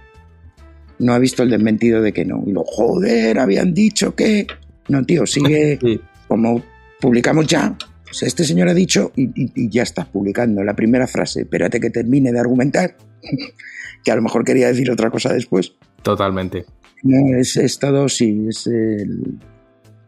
No 1.00 1.14
ha 1.14 1.20
visto 1.20 1.44
el 1.44 1.50
desmentido 1.50 2.02
de 2.02 2.12
que 2.12 2.26
no. 2.26 2.44
Y 2.46 2.52
lo, 2.52 2.66
joder, 2.66 3.40
habían 3.40 3.74
dicho 3.74 4.16
que... 4.16 4.48
No, 4.90 5.06
tío, 5.06 5.26
sigue 5.26 5.80
Sí. 5.82 6.02
como 6.28 6.62
publicamos 7.00 7.48
ya, 7.48 7.74
pues 8.10 8.24
este 8.24 8.44
señor 8.44 8.68
ha 8.70 8.74
dicho 8.74 9.12
y, 9.16 9.24
y- 9.36 9.52
y 9.56 9.70
ya 9.70 9.84
estás 9.84 10.06
publicando 10.08 10.64
la 10.64 10.76
primera 10.76 11.08
frase. 11.08 11.42
Espérate 11.42 11.80
que 11.80 11.90
termine 11.90 12.32
de 12.32 12.40
argumentar, 12.40 12.98
que 14.04 14.12
a 14.12 14.16
lo 14.16 14.22
mejor 14.22 14.44
quería 14.44 14.68
decir 14.68 14.90
otra 14.92 15.10
cosa 15.10 15.34
después. 15.34 15.74
Totalmente. 16.04 16.66
No, 17.04 17.38
es, 17.38 17.56
es 17.58 17.80
todo, 17.80 18.10
sí, 18.10 18.46
es 18.50 18.68
el, 18.68 19.40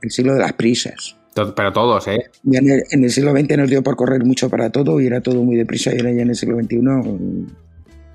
el 0.01 0.11
siglo 0.11 0.33
de 0.33 0.39
las 0.39 0.53
prisas. 0.53 1.15
Pero 1.33 1.71
todos, 1.71 2.07
¿eh? 2.09 2.19
En, 2.51 2.69
el, 2.69 2.83
en 2.91 3.03
el 3.05 3.09
siglo 3.09 3.31
XX 3.31 3.55
nos 3.57 3.69
dio 3.69 3.81
por 3.81 3.95
correr 3.95 4.25
mucho 4.25 4.49
para 4.49 4.69
todo 4.69 4.99
y 4.99 5.05
era 5.07 5.21
todo 5.21 5.43
muy 5.43 5.55
deprisa 5.55 5.93
y 5.95 5.97
ahora 5.99 6.11
ya 6.11 6.23
en 6.23 6.29
el 6.29 6.35
siglo 6.35 6.57
XXI, 6.59 6.77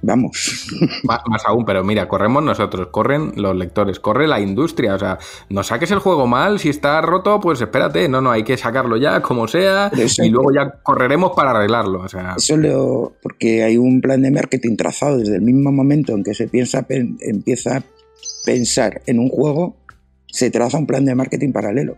vamos. 0.02 0.66
Más, 1.04 1.20
más 1.26 1.42
aún, 1.46 1.64
pero 1.64 1.82
mira, 1.84 2.06
corremos 2.08 2.42
nosotros, 2.42 2.88
corren 2.90 3.32
los 3.36 3.56
lectores, 3.56 3.98
corre 4.00 4.26
la 4.28 4.40
industria. 4.40 4.94
O 4.94 4.98
sea, 4.98 5.18
no 5.48 5.62
saques 5.62 5.90
el 5.90 5.98
juego 5.98 6.26
mal, 6.26 6.58
si 6.58 6.68
está 6.68 7.00
roto, 7.00 7.40
pues 7.40 7.60
espérate. 7.60 8.08
No, 8.08 8.20
no, 8.20 8.30
hay 8.30 8.44
que 8.44 8.56
sacarlo 8.56 8.96
ya, 8.96 9.20
como 9.22 9.48
sea, 9.48 9.88
eso- 9.96 10.22
y 10.24 10.28
luego 10.30 10.52
ya 10.52 10.70
correremos 10.82 11.32
para 11.34 11.50
arreglarlo. 11.50 12.00
O 12.02 12.08
sea, 12.08 12.34
Eso 12.36 12.56
lo, 12.56 13.14
porque 13.22 13.62
hay 13.64 13.76
un 13.76 14.00
plan 14.00 14.22
de 14.22 14.30
marketing 14.30 14.76
trazado 14.76 15.18
desde 15.18 15.36
el 15.36 15.42
mismo 15.42 15.72
momento 15.72 16.12
en 16.12 16.22
que 16.24 16.34
se 16.34 16.48
piensa, 16.48 16.82
pen- 16.82 17.16
empieza 17.20 17.78
a 17.78 17.82
pensar 18.44 19.02
en 19.06 19.18
un 19.18 19.28
juego, 19.28 19.76
se 20.26 20.50
traza 20.50 20.78
un 20.78 20.86
plan 20.86 21.04
de 21.04 21.14
marketing 21.14 21.52
paralelo. 21.52 21.96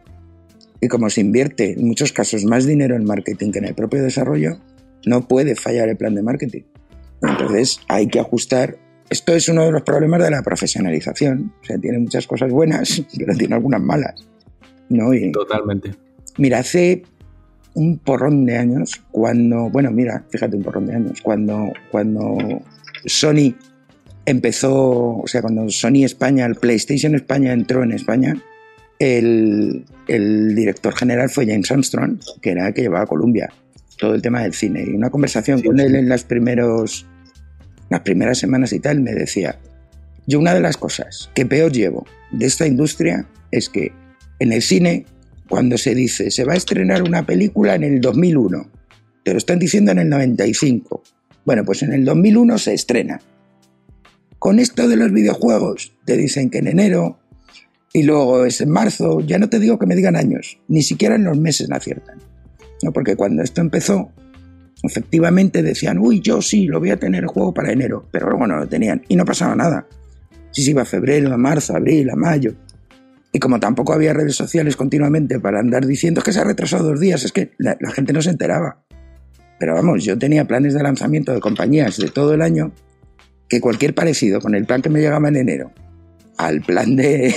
Y 0.81 0.89
como 0.89 1.10
se 1.10 1.20
invierte 1.20 1.73
en 1.73 1.86
muchos 1.89 2.12
casos 2.12 2.44
más 2.44 2.65
dinero 2.65 2.94
en 2.94 3.05
marketing 3.05 3.51
que 3.51 3.59
en 3.59 3.65
el 3.67 3.75
propio 3.75 4.02
desarrollo, 4.02 4.59
no 5.05 5.27
puede 5.27 5.57
fallar 5.57 5.89
el 5.89 5.97
plan 5.97 6.15
de 6.15 6.23
marketing. 6.23 6.62
Entonces 7.22 7.80
hay 7.88 8.08
que 8.08 8.20
ajustar. 8.20 8.78
Esto 9.10 9.34
es 9.34 9.48
uno 9.48 9.64
de 9.64 9.72
los 9.72 9.82
problemas 9.82 10.22
de 10.22 10.30
la 10.30 10.42
profesionalización. 10.42 11.52
O 11.62 11.64
sea, 11.64 11.78
tiene 11.78 11.98
muchas 11.98 12.26
cosas 12.26 12.50
buenas, 12.50 13.02
pero 13.18 13.34
tiene 13.36 13.55
algunas 13.55 13.80
malas. 13.80 14.26
¿no? 14.88 15.12
Y, 15.14 15.32
totalmente. 15.32 15.94
Mira, 16.36 16.58
hace 16.58 17.02
un 17.74 17.98
porrón 17.98 18.44
de 18.44 18.56
años, 18.56 19.02
cuando, 19.10 19.70
bueno, 19.70 19.90
mira, 19.90 20.24
fíjate, 20.30 20.56
un 20.56 20.62
porrón 20.62 20.86
de 20.86 20.94
años, 20.94 21.20
cuando, 21.22 21.72
cuando 21.90 22.62
Sony 23.05 23.55
empezó, 24.24 25.18
o 25.18 25.26
sea, 25.26 25.42
cuando 25.42 25.68
Sony 25.70 26.05
España, 26.05 26.47
el 26.47 26.56
PlayStation 26.56 27.14
España 27.14 27.52
entró 27.52 27.82
en 27.82 27.92
España, 27.92 28.36
el, 28.98 29.84
el 30.08 30.55
director 30.55 30.94
general 30.94 31.28
fue 31.28 31.47
James 31.47 31.70
Armstrong, 31.70 32.18
que 32.40 32.50
era 32.50 32.68
el 32.68 32.74
que 32.74 32.82
llevaba 32.82 33.05
a 33.05 33.06
Columbia 33.06 33.52
todo 33.99 34.15
el 34.15 34.23
tema 34.23 34.43
del 34.43 34.55
cine. 34.55 34.85
Y 34.86 34.94
una 34.94 35.10
conversación 35.10 35.59
Sí, 35.59 35.67
con 35.67 35.78
él 35.81 35.94
en 35.94 36.09
las, 36.09 36.25
primeros, 36.25 37.07
las 37.91 38.01
primeras 38.01 38.39
semanas 38.39 38.73
y 38.73 38.81
tal, 38.81 39.01
me 39.01 39.12
decía, 39.12 39.59
yo 40.27 40.39
una 40.39 40.55
de 40.55 40.60
las 40.60 40.77
cosas 40.77 41.31
que 41.35 41.44
peor 41.44 41.73
llevo 41.73 42.07
de 42.31 42.47
esta 42.47 42.67
industria 42.67 43.27
es 43.51 43.68
que 43.68 43.93
en 44.39 44.52
el 44.52 44.62
cine 44.62 45.07
cuando 45.49 45.78
se 45.78 45.94
dice 45.94 46.31
se 46.31 46.44
va 46.44 46.52
a 46.52 46.57
estrenar 46.57 47.02
una 47.02 47.25
película 47.25 47.75
en 47.75 47.85
el 47.85 48.01
2001. 48.01 48.70
Te 49.25 49.33
lo 49.33 49.39
están 49.39 49.59
diciendo 49.59 49.93
en 49.93 49.99
el 49.99 50.09
95. 50.09 51.02
Bueno, 51.44 51.65
pues 51.65 51.83
en 51.83 51.93
el 51.93 52.05
2001 52.05 52.59
se 52.59 52.75
estrena. 52.75 53.20
Con 54.39 54.60
esto 54.60 54.86
de 54.86 54.97
los 54.97 55.12
videojuegos, 55.12 55.93
te 56.05 56.17
dicen 56.17 56.51
que 56.51 56.59
en 56.59 56.68
enero 56.68 57.18
y 57.93 58.02
luego 58.02 58.44
es 58.44 58.60
en 58.60 58.70
marzo, 58.70 59.20
ya 59.20 59.39
no 59.39 59.49
te 59.49 59.59
digo 59.59 59.78
que 59.78 59.86
me 59.86 59.97
digan 59.97 60.15
años, 60.15 60.60
ni 60.68 60.83
siquiera 60.83 61.17
en 61.17 61.25
los 61.25 61.39
meses 61.39 61.68
me 61.68 61.77
aciertan. 61.77 62.18
¿No? 62.82 62.92
Porque 62.92 63.16
cuando 63.16 63.42
esto 63.42 63.60
empezó, 63.60 64.10
efectivamente 64.82 65.62
decían, 65.62 65.98
uy, 65.98 66.20
yo 66.20 66.40
sí, 66.42 66.66
lo 66.66 66.81
voy 66.81 66.90
a 66.90 66.98
tener 66.98 67.24
el 67.24 67.28
juego 67.28 67.52
para 67.52 67.73
enero, 67.73 68.07
pero 68.10 68.28
luego 68.28 68.47
no 68.47 68.57
lo 68.57 68.68
tenían 68.68 69.02
y 69.08 69.16
no 69.16 69.24
pasaba 69.24 69.55
nada. 69.57 69.86
Si 70.50 70.62
se 70.62 70.70
iba 70.70 70.82
a 70.82 70.86
febrero, 70.86 71.32
a 71.32 71.36
marzo, 71.36 71.74
a 71.74 71.76
abril, 71.76 72.10
a 72.10 72.16
mayo. 72.16 72.55
Y 73.32 73.39
como 73.39 73.60
tampoco 73.60 73.92
había 73.92 74.15
redes 74.15 74.34
sociales 74.34 74.76
continuamente 74.76 75.39
para 75.39 75.60
andar 75.60 75.86
diciendo 75.86 76.23
que 76.23 76.32
se 76.32 76.40
ha 76.40 76.44
retrasado 76.44 76.89
dos 76.89 77.00
días, 77.00 77.24
es 77.24 77.32
que 77.32 77.52
la, 77.58 77.76
la 77.81 77.90
gente 77.90 78.12
no 78.12 78.23
se 78.23 78.31
enteraba. 78.31 78.82
Pero 79.58 79.74
vamos, 79.74 80.05
yo 80.05 80.18
tenía 80.18 80.47
planes 80.47 80.74
de 80.74 80.82
lanzamiento 80.82 81.32
de 81.32 81.40
compañías 81.40 81.98
de 81.98 82.08
todo 82.08 82.34
el 82.34 82.42
año 82.42 82.73
que 83.48 83.60
cualquier 83.60 83.94
parecido 83.94 84.40
con 84.40 84.55
el 84.55 84.66
plan 84.66 84.82
que 84.82 84.89
me 84.89 85.00
llegaba 85.00 85.28
en 85.28 85.36
enero 85.36 85.73
al 86.39 86.60
plan 86.62 86.97
de, 86.97 87.34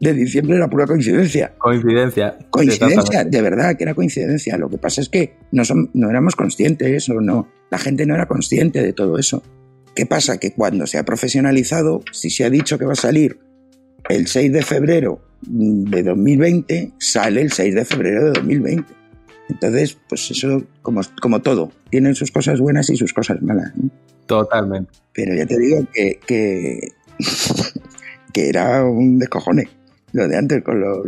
de 0.00 0.12
diciembre 0.14 0.56
era 0.56 0.68
pura 0.68 0.86
coincidencia. 0.86 1.54
Coincidencia. 1.58 2.38
Coincidencia, 2.50 3.24
de 3.24 3.42
verdad 3.42 3.76
que 3.76 3.84
era 3.84 3.94
coincidencia. 3.94 4.56
Lo 4.56 4.68
que 4.68 4.78
pasa 4.78 5.00
es 5.00 5.08
que 5.08 5.34
no, 5.52 5.64
son- 5.64 5.90
no 5.94 6.08
éramos 6.10 6.36
conscientes 6.36 7.08
o 7.08 7.20
no. 7.20 7.48
La 7.70 7.78
gente 7.78 8.06
no 8.06 8.14
era 8.14 8.26
consciente 8.26 8.82
de 8.82 8.92
todo 8.92 9.18
eso. 9.18 9.42
¿Qué 9.96 10.06
pasa? 10.06 10.38
Que 10.38 10.52
cuando 10.52 10.86
se 10.86 10.98
ha 10.98 11.04
profesionalizado, 11.04 12.02
si 12.12 12.30
se 12.30 12.44
ha 12.44 12.50
dicho 12.50 12.78
que 12.78 12.84
va 12.84 12.92
a 12.92 12.96
salir 12.96 13.38
el 14.08 14.28
6 14.28 14.52
de 14.52 14.62
febrero 14.62 15.20
de 15.42 16.02
2020, 16.04 16.92
sale 16.98 17.42
el 17.42 17.50
6 17.50 17.74
de 17.74 17.84
febrero 17.84 18.24
de 18.26 18.30
2020. 18.34 18.84
Entonces, 19.50 19.98
pues 20.08 20.30
eso, 20.30 20.62
como, 20.82 21.00
como 21.20 21.40
todo, 21.42 21.72
tienen 21.90 22.14
sus 22.14 22.30
cosas 22.30 22.60
buenas 22.60 22.88
y 22.90 22.96
sus 22.96 23.12
cosas 23.12 23.42
malas. 23.42 23.72
¿no? 23.76 23.90
Totalmente. 24.26 24.90
Pero 25.12 25.34
ya 25.34 25.46
te 25.46 25.58
digo 25.58 25.84
que, 25.92 26.20
que, 26.26 26.92
que 28.32 28.48
era 28.48 28.84
un 28.84 29.18
descojone 29.18 29.68
lo 30.12 30.28
de 30.28 30.36
antes 30.36 30.62
con 30.62 30.80
los, 30.80 31.06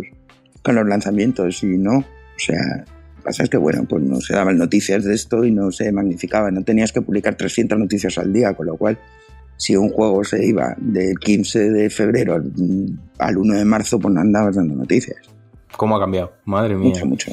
con 0.63 0.75
los 0.75 0.87
lanzamientos 0.87 1.63
y 1.63 1.79
no. 1.79 1.99
O 1.99 2.39
sea, 2.39 2.85
pasa 3.23 3.45
es 3.45 3.51
que, 3.51 3.57
bueno, 3.57 3.85
pues 3.89 4.03
no 4.03 4.21
se 4.21 4.35
daban 4.35 4.59
noticias 4.59 5.05
de 5.05 5.15
esto 5.15 5.45
y 5.45 5.51
no 5.51 5.71
se 5.71 5.91
magnificaba. 5.93 6.51
No 6.51 6.63
tenías 6.63 6.93
que 6.93 7.03
publicar 7.03 7.35
300 7.35 7.79
noticias 7.79 8.19
al 8.19 8.33
día, 8.33 8.55
con 8.55 8.67
lo 8.67 8.77
cual, 8.77 8.99
si 9.57 9.77
un 9.77 9.91
juego 9.91 10.25
se 10.25 10.45
iba 10.45 10.75
del 10.79 11.19
15 11.19 11.71
de 11.71 11.91
febrero 11.91 12.35
al, 12.35 12.53
al 13.19 13.37
1 13.37 13.55
de 13.59 13.65
marzo, 13.65 13.99
pues 13.99 14.15
no 14.15 14.21
andabas 14.21 14.57
dando 14.57 14.75
noticias. 14.75 15.19
¿Cómo 15.77 15.97
ha 15.97 16.01
cambiado? 16.01 16.33
Madre 16.45 16.77
mía. 16.77 16.91
Mucho, 16.91 17.07
mucho. 17.07 17.33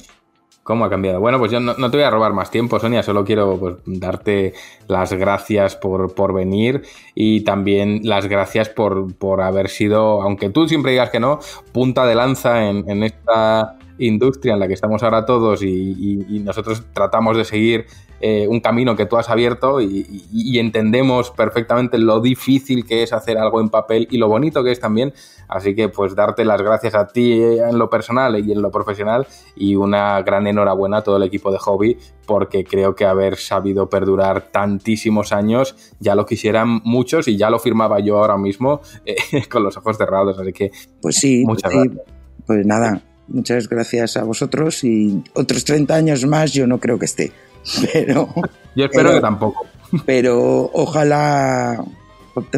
¿Cómo 0.67 0.83
ha 0.83 0.89
cambiado? 0.89 1.21
Bueno, 1.21 1.39
pues 1.39 1.49
yo 1.49 1.61
no, 1.61 1.73
te 1.75 1.95
voy 1.95 2.03
a 2.03 2.09
robar 2.09 2.33
más 2.33 2.51
tiempo, 2.51 2.77
Sonia, 2.77 3.01
solo 3.01 3.23
quiero 3.23 3.57
pues, 3.57 3.75
darte 3.85 4.53
las 4.89 5.13
gracias 5.13 5.77
por, 5.77 6.13
por 6.13 6.33
venir 6.33 6.81
y 7.15 7.45
también 7.45 8.01
las 8.03 8.25
gracias 8.25 8.67
por, 8.67 9.15
por 9.15 9.39
haber 9.39 9.69
sido, 9.69 10.21
aunque 10.21 10.49
tú 10.49 10.67
siempre 10.67 10.91
digas 10.91 11.09
que 11.09 11.21
no, 11.21 11.39
punta 11.71 12.05
de 12.05 12.15
lanza 12.15 12.67
en, 12.67 12.83
en 12.89 13.03
esta 13.03 13.77
industria 13.97 14.55
en 14.55 14.59
la 14.59 14.67
que 14.67 14.73
estamos 14.73 15.03
ahora 15.03 15.25
todos 15.25 15.63
y 15.63 16.41
nosotros 16.43 16.83
tratamos 16.91 17.37
de 17.37 17.45
seguir 17.45 17.85
eh, 18.19 18.47
un 18.49 18.59
camino 18.59 18.95
que 18.95 19.05
tú 19.05 19.17
has 19.17 19.29
abierto 19.29 19.79
y, 19.81 19.85
y- 20.09 20.25
y 20.31 20.59
entendemos 20.59 21.31
perfectamente 21.31 21.97
lo 21.97 22.19
difícil 22.19 22.85
que 22.85 23.03
es 23.03 23.13
hacer 23.13 23.37
algo 23.37 23.61
en 23.61 23.69
papel 23.69 24.07
y 24.11 24.17
lo 24.17 24.27
bonito 24.27 24.63
que 24.63 24.71
es 24.71 24.79
también. 24.79 25.13
Así 25.47 25.75
que 25.75 25.87
pues 25.87 26.13
darte 26.15 26.43
las 26.43 26.61
gracias 26.61 26.93
a 26.95 27.07
ti 27.07 27.33
en 27.41 27.77
lo 27.79 27.89
personal 27.89 28.37
y 28.45 28.51
en 28.51 28.61
lo 28.61 28.69
profesional 28.69 29.25
y 29.55 29.75
una 29.75 30.21
gran 30.21 30.45
enhorabuena 30.47 30.97
a 30.97 31.03
todo 31.03 31.17
el 31.17 31.23
equipo 31.23 31.51
de 31.51 31.57
Hobby 31.59 31.97
porque 32.25 32.65
creo 32.65 32.95
que 32.95 33.05
haber 33.05 33.37
sabido 33.37 33.89
perdurar 33.89 34.49
tantísimos 34.51 35.31
años 35.31 35.75
ya 35.99 36.15
lo 36.15 36.25
quisieran 36.25 36.81
muchos 36.83 37.27
y 37.29 37.37
ya 37.37 37.49
lo 37.49 37.59
firmaba 37.59 37.99
yo 38.01 38.17
ahora 38.17 38.37
mismo 38.37 38.81
eh, 39.05 39.15
con 39.49 39.63
los 39.63 39.77
ojos 39.77 39.97
cerrados. 39.97 40.37
Así 40.37 40.51
que 40.51 40.71
Pues 41.01 41.15
sí, 41.15 41.43
Muchas 41.45 41.71
pues, 41.71 41.91
sí. 41.91 41.97
pues 42.45 42.65
nada, 42.65 43.01
muchas 43.27 43.67
gracias 43.69 44.17
a 44.17 44.23
vosotros 44.23 44.83
y 44.83 45.23
otros 45.33 45.63
30 45.65 45.95
años 45.95 46.25
más 46.25 46.53
yo 46.53 46.67
no 46.67 46.79
creo 46.79 46.97
que 46.99 47.05
esté. 47.05 47.31
Pero, 47.93 48.29
yo 48.75 48.85
espero 48.85 48.91
Pero- 49.09 49.13
que 49.15 49.21
tampoco. 49.21 49.65
pero 50.05 50.69
ojalá 50.73 51.83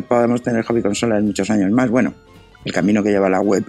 podamos 0.08 0.42
tener 0.42 0.64
hobby 0.66 0.82
consolas 0.82 1.24
muchos 1.24 1.50
años 1.50 1.72
más. 1.72 1.90
Bueno, 1.90 2.14
el 2.66 2.74
camino 2.74 3.04
que 3.04 3.10
lleva 3.12 3.30
la 3.30 3.40
web 3.42 3.64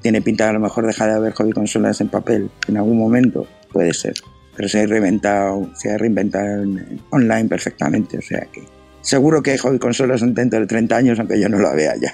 tiene 0.00 0.22
pinta 0.22 0.44
de 0.44 0.50
a 0.50 0.52
lo 0.54 0.60
mejor 0.60 0.86
dejar 0.86 1.10
de 1.10 1.16
haber 1.16 1.32
hobby 1.32 1.52
consolas 1.52 2.00
en 2.00 2.08
papel 2.08 2.50
en 2.68 2.76
algún 2.76 2.98
momento, 2.98 3.46
puede 3.72 3.92
ser. 3.94 4.14
Pero 4.56 4.68
se 4.68 4.80
ha 4.82 4.86
reinventado, 4.86 5.70
se 5.74 5.90
ha 5.92 5.98
reinventado 5.98 6.62
en- 6.62 7.00
online 7.10 7.46
perfectamente, 7.48 8.18
o 8.18 8.22
sea 8.22 8.46
que 8.52 8.62
seguro 9.00 9.42
que 9.42 9.52
hay 9.52 9.58
hobby 9.58 9.78
consolas 9.78 10.20
dentro 10.34 10.60
de 10.60 10.66
30 10.66 10.96
años, 10.96 11.18
aunque 11.18 11.40
yo 11.40 11.48
no 11.48 11.58
lo 11.58 11.74
vea 11.74 11.94
ya. 12.00 12.12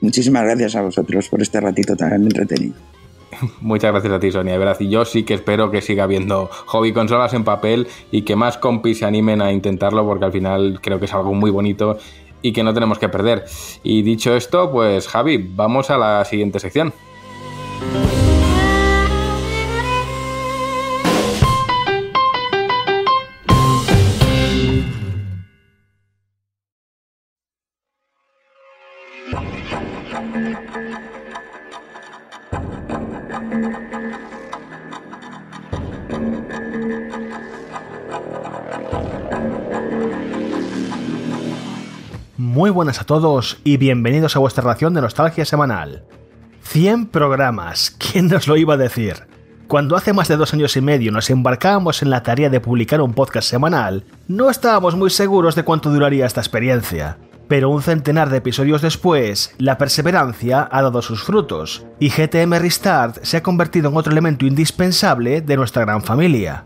Muchísimas 0.00 0.42
gracias 0.44 0.74
a 0.76 0.82
vosotros 0.82 1.28
por 1.28 1.40
este 1.42 1.60
ratito 1.60 1.96
tan 1.96 2.12
entretenido. 2.14 2.74
Muchas 3.60 3.92
gracias 3.92 4.12
a 4.12 4.20
ti, 4.20 4.30
Sonia, 4.30 4.54
de 4.54 4.58
verdad. 4.58 4.76
Y 4.80 4.88
yo 4.88 5.04
sí 5.04 5.24
que 5.24 5.34
espero 5.34 5.70
que 5.70 5.82
siga 5.82 6.04
habiendo 6.04 6.48
hobby 6.66 6.92
consolas 6.92 7.34
en 7.34 7.44
papel 7.44 7.88
y 8.10 8.22
que 8.22 8.36
más 8.36 8.58
compis 8.58 8.98
se 8.98 9.04
animen 9.04 9.42
a 9.42 9.52
intentarlo 9.52 10.04
porque 10.06 10.24
al 10.24 10.32
final 10.32 10.80
creo 10.82 10.98
que 10.98 11.06
es 11.06 11.14
algo 11.14 11.34
muy 11.34 11.50
bonito 11.50 11.98
y 12.42 12.52
que 12.52 12.62
no 12.62 12.74
tenemos 12.74 12.98
que 12.98 13.08
perder. 13.08 13.44
Y 13.82 14.02
dicho 14.02 14.34
esto, 14.34 14.70
pues 14.70 15.08
Javi, 15.08 15.38
vamos 15.38 15.90
a 15.90 15.98
la 15.98 16.24
siguiente 16.24 16.60
sección. 16.60 16.92
Muy 42.66 42.72
buenas 42.72 43.00
a 43.00 43.04
todos 43.04 43.58
y 43.62 43.76
bienvenidos 43.76 44.34
a 44.34 44.40
vuestra 44.40 44.64
ración 44.64 44.92
de 44.92 45.00
nostalgia 45.00 45.44
semanal. 45.44 46.02
100 46.62 47.06
programas, 47.06 47.92
¿quién 47.96 48.26
nos 48.26 48.48
lo 48.48 48.56
iba 48.56 48.74
a 48.74 48.76
decir? 48.76 49.28
Cuando 49.68 49.94
hace 49.94 50.12
más 50.12 50.26
de 50.26 50.36
dos 50.36 50.52
años 50.52 50.76
y 50.76 50.80
medio 50.80 51.12
nos 51.12 51.30
embarcábamos 51.30 52.02
en 52.02 52.10
la 52.10 52.24
tarea 52.24 52.50
de 52.50 52.58
publicar 52.58 53.00
un 53.00 53.14
podcast 53.14 53.48
semanal, 53.48 54.02
no 54.26 54.50
estábamos 54.50 54.96
muy 54.96 55.10
seguros 55.10 55.54
de 55.54 55.62
cuánto 55.62 55.92
duraría 55.92 56.26
esta 56.26 56.40
experiencia. 56.40 57.18
Pero 57.46 57.70
un 57.70 57.82
centenar 57.82 58.30
de 58.30 58.38
episodios 58.38 58.82
después, 58.82 59.54
la 59.58 59.78
perseverancia 59.78 60.68
ha 60.68 60.82
dado 60.82 61.02
sus 61.02 61.22
frutos, 61.22 61.86
y 62.00 62.10
GTM 62.10 62.54
Restart 62.54 63.22
se 63.22 63.36
ha 63.36 63.44
convertido 63.44 63.90
en 63.90 63.96
otro 63.96 64.10
elemento 64.10 64.44
indispensable 64.44 65.40
de 65.40 65.56
nuestra 65.56 65.84
gran 65.84 66.02
familia. 66.02 66.64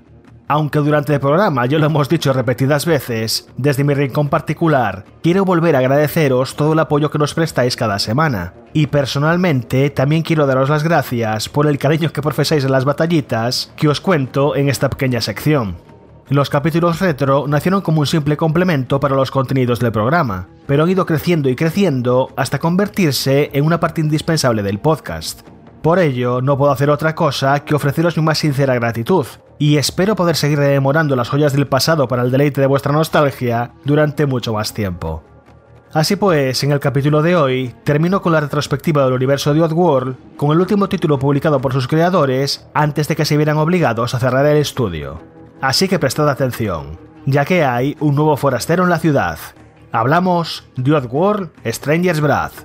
Aunque 0.53 0.81
durante 0.81 1.15
el 1.15 1.21
programa 1.21 1.65
ya 1.67 1.79
lo 1.79 1.87
hemos 1.87 2.09
dicho 2.09 2.33
repetidas 2.33 2.85
veces, 2.85 3.49
desde 3.57 3.85
mi 3.85 3.95
rincón 3.95 4.29
particular, 4.29 5.05
quiero 5.23 5.45
volver 5.45 5.77
a 5.77 5.79
agradeceros 5.79 6.57
todo 6.57 6.73
el 6.73 6.81
apoyo 6.81 7.09
que 7.09 7.19
nos 7.19 7.35
prestáis 7.35 7.77
cada 7.77 8.01
semana. 8.01 8.53
Y 8.73 8.89
personalmente 8.89 9.91
también 9.91 10.23
quiero 10.23 10.49
daros 10.49 10.69
las 10.69 10.83
gracias 10.83 11.49
por 11.49 11.69
el 11.69 11.79
cariño 11.79 12.13
que 12.13 12.21
profesáis 12.21 12.65
en 12.65 12.73
las 12.73 12.85
batallitas 12.85 13.73
que 13.77 13.87
os 13.87 14.01
cuento 14.01 14.57
en 14.57 14.69
esta 14.69 14.91
pequeña 14.91 15.21
sección. 15.21 15.77
Los 16.29 16.51
capítulos 16.51 16.99
retro 16.99 17.47
nacieron 17.47 17.81
como 17.81 18.01
un 18.01 18.09
simple 18.09 18.37
complemento 18.37 18.99
para 18.99 19.15
los 19.15 19.31
contenidos 19.31 19.79
del 19.79 19.93
programa, 19.93 20.49
pero 20.67 20.83
han 20.83 20.91
ido 20.91 21.07
creciendo 21.07 21.49
y 21.49 21.55
creciendo 21.55 22.31
hasta 22.37 22.59
convertirse 22.59 23.51
en 23.53 23.65
una 23.65 23.79
parte 23.79 24.01
indispensable 24.01 24.65
del 24.65 24.81
podcast. 24.81 25.43
Por 25.81 26.01
ello, 26.01 26.43
no 26.43 26.59
puedo 26.59 26.73
hacer 26.73 26.91
otra 26.91 27.15
cosa 27.15 27.61
que 27.61 27.77
ofreceros 27.77 28.17
mi 28.17 28.25
más 28.25 28.39
sincera 28.39 28.75
gratitud, 28.75 29.27
y 29.61 29.77
espero 29.77 30.17
poder 30.17 30.37
seguir 30.37 30.59
rememorando 30.59 31.15
las 31.15 31.29
joyas 31.29 31.53
del 31.53 31.67
pasado 31.67 32.09
para 32.09 32.23
el 32.23 32.31
deleite 32.31 32.63
de 32.63 32.67
vuestra 32.67 32.93
nostalgia 32.93 33.73
durante 33.85 34.25
mucho 34.25 34.55
más 34.55 34.73
tiempo. 34.73 35.23
Así 35.93 36.17
pues, 36.17 36.65
en 36.65 36.73
el 36.73 36.81
capítulo 36.81 37.21
de 37.21 37.37
hoy, 37.37 37.75
termino 37.85 38.23
con 38.23 38.33
la 38.33 38.41
retrospectiva 38.41 39.05
del 39.05 39.13
universo 39.13 39.53
de 39.53 39.61
Oddworld, 39.61 40.17
con 40.39 40.53
el 40.53 40.61
último 40.61 40.89
título 40.89 41.19
publicado 41.19 41.61
por 41.61 41.75
sus 41.75 41.89
creadores 41.89 42.67
antes 42.73 43.07
de 43.07 43.17
que 43.17 43.27
se 43.27 43.37
vieran 43.37 43.59
obligados 43.59 44.15
a 44.15 44.19
cerrar 44.19 44.47
el 44.47 44.57
estudio. 44.57 45.21
Así 45.61 45.89
que 45.89 45.99
prestad 45.99 46.31
atención, 46.31 46.99
ya 47.27 47.45
que 47.45 47.63
hay 47.63 47.99
un 48.01 48.15
nuevo 48.15 48.39
forastero 48.39 48.85
en 48.85 48.91
la 48.91 48.99
ciudad. 48.99 49.39
Hablamos 49.93 50.65
de 50.77 50.95
Oddworld 50.95 51.51
Stranger's 51.67 52.23
Wrath. 52.23 52.65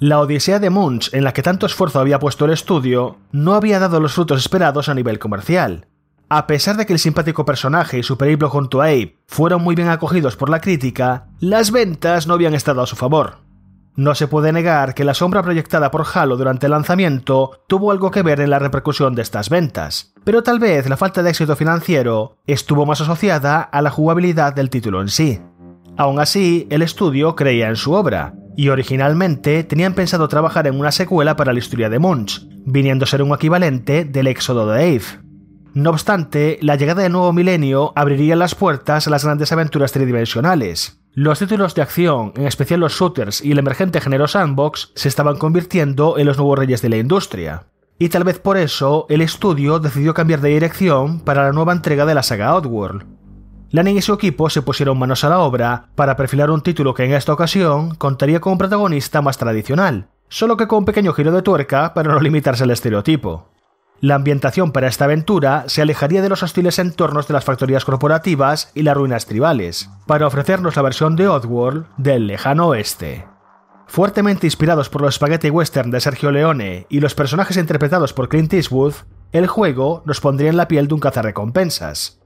La 0.00 0.20
Odisea 0.20 0.60
de 0.60 0.70
Munch, 0.70 1.12
en 1.12 1.24
la 1.24 1.32
que 1.32 1.42
tanto 1.42 1.66
esfuerzo 1.66 1.98
había 1.98 2.20
puesto 2.20 2.44
el 2.44 2.52
estudio, 2.52 3.16
no 3.32 3.54
había 3.54 3.80
dado 3.80 3.98
los 3.98 4.12
frutos 4.12 4.38
esperados 4.38 4.88
a 4.88 4.94
nivel 4.94 5.18
comercial. 5.18 5.88
A 6.28 6.46
pesar 6.46 6.76
de 6.76 6.86
que 6.86 6.92
el 6.92 7.00
simpático 7.00 7.44
personaje 7.44 7.98
y 7.98 8.04
su 8.04 8.16
periplo 8.16 8.48
junto 8.48 8.80
a 8.80 8.84
Abe 8.84 9.16
fueron 9.26 9.60
muy 9.60 9.74
bien 9.74 9.88
acogidos 9.88 10.36
por 10.36 10.50
la 10.50 10.60
crítica, 10.60 11.26
las 11.40 11.72
ventas 11.72 12.28
no 12.28 12.34
habían 12.34 12.54
estado 12.54 12.80
a 12.80 12.86
su 12.86 12.94
favor. 12.94 13.38
No 13.96 14.14
se 14.14 14.28
puede 14.28 14.52
negar 14.52 14.94
que 14.94 15.02
la 15.02 15.14
sombra 15.14 15.42
proyectada 15.42 15.90
por 15.90 16.06
Halo 16.14 16.36
durante 16.36 16.66
el 16.66 16.72
lanzamiento 16.72 17.62
tuvo 17.66 17.90
algo 17.90 18.12
que 18.12 18.22
ver 18.22 18.38
en 18.38 18.50
la 18.50 18.60
repercusión 18.60 19.16
de 19.16 19.22
estas 19.22 19.50
ventas, 19.50 20.12
pero 20.22 20.44
tal 20.44 20.60
vez 20.60 20.88
la 20.88 20.96
falta 20.96 21.24
de 21.24 21.30
éxito 21.30 21.56
financiero 21.56 22.36
estuvo 22.46 22.86
más 22.86 23.00
asociada 23.00 23.62
a 23.62 23.82
la 23.82 23.90
jugabilidad 23.90 24.54
del 24.54 24.70
título 24.70 25.00
en 25.00 25.08
sí. 25.08 25.40
Aún 25.96 26.20
así, 26.20 26.68
el 26.70 26.82
estudio 26.82 27.34
creía 27.34 27.68
en 27.68 27.74
su 27.74 27.94
obra, 27.94 28.34
y 28.58 28.70
originalmente 28.70 29.62
tenían 29.62 29.94
pensado 29.94 30.26
trabajar 30.26 30.66
en 30.66 30.80
una 30.80 30.90
secuela 30.90 31.36
para 31.36 31.52
la 31.52 31.60
historia 31.60 31.88
de 31.88 32.00
Munch, 32.00 32.44
viniendo 32.66 33.04
a 33.04 33.06
ser 33.06 33.22
un 33.22 33.32
equivalente 33.32 34.04
del 34.04 34.26
éxodo 34.26 34.66
de 34.66 34.96
Eve. 34.96 35.04
No 35.74 35.90
obstante, 35.90 36.58
la 36.60 36.74
llegada 36.74 37.02
del 37.02 37.12
nuevo 37.12 37.32
milenio 37.32 37.92
abriría 37.94 38.34
las 38.34 38.56
puertas 38.56 39.06
a 39.06 39.10
las 39.10 39.24
grandes 39.24 39.52
aventuras 39.52 39.92
tridimensionales, 39.92 41.00
los 41.14 41.38
títulos 41.38 41.76
de 41.76 41.82
acción, 41.82 42.32
en 42.34 42.48
especial 42.48 42.80
los 42.80 42.94
shooters 42.94 43.44
y 43.44 43.52
el 43.52 43.60
emergente 43.60 44.00
género 44.00 44.26
sandbox, 44.26 44.90
se 44.96 45.06
estaban 45.06 45.36
convirtiendo 45.36 46.18
en 46.18 46.26
los 46.26 46.36
nuevos 46.36 46.58
reyes 46.58 46.82
de 46.82 46.88
la 46.88 46.96
industria. 46.96 47.68
Y 47.96 48.08
tal 48.08 48.24
vez 48.24 48.40
por 48.40 48.56
eso 48.56 49.06
el 49.08 49.20
estudio 49.20 49.78
decidió 49.78 50.14
cambiar 50.14 50.40
de 50.40 50.48
dirección 50.48 51.20
para 51.20 51.44
la 51.44 51.52
nueva 51.52 51.74
entrega 51.74 52.06
de 52.06 52.14
la 52.14 52.24
saga 52.24 52.48
Outworld. 52.48 53.17
Lanning 53.70 53.98
y 53.98 54.02
su 54.02 54.14
equipo 54.14 54.48
se 54.48 54.62
pusieron 54.62 54.98
manos 54.98 55.24
a 55.24 55.28
la 55.28 55.40
obra 55.40 55.90
para 55.94 56.16
perfilar 56.16 56.50
un 56.50 56.62
título 56.62 56.94
que 56.94 57.04
en 57.04 57.12
esta 57.12 57.34
ocasión 57.34 57.94
contaría 57.96 58.40
con 58.40 58.52
un 58.52 58.58
protagonista 58.58 59.20
más 59.20 59.36
tradicional, 59.36 60.08
solo 60.28 60.56
que 60.56 60.66
con 60.66 60.78
un 60.78 60.84
pequeño 60.86 61.12
giro 61.12 61.32
de 61.32 61.42
tuerca 61.42 61.92
para 61.92 62.10
no 62.10 62.18
limitarse 62.20 62.64
al 62.64 62.70
estereotipo. 62.70 63.50
La 64.00 64.14
ambientación 64.14 64.72
para 64.72 64.86
esta 64.86 65.04
aventura 65.04 65.64
se 65.66 65.82
alejaría 65.82 66.22
de 66.22 66.30
los 66.30 66.42
hostiles 66.42 66.78
entornos 66.78 67.28
de 67.28 67.34
las 67.34 67.44
factorías 67.44 67.84
corporativas 67.84 68.70
y 68.74 68.82
las 68.82 68.96
ruinas 68.96 69.26
tribales, 69.26 69.90
para 70.06 70.26
ofrecernos 70.26 70.76
la 70.76 70.82
versión 70.82 71.14
de 71.16 71.28
Oddworld 71.28 71.86
del 71.98 72.26
lejano 72.26 72.68
oeste. 72.68 73.26
Fuertemente 73.86 74.46
inspirados 74.46 74.88
por 74.88 75.02
los 75.02 75.16
spaghetti 75.16 75.50
western 75.50 75.90
de 75.90 76.00
Sergio 76.00 76.30
Leone 76.30 76.86
y 76.88 77.00
los 77.00 77.14
personajes 77.14 77.56
interpretados 77.58 78.14
por 78.14 78.28
Clint 78.30 78.52
Eastwood, 78.54 78.94
el 79.32 79.46
juego 79.46 80.02
nos 80.06 80.20
pondría 80.20 80.48
en 80.48 80.56
la 80.56 80.68
piel 80.68 80.88
de 80.88 80.94
un 80.94 81.00
cazarrecompensas. 81.00 82.17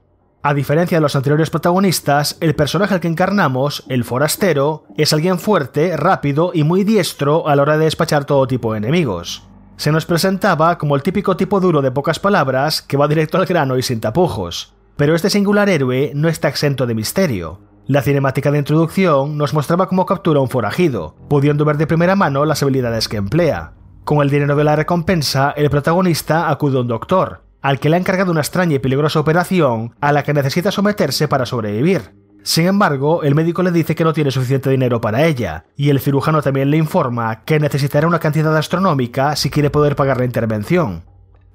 A 0.43 0.53
diferencia 0.53 0.97
de 0.97 1.01
los 1.01 1.15
anteriores 1.15 1.49
protagonistas, 1.49 2.37
el 2.41 2.53
personaje 2.53 2.93
al 2.93 2.99
que 2.99 3.07
encarnamos, 3.07 3.85
el 3.87 4.03
forastero, 4.03 4.83
es 4.97 5.13
alguien 5.13 5.39
fuerte, 5.39 5.97
rápido 5.97 6.51
y 6.53 6.63
muy 6.63 6.83
diestro 6.83 7.47
a 7.47 7.55
la 7.55 7.61
hora 7.61 7.77
de 7.77 7.85
despachar 7.85 8.25
todo 8.25 8.45
tipo 8.45 8.73
de 8.73 8.79
enemigos 8.79 9.47
se 9.83 9.91
nos 9.91 10.05
presentaba 10.05 10.77
como 10.77 10.95
el 10.95 11.03
típico 11.03 11.35
tipo 11.35 11.59
duro 11.59 11.81
de 11.81 11.91
pocas 11.91 12.19
palabras 12.19 12.81
que 12.81 12.97
va 12.97 13.07
directo 13.07 13.37
al 13.37 13.45
grano 13.45 13.77
y 13.77 13.81
sin 13.81 13.99
tapujos. 13.99 14.75
Pero 14.95 15.15
este 15.15 15.29
singular 15.29 15.69
héroe 15.69 16.11
no 16.15 16.29
está 16.29 16.47
exento 16.47 16.85
de 16.85 16.95
misterio. 16.95 17.59
La 17.87 18.01
cinemática 18.01 18.51
de 18.51 18.59
introducción 18.59 19.37
nos 19.37 19.53
mostraba 19.53 19.87
cómo 19.87 20.05
captura 20.05 20.39
a 20.39 20.43
un 20.43 20.49
forajido, 20.49 21.15
pudiendo 21.27 21.65
ver 21.65 21.77
de 21.77 21.87
primera 21.87 22.15
mano 22.15 22.45
las 22.45 22.63
habilidades 22.63 23.09
que 23.09 23.17
emplea. 23.17 23.73
Con 24.05 24.21
el 24.21 24.29
dinero 24.29 24.55
de 24.55 24.63
la 24.63 24.75
recompensa, 24.75 25.51
el 25.57 25.69
protagonista 25.69 26.49
acude 26.49 26.77
a 26.77 26.81
un 26.81 26.87
doctor, 26.87 27.42
al 27.63 27.79
que 27.79 27.89
le 27.89 27.95
ha 27.95 27.99
encargado 27.99 28.29
una 28.29 28.41
extraña 28.41 28.75
y 28.75 28.79
peligrosa 28.79 29.19
operación 29.19 29.95
a 30.01 30.11
la 30.11 30.21
que 30.21 30.33
necesita 30.33 30.71
someterse 30.71 31.27
para 31.27 31.47
sobrevivir. 31.47 32.13
Sin 32.43 32.67
embargo, 32.67 33.23
el 33.23 33.35
médico 33.35 33.63
le 33.63 33.71
dice 33.71 33.95
que 33.95 34.03
no 34.03 34.11
tiene 34.11 34.29
suficiente 34.29 34.69
dinero 34.69 34.99
para 34.99 35.25
ella, 35.25 35.63
y 35.77 35.89
el 35.89 36.01
cirujano 36.01 36.41
también 36.41 36.69
le 36.69 36.77
informa 36.77 37.45
que 37.45 37.59
necesitará 37.59 38.05
una 38.05 38.19
cantidad 38.19 38.55
astronómica 38.55 39.37
si 39.37 39.49
quiere 39.49 39.69
poder 39.69 39.95
pagar 39.95 40.17
la 40.17 40.25
intervención. 40.25 41.05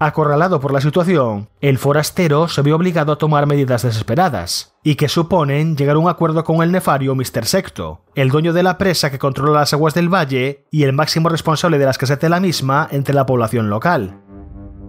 Acorralado 0.00 0.60
por 0.60 0.72
la 0.72 0.80
situación, 0.80 1.50
el 1.60 1.76
forastero 1.76 2.48
se 2.48 2.62
ve 2.62 2.72
obligado 2.72 3.12
a 3.12 3.18
tomar 3.18 3.46
medidas 3.46 3.82
desesperadas, 3.82 4.76
y 4.82 4.94
que 4.94 5.08
suponen 5.08 5.76
llegar 5.76 5.96
a 5.96 5.98
un 5.98 6.08
acuerdo 6.08 6.42
con 6.44 6.62
el 6.62 6.72
nefario 6.72 7.14
Mr. 7.14 7.44
Secto, 7.44 8.04
el 8.14 8.30
dueño 8.30 8.54
de 8.54 8.62
la 8.62 8.78
presa 8.78 9.10
que 9.10 9.18
controla 9.18 9.60
las 9.60 9.74
aguas 9.74 9.92
del 9.92 10.08
valle 10.08 10.64
y 10.70 10.84
el 10.84 10.94
máximo 10.94 11.28
responsable 11.28 11.78
de 11.78 11.84
la 11.84 11.90
escasez 11.90 12.18
de 12.20 12.30
la 12.30 12.40
misma 12.40 12.88
entre 12.90 13.14
la 13.14 13.26
población 13.26 13.68
local. 13.68 14.22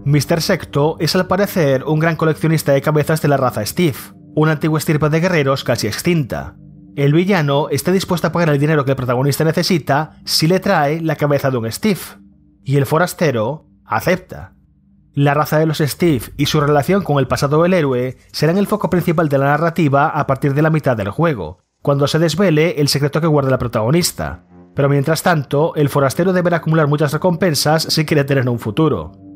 Mr. 0.06 0.42
Secto 0.42 0.96
es 1.00 1.16
al 1.16 1.28
parecer 1.28 1.84
un 1.84 2.00
gran 2.00 2.16
coleccionista 2.16 2.72
de 2.72 2.82
cabezas 2.82 3.22
de 3.22 3.28
la 3.28 3.38
raza 3.38 3.66
Steve, 3.66 3.98
una 4.34 4.54
antigua 4.54 4.80
estirpe 4.80 5.10
de 5.10 5.20
guerreros 5.20 5.64
casi 5.64 5.88
extinta. 5.88 6.56
El 6.96 7.14
villano 7.14 7.68
está 7.70 7.92
dispuesto 7.92 8.28
a 8.28 8.32
pagar 8.32 8.50
el 8.50 8.60
dinero 8.60 8.86
que 8.86 8.92
el 8.92 8.98
protagonista 8.98 9.44
necesita 9.44 10.20
si 10.26 10.48
le 10.48 10.60
trae 10.60 11.02
la 11.02 11.16
cabeza 11.16 11.52
de 11.52 11.58
un 11.58 11.72
Steve, 11.72 12.00
y 12.64 12.78
el 12.78 12.86
forastero 12.86 13.68
acepta. 13.86 14.54
La 15.14 15.34
raza 15.34 15.60
de 15.60 15.66
los 15.66 15.80
Steve 15.80 16.22
y 16.38 16.46
su 16.46 16.62
relación 16.62 17.04
con 17.04 17.20
el 17.20 17.28
pasado 17.28 17.62
del 17.62 17.74
héroe 17.74 18.18
serán 18.32 18.58
el 18.58 18.68
foco 18.68 18.90
principal 18.90 19.28
de 19.28 19.38
la 19.38 19.46
narrativa 19.46 20.08
a 20.08 20.26
partir 20.28 20.54
de 20.54 20.62
la 20.62 20.70
mitad 20.70 20.96
del 20.96 21.10
juego, 21.10 21.60
cuando 21.82 22.08
se 22.08 22.20
desvele 22.20 22.80
el 22.80 22.88
secreto 22.88 23.20
que 23.20 23.28
guarda 23.28 23.50
la 23.50 23.60
protagonista. 23.60 24.46
Pero 24.76 24.88
mientras 24.88 25.24
tanto, 25.24 25.76
el 25.76 25.90
forastero 25.90 26.32
deberá 26.32 26.58
acumular 26.58 26.88
muchas 26.88 27.12
recompensas 27.12 27.84
si 27.84 28.06
quiere 28.06 28.24
tener 28.24 28.48
un 28.48 28.60
futuro. 28.60 29.29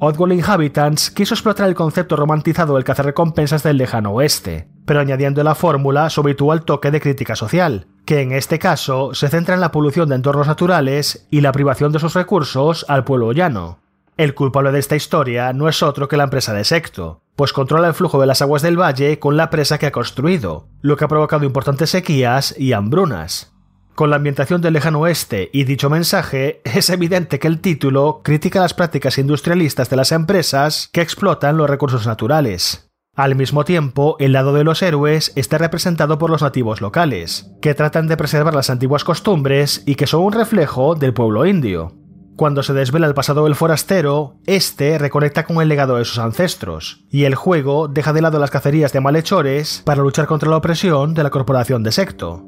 Oddworld 0.00 0.34
Inhabitants 0.34 1.10
quiso 1.10 1.34
explotar 1.34 1.68
el 1.68 1.74
concepto 1.74 2.14
romantizado 2.14 2.76
del 2.76 2.84
cazarrecompensas 2.84 3.64
del 3.64 3.78
lejano 3.78 4.12
oeste, 4.12 4.68
pero 4.84 5.00
añadiendo 5.00 5.42
la 5.42 5.56
fórmula 5.56 6.08
su 6.08 6.20
habitual 6.20 6.64
toque 6.64 6.92
de 6.92 7.00
crítica 7.00 7.34
social, 7.34 7.88
que 8.04 8.20
en 8.20 8.30
este 8.30 8.60
caso 8.60 9.12
se 9.14 9.28
centra 9.28 9.56
en 9.56 9.60
la 9.60 9.72
polución 9.72 10.08
de 10.08 10.14
entornos 10.14 10.46
naturales 10.46 11.26
y 11.32 11.40
la 11.40 11.50
privación 11.50 11.90
de 11.90 11.98
sus 11.98 12.14
recursos 12.14 12.86
al 12.88 13.02
pueblo 13.02 13.32
llano. 13.32 13.80
El 14.16 14.34
culpable 14.34 14.70
de 14.70 14.78
esta 14.78 14.94
historia 14.94 15.52
no 15.52 15.68
es 15.68 15.82
otro 15.82 16.06
que 16.06 16.16
la 16.16 16.24
empresa 16.24 16.52
de 16.52 16.62
Secto, 16.62 17.22
pues 17.34 17.52
controla 17.52 17.88
el 17.88 17.94
flujo 17.94 18.20
de 18.20 18.26
las 18.26 18.40
aguas 18.40 18.62
del 18.62 18.80
valle 18.80 19.18
con 19.18 19.36
la 19.36 19.50
presa 19.50 19.78
que 19.78 19.86
ha 19.86 19.92
construido, 19.92 20.68
lo 20.80 20.96
que 20.96 21.06
ha 21.06 21.08
provocado 21.08 21.44
importantes 21.44 21.90
sequías 21.90 22.54
y 22.56 22.72
hambrunas. 22.72 23.52
Con 23.98 24.10
la 24.10 24.16
ambientación 24.16 24.62
del 24.62 24.74
lejano 24.74 25.00
oeste 25.00 25.50
y 25.52 25.64
dicho 25.64 25.90
mensaje, 25.90 26.60
es 26.62 26.88
evidente 26.88 27.40
que 27.40 27.48
el 27.48 27.58
título 27.58 28.20
critica 28.22 28.60
las 28.60 28.72
prácticas 28.72 29.18
industrialistas 29.18 29.90
de 29.90 29.96
las 29.96 30.12
empresas 30.12 30.88
que 30.92 31.00
explotan 31.00 31.56
los 31.56 31.68
recursos 31.68 32.06
naturales. 32.06 32.92
Al 33.16 33.34
mismo 33.34 33.64
tiempo, 33.64 34.14
el 34.20 34.34
lado 34.34 34.52
de 34.52 34.62
los 34.62 34.82
héroes 34.82 35.32
está 35.34 35.58
representado 35.58 36.16
por 36.16 36.30
los 36.30 36.42
nativos 36.42 36.80
locales, 36.80 37.50
que 37.60 37.74
tratan 37.74 38.06
de 38.06 38.16
preservar 38.16 38.54
las 38.54 38.70
antiguas 38.70 39.02
costumbres 39.02 39.82
y 39.84 39.96
que 39.96 40.06
son 40.06 40.22
un 40.22 40.32
reflejo 40.32 40.94
del 40.94 41.12
pueblo 41.12 41.44
indio. 41.44 41.96
Cuando 42.36 42.62
se 42.62 42.74
desvela 42.74 43.08
el 43.08 43.14
pasado 43.14 43.42
del 43.46 43.56
forastero, 43.56 44.36
este 44.46 44.96
reconecta 44.98 45.44
con 45.44 45.60
el 45.60 45.66
legado 45.66 45.96
de 45.96 46.04
sus 46.04 46.20
ancestros, 46.20 47.04
y 47.10 47.24
el 47.24 47.34
juego 47.34 47.88
deja 47.88 48.12
de 48.12 48.22
lado 48.22 48.38
las 48.38 48.52
cacerías 48.52 48.92
de 48.92 49.00
malhechores 49.00 49.82
para 49.84 50.02
luchar 50.02 50.28
contra 50.28 50.48
la 50.48 50.58
opresión 50.58 51.14
de 51.14 51.24
la 51.24 51.30
corporación 51.30 51.82
de 51.82 51.90
Secto. 51.90 52.46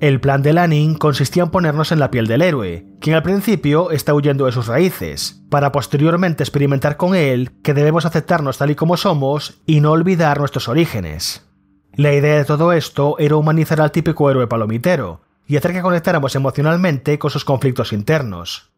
El 0.00 0.18
plan 0.18 0.40
de 0.40 0.54
Lanning 0.54 0.94
consistía 0.94 1.42
en 1.42 1.50
ponernos 1.50 1.92
en 1.92 1.98
la 1.98 2.10
piel 2.10 2.26
del 2.26 2.40
héroe, 2.40 2.86
quien 3.02 3.14
al 3.16 3.22
principio 3.22 3.90
está 3.90 4.14
huyendo 4.14 4.46
de 4.46 4.52
sus 4.52 4.66
raíces, 4.66 5.42
para 5.50 5.72
posteriormente 5.72 6.42
experimentar 6.42 6.96
con 6.96 7.14
él 7.14 7.50
que 7.62 7.74
debemos 7.74 8.06
aceptarnos 8.06 8.56
tal 8.56 8.70
y 8.70 8.74
como 8.74 8.96
somos 8.96 9.60
y 9.66 9.82
no 9.82 9.90
olvidar 9.90 10.38
nuestros 10.38 10.68
orígenes. 10.68 11.46
La 11.92 12.14
idea 12.14 12.36
de 12.36 12.46
todo 12.46 12.72
esto 12.72 13.16
era 13.18 13.36
humanizar 13.36 13.78
al 13.82 13.92
típico 13.92 14.30
héroe 14.30 14.46
palomitero 14.46 15.20
y 15.46 15.58
hacer 15.58 15.72
que 15.72 15.82
conectáramos 15.82 16.34
emocionalmente 16.34 17.18
con 17.18 17.30
sus 17.30 17.44
conflictos 17.44 17.92
internos. 17.92 18.69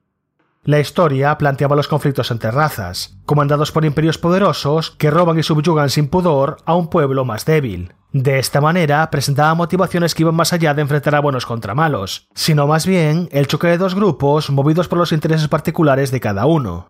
La 0.65 0.81
historia 0.81 1.37
planteaba 1.39 1.77
los 1.77 1.89
conflictos 1.89 2.31
entre 2.31 2.51
razas, 2.51 3.19
comandados 3.27 3.73
por 3.73 3.85
imperios 3.85 4.19
poderosos 4.19 4.93
que 4.93 5.11
roban 5.11 5.39
y 5.39 5.43
subyugan 5.43 5.91
sin 5.91 6.09
pudor 6.09 6.59
a 6.67 6.75
un 6.75 6.89
pueblo 6.89 7.25
más 7.25 7.45
débil, 7.45 7.95
de 8.13 8.39
esta 8.39 8.61
manera 8.61 9.09
presentaba 9.11 9.55
motivaciones 9.55 10.15
que 10.15 10.23
iban 10.23 10.35
más 10.35 10.53
allá 10.53 10.75
de 10.75 10.83
enfrentar 10.83 11.15
a 11.15 11.21
buenos 11.21 11.47
contra 11.47 11.75
malos, 11.75 12.29
sino 12.35 12.67
más 12.67 12.87
bien 12.87 13.31
el 13.33 13.47
choque 13.47 13.69
de 13.69 13.79
dos 13.79 13.95
grupos 13.95 14.51
movidos 14.51 14.87
por 14.87 14.99
los 14.99 15.13
intereses 15.13 15.49
particulares 15.49 16.11
de 16.11 16.21
cada 16.21 16.45
uno. 16.45 16.89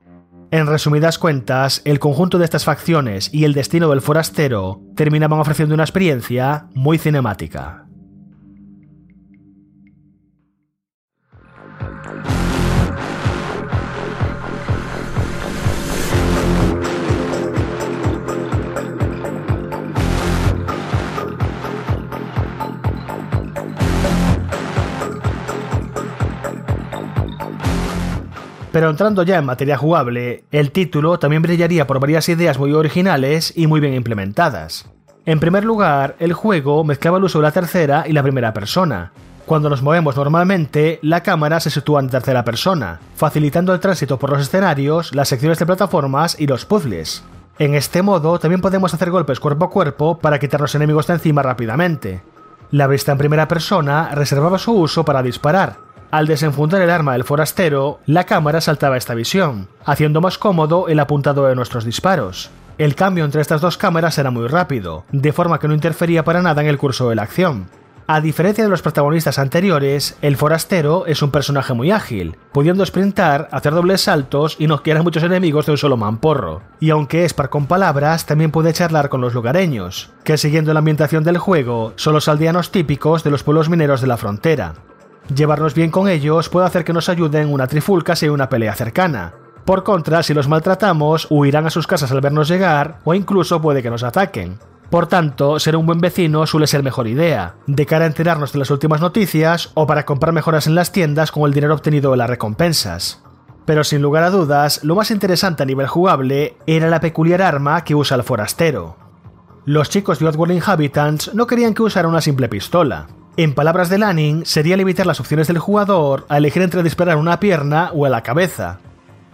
En 0.50 0.66
resumidas 0.66 1.18
cuentas, 1.18 1.80
el 1.84 2.00
conjunto 2.00 2.38
de 2.38 2.44
estas 2.44 2.64
facciones 2.64 3.32
y 3.32 3.44
el 3.44 3.54
destino 3.54 3.88
del 3.88 4.00
forastero 4.00 4.80
terminaban 4.96 5.38
ofreciendo 5.38 5.74
una 5.74 5.84
experiencia 5.84 6.66
muy 6.74 6.98
cinemática. 6.98 7.86
Pero 28.72 28.88
entrando 28.88 29.22
ya 29.22 29.36
en 29.36 29.44
materia 29.44 29.76
jugable, 29.76 30.44
el 30.50 30.72
título 30.72 31.18
también 31.18 31.42
brillaría 31.42 31.86
por 31.86 32.00
varias 32.00 32.28
ideas 32.30 32.58
muy 32.58 32.72
originales 32.72 33.52
y 33.54 33.66
muy 33.66 33.80
bien 33.80 33.92
implementadas. 33.92 34.86
En 35.26 35.40
primer 35.40 35.64
lugar, 35.64 36.16
el 36.18 36.32
juego 36.32 36.82
mezclaba 36.82 37.18
el 37.18 37.24
uso 37.24 37.38
de 37.38 37.42
la 37.42 37.52
tercera 37.52 38.04
y 38.08 38.12
la 38.12 38.22
primera 38.22 38.52
persona, 38.52 39.12
Cuando 39.44 39.68
nos 39.68 39.82
movemos 39.82 40.16
normalmente, 40.16 41.00
la 41.02 41.22
cámara 41.22 41.58
se 41.58 41.68
sitúa 41.68 42.00
en 42.00 42.08
tercera 42.08 42.44
persona, 42.44 43.00
facilitando 43.16 43.74
el 43.74 43.80
tránsito 43.80 44.16
por 44.16 44.30
los 44.30 44.40
escenarios, 44.40 45.12
las 45.14 45.28
secciones 45.28 45.58
de 45.58 45.66
plataformas 45.66 46.36
y 46.38 46.46
los 46.46 46.64
puzzles. 46.64 47.24
En 47.58 47.74
este 47.74 48.02
modo 48.02 48.38
también 48.38 48.60
podemos 48.60 48.94
hacer 48.94 49.10
golpes 49.10 49.40
cuerpo 49.40 49.64
a 49.64 49.70
cuerpo 49.70 50.16
para 50.18 50.38
quitar 50.38 50.60
los 50.60 50.74
enemigos 50.76 51.08
de 51.08 51.14
encima 51.14 51.42
rápidamente. 51.42 52.22
La 52.70 52.86
vista 52.86 53.12
en 53.12 53.18
primera 53.18 53.48
persona 53.48 54.10
reservaba 54.14 54.58
su 54.58 54.72
uso 54.72 55.04
para 55.04 55.22
disparar. 55.22 55.91
Al 56.12 56.26
desenfundar 56.26 56.82
el 56.82 56.90
arma 56.90 57.14
del 57.14 57.24
forastero, 57.24 58.00
la 58.04 58.24
cámara 58.24 58.60
saltaba 58.60 58.98
esta 58.98 59.14
visión, 59.14 59.68
haciendo 59.86 60.20
más 60.20 60.36
cómodo 60.36 60.88
el 60.88 61.00
apuntado 61.00 61.46
de 61.46 61.54
nuestros 61.54 61.86
disparos. 61.86 62.50
El 62.76 62.94
cambio 62.94 63.24
entre 63.24 63.40
estas 63.40 63.62
dos 63.62 63.78
cámaras 63.78 64.18
era 64.18 64.30
muy 64.30 64.46
rápido, 64.46 65.06
de 65.10 65.32
forma 65.32 65.58
que 65.58 65.68
no 65.68 65.74
interfería 65.74 66.22
para 66.22 66.42
nada 66.42 66.60
en 66.60 66.68
el 66.68 66.76
curso 66.76 67.08
de 67.08 67.14
la 67.14 67.22
acción. 67.22 67.68
A 68.06 68.20
diferencia 68.20 68.62
de 68.62 68.68
los 68.68 68.82
protagonistas 68.82 69.38
anteriores, 69.38 70.18
el 70.20 70.36
forastero 70.36 71.06
es 71.06 71.22
un 71.22 71.30
personaje 71.30 71.72
muy 71.72 71.90
ágil, 71.90 72.36
pudiendo 72.52 72.84
sprintar, 72.84 73.48
hacer 73.50 73.72
dobles 73.72 74.02
saltos 74.02 74.56
y 74.58 74.66
noquear 74.66 74.98
a 74.98 75.02
muchos 75.02 75.22
enemigos 75.22 75.64
de 75.64 75.72
un 75.72 75.78
solo 75.78 75.96
mamporro. 75.96 76.60
Y 76.78 76.90
aunque 76.90 77.24
es 77.24 77.32
par 77.32 77.48
con 77.48 77.64
palabras, 77.64 78.26
también 78.26 78.50
puede 78.50 78.74
charlar 78.74 79.08
con 79.08 79.22
los 79.22 79.32
lugareños, 79.32 80.10
que 80.24 80.36
siguiendo 80.36 80.74
la 80.74 80.80
ambientación 80.80 81.24
del 81.24 81.38
juego 81.38 81.94
son 81.96 82.12
los 82.12 82.28
aldeanos 82.28 82.70
típicos 82.70 83.24
de 83.24 83.30
los 83.30 83.44
pueblos 83.44 83.70
mineros 83.70 84.02
de 84.02 84.08
la 84.08 84.18
frontera. 84.18 84.74
Llevarnos 85.34 85.74
bien 85.74 85.90
con 85.90 86.08
ellos 86.08 86.48
puede 86.48 86.66
hacer 86.66 86.84
que 86.84 86.92
nos 86.92 87.08
ayuden 87.08 87.48
en 87.48 87.52
una 87.52 87.66
trifulca 87.66 88.16
si 88.16 88.26
hay 88.26 88.30
una 88.30 88.48
pelea 88.48 88.74
cercana. 88.74 89.34
Por 89.64 89.84
contra, 89.84 90.22
si 90.22 90.34
los 90.34 90.48
maltratamos, 90.48 91.28
huirán 91.30 91.66
a 91.66 91.70
sus 91.70 91.86
casas 91.86 92.10
al 92.10 92.20
vernos 92.20 92.48
llegar 92.48 92.98
o 93.04 93.14
incluso 93.14 93.62
puede 93.62 93.82
que 93.82 93.90
nos 93.90 94.02
ataquen. 94.02 94.58
Por 94.90 95.06
tanto, 95.06 95.58
ser 95.58 95.76
un 95.76 95.86
buen 95.86 96.00
vecino 96.00 96.46
suele 96.46 96.66
ser 96.66 96.82
mejor 96.82 97.06
idea, 97.06 97.54
de 97.66 97.86
cara 97.86 98.04
a 98.04 98.08
enterarnos 98.08 98.52
de 98.52 98.58
las 98.58 98.70
últimas 98.70 99.00
noticias 99.00 99.70
o 99.72 99.86
para 99.86 100.04
comprar 100.04 100.34
mejoras 100.34 100.66
en 100.66 100.74
las 100.74 100.92
tiendas 100.92 101.30
con 101.32 101.44
el 101.44 101.54
dinero 101.54 101.74
obtenido 101.74 102.10
de 102.10 102.18
las 102.18 102.28
recompensas. 102.28 103.22
Pero 103.64 103.84
sin 103.84 104.02
lugar 104.02 104.24
a 104.24 104.30
dudas, 104.30 104.82
lo 104.82 104.96
más 104.96 105.10
interesante 105.10 105.62
a 105.62 105.66
nivel 105.66 105.86
jugable 105.86 106.56
era 106.66 106.90
la 106.90 107.00
peculiar 107.00 107.40
arma 107.40 107.84
que 107.84 107.94
usa 107.94 108.16
el 108.16 108.24
forastero. 108.24 108.96
Los 109.64 109.90
chicos 109.90 110.18
de 110.18 110.26
Oddworld 110.26 110.54
Inhabitants 110.54 111.34
no 111.34 111.46
querían 111.46 111.74
que 111.74 111.82
usara 111.82 112.08
una 112.08 112.20
simple 112.20 112.48
pistola. 112.48 113.06
En 113.36 113.54
palabras 113.54 113.88
de 113.88 113.98
Lanning, 113.98 114.44
sería 114.44 114.76
limitar 114.76 115.06
las 115.06 115.20
opciones 115.20 115.46
del 115.46 115.58
jugador 115.58 116.26
a 116.28 116.38
elegir 116.38 116.62
entre 116.62 116.82
disparar 116.82 117.16
una 117.16 117.40
pierna 117.40 117.90
o 117.94 118.04
a 118.04 118.10
la 118.10 118.22
cabeza, 118.22 118.80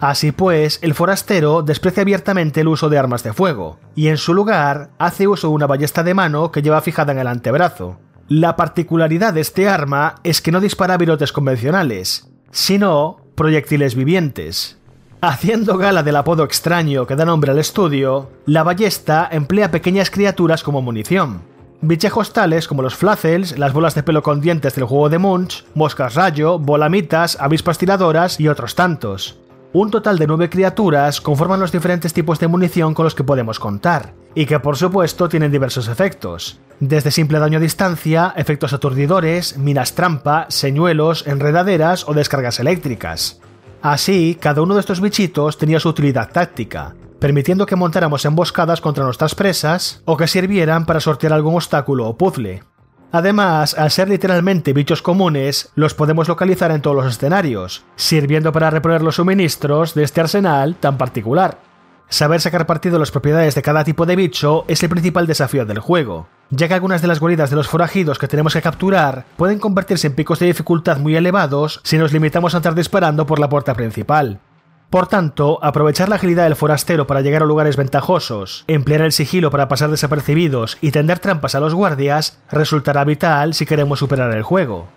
Así 0.01 0.31
pues, 0.31 0.79
el 0.83 0.95
forastero 0.95 1.63
desprecia 1.63 2.03
abiertamente 2.03 2.61
el 2.61 2.69
uso 2.69 2.89
de 2.89 2.99
armas 2.99 3.25
de 3.25 3.33
fuego, 3.33 3.79
y 3.97 4.09
en 4.09 4.17
su 4.17 4.33
lugar 4.33 4.91
hace 4.99 5.27
uso 5.27 5.49
de 5.49 5.55
una 5.55 5.67
ballesta 5.67 6.05
de 6.05 6.15
mano 6.15 6.53
que 6.53 6.63
lleva 6.63 6.81
fijada 6.81 7.13
en 7.13 7.19
el 7.19 7.27
antebrazo. 7.27 7.99
La 8.29 8.55
particularidad 8.55 9.35
de 9.35 9.41
este 9.41 9.69
arma 9.69 10.17
es 10.23 10.41
que 10.41 10.53
no 10.53 10.61
dispara 10.61 10.97
virotes 10.97 11.33
convencionales, 11.33 12.31
sino 12.53 13.17
proyectiles 13.35 13.97
vivientes. 13.97 14.78
Haciendo 15.21 15.77
gala 15.79 16.05
del 16.05 16.15
apodo 16.15 16.45
extraño 16.45 17.05
que 17.05 17.17
da 17.17 17.25
nombre 17.25 17.51
al 17.51 17.59
estudio, 17.59 18.31
la 18.47 18.63
ballesta 18.63 19.29
emplea 19.33 19.73
pequeñas 19.73 20.11
criaturas 20.11 20.63
como 20.63 20.81
munición. 20.81 21.43
Bichejos 21.81 22.33
tales 22.33 22.69
como 22.69 22.83
los 22.83 22.95
flacels, 22.95 23.59
las 23.59 23.73
bolas 23.73 23.97
de 23.97 24.05
pelo 24.05 24.23
con 24.23 24.41
dientes 24.41 24.77
del 24.77 24.85
juego 24.85 25.09
de 25.09 25.19
Munch, 25.19 25.65
moscas 25.75 26.15
rayo, 26.15 26.61
bolamitas, 26.61 27.37
avispas 27.41 27.79
tiradoras 27.79 28.39
y 28.39 28.47
otros 28.47 28.77
tantos. 28.77 29.41
Un 29.73 29.91
total 29.91 30.19
de 30.19 30.29
nueve 30.29 30.51
criaturas 30.51 31.21
conforman 31.21 31.59
los 31.59 31.73
diferentes 31.73 32.13
tipos 32.13 32.39
de 32.39 32.47
munición 32.47 32.95
con 32.95 33.03
los 33.03 33.17
que 33.17 33.25
podemos 33.25 33.59
contar, 33.59 34.15
y 34.37 34.47
que 34.47 34.61
por 34.61 34.77
supuesto 34.77 35.29
tienen 35.29 35.51
diversos 35.51 35.89
efectos, 35.89 36.61
desde 36.79 37.11
simple 37.11 37.41
daño 37.41 37.59
a 37.59 37.61
distancia, 37.61 38.33
efectos 38.37 38.73
aturdidores, 38.73 39.59
minas 39.59 39.97
trampa, 39.97 40.47
señuelos, 40.49 41.27
enredaderas 41.27 42.09
o 42.09 42.15
descargas 42.15 42.61
eléctricas. 42.61 43.41
Así, 43.83 44.37
cada 44.41 44.63
uno 44.63 44.75
de 44.75 44.81
estos 44.81 45.01
bichitos 45.01 45.57
tenía 45.57 45.79
su 45.79 45.89
utilidad 45.89 46.31
táctica, 46.33 46.95
permitiendo 47.21 47.67
que 47.67 47.77
montáramos 47.77 48.25
emboscadas 48.25 48.81
contra 48.81 49.05
nuestras 49.05 49.35
presas 49.35 50.03
o 50.05 50.17
que 50.17 50.27
sirvieran 50.27 50.85
para 50.85 51.01
sortear 51.01 51.33
algún 51.33 51.55
obstáculo 51.55 52.09
o 52.09 52.17
puzzle. 52.17 52.63
Además, 53.11 53.79
al 53.79 53.91
ser 53.91 54.09
literalmente 54.09 54.73
bichos 54.73 55.01
comunes, 55.01 55.71
los 55.75 55.95
podemos 55.95 56.29
localizar 56.29 56.71
en 56.73 56.83
todos 56.83 56.97
los 56.97 57.07
escenarios, 57.07 57.85
sirviendo 57.97 58.53
para 58.53 58.69
reponer 58.69 59.03
los 59.03 59.17
suministros 59.17 59.95
de 59.95 60.03
este 60.03 60.21
arsenal 60.21 60.77
tan 60.77 60.99
particular. 60.99 61.68
Saber 62.11 62.41
sacar 62.41 62.67
partido 62.67 62.95
de 62.95 63.01
las 63.01 63.11
propiedades 63.11 63.55
de 63.55 63.61
cada 63.61 63.85
tipo 63.85 64.07
de 64.07 64.17
bicho 64.17 64.65
es 64.67 64.83
el 64.83 64.89
principal 64.89 65.27
desafío 65.27 65.67
del 65.67 65.79
juego, 65.79 66.27
ya 66.49 66.67
que 66.67 66.73
algunas 66.73 67.03
de 67.03 67.09
las 67.09 67.21
guaridas 67.21 67.51
de 67.51 67.57
los 67.57 67.69
forajidos 67.69 68.19
que 68.19 68.29
tenemos 68.29 68.55
que 68.55 68.63
capturar 68.63 69.27
pueden 69.37 69.59
convertirse 69.59 70.07
en 70.07 70.15
picos 70.15 70.39
de 70.39 70.47
dificultad 70.47 70.99
muy 70.99 71.17
elevados 71.17 71.81
si 71.85 71.99
nos 71.99 72.15
limitamos 72.15 72.55
a 72.55 72.59
estar 72.59 72.75
disparando 72.75 73.27
por 73.27 73.39
la 73.39 73.51
puerta 73.51 73.75
principal. 73.75 74.41
Por 74.89 75.07
tanto, 75.07 75.59
aprovechar 75.63 76.09
la 76.09 76.17
agilidad 76.17 76.45
del 76.45 76.57
forastero 76.57 77.07
para 77.07 77.21
llegar 77.21 77.43
a 77.43 77.47
lugares 77.47 77.77
ventajosos, 77.77 78.65
emplear 78.69 79.03
el 79.03 79.13
sigilo 79.13 79.51
para 79.51 79.69
pasar 79.69 79.91
desapercibidos 79.91 80.79
y 80.81 80.93
tender 80.93 81.19
trampas 81.19 81.55
a 81.55 81.61
los 81.61 81.75
guardias 81.75 82.39
resultará 82.51 83.05
vital 83.05 83.53
si 83.53 83.67
queremos 83.67 83.99
superar 83.99 84.35
el 84.35 84.43
juego. 84.43 84.89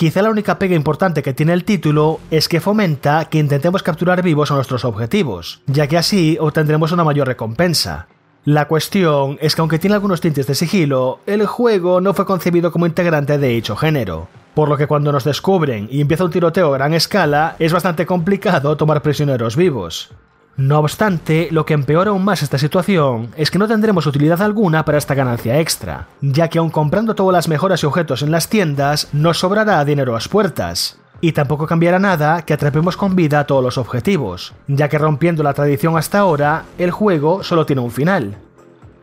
Quizá 0.00 0.22
la 0.22 0.30
única 0.30 0.58
pega 0.58 0.74
importante 0.74 1.22
que 1.22 1.34
tiene 1.34 1.52
el 1.52 1.66
título 1.66 2.20
es 2.30 2.48
que 2.48 2.62
fomenta 2.62 3.26
que 3.26 3.36
intentemos 3.36 3.82
capturar 3.82 4.22
vivos 4.22 4.50
a 4.50 4.54
nuestros 4.54 4.86
objetivos, 4.86 5.60
ya 5.66 5.88
que 5.88 5.98
así 5.98 6.38
obtendremos 6.40 6.92
una 6.92 7.04
mayor 7.04 7.26
recompensa. 7.26 8.08
La 8.46 8.66
cuestión 8.66 9.36
es 9.42 9.54
que 9.54 9.60
aunque 9.60 9.78
tiene 9.78 9.92
algunos 9.96 10.22
tintes 10.22 10.46
de 10.46 10.54
sigilo, 10.54 11.20
el 11.26 11.44
juego 11.44 12.00
no 12.00 12.14
fue 12.14 12.24
concebido 12.24 12.72
como 12.72 12.86
integrante 12.86 13.36
de 13.36 13.48
dicho 13.48 13.76
género, 13.76 14.28
por 14.54 14.70
lo 14.70 14.78
que 14.78 14.86
cuando 14.86 15.12
nos 15.12 15.24
descubren 15.24 15.86
y 15.90 16.00
empieza 16.00 16.24
un 16.24 16.30
tiroteo 16.30 16.72
a 16.72 16.78
gran 16.78 16.94
escala, 16.94 17.56
es 17.58 17.74
bastante 17.74 18.06
complicado 18.06 18.78
tomar 18.78 19.02
prisioneros 19.02 19.54
vivos. 19.54 20.14
No 20.60 20.78
obstante, 20.78 21.48
lo 21.52 21.64
que 21.64 21.72
empeora 21.72 22.10
aún 22.10 22.22
más 22.22 22.42
esta 22.42 22.58
situación 22.58 23.30
es 23.34 23.50
que 23.50 23.58
no 23.58 23.66
tendremos 23.66 24.04
utilidad 24.04 24.42
alguna 24.42 24.84
para 24.84 24.98
esta 24.98 25.14
ganancia 25.14 25.58
extra, 25.58 26.08
ya 26.20 26.48
que 26.48 26.58
aun 26.58 26.68
comprando 26.68 27.14
todas 27.14 27.32
las 27.32 27.48
mejoras 27.48 27.82
y 27.82 27.86
objetos 27.86 28.20
en 28.20 28.30
las 28.30 28.50
tiendas, 28.50 29.08
nos 29.14 29.38
sobrará 29.38 29.82
dinero 29.86 30.12
a 30.12 30.16
las 30.16 30.28
puertas. 30.28 30.98
Y 31.22 31.32
tampoco 31.32 31.66
cambiará 31.66 31.98
nada 31.98 32.42
que 32.42 32.52
atrapemos 32.52 32.98
con 32.98 33.16
vida 33.16 33.40
a 33.40 33.46
todos 33.46 33.64
los 33.64 33.78
objetivos, 33.78 34.52
ya 34.66 34.90
que 34.90 34.98
rompiendo 34.98 35.42
la 35.42 35.54
tradición 35.54 35.96
hasta 35.96 36.18
ahora, 36.18 36.64
el 36.76 36.90
juego 36.90 37.42
solo 37.42 37.64
tiene 37.64 37.80
un 37.80 37.90
final, 37.90 38.36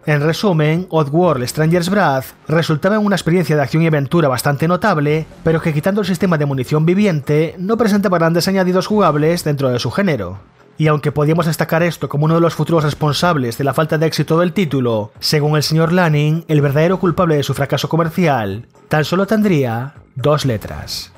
en 0.06 0.22
resumen, 0.22 0.88
Oddworld 0.90 1.44
Stranger's 1.44 1.90
Wrath 1.90 2.28
resultaba 2.48 2.96
en 2.96 3.06
una 3.06 3.18
experiencia 3.18 3.58
de 3.58 3.62
acción 3.62 3.84
y 3.84 3.88
aventura 3.88 4.30
bastante 4.30 4.66
notable, 4.66 5.26
pero 5.44 5.60
que 5.60 5.74
quitando 5.74 6.00
el 6.00 6.08
sistema 6.08 6.38
de 6.38 6.46
munición 6.46 6.86
viviente, 6.86 7.56
no 7.58 7.76
presentaba 7.76 8.18
grandes 8.18 8.48
añadidos 8.48 8.88
jugables 8.88 9.44
dentro 9.44 9.70
de 9.70 9.80
su 9.80 9.92
género. 9.92 10.40
Y 10.78 10.88
aunque 10.88 11.12
podíamos 11.12 11.48
destacar 11.48 11.82
esto 11.82 12.08
como 12.08 12.26
uno 12.26 12.36
de 12.36 12.42
los 12.42 12.54
futuros 12.54 12.84
responsables 12.84 13.58
de 13.58 13.64
la 13.64 13.74
falta 13.74 13.98
de 13.98 14.06
éxito 14.06 14.40
del 14.40 14.54
título, 14.54 15.12
según 15.20 15.56
el 15.56 15.64
señor 15.64 15.92
Lanning, 15.92 16.46
el 16.48 16.62
verdadero 16.62 17.00
culpable 17.00 17.36
de 17.36 17.44
su 17.44 17.54
fracaso 17.54 17.90
comercial, 17.90 18.68
tan 18.88 19.04
solo 19.04 19.26
tendría 19.26 19.96
dos 20.16 20.46
letras. 20.46 21.12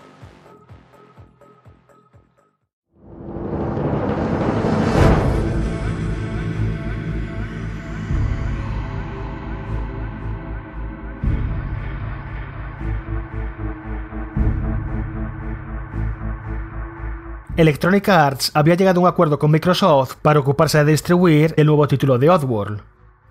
Electronic 17.59 18.07
Arts 18.07 18.51
había 18.53 18.75
llegado 18.75 19.01
a 19.01 19.03
un 19.03 19.09
acuerdo 19.09 19.37
con 19.37 19.51
Microsoft 19.51 20.15
para 20.21 20.39
ocuparse 20.39 20.77
de 20.77 20.91
distribuir 20.91 21.53
el 21.57 21.65
nuevo 21.65 21.89
título 21.89 22.17
de 22.17 22.29
Oddworld. 22.29 22.79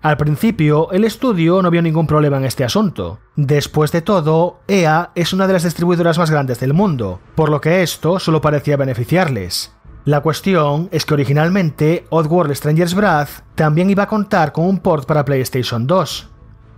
Al 0.03 0.17
principio, 0.17 0.91
el 0.91 1.03
estudio 1.03 1.63
no 1.63 1.71
vio 1.71 1.81
ningún 1.81 2.05
problema 2.05 2.37
en 2.37 2.45
este 2.45 2.63
asunto. 2.63 3.17
Después 3.35 3.91
de 3.91 4.03
todo, 4.03 4.59
EA 4.67 5.09
es 5.15 5.33
una 5.33 5.47
de 5.47 5.53
las 5.53 5.63
distribuidoras 5.63 6.19
más 6.19 6.29
grandes 6.29 6.59
del 6.59 6.75
mundo, 6.75 7.19
por 7.33 7.49
lo 7.49 7.59
que 7.59 7.81
esto 7.81 8.19
solo 8.19 8.39
parecía 8.39 8.77
beneficiarles. 8.77 9.73
La 10.05 10.21
cuestión 10.21 10.89
es 10.91 11.07
que 11.07 11.15
originalmente 11.15 12.05
Oddworld 12.11 12.51
Stranger's 12.51 12.93
Wrath 12.93 13.41
también 13.55 13.89
iba 13.89 14.03
a 14.03 14.07
contar 14.07 14.51
con 14.51 14.65
un 14.65 14.77
port 14.77 15.07
para 15.07 15.25
PlayStation 15.25 15.87
2, 15.87 16.29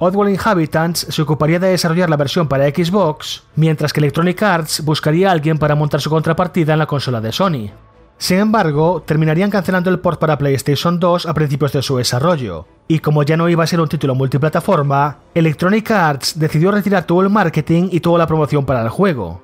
Oddworld 0.03 0.31
Inhabitants 0.31 1.05
se 1.11 1.21
ocuparía 1.21 1.59
de 1.59 1.67
desarrollar 1.67 2.09
la 2.09 2.17
versión 2.17 2.47
para 2.47 2.67
Xbox, 2.67 3.43
mientras 3.55 3.93
que 3.93 3.99
Electronic 3.99 4.41
Arts 4.41 4.83
buscaría 4.83 5.29
a 5.29 5.31
alguien 5.31 5.59
para 5.59 5.75
montar 5.75 6.01
su 6.01 6.09
contrapartida 6.09 6.73
en 6.73 6.79
la 6.79 6.87
consola 6.87 7.21
de 7.21 7.31
Sony. 7.31 7.69
Sin 8.17 8.39
embargo, 8.39 9.03
terminarían 9.05 9.51
cancelando 9.51 9.91
el 9.91 9.99
port 9.99 10.19
para 10.19 10.39
PlayStation 10.39 10.99
2 10.99 11.27
a 11.27 11.35
principios 11.35 11.71
de 11.73 11.83
su 11.83 11.97
desarrollo, 11.97 12.65
y 12.87 12.97
como 12.97 13.21
ya 13.21 13.37
no 13.37 13.47
iba 13.47 13.63
a 13.63 13.67
ser 13.67 13.79
un 13.79 13.89
título 13.89 14.15
multiplataforma, 14.15 15.19
Electronic 15.35 15.91
Arts 15.91 16.39
decidió 16.39 16.71
retirar 16.71 17.03
todo 17.03 17.21
el 17.21 17.29
marketing 17.29 17.89
y 17.91 17.99
toda 17.99 18.17
la 18.17 18.25
promoción 18.25 18.65
para 18.65 18.81
el 18.81 18.89
juego. 18.89 19.43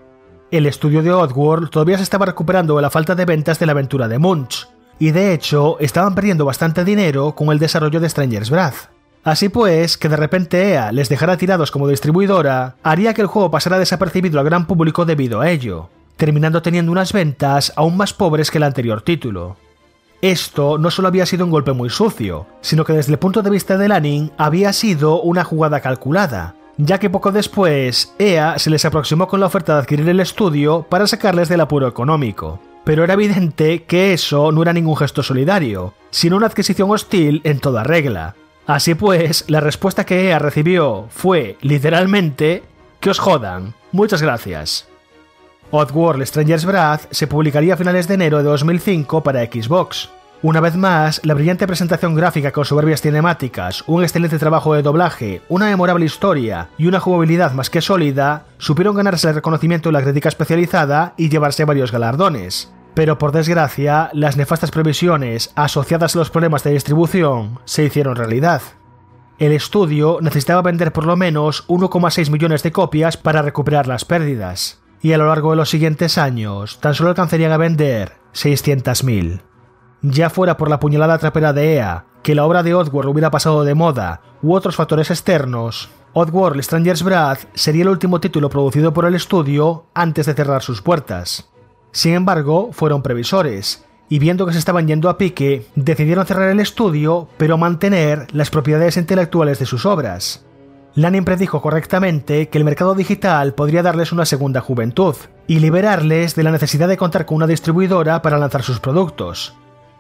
El 0.50 0.66
estudio 0.66 1.04
de 1.04 1.12
Oddworld 1.12 1.70
todavía 1.70 1.98
se 1.98 2.04
estaba 2.04 2.26
recuperando 2.26 2.76
de 2.78 2.82
la 2.82 2.90
falta 2.90 3.14
de 3.14 3.26
ventas 3.26 3.60
de 3.60 3.68
la 3.68 3.74
aventura 3.74 4.08
de 4.08 4.18
Munch, 4.18 4.68
y 4.98 5.12
de 5.12 5.36
hecho 5.36 5.78
estaban 5.80 6.16
perdiendo 6.16 6.46
bastante 6.46 6.84
dinero 6.84 7.36
con 7.36 7.50
el 7.50 7.60
desarrollo 7.60 8.00
de 8.00 8.10
Stranger's 8.10 8.50
Wrath. 8.50 8.97
Así 9.28 9.50
pues, 9.50 9.98
que 9.98 10.08
de 10.08 10.16
repente 10.16 10.70
EA 10.70 10.94
les 10.94 11.10
dejara 11.10 11.36
tirados 11.36 11.70
como 11.70 11.90
distribuidora 11.90 12.78
haría 12.82 13.14
que 13.14 13.20
el 13.20 13.28
juego 13.28 13.52
pasara 13.52 13.78
desapercibido 13.78 14.40
al 14.40 14.46
gran 14.46 14.68
público 14.68 15.04
debido 15.04 15.42
a 15.42 15.50
ello, 15.50 15.90
terminando 16.16 16.62
teniendo 16.62 16.94
unas 16.94 17.12
ventas 17.12 17.74
aún 17.76 17.98
más 17.98 18.14
pobres 18.14 18.50
que 18.50 18.58
el 18.58 18.64
anterior 18.64 19.02
título. 19.02 19.58
Esto 20.22 20.78
no 20.78 20.90
solo 20.92 21.10
había 21.10 21.26
sido 21.26 21.44
un 21.44 21.52
golpe 21.52 21.74
muy 21.74 21.90
sucio, 21.90 22.48
sino 22.62 22.86
que 22.86 22.94
desde 22.94 23.12
el 23.12 23.20
punto 23.20 23.42
de 23.42 23.50
vista 23.50 23.78
de 23.78 23.90
Lanning 23.90 24.32
había 24.38 24.72
sido 24.72 25.22
una 25.22 25.44
jugada 25.44 25.82
calculada, 25.82 26.56
ya 26.78 26.98
que 26.98 27.10
poco 27.10 27.34
después 27.34 28.16
EA 28.20 28.58
se 28.58 28.70
les 28.70 28.86
aproximó 28.86 29.28
con 29.28 29.42
la 29.42 29.48
oferta 29.48 29.74
de 29.74 29.80
adquirir 29.80 30.08
el 30.08 30.22
estudio 30.22 30.84
para 30.90 31.06
sacarles 31.06 31.50
del 31.50 31.60
apuro 31.60 31.90
económico. 31.90 32.62
Pero 32.86 33.04
era 33.04 33.16
evidente 33.16 33.84
que 33.84 34.14
eso 34.14 34.54
no 34.54 34.62
era 34.62 34.72
ningún 34.72 34.96
gesto 34.96 35.22
solidario, 35.22 35.94
sino 36.12 36.38
una 36.38 36.48
adquisición 36.48 36.90
hostil 36.90 37.42
en 37.44 37.60
toda 37.60 37.84
regla. 37.84 38.36
Así 38.68 38.96
pues, 38.96 39.46
la 39.48 39.62
respuesta 39.62 40.06
que 40.06 40.28
EA 40.28 40.40
recibió 40.40 41.08
fue, 41.10 41.58
literalmente, 41.62 42.64
que 43.00 43.10
os 43.10 43.18
jodan. 43.18 43.74
Muchas 43.94 44.22
gracias. 44.22 44.90
Oddworld 45.72 46.26
Stranger's 46.26 46.66
Wrath 46.66 47.08
se 47.12 47.28
publicaría 47.28 47.76
a 47.76 47.78
finales 47.78 48.10
de 48.10 48.16
enero 48.16 48.40
de 48.40 48.44
2005 48.44 49.24
para 49.24 49.46
Xbox. 49.46 50.10
Una 50.44 50.60
vez 50.60 50.76
más, 50.76 51.22
la 51.26 51.34
brillante 51.34 51.66
presentación 51.66 52.14
gráfica 52.14 52.52
con 52.52 52.66
soberbias 52.66 53.02
cinemáticas, 53.02 53.84
un 53.88 54.04
excelente 54.04 54.38
trabajo 54.38 54.76
de 54.76 54.84
doblaje, 54.84 55.42
una 55.50 55.66
memorable 55.66 56.06
historia 56.06 56.70
y 56.78 56.88
una 56.88 57.00
jugabilidad 57.00 57.54
más 57.54 57.70
que 57.70 57.82
sólida 57.82 58.46
supieron 58.58 58.96
ganarse 58.96 59.30
el 59.30 59.36
reconocimiento 59.36 59.90
de 59.90 59.94
la 59.94 60.04
crítica 60.04 60.30
especializada 60.30 61.14
y 61.18 61.30
llevarse 61.30 61.66
varios 61.66 61.92
galardones. 61.92 62.72
Pero 62.98 63.20
por 63.20 63.32
desgracia, 63.32 64.10
las 64.14 64.38
nefastas 64.38 64.72
previsiones 64.72 65.52
asociadas 65.54 66.16
a 66.16 66.18
los 66.18 66.32
problemas 66.32 66.64
de 66.64 66.72
distribución 66.72 67.60
se 67.64 67.84
hicieron 67.84 68.16
realidad. 68.16 68.64
El 69.38 69.52
estudio 69.52 70.18
necesitaba 70.20 70.64
vender 70.64 70.92
por 70.92 71.06
lo 71.06 71.16
menos 71.16 71.68
1,6 71.68 72.32
millones 72.32 72.64
de 72.64 72.72
copias 72.72 73.16
para 73.16 73.44
recuperar 73.44 73.86
las 73.86 74.04
pérdidas, 74.04 74.82
y 75.00 75.14
a 75.14 75.20
lo 75.20 75.28
largo 75.28 75.52
de 75.52 75.58
los 75.58 75.70
siguientes 75.70 76.18
años 76.18 76.80
tan 76.80 76.96
solo 76.96 77.10
alcanzarían 77.10 77.52
a 77.52 77.58
vender 77.58 78.14
600.000. 78.34 79.42
Ya 80.02 80.32
fuera 80.32 80.58
por 80.58 80.68
la 80.68 80.80
puñalada 80.80 81.20
trapera 81.20 81.54
de 81.54 81.76
EA, 81.76 82.06
que 82.24 82.34
la 82.34 82.46
obra 82.46 82.64
de 82.64 82.74
Oddworld 82.74 83.12
hubiera 83.12 83.30
pasado 83.30 83.64
de 83.64 83.76
moda, 83.76 84.22
u 84.42 84.56
otros 84.56 84.76
factores 84.76 85.12
externos, 85.12 85.92
Oddworld 86.14 86.64
Stranger's 86.64 87.04
Wrath 87.04 87.42
sería 87.54 87.84
el 87.84 87.90
último 87.90 88.20
título 88.20 88.50
producido 88.50 88.92
por 88.92 89.06
el 89.06 89.14
estudio 89.14 89.86
antes 89.94 90.26
de 90.26 90.34
cerrar 90.34 90.64
sus 90.64 90.82
puertas. 90.82 91.48
Sin 91.92 92.14
embargo, 92.14 92.70
fueron 92.72 93.02
previsores, 93.02 93.86
y 94.10 94.20
viendo 94.20 94.46
que 94.46 94.54
se 94.54 94.60
estaban 94.60 94.88
yendo 94.88 95.10
a 95.10 95.18
pique, 95.18 95.66
decidieron 95.76 96.26
cerrar 96.26 96.50
el 96.50 96.60
estudio, 96.60 97.28
pero 97.38 97.58
mantener 97.58 98.28
las 98.34 98.50
propiedades 98.50 98.98
intelectuales 98.98 99.60
de 99.60 99.66
sus 99.66 99.86
obras. 99.86 100.46
Lanin 100.96 101.26
predijo 101.26 101.62
correctamente 101.62 102.50
que 102.50 102.58
el 102.58 102.64
mercado 102.64 102.96
digital 102.96 103.54
podría 103.54 103.84
darles 103.84 104.12
una 104.12 104.26
segunda 104.26 104.62
juventud 104.62 105.16
y 105.46 105.60
liberarles 105.60 106.34
de 106.36 106.44
la 106.44 106.52
necesidad 106.52 106.88
de 106.88 106.98
contar 106.98 107.26
con 107.26 107.36
una 107.38 107.48
distribuidora 107.48 108.22
para 108.22 108.40
lanzar 108.40 108.64
sus 108.64 108.80
productos. 108.80 109.56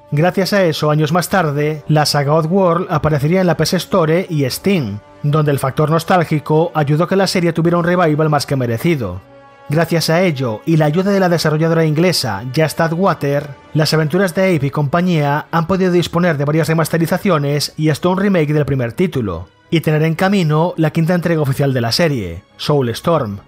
Gracias 0.09 0.53
a 0.53 0.63
eso, 0.63 0.89
años 0.89 1.11
más 1.11 1.29
tarde, 1.29 1.83
la 1.87 2.05
saga 2.05 2.33
Oddworld 2.33 2.87
aparecería 2.89 3.41
en 3.41 3.47
la 3.47 3.57
PS 3.57 3.73
Store 3.73 4.25
y 4.29 4.49
Steam, 4.49 4.99
donde 5.21 5.51
el 5.51 5.59
factor 5.59 5.91
nostálgico 5.91 6.71
ayudó 6.73 7.03
a 7.03 7.07
que 7.09 7.15
la 7.15 7.27
serie 7.27 7.53
tuviera 7.53 7.77
un 7.77 7.83
revival 7.83 8.29
más 8.29 8.45
que 8.45 8.55
merecido. 8.55 9.21
Gracias 9.69 10.09
a 10.09 10.21
ello 10.21 10.61
y 10.65 10.77
la 10.77 10.85
ayuda 10.85 11.11
de 11.11 11.19
la 11.19 11.27
desarrolladora 11.27 11.83
inglesa 11.83 12.43
Just 12.55 12.79
Add 12.79 12.93
Water, 12.93 13.49
las 13.73 13.93
aventuras 13.93 14.33
de 14.33 14.55
Ape 14.55 14.67
y 14.67 14.69
compañía 14.69 15.47
han 15.51 15.67
podido 15.67 15.91
disponer 15.91 16.37
de 16.37 16.45
varias 16.45 16.69
remasterizaciones 16.69 17.73
y 17.75 17.89
hasta 17.89 18.07
un 18.07 18.17
remake 18.17 18.53
del 18.53 18.65
primer 18.65 18.93
título, 18.93 19.49
y 19.69 19.81
tener 19.81 20.03
en 20.03 20.15
camino 20.15 20.73
la 20.77 20.91
quinta 20.91 21.15
entrega 21.15 21.41
oficial 21.41 21.73
de 21.73 21.81
la 21.81 21.91
serie, 21.91 22.43
Soulstorm, 22.55 23.39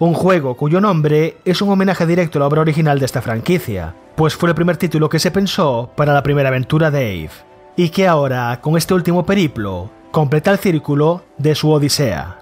un 0.00 0.14
juego 0.14 0.56
cuyo 0.56 0.80
nombre 0.80 1.36
es 1.44 1.62
un 1.62 1.70
homenaje 1.70 2.06
directo 2.06 2.38
a 2.38 2.40
la 2.40 2.46
obra 2.48 2.62
original 2.62 2.98
de 2.98 3.06
esta 3.06 3.22
franquicia, 3.22 3.94
pues 4.16 4.34
fue 4.34 4.48
el 4.48 4.56
primer 4.56 4.78
título 4.78 5.08
que 5.08 5.20
se 5.20 5.30
pensó 5.30 5.92
para 5.96 6.12
la 6.12 6.24
primera 6.24 6.48
aventura 6.48 6.90
de 6.90 7.24
Ape, 7.24 7.34
y 7.76 7.90
que 7.90 8.08
ahora, 8.08 8.60
con 8.60 8.76
este 8.76 8.94
último 8.94 9.24
periplo, 9.24 9.90
completa 10.10 10.50
el 10.50 10.58
círculo 10.58 11.22
de 11.36 11.54
su 11.54 11.70
odisea. 11.70 12.37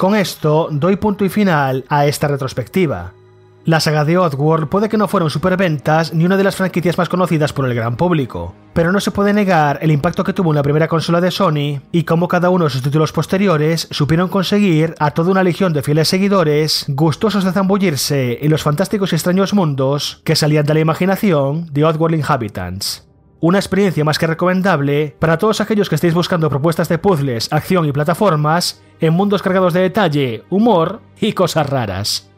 Con 0.00 0.16
esto 0.16 0.68
doy 0.70 0.96
punto 0.96 1.26
y 1.26 1.28
final 1.28 1.84
a 1.90 2.06
esta 2.06 2.26
retrospectiva. 2.26 3.12
La 3.66 3.80
saga 3.80 4.06
de 4.06 4.16
Oddworld 4.16 4.70
puede 4.70 4.88
que 4.88 4.96
no 4.96 5.08
fueron 5.08 5.28
superventas 5.28 6.14
ni 6.14 6.24
una 6.24 6.38
de 6.38 6.44
las 6.44 6.56
franquicias 6.56 6.96
más 6.96 7.10
conocidas 7.10 7.52
por 7.52 7.66
el 7.66 7.74
gran 7.74 7.98
público, 7.98 8.54
pero 8.72 8.92
no 8.92 9.00
se 9.00 9.10
puede 9.10 9.34
negar 9.34 9.78
el 9.82 9.90
impacto 9.90 10.24
que 10.24 10.32
tuvo 10.32 10.52
en 10.52 10.56
la 10.56 10.62
primera 10.62 10.88
consola 10.88 11.20
de 11.20 11.30
Sony 11.30 11.82
y 11.92 12.04
cómo 12.04 12.28
cada 12.28 12.48
uno 12.48 12.64
de 12.64 12.70
sus 12.70 12.80
títulos 12.80 13.12
posteriores 13.12 13.88
supieron 13.90 14.30
conseguir 14.30 14.94
a 14.98 15.10
toda 15.10 15.32
una 15.32 15.44
legión 15.44 15.74
de 15.74 15.82
fieles 15.82 16.08
seguidores 16.08 16.86
gustosos 16.88 17.44
de 17.44 17.52
zambullirse 17.52 18.38
en 18.42 18.50
los 18.50 18.62
fantásticos 18.62 19.12
y 19.12 19.16
extraños 19.16 19.52
mundos 19.52 20.22
que 20.24 20.34
salían 20.34 20.64
de 20.64 20.72
la 20.72 20.80
imaginación 20.80 21.68
de 21.74 21.84
Oddworld 21.84 22.16
Inhabitants. 22.16 23.09
Una 23.42 23.58
experiencia 23.58 24.04
más 24.04 24.18
que 24.18 24.26
recomendable 24.26 25.16
para 25.18 25.38
todos 25.38 25.62
aquellos 25.62 25.88
que 25.88 25.94
estéis 25.94 26.12
buscando 26.12 26.50
propuestas 26.50 26.90
de 26.90 26.98
puzzles, 26.98 27.50
acción 27.50 27.86
y 27.86 27.92
plataformas 27.92 28.82
en 29.00 29.14
mundos 29.14 29.42
cargados 29.42 29.72
de 29.72 29.80
detalle, 29.80 30.44
humor 30.50 31.00
y 31.18 31.32
cosas 31.32 31.68
raras. 31.68 32.30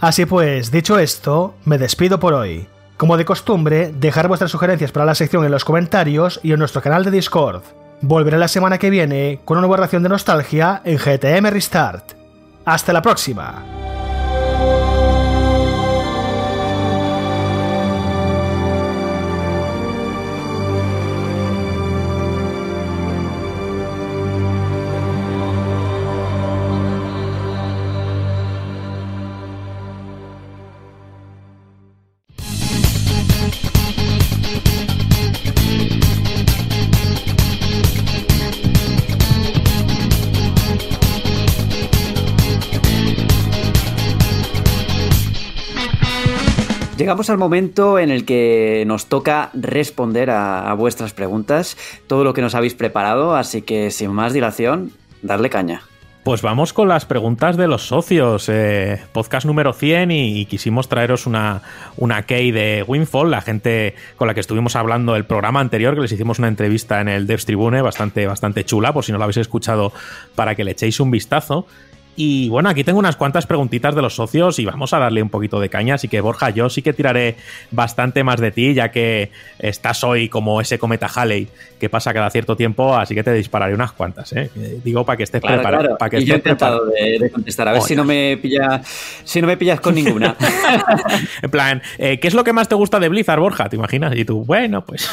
Así 0.00 0.24
pues, 0.24 0.70
dicho 0.70 0.98
esto, 0.98 1.54
me 1.66 1.76
despido 1.76 2.18
por 2.18 2.32
hoy. 2.32 2.66
Como 2.96 3.18
de 3.18 3.26
costumbre, 3.26 3.92
dejar 3.92 4.26
vuestras 4.26 4.50
sugerencias 4.50 4.90
para 4.90 5.04
la 5.04 5.14
sección 5.14 5.44
en 5.44 5.52
los 5.52 5.66
comentarios 5.66 6.40
y 6.42 6.52
en 6.52 6.58
nuestro 6.58 6.80
canal 6.80 7.04
de 7.04 7.10
Discord. 7.10 7.62
Volveré 8.00 8.38
la 8.38 8.48
semana 8.48 8.78
que 8.78 8.88
viene 8.88 9.40
con 9.44 9.58
una 9.58 9.66
nueva 9.66 9.82
ración 9.82 10.02
de 10.02 10.08
nostalgia 10.08 10.80
en 10.84 10.96
GTM 10.96 11.50
Restart. 11.50 12.12
¡Hasta 12.64 12.94
la 12.94 13.02
próxima! 13.02 14.05
Llegamos 47.06 47.30
al 47.30 47.38
momento 47.38 48.00
en 48.00 48.10
el 48.10 48.24
que 48.24 48.82
nos 48.84 49.06
toca 49.06 49.50
responder 49.54 50.28
a, 50.28 50.74
vuestras 50.74 51.12
preguntas, 51.12 51.76
todo 52.08 52.24
lo 52.24 52.34
que 52.34 52.42
nos 52.42 52.56
habéis 52.56 52.74
preparado, 52.74 53.36
así 53.36 53.62
que 53.62 53.92
sin 53.92 54.10
más 54.10 54.32
dilación, 54.32 54.90
darle 55.22 55.48
caña. 55.48 55.82
Pues 56.24 56.42
vamos 56.42 56.72
con 56.72 56.88
las 56.88 57.04
preguntas 57.04 57.56
de 57.56 57.68
los 57.68 57.86
socios. 57.86 58.48
Eh, 58.48 59.00
podcast 59.12 59.46
número 59.46 59.72
100 59.72 60.10
y, 60.10 60.46
quisimos 60.46 60.88
traeros 60.88 61.28
una, 61.28 61.62
una 61.96 62.22
key 62.22 62.50
de 62.50 62.84
Winfall, 62.84 63.30
la 63.30 63.40
gente 63.40 63.94
con 64.16 64.26
la 64.26 64.34
que 64.34 64.40
estuvimos 64.40 64.74
hablando 64.74 65.14
el 65.14 65.26
programa 65.26 65.60
anterior, 65.60 65.94
que 65.94 66.00
les 66.00 66.10
hicimos 66.10 66.40
una 66.40 66.48
entrevista 66.48 67.00
en 67.00 67.06
el 67.06 67.28
Devs 67.28 67.46
Tribune 67.46 67.82
bastante, 67.82 68.26
bastante 68.26 68.64
chula, 68.64 68.92
por 68.92 69.04
si 69.04 69.12
no 69.12 69.18
la 69.18 69.26
habéis 69.26 69.36
escuchado, 69.36 69.92
para 70.34 70.56
que 70.56 70.64
le 70.64 70.72
echéis 70.72 70.98
un 70.98 71.12
vistazo. 71.12 71.68
Y 72.16 72.48
bueno, 72.48 72.70
aquí 72.70 72.82
tengo 72.82 72.98
unas 72.98 73.16
cuantas 73.16 73.46
preguntitas 73.46 73.94
de 73.94 74.02
los 74.02 74.14
socios 74.14 74.58
y 74.58 74.64
vamos 74.64 74.94
a 74.94 74.98
darle 74.98 75.22
un 75.22 75.28
poquito 75.28 75.60
de 75.60 75.68
caña. 75.68 75.94
Así 75.94 76.08
que 76.08 76.20
Borja, 76.22 76.50
yo 76.50 76.70
sí 76.70 76.80
que 76.80 76.94
tiraré 76.94 77.36
bastante 77.70 78.24
más 78.24 78.40
de 78.40 78.50
ti, 78.50 78.74
ya 78.74 78.90
que 78.90 79.30
estás 79.58 80.02
hoy 80.02 80.28
como 80.28 80.60
ese 80.60 80.78
cometa 80.78 81.08
Halley 81.14 81.48
que 81.78 81.90
pasa 81.90 82.14
cada 82.14 82.30
cierto 82.30 82.56
tiempo, 82.56 82.96
así 82.96 83.14
que 83.14 83.22
te 83.22 83.32
dispararé 83.32 83.74
unas 83.74 83.92
cuantas, 83.92 84.32
¿eh? 84.32 84.50
Digo 84.82 85.04
para 85.04 85.18
que 85.18 85.24
estés 85.24 85.42
preparado. 85.42 85.98
Para 85.98 86.10
que 86.10 86.20
y 86.20 86.24
yo 86.24 86.34
he 86.34 86.38
intentado 86.38 86.86
de, 86.86 87.30
contestar, 87.30 87.68
a 87.68 87.72
ver 87.72 87.82
si 87.82 87.94
no 87.94 88.04
me 88.04 88.38
pilla, 88.40 88.80
si 89.24 89.40
no 89.40 89.46
me 89.46 89.56
pillas 89.56 89.80
con 89.80 89.94
ninguna. 89.94 90.36
en 91.42 91.50
plan, 91.50 91.82
eh, 91.98 92.18
¿qué 92.18 92.28
es 92.28 92.34
lo 92.34 92.44
que 92.44 92.52
más 92.52 92.68
te 92.68 92.74
gusta 92.74 92.98
de 92.98 93.08
Blizzard, 93.08 93.40
Borja? 93.40 93.68
¿Te 93.68 93.76
imaginas? 93.76 94.16
Y 94.16 94.24
tú, 94.24 94.44
bueno, 94.44 94.84
pues. 94.84 95.10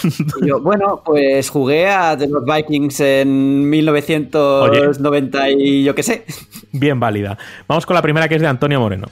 bueno, 0.62 1.02
pues 1.04 1.50
jugué 1.50 1.90
a 1.90 2.18
The 2.18 2.28
Vikings 2.28 3.00
en 3.02 3.70
1990 3.70 5.50
y 5.50 5.84
yo 5.84 5.94
qué 5.94 6.04
sé. 6.04 6.24
Bien 6.72 6.93
válida. 7.00 7.38
Vamos 7.68 7.86
con 7.86 7.96
la 7.96 8.02
primera 8.02 8.28
que 8.28 8.36
es 8.36 8.42
de 8.42 8.48
Antonio 8.48 8.80
Moreno. 8.80 9.08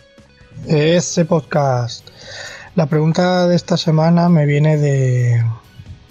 Ese 0.67 1.25
podcast. 1.25 2.07
La 2.75 2.85
pregunta 2.85 3.47
de 3.47 3.55
esta 3.55 3.77
semana 3.77 4.29
me 4.29 4.45
viene 4.45 4.77
de 4.77 5.43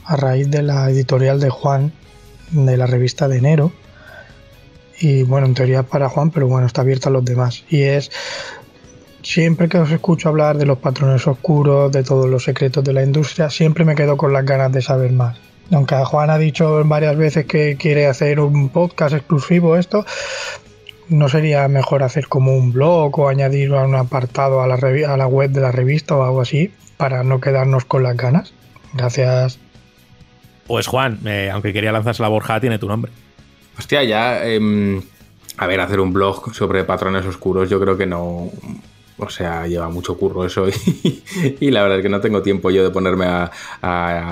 a 0.04 0.16
raíz 0.16 0.50
de 0.50 0.62
la 0.62 0.90
editorial 0.90 1.40
de 1.40 1.50
Juan 1.50 1.92
de 2.50 2.76
la 2.76 2.86
revista 2.86 3.28
de 3.28 3.38
enero. 3.38 3.72
Y 4.98 5.22
bueno, 5.22 5.46
en 5.46 5.54
teoría 5.54 5.82
para 5.82 6.08
Juan, 6.08 6.30
pero 6.30 6.46
bueno, 6.48 6.66
está 6.66 6.82
abierta 6.82 7.08
a 7.08 7.12
los 7.12 7.24
demás. 7.24 7.64
Y 7.70 7.82
es 7.82 8.10
siempre 9.22 9.68
que 9.68 9.78
os 9.78 9.90
escucho 9.90 10.28
hablar 10.28 10.58
de 10.58 10.66
los 10.66 10.78
patrones 10.78 11.26
oscuros, 11.26 11.92
de 11.92 12.02
todos 12.02 12.28
los 12.28 12.44
secretos 12.44 12.84
de 12.84 12.92
la 12.92 13.02
industria, 13.02 13.50
siempre 13.50 13.84
me 13.84 13.94
quedo 13.94 14.16
con 14.16 14.32
las 14.32 14.44
ganas 14.44 14.72
de 14.72 14.82
saber 14.82 15.12
más. 15.12 15.38
Aunque 15.72 15.94
Juan 15.94 16.30
ha 16.30 16.38
dicho 16.38 16.82
varias 16.84 17.16
veces 17.16 17.46
que 17.46 17.76
quiere 17.76 18.06
hacer 18.06 18.40
un 18.40 18.68
podcast 18.70 19.14
exclusivo 19.14 19.76
esto, 19.76 20.04
¿no 21.10 21.28
sería 21.28 21.68
mejor 21.68 22.02
hacer 22.02 22.28
como 22.28 22.56
un 22.56 22.72
blog 22.72 23.18
o 23.18 23.28
añadir 23.28 23.72
un 23.72 23.94
apartado 23.94 24.62
a 24.62 24.66
la, 24.66 24.76
a 24.76 25.16
la 25.16 25.26
web 25.26 25.50
de 25.50 25.60
la 25.60 25.72
revista 25.72 26.16
o 26.16 26.22
algo 26.22 26.40
así 26.40 26.72
para 26.96 27.22
no 27.22 27.40
quedarnos 27.40 27.84
con 27.84 28.02
las 28.02 28.16
ganas? 28.16 28.54
Gracias. 28.94 29.58
Pues 30.66 30.86
Juan, 30.86 31.18
eh, 31.26 31.50
aunque 31.52 31.72
quería 31.72 31.92
lanzarse 31.92 32.22
la 32.22 32.28
Borja, 32.28 32.60
tiene 32.60 32.78
tu 32.78 32.88
nombre. 32.88 33.12
Hostia, 33.78 34.04
ya... 34.04 34.46
Em, 34.46 35.02
a 35.56 35.66
ver, 35.66 35.80
hacer 35.80 36.00
un 36.00 36.12
blog 36.12 36.54
sobre 36.54 36.84
patrones 36.84 37.26
oscuros 37.26 37.68
yo 37.68 37.80
creo 37.80 37.98
que 37.98 38.06
no... 38.06 38.50
O 39.26 39.30
sea, 39.30 39.66
lleva 39.66 39.88
mucho 39.88 40.16
curro 40.16 40.44
eso 40.44 40.66
y, 41.60 41.70
la 41.70 41.82
verdad 41.82 41.98
es 41.98 42.02
que 42.02 42.08
no 42.08 42.20
tengo 42.20 42.42
tiempo 42.42 42.70
yo 42.70 42.82
de 42.82 42.90
ponerme 42.90 43.26
a, 43.26 43.50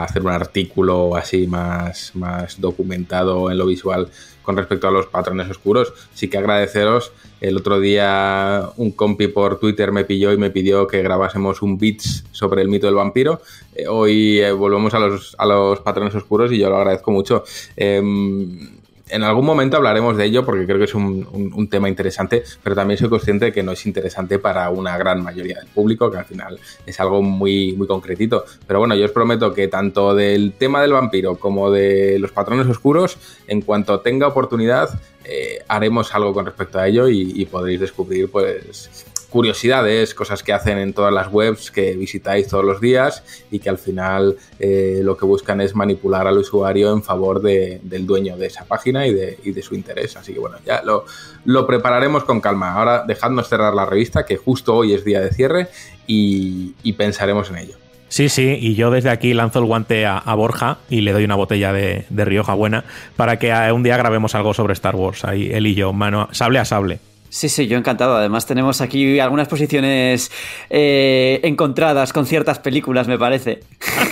hacer 0.02 0.22
un 0.22 0.30
artículo 0.30 1.16
así 1.16 1.46
más, 1.46 2.12
más 2.14 2.60
documentado 2.60 3.50
en 3.50 3.58
lo 3.58 3.66
visual 3.66 4.08
con 4.42 4.56
respecto 4.56 4.88
a 4.88 4.90
los 4.90 5.06
patrones 5.06 5.50
oscuros. 5.50 5.92
Sí 6.14 6.28
que 6.28 6.38
agradeceros. 6.38 7.12
El 7.40 7.58
otro 7.58 7.80
día 7.80 8.70
un 8.78 8.92
compi 8.92 9.28
por 9.28 9.60
Twitter 9.60 9.92
me 9.92 10.04
pilló 10.04 10.32
y 10.32 10.38
me 10.38 10.50
pidió 10.50 10.86
que 10.86 11.02
grabásemos 11.02 11.60
un 11.60 11.76
beats 11.76 12.24
sobre 12.32 12.62
el 12.62 12.68
mito 12.68 12.86
del 12.86 12.96
vampiro. 12.96 13.42
Eh, 13.74 13.86
hoy 13.86 14.40
eh, 14.40 14.50
volvemos 14.52 14.94
a 14.94 15.00
los, 15.00 15.36
a 15.38 15.44
los 15.44 15.80
patrones 15.80 16.14
oscuros 16.14 16.50
y 16.50 16.58
yo 16.58 16.70
lo 16.70 16.78
agradezco 16.78 17.10
mucho. 17.10 17.44
Em, 17.76 18.77
en 19.10 19.22
algún 19.22 19.44
momento 19.44 19.76
hablaremos 19.76 20.16
de 20.16 20.24
ello 20.24 20.44
porque 20.44 20.64
creo 20.64 20.78
que 20.78 20.84
es 20.84 20.94
un, 20.94 21.68
tema 21.70 21.88
interesante, 21.88 22.44
pero 22.62 22.74
también 22.74 22.98
soy 22.98 23.08
consciente 23.08 23.46
de 23.46 23.52
que 23.52 23.62
no 23.62 23.72
es 23.72 23.84
interesante 23.86 24.38
para 24.38 24.70
una 24.70 24.96
gran 24.96 25.22
mayoría 25.22 25.58
del 25.58 25.66
público, 25.68 26.10
que 26.10 26.18
al 26.18 26.24
final 26.24 26.58
es 26.86 27.00
algo 27.00 27.22
muy, 27.22 27.74
muy 27.76 27.86
concretito. 27.86 28.44
Pero 28.66 28.78
bueno, 28.78 28.94
yo 28.94 29.04
os 29.04 29.12
prometo 29.12 29.52
que 29.52 29.68
tanto 29.68 30.14
del 30.14 30.52
tema 30.52 30.80
del 30.82 30.92
vampiro 30.92 31.36
como 31.36 31.70
de 31.70 32.18
los 32.18 32.32
patrones 32.32 32.66
oscuros, 32.66 33.18
en 33.46 33.62
cuanto 33.62 34.00
tenga 34.00 34.26
oportunidad, 34.26 34.98
eh, 35.24 35.62
haremos 35.68 36.14
algo 36.14 36.32
con 36.32 36.46
respecto 36.46 36.78
a 36.78 36.88
ello 36.88 37.08
y, 37.08 37.32
y 37.34 37.46
podréis 37.46 37.80
descubrir 37.80 38.30
pues 38.30 39.04
curiosidades, 39.30 40.14
cosas 40.14 40.42
que 40.42 40.52
hacen 40.52 40.78
en 40.78 40.92
todas 40.92 41.12
las 41.12 41.32
webs 41.32 41.70
que 41.70 41.94
visitáis 41.96 42.48
todos 42.48 42.64
los 42.64 42.80
días 42.80 43.22
y 43.50 43.58
que 43.58 43.68
al 43.68 43.78
final 43.78 44.36
eh, 44.58 45.00
lo 45.02 45.16
que 45.16 45.26
buscan 45.26 45.60
es 45.60 45.74
manipular 45.74 46.26
al 46.26 46.38
usuario 46.38 46.92
en 46.92 47.02
favor 47.02 47.42
del 47.42 48.06
dueño 48.06 48.36
de 48.36 48.46
esa 48.46 48.64
página 48.64 49.06
y 49.06 49.14
de, 49.14 49.38
de, 49.44 49.62
su 49.62 49.74
interés. 49.74 50.16
Así 50.16 50.32
que 50.32 50.40
bueno, 50.40 50.56
ya 50.64 50.82
lo, 50.82 51.04
lo 51.44 51.66
prepararemos 51.66 52.24
con 52.24 52.40
calma. 52.40 52.72
Ahora 52.72 53.04
dejadnos 53.06 53.48
cerrar 53.48 53.74
la 53.74 53.86
revista, 53.86 54.24
que 54.24 54.36
justo 54.36 54.74
hoy 54.74 54.94
es 54.94 55.04
día 55.04 55.20
de 55.20 55.30
cierre, 55.30 55.68
y, 56.08 56.92
pensaremos 56.94 57.50
en 57.50 57.58
ello. 57.58 57.74
Sí, 58.08 58.28
sí, 58.28 58.56
y 58.58 58.74
yo 58.74 58.90
desde 58.90 59.10
aquí 59.10 59.34
lanzo 59.34 59.58
el 59.58 59.66
guante 59.66 60.06
a, 60.06 60.34
Borja 60.34 60.78
y 60.88 61.02
le 61.02 61.12
doy 61.12 61.24
una 61.24 61.34
botella 61.34 61.72
de, 61.72 62.06
de, 62.08 62.24
Rioja 62.24 62.54
buena 62.54 62.84
para 63.16 63.38
que 63.38 63.52
un 63.72 63.82
día 63.82 63.98
grabemos 63.98 64.34
algo 64.34 64.54
sobre 64.54 64.72
Star 64.72 64.96
Wars, 64.96 65.24
ahí 65.24 65.50
él 65.52 65.66
y 65.66 65.74
yo, 65.74 65.92
mano, 65.92 66.28
sable 66.32 66.58
a 66.58 66.64
sable. 66.64 67.00
Sí, 67.30 67.48
sí, 67.48 67.66
yo 67.66 67.76
encantado. 67.76 68.16
Además 68.16 68.46
tenemos 68.46 68.80
aquí 68.80 69.20
algunas 69.20 69.48
posiciones 69.48 70.30
eh, 70.70 71.40
encontradas 71.42 72.12
con 72.12 72.26
ciertas 72.26 72.58
películas, 72.58 73.06
me 73.06 73.18
parece. 73.18 73.60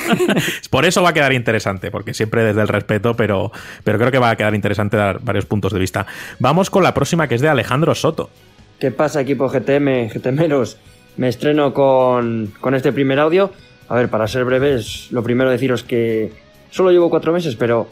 Por 0.71 0.85
eso 0.85 1.03
va 1.03 1.11
a 1.11 1.13
quedar 1.15 1.33
interesante, 1.33 1.91
porque 1.91 2.15
siempre 2.15 2.45
desde 2.45 2.61
el 2.61 2.69
respeto, 2.69 3.15
pero, 3.15 3.53
pero 3.85 3.99
creo 3.99 4.11
que 4.11 4.19
va 4.19 4.31
a 4.31 4.37
quedar 4.37 4.55
interesante 4.55 4.97
dar 4.97 5.21
varios 5.23 5.47
puntos 5.47 5.73
de 5.73 5.79
vista. 5.79 6.07
Vamos 6.39 6.71
con 6.71 6.83
la 6.83 6.93
próxima, 6.93 7.27
que 7.27 7.37
es 7.37 7.41
de 7.41 7.49
Alejandro 7.49 7.95
Soto. 7.95 8.31
¿Qué 8.79 8.91
pasa, 8.91 9.23
equipo 9.23 9.49
GTM, 9.49 10.09
GTMeros? 10.09 10.79
Me 11.17 11.29
estreno 11.29 11.73
con, 11.73 12.53
con 12.61 12.75
este 12.75 12.93
primer 12.93 13.19
audio. 13.19 13.51
A 13.89 13.95
ver, 13.95 14.11
para 14.11 14.29
ser 14.29 14.45
breves, 14.45 15.09
lo 15.11 15.23
primero 15.23 15.51
deciros 15.51 15.83
que 15.83 16.33
solo 16.71 16.91
llevo 16.91 17.09
cuatro 17.09 17.33
meses, 17.33 17.57
pero 17.57 17.89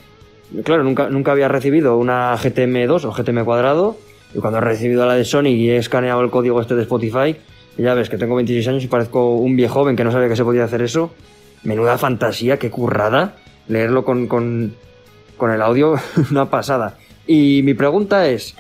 claro, 0.65 0.83
nunca, 0.83 1.09
nunca 1.09 1.33
había 1.33 1.49
recibido 1.49 1.97
una 1.97 2.37
GTM2 2.37 3.05
o 3.05 3.13
GTM 3.13 3.45
cuadrado 3.45 3.97
y 4.35 4.39
cuando 4.39 4.59
he 4.59 4.61
recibido 4.61 5.07
la 5.07 5.15
de 5.15 5.25
Sonic 5.25 5.57
y 5.57 5.71
he 5.71 5.77
escaneado 5.77 6.21
el 6.21 6.31
código 6.31 6.61
este 6.61 6.75
de 6.75 6.83
Spotify, 6.83 7.37
ya 7.77 7.95
ves 7.95 8.09
que 8.09 8.19
tengo 8.19 8.37
26 8.37 8.69
años 8.69 8.85
y 8.85 8.87
parezco 8.87 9.37
un 9.37 9.57
viejo 9.57 9.75
joven 9.75 9.97
que 9.97 10.05
no 10.05 10.13
sabía 10.13 10.29
que 10.29 10.37
se 10.37 10.45
podía 10.45 10.65
hacer 10.65 10.83
eso. 10.83 11.13
Menuda 11.63 11.99
fantasía, 11.99 12.59
qué 12.59 12.71
currada. 12.71 13.37
Leerlo 13.69 14.05
con, 14.05 14.27
con, 14.27 14.75
con 15.37 15.51
el 15.51 15.63
audio, 15.63 15.95
una 16.31 16.51
pasada. 16.51 16.97
Y 17.27 17.63
mi 17.65 17.75
pregunta 17.75 18.29
es, 18.29 18.55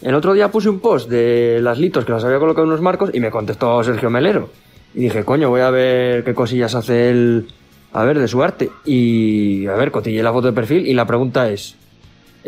el 0.00 0.14
otro 0.14 0.32
día 0.32 0.50
puse 0.50 0.68
un 0.68 0.80
post 0.80 1.10
de 1.10 1.60
las 1.60 1.78
litos 1.78 2.04
que 2.04 2.12
las 2.12 2.24
había 2.24 2.38
colocado 2.38 2.64
en 2.64 2.70
unos 2.70 2.80
marcos 2.80 3.10
y 3.12 3.20
me 3.20 3.30
contestó 3.30 3.82
Sergio 3.82 4.10
Melero. 4.10 4.48
Y 4.94 5.00
dije, 5.02 5.24
coño, 5.24 5.50
voy 5.50 5.60
a 5.60 5.70
ver 5.70 6.24
qué 6.24 6.34
cosillas 6.34 6.74
hace 6.74 7.10
él, 7.10 7.48
a 7.92 8.04
ver, 8.04 8.18
de 8.18 8.26
su 8.26 8.42
arte. 8.42 8.70
Y, 8.84 9.66
a 9.66 9.74
ver, 9.74 9.90
cotillé 9.90 10.22
la 10.22 10.32
foto 10.32 10.48
de 10.48 10.52
perfil 10.52 10.86
y 10.86 10.94
la 10.94 11.06
pregunta 11.06 11.50
es, 11.50 11.76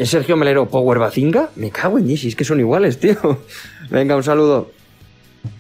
¿Es 0.01 0.09
Sergio 0.09 0.35
Melero 0.35 0.67
Power 0.67 0.99
Bazinga? 0.99 1.51
Me 1.57 1.70
cago 1.70 1.99
en 1.99 2.07
Yeezy, 2.07 2.29
es 2.29 2.35
que 2.35 2.47
son 2.47 2.59
iguales, 2.59 2.99
tío. 2.99 3.17
Venga, 3.91 4.17
un 4.17 4.23
saludo. 4.23 4.70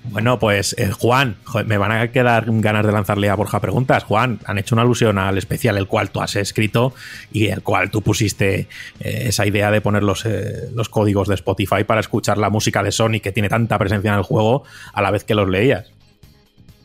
Bueno, 0.04 0.38
pues 0.38 0.74
eh, 0.78 0.90
Juan, 0.92 1.36
me 1.66 1.76
van 1.76 1.92
a 1.92 2.10
quedar 2.10 2.46
ganas 2.48 2.86
de 2.86 2.90
lanzarle 2.90 3.28
a 3.28 3.34
Borja 3.34 3.60
preguntas. 3.60 4.04
Juan, 4.04 4.40
han 4.46 4.56
hecho 4.56 4.74
una 4.74 4.80
alusión 4.80 5.18
al 5.18 5.36
especial 5.36 5.76
el 5.76 5.86
cual 5.86 6.10
tú 6.10 6.22
has 6.22 6.36
escrito 6.36 6.94
y 7.30 7.48
el 7.48 7.62
cual 7.62 7.90
tú 7.90 8.00
pusiste 8.00 8.60
eh, 9.00 9.24
esa 9.26 9.46
idea 9.46 9.70
de 9.70 9.82
poner 9.82 10.02
los, 10.02 10.24
eh, 10.24 10.70
los, 10.74 10.88
códigos 10.88 11.28
de 11.28 11.34
Spotify 11.34 11.84
para 11.84 12.00
escuchar 12.00 12.38
la 12.38 12.48
música 12.48 12.82
de 12.82 12.92
Sonic 12.92 13.22
que 13.22 13.32
tiene 13.32 13.50
tanta 13.50 13.78
presencia 13.78 14.10
en 14.10 14.16
el 14.16 14.24
juego 14.24 14.64
a 14.94 15.02
la 15.02 15.10
vez 15.10 15.24
que 15.24 15.34
los 15.34 15.50
leías. 15.50 15.92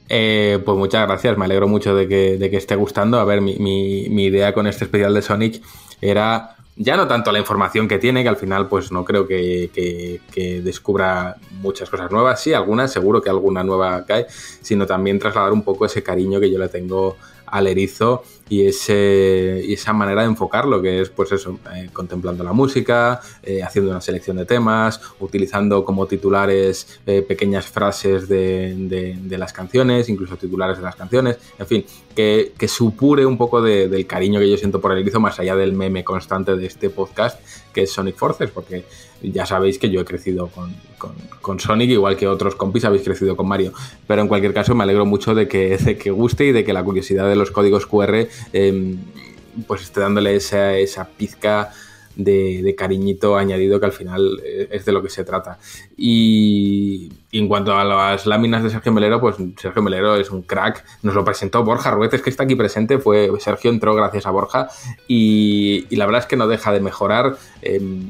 pues 0.09 0.77
muchas 0.77 1.08
gracias, 1.08 1.38
me 1.38 1.45
alegro 1.45 1.69
mucho 1.69 1.95
de 1.95 2.09
que, 2.09 2.38
de 2.38 2.50
que 2.50 2.58
esté 2.58 2.75
gustando. 2.75 3.17
A 3.17 3.24
ver, 3.24 3.40
mi, 3.40 3.56
mi 3.58 4.25
idea 4.25 4.53
con 4.53 4.67
este 4.67 4.84
especial 4.84 5.14
de 5.14 5.22
Sonic 5.22 5.61
era 6.01 6.56
ya 6.75 6.97
no 6.97 7.07
tanto 7.07 7.31
la 7.31 7.39
información 7.39 7.87
que 7.87 7.97
tiene, 7.97 8.23
que 8.23 8.29
al 8.29 8.37
final 8.37 8.67
pues 8.67 8.91
no 8.91 9.05
creo 9.05 9.27
que, 9.27 9.69
que, 10.31 10.61
descubra 10.61 11.37
muchas 11.61 11.89
cosas 11.89 12.11
nuevas, 12.11 12.41
sí, 12.41 12.53
algunas, 12.53 12.91
seguro 12.91 13.21
que 13.21 13.29
alguna 13.29 13.63
nueva 13.63 14.05
cae, 14.05 14.27
sino 14.61 14.85
también 14.85 15.19
trasladar 15.19 15.53
un 15.53 15.63
poco 15.63 15.85
ese 15.85 16.03
cariño 16.03 16.39
que 16.39 16.51
yo 16.51 16.59
le 16.59 16.67
tengo 16.67 17.17
al 17.45 17.67
erizo 17.67 18.23
y, 18.49 18.61
y 18.61 19.74
esa 19.74 19.93
manera 19.93 20.22
de 20.22 20.27
enfocarlo, 20.27 20.82
que 20.82 21.01
es 21.01 21.09
pues 21.09 21.32
eso, 21.32 21.59
eh, 21.75 21.90
contemplando 21.91 22.43
la 22.43 22.53
música, 22.53 23.22
eh, 23.43 23.64
haciendo 23.64 23.91
una 23.91 24.01
selección 24.01 24.38
de 24.38 24.45
temas, 24.45 25.01
utilizando 25.19 25.83
como 25.83 26.06
titulares 26.07 26.99
eh, 27.06 27.22
pequeñas 27.22 27.65
frases 27.65 28.27
de, 28.27 28.74
de, 28.75 29.38
las 29.38 29.51
canciones, 29.51 30.07
incluso 30.09 30.38
titulares 30.38 30.77
de 30.77 30.83
las 30.83 30.95
canciones, 30.95 31.38
en 31.59 31.67
fin, 31.67 31.85
que, 32.15 32.53
que 32.57 32.67
supure 32.67 33.25
un 33.25 33.38
poco 33.38 33.61
del 33.61 34.07
cariño 34.07 34.40
que 34.40 34.49
yo 34.49 34.57
siento 34.57 34.80
por 34.80 34.93
el 34.93 34.99
erizo, 34.99 35.19
más 35.19 35.40
allá 35.40 35.56
del 35.56 35.74
meme 35.74 36.03
constante 36.03 36.56
de 36.56 36.65
este 36.65 36.90
podcast, 36.90 37.40
que 37.75 37.83
es 37.83 37.91
Sonic 37.91 38.15
Forces, 38.15 38.49
porque 38.51 38.85
ya 39.21 39.45
sabéis 39.45 39.77
que 39.77 39.89
yo 39.89 39.99
he 39.99 40.05
crecido 40.05 40.47
con, 40.47 40.73
con, 41.41 41.59
Sonic, 41.59 41.89
igual 41.89 42.15
que 42.15 42.25
otros 42.25 42.55
compis 42.55 42.85
habéis 42.85 43.03
crecido 43.03 43.35
con 43.35 43.49
Mario. 43.49 43.73
Pero 44.07 44.21
en 44.21 44.29
cualquier 44.29 44.53
caso 44.53 44.73
me 44.73 44.83
alegro 44.83 45.05
mucho 45.05 45.35
de 45.35 45.49
que, 45.49 45.77
de 45.77 45.97
que 45.97 46.09
guste 46.09 46.45
y 46.45 46.51
de 46.53 46.63
que 46.63 46.71
la 46.71 46.83
curiosidad 46.83 47.27
de 47.27 47.35
los 47.35 47.51
códigos 47.51 47.85
QR 47.85 48.27
em, 48.53 48.97
pues 49.67 49.81
esté 49.81 49.99
dándole 49.99 50.35
esa, 50.35 50.77
esa 50.77 51.05
pizca 51.05 51.73
de, 52.16 52.76
cariñito 52.77 53.38
añadido 53.38 53.80
que 53.80 53.85
al 53.85 53.92
final 53.92 54.42
eh, 54.44 54.68
es 54.72 54.85
de 54.85 54.92
lo 54.92 55.02
que 55.02 55.10
se 55.10 55.24
trata. 55.24 55.60
Y, 55.98 57.11
en 57.32 57.48
cuanto 57.48 57.76
a 57.76 57.84
las 57.84 58.26
láminas 58.26 58.64
de 58.64 58.69
Sergio 58.69 58.92
Melero, 58.92 59.19
pues 59.19 59.35
Sergio 59.58 59.82
Melero 59.82 60.16
es 60.16 60.32
un 60.32 60.42
crack. 60.42 60.85
Nos 61.03 61.16
lo 61.16 61.26
presentó 61.26 61.64
Borja 61.64 61.92
Rueces, 61.92 62.22
que 62.22 62.30
está 62.30 62.44
aquí 62.44 62.56
presente. 62.56 62.98
Fue 62.98 63.30
Sergio 63.40 63.72
entró 63.72 63.94
gracias 63.95 64.26
a 64.26 64.32
Borja 64.32 64.69
y, 65.08 65.85
la 65.95 66.06
verdad 66.06 66.22
es 66.22 66.27
que 66.27 66.38
no 66.38 66.48
deja 66.48 66.72
de 66.72 66.80
mejorar. 66.80 67.38
Em, 67.61 68.10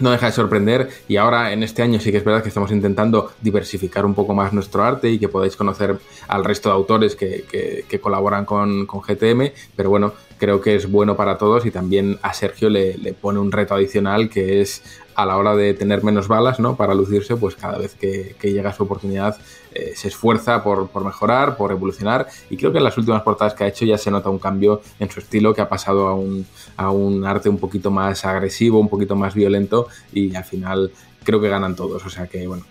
no 0.00 0.10
deja 0.10 0.26
de 0.26 0.32
sorprender 0.32 0.90
y 1.08 1.16
ahora 1.16 1.52
en 1.52 1.62
este 1.64 1.82
año 1.82 1.98
sí 1.98 2.12
que 2.12 2.18
es 2.18 2.24
verdad 2.24 2.42
que 2.42 2.48
estamos 2.48 2.70
intentando 2.70 3.32
diversificar 3.40 4.06
un 4.06 4.14
poco 4.14 4.34
más 4.34 4.52
nuestro 4.52 4.84
arte 4.84 5.10
y 5.10 5.18
que 5.18 5.28
podáis 5.28 5.56
conocer 5.56 5.98
al 6.28 6.44
resto 6.44 6.68
de 6.68 6.74
autores 6.76 7.16
que, 7.16 7.44
que, 7.88 8.00
colaboran 8.00 8.44
con, 8.44 8.86
con, 8.86 9.00
GTM, 9.00 9.50
pero 9.74 9.90
bueno, 9.90 10.12
creo 10.38 10.60
que 10.60 10.74
es 10.74 10.90
bueno 10.90 11.16
para 11.16 11.38
todos 11.38 11.66
y 11.66 11.70
también 11.70 12.18
a 12.22 12.32
Sergio 12.32 12.70
le, 12.70 12.96
le 12.98 13.12
pone 13.12 13.38
un 13.38 13.52
reto 13.52 13.74
adicional 13.74 14.30
que 14.30 14.60
es 14.60 14.82
a 15.18 15.26
la 15.26 15.36
hora 15.36 15.56
de 15.56 15.74
tener 15.74 16.04
menos 16.04 16.28
balas, 16.28 16.60
¿no? 16.60 16.76
Para 16.76 16.94
lucirse, 16.94 17.34
pues 17.34 17.56
cada 17.56 17.76
vez 17.76 17.96
que, 17.96 18.36
llega 18.40 18.72
su 18.72 18.84
oportunidad 18.84 19.36
eh, 19.74 19.92
se 19.96 20.06
esfuerza 20.06 20.62
por, 20.62 20.88
mejorar, 21.04 21.56
por 21.56 21.72
evolucionar. 21.72 22.28
Y 22.48 22.56
creo 22.56 22.70
que 22.70 22.78
en 22.78 22.84
las 22.84 22.96
últimas 22.96 23.22
portadas 23.22 23.52
que 23.54 23.64
ha 23.64 23.66
hecho 23.66 23.84
ya 23.84 23.98
se 23.98 24.12
nota 24.12 24.30
un 24.30 24.38
cambio 24.38 24.80
en 25.00 25.10
su 25.10 25.18
estilo, 25.18 25.52
que 25.52 25.60
ha 25.60 25.68
pasado 25.68 26.06
a 26.06 26.14
un, 26.14 26.46
a 26.76 26.92
un 26.92 27.26
arte 27.26 27.48
un 27.48 27.58
poquito 27.58 27.90
más 27.90 28.24
agresivo, 28.24 28.78
un 28.78 28.88
poquito 28.88 29.16
más 29.16 29.34
violento. 29.34 29.88
Y 30.12 30.36
al 30.36 30.44
final 30.44 30.92
creo 31.24 31.40
que 31.40 31.48
ganan 31.48 31.74
todos. 31.74 32.06
O 32.06 32.10
sea 32.10 32.28
que, 32.28 32.46
bueno, 32.46 32.64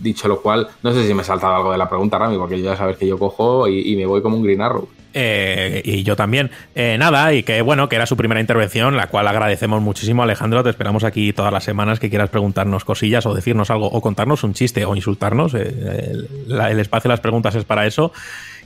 Dicho 0.00 0.28
lo 0.28 0.40
cual, 0.40 0.68
no 0.82 0.92
sé 0.92 1.06
si 1.06 1.12
me 1.12 1.22
he 1.22 1.24
saltado 1.24 1.56
algo 1.56 1.72
de 1.72 1.78
la 1.78 1.88
pregunta, 1.88 2.18
Rami, 2.18 2.36
porque 2.38 2.60
ya 2.60 2.76
sabes 2.76 2.96
que 2.96 3.06
yo 3.06 3.18
cojo 3.18 3.66
y, 3.66 3.96
me 3.96 4.06
voy 4.06 4.22
como 4.22 4.36
un 4.36 4.44
Green 4.44 4.60
Arrow. 4.60 4.88
Eh, 5.12 5.82
y 5.84 6.04
yo 6.04 6.14
también. 6.14 6.52
Eh, 6.76 6.96
nada, 6.98 7.32
y 7.34 7.42
que 7.42 7.62
bueno, 7.62 7.88
que 7.88 7.96
era 7.96 8.06
su 8.06 8.16
primera 8.16 8.40
intervención, 8.40 8.96
la 8.96 9.08
cual 9.08 9.26
agradecemos 9.26 9.82
muchísimo, 9.82 10.22
Alejandro. 10.22 10.62
Te 10.62 10.70
esperamos 10.70 11.02
aquí 11.02 11.32
todas 11.32 11.52
las 11.52 11.64
semanas 11.64 11.98
que 11.98 12.10
quieras 12.10 12.30
preguntarnos 12.30 12.84
cosillas 12.84 13.26
o 13.26 13.34
decirnos 13.34 13.70
algo, 13.70 13.86
o 13.86 14.00
contarnos 14.00 14.44
un 14.44 14.54
chiste 14.54 14.84
o 14.84 14.94
insultarnos. 14.94 15.54
Eh, 15.54 16.12
el, 16.48 16.78
espacio 16.78 17.08
de 17.08 17.14
las 17.14 17.20
preguntas 17.20 17.56
es 17.56 17.64
para 17.64 17.84
eso. 17.84 18.12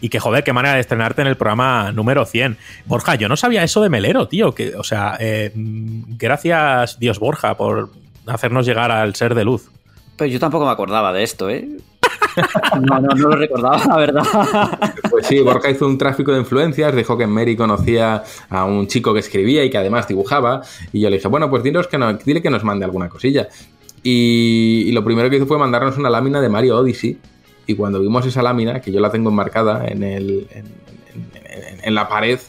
Y 0.03 0.11
que 0.11 0.21
joder, 0.21 0.45
qué 0.45 0.53
manera 0.53 0.75
de 0.75 0.81
estrenarte 0.81 1.23
en 1.23 1.29
el 1.29 1.37
programa 1.37 1.93
número 1.93 2.27
100. 2.27 2.59
Borja, 2.85 3.15
yo 3.15 3.31
no 3.31 3.39
sabía 3.39 3.63
eso 3.63 3.81
de 3.81 3.89
Melero, 3.89 4.29
tío. 4.29 4.53
Que, 4.55 4.75
o 4.77 4.85
sea, 4.85 5.17
gracias 5.55 6.99
Dios 6.99 7.19
Borja 7.21 7.57
por 7.57 7.91
hacernos 8.27 8.67
llegar 8.67 8.91
al 8.91 9.15
ser 9.15 9.35
de 9.35 9.45
luz. 9.45 9.71
Pero 10.17 10.31
yo 10.31 10.39
tampoco 10.39 10.65
me 10.67 10.71
acordaba 10.71 11.13
de 11.13 11.23
esto, 11.23 11.49
¿eh? 11.51 11.69
No, 12.81 12.99
no, 13.01 13.09
no 13.09 13.29
lo 13.29 13.37
recordaba, 13.37 13.85
la 13.85 13.97
verdad. 13.97 14.23
Pues 15.11 15.27
sí, 15.27 15.41
Borja 15.41 15.71
hizo 15.71 15.87
un 15.87 15.99
tráfico 15.99 16.33
de 16.33 16.39
influencias, 16.39 16.95
dijo 16.95 17.17
que 17.19 17.27
Mary 17.27 17.57
conocía 17.57 18.23
a 18.49 18.65
un 18.65 18.87
chico 18.87 19.13
que 19.13 19.21
escribía 19.21 19.65
y 19.65 19.71
que 19.71 19.79
además 19.79 20.09
dibujaba. 20.09 20.63
Y 20.93 21.01
yo 21.01 21.11
le 21.11 21.17
dije, 21.17 21.29
bueno, 21.29 21.51
pues 21.51 21.63
dinos 21.63 21.87
que 21.87 21.99
no, 21.99 22.13
dile 22.15 22.43
que 22.43 22.51
nos 22.51 22.65
mande 22.65 22.85
alguna 22.85 23.09
cosilla. 23.09 23.49
Y, 24.03 24.91
lo 24.93 25.05
primero 25.05 25.31
que 25.31 25.37
hizo 25.37 25.47
fue 25.47 25.59
mandarnos 25.59 25.97
una 25.97 26.11
lámina 26.11 26.41
de 26.41 26.49
Mario 26.49 26.79
Odyssey. 26.79 27.19
Y 27.67 27.75
cuando 27.75 28.01
vimos 28.01 28.27
esa 28.27 28.43
lámina, 28.43 28.81
que 28.81 28.91
yo 28.91 29.01
la 29.01 29.11
tengo 29.11 29.31
enmarcada 29.31 29.87
en, 29.87 30.03
el, 30.03 30.49
en, 31.83 31.95
la 31.95 32.09
pared, 32.09 32.41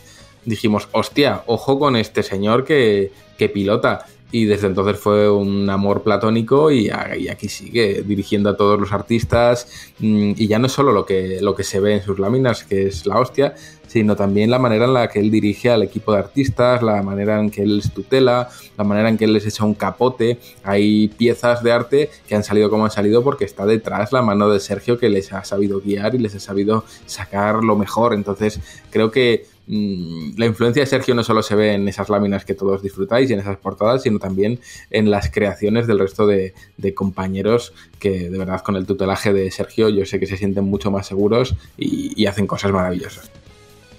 dijimos, 0.45 0.88
hostia, 0.92 1.43
ojo 1.45 1.77
con 1.77 1.95
este 1.95 2.24
señor 2.24 2.64
que, 2.64 3.11
que 3.38 3.50
pilota 3.50 4.06
y 4.34 4.45
desde 4.45 4.66
entonces 4.66 4.98
fue 4.98 5.30
un 5.30 5.70
amor 5.70 6.02
platónico 6.02 6.72
y, 6.72 6.90
aquí 6.90 7.48
sigue 7.48 8.02
dirigiendo 8.02 8.50
a 8.50 8.58
todos 8.58 8.80
los 8.80 8.92
artistas 8.92 9.92
mm, 10.00 10.32
y 10.36 10.48
ya 10.48 10.58
no 10.58 10.66
es 10.66 10.74
solo 10.74 10.92
lo 10.92 11.06
que, 11.06 11.38
lo 11.40 11.53
que 11.53 11.64
se 11.64 11.80
ve 11.80 11.94
en 11.94 12.02
sus 12.02 12.18
láminas, 12.18 12.64
que 12.64 12.88
es 12.88 13.06
la 13.06 13.20
hostia, 13.20 13.53
sino 13.86 14.16
también 14.16 14.50
la 14.50 14.58
manera 14.58 14.86
en 14.86 14.95
la 14.95 15.08
que 15.08 15.20
él 15.20 15.30
dirige 15.30 15.70
al 15.70 15.84
equipo 15.84 16.14
de 16.14 16.18
artistas, 16.18 16.82
la 16.82 17.03
manera 17.03 17.40
en 17.40 17.52
que 17.52 17.62
él 17.62 17.76
les 17.78 17.94
tutela, 17.94 18.50
la 18.76 18.84
manera 18.84 19.08
en 19.08 19.20
que 19.20 19.26
él 19.26 19.34
les 19.34 19.45
echa 19.45 19.66
un 19.66 19.76
capote. 19.76 20.40
Hay 20.64 21.10
piezas 21.10 21.62
de 21.62 21.72
arte 21.72 22.10
que 22.28 22.34
han 22.34 22.44
salido 22.44 22.72
como 22.72 22.86
han 22.86 22.92
salido 22.92 23.24
porque 23.24 23.45
está 23.45 23.68
detrás 23.68 24.12
la 24.12 24.24
mano 24.24 24.50
de 24.50 24.60
Sergio 24.60 24.98
que 24.98 25.10
les 25.10 25.32
ha 25.32 25.44
sabido 25.44 25.80
guiar 25.80 26.16
y 26.16 26.18
les 26.18 26.34
ha 26.34 26.40
sabido 26.40 26.86
sacar 27.06 27.64
lo 27.64 27.76
mejor. 27.76 28.16
Entonces 28.16 28.60
creo 28.90 29.12
que 29.12 29.45
la 29.66 30.45
influencia 30.45 30.82
de 30.82 30.88
Sergio 30.88 31.16
no 31.16 31.24
solo 31.24 31.42
se 31.42 31.56
ve 31.56 31.74
en 31.74 31.88
esas 31.88 32.09
láminas 32.09 32.43
que 32.43 32.53
todos 32.53 32.83
disfrutáis 32.83 33.30
y 33.30 33.33
en 33.33 33.40
esas 33.40 33.58
portadas, 33.58 34.03
sino 34.03 34.19
también 34.19 34.59
en 34.90 35.09
las 35.09 35.32
creaciones 35.32 35.88
del 35.88 36.00
resto 36.00 36.27
de, 36.27 36.53
compañeros 36.93 37.74
que 38.00 38.30
de 38.30 38.38
verdad 38.38 38.61
con 38.61 38.75
el 38.75 38.85
tutelaje 38.85 39.32
de 39.32 39.50
Sergio 39.51 39.88
yo 39.88 40.06
sé 40.06 40.19
que 40.19 40.27
se 40.27 40.35
sienten 40.35 40.66
mucho 40.66 40.92
más 40.92 41.08
seguros 41.08 41.56
y, 41.77 42.25
hacen 42.25 42.48
cosas 42.48 42.72
maravillosas. 42.72 43.30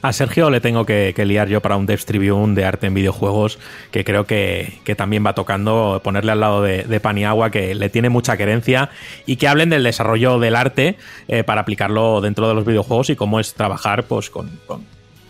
A 0.03 0.13
Sergio 0.13 0.51
le 0.51 0.61
tengo 0.61 0.85
que, 0.85 1.15
liar 1.25 1.49
yo 1.49 1.61
para 1.63 1.77
un 1.77 1.87
Devs 1.87 2.05
Tribune 2.05 2.55
de 2.55 2.65
arte 2.65 2.87
en 2.87 2.95
videojuegos 2.95 3.59
que 3.91 4.05
creo 4.05 4.27
que, 4.27 4.81
también 4.97 5.25
va 5.25 5.35
tocando 5.35 6.01
ponerle 6.05 6.33
al 6.33 6.41
lado 6.41 6.63
de, 6.63 7.01
Paniagua 7.01 7.51
que 7.51 7.75
le 7.75 7.89
tiene 7.89 8.11
mucha 8.11 8.37
querencia 8.37 8.91
y 9.25 9.37
que 9.37 9.49
hablen 9.49 9.71
del 9.71 9.83
desarrollo 9.83 10.39
del 10.39 10.57
arte 10.57 10.97
eh, 11.29 11.43
para 11.43 11.63
aplicarlo 11.63 12.21
dentro 12.21 12.49
de 12.49 12.55
los 12.55 12.67
videojuegos 12.67 13.09
y 13.11 13.17
cómo 13.17 13.41
es 13.41 13.55
trabajar 13.55 14.05
pues, 14.05 14.29
con 14.29 14.51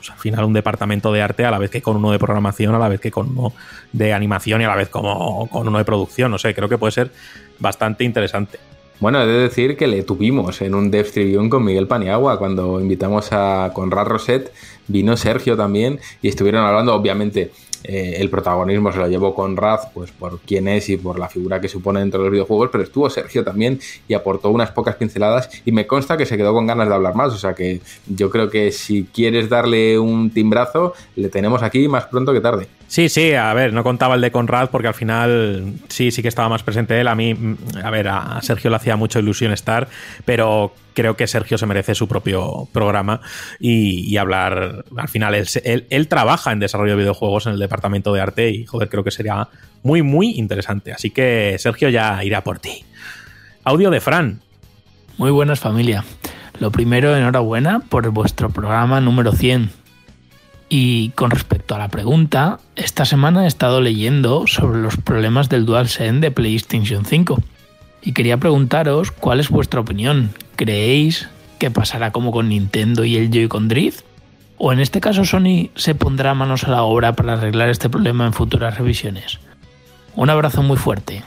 pues, 0.05 0.11
al 0.11 0.21
final 0.21 0.45
un 0.45 0.53
departamento 0.53 1.13
de 1.13 1.23
arte 1.23 1.45
a 1.45 1.51
la 1.51 1.59
vez 1.59 1.71
que 1.71 1.81
con 1.81 1.97
uno 1.97 2.13
de 2.13 2.19
programación, 2.19 2.75
a 2.75 2.79
la 2.79 2.89
vez 2.89 3.01
que 3.01 3.11
con 3.11 3.31
uno 3.31 3.53
de 3.93 4.13
animación 4.13 4.61
y 4.61 4.65
a 4.65 4.69
la 4.69 4.77
vez 4.77 4.89
como 4.89 5.49
con 5.49 5.67
uno 5.67 5.79
de 5.79 5.85
producción. 5.85 6.31
No 6.31 6.39
sé, 6.39 6.55
creo 6.55 6.69
que 6.69 6.79
puede 6.79 6.93
ser 6.93 7.11
bastante 7.59 8.05
interesante. 8.05 8.59
Bueno, 9.01 9.23
he 9.23 9.27
de 9.27 9.39
decir 9.41 9.77
que 9.77 9.87
le 9.87 10.03
tuvimos 10.03 10.63
en 10.63 10.75
un 10.75 10.91
Dev 10.91 11.11
Tribune 11.11 11.49
con 11.49 11.65
Miguel 11.65 11.89
Paniagua 11.89 12.39
cuando 12.39 12.81
invitamos 12.81 13.33
a 13.33 13.71
Conrad 13.75 14.07
Roset, 14.07 14.53
vino 14.87 15.17
Sergio 15.17 15.57
también 15.57 15.99
y 16.23 16.29
estuvieron 16.29 16.65
hablando, 16.65 16.95
obviamente, 16.95 17.51
eh, 17.85 18.17
el 18.19 18.31
protagonismo 18.31 18.91
se 18.93 18.99
lo 18.99 19.09
llevó 19.09 19.35
con 19.35 19.57
Raz, 19.57 19.89
pues 19.93 20.11
por 20.11 20.41
quién 20.41 20.69
es 20.69 20.89
y 20.89 20.97
por 20.97 21.19
la 21.19 21.29
figura 21.29 21.61
que 21.61 21.69
supone 21.69 22.01
dentro 22.01 22.19
de 22.21 22.25
los 22.25 22.33
videojuegos, 22.33 22.71
pero 22.73 22.83
estuvo 22.83 23.11
Sergio 23.11 23.45
también 23.45 23.79
y 24.09 24.15
aportó 24.15 24.49
unas 24.49 24.71
pocas 24.71 24.97
pinceladas 24.97 25.51
y 25.67 25.73
me 25.73 25.87
consta 25.87 26.17
que 26.17 26.25
se 26.25 26.39
quedó 26.39 26.55
con 26.55 26.67
ganas 26.67 26.89
de 26.89 26.95
hablar 26.95 27.15
más, 27.15 27.35
o 27.35 27.39
sea 27.39 27.55
que 27.55 27.81
yo 28.07 28.31
creo 28.31 28.49
que 28.49 28.73
si 28.73 29.05
quieres 29.05 29.51
darle 29.51 29.99
un 29.99 30.31
timbrazo, 30.31 30.95
le 31.17 31.29
tenemos 31.29 31.63
aquí 31.63 31.87
más 31.87 32.07
pronto 32.07 32.33
que 32.33 32.41
tarde. 32.41 32.69
Sí, 32.87 33.09
sí, 33.09 33.33
a 33.33 33.53
ver, 33.55 33.73
no 33.73 33.83
contaba 33.83 34.15
el 34.15 34.21
de 34.21 34.31
Conrad 34.31 34.71
porque 34.71 34.89
al 34.89 34.95
final 34.95 35.75
sí, 35.89 36.11
sí 36.11 36.23
que 36.23 36.29
estaba 36.29 36.49
más 36.49 36.63
presente 36.63 37.01
él. 37.01 37.09
A 37.09 37.15
mí, 37.15 37.35
a 37.83 37.91
ver, 37.91 38.09
a 38.09 38.41
Sergio 38.43 38.71
le 38.71 38.77
hacía 38.77 38.97
mucha 38.97 39.19
ilusión 39.19 39.53
estar, 39.53 39.89
pero 40.25 40.75
creo 40.95 41.17
que 41.17 41.27
Sergio 41.27 41.59
se 41.59 41.67
merece 41.67 41.95
su 41.95 42.09
propio 42.09 42.69
programa 42.73 43.21
y, 43.59 44.17
hablar. 44.17 44.85
Al 44.97 45.09
final, 45.09 45.35
él, 45.35 46.09
trabaja 46.09 46.53
en 46.53 46.61
desarrollo 46.61 46.93
de 46.93 46.99
videojuegos 46.99 47.47
en 47.47 47.55
el 47.55 47.59
departamento 47.59 48.13
de 48.13 48.21
arte 48.21 48.51
y, 48.51 48.65
joder, 48.65 48.89
creo 48.89 49.03
que 49.03 49.11
sería 49.11 49.49
muy, 49.83 50.03
muy 50.03 50.31
interesante. 50.39 50.93
Así 50.93 51.11
que 51.11 51.57
Sergio 51.59 51.89
ya 51.89 52.23
irá 52.23 52.45
por 52.45 52.59
ti. 52.59 52.85
Audio 53.65 53.91
de 53.91 54.01
Fran. 54.01 54.41
Muy 55.19 55.31
buenas, 55.31 55.61
familia. 55.61 56.05
Lo 56.61 56.71
primero, 56.71 57.17
enhorabuena 57.17 57.81
por 57.81 58.09
vuestro 58.11 58.51
programa 58.51 59.01
número 59.01 59.33
100. 59.33 59.84
Y 60.69 61.11
con 61.11 61.31
respecto 61.31 61.75
a 61.75 61.79
la 61.79 61.89
pregunta, 61.89 62.59
esta 62.75 63.05
semana 63.05 63.45
he 63.45 63.47
estado 63.47 63.81
leyendo 63.81 64.47
sobre 64.47 64.81
los 64.81 64.97
problemas 64.97 65.49
del 65.49 65.67
DualSense 65.67 66.21
de 66.21 66.31
PlayStation 66.31 67.05
5 67.05 67.43
y 68.03 68.13
quería 68.13 68.39
preguntaros 68.39 69.11
cuál 69.11 69.41
es 69.41 69.49
vuestra 69.49 69.81
opinión. 69.81 70.31
¿Creéis 70.57 71.29
que 71.59 71.71
pasará 71.71 72.13
como 72.13 72.33
con 72.33 72.49
Nintendo 72.49 73.05
y 73.05 73.17
el 73.17 73.31
Joy-Con 73.31 73.69
Drift? 73.69 74.05
¿O 74.57 74.73
en 74.73 74.81
este 74.81 75.01
caso 75.01 75.25
Sony 75.25 75.71
se 75.75 75.95
pondrá 75.95 76.35
manos 76.35 76.65
a 76.65 76.71
la 76.71 76.83
obra 76.83 77.15
para 77.15 77.35
arreglar 77.35 77.69
este 77.69 77.91
problema 77.91 78.27
en 78.27 78.33
futuras 78.33 78.79
revisiones? 78.79 79.41
Un 80.15 80.31
abrazo 80.31 80.63
muy 80.63 80.77
fuerte. 80.77 81.23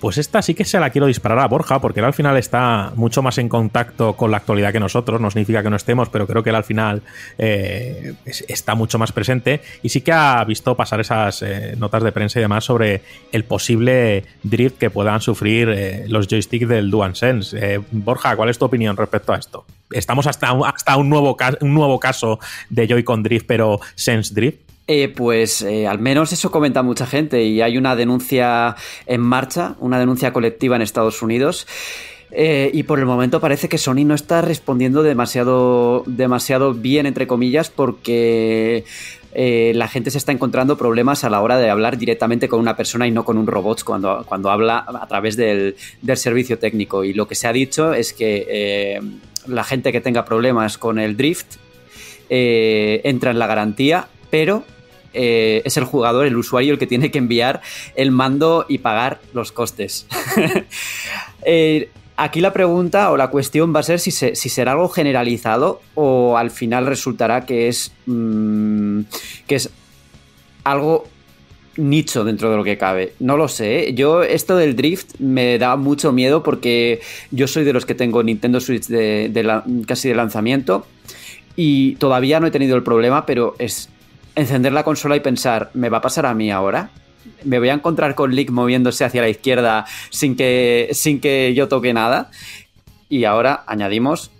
Pues 0.00 0.16
esta 0.16 0.42
sí 0.42 0.54
que 0.54 0.64
se 0.64 0.78
la 0.78 0.90
quiero 0.90 1.08
disparar 1.08 1.40
a 1.40 1.48
Borja, 1.48 1.80
porque 1.80 1.98
él 1.98 2.06
al 2.06 2.14
final 2.14 2.36
está 2.36 2.92
mucho 2.94 3.20
más 3.20 3.36
en 3.38 3.48
contacto 3.48 4.14
con 4.14 4.30
la 4.30 4.36
actualidad 4.36 4.72
que 4.72 4.78
nosotros. 4.78 5.20
No 5.20 5.30
significa 5.30 5.62
que 5.62 5.70
no 5.70 5.76
estemos, 5.76 6.08
pero 6.08 6.26
creo 6.26 6.42
que 6.44 6.50
él 6.50 6.56
al 6.56 6.64
final 6.64 7.02
eh, 7.36 8.14
está 8.46 8.76
mucho 8.76 8.98
más 8.98 9.10
presente. 9.10 9.60
Y 9.82 9.88
sí 9.88 10.02
que 10.02 10.12
ha 10.12 10.44
visto 10.44 10.76
pasar 10.76 11.00
esas 11.00 11.42
eh, 11.42 11.74
notas 11.76 12.04
de 12.04 12.12
prensa 12.12 12.38
y 12.38 12.42
demás 12.42 12.64
sobre 12.64 13.02
el 13.32 13.44
posible 13.44 14.24
drift 14.44 14.78
que 14.78 14.90
puedan 14.90 15.20
sufrir 15.20 15.68
eh, 15.68 16.04
los 16.06 16.28
joysticks 16.28 16.68
del 16.68 16.90
DualSense. 16.90 17.80
Borja, 17.90 18.36
¿cuál 18.36 18.50
es 18.50 18.58
tu 18.58 18.66
opinión 18.66 18.96
respecto 18.96 19.32
a 19.32 19.36
esto? 19.38 19.64
Estamos 19.90 20.28
hasta, 20.28 20.50
hasta 20.64 20.96
un, 20.96 21.08
nuevo, 21.08 21.36
un 21.60 21.74
nuevo 21.74 21.98
caso 21.98 22.38
de 22.70 22.86
Joy-Con 22.86 23.24
Drift, 23.24 23.46
pero 23.46 23.80
Sense 23.96 24.32
Drift. 24.32 24.67
Eh, 24.90 25.12
pues 25.14 25.60
eh, 25.60 25.86
al 25.86 25.98
menos 25.98 26.32
eso 26.32 26.50
comenta 26.50 26.82
mucha 26.82 27.06
gente 27.06 27.44
y 27.44 27.60
hay 27.60 27.76
una 27.76 27.94
denuncia 27.94 28.74
en 29.04 29.20
marcha, 29.20 29.76
una 29.80 29.98
denuncia 29.98 30.32
colectiva 30.32 30.76
en 30.76 30.82
Estados 30.82 31.20
Unidos. 31.20 31.66
Eh, 32.30 32.70
y 32.72 32.84
por 32.84 32.98
el 32.98 33.04
momento 33.04 33.38
parece 33.38 33.68
que 33.68 33.76
Sony 33.76 34.06
no 34.06 34.14
está 34.14 34.40
respondiendo 34.40 35.02
demasiado, 35.02 36.04
demasiado 36.06 36.72
bien, 36.72 37.04
entre 37.04 37.26
comillas, 37.26 37.68
porque 37.68 38.84
la 39.34 39.86
gente 39.88 40.10
se 40.10 40.18
está 40.18 40.32
encontrando 40.32 40.78
problemas 40.78 41.22
a 41.22 41.30
la 41.30 41.42
hora 41.42 41.58
de 41.58 41.68
hablar 41.70 41.96
directamente 41.98 42.48
con 42.48 42.58
una 42.58 42.74
persona 42.74 43.06
y 43.06 43.10
no 43.10 43.24
con 43.24 43.36
un 43.36 43.46
robot 43.46 43.84
cuando, 43.84 44.24
cuando 44.26 44.50
habla 44.50 44.84
a 44.88 45.06
través 45.06 45.36
del, 45.36 45.76
del 46.00 46.16
servicio 46.16 46.58
técnico. 46.58 47.04
Y 47.04 47.12
lo 47.12 47.28
que 47.28 47.34
se 47.34 47.46
ha 47.46 47.52
dicho 47.52 47.92
es 47.92 48.14
que 48.14 49.00
la 49.46 49.64
gente 49.64 49.92
que 49.92 50.00
tenga 50.00 50.24
problemas 50.24 50.76
con 50.76 50.98
el 50.98 51.16
drift 51.16 51.56
entra 52.30 53.30
en 53.30 53.38
la 53.38 53.46
garantía, 53.46 54.08
pero 54.30 54.64
eh, 55.12 55.62
es 55.64 55.76
el 55.76 55.84
jugador, 55.84 56.26
el 56.26 56.36
usuario, 56.36 56.72
el 56.72 56.78
que 56.78 56.86
tiene 56.86 57.10
que 57.10 57.18
enviar 57.18 57.60
el 57.94 58.10
mando 58.10 58.66
y 58.68 58.78
pagar 58.78 59.20
los 59.32 59.52
costes. 59.52 60.06
Eh, 61.50 61.88
aquí 62.16 62.40
la 62.40 62.52
pregunta 62.52 63.10
o 63.12 63.16
la 63.16 63.28
cuestión 63.28 63.74
va 63.74 63.80
a 63.80 63.84
ser 63.84 64.00
si, 64.00 64.10
será 64.10 64.72
algo 64.72 64.88
generalizado 64.88 65.80
o 65.94 66.36
al 66.36 66.50
final 66.50 66.84
resultará 66.84 67.46
que 67.46 67.68
es, 67.68 67.92
mm, 68.06 69.02
que 69.46 69.54
es 69.54 69.70
algo 70.64 71.06
nicho 71.76 72.24
dentro 72.24 72.50
de 72.50 72.56
lo 72.56 72.64
que 72.64 72.76
cabe. 72.76 73.14
No 73.20 73.36
lo 73.36 73.48
sé. 73.48 73.88
¿eh? 73.88 73.94
Yo 73.94 74.22
esto 74.22 74.56
del 74.56 74.76
drift 74.76 75.14
me 75.20 75.58
da 75.58 75.76
mucho 75.76 76.12
miedo 76.12 76.42
porque 76.42 77.00
yo 77.30 77.46
soy 77.46 77.64
de 77.64 77.72
los 77.72 77.86
que 77.86 77.94
tengo 77.94 78.22
Nintendo 78.22 78.60
Switch 78.60 78.86
de, 78.88 79.62
casi 79.86 80.08
de 80.08 80.14
lanzamiento 80.14 80.86
y 81.56 81.94
todavía 81.96 82.40
no 82.40 82.48
he 82.48 82.50
tenido 82.50 82.76
el 82.76 82.82
problema, 82.82 83.26
pero 83.26 83.54
es 83.58 83.88
encender 84.38 84.72
la 84.72 84.84
consola 84.84 85.16
y 85.16 85.20
pensar, 85.20 85.70
¿me 85.74 85.88
va 85.88 85.98
a 85.98 86.00
pasar 86.00 86.26
a 86.26 86.34
mí 86.34 86.50
ahora? 86.50 86.90
¿Me 87.44 87.58
voy 87.58 87.68
a 87.68 87.74
encontrar 87.74 88.14
con 88.14 88.34
Lick 88.34 88.50
moviéndose 88.50 89.04
hacia 89.04 89.20
la 89.20 89.28
izquierda 89.28 89.84
sin 90.10 90.36
que, 90.36 90.90
sin 90.92 91.20
que 91.20 91.52
yo 91.54 91.68
toque 91.68 91.92
nada? 91.92 92.30
Y 93.08 93.24
ahora 93.24 93.64
añadimos 93.66 94.30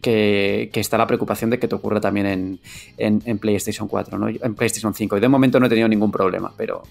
que, 0.00 0.70
está 0.74 0.96
la 0.96 1.06
preocupación 1.06 1.50
de 1.50 1.58
que 1.58 1.66
te 1.66 1.74
ocurra 1.74 2.00
también 2.00 2.60
en, 2.96 3.38
PlayStation 3.38 3.88
4, 3.88 4.18
¿no? 4.18 4.28
en 4.28 4.54
PlayStation 4.54 4.94
5. 4.94 5.16
Y 5.16 5.20
de 5.20 5.28
momento 5.28 5.58
no 5.58 5.66
he 5.66 5.68
tenido 5.68 5.88
ningún 5.88 6.12
problema, 6.12 6.52
pero 6.56 6.82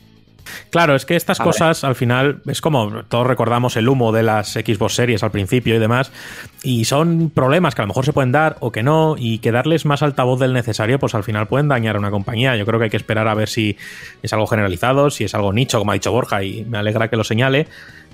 Claro, 0.70 0.96
es 0.96 1.06
que 1.06 1.16
estas 1.16 1.40
cosas 1.40 1.84
al 1.84 1.96
final 1.96 2.42
es 2.46 2.62
como 2.62 3.04
todos 3.06 3.28
recordamos 3.28 3.76
el 3.78 3.88
humo 3.88 4.12
de 4.12 4.24
las 4.24 4.54
Xbox 4.54 4.96
series 4.96 5.24
al 5.24 5.32
principio 5.32 5.76
y 5.76 5.80
demás, 5.80 6.12
y 6.64 6.86
son 6.86 7.30
problemas 7.30 7.76
que 7.76 7.82
a 7.82 7.86
lo 7.86 7.88
mejor 7.88 8.06
se 8.06 8.14
pueden 8.14 8.32
dar 8.32 8.58
o 8.60 8.72
que 8.72 8.84
no, 8.84 9.16
y 9.18 9.40
que 9.40 9.52
darles 9.52 9.86
más 9.86 10.04
altavoz 10.04 10.40
del 10.40 10.54
necesario, 10.54 11.00
pues 11.00 11.16
al 11.16 11.24
final 11.24 11.48
pueden 11.48 11.68
dañar 11.68 11.96
a 11.96 12.00
una 12.00 12.12
compañía. 12.12 12.56
Yo 12.56 12.66
creo 12.66 12.80
que 12.80 12.86
hay 12.86 12.90
que 12.90 12.98
esperar 12.98 13.28
a 13.28 13.34
ver 13.34 13.50
si 13.50 13.78
es 14.22 14.34
algo 14.34 14.48
generalizado, 14.48 15.10
si 15.10 15.24
es 15.24 15.34
algo 15.36 15.54
nicho, 15.54 15.80
como 15.80 15.92
ha 15.92 15.96
dicho 15.96 16.12
Borja, 16.12 16.44
y 16.44 16.66
me 16.66 16.78
alegra 16.78 17.10
que 17.10 17.18
lo 17.18 17.24
señale. 17.24 17.68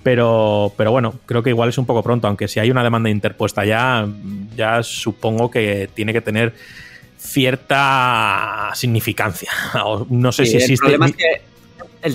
Pero, 0.04 0.74
pero 0.78 0.92
bueno, 0.92 1.14
creo 1.28 1.44
que 1.44 1.52
igual 1.52 1.70
es 1.70 1.78
un 1.78 1.86
poco 1.86 2.02
pronto, 2.02 2.28
aunque 2.28 2.48
si 2.48 2.60
hay 2.60 2.72
una 2.72 2.84
demanda 2.84 3.10
interpuesta 3.10 3.66
ya, 3.66 4.08
ya 4.56 4.82
supongo 4.82 5.52
que 5.52 5.90
tiene 5.94 6.12
que 6.12 6.22
tener 6.22 6.54
cierta 7.18 8.72
significancia. 8.74 9.52
No 10.10 10.32
sé 10.32 10.46
si 10.46 10.58
existe. 10.58 10.96
El 10.96 11.00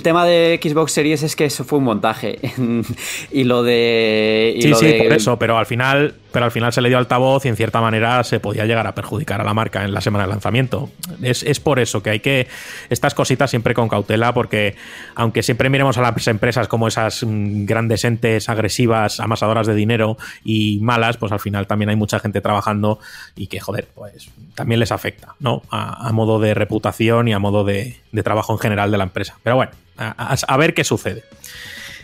tema 0.01 0.25
de 0.25 0.59
Xbox 0.61 0.91
Series 0.91 1.23
es 1.23 1.35
que 1.35 1.45
eso 1.45 1.63
fue 1.63 1.79
un 1.79 1.85
montaje. 1.85 2.39
y 3.31 3.43
lo 3.43 3.63
de. 3.63 4.57
sí, 4.61 4.73
sí, 4.73 4.93
por 4.93 5.13
eso, 5.13 5.39
pero 5.39 5.57
al 5.57 5.65
final 5.65 6.15
pero 6.37 6.45
al 6.45 6.51
final 6.51 6.71
se 6.71 6.81
le 6.81 6.89
dio 6.89 6.99
altavoz 6.99 7.45
y 7.45 7.47
en 7.47 7.55
cierta 7.55 7.81
manera 7.81 8.23
se 8.23 8.39
podía 8.39 8.63
llegar 8.67 8.85
a 8.85 8.93
perjudicar 8.93 9.41
a 9.41 9.43
la 9.43 9.55
marca 9.55 9.83
en 9.83 9.91
la 9.91 10.01
semana 10.01 10.25
de 10.25 10.29
lanzamiento. 10.29 10.91
Es, 11.23 11.59
por 11.59 11.79
eso 11.79 12.03
que 12.03 12.11
hay 12.11 12.19
que 12.19 12.47
estas 12.91 13.15
cositas 13.15 13.49
siempre 13.49 13.73
con 13.73 13.89
cautela 13.89 14.35
porque 14.35 14.75
aunque 15.15 15.41
siempre 15.41 15.71
miremos 15.71 15.97
a 15.97 16.03
las 16.03 16.27
empresas 16.27 16.67
como 16.67 16.87
esas 16.87 17.23
mm, 17.23 17.65
grandes 17.65 18.05
entes 18.05 18.49
agresivas, 18.49 19.19
amasadoras 19.19 19.65
de 19.65 19.73
dinero 19.73 20.19
y 20.43 20.77
malas, 20.83 21.17
pues 21.17 21.31
al 21.31 21.39
final 21.39 21.65
también 21.65 21.89
hay 21.89 21.95
mucha 21.95 22.19
gente 22.19 22.39
trabajando 22.39 22.99
y 23.35 23.47
que, 23.47 23.59
joder, 23.59 23.87
pues 23.95 24.29
también 24.53 24.79
les 24.79 24.91
afecta, 24.91 25.33
¿no? 25.39 25.63
A, 25.71 26.11
modo 26.11 26.39
de 26.39 26.53
reputación 26.53 27.27
y 27.29 27.33
a 27.33 27.39
modo 27.39 27.63
de, 27.63 27.97
trabajo 28.23 28.53
en 28.53 28.59
general 28.59 28.91
de 28.91 28.99
la 28.99 29.05
empresa. 29.05 29.39
Pero 29.41 29.55
bueno, 29.55 29.71
a 29.97 30.57
ver 30.57 30.75
qué 30.75 30.83
sucede. 30.83 31.23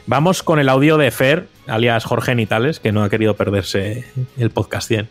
Vamos 0.05 0.43
con 0.43 0.59
el 0.59 0.67
audio 0.67 0.97
de 0.97 1.11
Fer, 1.11 1.47
alias 1.65 2.03
Jorge 2.03 2.35
Nitales, 2.35 2.81
que 2.81 2.91
no 2.91 3.03
ha 3.03 3.09
querido 3.09 3.35
perderse 3.35 4.03
el 4.37 4.49
podcast 4.49 4.89
100. 4.89 5.09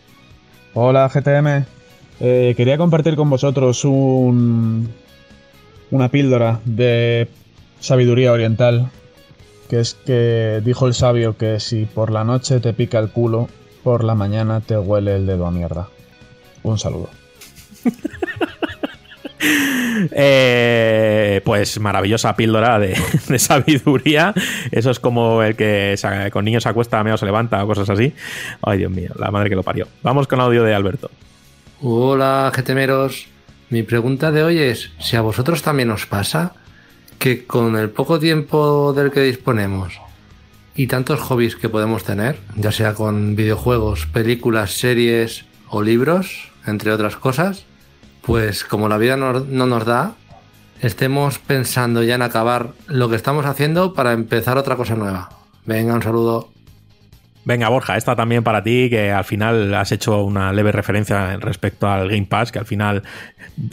Hola 0.74 1.08
GTM, 1.08 1.64
eh, 2.20 2.52
quería 2.56 2.76
compartir 2.76 3.16
con 3.16 3.30
vosotros 3.30 3.86
un, 3.86 4.90
una 5.90 6.08
píldora 6.10 6.60
de 6.66 7.28
sabiduría 7.80 8.32
oriental, 8.32 8.90
que 9.70 9.80
es 9.80 9.94
que 9.94 10.60
dijo 10.62 10.86
el 10.86 10.92
sabio 10.92 11.38
que 11.38 11.58
si 11.58 11.86
por 11.86 12.10
la 12.10 12.24
noche 12.24 12.60
te 12.60 12.74
pica 12.74 12.98
el 12.98 13.08
culo, 13.08 13.48
por 13.82 14.04
la 14.04 14.14
mañana 14.14 14.60
te 14.60 14.76
huele 14.76 15.16
el 15.16 15.26
dedo 15.26 15.46
a 15.46 15.50
mierda. 15.50 15.88
Un 16.62 16.78
saludo. 16.78 17.08
Eh, 20.10 21.40
pues 21.44 21.78
maravillosa 21.80 22.34
píldora 22.34 22.78
de, 22.78 22.96
sabiduría. 23.38 24.34
Eso 24.70 24.90
es 24.90 24.98
como 24.98 25.42
el 25.42 25.56
que 25.56 25.96
con 26.32 26.44
niños 26.44 26.62
se 26.62 26.68
acuesta, 26.68 27.02
medio 27.04 27.16
se 27.16 27.26
levanta 27.26 27.62
o 27.62 27.66
cosas 27.66 27.90
así. 27.90 28.12
Ay, 28.62 28.78
Dios 28.78 28.90
mío, 28.90 29.10
la 29.18 29.30
madre 29.30 29.48
que 29.48 29.56
lo 29.56 29.62
parió. 29.62 29.88
Vamos 30.02 30.26
con 30.26 30.40
audio 30.40 30.64
de 30.64 30.74
Alberto. 30.74 31.10
Hola, 31.80 32.52
GTMeros. 32.54 33.26
Mi 33.70 33.82
pregunta 33.82 34.30
de 34.30 34.44
hoy 34.44 34.58
es: 34.58 34.90
si 34.98 35.16
a 35.16 35.20
vosotros 35.20 35.62
también 35.62 35.90
os 35.90 36.06
pasa 36.06 36.54
que 37.18 37.46
con 37.46 37.76
el 37.76 37.90
poco 37.90 38.18
tiempo 38.18 38.92
del 38.92 39.10
que 39.10 39.20
disponemos 39.20 40.00
y 40.74 40.86
tantos 40.86 41.20
hobbies 41.20 41.56
que 41.56 41.68
podemos 41.68 42.04
tener, 42.04 42.38
ya 42.56 42.72
sea 42.72 42.94
con 42.94 43.36
videojuegos, 43.36 44.06
películas, 44.06 44.72
series 44.72 45.44
o 45.68 45.82
libros, 45.82 46.50
entre 46.66 46.92
otras 46.92 47.16
cosas, 47.16 47.64
pues 48.22 48.64
como 48.64 48.88
la 48.88 48.98
vida 48.98 49.16
no, 49.16 49.32
nos 49.40 49.84
da, 49.84 50.14
estemos 50.80 51.38
pensando 51.38 52.02
ya 52.02 52.14
en 52.14 52.22
acabar 52.22 52.70
lo 52.86 53.08
que 53.08 53.16
estamos 53.16 53.46
haciendo 53.46 53.94
para 53.94 54.12
empezar 54.12 54.56
otra 54.58 54.76
cosa 54.76 54.94
nueva. 54.94 55.30
Venga, 55.64 55.94
un 55.94 56.02
saludo. 56.02 56.48
Venga, 57.44 57.68
Borja, 57.68 57.96
esta 57.96 58.14
también 58.14 58.44
para 58.44 58.62
ti, 58.62 58.88
que 58.88 59.10
al 59.10 59.24
final 59.24 59.74
has 59.74 59.90
hecho 59.90 60.22
una 60.22 60.52
leve 60.52 60.70
referencia 60.70 61.36
respecto 61.38 61.88
al 61.88 62.08
Game 62.08 62.26
Pass, 62.26 62.52
que 62.52 62.60
al 62.60 62.66
final 62.66 63.02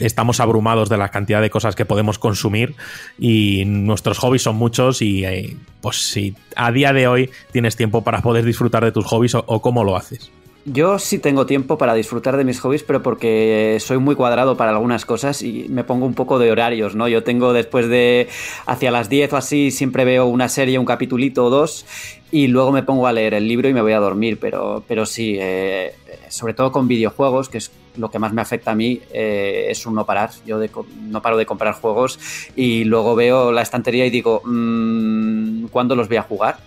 estamos 0.00 0.40
abrumados 0.40 0.88
de 0.88 0.96
la 0.96 1.10
cantidad 1.10 1.40
de 1.40 1.50
cosas 1.50 1.76
que 1.76 1.84
podemos 1.84 2.18
consumir 2.18 2.74
y 3.16 3.62
nuestros 3.66 4.18
hobbies 4.18 4.42
son 4.42 4.56
muchos 4.56 5.02
y 5.02 5.24
eh, 5.24 5.56
pues 5.80 6.10
si 6.10 6.34
a 6.56 6.72
día 6.72 6.92
de 6.92 7.06
hoy 7.06 7.30
tienes 7.52 7.76
tiempo 7.76 8.02
para 8.02 8.22
poder 8.22 8.44
disfrutar 8.44 8.84
de 8.84 8.90
tus 8.90 9.06
hobbies 9.06 9.36
o 9.36 9.62
cómo 9.62 9.84
lo 9.84 9.96
haces. 9.96 10.32
Yo 10.66 10.98
sí 10.98 11.18
tengo 11.18 11.46
tiempo 11.46 11.78
para 11.78 11.94
disfrutar 11.94 12.36
de 12.36 12.44
mis 12.44 12.60
hobbies, 12.60 12.82
pero 12.82 13.02
porque 13.02 13.78
soy 13.80 13.96
muy 13.96 14.14
cuadrado 14.14 14.58
para 14.58 14.72
algunas 14.72 15.06
cosas 15.06 15.40
y 15.40 15.66
me 15.70 15.84
pongo 15.84 16.04
un 16.04 16.12
poco 16.12 16.38
de 16.38 16.52
horarios, 16.52 16.94
¿no? 16.94 17.08
Yo 17.08 17.24
tengo 17.24 17.54
después 17.54 17.88
de 17.88 18.28
hacia 18.66 18.90
las 18.90 19.08
10 19.08 19.32
o 19.32 19.36
así, 19.38 19.70
siempre 19.70 20.04
veo 20.04 20.26
una 20.26 20.50
serie, 20.50 20.78
un 20.78 20.84
capitulito 20.84 21.46
o 21.46 21.50
dos 21.50 21.86
y 22.30 22.48
luego 22.48 22.72
me 22.72 22.82
pongo 22.82 23.06
a 23.06 23.12
leer 23.12 23.32
el 23.32 23.48
libro 23.48 23.70
y 23.70 23.74
me 23.74 23.80
voy 23.80 23.94
a 23.94 24.00
dormir, 24.00 24.38
pero, 24.38 24.84
pero 24.86 25.06
sí, 25.06 25.38
eh, 25.40 25.94
sobre 26.28 26.52
todo 26.52 26.70
con 26.72 26.88
videojuegos, 26.88 27.48
que 27.48 27.56
es 27.56 27.72
lo 27.96 28.10
que 28.10 28.18
más 28.18 28.34
me 28.34 28.42
afecta 28.42 28.72
a 28.72 28.74
mí, 28.74 29.00
eh, 29.14 29.68
es 29.70 29.86
un 29.86 29.94
no 29.94 30.04
parar. 30.04 30.30
Yo 30.44 30.58
no 31.00 31.22
paro 31.22 31.38
de 31.38 31.46
comprar 31.46 31.72
juegos 31.72 32.18
y 32.54 32.84
luego 32.84 33.14
veo 33.14 33.50
la 33.50 33.62
estantería 33.62 34.04
y 34.04 34.10
digo, 34.10 34.42
mmm, 34.44 35.68
¿cuándo 35.68 35.96
los 35.96 36.08
voy 36.08 36.18
a 36.18 36.22
jugar? 36.22 36.58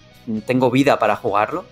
¿Tengo 0.47 0.71
vida 0.71 0.97
para 0.97 1.15
jugarlo? 1.15 1.63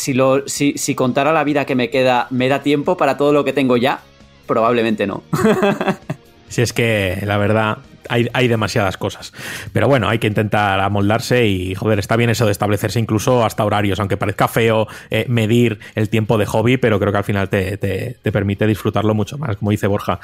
Si, 0.00 0.14
lo, 0.14 0.48
si, 0.48 0.72
si 0.76 0.94
contara 0.94 1.30
la 1.32 1.44
vida 1.44 1.66
que 1.66 1.74
me 1.74 1.90
queda, 1.90 2.26
¿me 2.30 2.48
da 2.48 2.62
tiempo 2.62 2.96
para 2.96 3.18
todo 3.18 3.34
lo 3.34 3.44
que 3.44 3.52
tengo 3.52 3.76
ya? 3.76 4.00
Probablemente 4.46 5.06
no. 5.06 5.22
si 6.48 6.62
es 6.62 6.72
que, 6.72 7.18
la 7.26 7.36
verdad, 7.36 7.78
hay, 8.08 8.48
demasiadas 8.48 8.96
cosas. 8.96 9.32
Pero 9.74 9.88
bueno, 9.88 10.08
hay 10.08 10.18
que 10.18 10.26
intentar 10.26 10.80
amoldarse 10.80 11.46
y, 11.46 11.74
joder, 11.74 11.98
está 11.98 12.16
bien 12.16 12.30
eso 12.30 12.46
de 12.46 12.52
establecerse 12.52 12.98
incluso 12.98 13.44
hasta 13.44 13.62
horarios, 13.62 14.00
aunque 14.00 14.16
parezca 14.16 14.48
feo 14.48 14.88
eh, 15.10 15.26
medir 15.28 15.78
el 15.94 16.08
tiempo 16.08 16.38
de 16.38 16.46
hobby, 16.46 16.78
pero 16.78 16.98
creo 16.98 17.12
que 17.12 17.18
al 17.18 17.24
final 17.24 17.50
te, 17.50 17.76
te, 17.76 18.32
permite 18.32 18.66
disfrutarlo 18.66 19.14
mucho 19.14 19.36
más, 19.36 19.58
como 19.58 19.70
dice 19.70 19.86
Borja. 19.86 20.18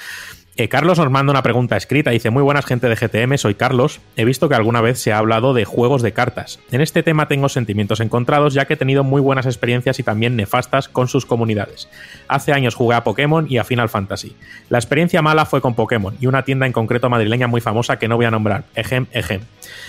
Eh, 0.59 0.71
Carlos 0.71 0.99
nos 0.99 1.11
manda 1.11 1.31
una 1.31 1.43
pregunta 1.43 1.77
escrita. 1.77 2.13
Dice: 2.13 2.31
Muy 2.31 2.43
buenas, 2.43 2.65
gente 2.65 2.89
de 2.89 2.97
GTM, 2.97 3.37
soy 3.37 3.55
Carlos. 3.55 4.01
He 4.17 4.25
visto 4.25 4.49
que 4.49 4.55
alguna 4.55 4.81
vez 4.81 4.99
se 4.99 5.13
ha 5.13 5.19
hablado 5.19 5.53
de 5.53 5.67
juegos 5.67 6.01
de 6.01 6.13
cartas. 6.13 6.61
En 6.71 6.81
este 6.81 7.03
tema 7.03 7.29
tengo 7.29 7.51
sentimientos 7.51 8.01
encontrados, 8.01 8.55
ya 8.55 8.65
que 8.65 8.75
he 8.75 8.77
tenido 8.79 9.05
muy 9.05 9.21
buenas 9.21 9.45
experiencias 9.45 9.99
y 9.99 10.03
también 10.03 10.35
nefastas 10.35 10.89
con 10.89 11.09
sus 11.09 11.27
comunidades. 11.27 11.91
Hace 12.27 12.55
años 12.55 12.75
jugué 12.75 12.97
a 12.97 13.05
Pokémon 13.05 13.47
y 13.51 13.59
a 13.59 13.65
Final 13.65 13.91
Fantasy. 13.91 14.35
La 14.71 14.79
experiencia 14.79 15.21
mala 15.21 15.45
fue 15.45 15.61
con 15.61 15.75
Pokémon 15.75 16.17
y 16.21 16.27
una 16.27 16.43
tienda 16.43 16.65
en 16.65 16.73
concreto 16.73 17.11
madrileña 17.11 17.49
muy 17.49 17.61
famosa 17.61 17.99
que 17.99 18.09
no 18.09 18.17
voy 18.17 18.25
a 18.25 18.31
nombrar, 18.31 18.65
Ejem 18.75 19.07
Ejem. 19.13 19.43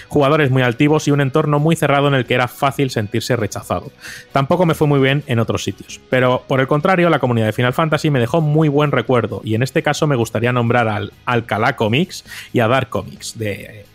Jugadores 0.08 0.52
muy 0.52 0.62
altivos 0.62 1.08
y 1.08 1.12
un 1.12 1.22
entorno 1.22 1.60
muy 1.60 1.76
cerrado 1.76 2.08
en 2.08 2.14
el 2.14 2.26
que 2.26 2.34
era 2.34 2.48
fácil 2.48 2.90
sentirse 2.90 3.36
rechazado. 3.36 3.92
Tampoco 4.32 4.66
me 4.66 4.76
fue 4.76 4.88
muy 4.88 5.00
bien 5.00 5.24
en 5.28 5.40
otros 5.40 5.64
sitios. 5.64 6.00
Pero 6.10 6.44
por 6.48 6.60
el 6.60 6.68
contrario, 6.68 7.10
la 7.10 7.20
comunidad 7.20 7.48
de 7.48 7.54
Final 7.54 7.74
Fantasy 7.74 8.10
me 8.10 8.20
dejó 8.20 8.42
muy 8.42 8.70
buen 8.70 8.92
recuerdo 8.92 9.42
y 9.44 9.56
en 9.56 9.64
este 9.64 9.84
caso 9.84 10.08
me 10.08 10.16
gustaría 10.16 10.54
nombrar 10.54 10.88
al 10.88 11.14
Alcalá 11.26 11.76
Comics 11.76 12.24
y 12.54 12.60
a 12.60 12.68
Dark 12.68 12.90
Comics 12.90 13.38
de, 13.38 13.86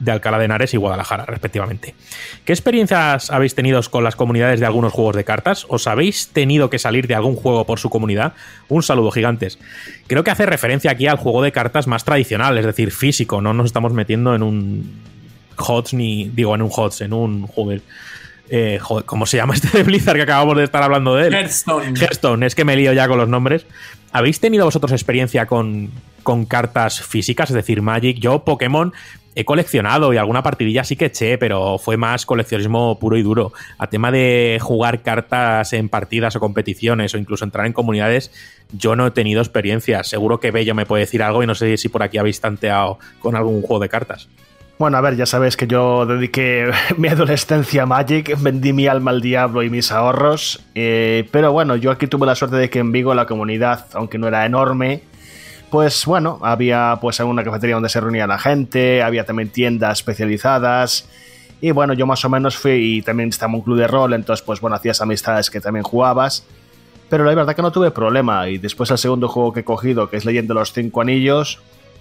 de 0.00 0.10
Alcalá 0.10 0.38
de 0.38 0.46
Henares 0.46 0.74
y 0.74 0.78
Guadalajara, 0.78 1.26
respectivamente. 1.26 1.94
¿Qué 2.44 2.52
experiencias 2.52 3.30
habéis 3.30 3.54
tenido 3.54 3.80
con 3.90 4.02
las 4.02 4.16
comunidades 4.16 4.58
de 4.58 4.66
algunos 4.66 4.92
juegos 4.92 5.14
de 5.14 5.24
cartas? 5.24 5.66
¿Os 5.68 5.86
habéis 5.86 6.28
tenido 6.28 6.70
que 6.70 6.78
salir 6.78 7.06
de 7.06 7.14
algún 7.14 7.36
juego 7.36 7.64
por 7.66 7.78
su 7.78 7.90
comunidad? 7.90 8.32
Un 8.68 8.82
saludo, 8.82 9.10
gigantes. 9.10 9.58
Creo 10.06 10.24
que 10.24 10.30
hace 10.30 10.46
referencia 10.46 10.90
aquí 10.90 11.06
al 11.06 11.18
juego 11.18 11.42
de 11.42 11.52
cartas 11.52 11.86
más 11.86 12.04
tradicional, 12.04 12.58
es 12.58 12.66
decir, 12.66 12.90
físico. 12.90 13.40
No 13.40 13.52
nos 13.52 13.66
estamos 13.66 13.92
metiendo 13.92 14.34
en 14.34 14.42
un 14.42 15.00
HOTS 15.60 15.94
ni. 15.94 16.28
Digo, 16.28 16.54
en 16.54 16.62
un 16.62 16.70
HOTS, 16.72 17.02
en 17.02 17.12
un. 17.12 17.46
Joder. 17.46 17.82
Eh, 18.52 18.80
¿cómo 19.06 19.26
se 19.26 19.36
llama 19.36 19.54
este 19.56 19.78
de 19.78 19.84
Blizzard 19.84 20.16
que 20.16 20.22
acabamos 20.22 20.56
de 20.56 20.64
estar 20.64 20.82
hablando 20.82 21.14
de 21.14 21.28
él? 21.28 21.34
Hearthstone. 21.34 21.96
Hearthstone, 21.96 22.44
es 22.44 22.54
que 22.54 22.64
me 22.64 22.76
lío 22.76 22.92
ya 22.92 23.06
con 23.06 23.18
los 23.18 23.28
nombres. 23.28 23.64
¿Habéis 24.12 24.40
tenido 24.40 24.64
vosotros 24.64 24.90
experiencia 24.90 25.46
con, 25.46 25.90
con 26.24 26.46
cartas 26.46 27.00
físicas? 27.00 27.50
Es 27.50 27.54
decir, 27.54 27.80
Magic. 27.80 28.18
Yo, 28.18 28.44
Pokémon, 28.44 28.92
he 29.34 29.44
coleccionado 29.44 30.12
y 30.12 30.16
alguna 30.16 30.42
partidilla 30.42 30.84
sí 30.84 30.96
que 30.96 31.06
eché, 31.06 31.38
pero 31.38 31.78
fue 31.78 31.96
más 31.96 32.26
coleccionismo 32.26 32.98
puro 32.98 33.16
y 33.16 33.22
duro. 33.22 33.52
A 33.78 33.88
tema 33.88 34.10
de 34.10 34.58
jugar 34.60 35.02
cartas 35.02 35.72
en 35.72 35.88
partidas 35.88 36.34
o 36.36 36.40
competiciones 36.40 37.14
o 37.14 37.18
incluso 37.18 37.44
entrar 37.44 37.66
en 37.66 37.72
comunidades, 37.72 38.32
yo 38.72 38.96
no 38.96 39.06
he 39.06 39.10
tenido 39.12 39.40
experiencia. 39.40 40.02
Seguro 40.02 40.40
que 40.40 40.50
Bello 40.50 40.74
me 40.74 40.86
puede 40.86 41.02
decir 41.02 41.22
algo 41.22 41.42
y 41.42 41.46
no 41.46 41.54
sé 41.54 41.76
si 41.76 41.88
por 41.88 42.02
aquí 42.02 42.18
habéis 42.18 42.40
tanteado 42.40 42.98
con 43.20 43.36
algún 43.36 43.62
juego 43.62 43.80
de 43.80 43.88
cartas. 43.88 44.28
Bueno, 44.80 44.96
a 44.96 45.02
ver, 45.02 45.14
ya 45.14 45.26
sabes 45.26 45.58
que 45.58 45.66
yo 45.66 46.06
dediqué 46.06 46.70
mi 46.96 47.08
adolescencia 47.08 47.82
a 47.82 47.86
Magic, 47.86 48.34
vendí 48.40 48.72
mi 48.72 48.86
alma 48.86 49.10
al 49.10 49.20
diablo 49.20 49.62
y 49.62 49.68
mis 49.68 49.92
ahorros, 49.92 50.64
eh, 50.74 51.28
pero 51.30 51.52
bueno, 51.52 51.76
yo 51.76 51.90
aquí 51.90 52.06
tuve 52.06 52.24
la 52.24 52.34
suerte 52.34 52.56
de 52.56 52.70
que 52.70 52.78
en 52.78 52.90
Vigo 52.90 53.12
la 53.12 53.26
comunidad, 53.26 53.88
aunque 53.92 54.16
no 54.16 54.26
era 54.26 54.46
enorme, 54.46 55.02
pues 55.70 56.06
bueno, 56.06 56.38
había 56.40 56.96
pues 56.98 57.20
una 57.20 57.44
cafetería 57.44 57.74
donde 57.74 57.90
se 57.90 58.00
reunía 58.00 58.26
la 58.26 58.38
gente, 58.38 59.02
había 59.02 59.26
también 59.26 59.50
tiendas 59.50 59.98
especializadas, 59.98 61.06
y 61.60 61.72
bueno, 61.72 61.92
yo 61.92 62.06
más 62.06 62.24
o 62.24 62.30
menos 62.30 62.56
fui 62.56 62.72
y 62.72 63.02
también 63.02 63.28
estaba 63.28 63.52
un 63.52 63.60
club 63.60 63.76
de 63.76 63.86
rol, 63.86 64.14
entonces 64.14 64.42
pues 64.42 64.62
bueno, 64.62 64.76
hacías 64.76 65.02
amistades 65.02 65.50
que 65.50 65.60
también 65.60 65.82
jugabas, 65.82 66.46
pero 67.10 67.24
la 67.24 67.34
verdad 67.34 67.54
que 67.54 67.60
no 67.60 67.70
tuve 67.70 67.90
problema, 67.90 68.48
y 68.48 68.56
después 68.56 68.90
el 68.90 68.96
segundo 68.96 69.28
juego 69.28 69.52
que 69.52 69.60
he 69.60 69.64
cogido, 69.64 70.08
que 70.08 70.16
es 70.16 70.24
Leyendo 70.24 70.54
los 70.54 70.72
Cinco 70.72 71.02
Anillos, 71.02 71.60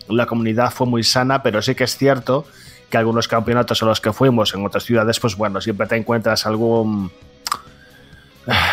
la 0.09 0.25
comunidad 0.25 0.71
fue 0.71 0.88
muy 0.88 1.03
sana, 1.03 1.41
pero 1.43 1.61
sí 1.61 1.75
que 1.75 1.83
es 1.83 1.97
cierto 1.97 2.45
que 2.89 2.97
algunos 2.97 3.27
campeonatos 3.27 3.81
a 3.83 3.85
los 3.85 4.01
que 4.01 4.11
fuimos 4.11 4.53
en 4.53 4.65
otras 4.65 4.83
ciudades, 4.83 5.19
pues 5.19 5.35
bueno, 5.35 5.61
siempre 5.61 5.88
te 5.88 5.95
encuentras 5.95 6.45
algún 6.45 7.11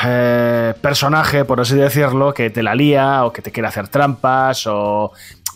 eh, 0.04 0.74
personaje, 0.80 1.44
por 1.44 1.60
así 1.60 1.74
decirlo, 1.74 2.32
que 2.32 2.50
te 2.50 2.62
la 2.62 2.74
lía 2.74 3.24
o 3.24 3.32
que 3.32 3.42
te 3.42 3.52
quiere 3.52 3.68
hacer 3.68 3.88
trampas 3.88 4.66
o, 4.66 5.12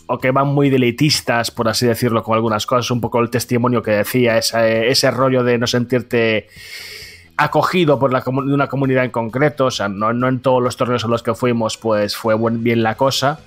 o 0.06 0.18
que 0.18 0.30
van 0.30 0.48
muy 0.48 0.68
delitistas, 0.68 1.50
por 1.50 1.68
así 1.68 1.86
decirlo, 1.86 2.22
con 2.22 2.34
algunas 2.34 2.66
cosas. 2.66 2.90
Un 2.90 3.00
poco 3.00 3.20
el 3.20 3.30
testimonio 3.30 3.82
que 3.82 3.92
decía, 3.92 4.36
ese, 4.36 4.90
ese 4.90 5.10
rollo 5.10 5.42
de 5.42 5.56
no 5.56 5.66
sentirte 5.66 6.48
acogido 7.36 7.98
por 7.98 8.12
la, 8.12 8.22
una 8.26 8.68
comunidad 8.68 9.04
en 9.04 9.10
concreto, 9.10 9.66
o 9.66 9.70
sea, 9.70 9.88
no, 9.88 10.12
no, 10.12 10.28
en 10.28 10.40
todos 10.40 10.62
los 10.62 10.76
torneos 10.76 11.04
a 11.04 11.08
los 11.08 11.22
que 11.22 11.34
fuimos, 11.34 11.78
pues 11.78 12.14
fue 12.14 12.34
buen, 12.34 12.62
bien 12.62 12.82
la 12.82 12.96
cosa. 12.96 13.40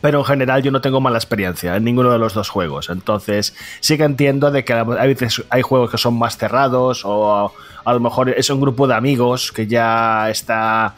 Pero 0.00 0.20
en 0.20 0.24
general 0.24 0.62
yo 0.62 0.70
no 0.70 0.80
tengo 0.80 1.00
mala 1.00 1.18
experiencia 1.18 1.76
en 1.76 1.84
ninguno 1.84 2.12
de 2.12 2.18
los 2.18 2.34
dos 2.34 2.48
juegos. 2.48 2.88
Entonces 2.90 3.54
sí 3.80 3.96
que 3.96 4.04
entiendo 4.04 4.50
de 4.50 4.64
que 4.64 4.72
a 4.72 4.84
veces 4.84 5.42
hay 5.50 5.62
juegos 5.62 5.90
que 5.90 5.98
son 5.98 6.18
más 6.18 6.36
cerrados 6.36 7.02
o 7.04 7.52
a 7.84 7.92
lo 7.92 8.00
mejor 8.00 8.30
es 8.30 8.50
un 8.50 8.60
grupo 8.60 8.86
de 8.86 8.94
amigos 8.94 9.50
que 9.52 9.66
ya 9.66 10.30
está 10.30 10.94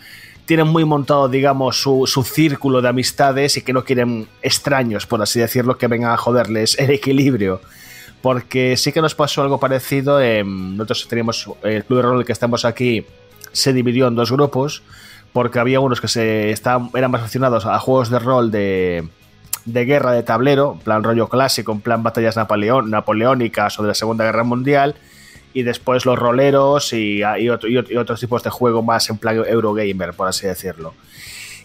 tienen 0.51 0.67
muy 0.67 0.85
montado, 0.85 1.29
digamos, 1.29 1.81
su, 1.81 2.09
su, 2.09 2.25
círculo 2.25 2.83
de 2.83 2.89
amistades 2.89 3.57
y 3.57 3.63
que 3.63 3.73
no 3.73 3.85
quieren 3.85 4.27
extraños, 4.43 5.07
por 5.07 5.23
así 5.23 5.39
decirlo, 5.39 5.79
que 5.79 5.87
vengan 5.87 6.11
a 6.11 6.17
joderles 6.17 6.77
el 6.77 6.91
equilibrio. 6.91 7.61
Porque 8.21 8.77
sí 8.77 8.91
que 8.91 9.01
nos 9.01 9.15
pasó 9.15 9.43
algo 9.43 9.61
parecido. 9.61 10.19
nosotros 10.45 11.07
teníamos 11.07 11.49
el 11.63 11.85
club 11.85 11.99
de 11.99 12.03
rol 12.03 12.25
que 12.25 12.33
estamos 12.33 12.65
aquí, 12.65 13.07
se 13.53 13.73
dividió 13.73 14.09
en 14.09 14.17
dos 14.17 14.33
grupos, 14.33 14.83
porque 15.33 15.59
había 15.59 15.81
unos 15.81 16.01
que 16.01 16.09
se 16.09 16.51
estaban, 16.51 16.91
eran 16.95 17.11
más 17.11 17.23
aficionados 17.23 17.67
a 17.67 17.79
juegos 17.79 18.11
de 18.11 18.19
rol 18.19 18.51
de, 18.51 19.09
de 19.65 19.85
guerra 19.85 20.13
de 20.13 20.23
tablero, 20.23 20.75
en 20.75 20.81
plan 20.81 21.05
rollo 21.05 21.29
clásico, 21.29 21.73
en 21.73 21.81
plan 21.81 22.03
batallas 22.03 22.37
napoleón, 22.37 22.91
napoleónicas 22.91 23.79
o 23.79 23.83
de 23.83 23.89
la 23.89 23.95
Segunda 23.95 24.25
Guerra 24.25 24.45
Mundial 24.45 24.97
y 25.53 25.63
después 25.63 26.07
los 26.07 26.19
roleros 26.19 26.93
y, 26.93 27.23
y, 27.39 27.49
otro, 27.49 27.69
y, 27.69 27.77
otros 27.97 28.21
tipos 28.21 28.43
de 28.43 28.51
juego 28.51 28.83
más 28.83 29.09
en 29.11 29.19
plan 29.19 29.37
Eurogamer, 29.47 30.15
por 30.15 30.29
así 30.29 30.47
decirlo. 30.47 30.95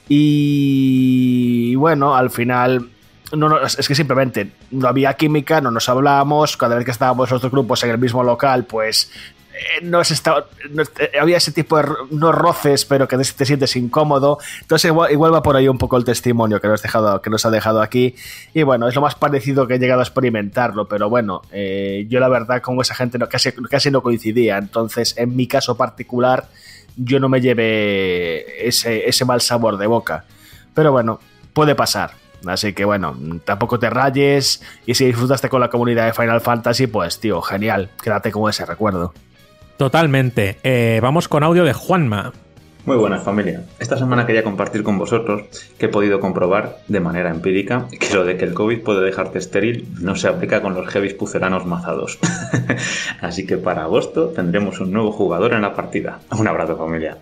Y 0.07 1.75
bueno, 1.75 2.15
al 2.15 2.29
final 2.29 2.89
no, 3.33 3.49
no, 3.49 3.63
es 3.63 3.87
que 3.87 3.95
simplemente 3.95 4.51
no 4.71 4.87
había 4.87 5.13
química, 5.15 5.61
no 5.61 5.71
nos 5.71 5.89
hablábamos, 5.89 6.57
cada 6.57 6.75
vez 6.75 6.85
que 6.85 6.91
estábamos 6.91 7.29
los 7.31 7.41
dos 7.41 7.51
grupos 7.51 7.83
en 7.83 7.91
el 7.91 7.97
mismo 7.97 8.23
local, 8.23 8.65
pues 8.65 9.11
no, 9.83 10.01
es 10.01 10.11
estado, 10.11 10.47
no 10.69 10.83
eh, 10.83 11.11
había 11.19 11.37
ese 11.37 11.51
tipo 11.51 11.77
de 11.77 11.85
no 12.11 12.31
roces, 12.31 12.85
pero 12.85 13.07
que 13.07 13.17
te 13.17 13.45
sientes 13.45 13.75
incómodo. 13.75 14.39
Entonces 14.61 14.89
igual, 14.89 15.11
igual, 15.11 15.33
va 15.33 15.43
por 15.43 15.55
ahí 15.55 15.67
un 15.67 15.77
poco 15.77 15.97
el 15.97 16.05
testimonio 16.05 16.59
que 16.59 16.67
nos, 16.67 16.81
dejado, 16.81 17.21
que 17.21 17.29
nos 17.29 17.45
ha 17.45 17.49
dejado 17.49 17.81
aquí. 17.81 18.15
Y 18.53 18.63
bueno, 18.63 18.87
es 18.87 18.95
lo 18.95 19.01
más 19.01 19.15
parecido 19.15 19.67
que 19.67 19.75
he 19.75 19.79
llegado 19.79 20.01
a 20.01 20.03
experimentarlo, 20.03 20.87
pero 20.87 21.09
bueno, 21.09 21.41
eh, 21.51 22.05
yo 22.09 22.19
la 22.19 22.29
verdad 22.29 22.61
con 22.61 22.79
esa 22.79 22.95
gente 22.95 23.17
no, 23.17 23.27
casi, 23.27 23.51
casi 23.69 23.91
no 23.91 24.01
coincidía. 24.01 24.57
Entonces, 24.57 25.15
en 25.17 25.35
mi 25.35 25.47
caso 25.47 25.77
particular, 25.77 26.47
yo 26.97 27.19
no 27.19 27.29
me 27.29 27.41
llevé 27.41 28.67
ese, 28.67 29.07
ese 29.07 29.25
mal 29.25 29.41
sabor 29.41 29.77
de 29.77 29.87
boca. 29.87 30.25
Pero 30.73 30.91
bueno, 30.91 31.19
puede 31.53 31.75
pasar. 31.75 32.11
Así 32.45 32.73
que 32.73 32.85
bueno, 32.85 33.17
tampoco 33.43 33.79
te 33.79 33.89
rayes 33.89 34.61
y 34.85 34.93
si 34.93 35.05
disfrutaste 35.05 35.49
con 35.49 35.61
la 35.61 35.69
comunidad 35.69 36.05
de 36.05 36.13
Final 36.13 36.41
Fantasy, 36.41 36.87
pues 36.87 37.19
tío, 37.19 37.41
genial, 37.41 37.89
quédate 38.03 38.31
con 38.31 38.49
ese 38.49 38.65
recuerdo. 38.65 39.13
Totalmente. 39.77 40.57
Eh, 40.63 40.99
vamos 41.01 41.27
con 41.27 41.43
audio 41.43 41.63
de 41.63 41.73
Juanma. 41.73 42.33
Muy 42.85 42.97
buenas 42.97 43.23
familia. 43.23 43.63
Esta 43.79 43.97
semana 43.97 44.27
quería 44.27 44.43
compartir 44.43 44.83
con 44.83 44.99
vosotros 44.99 45.45
que 45.79 45.87
he 45.87 45.89
podido 45.89 46.19
comprobar 46.19 46.77
de 46.87 46.99
manera 46.99 47.31
empírica 47.31 47.87
que 47.99 48.13
lo 48.13 48.23
de 48.23 48.37
que 48.37 48.45
el 48.45 48.53
COVID 48.53 48.83
puede 48.83 49.03
dejarte 49.03 49.39
estéril 49.39 49.87
no 49.99 50.15
se 50.15 50.27
aplica 50.27 50.61
con 50.61 50.75
los 50.75 50.87
heavies 50.87 51.15
puceranos 51.15 51.65
mazados. 51.65 52.19
Así 53.21 53.47
que 53.47 53.57
para 53.57 53.83
agosto 53.83 54.27
tendremos 54.27 54.79
un 54.79 54.91
nuevo 54.91 55.11
jugador 55.11 55.53
en 55.53 55.63
la 55.63 55.73
partida. 55.73 56.19
Un 56.37 56.47
abrazo 56.47 56.77
familia. 56.77 57.17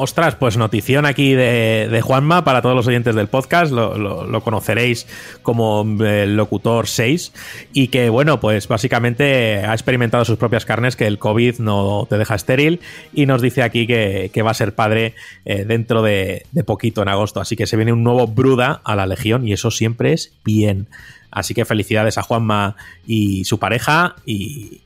Ostras, 0.00 0.36
pues 0.36 0.56
notición 0.56 1.06
aquí 1.06 1.32
de, 1.32 2.00
Juanma 2.04 2.44
para 2.44 2.62
todos 2.62 2.76
los 2.76 2.86
oyentes 2.86 3.16
del 3.16 3.26
podcast, 3.26 3.72
lo, 3.72 4.40
conoceréis 4.44 5.08
como 5.42 5.84
eh, 6.04 6.22
el 6.22 6.36
locutor 6.36 6.86
6 6.86 7.32
y 7.72 7.88
que 7.88 8.08
bueno, 8.08 8.38
pues 8.38 8.68
básicamente 8.68 9.56
ha 9.56 9.72
experimentado 9.72 10.24
sus 10.24 10.38
propias 10.38 10.64
carnes 10.64 10.94
que 10.94 11.08
el 11.08 11.18
COVID 11.18 11.58
no 11.58 12.06
te 12.08 12.16
deja 12.16 12.36
estéril 12.36 12.78
y 13.12 13.26
nos 13.26 13.42
dice 13.42 13.64
aquí 13.64 13.88
que, 13.88 14.30
va 14.40 14.52
a 14.52 14.54
ser 14.54 14.76
padre 14.76 15.16
eh, 15.44 15.64
dentro 15.64 16.00
de, 16.00 16.46
poquito 16.64 17.02
en 17.02 17.08
agosto, 17.08 17.40
así 17.40 17.56
que 17.56 17.66
se 17.66 17.76
viene 17.76 17.92
un 17.92 18.04
nuevo 18.04 18.28
Bruda 18.28 18.80
a 18.84 18.94
la 18.94 19.04
Legión 19.04 19.48
y 19.48 19.52
eso 19.52 19.72
siempre 19.72 20.12
es 20.12 20.32
bien. 20.44 20.86
Así 21.32 21.54
que 21.54 21.64
felicidades 21.64 22.18
a 22.18 22.22
Juanma 22.22 22.76
y 23.04 23.44
su 23.46 23.58
pareja 23.58 24.14
y 24.24 24.80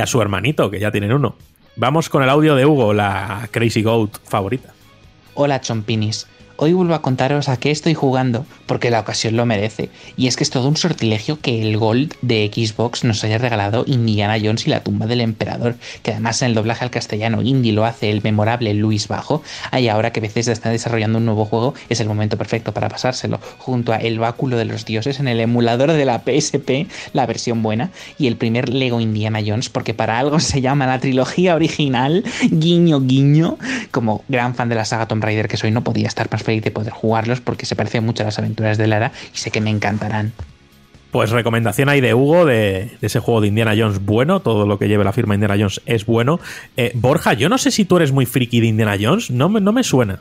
a 0.00 0.06
su 0.06 0.22
hermanito, 0.22 0.70
que 0.70 0.80
ya 0.80 0.90
tienen 0.90 1.12
uno. 1.12 1.36
Vamos 1.80 2.08
con 2.08 2.24
el 2.24 2.28
audio 2.28 2.56
de 2.56 2.66
Hugo, 2.66 2.92
la 2.92 3.48
Crazy 3.52 3.84
Goat 3.84 4.18
favorita. 4.24 4.74
Hola 5.34 5.60
chompinis. 5.60 6.26
Hoy 6.60 6.72
vuelvo 6.72 6.94
a 6.94 7.02
contaros 7.02 7.48
a 7.48 7.56
qué 7.56 7.70
estoy 7.70 7.94
jugando, 7.94 8.44
porque 8.66 8.90
la 8.90 8.98
ocasión 8.98 9.36
lo 9.36 9.46
merece. 9.46 9.90
Y 10.16 10.26
es 10.26 10.34
que 10.34 10.42
es 10.42 10.50
todo 10.50 10.66
un 10.66 10.76
sortilegio 10.76 11.38
que 11.40 11.62
el 11.62 11.76
Gold 11.76 12.14
de 12.20 12.50
Xbox 12.52 13.04
nos 13.04 13.22
haya 13.22 13.38
regalado 13.38 13.84
Indiana 13.86 14.36
Jones 14.42 14.66
y 14.66 14.70
la 14.70 14.82
tumba 14.82 15.06
del 15.06 15.20
emperador, 15.20 15.76
que 16.02 16.10
además 16.10 16.42
en 16.42 16.48
el 16.48 16.54
doblaje 16.56 16.82
al 16.84 16.90
castellano 16.90 17.42
indie 17.42 17.72
lo 17.72 17.84
hace 17.84 18.10
el 18.10 18.22
memorable 18.24 18.74
Luis 18.74 19.06
Bajo. 19.06 19.40
Y 19.72 19.86
ahora 19.86 20.12
que 20.12 20.18
veces 20.18 20.48
está 20.48 20.68
desarrollando 20.68 21.18
un 21.18 21.26
nuevo 21.26 21.44
juego, 21.44 21.74
es 21.90 22.00
el 22.00 22.08
momento 22.08 22.36
perfecto 22.36 22.74
para 22.74 22.88
pasárselo, 22.88 23.38
junto 23.58 23.92
a 23.92 23.98
El 23.98 24.18
Báculo 24.18 24.56
de 24.56 24.64
los 24.64 24.84
Dioses 24.84 25.20
en 25.20 25.28
el 25.28 25.38
emulador 25.38 25.92
de 25.92 26.04
la 26.04 26.24
PSP, 26.24 26.88
la 27.12 27.24
versión 27.26 27.62
buena, 27.62 27.92
y 28.18 28.26
el 28.26 28.36
primer 28.36 28.68
Lego 28.68 29.00
Indiana 29.00 29.38
Jones, 29.46 29.68
porque 29.68 29.94
para 29.94 30.18
algo 30.18 30.40
se 30.40 30.60
llama 30.60 30.88
la 30.88 30.98
trilogía 30.98 31.54
original, 31.54 32.24
guiño 32.50 33.00
guiño. 33.00 33.58
Como 33.92 34.24
gran 34.26 34.56
fan 34.56 34.68
de 34.68 34.74
la 34.74 34.84
saga 34.84 35.06
Tomb 35.06 35.22
Raider 35.22 35.46
que 35.46 35.56
soy, 35.56 35.70
no 35.70 35.84
podía 35.84 36.08
estar 36.08 36.28
más 36.32 36.47
de 36.48 36.70
poder 36.70 36.92
jugarlos 36.92 37.40
porque 37.40 37.66
se 37.66 37.76
parecen 37.76 38.04
mucho 38.04 38.22
a 38.22 38.26
las 38.26 38.38
aventuras 38.38 38.78
de 38.78 38.86
Lara 38.86 39.12
y 39.34 39.38
sé 39.38 39.50
que 39.50 39.60
me 39.60 39.70
encantarán. 39.70 40.32
Pues 41.10 41.30
recomendación 41.30 41.88
ahí 41.88 42.02
de 42.02 42.12
Hugo 42.12 42.44
de, 42.44 42.96
ese 43.00 43.20
juego 43.20 43.40
de 43.40 43.48
Indiana 43.48 43.74
Jones 43.76 44.04
bueno, 44.04 44.40
todo 44.40 44.66
lo 44.66 44.78
que 44.78 44.88
lleve 44.88 45.04
la 45.04 45.12
firma 45.12 45.34
Indiana 45.34 45.56
Jones 45.56 45.80
es 45.86 46.04
bueno. 46.04 46.38
Eh, 46.76 46.92
Borja, 46.94 47.32
yo 47.32 47.48
no 47.48 47.56
sé 47.56 47.70
si 47.70 47.86
tú 47.86 47.96
eres 47.96 48.12
muy 48.12 48.26
friki 48.26 48.60
de 48.60 48.66
Indiana 48.66 48.96
Jones, 49.00 49.30
no 49.30 49.48
no 49.48 49.72
me 49.72 49.82
suena. 49.82 50.20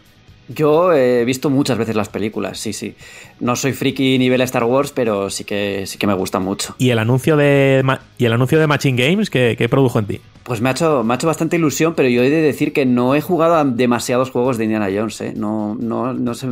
Yo 0.50 0.94
he 0.94 1.26
visto 1.26 1.50
muchas 1.50 1.78
veces 1.78 1.96
las 1.96 2.08
películas, 2.08 2.58
sí, 2.58 2.72
sí. 2.72 2.96
No 3.40 3.56
soy 3.56 3.74
friki 3.74 4.18
nivel 4.18 4.42
Star 4.42 4.64
Wars, 4.64 4.92
pero 4.92 5.30
sí 5.30 5.44
que, 5.44 5.86
sí 5.86 5.98
que 5.98 6.08
me 6.08 6.14
gusta 6.14 6.40
mucho. 6.40 6.76
¿Y 6.78 6.90
el 6.92 7.00
anuncio 7.00 7.36
de, 7.36 7.84
y 8.18 8.26
el 8.26 8.34
anuncio 8.34 8.58
de 8.60 8.68
Machine 8.68 9.10
Games 9.10 9.30
qué, 9.30 9.68
produjo 9.70 10.00
en 10.00 10.06
ti? 10.06 10.22
Pues 10.44 10.62
me 10.62 10.70
ha, 10.70 10.72
hecho, 10.72 11.04
me 11.04 11.14
ha 11.14 11.16
hecho 11.16 11.28
bastante 11.28 11.58
ilusión, 11.58 11.96
pero 11.96 12.08
yo 12.08 12.24
he 12.24 12.30
de 12.30 12.42
decir 12.42 12.72
que 12.72 12.86
no 12.86 13.16
he 13.16 13.22
jugado 13.22 13.56
a 13.56 13.66
demasiados 13.66 14.32
juegos 14.32 14.58
de 14.58 14.64
Indiana 14.64 14.88
Jones, 14.94 15.20
¿eh? 15.20 15.34
No, 15.36 15.76
no, 15.76 16.14
no 16.14 16.34
sé. 16.34 16.48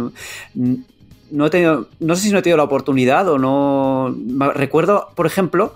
No, 1.32 1.46
he 1.46 1.50
tenido, 1.50 1.88
no 2.02 2.16
sé 2.16 2.24
si 2.24 2.32
no 2.32 2.40
he 2.40 2.42
tenido 2.42 2.58
la 2.58 2.64
oportunidad 2.64 3.30
o 3.30 3.40
no. 3.40 4.14
Recuerdo, 4.54 5.10
por 5.16 5.26
ejemplo, 5.26 5.74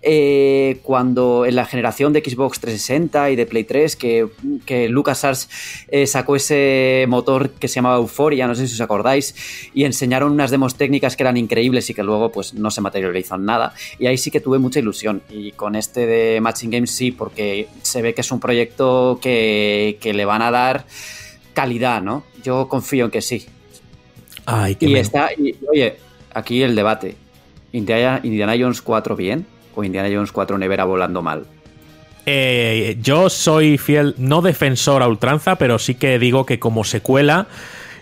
eh, 0.00 0.78
cuando 0.82 1.44
en 1.44 1.56
la 1.56 1.64
generación 1.64 2.12
de 2.12 2.20
Xbox 2.20 2.60
360 2.60 3.30
y 3.30 3.36
de 3.36 3.46
Play 3.46 3.64
3 3.64 3.96
que, 3.96 4.28
que 4.64 4.88
LucasArts 4.88 5.48
eh, 5.88 6.06
sacó 6.06 6.36
ese 6.36 7.04
motor 7.08 7.50
que 7.50 7.66
se 7.66 7.76
llamaba 7.76 7.96
Euphoria, 7.96 8.46
no 8.46 8.54
sé 8.54 8.68
si 8.68 8.74
os 8.74 8.80
acordáis, 8.80 9.34
y 9.74 9.84
enseñaron 9.84 10.32
unas 10.32 10.50
demos 10.50 10.76
técnicas 10.76 11.16
que 11.16 11.24
eran 11.24 11.36
increíbles 11.36 11.90
y 11.90 11.94
que 11.94 12.02
luego 12.02 12.30
pues 12.30 12.54
no 12.54 12.70
se 12.70 12.80
materializó 12.80 13.34
en 13.34 13.44
nada. 13.44 13.74
Y 13.98 14.06
ahí 14.06 14.18
sí 14.18 14.30
que 14.30 14.40
tuve 14.40 14.58
mucha 14.58 14.78
ilusión. 14.78 15.22
Y 15.30 15.52
con 15.52 15.74
este 15.74 16.06
de 16.06 16.40
Matching 16.40 16.70
Games 16.70 16.90
sí, 16.90 17.10
porque 17.10 17.68
se 17.82 18.02
ve 18.02 18.14
que 18.14 18.20
es 18.20 18.30
un 18.30 18.40
proyecto 18.40 19.18
que, 19.20 19.98
le 20.08 20.24
van 20.24 20.42
a 20.42 20.50
dar 20.50 20.86
calidad, 21.54 22.02
¿no? 22.02 22.24
Yo 22.42 22.68
confío 22.68 23.06
en 23.06 23.10
que 23.10 23.20
sí. 23.20 23.46
Ay, 24.46 24.76
y 24.80 24.96
está, 24.96 25.30
oye, 25.70 25.96
aquí 26.32 26.62
el 26.62 26.74
debate. 26.74 27.16
Indiana, 27.72 28.20
Indiana 28.22 28.54
Jones 28.58 28.80
4 28.80 29.14
bien, 29.14 29.46
o 29.78 29.84
Indiana 29.84 30.08
Jones 30.12 30.32
4 30.32 30.58
Nevera 30.58 30.84
volando 30.84 31.22
mal? 31.22 31.46
Eh, 32.26 32.98
yo 33.00 33.30
soy 33.30 33.78
fiel, 33.78 34.14
no 34.18 34.42
defensor 34.42 35.02
a 35.02 35.08
ultranza, 35.08 35.56
pero 35.56 35.78
sí 35.78 35.94
que 35.94 36.18
digo 36.18 36.44
que 36.44 36.58
como 36.58 36.84
secuela 36.84 37.46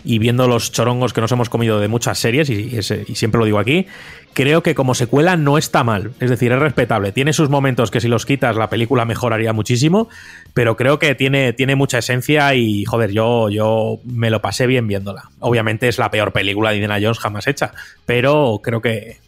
y 0.07 0.21
viendo 0.21 0.47
los 0.47 0.71
chorongos 0.71 1.13
que 1.13 1.21
nos 1.21 1.33
hemos 1.33 1.51
comido 1.51 1.81
de 1.81 1.89
muchas 1.89 2.19
series, 2.19 2.49
y, 2.49 2.81
siempre 2.83 3.41
lo 3.41 3.45
digo 3.45 3.59
aquí, 3.59 3.87
creo 4.35 4.63
que 4.63 4.77
como 4.77 4.95
secuela 4.95 5.37
no 5.37 5.59
está 5.59 5.83
mal. 5.83 6.13
Es 6.21 6.31
decir, 6.31 6.53
es 6.53 6.61
respetable. 6.61 7.11
Tiene 7.11 7.33
sus 7.33 7.51
momentos 7.51 7.91
que 7.91 8.01
si 8.01 8.07
los 8.07 8.25
quitas 8.25 8.55
la 8.55 8.71
película 8.71 9.05
mejoraría 9.05 9.53
muchísimo, 9.53 10.09
pero 10.55 10.77
creo 10.77 11.01
que 11.01 11.17
tiene, 11.17 11.53
tiene 11.55 11.75
mucha 11.75 11.99
esencia 11.99 12.55
y, 12.55 12.85
joder, 12.85 13.11
yo, 13.11 13.51
yo 13.51 13.99
me 14.05 14.31
lo 14.31 14.41
pasé 14.41 14.69
bien 14.69 14.87
viéndola. 14.87 15.31
Obviamente 15.41 15.89
es 15.89 15.99
la 15.99 16.11
peor 16.13 16.33
película 16.33 16.71
de 16.71 16.77
Indiana 16.77 16.99
Jones 17.03 17.19
jamás 17.19 17.49
hecha, 17.49 17.73
pero 18.05 18.61
creo 18.63 18.81
que, 18.81 19.19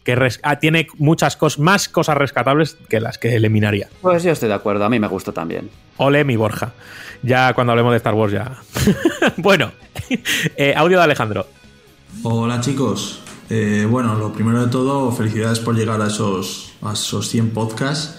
ah, 0.43 0.59
tiene 0.59 0.87
muchas 0.97 1.35
cosas, 1.35 1.59
más 1.59 1.89
cosas 1.89 2.17
rescatables 2.17 2.77
que 2.87 3.01
las 3.01 3.17
que 3.17 3.35
eliminaría. 3.35 3.89
Pues 4.01 4.23
yo 4.23 4.31
estoy 4.31 4.47
de 4.47 4.55
acuerdo, 4.55 4.85
a 4.85 4.89
mí 4.89 4.97
me 4.97 5.07
gustó 5.07 5.33
también. 5.33 5.69
Ole 5.97 6.23
mi 6.23 6.37
Borja. 6.37 6.71
Ya 7.21 7.53
cuando 7.53 7.71
hablemos 7.71 7.91
de 7.91 7.97
Star 7.97 8.13
Wars 8.13 8.33
ya. 8.33 8.61
bueno, 9.37 9.71
eh, 10.55 10.73
audio 10.75 10.97
de 10.97 11.03
Alejandro. 11.03 11.47
Hola 12.23 12.61
chicos. 12.61 13.19
Eh, 13.49 13.87
bueno, 13.89 14.15
lo 14.15 14.31
primero 14.31 14.63
de 14.63 14.71
todo, 14.71 15.11
felicidades 15.11 15.59
por 15.59 15.75
llegar 15.75 16.01
a 16.01 16.07
esos, 16.07 16.73
a 16.81 16.93
esos 16.93 17.27
100 17.29 17.51
podcasts. 17.51 18.15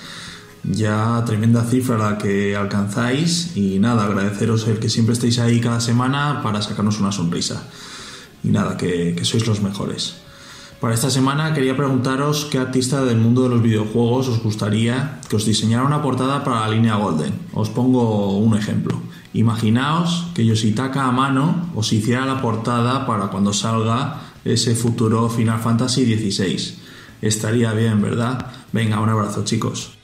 Ya 0.63 1.23
tremenda 1.25 1.65
cifra 1.65 1.97
la 1.97 2.19
que 2.19 2.55
alcanzáis 2.55 3.57
y 3.57 3.79
nada, 3.79 4.05
agradeceros 4.05 4.69
el 4.69 4.79
que 4.79 4.91
siempre 4.91 5.15
estéis 5.15 5.39
ahí 5.39 5.61
cada 5.61 5.81
semana 5.81 6.43
para 6.43 6.61
sacarnos 6.61 7.01
una 7.01 7.13
sonrisa. 7.13 7.63
Y 8.43 8.49
nada, 8.49 8.77
que, 8.77 9.15
que 9.17 9.25
sois 9.25 9.47
los 9.47 9.63
mejores. 9.63 10.17
Para 10.81 10.95
esta 10.95 11.11
semana 11.11 11.53
quería 11.53 11.77
preguntaros 11.77 12.47
qué 12.51 12.57
artista 12.57 13.05
del 13.05 13.19
mundo 13.19 13.43
de 13.43 13.51
los 13.51 13.61
videojuegos 13.61 14.29
os 14.29 14.43
gustaría 14.43 15.21
que 15.29 15.37
os 15.37 15.45
diseñara 15.45 15.85
una 15.85 16.01
portada 16.01 16.43
para 16.43 16.61
la 16.61 16.71
línea 16.71 16.97
Golden. 16.97 17.39
Os 17.53 17.69
pongo 17.69 18.39
un 18.39 18.57
ejemplo. 18.57 18.99
Imaginaos 19.35 20.29
que 20.35 20.47
Yoshitaka 20.47 21.05
Amano 21.05 21.69
os 21.75 21.93
hiciera 21.93 22.25
la 22.25 22.41
portada 22.41 23.05
para 23.05 23.27
cuando 23.27 23.53
salga 23.53 24.23
ese 24.43 24.75
futuro 24.75 25.29
Final 25.29 25.61
Fantasy 25.61 26.07
XVI. 26.07 26.79
Estaría 27.21 27.75
bien, 27.75 28.01
¿verdad? 28.01 28.47
Venga, 28.73 29.01
un 29.01 29.11
abrazo, 29.11 29.45
chicos. 29.45 30.00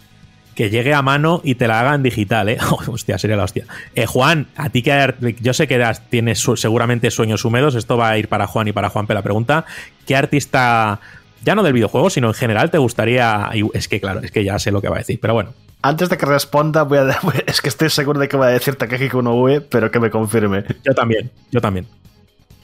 Que 0.56 0.70
llegue 0.70 0.94
a 0.94 1.02
mano 1.02 1.40
y 1.44 1.54
te 1.54 1.68
la 1.68 1.80
hagan 1.80 2.02
digital, 2.02 2.48
¿eh? 2.48 2.58
hostia, 2.88 3.18
sería 3.18 3.36
la 3.36 3.44
hostia. 3.44 3.66
Eh, 3.94 4.06
Juan, 4.06 4.48
a 4.56 4.70
ti 4.70 4.82
que 4.82 5.14
yo 5.40 5.52
sé 5.52 5.68
que 5.68 5.78
das- 5.78 6.08
tienes 6.10 6.44
seguramente 6.56 7.10
sueños 7.10 7.44
húmedos, 7.44 7.74
esto 7.76 7.96
va 7.96 8.08
a 8.08 8.18
ir 8.18 8.28
para 8.28 8.46
Juan 8.48 8.66
y 8.66 8.72
para 8.72 8.88
Juanpe 8.88 9.14
la 9.14 9.22
pregunta. 9.22 9.64
¿Qué 10.06 10.16
artista, 10.16 10.98
ya 11.44 11.54
no 11.54 11.62
del 11.62 11.74
videojuego, 11.74 12.08
sino 12.10 12.28
en 12.28 12.34
general, 12.34 12.70
te 12.70 12.78
gustaría... 12.78 13.50
Es 13.74 13.86
que 13.86 14.00
claro, 14.00 14.20
es 14.20 14.32
que 14.32 14.42
ya 14.44 14.58
sé 14.58 14.70
lo 14.72 14.80
que 14.80 14.88
va 14.88 14.96
a 14.96 15.00
decir, 15.00 15.18
pero 15.20 15.34
bueno. 15.34 15.52
Antes 15.82 16.08
de 16.08 16.16
que 16.16 16.24
responda, 16.26 16.82
voy 16.84 16.98
a, 16.98 17.18
es 17.46 17.60
que 17.60 17.68
estoy 17.68 17.90
seguro 17.90 18.18
de 18.18 18.26
que 18.28 18.36
va 18.38 18.46
a 18.46 18.50
decir 18.50 18.74
Takehiko 18.76 19.18
Konoue, 19.18 19.60
pero 19.70 19.90
que 19.90 20.00
me 20.00 20.10
confirme. 20.10 20.64
Yo 20.84 20.94
también, 20.94 21.30
yo 21.52 21.60
también. 21.60 21.86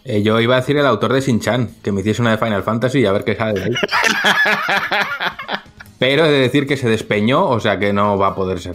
Eh, 0.05 0.23
yo 0.23 0.41
iba 0.41 0.57
a 0.57 0.61
decir 0.61 0.77
el 0.79 0.87
autor 0.87 1.13
de 1.13 1.21
Shin-Chan, 1.21 1.77
que 1.83 1.93
me 1.93 2.01
hiciese 2.01 2.23
una 2.23 2.33
de 2.33 2.39
Final 2.39 2.63
Fantasy 2.65 3.01
y 3.01 3.07
a 3.07 3.13
ver 3.13 3.23
qué 3.23 3.37
sale 3.37 3.61
de 3.61 3.65
ahí. 3.67 3.73
Pero 6.03 6.27
he 6.27 6.33
de 6.33 6.41
decir 6.41 6.67
que 6.67 6.77
se 6.77 6.89
despeñó, 6.89 7.49
o 7.49 7.61
sea 7.61 7.79
que 7.79 7.93
no 7.93 8.19
va 8.19 8.27
a 8.27 8.35
poder 8.35 8.59
ser. 8.59 8.75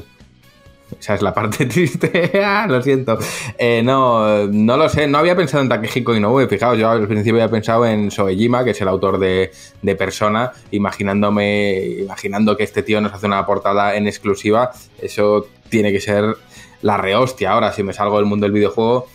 Esa 0.98 1.14
es 1.14 1.22
la 1.22 1.34
parte 1.34 1.66
triste. 1.68 2.32
Ah, 2.42 2.68
lo 2.70 2.82
siento. 2.82 3.20
Eh, 3.58 3.82
no, 3.84 4.48
no 4.48 4.78
lo 4.78 4.88
sé. 4.88 5.08
No 5.08 5.18
había 5.18 5.36
pensado 5.36 5.62
en 5.62 5.68
Takehiko 5.68 6.16
Inoue. 6.16 6.48
Fijaos, 6.48 6.78
yo 6.78 6.90
al 6.90 7.06
principio 7.06 7.34
había 7.34 7.52
pensado 7.52 7.86
en 7.86 8.12
Soejima, 8.12 8.64
que 8.64 8.70
es 8.72 8.80
el 8.80 8.88
autor 8.88 9.20
de, 9.20 9.52
de 9.82 9.96
Persona, 9.98 10.54
imaginándome, 10.72 11.98
imaginando 12.00 12.56
que 12.56 12.64
este 12.64 12.82
tío 12.82 13.02
nos 13.02 13.12
hace 13.12 13.26
una 13.26 13.46
portada 13.46 13.98
en 13.98 14.08
exclusiva. 14.08 14.72
Eso 15.02 15.48
tiene 15.68 15.92
que 15.92 16.00
ser 16.00 16.34
la 16.82 16.96
rehostia. 16.96 17.52
Ahora, 17.52 17.74
si 17.74 17.84
me 17.84 17.92
salgo 17.92 18.16
del 18.16 18.26
mundo 18.26 18.46
del 18.46 18.54
videojuego, 18.54 19.06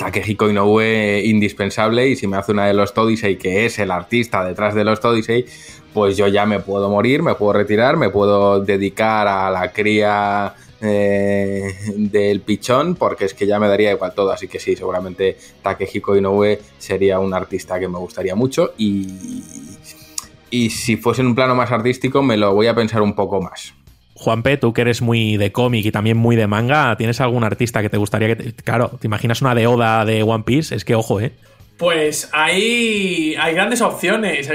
Takehiko 0.00 0.48
Inoue 0.48 1.22
indispensable 1.26 2.08
y 2.08 2.16
si 2.16 2.26
me 2.26 2.38
hace 2.38 2.52
una 2.52 2.66
de 2.66 2.74
los 2.74 2.96
Odyssey 2.96 3.36
que 3.36 3.66
es 3.66 3.78
el 3.78 3.90
artista 3.90 4.42
detrás 4.44 4.74
de 4.74 4.82
los 4.82 5.04
Odyssey 5.04 5.44
pues 5.92 6.16
yo 6.16 6.28
ya 6.28 6.46
me 6.46 6.60
puedo 6.60 6.88
morir, 6.88 7.22
me 7.22 7.34
puedo 7.34 7.52
retirar, 7.52 7.96
me 7.96 8.10
puedo 8.10 8.60
dedicar 8.60 9.26
a 9.28 9.50
la 9.50 9.72
cría 9.72 10.54
eh, 10.80 11.74
del 11.96 12.40
pichón 12.40 12.94
porque 12.94 13.26
es 13.26 13.34
que 13.34 13.46
ya 13.46 13.58
me 13.58 13.68
daría 13.68 13.92
igual 13.92 14.12
todo, 14.14 14.32
así 14.32 14.48
que 14.48 14.58
sí, 14.58 14.76
seguramente 14.76 15.36
Takehiko 15.62 16.16
Inoue 16.16 16.58
sería 16.78 17.18
un 17.18 17.34
artista 17.34 17.78
que 17.78 17.88
me 17.88 17.98
gustaría 17.98 18.34
mucho 18.34 18.72
y, 18.78 19.42
y 20.50 20.70
si 20.70 20.96
fuese 20.96 21.22
en 21.22 21.28
un 21.28 21.34
plano 21.34 21.54
más 21.54 21.70
artístico 21.70 22.22
me 22.22 22.36
lo 22.36 22.54
voy 22.54 22.66
a 22.66 22.74
pensar 22.74 23.02
un 23.02 23.14
poco 23.14 23.40
más. 23.40 23.74
Juanpe, 24.14 24.58
tú 24.58 24.74
que 24.74 24.82
eres 24.82 25.00
muy 25.00 25.38
de 25.38 25.50
cómic 25.50 25.86
y 25.86 25.90
también 25.90 26.18
muy 26.18 26.36
de 26.36 26.46
manga, 26.46 26.94
¿tienes 26.96 27.22
algún 27.22 27.42
artista 27.42 27.80
que 27.80 27.88
te 27.88 27.96
gustaría 27.96 28.28
que 28.28 28.36
te... 28.36 28.52
Claro, 28.52 28.90
¿te 29.00 29.06
imaginas 29.06 29.40
una 29.40 29.54
de 29.54 29.66
Oda 29.66 30.04
de 30.04 30.22
One 30.22 30.44
Piece? 30.44 30.74
Es 30.74 30.84
que 30.84 30.94
ojo, 30.94 31.20
¿eh? 31.20 31.32
Pues 31.80 32.28
hay, 32.32 33.34
hay 33.40 33.54
grandes 33.54 33.80
opciones. 33.80 34.46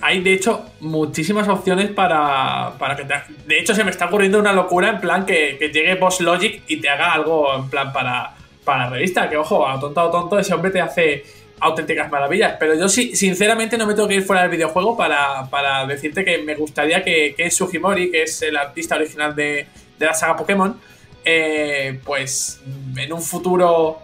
Hay, 0.00 0.20
de 0.20 0.32
hecho, 0.32 0.64
muchísimas 0.78 1.48
opciones 1.48 1.90
para, 1.90 2.74
para 2.78 2.94
que 2.94 3.04
te. 3.04 3.14
De 3.48 3.58
hecho, 3.58 3.74
se 3.74 3.82
me 3.82 3.90
está 3.90 4.06
ocurriendo 4.06 4.38
una 4.38 4.52
locura 4.52 4.90
en 4.90 5.00
plan 5.00 5.26
que, 5.26 5.56
que 5.58 5.70
llegue 5.70 5.96
Boss 5.96 6.20
Logic 6.20 6.62
y 6.68 6.76
te 6.80 6.88
haga 6.88 7.14
algo 7.14 7.52
en 7.52 7.68
plan 7.68 7.92
para, 7.92 8.32
para 8.62 8.84
la 8.84 8.90
revista. 8.90 9.28
Que 9.28 9.36
ojo, 9.36 9.66
a 9.66 9.80
tonto 9.80 10.00
a 10.00 10.08
tonto, 10.08 10.38
ese 10.38 10.54
hombre 10.54 10.70
te 10.70 10.80
hace 10.80 11.24
auténticas 11.58 12.12
maravillas. 12.12 12.54
Pero 12.60 12.74
yo 12.74 12.88
sí, 12.88 13.16
sinceramente 13.16 13.76
no 13.76 13.84
me 13.84 13.94
tengo 13.94 14.06
que 14.06 14.14
ir 14.14 14.22
fuera 14.22 14.42
del 14.42 14.52
videojuego 14.52 14.96
para, 14.96 15.50
para 15.50 15.84
decirte 15.84 16.24
que 16.24 16.38
me 16.38 16.54
gustaría 16.54 17.02
que, 17.02 17.34
que 17.36 17.50
Sugimori, 17.50 18.12
que 18.12 18.22
es 18.22 18.40
el 18.42 18.56
artista 18.56 18.94
original 18.94 19.34
de, 19.34 19.66
de 19.98 20.06
la 20.06 20.14
saga 20.14 20.36
Pokémon, 20.36 20.78
eh, 21.24 21.98
pues 22.04 22.62
en 22.96 23.12
un 23.12 23.20
futuro 23.20 23.98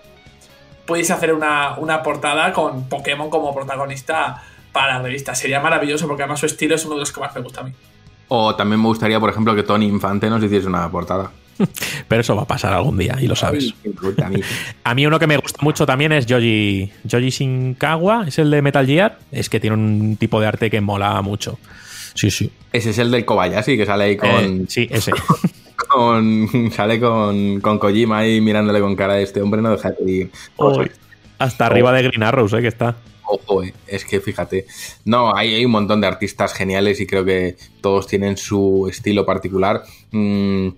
pudiese 0.86 1.12
hacer 1.12 1.32
una, 1.32 1.76
una 1.78 2.02
portada 2.02 2.52
con 2.52 2.88
Pokémon 2.88 3.30
como 3.30 3.54
protagonista 3.54 4.42
para 4.72 4.98
la 4.98 5.02
revista. 5.02 5.34
Sería 5.34 5.60
maravilloso 5.60 6.06
porque 6.06 6.22
además 6.22 6.40
su 6.40 6.46
estilo 6.46 6.74
es 6.74 6.84
uno 6.84 6.94
de 6.94 7.00
los 7.00 7.12
que 7.12 7.20
más 7.20 7.34
me 7.34 7.40
gusta 7.40 7.60
a 7.60 7.64
mí. 7.64 7.72
O 8.28 8.54
también 8.54 8.80
me 8.80 8.88
gustaría, 8.88 9.20
por 9.20 9.30
ejemplo, 9.30 9.54
que 9.54 9.62
Tony 9.62 9.86
Infante 9.86 10.28
nos 10.28 10.42
hiciese 10.42 10.66
una 10.66 10.90
portada. 10.90 11.30
Pero 12.08 12.20
eso 12.20 12.34
va 12.34 12.42
a 12.42 12.46
pasar 12.46 12.72
algún 12.72 12.98
día 12.98 13.16
y 13.20 13.26
lo 13.26 13.36
sabes. 13.36 13.74
A 14.22 14.28
mí. 14.28 14.40
A 14.84 14.94
mí 14.94 15.06
uno 15.06 15.18
que 15.18 15.26
me 15.26 15.36
gusta 15.36 15.62
mucho 15.62 15.86
también 15.86 16.12
es 16.12 16.26
Joji, 16.28 16.90
Joji 17.10 17.30
Shinkawa, 17.30 18.24
es 18.26 18.38
el 18.38 18.50
de 18.50 18.62
Metal 18.62 18.86
Gear. 18.86 19.18
Es 19.30 19.48
que 19.48 19.60
tiene 19.60 19.76
un 19.76 20.16
tipo 20.16 20.40
de 20.40 20.46
arte 20.46 20.70
que 20.70 20.80
mola 20.80 21.20
mucho. 21.22 21.58
Sí, 22.14 22.30
sí. 22.30 22.50
Ese 22.72 22.90
es 22.90 22.98
el 22.98 23.10
del 23.10 23.24
Kobayashi 23.24 23.76
que 23.76 23.86
sale 23.86 24.04
ahí 24.04 24.16
con. 24.16 24.30
Eh, 24.30 24.64
sí, 24.68 24.88
ese. 24.90 25.12
con 25.76 26.70
sale 26.72 27.00
con, 27.00 27.60
con 27.60 27.78
Kojima 27.78 28.18
ahí 28.18 28.40
mirándole 28.40 28.80
con 28.80 28.96
cara 28.96 29.14
de 29.14 29.22
este 29.22 29.42
hombre, 29.42 29.62
no 29.62 29.70
deja 29.70 29.90
de. 29.90 30.30
Uy, 30.56 30.90
hasta 31.38 31.66
arriba 31.66 31.92
de 31.92 32.02
Green 32.02 32.22
Arrows, 32.22 32.52
¿eh? 32.52 32.60
Que 32.60 32.68
está. 32.68 32.96
Ojo, 33.26 33.62
eh, 33.62 33.74
es 33.86 34.04
que 34.04 34.20
fíjate. 34.20 34.66
No, 35.04 35.34
hay, 35.34 35.54
hay 35.54 35.64
un 35.64 35.72
montón 35.72 36.00
de 36.00 36.06
artistas 36.06 36.52
geniales 36.52 37.00
y 37.00 37.06
creo 37.06 37.24
que 37.24 37.56
todos 37.80 38.06
tienen 38.06 38.36
su 38.36 38.86
estilo 38.90 39.24
particular. 39.24 39.82
Mm, 40.12 40.68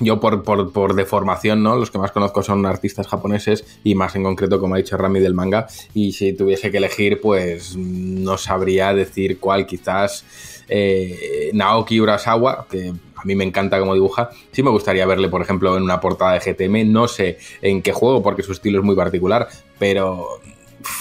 yo 0.00 0.20
por, 0.20 0.44
por, 0.44 0.72
por 0.72 0.94
deformación, 0.94 1.62
¿no? 1.62 1.76
Los 1.76 1.90
que 1.90 1.98
más 1.98 2.12
conozco 2.12 2.42
son 2.42 2.64
artistas 2.66 3.08
japoneses 3.08 3.80
y 3.82 3.94
más 3.94 4.14
en 4.14 4.22
concreto, 4.22 4.60
como 4.60 4.74
ha 4.74 4.78
dicho 4.78 4.96
Rami, 4.96 5.20
del 5.20 5.34
manga. 5.34 5.66
Y 5.92 6.12
si 6.12 6.32
tuviese 6.32 6.70
que 6.70 6.78
elegir, 6.78 7.20
pues 7.20 7.76
no 7.76 8.38
sabría 8.38 8.94
decir 8.94 9.40
cuál. 9.40 9.66
Quizás 9.66 10.24
eh, 10.68 11.50
Naoki 11.52 12.00
Urasawa, 12.00 12.66
que 12.70 12.92
a 13.16 13.24
mí 13.24 13.34
me 13.34 13.44
encanta 13.44 13.78
cómo 13.78 13.94
dibuja. 13.94 14.30
Sí 14.52 14.62
me 14.62 14.70
gustaría 14.70 15.06
verle, 15.06 15.28
por 15.28 15.42
ejemplo, 15.42 15.76
en 15.76 15.82
una 15.82 16.00
portada 16.00 16.38
de 16.38 16.40
GTM. 16.40 16.92
No 16.92 17.08
sé 17.08 17.38
en 17.62 17.82
qué 17.82 17.92
juego, 17.92 18.22
porque 18.22 18.42
su 18.42 18.52
estilo 18.52 18.78
es 18.78 18.84
muy 18.84 18.94
particular, 18.94 19.48
pero 19.78 20.40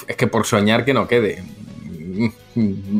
es 0.07 0.15
que 0.15 0.27
por 0.27 0.45
soñar 0.45 0.83
que 0.85 0.93
no 0.93 1.07
quede. 1.07 1.43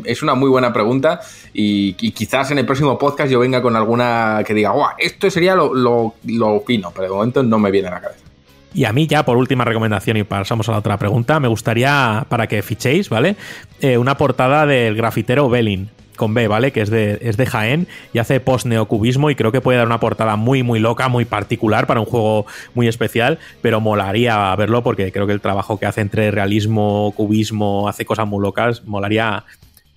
Es 0.04 0.22
una 0.22 0.34
muy 0.36 0.48
buena 0.48 0.72
pregunta 0.72 1.20
y, 1.52 1.94
quizás 1.94 2.52
en 2.52 2.58
el 2.58 2.66
próximo 2.66 2.96
podcast 2.96 3.32
yo 3.32 3.40
venga 3.40 3.60
con 3.60 3.74
alguna 3.74 4.44
que 4.46 4.54
diga, 4.54 4.70
"Guau, 4.70 4.90
esto 4.96 5.28
sería 5.28 5.56
lo, 5.56 5.74
lo, 5.74 6.14
lo 6.24 6.60
fino, 6.60 6.92
pero 6.94 7.08
de 7.08 7.14
momento 7.14 7.42
no 7.42 7.58
me 7.58 7.72
viene 7.72 7.88
a 7.88 7.92
la 7.92 8.00
cabeza. 8.00 8.28
Y 8.74 8.84
a 8.84 8.92
mí 8.92 9.06
ya, 9.06 9.24
por 9.24 9.36
última 9.36 9.64
recomendación, 9.64 10.18
y 10.18 10.24
pasamos 10.24 10.68
a 10.68 10.72
la 10.72 10.78
otra 10.78 10.98
pregunta, 10.98 11.40
me 11.40 11.48
gustaría, 11.48 12.26
para 12.28 12.46
que 12.46 12.62
fichéis, 12.62 13.08
¿vale? 13.08 13.34
Eh, 13.80 13.98
una 13.98 14.16
portada 14.16 14.66
del 14.66 14.94
grafitero 14.94 15.48
Belin, 15.48 15.90
con 16.18 16.34
B, 16.34 16.46
¿vale? 16.48 16.72
Que 16.72 16.82
es 16.82 16.90
de, 16.90 17.18
es 17.22 17.38
de 17.38 17.46
Jaén 17.46 17.88
y 18.12 18.18
hace 18.18 18.40
post-neocubismo 18.40 19.30
y 19.30 19.34
creo 19.34 19.50
que 19.50 19.62
puede 19.62 19.78
dar 19.78 19.86
una 19.86 20.00
portada 20.00 20.36
muy, 20.36 20.62
muy 20.62 20.80
loca, 20.80 21.08
muy 21.08 21.24
particular 21.24 21.86
para 21.86 22.00
un 22.00 22.06
juego 22.06 22.44
muy 22.74 22.88
especial, 22.88 23.38
pero 23.62 23.80
molaría 23.80 24.54
verlo 24.56 24.82
porque 24.82 25.10
creo 25.10 25.26
que 25.26 25.32
el 25.32 25.40
trabajo 25.40 25.78
que 25.78 25.86
hace 25.86 26.02
entre 26.02 26.30
realismo, 26.30 27.14
cubismo, 27.16 27.88
hace 27.88 28.04
cosas 28.04 28.28
muy 28.28 28.42
locas, 28.42 28.84
molaría, 28.84 29.44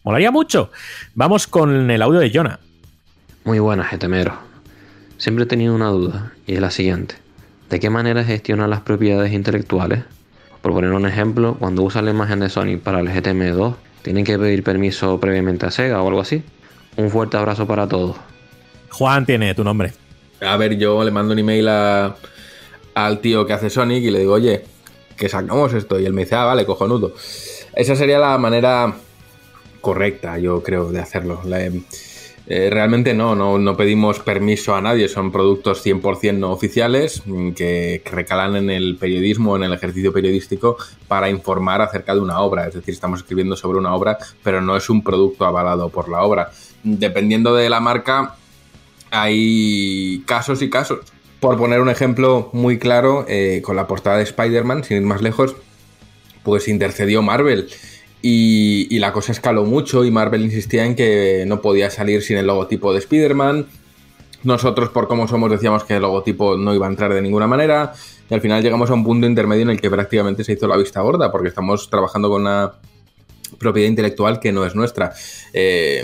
molaría 0.03 0.32
mucho. 0.32 0.72
Vamos 1.14 1.48
con 1.48 1.91
el 1.91 2.01
audio 2.01 2.19
de 2.19 2.32
Jonah. 2.33 2.59
Muy 3.43 3.59
buenas, 3.59 3.91
GTMero. 3.91 4.38
Siempre 5.17 5.43
he 5.43 5.48
tenido 5.48 5.75
una 5.75 5.88
duda, 5.88 6.32
y 6.48 6.53
es 6.53 6.61
la 6.61 6.72
siguiente. 6.72 7.16
¿De 7.69 7.80
qué 7.80 7.90
manera 7.90 8.24
gestionar 8.24 8.69
las 8.69 8.82
propiedades 8.82 9.33
intelectuales? 9.33 10.03
Por 10.61 10.74
poner 10.74 10.91
un 10.91 11.08
ejemplo, 11.08 11.56
cuando 11.58 11.82
usas 11.83 12.03
la 12.03 12.11
imagen 12.11 12.40
de 12.40 12.50
Sony 12.50 12.77
para 12.83 13.00
el 13.00 13.08
GTM2, 13.08 13.75
¿tienen 14.01 14.23
que 14.25 14.38
pedir 14.38 14.63
permiso 14.63 15.19
previamente 15.19 15.65
a 15.65 15.71
Sega 15.71 16.01
o 16.01 16.07
algo 16.07 16.21
así? 16.21 16.43
Un 16.97 17.09
fuerte 17.09 17.38
abrazo 17.38 17.65
para 17.67 17.88
todos. 17.88 18.15
Juan 18.89 19.25
tiene 19.25 19.53
tu 19.55 19.63
nombre. 19.63 19.93
A 20.41 20.57
ver, 20.57 20.77
yo 20.77 21.03
le 21.03 21.11
mando 21.11 21.33
un 21.33 21.39
email 21.39 21.67
a- 21.69 22.15
al 22.95 23.19
tío 23.21 23.45
que 23.45 23.53
hace 23.53 23.69
Sonic 23.69 24.03
y 24.03 24.11
le 24.11 24.19
digo, 24.19 24.33
oye, 24.33 24.65
que 25.15 25.30
sacamos 25.30 25.73
esto. 25.73 25.99
Y 25.99 26.05
él 26.05 26.13
me 26.13 26.23
dice, 26.23 26.35
ah, 26.35 26.45
vale, 26.45 26.65
cojonudo. 26.65 27.13
Esa 27.75 27.95
sería 27.95 28.19
la 28.19 28.38
manera 28.38 28.93
correcta, 29.80 30.38
yo 30.39 30.61
creo, 30.63 30.91
de 30.91 30.99
hacerlo. 30.99 31.41
La- 31.45 31.69
eh, 32.53 32.69
realmente 32.69 33.13
no, 33.13 33.33
no, 33.33 33.57
no 33.57 33.77
pedimos 33.77 34.19
permiso 34.19 34.75
a 34.75 34.81
nadie, 34.81 35.07
son 35.07 35.31
productos 35.31 35.85
100% 35.85 36.38
no 36.38 36.51
oficiales 36.51 37.21
mm, 37.25 37.51
que, 37.51 38.03
recalan 38.03 38.57
en 38.57 38.69
el 38.69 38.97
periodismo, 38.97 39.55
en 39.55 39.63
el 39.63 39.71
ejercicio 39.71 40.11
periodístico 40.11 40.75
para 41.07 41.30
informar 41.30 41.81
acerca 41.81 42.13
de 42.13 42.19
una 42.19 42.41
obra. 42.41 42.67
Es 42.67 42.73
decir, 42.73 42.93
estamos 42.93 43.21
escribiendo 43.21 43.55
sobre 43.55 43.80
una 43.80 43.95
obra, 43.95 44.17
pero 44.43 44.59
no 44.59 44.75
es 44.75 44.89
un 44.89 45.01
producto 45.01 45.45
avalado 45.45 45.88
por 45.88 46.09
la 46.09 46.23
obra. 46.23 46.51
Dependiendo 46.83 47.55
de 47.55 47.69
la 47.69 47.80
marca, 47.80 48.35
hay 49.11 50.21
casos 50.25 50.61
y 50.61 50.69
casos. 50.69 50.99
Por 51.39 51.57
poner 51.57 51.80
un 51.80 51.89
ejemplo 51.89 52.49
muy 52.51 52.77
claro, 52.80 53.23
eh, 53.30 53.61
con 53.63 53.77
la 53.77 53.88
portada 53.88 54.17
de 54.17 54.23
Spider-Man, 54.23 54.83
sin 54.83 54.97
ir 54.97 55.03
más 55.03 55.21
lejos, 55.21 55.55
pues 56.43 56.67
intercedió 56.67 57.21
Marvel 57.21 57.69
Y, 58.22 59.00
la 59.00 59.14
cosa 59.14 59.32
escaló 59.32 59.66
mucho 59.66 60.06
y 60.06 60.11
Marvel 60.11 60.43
insistía 60.43 60.85
en 60.85 60.95
que 60.95 61.43
no 61.48 61.61
podía 61.61 61.90
salir 61.90 62.22
sin 62.22 62.38
el 62.38 62.48
logotipo 62.48 62.93
de 62.93 63.00
Spider-Man. 63.00 63.66
Nosotros, 64.43 64.90
por 64.90 65.08
cómo 65.08 65.27
somos, 65.27 65.50
decíamos 65.50 65.83
que 65.83 65.95
el 65.95 66.01
logotipo 66.01 66.58
no 66.58 66.74
iba 66.74 66.88
a 66.88 66.90
entrar 66.90 67.14
de 67.14 67.22
ninguna 67.22 67.48
manera. 67.48 67.93
Y 68.30 68.33
al 68.33 68.41
final 68.41 68.61
llegamos 68.61 68.90
a 68.90 68.93
un 68.93 69.03
punto 69.03 69.27
intermedio 69.27 69.64
en 69.64 69.72
el 69.72 69.82
que 69.82 69.90
prácticamente 69.90 70.43
se 70.43 70.53
hizo 70.53 70.67
la 70.67 70.77
vista 70.77 71.01
gorda, 71.01 71.32
porque 71.32 71.50
estamos 71.50 71.90
trabajando 71.90 72.30
con 72.30 72.41
una 72.41 72.74
propiedad 73.59 73.90
intelectual 73.90 74.40
que 74.40 74.51
no 74.51 74.66
es 74.66 74.75
nuestra. 74.75 75.14
Eh, 75.53 76.03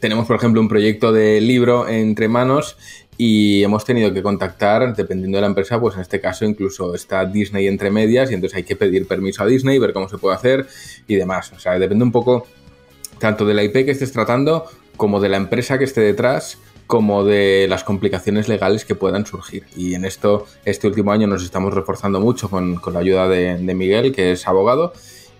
tenemos, 0.00 0.26
por 0.26 0.36
ejemplo, 0.36 0.60
un 0.60 0.68
proyecto 0.68 1.12
de 1.12 1.40
libro 1.40 1.88
entre 1.88 2.28
manos 2.28 2.76
y 3.20 3.64
hemos 3.64 3.84
tenido 3.84 4.14
que 4.14 4.22
contactar, 4.22 4.94
dependiendo 4.94 5.38
de 5.38 5.42
la 5.42 5.48
empresa, 5.48 5.80
pues 5.80 5.96
en 5.96 6.02
este 6.02 6.20
caso 6.20 6.44
incluso 6.44 6.94
está 6.94 7.24
Disney 7.24 7.66
entre 7.66 7.90
medias 7.90 8.30
y 8.30 8.34
entonces 8.34 8.56
hay 8.56 8.62
que 8.62 8.76
pedir 8.76 9.08
permiso 9.08 9.42
a 9.42 9.46
Disney, 9.46 9.80
ver 9.80 9.92
cómo 9.92 10.08
se 10.08 10.18
puede 10.18 10.36
hacer 10.36 10.68
y 11.08 11.16
demás. 11.16 11.52
O 11.52 11.58
sea, 11.58 11.76
depende 11.80 12.04
un 12.04 12.12
poco 12.12 12.46
tanto 13.18 13.44
de 13.44 13.54
la 13.54 13.64
IP 13.64 13.72
que 13.72 13.90
estés 13.90 14.12
tratando 14.12 14.66
como 14.96 15.18
de 15.18 15.28
la 15.28 15.36
empresa 15.36 15.78
que 15.78 15.84
esté 15.84 16.00
detrás 16.00 16.58
como 16.86 17.24
de 17.24 17.66
las 17.68 17.82
complicaciones 17.82 18.48
legales 18.48 18.84
que 18.84 18.94
puedan 18.94 19.26
surgir. 19.26 19.64
Y 19.76 19.94
en 19.94 20.04
esto, 20.04 20.46
este 20.64 20.86
último 20.86 21.10
año 21.10 21.26
nos 21.26 21.42
estamos 21.42 21.74
reforzando 21.74 22.20
mucho 22.20 22.48
con, 22.48 22.76
con 22.76 22.94
la 22.94 23.00
ayuda 23.00 23.28
de, 23.28 23.58
de 23.58 23.74
Miguel, 23.74 24.14
que 24.14 24.30
es 24.30 24.46
abogado, 24.46 24.92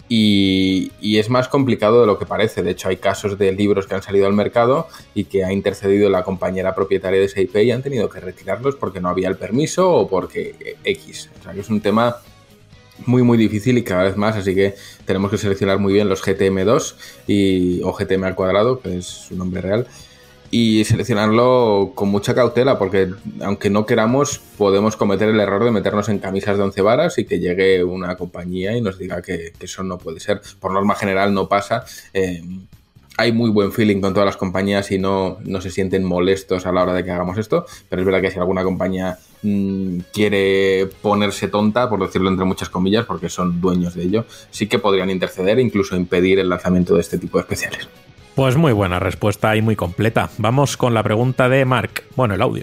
y, 0.08 1.18
es 1.18 1.28
más 1.28 1.48
complicado 1.48 2.00
de 2.00 2.06
lo 2.06 2.18
que 2.18 2.26
parece. 2.26 2.62
De 2.62 2.70
hecho, 2.70 2.88
hay 2.88 2.96
casos 2.96 3.38
de 3.38 3.52
libros 3.52 3.86
que 3.86 3.94
han 3.94 4.02
salido 4.02 4.26
al 4.26 4.32
mercado 4.32 4.88
y 5.14 5.24
que 5.24 5.44
ha 5.44 5.52
intercedido 5.52 6.08
la 6.08 6.22
compañera 6.22 6.74
propietaria 6.74 7.18
de 7.18 7.26
esa 7.26 7.40
IP 7.40 7.56
y 7.56 7.70
han 7.72 7.82
tenido 7.82 8.08
que 8.08 8.20
retirarlos 8.20 8.76
porque 8.76 9.00
no 9.00 9.08
había 9.08 9.28
el 9.28 9.36
permiso 9.36 9.90
o 9.90 10.08
porque 10.08 10.76
X. 10.84 11.30
O 11.40 11.42
sea, 11.42 11.52
que 11.52 11.60
es 11.60 11.68
un 11.68 11.80
tema 11.80 12.16
muy 13.06 13.22
muy 13.22 13.38
difícil 13.38 13.78
y 13.78 13.84
cada 13.84 14.04
vez 14.04 14.16
más, 14.16 14.36
así 14.36 14.54
que 14.54 14.74
tenemos 15.04 15.30
que 15.30 15.38
seleccionar 15.38 15.78
muy 15.78 15.92
bien 15.92 16.08
los 16.08 16.22
GTM2 16.24 16.94
y, 17.26 17.80
o 17.82 17.92
GTM 17.92 18.24
al 18.24 18.34
cuadrado, 18.34 18.80
que 18.80 18.98
es 18.98 19.06
su 19.06 19.36
nombre 19.36 19.60
real, 19.60 19.86
y 20.50 20.84
seleccionarlo 20.84 21.92
con 21.94 22.08
mucha 22.08 22.34
cautela, 22.34 22.78
porque 22.78 23.10
aunque 23.42 23.70
no 23.70 23.84
queramos, 23.84 24.40
podemos 24.56 24.96
cometer 24.96 25.28
el 25.28 25.40
error 25.40 25.64
de 25.64 25.70
meternos 25.70 26.08
en 26.08 26.18
camisas 26.18 26.56
de 26.56 26.62
once 26.62 26.80
varas 26.80 27.18
y 27.18 27.24
que 27.24 27.38
llegue 27.38 27.84
una 27.84 28.16
compañía 28.16 28.76
y 28.76 28.80
nos 28.80 28.98
diga 28.98 29.20
que, 29.20 29.52
eso 29.60 29.82
no 29.82 29.98
puede 29.98 30.20
ser. 30.20 30.40
Por 30.60 30.72
norma 30.72 30.94
general 30.94 31.34
no 31.34 31.48
pasa. 31.48 31.84
Eh, 32.14 32.42
hay 33.18 33.32
muy 33.32 33.50
buen 33.50 33.72
feeling 33.72 34.00
con 34.00 34.14
todas 34.14 34.26
las 34.26 34.36
compañías 34.36 34.90
y 34.92 34.98
no, 34.98 35.38
no 35.44 35.60
se 35.60 35.70
sienten 35.70 36.04
molestos 36.04 36.66
a 36.66 36.72
la 36.72 36.84
hora 36.84 36.94
de 36.94 37.04
que 37.04 37.10
hagamos 37.10 37.36
esto, 37.36 37.66
pero 37.88 38.00
es 38.00 38.06
verdad 38.06 38.22
que 38.22 38.30
si 38.30 38.38
alguna 38.38 38.62
compañía 38.62 39.18
mmm, 39.42 39.98
quiere 40.12 40.88
ponerse 41.02 41.48
tonta, 41.48 41.90
por 41.90 42.00
decirlo 42.00 42.30
entre 42.30 42.44
muchas 42.44 42.70
comillas, 42.70 43.06
porque 43.06 43.28
son 43.28 43.60
dueños 43.60 43.94
de 43.94 44.04
ello, 44.04 44.24
sí 44.50 44.68
que 44.68 44.78
podrían 44.78 45.10
interceder 45.10 45.58
e 45.58 45.62
incluso 45.62 45.96
impedir 45.96 46.38
el 46.38 46.48
lanzamiento 46.48 46.94
de 46.94 47.00
este 47.00 47.18
tipo 47.18 47.38
de 47.38 47.42
especiales. 47.42 47.88
Pues 48.38 48.56
muy 48.56 48.72
buena 48.72 49.00
respuesta 49.00 49.56
y 49.56 49.62
muy 49.62 49.74
completa. 49.74 50.30
Vamos 50.38 50.76
con 50.76 50.94
la 50.94 51.02
pregunta 51.02 51.48
de 51.48 51.64
Mark. 51.64 52.04
Bueno, 52.14 52.34
el 52.34 52.42
audio. 52.42 52.62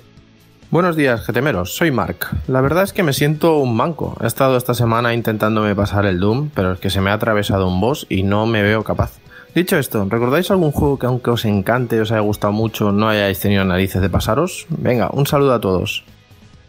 Buenos 0.71 0.95
días, 0.95 1.25
getemeros. 1.25 1.75
Soy 1.75 1.91
Mark. 1.91 2.29
La 2.47 2.61
verdad 2.61 2.85
es 2.85 2.93
que 2.93 3.03
me 3.03 3.11
siento 3.11 3.57
un 3.57 3.75
manco. 3.75 4.15
He 4.23 4.25
estado 4.25 4.55
esta 4.55 4.73
semana 4.73 5.13
intentándome 5.13 5.75
pasar 5.75 6.05
el 6.05 6.21
Doom, 6.21 6.49
pero 6.55 6.71
es 6.71 6.79
que 6.79 6.89
se 6.89 7.01
me 7.01 7.09
ha 7.09 7.13
atravesado 7.15 7.67
un 7.67 7.81
boss 7.81 8.07
y 8.07 8.23
no 8.23 8.45
me 8.45 8.63
veo 8.63 8.85
capaz. 8.85 9.19
Dicho 9.53 9.77
esto, 9.77 10.07
¿recordáis 10.09 10.49
algún 10.49 10.71
juego 10.71 10.97
que 10.97 11.07
aunque 11.07 11.31
os 11.31 11.43
encante, 11.43 11.99
os 11.99 12.09
haya 12.09 12.21
gustado 12.21 12.53
mucho, 12.53 12.93
no 12.93 13.09
hayáis 13.09 13.41
tenido 13.41 13.65
narices 13.65 14.01
de 14.01 14.09
pasaros? 14.09 14.67
Venga, 14.69 15.09
un 15.11 15.27
saludo 15.27 15.55
a 15.55 15.59
todos. 15.59 16.05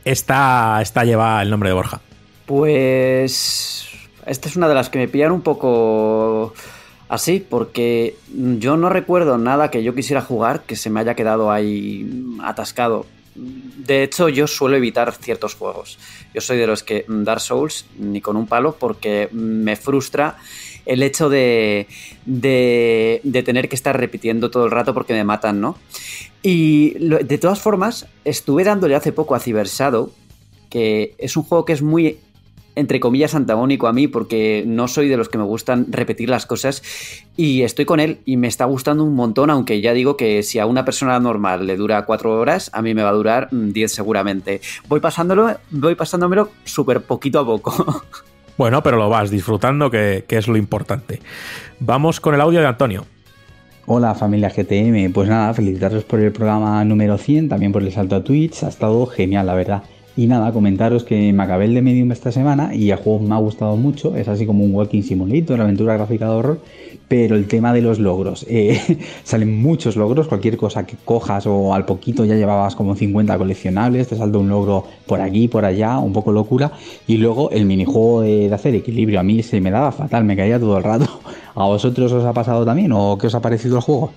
Esta, 0.04 0.80
esta 0.82 1.04
lleva 1.04 1.40
el 1.42 1.50
nombre 1.50 1.68
de 1.68 1.74
Borja. 1.74 2.00
Pues... 2.44 3.86
Esta 4.26 4.48
es 4.48 4.56
una 4.56 4.66
de 4.66 4.74
las 4.74 4.90
que 4.90 4.98
me 4.98 5.06
pillan 5.06 5.30
un 5.30 5.42
poco 5.42 6.52
así, 7.08 7.44
porque 7.46 8.16
yo 8.32 8.76
no 8.76 8.88
recuerdo 8.88 9.38
nada 9.38 9.70
que 9.70 9.82
yo 9.82 9.94
quisiera 9.94 10.22
jugar 10.22 10.62
que 10.62 10.76
se 10.76 10.90
me 10.90 11.00
haya 11.00 11.14
quedado 11.14 11.50
ahí 11.50 12.08
atascado. 12.42 13.06
De 13.34 14.02
hecho, 14.02 14.28
yo 14.28 14.46
suelo 14.46 14.76
evitar 14.76 15.12
ciertos 15.12 15.54
juegos. 15.54 15.98
Yo 16.34 16.40
soy 16.40 16.56
de 16.56 16.66
los 16.66 16.82
que 16.82 17.04
Dark 17.08 17.40
Souls 17.40 17.86
ni 17.98 18.20
con 18.20 18.36
un 18.36 18.46
palo 18.46 18.76
porque 18.78 19.28
me 19.32 19.76
frustra 19.76 20.36
el 20.86 21.02
hecho 21.02 21.28
de, 21.28 21.86
de, 22.24 23.20
de 23.24 23.42
tener 23.42 23.68
que 23.68 23.76
estar 23.76 23.98
repitiendo 23.98 24.50
todo 24.50 24.64
el 24.64 24.70
rato 24.70 24.94
porque 24.94 25.12
me 25.12 25.24
matan, 25.24 25.60
¿no? 25.60 25.76
Y 26.42 26.94
de 26.98 27.38
todas 27.38 27.60
formas, 27.60 28.06
estuve 28.24 28.64
dándole 28.64 28.94
hace 28.94 29.12
poco 29.12 29.34
a 29.34 29.40
Cyber 29.40 29.66
que 30.70 31.14
es 31.18 31.36
un 31.36 31.42
juego 31.42 31.64
que 31.64 31.72
es 31.72 31.82
muy 31.82 32.18
entre 32.76 33.00
comillas, 33.00 33.34
antagónico 33.34 33.88
a 33.88 33.92
mí 33.92 34.06
porque 34.06 34.62
no 34.66 34.86
soy 34.86 35.08
de 35.08 35.16
los 35.16 35.28
que 35.28 35.38
me 35.38 35.44
gustan 35.44 35.86
repetir 35.88 36.28
las 36.28 36.46
cosas 36.46 36.82
y 37.36 37.62
estoy 37.62 37.86
con 37.86 37.98
él 37.98 38.18
y 38.24 38.36
me 38.36 38.46
está 38.46 38.66
gustando 38.66 39.02
un 39.02 39.14
montón, 39.14 39.50
aunque 39.50 39.80
ya 39.80 39.92
digo 39.92 40.16
que 40.16 40.42
si 40.42 40.58
a 40.58 40.66
una 40.66 40.84
persona 40.84 41.18
normal 41.18 41.66
le 41.66 41.76
dura 41.76 42.04
cuatro 42.04 42.38
horas, 42.38 42.70
a 42.72 42.82
mí 42.82 42.94
me 42.94 43.02
va 43.02 43.08
a 43.08 43.14
durar 43.14 43.48
diez 43.50 43.92
seguramente. 43.92 44.60
Voy 44.88 45.00
pasándolo, 45.00 45.56
voy 45.70 45.94
pasándomelo 45.94 46.50
súper 46.64 47.00
poquito 47.00 47.40
a 47.40 47.44
poco. 47.44 48.04
Bueno, 48.58 48.82
pero 48.82 48.96
lo 48.96 49.10
vas 49.10 49.30
disfrutando, 49.30 49.90
que, 49.90 50.24
que 50.26 50.38
es 50.38 50.48
lo 50.48 50.56
importante. 50.56 51.20
Vamos 51.78 52.20
con 52.20 52.34
el 52.34 52.40
audio 52.40 52.60
de 52.60 52.66
Antonio. 52.66 53.04
Hola 53.84 54.14
familia 54.14 54.48
GTM, 54.48 55.12
pues 55.12 55.28
nada, 55.28 55.52
felicitaros 55.54 56.04
por 56.04 56.20
el 56.20 56.32
programa 56.32 56.82
número 56.84 57.18
100, 57.18 57.50
también 57.50 57.70
por 57.70 57.82
el 57.82 57.92
salto 57.92 58.16
a 58.16 58.24
Twitch, 58.24 58.64
ha 58.64 58.68
estado 58.68 59.06
genial 59.06 59.46
la 59.46 59.54
verdad. 59.54 59.82
Y 60.16 60.26
nada, 60.26 60.50
comentaros 60.50 61.04
que 61.04 61.30
me 61.34 61.42
acabé 61.42 61.66
el 61.66 61.74
de 61.74 61.82
Medium 61.82 62.10
esta 62.10 62.32
semana 62.32 62.74
y 62.74 62.90
el 62.90 62.96
juego 62.96 63.20
me 63.20 63.34
ha 63.34 63.38
gustado 63.38 63.76
mucho. 63.76 64.16
Es 64.16 64.28
así 64.28 64.46
como 64.46 64.64
un 64.64 64.74
Walking 64.74 65.02
Simulator, 65.02 65.60
aventura 65.60 65.92
gráfica 65.94 66.24
de 66.24 66.30
horror. 66.30 66.60
Pero 67.06 67.36
el 67.36 67.46
tema 67.46 67.74
de 67.74 67.82
los 67.82 67.98
logros, 67.98 68.46
eh, 68.48 68.98
salen 69.24 69.60
muchos 69.60 69.94
logros, 69.94 70.26
cualquier 70.26 70.56
cosa 70.56 70.86
que 70.86 70.96
cojas 71.04 71.46
o 71.46 71.74
al 71.74 71.84
poquito 71.84 72.24
ya 72.24 72.34
llevabas 72.34 72.74
como 72.74 72.96
50 72.96 73.36
coleccionables, 73.36 74.08
te 74.08 74.16
salta 74.16 74.38
un 74.38 74.48
logro 74.48 74.86
por 75.06 75.20
aquí, 75.20 75.48
por 75.48 75.66
allá, 75.66 75.98
un 75.98 76.14
poco 76.14 76.32
locura. 76.32 76.72
Y 77.06 77.18
luego 77.18 77.50
el 77.50 77.66
minijuego 77.66 78.22
de, 78.22 78.48
de 78.48 78.54
hacer 78.54 78.74
equilibrio, 78.74 79.20
a 79.20 79.22
mí 79.22 79.42
se 79.42 79.60
me 79.60 79.70
daba 79.70 79.92
fatal, 79.92 80.24
me 80.24 80.34
caía 80.34 80.58
todo 80.58 80.78
el 80.78 80.82
rato. 80.82 81.20
¿A 81.54 81.64
vosotros 81.64 82.10
os 82.12 82.24
ha 82.24 82.32
pasado 82.32 82.64
también 82.64 82.90
o 82.92 83.18
qué 83.18 83.26
os 83.26 83.34
ha 83.34 83.40
parecido 83.40 83.76
el 83.76 83.82
juego? 83.82 84.12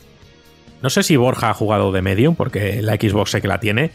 No 0.82 0.90
sé 0.90 1.04
si 1.04 1.18
Borja 1.18 1.50
ha 1.50 1.54
jugado 1.54 1.92
de 1.92 2.02
Medium, 2.02 2.36
porque 2.36 2.82
la 2.82 2.96
Xbox 2.96 3.32
sé 3.32 3.42
que 3.42 3.50
la 3.50 3.60
tiene, 3.60 3.92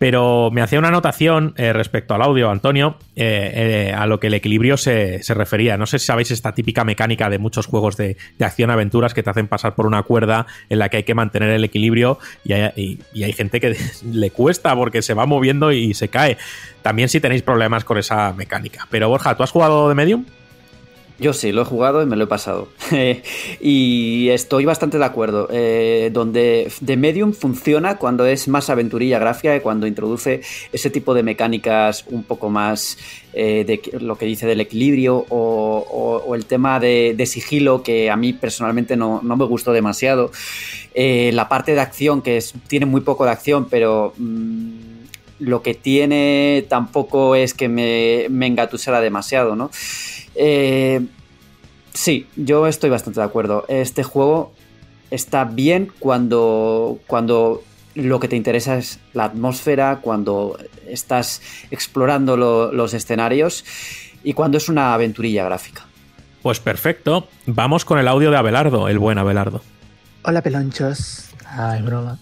pero 0.00 0.50
me 0.50 0.62
hacía 0.62 0.78
una 0.78 0.88
anotación 0.88 1.52
eh, 1.58 1.74
respecto 1.74 2.14
al 2.14 2.22
audio, 2.22 2.50
Antonio, 2.50 2.96
eh, 3.16 3.90
eh, 3.90 3.94
a 3.94 4.06
lo 4.06 4.18
que 4.18 4.28
el 4.28 4.34
equilibrio 4.34 4.78
se, 4.78 5.22
se, 5.22 5.34
refería. 5.34 5.76
No 5.76 5.84
sé 5.84 5.98
si 5.98 6.06
sabéis 6.06 6.30
esta 6.30 6.54
típica 6.54 6.84
mecánica 6.84 7.28
de 7.28 7.38
muchos 7.38 7.66
juegos 7.66 7.98
de, 7.98 8.16
de 8.38 8.44
acción-aventuras 8.46 9.12
que 9.12 9.22
te 9.22 9.28
hacen 9.28 9.46
pasar 9.46 9.74
por 9.74 9.84
una 9.84 10.02
cuerda 10.02 10.46
en 10.70 10.78
la 10.78 10.88
que 10.88 10.96
hay 10.96 11.02
que 11.02 11.14
mantener 11.14 11.50
el 11.50 11.64
equilibrio 11.64 12.18
y 12.44 12.54
hay, 12.54 12.72
y, 12.76 12.98
y 13.12 13.24
hay 13.24 13.34
gente 13.34 13.60
que 13.60 13.76
le 14.10 14.30
cuesta 14.30 14.74
porque 14.74 15.02
se 15.02 15.12
va 15.12 15.26
moviendo 15.26 15.70
y 15.70 15.92
se 15.92 16.08
cae. 16.08 16.38
También 16.80 17.10
si 17.10 17.20
tenéis 17.20 17.42
problemas 17.42 17.84
con 17.84 17.98
esa 17.98 18.32
mecánica. 18.32 18.88
Pero 18.90 19.10
Borja, 19.10 19.36
¿tú 19.36 19.42
has 19.42 19.50
jugado 19.50 19.90
de 19.90 19.94
Medium? 19.94 20.24
Yo 21.20 21.34
sí, 21.34 21.52
lo 21.52 21.60
he 21.60 21.64
jugado 21.66 22.02
y 22.02 22.06
me 22.06 22.16
lo 22.16 22.24
he 22.24 22.26
pasado. 22.26 22.68
y 23.60 24.28
estoy 24.30 24.64
bastante 24.64 24.96
de 24.96 25.04
acuerdo. 25.04 25.48
Eh, 25.52 26.08
donde 26.14 26.72
The 26.82 26.96
Medium 26.96 27.34
funciona 27.34 27.98
cuando 27.98 28.24
es 28.24 28.48
más 28.48 28.70
aventurilla 28.70 29.18
gráfica 29.18 29.54
y 29.54 29.60
cuando 29.60 29.86
introduce 29.86 30.40
ese 30.72 30.88
tipo 30.88 31.12
de 31.12 31.22
mecánicas 31.22 32.06
un 32.08 32.24
poco 32.24 32.48
más 32.48 32.96
eh, 33.34 33.64
de 33.66 33.98
lo 34.00 34.16
que 34.16 34.24
dice 34.24 34.46
del 34.46 34.62
equilibrio 34.62 35.26
o, 35.28 36.34
el 36.34 36.46
tema 36.46 36.80
de, 36.80 37.14
sigilo 37.26 37.82
que 37.82 38.10
a 38.10 38.16
mí 38.16 38.32
personalmente 38.32 38.96
no, 38.96 39.20
no 39.22 39.36
me 39.36 39.44
gustó 39.44 39.74
demasiado. 39.74 40.32
Eh, 40.94 41.32
la 41.34 41.50
parte 41.50 41.74
de 41.74 41.80
acción 41.80 42.22
que 42.22 42.42
tiene 42.66 42.86
muy 42.86 43.02
poco 43.02 43.26
de 43.26 43.32
acción, 43.32 43.66
pero... 43.68 44.14
Mmm, 44.16 44.88
lo 45.40 45.62
que 45.62 45.72
tiene 45.72 46.66
tampoco 46.68 47.34
es 47.34 47.54
que 47.54 47.66
me, 47.70 48.26
me 48.28 48.46
engatusara 48.46 49.00
demasiado, 49.00 49.56
¿no? 49.56 49.70
Eh, 50.42 51.06
sí, 51.92 52.26
yo 52.34 52.66
estoy 52.66 52.88
bastante 52.88 53.20
de 53.20 53.26
acuerdo. 53.26 53.66
Este 53.68 54.02
juego 54.02 54.54
está 55.10 55.44
bien 55.44 55.92
cuando, 55.98 56.98
cuando 57.06 57.62
lo 57.94 58.18
que 58.20 58.28
te 58.28 58.36
interesa 58.36 58.78
es 58.78 59.00
la 59.12 59.24
atmósfera, 59.24 59.98
cuando 60.00 60.58
estás 60.88 61.42
explorando 61.70 62.38
lo, 62.38 62.72
los 62.72 62.94
escenarios 62.94 63.66
y 64.24 64.32
cuando 64.32 64.56
es 64.56 64.70
una 64.70 64.94
aventurilla 64.94 65.44
gráfica. 65.44 65.86
Pues 66.40 66.58
perfecto. 66.58 67.28
Vamos 67.44 67.84
con 67.84 67.98
el 67.98 68.08
audio 68.08 68.30
de 68.30 68.38
Abelardo, 68.38 68.88
el 68.88 68.98
buen 68.98 69.18
Abelardo. 69.18 69.60
Hola, 70.22 70.40
pelonchos. 70.40 71.28
Ay, 71.44 71.82
broma. 71.82 72.18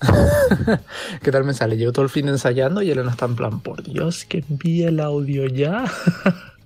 ¿Qué 1.23 1.31
tal 1.31 1.45
me 1.45 1.55
sale? 1.55 1.77
Llevo 1.77 1.93
todo 1.93 2.05
el 2.05 2.11
fin 2.11 2.27
ensayando 2.29 2.83
y 2.83 2.91
Elena 2.91 3.13
está 3.13 3.27
en 3.27 3.37
plan, 3.37 3.61
por 3.61 3.85
Dios, 3.85 4.25
que 4.25 4.43
envíe 4.49 4.87
el 4.87 4.99
audio 4.99 5.47
ya. 5.47 5.85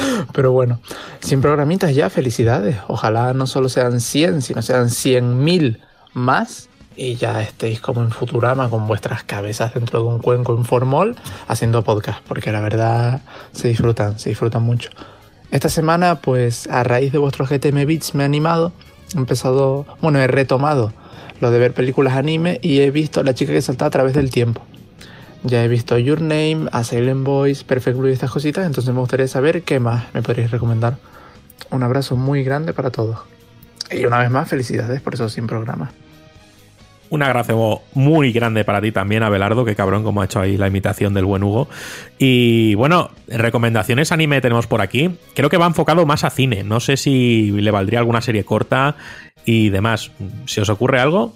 Pero 0.32 0.52
bueno, 0.52 0.80
100 1.20 1.40
programitas 1.40 1.94
ya, 1.94 2.10
felicidades. 2.10 2.76
Ojalá 2.88 3.32
no 3.34 3.46
solo 3.46 3.68
sean 3.68 4.00
100, 4.00 4.42
sino 4.42 4.62
sean 4.62 4.86
100.000 4.88 5.78
más. 6.14 6.68
Y 6.94 7.16
ya 7.16 7.40
estéis 7.40 7.80
como 7.80 8.02
en 8.02 8.10
Futurama 8.10 8.68
con 8.68 8.86
vuestras 8.86 9.24
cabezas 9.24 9.72
dentro 9.72 10.00
de 10.02 10.08
un 10.08 10.18
cuenco 10.18 10.54
en 10.54 11.16
haciendo 11.48 11.82
podcast. 11.82 12.20
Porque 12.26 12.52
la 12.52 12.60
verdad 12.60 13.22
se 13.52 13.68
disfrutan, 13.68 14.18
se 14.18 14.28
disfrutan 14.28 14.62
mucho. 14.62 14.90
Esta 15.50 15.68
semana, 15.68 16.16
pues 16.16 16.66
a 16.68 16.82
raíz 16.82 17.12
de 17.12 17.18
vuestros 17.18 17.50
GTM 17.50 17.86
Beats 17.86 18.14
me 18.14 18.22
he 18.22 18.26
animado, 18.26 18.72
he 19.14 19.18
empezado, 19.18 19.86
bueno, 20.00 20.18
he 20.18 20.26
retomado 20.26 20.92
lo 21.40 21.50
de 21.50 21.58
ver 21.58 21.74
películas 21.74 22.16
anime 22.16 22.58
y 22.62 22.80
he 22.80 22.90
visto 22.90 23.20
a 23.20 23.24
la 23.24 23.34
chica 23.34 23.52
que 23.52 23.60
salta 23.60 23.86
a 23.86 23.90
través 23.90 24.14
del 24.14 24.30
tiempo. 24.30 24.62
Ya 25.44 25.64
he 25.64 25.68
visto 25.68 25.98
Your 25.98 26.20
Name, 26.20 26.68
A 26.70 26.84
Silent 26.84 27.24
Boys, 27.24 27.64
Perfect 27.64 27.98
Blue 27.98 28.08
y 28.08 28.12
estas 28.12 28.30
cositas, 28.30 28.64
entonces 28.64 28.92
me 28.94 29.00
gustaría 29.00 29.26
saber 29.26 29.62
qué 29.62 29.80
más 29.80 30.04
me 30.14 30.22
podréis 30.22 30.50
recomendar. 30.50 30.98
Un 31.70 31.82
abrazo 31.82 32.16
muy 32.16 32.44
grande 32.44 32.72
para 32.72 32.90
todos. 32.90 33.18
Y 33.90 34.04
una 34.04 34.18
vez 34.18 34.30
más, 34.30 34.48
felicidades 34.48 35.00
por 35.00 35.14
esos 35.14 35.32
100 35.32 35.46
programas. 35.46 35.90
Un 37.10 37.22
abrazo 37.22 37.82
muy 37.92 38.32
grande 38.32 38.64
para 38.64 38.80
ti 38.80 38.90
también, 38.90 39.22
Abelardo, 39.22 39.66
que 39.66 39.74
cabrón 39.74 40.02
como 40.02 40.22
ha 40.22 40.24
hecho 40.24 40.40
ahí 40.40 40.56
la 40.56 40.68
imitación 40.68 41.12
del 41.12 41.26
buen 41.26 41.42
Hugo. 41.42 41.68
Y 42.18 42.74
bueno, 42.76 43.10
recomendaciones 43.28 44.12
anime 44.12 44.40
tenemos 44.40 44.66
por 44.66 44.80
aquí. 44.80 45.10
Creo 45.34 45.50
que 45.50 45.58
va 45.58 45.66
enfocado 45.66 46.06
más 46.06 46.24
a 46.24 46.30
cine. 46.30 46.64
No 46.64 46.80
sé 46.80 46.96
si 46.96 47.50
le 47.50 47.70
valdría 47.70 47.98
alguna 47.98 48.22
serie 48.22 48.44
corta 48.44 48.96
y 49.44 49.68
demás. 49.68 50.10
¿Se 50.46 50.62
os 50.62 50.70
ocurre 50.70 51.00
algo? 51.00 51.34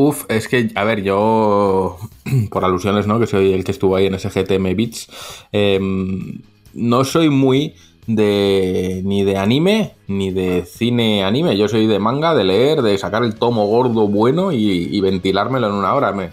Uf, 0.00 0.26
es 0.28 0.46
que, 0.46 0.70
a 0.76 0.84
ver, 0.84 1.02
yo, 1.02 1.98
por 2.52 2.64
alusiones, 2.64 3.08
¿no? 3.08 3.18
Que 3.18 3.26
soy 3.26 3.52
el 3.52 3.64
que 3.64 3.72
estuvo 3.72 3.96
ahí 3.96 4.06
en 4.06 4.14
ese 4.14 4.28
GTM 4.30 4.76
Beats, 4.76 5.08
em, 5.50 6.40
no 6.72 7.02
soy 7.02 7.30
muy 7.30 7.74
de 8.06 9.02
ni 9.04 9.24
de 9.24 9.36
anime 9.38 9.96
ni 10.06 10.30
de 10.30 10.64
cine 10.64 11.24
anime. 11.24 11.56
Yo 11.56 11.66
soy 11.66 11.88
de 11.88 11.98
manga, 11.98 12.32
de 12.36 12.44
leer, 12.44 12.82
de 12.82 12.96
sacar 12.96 13.24
el 13.24 13.34
tomo 13.34 13.66
gordo 13.66 14.06
bueno 14.06 14.52
y, 14.52 15.00
ventilármelo 15.00 15.66
en 15.66 15.74
una 15.74 15.92
hora. 15.94 16.12
Me, 16.12 16.28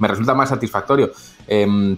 resulta 0.00 0.34
más 0.34 0.48
satisfactorio. 0.48 1.12
Em, 1.46 1.96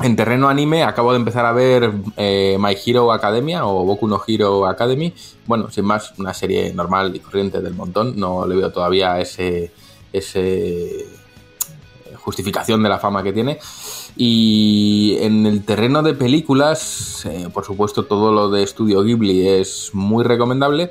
en 0.00 0.16
terreno 0.16 0.48
anime 0.48 0.84
acabo 0.84 1.10
de 1.10 1.18
empezar 1.18 1.44
a 1.44 1.52
ver 1.52 1.90
eh, 2.16 2.56
My 2.60 2.76
Hero 2.86 3.12
Academia 3.12 3.66
o 3.66 3.84
Boku 3.84 4.06
no 4.06 4.22
Hero 4.24 4.68
Academy. 4.68 5.12
Bueno, 5.46 5.72
sin 5.72 5.84
más, 5.86 6.16
una 6.18 6.32
serie 6.34 6.72
normal 6.72 7.16
y 7.16 7.18
corriente 7.18 7.60
del 7.60 7.74
montón. 7.74 8.16
No 8.16 8.46
le 8.46 8.54
veo 8.54 8.70
todavía 8.70 9.20
ese, 9.20 9.72
ese 10.14 11.06
justificación 12.24 12.82
de 12.82 12.88
la 12.88 12.98
fama 12.98 13.22
que 13.22 13.32
tiene. 13.32 13.58
Y 14.16 15.16
en 15.20 15.46
el 15.46 15.64
terreno 15.64 16.02
de 16.02 16.14
películas, 16.14 17.26
eh, 17.26 17.48
por 17.52 17.64
supuesto, 17.64 18.04
todo 18.04 18.32
lo 18.32 18.50
de 18.50 18.66
Studio 18.66 19.02
Ghibli 19.02 19.46
es 19.46 19.90
muy 19.92 20.24
recomendable. 20.24 20.90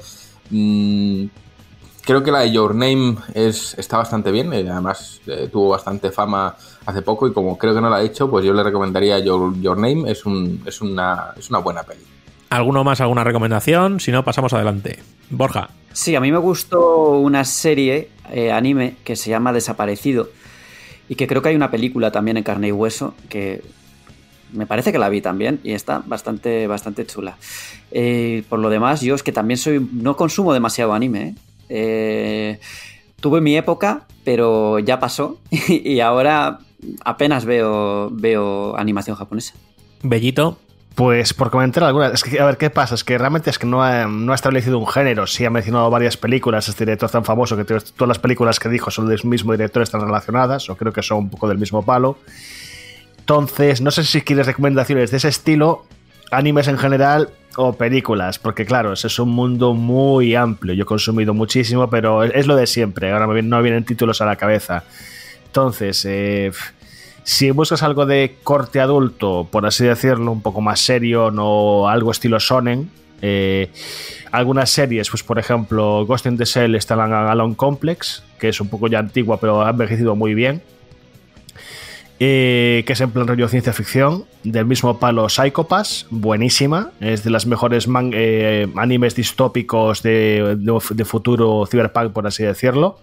Mm, 0.51 1.25
creo 2.03 2.23
que 2.23 2.31
la 2.31 2.41
de 2.41 2.51
Your 2.51 2.75
Name 2.75 3.15
es, 3.33 3.75
está 3.79 3.97
bastante 3.97 4.31
bien, 4.31 4.53
eh, 4.53 4.67
además 4.69 5.21
eh, 5.25 5.49
tuvo 5.51 5.69
bastante 5.69 6.11
fama 6.11 6.55
hace 6.85 7.01
poco 7.01 7.27
y 7.27 7.33
como 7.33 7.57
creo 7.57 7.73
que 7.73 7.81
no 7.81 7.89
la 7.89 7.97
ha 7.97 8.03
hecho, 8.03 8.29
pues 8.29 8.45
yo 8.45 8.53
le 8.53 8.61
recomendaría 8.61 9.17
Your, 9.19 9.59
Your 9.59 9.77
Name, 9.77 10.11
es, 10.11 10.25
un, 10.25 10.61
es, 10.65 10.81
una, 10.81 11.33
es 11.37 11.49
una 11.49 11.59
buena 11.59 11.83
peli. 11.83 12.03
¿Alguno 12.53 12.83
más, 12.83 13.01
alguna 13.01 13.23
recomendación? 13.23 13.99
Si 13.99 14.11
no, 14.11 14.23
pasamos 14.23 14.53
adelante. 14.53 14.99
Borja. 15.29 15.69
Sí, 15.91 16.15
a 16.15 16.19
mí 16.19 16.31
me 16.31 16.37
gustó 16.37 17.19
una 17.19 17.45
serie 17.45 18.09
anime 18.51 18.95
que 19.03 19.15
se 19.15 19.29
llama 19.29 19.53
Desaparecido 19.53 20.29
y 21.09 21.15
que 21.15 21.27
creo 21.27 21.41
que 21.41 21.49
hay 21.49 21.55
una 21.55 21.71
película 21.71 22.11
también 22.11 22.37
en 22.37 22.43
carne 22.43 22.69
y 22.69 22.71
hueso 22.71 23.13
que 23.29 23.61
me 24.53 24.65
parece 24.65 24.91
que 24.91 24.99
la 24.99 25.09
vi 25.09 25.21
también 25.21 25.59
y 25.63 25.73
está 25.73 26.03
bastante, 26.05 26.67
bastante 26.67 27.05
chula. 27.05 27.37
Eh, 27.91 28.43
por 28.49 28.59
lo 28.59 28.69
demás, 28.69 29.01
yo 29.01 29.15
es 29.15 29.23
que 29.23 29.31
también 29.31 29.57
soy. 29.57 29.85
No 29.91 30.15
consumo 30.15 30.53
demasiado 30.53 30.93
anime. 30.93 31.21
¿eh? 31.21 31.35
Eh, 31.69 32.59
tuve 33.19 33.41
mi 33.41 33.57
época, 33.57 34.05
pero 34.23 34.79
ya 34.79 34.99
pasó 34.99 35.39
y 35.67 35.99
ahora 35.99 36.59
apenas 37.03 37.45
veo, 37.45 38.09
veo 38.11 38.77
animación 38.77 39.15
japonesa. 39.15 39.55
Bellito. 40.03 40.57
Pues 40.95 41.33
por 41.33 41.49
comentar 41.49 41.83
algunas, 41.83 42.13
es 42.13 42.23
que 42.23 42.39
a 42.39 42.45
ver 42.45 42.57
qué 42.57 42.69
pasa, 42.69 42.93
es 42.93 43.03
que 43.03 43.17
realmente 43.17 43.49
es 43.49 43.57
que 43.57 43.65
no 43.65 43.81
ha, 43.81 44.05
establecido 44.35 44.77
un 44.77 44.85
género, 44.85 45.25
sí 45.25 45.43
ha 45.43 45.49
mencionado 45.49 45.89
varias 45.89 46.17
películas, 46.17 46.69
este 46.69 46.85
director 46.85 47.09
tan 47.09 47.25
famoso 47.25 47.57
que 47.57 47.63
todas 47.65 48.07
las 48.07 48.19
películas 48.19 48.59
que 48.59 48.69
dijo 48.69 48.91
son 48.91 49.07
del 49.07 49.19
mismo 49.23 49.53
director, 49.53 49.81
están 49.81 50.01
relacionadas, 50.01 50.69
o 50.69 50.77
creo 50.77 50.93
que 50.93 51.01
son 51.01 51.17
un 51.17 51.29
poco 51.31 51.47
del 51.47 51.57
mismo 51.57 51.83
palo. 51.83 52.19
Entonces, 53.17 53.81
no 53.81 53.89
sé 53.89 54.03
si 54.03 54.21
quieres 54.21 54.45
recomendaciones 54.45 55.09
de 55.09 55.17
ese 55.17 55.29
estilo, 55.29 55.85
animes 56.29 56.67
en 56.67 56.77
general 56.77 57.29
o 57.55 57.73
películas, 57.73 58.37
porque 58.37 58.63
claro, 58.63 58.93
ese 58.93 59.07
es 59.07 59.17
un 59.17 59.29
mundo 59.29 59.73
muy 59.73 60.35
amplio, 60.35 60.75
yo 60.75 60.83
he 60.83 60.85
consumido 60.85 61.33
muchísimo, 61.33 61.89
pero 61.89 62.23
es 62.23 62.45
lo 62.45 62.55
de 62.55 62.67
siempre, 62.67 63.11
ahora 63.11 63.25
no 63.25 63.61
vienen 63.63 63.83
títulos 63.83 64.21
a 64.21 64.25
la 64.25 64.35
cabeza. 64.35 64.83
Entonces, 65.47 66.05
eh, 66.05 66.51
si 67.23 67.51
buscas 67.51 67.83
algo 67.83 68.05
de 68.05 68.37
corte 68.43 68.79
adulto, 68.79 69.47
por 69.49 69.65
así 69.65 69.85
decirlo, 69.85 70.31
un 70.31 70.41
poco 70.41 70.61
más 70.61 70.79
serio, 70.79 71.31
no 71.31 71.87
algo 71.87 72.11
estilo 72.11 72.39
Sonen, 72.39 72.89
eh, 73.21 73.69
algunas 74.31 74.69
series, 74.69 75.09
pues 75.09 75.23
por 75.23 75.39
ejemplo, 75.39 76.05
Ghost 76.05 76.25
in 76.25 76.37
the 76.37 76.43
Shell 76.43 76.75
está 76.75 76.97
la 76.97 77.31
Alone 77.31 77.55
Complex, 77.55 78.21
que 78.37 78.49
es 78.49 78.59
un 78.59 78.67
poco 78.67 78.87
ya 78.87 78.99
antigua, 78.99 79.39
pero 79.39 79.65
ha 79.65 79.69
envejecido 79.69 80.15
muy 80.15 80.33
bien. 80.33 80.61
Eh, 82.19 82.83
que 82.85 82.93
es 82.93 83.01
en 83.01 83.11
plan 83.11 83.27
rollo 83.27 83.47
ciencia 83.47 83.73
ficción, 83.73 84.25
del 84.43 84.65
mismo 84.65 84.99
palo 84.99 85.27
Psychopass, 85.27 86.05
buenísima, 86.09 86.91
es 86.99 87.23
de 87.23 87.29
las 87.29 87.45
mejores 87.47 87.87
eh, 88.13 88.67
animes 88.75 89.15
distópicos 89.15 90.03
de, 90.03 90.57
de, 90.57 91.05
futuro 91.05 91.65
cyberpunk, 91.69 92.11
por 92.13 92.27
así 92.27 92.43
decirlo. 92.43 92.99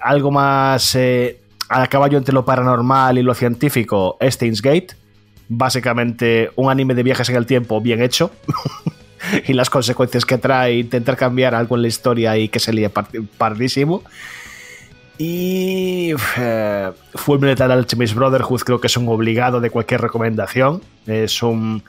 algo 0.00 0.30
más 0.30 0.96
a 1.68 1.86
caballo 1.86 2.18
entre 2.18 2.34
lo 2.34 2.44
paranormal 2.44 3.18
y 3.18 3.22
lo 3.22 3.34
científico, 3.34 4.16
Steins 4.20 4.62
Gate. 4.62 4.96
Básicamente 5.48 6.50
un 6.56 6.70
anime 6.70 6.94
de 6.94 7.02
viajes 7.02 7.28
en 7.28 7.36
el 7.36 7.46
tiempo 7.46 7.80
bien 7.80 8.02
hecho. 8.02 8.30
y 9.46 9.52
las 9.52 9.70
consecuencias 9.70 10.24
que 10.24 10.38
trae 10.38 10.74
intentar 10.74 11.16
cambiar 11.16 11.54
algo 11.54 11.76
en 11.76 11.82
la 11.82 11.88
historia 11.88 12.36
y 12.36 12.48
que 12.48 12.60
se 12.60 12.72
líe 12.72 12.90
pardísimo. 13.38 14.02
Y 15.16 16.12
eh, 16.36 16.90
Full 17.14 17.38
Metal 17.38 17.70
Alchemist 17.70 18.14
Brotherhood 18.14 18.62
creo 18.62 18.80
que 18.80 18.88
es 18.88 18.96
un 18.96 19.08
obligado 19.08 19.60
de 19.60 19.70
cualquier 19.70 20.00
recomendación. 20.00 20.82
Es 21.06 21.40
un. 21.42 21.84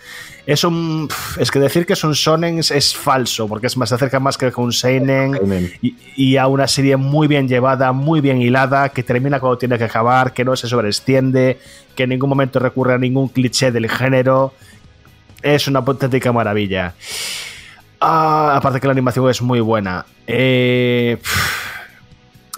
Es 0.45 0.63
un. 0.63 1.09
Es 1.39 1.49
que 1.49 1.57
decir 1.57 1.87
que 1.87 1.93
es 1.93 2.03
un 2.03 2.13
Sonen 2.13 2.59
es, 2.59 2.95
falso, 2.95 3.47
porque 3.47 3.65
es 3.65 3.77
más 3.77 3.89
se 3.89 3.95
acerca 3.95 4.19
más 4.19 4.37
que 4.37 4.51
un 4.57 4.71
Seinen 4.71 5.39
y, 5.81 6.37
a 6.37 6.45
una 6.45 6.67
serie 6.67 6.97
muy 6.97 7.27
bien 7.27 7.47
llevada, 7.47 7.91
muy 7.93 8.21
bien 8.21 8.41
hilada, 8.41 8.89
que 8.89 9.01
termina 9.01 9.39
cuando 9.39 9.57
tiene 9.57 9.79
que 9.79 9.85
acabar, 9.85 10.33
que 10.33 10.45
no 10.45 10.55
se 10.55 10.67
sobreextiende, 10.67 11.57
que 11.95 12.03
en 12.03 12.09
ningún 12.09 12.29
momento 12.29 12.59
recurre 12.59 12.93
a 12.93 12.97
ningún 12.99 13.29
cliché 13.29 13.71
del 13.71 13.89
género. 13.89 14.53
Es 15.41 15.67
una 15.67 15.79
auténtica 15.79 16.31
maravilla. 16.31 16.93
Ah, 17.99 18.53
aparte 18.57 18.79
que 18.79 18.87
la 18.87 18.91
animación 18.91 19.27
es 19.29 19.41
muy 19.41 19.61
buena. 19.61 20.05
Eh. 20.27 21.17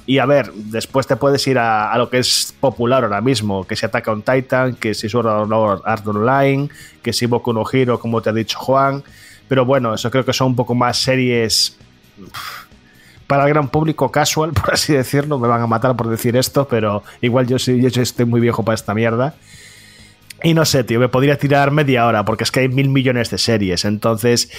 Y 0.09 0.19
a 0.19 0.25
ver, 0.25 0.53
después 0.53 1.05
te 1.05 1.17
puedes 1.17 1.45
ir 1.47 1.59
a, 1.59 1.95
lo 1.97 2.09
que 2.09 2.19
es 2.19 2.55
popular 2.61 3.03
ahora 3.03 3.19
mismo, 3.19 3.67
que 3.67 3.75
si 3.75 3.85
Ataca 3.85 4.09
on 4.09 4.21
Titan, 4.21 4.75
que 4.75 4.93
si 4.93 5.09
Sword 5.09 5.27
Art 5.83 6.07
Online, 6.07 6.69
que 7.03 7.11
si 7.11 7.25
Boku 7.25 7.51
no 7.51 7.65
Hero, 7.69 7.99
como 7.99 8.21
te 8.21 8.29
ha 8.29 8.33
dicho 8.33 8.57
Juan. 8.57 9.03
Pero 9.49 9.65
bueno, 9.65 9.93
eso 9.93 10.09
creo 10.09 10.23
que 10.23 10.31
son 10.31 10.47
un 10.47 10.55
poco 10.55 10.73
más 10.73 10.97
series 10.97 11.77
para 13.27 13.43
el 13.43 13.49
gran 13.49 13.67
público 13.67 14.09
casual, 14.09 14.53
por 14.53 14.73
así 14.73 14.93
decirlo. 14.93 15.39
Me 15.39 15.49
van 15.49 15.61
a 15.61 15.67
matar 15.67 15.93
por 15.97 16.07
decir 16.07 16.37
esto, 16.37 16.69
pero 16.69 17.03
igual 17.19 17.45
yo, 17.45 17.59
sí, 17.59 17.81
yo 17.81 18.01
estoy 18.01 18.25
muy 18.25 18.39
viejo 18.39 18.63
para 18.63 18.75
esta 18.75 18.93
mierda. 18.93 19.35
Y 20.43 20.53
no 20.53 20.65
sé, 20.65 20.83
tío, 20.83 20.99
me 20.99 21.09
podría 21.09 21.37
tirar 21.37 21.71
media 21.71 22.05
hora 22.05 22.23
porque 22.23 22.43
es 22.43 22.51
que 22.51 22.61
hay 22.61 22.69
mil 22.69 22.89
millones 22.89 23.31
de 23.31 23.37
series. 23.37 23.85
Entonces, 23.85 24.51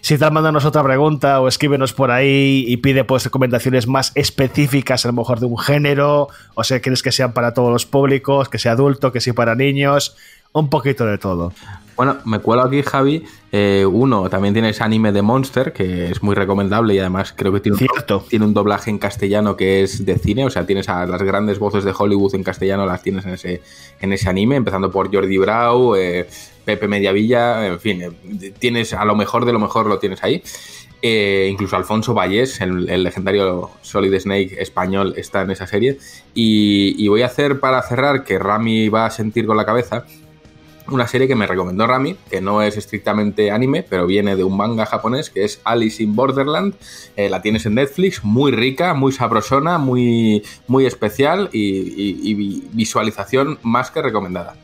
si 0.00 0.18
tal, 0.18 0.32
mándanos 0.32 0.64
otra 0.64 0.82
pregunta 0.82 1.40
o 1.40 1.48
escríbenos 1.48 1.92
por 1.92 2.10
ahí 2.10 2.64
y 2.66 2.76
pide 2.78 3.04
pues 3.04 3.24
recomendaciones 3.24 3.86
más 3.86 4.12
específicas, 4.16 5.04
a 5.04 5.08
lo 5.08 5.14
mejor 5.14 5.38
de 5.38 5.46
un 5.46 5.58
género, 5.58 6.28
o 6.54 6.64
sea, 6.64 6.80
quieres 6.80 7.02
que 7.02 7.12
sean 7.12 7.32
para 7.32 7.54
todos 7.54 7.70
los 7.72 7.86
públicos, 7.86 8.48
que 8.48 8.58
sea 8.58 8.72
adulto, 8.72 9.12
que 9.12 9.20
sea 9.20 9.34
para 9.34 9.54
niños, 9.54 10.16
un 10.52 10.68
poquito 10.68 11.06
de 11.06 11.18
todo. 11.18 11.52
Bueno, 12.00 12.16
me 12.24 12.38
cuelo 12.38 12.62
aquí, 12.62 12.80
Javi. 12.80 13.26
Eh, 13.52 13.84
uno, 13.84 14.30
también 14.30 14.54
tienes 14.54 14.80
anime 14.80 15.12
de 15.12 15.20
Monster, 15.20 15.74
que 15.74 16.10
es 16.10 16.22
muy 16.22 16.34
recomendable 16.34 16.94
y 16.94 16.98
además 16.98 17.34
creo 17.36 17.52
que 17.52 17.60
tiene 17.60 17.76
un, 17.76 18.22
tiene 18.26 18.46
un 18.46 18.54
doblaje 18.54 18.88
en 18.88 18.96
castellano 18.96 19.54
que 19.54 19.82
es 19.82 20.06
de 20.06 20.16
cine, 20.16 20.46
o 20.46 20.50
sea, 20.50 20.64
tienes 20.64 20.88
a 20.88 21.04
las 21.04 21.22
grandes 21.22 21.58
voces 21.58 21.84
de 21.84 21.92
Hollywood 21.94 22.34
en 22.34 22.42
castellano, 22.42 22.86
las 22.86 23.02
tienes 23.02 23.26
en 23.26 23.34
ese, 23.34 23.60
en 24.00 24.14
ese 24.14 24.30
anime, 24.30 24.56
empezando 24.56 24.90
por 24.90 25.14
Jordi 25.14 25.36
Brau, 25.36 25.94
eh, 25.94 26.26
Pepe 26.64 26.88
Mediavilla, 26.88 27.66
en 27.66 27.78
fin, 27.78 28.00
eh, 28.00 28.52
tienes 28.58 28.94
a 28.94 29.04
lo 29.04 29.14
mejor 29.14 29.44
de 29.44 29.52
lo 29.52 29.58
mejor 29.58 29.84
lo 29.84 29.98
tienes 29.98 30.24
ahí. 30.24 30.42
incluso 31.02 31.76
Alfonso 31.76 32.14
Vallés, 32.14 32.62
el, 32.62 33.02
legendario 33.02 33.72
Solid 33.82 34.18
Snake 34.18 34.56
español, 34.58 35.12
está 35.18 35.42
en 35.42 35.50
esa 35.50 35.66
serie. 35.66 35.98
Y, 36.32 36.94
y, 36.96 37.08
voy 37.08 37.20
a 37.20 37.26
hacer 37.26 37.60
para 37.60 37.82
cerrar, 37.82 38.24
que 38.24 38.38
Rami 38.38 38.88
va 38.88 39.04
a 39.04 39.10
sentir 39.10 39.44
con 39.46 39.58
la 39.58 39.66
cabeza, 39.66 40.06
una 40.90 41.06
serie 41.06 41.28
que 41.28 41.34
me 41.34 41.46
recomendó 41.46 41.86
Rami, 41.86 42.16
que 42.30 42.40
no 42.40 42.62
es 42.62 42.76
estrictamente 42.76 43.50
anime, 43.50 43.82
pero 43.82 44.06
viene 44.06 44.36
de 44.36 44.44
un 44.44 44.56
manga 44.56 44.86
japonés, 44.86 45.30
que 45.30 45.44
es 45.44 45.60
Alice 45.64 46.02
in 46.02 46.14
Borderland. 46.14 46.74
Eh, 47.16 47.28
la 47.28 47.42
tienes 47.42 47.66
en 47.66 47.74
Netflix, 47.74 48.24
muy 48.24 48.52
rica, 48.52 48.94
muy 48.94 49.12
sabrosona, 49.12 49.78
muy, 49.78 50.42
muy 50.66 50.86
especial 50.86 51.48
y, 51.52 52.00
visualización 52.72 53.58
más 53.62 53.90
que 53.90 54.02
recomendada. 54.02 54.54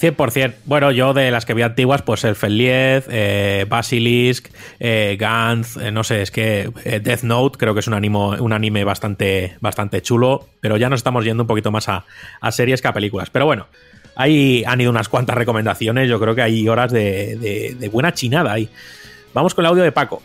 100%. 0.00 0.54
Bueno, 0.66 0.90
yo 0.90 1.14
de 1.14 1.30
las 1.30 1.46
que 1.46 1.54
vi 1.54 1.62
antiguas, 1.62 2.02
pues 2.02 2.24
el 2.24 2.36
Feliez, 2.36 3.06
eh, 3.08 3.64
Basilisk, 3.68 4.48
eh, 4.78 5.16
Gantz, 5.18 5.76
eh, 5.78 5.90
no 5.90 6.04
sé, 6.04 6.22
es 6.22 6.30
que 6.30 6.70
Death 7.02 7.22
Note 7.22 7.58
creo 7.58 7.72
que 7.72 7.80
es 7.80 7.86
un, 7.86 7.94
animo, 7.94 8.30
un 8.30 8.52
anime 8.52 8.84
bastante, 8.84 9.56
bastante 9.60 10.02
chulo, 10.02 10.48
pero 10.60 10.76
ya 10.76 10.90
nos 10.90 11.00
estamos 11.00 11.24
yendo 11.24 11.44
un 11.44 11.46
poquito 11.46 11.70
más 11.70 11.88
a, 11.88 12.04
a 12.40 12.52
series 12.52 12.82
que 12.82 12.88
a 12.88 12.92
películas. 12.92 13.30
Pero 13.30 13.46
bueno, 13.46 13.68
ahí 14.16 14.64
han 14.66 14.80
ido 14.80 14.90
unas 14.90 15.08
cuantas 15.08 15.36
recomendaciones, 15.36 16.08
yo 16.08 16.18
creo 16.18 16.34
que 16.34 16.42
hay 16.42 16.68
horas 16.68 16.90
de, 16.92 17.36
de- 17.36 17.76
de 17.78 17.88
buena 17.88 18.12
chinada 18.12 18.52
ahí. 18.52 18.68
Vamos 19.32 19.54
con 19.54 19.64
el 19.64 19.70
audio 19.70 19.82
de 19.84 19.92
Paco. 19.92 20.22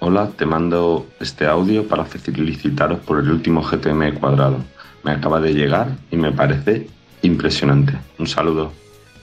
Hola, 0.00 0.30
te 0.36 0.44
mando 0.44 1.06
este 1.20 1.46
audio 1.46 1.86
para 1.86 2.04
felicitaros 2.04 2.98
por 3.00 3.18
el 3.20 3.30
último 3.30 3.62
GTM 3.62 4.14
cuadrado. 4.18 4.58
Me 5.04 5.12
acaba 5.12 5.40
de 5.40 5.54
llegar 5.54 5.88
y 6.10 6.16
me 6.16 6.32
parece 6.32 6.86
impresionante. 7.22 7.94
Un 8.18 8.26
saludo. 8.26 8.72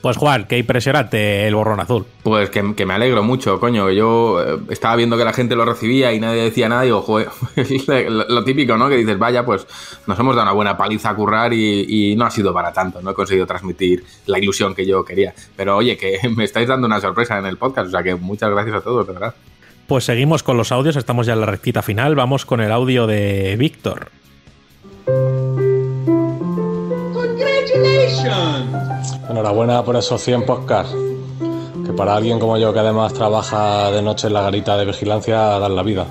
Pues 0.04 0.18
Juan, 0.18 0.48
qué 0.50 0.58
impresionante 0.58 1.48
el 1.48 1.56
borrón 1.56 1.80
azul. 1.80 2.06
Pues 2.24 2.50
que, 2.50 2.76
que 2.76 2.86
me 2.86 2.94
alegro 2.94 3.24
mucho, 3.24 3.58
coño. 3.58 3.90
Yo 3.90 4.44
eh, 4.44 4.60
estaba 4.70 4.98
viendo 4.98 5.18
que 5.18 5.24
la 5.24 5.32
gente 5.32 5.56
lo 5.56 5.64
recibía 5.64 6.12
y 6.12 6.20
nadie 6.20 6.42
decía 6.42 6.68
nada. 6.68 6.84
Y 6.84 6.88
digo, 6.88 7.02
joder, 7.04 7.30
lo, 8.10 8.26
lo 8.28 8.44
típico, 8.44 8.76
¿no? 8.76 8.90
Que 8.90 8.98
dices, 8.98 9.18
vaya, 9.18 9.46
pues 9.46 9.66
nos 10.06 10.20
hemos 10.20 10.36
dado 10.36 10.46
una 10.48 10.52
buena 10.52 10.76
paliza 10.76 11.12
a 11.12 11.16
currar 11.16 11.54
y, 11.54 11.86
y 11.88 12.16
no 12.18 12.26
ha 12.26 12.32
sido 12.32 12.54
para 12.54 12.74
tanto. 12.74 13.02
No 13.02 13.12
he 13.12 13.14
conseguido 13.14 13.48
transmitir 13.48 14.04
la 14.26 14.40
ilusión 14.40 14.76
que 14.76 14.86
yo 14.86 15.06
quería. 15.06 15.34
Pero 15.56 15.78
oye, 15.78 15.96
que 15.96 16.20
me 16.36 16.44
estáis 16.44 16.68
dando 16.68 16.86
una 16.86 17.00
sorpresa 17.00 17.40
en 17.40 17.46
el 17.46 17.56
podcast. 17.56 17.88
O 17.88 17.92
sea 17.92 18.04
que 18.04 18.14
muchas 18.16 18.52
gracias 18.52 18.76
a 18.76 18.82
todos, 18.82 19.08
de 19.08 19.14
verdad. 19.14 19.34
Pues 19.88 20.04
seguimos 20.04 20.44
con 20.44 20.58
los 20.58 20.74
audios, 20.74 20.98
estamos 20.98 21.28
ya 21.28 21.32
en 21.32 21.40
la 21.40 21.46
rectita 21.46 21.82
final, 21.82 22.14
vamos 22.14 22.46
con 22.46 22.60
el 22.60 22.74
audio 22.74 23.08
de 23.08 23.56
Víctor. 23.56 24.12
Enhorabuena 29.34 29.84
por 29.84 29.95
esos 29.95 30.22
100 30.22 30.45
podcasts. 30.45 30.95
Que 31.84 31.92
para 31.92 32.16
alguien 32.16 32.38
como 32.38 32.56
yo 32.60 32.72
que 32.72 32.78
además 32.78 33.16
trabaja 33.16 33.90
de 33.90 34.03
noche 34.03 34.28
en 34.28 34.34
la 34.34 34.44
garita 34.44 34.78
de 34.78 34.86
vigilancia, 34.86 35.58
dan 35.58 35.76
la 35.76 35.82
vida. 35.82 36.06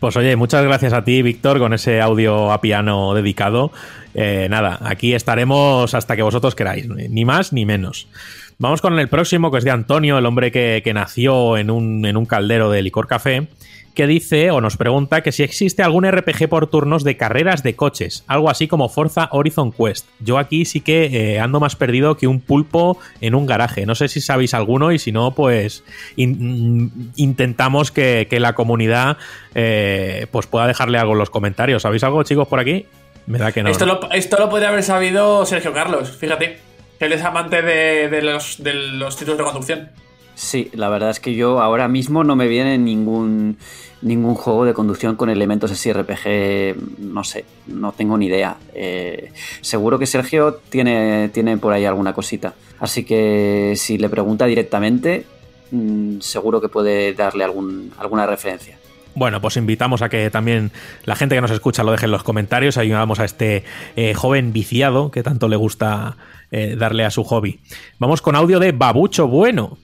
Pues 0.00 0.16
oye, 0.16 0.34
muchas 0.36 0.64
gracias 0.64 0.94
a 0.94 1.04
ti, 1.04 1.20
Víctor, 1.20 1.58
con 1.58 1.74
ese 1.74 2.00
audio 2.00 2.50
a 2.50 2.62
piano 2.62 3.12
dedicado. 3.12 3.72
Eh, 4.14 4.46
nada, 4.48 4.78
aquí 4.80 5.12
estaremos 5.12 5.92
hasta 5.92 6.16
que 6.16 6.22
vosotros 6.22 6.54
queráis, 6.54 6.88
ni 6.88 7.26
más 7.26 7.52
ni 7.52 7.66
menos. 7.66 8.08
Vamos 8.56 8.80
con 8.80 8.98
el 8.98 9.08
próximo, 9.08 9.50
que 9.50 9.58
es 9.58 9.64
de 9.64 9.70
Antonio, 9.70 10.16
el 10.16 10.24
hombre 10.24 10.50
que, 10.50 10.80
que 10.82 10.94
nació 10.94 11.58
en 11.58 11.70
un, 11.70 12.06
en 12.06 12.16
un 12.16 12.24
caldero 12.24 12.70
de 12.70 12.80
licor 12.80 13.06
café, 13.06 13.48
que 13.96 14.06
dice 14.06 14.52
o 14.52 14.60
nos 14.60 14.76
pregunta 14.76 15.22
que 15.22 15.32
si 15.32 15.42
existe 15.42 15.82
algún 15.82 16.08
RPG 16.08 16.48
por 16.48 16.68
turnos 16.68 17.02
de 17.02 17.16
carreras 17.16 17.64
de 17.64 17.74
coches, 17.74 18.22
algo 18.28 18.48
así 18.50 18.68
como 18.68 18.88
Forza 18.88 19.28
Horizon 19.32 19.72
Quest. 19.72 20.06
Yo 20.20 20.38
aquí 20.38 20.64
sí 20.64 20.80
que 20.82 21.06
eh, 21.34 21.40
ando 21.40 21.58
más 21.58 21.74
perdido 21.74 22.16
que 22.16 22.28
un 22.28 22.40
pulpo 22.40 22.98
en 23.20 23.34
un 23.34 23.46
garaje. 23.46 23.86
No 23.86 23.96
sé 23.96 24.06
si 24.06 24.20
sabéis 24.20 24.54
alguno 24.54 24.92
y 24.92 25.00
si 25.00 25.10
no, 25.10 25.32
pues 25.32 25.82
in- 26.14 26.84
mm, 26.84 27.10
intentamos 27.16 27.90
que, 27.90 28.28
que 28.30 28.38
la 28.38 28.52
comunidad 28.54 29.16
eh, 29.54 30.26
pues 30.30 30.46
pueda 30.46 30.66
dejarle 30.68 30.98
algo 30.98 31.14
en 31.14 31.18
los 31.18 31.30
comentarios. 31.30 31.82
¿Sabéis 31.82 32.04
algo, 32.04 32.22
chicos, 32.22 32.46
por 32.46 32.60
aquí? 32.60 32.86
Me 33.26 33.38
da 33.38 33.50
que 33.50 33.62
no. 33.62 33.70
esto, 33.70 33.86
¿no? 33.86 33.94
lo, 34.02 34.12
esto 34.12 34.38
lo 34.38 34.48
podría 34.48 34.68
haber 34.68 34.82
sabido 34.84 35.44
Sergio 35.46 35.72
Carlos, 35.72 36.10
fíjate. 36.10 36.58
que 36.98 37.04
Él 37.06 37.12
es 37.12 37.24
amante 37.24 37.62
de, 37.62 38.08
de 38.08 38.22
los, 38.22 38.62
de 38.62 38.74
los 38.74 39.16
títulos 39.16 39.38
de 39.38 39.44
conducción. 39.44 39.88
Sí, 40.34 40.70
la 40.74 40.90
verdad 40.90 41.08
es 41.08 41.18
que 41.18 41.34
yo 41.34 41.60
ahora 41.60 41.88
mismo 41.88 42.22
no 42.22 42.36
me 42.36 42.46
viene 42.46 42.76
ningún, 42.76 43.56
ningún 44.02 44.34
juego 44.34 44.64
de 44.64 44.74
conducción 44.74 45.16
con 45.16 45.30
elementos 45.30 45.70
así 45.72 45.92
RPG, 45.92 46.76
no 46.98 47.24
sé, 47.24 47.44
no 47.66 47.92
tengo 47.92 48.16
ni 48.18 48.26
idea. 48.26 48.56
Eh, 48.74 49.32
seguro 49.60 49.98
que 49.98 50.06
Sergio 50.06 50.60
tiene, 50.68 51.30
tiene 51.30 51.56
por 51.56 51.72
ahí 51.72 51.84
alguna 51.84 52.12
cosita. 52.12 52.54
Así 52.78 53.04
que 53.04 53.74
si 53.76 53.98
le 53.98 54.08
pregunta 54.08 54.46
directamente, 54.46 55.24
mm, 55.70 56.20
seguro 56.20 56.60
que 56.60 56.68
puede 56.68 57.14
darle 57.14 57.44
algún, 57.44 57.92
alguna 57.98 58.26
referencia. 58.26 58.78
Bueno, 59.14 59.40
pues 59.40 59.56
invitamos 59.56 60.02
a 60.02 60.10
que 60.10 60.28
también 60.30 60.72
la 61.04 61.16
gente 61.16 61.34
que 61.34 61.40
nos 61.40 61.50
escucha 61.50 61.82
lo 61.82 61.92
deje 61.92 62.04
en 62.04 62.10
los 62.10 62.22
comentarios. 62.22 62.76
Ayudamos 62.76 63.18
a 63.18 63.24
este 63.24 63.64
eh, 63.96 64.12
joven 64.12 64.52
viciado 64.52 65.10
que 65.10 65.22
tanto 65.22 65.48
le 65.48 65.56
gusta 65.56 66.18
eh, 66.50 66.76
darle 66.78 67.06
a 67.06 67.10
su 67.10 67.24
hobby. 67.24 67.60
Vamos 67.98 68.20
con 68.20 68.36
audio 68.36 68.60
de 68.60 68.72
Babucho 68.72 69.26
Bueno. 69.26 69.78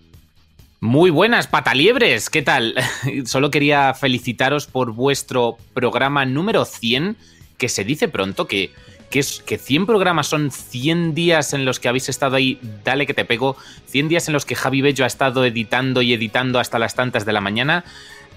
Muy 0.83 1.11
buenas, 1.11 1.47
pataliebres, 1.47 2.29
¿qué 2.29 2.43
tal? 2.43 2.75
Solo 3.25 3.53
quería 3.53 3.95
felicitaros 3.95 4.67
por 4.67 4.91
vuestro 4.91 5.57
programa 5.75 6.25
número 6.25 6.65
100, 6.65 7.17
que 7.57 7.69
se 7.69 7.85
dice 7.85 8.09
pronto 8.09 8.49
que, 8.49 8.73
que, 9.09 9.21
es, 9.21 9.45
que 9.47 9.59
100 9.59 9.87
programas 9.87 10.27
son 10.27 10.51
100 10.51 11.15
días 11.15 11.53
en 11.53 11.65
los 11.65 11.79
que 11.79 11.87
habéis 11.87 12.09
estado 12.09 12.35
ahí, 12.35 12.59
dale 12.83 13.07
que 13.07 13.15
te 13.15 13.25
pego, 13.25 13.57
100 13.87 14.09
días 14.09 14.27
en 14.27 14.33
los 14.33 14.45
que 14.45 14.57
Javi 14.57 14.81
Bello 14.81 15.05
ha 15.05 15.07
estado 15.07 15.45
editando 15.45 16.03
y 16.03 16.15
editando 16.15 16.59
hasta 16.59 16.81
las 16.81 16.97
tantas 16.97 17.25
de 17.25 17.33
la 17.33 17.41
mañana, 17.41 17.85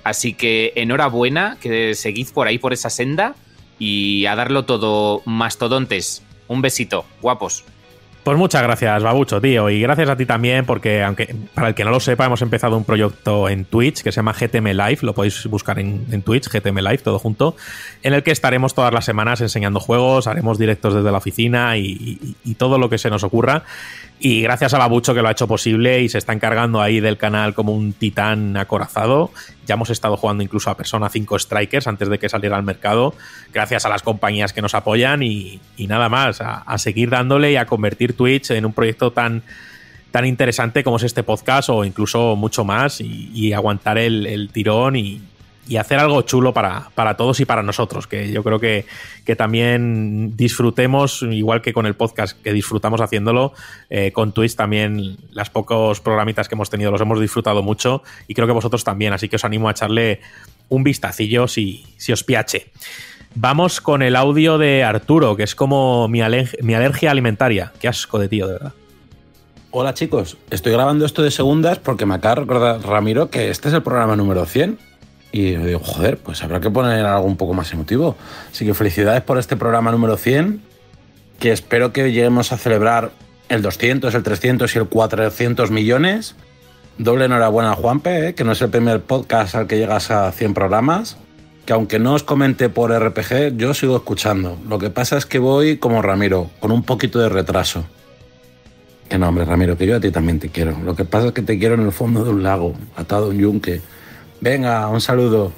así 0.03 0.35
que 0.35 0.72
enhorabuena, 0.75 1.57
que 1.59 1.95
seguid 1.95 2.27
por 2.32 2.45
ahí 2.45 2.59
por 2.59 2.74
esa 2.74 2.91
senda 2.91 3.33
y 3.80 4.27
a 4.27 4.35
darlo 4.35 4.65
todo, 4.65 5.24
mastodontes. 5.25 6.22
Un 6.48 6.61
besito, 6.61 7.06
guapos. 7.24 7.65
Pues 8.25 8.39
muchas 8.39 8.63
gracias, 8.63 9.03
Babucho, 9.03 9.39
tío. 9.39 9.69
Y 9.69 9.81
gracias 9.81 10.09
a 10.09 10.17
ti 10.17 10.25
también, 10.25 10.65
porque 10.65 11.03
aunque 11.03 11.35
para 11.53 11.67
el 11.67 11.75
que 11.75 11.85
no 11.85 11.91
lo 11.91 11.99
sepa, 11.99 12.25
hemos 12.25 12.41
empezado 12.41 12.75
un 12.75 12.83
proyecto 12.83 13.47
en 13.47 13.65
Twitch 13.65 14.01
que 14.01 14.11
se 14.11 14.15
llama 14.15 14.33
GTM 14.33 14.65
Live. 14.69 14.97
Lo 15.03 15.13
podéis 15.13 15.45
buscar 15.45 15.77
en, 15.77 16.23
Twitch, 16.23 16.49
GTM 16.49 16.79
Live, 16.79 16.97
todo 17.03 17.19
junto. 17.19 17.55
En 18.01 18.15
el 18.15 18.23
que 18.23 18.31
estaremos 18.31 18.73
todas 18.73 18.91
las 18.91 19.05
semanas 19.05 19.41
enseñando 19.41 19.79
juegos, 19.79 20.25
haremos 20.25 20.57
directos 20.57 20.95
desde 20.95 21.11
la 21.11 21.19
oficina 21.19 21.77
y 21.77 22.55
todo 22.57 22.79
lo 22.79 22.89
que 22.89 22.97
se 22.97 23.11
nos 23.11 23.23
ocurra. 23.23 23.63
Y 24.17 24.41
gracias 24.41 24.73
a 24.73 24.77
Babucho 24.77 25.13
que 25.13 25.21
lo 25.21 25.27
ha 25.27 25.31
hecho 25.31 25.47
posible 25.47 26.01
y 26.01 26.09
se 26.09 26.17
está 26.17 26.31
encargando 26.31 26.81
ahí 26.81 27.01
del 27.01 27.17
canal 27.17 27.53
como 27.53 27.73
un 27.73 27.91
titán 27.93 28.55
acorazado. 28.55 29.31
Ya 29.67 29.75
hemos 29.75 29.89
estado 29.89 30.15
jugando 30.15 30.41
incluso 30.41 30.69
a 30.69 30.77
Persona 30.77 31.09
5 31.09 31.37
Strikers 31.37 31.87
antes 31.87 32.07
de 32.07 32.17
que 32.17 32.29
saliera 32.29 32.55
al 32.55 32.63
mercado. 32.63 33.13
Gracias 33.53 33.85
a 33.85 33.89
las 33.89 34.03
compañías 34.03 34.53
que 34.53 34.61
nos 34.61 34.73
apoyan 34.73 35.21
y, 35.21 35.59
nada 35.77 36.07
más, 36.07 36.39
a, 36.41 36.77
seguir 36.77 37.09
dándole 37.09 37.51
y 37.51 37.55
a 37.57 37.65
convertir 37.65 38.15
Twitch 38.15 38.51
en 38.51 38.65
un 38.65 38.73
proyecto 38.73 39.11
tan, 39.11 39.43
tan 40.11 40.25
interesante 40.25 40.83
como 40.83 40.97
es 40.97 41.03
este 41.03 41.23
podcast 41.23 41.69
o 41.69 41.83
incluso 41.83 42.37
mucho 42.37 42.63
más 42.63 43.01
y, 43.01 43.31
y 43.33 43.51
aguantar 43.51 43.97
el, 43.97 44.25
el 44.27 44.49
tirón 44.49 44.95
y, 44.95 45.21
y 45.67 45.77
hacer 45.77 45.99
algo 45.99 46.21
chulo 46.21 46.53
para, 46.53 46.89
para 46.95 47.17
todos 47.17 47.39
y 47.39 47.45
para 47.45 47.63
nosotros, 47.63 48.07
que 48.07 48.31
yo 48.31 48.43
creo 48.43 48.59
que, 48.59 48.85
que 49.25 49.35
también 49.35 50.35
disfrutemos, 50.37 51.23
igual 51.23 51.61
que 51.61 51.73
con 51.73 51.85
el 51.85 51.95
podcast, 51.95 52.39
que 52.41 52.53
disfrutamos 52.53 53.01
haciéndolo, 53.01 53.53
eh, 53.89 54.11
con 54.11 54.31
Twitch 54.31 54.55
también 54.55 55.17
las 55.31 55.49
pocos 55.49 56.01
programitas 56.01 56.47
que 56.47 56.55
hemos 56.55 56.69
tenido 56.69 56.91
los 56.91 57.01
hemos 57.01 57.19
disfrutado 57.19 57.63
mucho 57.63 58.03
y 58.27 58.33
creo 58.33 58.47
que 58.47 58.53
vosotros 58.53 58.83
también, 58.83 59.13
así 59.13 59.27
que 59.29 59.37
os 59.37 59.45
animo 59.45 59.67
a 59.67 59.71
echarle 59.71 60.21
un 60.69 60.83
vistacillo 60.83 61.47
si, 61.47 61.85
si 61.97 62.11
os 62.11 62.23
piache. 62.23 62.71
Vamos 63.33 63.81
con 63.81 64.01
el 64.01 64.15
audio 64.15 64.57
de 64.57 64.83
Arturo, 64.83 65.35
que 65.35 65.43
es 65.43 65.55
como 65.55 66.07
mi, 66.07 66.21
mi 66.61 66.73
alergia 66.73 67.11
alimentaria. 67.11 67.73
Qué 67.81 67.89
asco 67.89 68.17
de 68.17 68.29
tío, 68.29 68.47
de 68.47 68.53
verdad. 68.53 68.73
Hola 69.71 69.93
chicos, 69.93 70.37
estoy 70.51 70.71
grabando 70.71 71.05
esto 71.05 71.21
de 71.21 71.31
segundas 71.31 71.79
porque 71.79 72.05
me 72.05 72.15
acaba 72.15 72.35
de 72.35 72.41
recordar 72.41 72.81
Ramiro 72.81 73.29
que 73.29 73.49
este 73.49 73.67
es 73.67 73.73
el 73.73 73.83
programa 73.83 74.15
número 74.15 74.45
100 74.45 74.77
y 75.35 75.53
digo, 75.57 75.80
joder, 75.80 76.17
pues 76.17 76.41
habrá 76.43 76.61
que 76.61 76.72
poner 76.72 77.05
algo 77.05 77.25
un 77.25 77.35
poco 77.35 77.53
más 77.53 77.72
emotivo. 77.73 78.15
Así 78.49 78.65
que 78.65 78.73
felicidades 78.73 79.22
por 79.22 79.38
este 79.38 79.57
programa 79.57 79.91
número 79.91 80.15
100, 80.15 80.61
que 81.39 81.51
espero 81.51 81.91
que 81.91 82.09
lleguemos 82.14 82.53
a 82.53 82.57
celebrar 82.57 83.11
el 83.49 83.61
200, 83.61 84.15
el 84.15 84.23
300 84.23 84.73
y 84.73 84.80
el 84.80 84.88
400 84.88 85.72
millones. 85.72 86.35
Doble 86.97 87.25
enhorabuena 87.25 87.73
a 87.73 87.75
Juanpe, 87.75 88.30
¿eh? 88.30 88.33
que 88.33 88.45
no 88.45 88.53
es 88.53 88.61
el 88.61 88.69
primer 88.69 89.01
podcast 89.01 89.55
al 89.55 89.67
que 89.67 89.77
llegas 89.77 90.09
a 90.09 90.31
100 90.31 90.53
programas. 90.53 91.17
Que 91.65 91.73
aunque 91.73 91.99
no 91.99 92.14
os 92.14 92.23
comente 92.23 92.69
por 92.69 92.97
RPG, 92.97 93.57
yo 93.57 93.73
sigo 93.73 93.97
escuchando. 93.97 94.57
Lo 94.69 94.80
que 94.80 94.89
pasa 94.89 95.17
es 95.17 95.25
que 95.25 95.39
voy 95.39 95.75
como 95.75 96.01
Ramiro, 96.01 96.49
con 96.61 96.72
un 96.72 96.83
poquito 96.83 97.19
de 97.19 97.27
retraso. 97.27 97.83
Que 99.09 99.17
no, 99.17 99.27
hombre, 99.27 99.43
Ramiro, 99.43 99.77
que 99.77 99.85
yo 99.85 99.97
a 99.97 99.99
ti 99.99 100.11
también 100.11 100.39
te 100.39 100.47
quiero. 100.47 100.80
Lo 100.85 100.95
que 100.95 101.03
pasa 101.03 101.27
es 101.27 101.33
que 101.33 101.41
te 101.41 101.59
quiero 101.59 101.75
en 101.75 101.81
el 101.81 101.91
fondo 101.91 102.23
de 102.23 102.30
un 102.30 102.41
lago, 102.41 102.73
atado 102.95 103.25
a 103.25 103.30
un 103.30 103.38
yunque. 103.38 103.81
Venga, 104.41 104.88
un 104.88 105.01
saludo. 105.01 105.51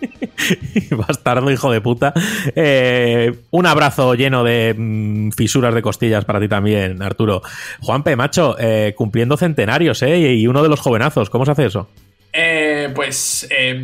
Bastardo, 0.90 1.50
hijo 1.50 1.70
de 1.70 1.80
puta. 1.80 2.12
Eh, 2.54 3.32
un 3.50 3.66
abrazo 3.66 4.14
lleno 4.14 4.44
de 4.44 4.74
mm, 4.76 5.30
fisuras 5.32 5.74
de 5.74 5.82
costillas 5.82 6.24
para 6.24 6.40
ti 6.40 6.48
también, 6.48 7.02
Arturo. 7.02 7.42
Juanpe, 7.80 8.14
macho, 8.16 8.56
eh, 8.58 8.94
cumpliendo 8.96 9.36
centenarios, 9.36 10.02
¿eh? 10.02 10.18
Y 10.34 10.46
uno 10.46 10.62
de 10.62 10.68
los 10.68 10.80
jovenazos. 10.80 11.30
¿Cómo 11.30 11.44
se 11.44 11.52
hace 11.52 11.66
eso? 11.66 11.88
Eh, 12.32 12.90
pues 12.94 13.46
eh, 13.50 13.74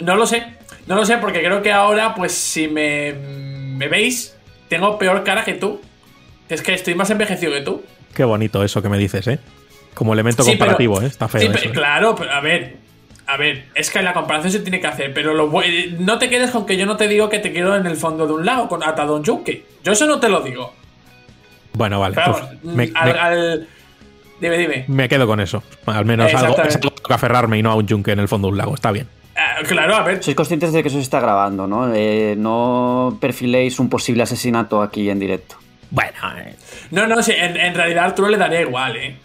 no 0.00 0.16
lo 0.16 0.26
sé. 0.26 0.44
No 0.86 0.96
lo 0.96 1.06
sé 1.06 1.16
porque 1.18 1.40
creo 1.42 1.62
que 1.62 1.72
ahora, 1.72 2.14
pues 2.14 2.32
si 2.32 2.68
me, 2.68 3.14
me 3.14 3.88
veis, 3.88 4.36
tengo 4.68 4.98
peor 4.98 5.24
cara 5.24 5.44
que 5.44 5.54
tú. 5.54 5.80
Es 6.48 6.60
que 6.60 6.74
estoy 6.74 6.94
más 6.94 7.08
envejecido 7.10 7.52
que 7.52 7.62
tú. 7.62 7.82
Qué 8.14 8.22
bonito 8.24 8.62
eso 8.62 8.82
que 8.82 8.90
me 8.90 8.98
dices, 8.98 9.26
¿eh? 9.28 9.38
Como 9.94 10.12
elemento 10.12 10.42
Sí, 10.42 10.50
pero- 10.52 10.58
comparativo, 10.72 11.00
¿eh? 11.00 11.06
Está 11.06 11.26
feo 11.26 11.40
Sí, 11.40 11.46
eso, 11.46 11.54
pero- 11.58 11.70
¿eh? 11.70 11.72
claro, 11.72 12.14
pero 12.14 12.30
a 12.32 12.40
ver. 12.40 12.83
A 13.26 13.36
ver, 13.38 13.66
es 13.74 13.90
que 13.90 14.02
la 14.02 14.12
comparación 14.12 14.52
se 14.52 14.60
tiene 14.60 14.80
que 14.80 14.86
hacer, 14.86 15.14
pero 15.14 15.32
lo 15.32 15.62
eh, 15.62 15.96
no 15.98 16.18
te 16.18 16.28
quedes 16.28 16.50
con 16.50 16.66
que 16.66 16.76
yo 16.76 16.84
no 16.84 16.96
te 16.96 17.08
digo 17.08 17.28
que 17.30 17.38
te 17.38 17.52
quiero 17.52 17.74
en 17.74 17.86
el 17.86 17.96
fondo 17.96 18.26
de 18.26 18.34
un 18.34 18.44
lago 18.44 18.68
con 18.68 18.82
atado 18.82 19.14
a 19.14 19.16
un 19.16 19.24
yunque. 19.24 19.64
Yo 19.82 19.92
eso 19.92 20.06
no 20.06 20.20
te 20.20 20.28
lo 20.28 20.40
digo. 20.40 20.74
Bueno, 21.72 22.00
vale. 22.00 22.14
Pero 22.14 22.32
Uf, 22.32 22.40
vamos, 22.40 22.64
me- 22.64 22.90
al, 22.94 23.12
me- 23.12 23.18
al- 23.18 23.68
Dime, 24.40 24.58
dime. 24.58 24.84
Me 24.88 25.08
quedo 25.08 25.26
con 25.26 25.40
eso. 25.40 25.62
Al 25.86 26.04
menos 26.04 26.26
algo, 26.26 26.38
Exactamente. 26.48 26.68
es 26.68 26.76
algo 26.84 26.94
que 26.96 27.14
aferrarme 27.14 27.58
y 27.58 27.62
no 27.62 27.70
a 27.70 27.76
un 27.76 27.86
yunque 27.86 28.12
en 28.12 28.18
el 28.18 28.28
fondo 28.28 28.48
de 28.48 28.52
un 28.52 28.58
lago. 28.58 28.74
Está 28.74 28.90
bien. 28.92 29.08
Eh, 29.34 29.64
claro, 29.66 29.94
a 29.96 30.02
ver. 30.02 30.22
Sois 30.22 30.36
conscientes 30.36 30.72
de 30.72 30.82
que 30.82 30.88
eso 30.88 30.98
se 30.98 31.02
está 31.04 31.20
grabando, 31.20 31.66
¿no? 31.66 31.92
Eh, 31.94 32.34
no 32.36 33.16
perfiléis 33.20 33.78
un 33.78 33.88
posible 33.88 34.22
asesinato 34.24 34.82
aquí 34.82 35.08
en 35.08 35.18
directo. 35.18 35.56
Bueno, 35.90 36.12
eh, 36.38 36.56
No, 36.90 37.06
no, 37.06 37.22
sí, 37.22 37.32
en, 37.34 37.56
en 37.56 37.74
realidad 37.74 38.04
Arturo 38.06 38.28
le 38.28 38.36
daría 38.36 38.60
igual, 38.60 38.96
¿eh? 38.96 39.16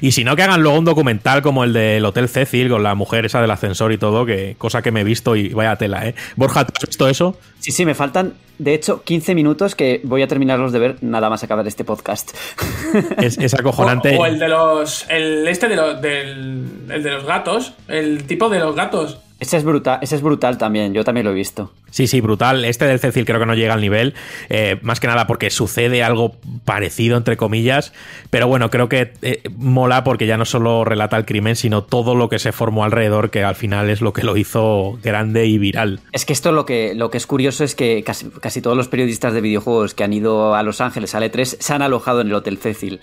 Y 0.00 0.12
si 0.12 0.24
no, 0.24 0.36
que 0.36 0.42
hagan 0.42 0.62
luego 0.62 0.78
un 0.78 0.84
documental 0.84 1.42
como 1.42 1.64
el 1.64 1.72
del 1.72 2.04
Hotel 2.04 2.28
Cecil 2.28 2.68
con 2.68 2.82
la 2.82 2.94
mujer 2.94 3.26
esa 3.26 3.40
del 3.40 3.50
ascensor 3.50 3.92
y 3.92 3.98
todo, 3.98 4.26
que 4.26 4.56
cosa 4.58 4.82
que 4.82 4.90
me 4.90 5.00
he 5.00 5.04
visto 5.04 5.36
y 5.36 5.50
vaya 5.50 5.76
tela, 5.76 6.06
¿eh? 6.06 6.14
Borja, 6.36 6.66
¿tú 6.66 6.72
has 6.76 6.88
visto 6.88 7.08
eso? 7.08 7.36
Sí, 7.58 7.72
sí, 7.72 7.84
me 7.84 7.94
faltan, 7.94 8.34
de 8.58 8.74
hecho, 8.74 9.02
15 9.02 9.34
minutos 9.34 9.74
que 9.74 10.00
voy 10.04 10.22
a 10.22 10.28
terminarlos 10.28 10.72
de 10.72 10.78
ver 10.78 10.96
nada 11.00 11.30
más 11.30 11.42
acabar 11.44 11.66
este 11.66 11.84
podcast. 11.84 12.36
Es, 13.18 13.36
es 13.38 13.54
acojonante. 13.54 14.16
O, 14.16 14.22
o 14.22 14.26
el 14.26 14.38
de 14.38 14.48
los. 14.48 15.06
El 15.08 15.46
este 15.46 15.68
de 15.68 15.76
los. 15.76 16.00
Del, 16.00 16.64
el 16.88 17.02
de 17.02 17.10
los 17.10 17.24
gatos. 17.24 17.74
El 17.86 18.24
tipo 18.24 18.48
de 18.48 18.58
los 18.58 18.74
gatos. 18.74 19.18
Ese 19.40 19.56
es 19.56 19.62
brutal, 19.62 20.00
ese 20.02 20.16
es 20.16 20.22
brutal 20.22 20.58
también, 20.58 20.92
yo 20.94 21.04
también 21.04 21.24
lo 21.24 21.30
he 21.30 21.34
visto. 21.34 21.72
Sí, 21.90 22.08
sí, 22.08 22.20
brutal. 22.20 22.64
Este 22.64 22.86
del 22.86 22.98
Cecil 22.98 23.24
creo 23.24 23.38
que 23.38 23.46
no 23.46 23.54
llega 23.54 23.72
al 23.72 23.80
nivel, 23.80 24.14
eh, 24.48 24.78
más 24.82 24.98
que 24.98 25.06
nada 25.06 25.28
porque 25.28 25.50
sucede 25.50 26.02
algo 26.02 26.34
parecido, 26.64 27.16
entre 27.16 27.36
comillas, 27.36 27.92
pero 28.30 28.48
bueno, 28.48 28.68
creo 28.68 28.88
que 28.88 29.12
eh, 29.22 29.42
mola 29.56 30.02
porque 30.02 30.26
ya 30.26 30.36
no 30.36 30.44
solo 30.44 30.84
relata 30.84 31.16
el 31.16 31.24
crimen, 31.24 31.54
sino 31.54 31.84
todo 31.84 32.16
lo 32.16 32.28
que 32.28 32.40
se 32.40 32.50
formó 32.50 32.82
alrededor, 32.82 33.30
que 33.30 33.44
al 33.44 33.54
final 33.54 33.90
es 33.90 34.00
lo 34.00 34.12
que 34.12 34.24
lo 34.24 34.36
hizo 34.36 34.98
grande 35.04 35.46
y 35.46 35.56
viral. 35.58 36.00
Es 36.12 36.24
que 36.24 36.32
esto 36.32 36.50
lo 36.50 36.66
que, 36.66 36.94
lo 36.96 37.10
que 37.12 37.18
es 37.18 37.26
curioso 37.28 37.62
es 37.62 37.76
que 37.76 38.02
casi, 38.02 38.28
casi 38.40 38.60
todos 38.60 38.76
los 38.76 38.88
periodistas 38.88 39.32
de 39.34 39.40
videojuegos 39.40 39.94
que 39.94 40.02
han 40.02 40.12
ido 40.12 40.56
a 40.56 40.64
Los 40.64 40.80
Ángeles 40.80 41.14
al 41.14 41.22
E3 41.22 41.44
se 41.60 41.72
han 41.72 41.82
alojado 41.82 42.22
en 42.22 42.26
el 42.26 42.34
Hotel 42.34 42.58
Cecil. 42.58 42.98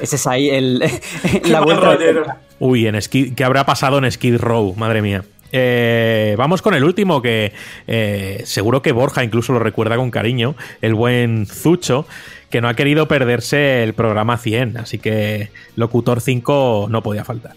Ese 0.00 0.16
es 0.16 0.26
ahí 0.26 0.48
el, 0.48 0.78
la 1.44 1.60
vuelta. 1.60 1.94
de- 1.96 2.22
Uy, 2.58 2.86
en 2.86 3.00
Skid, 3.00 3.34
¿qué 3.34 3.44
habrá 3.44 3.66
pasado 3.66 3.98
en 3.98 4.10
Skid 4.10 4.38
Row? 4.38 4.74
Madre 4.76 5.02
mía. 5.02 5.24
Eh, 5.52 6.34
vamos 6.36 6.62
con 6.62 6.74
el 6.74 6.84
último 6.84 7.22
que 7.22 7.52
eh, 7.86 8.42
seguro 8.44 8.82
que 8.82 8.92
Borja 8.92 9.24
incluso 9.24 9.52
lo 9.52 9.58
recuerda 9.58 9.96
con 9.96 10.10
cariño, 10.10 10.54
el 10.82 10.94
buen 10.94 11.46
Zucho, 11.46 12.06
que 12.50 12.60
no 12.60 12.68
ha 12.68 12.74
querido 12.74 13.08
perderse 13.08 13.82
el 13.82 13.94
programa 13.94 14.38
100, 14.38 14.78
así 14.78 14.98
que 14.98 15.50
Locutor 15.76 16.20
5 16.20 16.88
no 16.90 17.02
podía 17.02 17.24
faltar. 17.24 17.54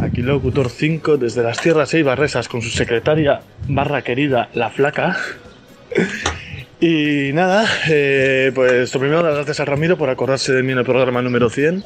Aquí 0.00 0.22
Locutor 0.22 0.70
5 0.70 1.16
desde 1.16 1.42
las 1.42 1.60
tierras 1.60 1.92
eibarresas 1.94 2.48
con 2.48 2.62
su 2.62 2.70
secretaria 2.70 3.40
barra 3.68 4.02
querida 4.02 4.48
La 4.54 4.70
Flaca. 4.70 5.16
Y 6.80 7.32
nada, 7.32 7.66
eh, 7.88 8.52
pues 8.54 8.92
lo 8.92 9.00
primero 9.00 9.22
las 9.22 9.36
gracias 9.36 9.60
a 9.60 9.64
Ramiro 9.64 9.96
por 9.96 10.10
acordarse 10.10 10.52
de 10.52 10.62
mí 10.62 10.72
en 10.72 10.78
el 10.78 10.84
programa 10.84 11.22
número 11.22 11.48
100. 11.48 11.82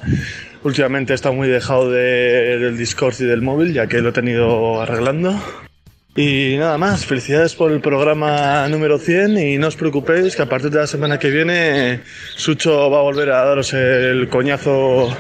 Últimamente 0.65 1.13
he 1.13 1.15
muy 1.31 1.47
dejado 1.49 1.91
de- 1.91 2.59
del 2.59 2.77
Discord 2.77 3.15
y 3.21 3.25
del 3.25 3.43
móvil 3.43 3.73
ya 3.73 3.87
que 3.87 4.01
lo 4.01 4.09
he 4.09 4.13
tenido 4.13 4.81
arreglando. 4.81 5.41
Y 6.17 6.57
nada 6.59 6.79
más, 6.79 7.07
felicidades 7.07 7.55
por 7.55 7.71
el 7.71 7.81
programa 7.81 8.67
número 8.69 8.99
100 8.99 9.39
y 9.39 9.57
no 9.57 9.69
os 9.69 9.77
preocupéis 9.77 10.35
que 10.35 10.43
a 10.43 10.47
partir 10.49 10.71
de 10.71 10.79
la 10.81 10.87
semana 10.89 11.17
que 11.19 11.31
viene 11.31 12.01
Sucho 12.35 12.91
va 12.91 12.99
a 12.99 13.03
volver 13.03 13.31
a 13.31 13.45
daros 13.45 13.73
el 13.75 14.29
coñazo 14.29 15.17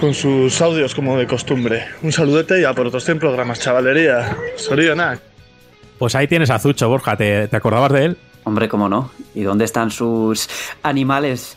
con 0.00 0.14
sus 0.14 0.62
audios 0.62 0.94
como 0.94 1.18
de 1.18 1.26
costumbre. 1.26 1.84
Un 2.02 2.10
saludete 2.12 2.58
y 2.58 2.64
a 2.64 2.72
por 2.72 2.86
otros 2.86 3.04
100 3.04 3.18
programas, 3.18 3.60
chavalería. 3.60 4.34
Sorionak. 4.56 5.20
Pues 5.98 6.14
ahí 6.14 6.26
tienes 6.26 6.48
a 6.48 6.58
Zucho, 6.58 6.88
Borja, 6.88 7.16
¿te, 7.18 7.46
te 7.48 7.56
acordabas 7.56 7.92
de 7.92 8.04
él? 8.06 8.16
Hombre, 8.44 8.68
cómo 8.68 8.88
no. 8.88 9.10
¿Y 9.34 9.42
dónde 9.42 9.64
están 9.64 9.90
sus 9.90 10.48
animales? 10.82 11.56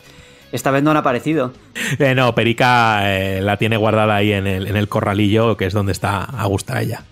Esta 0.50 0.70
vez 0.70 0.82
no 0.82 0.90
han 0.90 0.96
aparecido. 0.96 1.52
Eh, 1.98 2.14
no, 2.14 2.34
Perica 2.34 3.14
eh, 3.14 3.40
la 3.40 3.56
tiene 3.56 3.76
guardada 3.76 4.16
ahí 4.16 4.32
en 4.32 4.46
el, 4.46 4.88
corralillo, 4.88 5.56
que 5.56 5.66
es 5.66 5.72
donde 5.72 5.92
está 5.92 6.24
a 6.24 6.46
gusto 6.46 6.76
ella. 6.76 7.04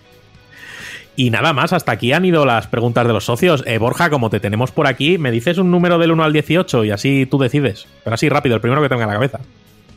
Y 1.15 1.29
nada 1.29 1.53
más, 1.53 1.73
hasta 1.73 1.91
aquí 1.91 2.13
han 2.13 2.25
ido 2.25 2.45
las 2.45 2.67
preguntas 2.67 3.07
de 3.07 3.13
los 3.13 3.25
socios. 3.25 3.63
Eh, 3.65 3.77
Borja, 3.77 4.09
como 4.09 4.29
te 4.29 4.39
tenemos 4.39 4.71
por 4.71 4.87
aquí, 4.87 5.17
me 5.17 5.31
dices 5.31 5.57
un 5.57 5.71
número 5.71 5.97
del 5.97 6.11
1 6.11 6.23
al 6.23 6.33
18 6.33 6.85
y 6.85 6.91
así 6.91 7.25
tú 7.25 7.37
decides. 7.39 7.87
Pero 8.03 8.13
así 8.13 8.29
rápido, 8.29 8.55
el 8.55 8.61
primero 8.61 8.81
que 8.81 8.89
tenga 8.89 9.03
en 9.03 9.09
la 9.09 9.15
cabeza. 9.15 9.39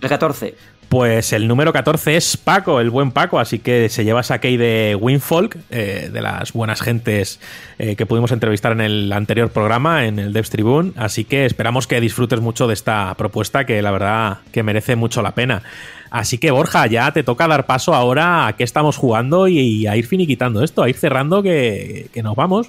El 0.00 0.08
14. 0.08 0.54
Pues 0.90 1.32
el 1.32 1.46
número 1.46 1.72
14 1.72 2.16
es 2.16 2.36
Paco, 2.36 2.80
el 2.80 2.90
buen 2.90 3.12
Paco, 3.12 3.38
así 3.38 3.60
que 3.60 3.88
se 3.88 4.04
lleva 4.04 4.22
esa 4.22 4.40
key 4.40 4.56
de 4.56 4.98
Winfolk, 5.00 5.56
eh, 5.70 6.10
de 6.12 6.20
las 6.20 6.52
buenas 6.52 6.82
gentes 6.82 7.38
eh, 7.78 7.94
que 7.94 8.06
pudimos 8.06 8.32
entrevistar 8.32 8.72
en 8.72 8.80
el 8.80 9.12
anterior 9.12 9.50
programa, 9.50 10.06
en 10.06 10.18
el 10.18 10.32
Devs 10.32 10.50
Tribune, 10.50 10.92
así 10.96 11.24
que 11.24 11.46
esperamos 11.46 11.86
que 11.86 12.00
disfrutes 12.00 12.40
mucho 12.40 12.66
de 12.66 12.74
esta 12.74 13.14
propuesta 13.14 13.66
que 13.66 13.80
la 13.82 13.92
verdad 13.92 14.38
que 14.50 14.64
merece 14.64 14.96
mucho 14.96 15.22
la 15.22 15.32
pena. 15.36 15.62
Así 16.10 16.38
que 16.38 16.50
Borja, 16.50 16.88
ya 16.88 17.12
te 17.12 17.22
toca 17.22 17.46
dar 17.46 17.66
paso 17.66 17.94
ahora 17.94 18.48
a 18.48 18.56
qué 18.56 18.64
estamos 18.64 18.96
jugando 18.96 19.46
y, 19.46 19.60
y 19.60 19.86
a 19.86 19.96
ir 19.96 20.08
finiquitando 20.08 20.64
esto, 20.64 20.82
a 20.82 20.88
ir 20.88 20.96
cerrando 20.96 21.40
que, 21.40 22.08
que 22.12 22.24
nos 22.24 22.34
vamos. 22.34 22.68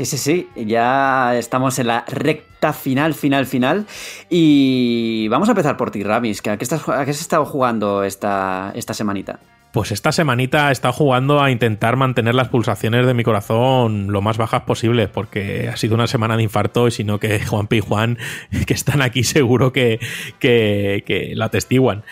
Sí, 0.00 0.06
sí, 0.06 0.16
sí. 0.16 0.48
Ya 0.66 1.36
estamos 1.36 1.78
en 1.78 1.88
la 1.88 2.06
recta 2.08 2.72
final, 2.72 3.12
final, 3.12 3.44
final. 3.44 3.86
Y 4.30 5.28
vamos 5.28 5.48
a 5.50 5.52
empezar 5.52 5.76
por 5.76 5.90
ti, 5.90 6.02
Ramis. 6.02 6.40
¿A 6.46 6.56
qué, 6.56 6.64
estás, 6.64 6.84
qué 6.84 6.92
has 6.92 7.20
estado 7.20 7.44
jugando 7.44 8.02
esta, 8.02 8.72
esta 8.74 8.94
semanita? 8.94 9.40
Pues 9.72 9.92
esta 9.92 10.10
semanita 10.10 10.70
he 10.70 10.72
estado 10.72 10.94
jugando 10.94 11.42
a 11.42 11.50
intentar 11.50 11.96
mantener 11.96 12.34
las 12.34 12.48
pulsaciones 12.48 13.06
de 13.06 13.12
mi 13.12 13.24
corazón 13.24 14.10
lo 14.10 14.22
más 14.22 14.38
bajas 14.38 14.62
posibles, 14.62 15.10
porque 15.10 15.68
ha 15.68 15.76
sido 15.76 15.96
una 15.96 16.06
semana 16.06 16.38
de 16.38 16.44
infarto 16.44 16.88
y 16.88 16.92
sino 16.92 17.20
que 17.20 17.38
Juanpi 17.38 17.76
y 17.76 17.80
Juan, 17.80 18.18
que 18.66 18.72
están 18.72 19.02
aquí, 19.02 19.22
seguro 19.22 19.70
que, 19.70 20.00
que, 20.38 21.04
que 21.06 21.34
lo 21.36 21.44
atestiguan. 21.44 22.04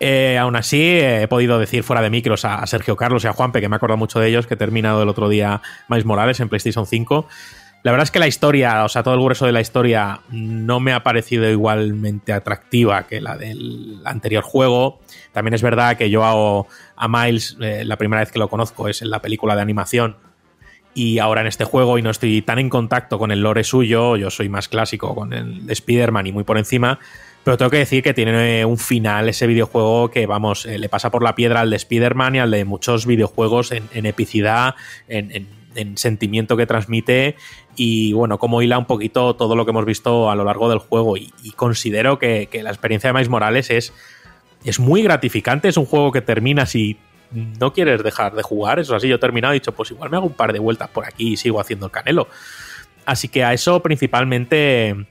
Eh, 0.00 0.38
aún 0.38 0.54
así, 0.56 0.80
he 0.82 1.26
podido 1.28 1.58
decir 1.58 1.82
fuera 1.82 2.02
de 2.02 2.10
micros 2.10 2.44
a, 2.44 2.56
a 2.56 2.66
Sergio 2.66 2.96
Carlos 2.96 3.24
y 3.24 3.26
a 3.26 3.32
Juanpe, 3.32 3.60
que 3.60 3.68
me 3.68 3.76
acordado 3.76 3.96
mucho 3.96 4.20
de 4.20 4.28
ellos, 4.28 4.46
que 4.46 4.54
he 4.54 4.56
terminado 4.56 5.02
el 5.02 5.08
otro 5.08 5.28
día 5.28 5.60
Miles 5.88 6.04
Morales 6.04 6.40
en 6.40 6.48
PlayStation 6.48 6.86
5. 6.86 7.26
La 7.84 7.92
verdad 7.92 8.04
es 8.04 8.10
que 8.10 8.18
la 8.18 8.26
historia, 8.26 8.84
o 8.84 8.88
sea, 8.88 9.04
todo 9.04 9.14
el 9.14 9.20
grueso 9.20 9.46
de 9.46 9.52
la 9.52 9.60
historia 9.60 10.20
no 10.30 10.80
me 10.80 10.92
ha 10.92 11.02
parecido 11.04 11.48
igualmente 11.48 12.32
atractiva 12.32 13.06
que 13.06 13.20
la 13.20 13.36
del 13.36 14.00
anterior 14.04 14.42
juego. 14.42 14.98
También 15.32 15.54
es 15.54 15.62
verdad 15.62 15.96
que 15.96 16.10
yo 16.10 16.24
hago 16.24 16.66
a 16.96 17.06
Miles, 17.06 17.56
eh, 17.60 17.84
la 17.84 17.96
primera 17.96 18.20
vez 18.20 18.32
que 18.32 18.40
lo 18.40 18.48
conozco 18.48 18.88
es 18.88 19.00
en 19.02 19.10
la 19.10 19.22
película 19.22 19.54
de 19.54 19.62
animación 19.62 20.16
y 20.92 21.20
ahora 21.20 21.42
en 21.42 21.46
este 21.46 21.64
juego 21.64 21.96
y 21.98 22.02
no 22.02 22.10
estoy 22.10 22.42
tan 22.42 22.58
en 22.58 22.68
contacto 22.68 23.18
con 23.18 23.30
el 23.30 23.40
lore 23.40 23.62
suyo, 23.62 24.16
yo 24.16 24.30
soy 24.30 24.48
más 24.48 24.68
clásico 24.68 25.14
con 25.14 25.32
el 25.32 25.64
de 25.64 25.72
Spider-Man 25.72 26.26
y 26.26 26.32
muy 26.32 26.42
por 26.42 26.58
encima, 26.58 26.98
pero 27.48 27.56
tengo 27.56 27.70
que 27.70 27.78
decir 27.78 28.02
que 28.02 28.12
tiene 28.12 28.62
un 28.66 28.76
final 28.76 29.26
ese 29.30 29.46
videojuego 29.46 30.10
que, 30.10 30.26
vamos, 30.26 30.66
eh, 30.66 30.76
le 30.76 30.90
pasa 30.90 31.10
por 31.10 31.22
la 31.22 31.34
piedra 31.34 31.62
al 31.62 31.70
de 31.70 31.76
Spider-Man 31.76 32.34
y 32.34 32.38
al 32.40 32.50
de 32.50 32.66
muchos 32.66 33.06
videojuegos 33.06 33.72
en, 33.72 34.04
epicidad, 34.04 34.74
en, 35.08 35.32
en, 35.32 35.48
en, 35.74 35.96
sentimiento 35.96 36.58
que 36.58 36.66
transmite 36.66 37.36
y, 37.74 38.12
bueno, 38.12 38.36
como 38.36 38.60
hila 38.60 38.76
un 38.76 38.84
poquito 38.84 39.34
todo 39.34 39.56
lo 39.56 39.64
que 39.64 39.70
hemos 39.70 39.86
visto 39.86 40.30
a 40.30 40.34
lo 40.34 40.44
largo 40.44 40.68
del 40.68 40.78
juego. 40.78 41.16
Y, 41.16 41.32
considero 41.56 42.18
que, 42.18 42.50
que, 42.52 42.62
la 42.62 42.68
experiencia 42.68 43.08
de 43.08 43.14
Miles 43.14 43.30
Morales 43.30 43.70
es, 43.70 43.94
es 44.66 44.78
muy 44.78 45.02
gratificante, 45.02 45.68
es 45.68 45.78
un 45.78 45.86
juego 45.86 46.12
que 46.12 46.20
terminas 46.20 46.74
y 46.74 46.98
no 47.32 47.72
quieres 47.72 48.02
dejar 48.02 48.34
de 48.34 48.42
jugar, 48.42 48.78
eso 48.78 48.94
así, 48.94 49.08
yo 49.08 49.16
he 49.16 49.18
terminado 49.18 49.54
y 49.54 49.56
he 49.56 49.60
dicho, 49.60 49.72
pues 49.72 49.90
igual 49.90 50.10
me 50.10 50.18
hago 50.18 50.26
un 50.26 50.34
par 50.34 50.52
de 50.52 50.58
vueltas 50.58 50.90
por 50.90 51.06
aquí 51.06 51.32
y 51.32 51.36
sigo 51.38 51.60
haciendo 51.60 51.86
el 51.86 51.92
canelo. 51.92 52.28
Así 53.06 53.28
que 53.28 53.42
a 53.42 53.54
eso 53.54 53.80
principalmente 53.80 55.06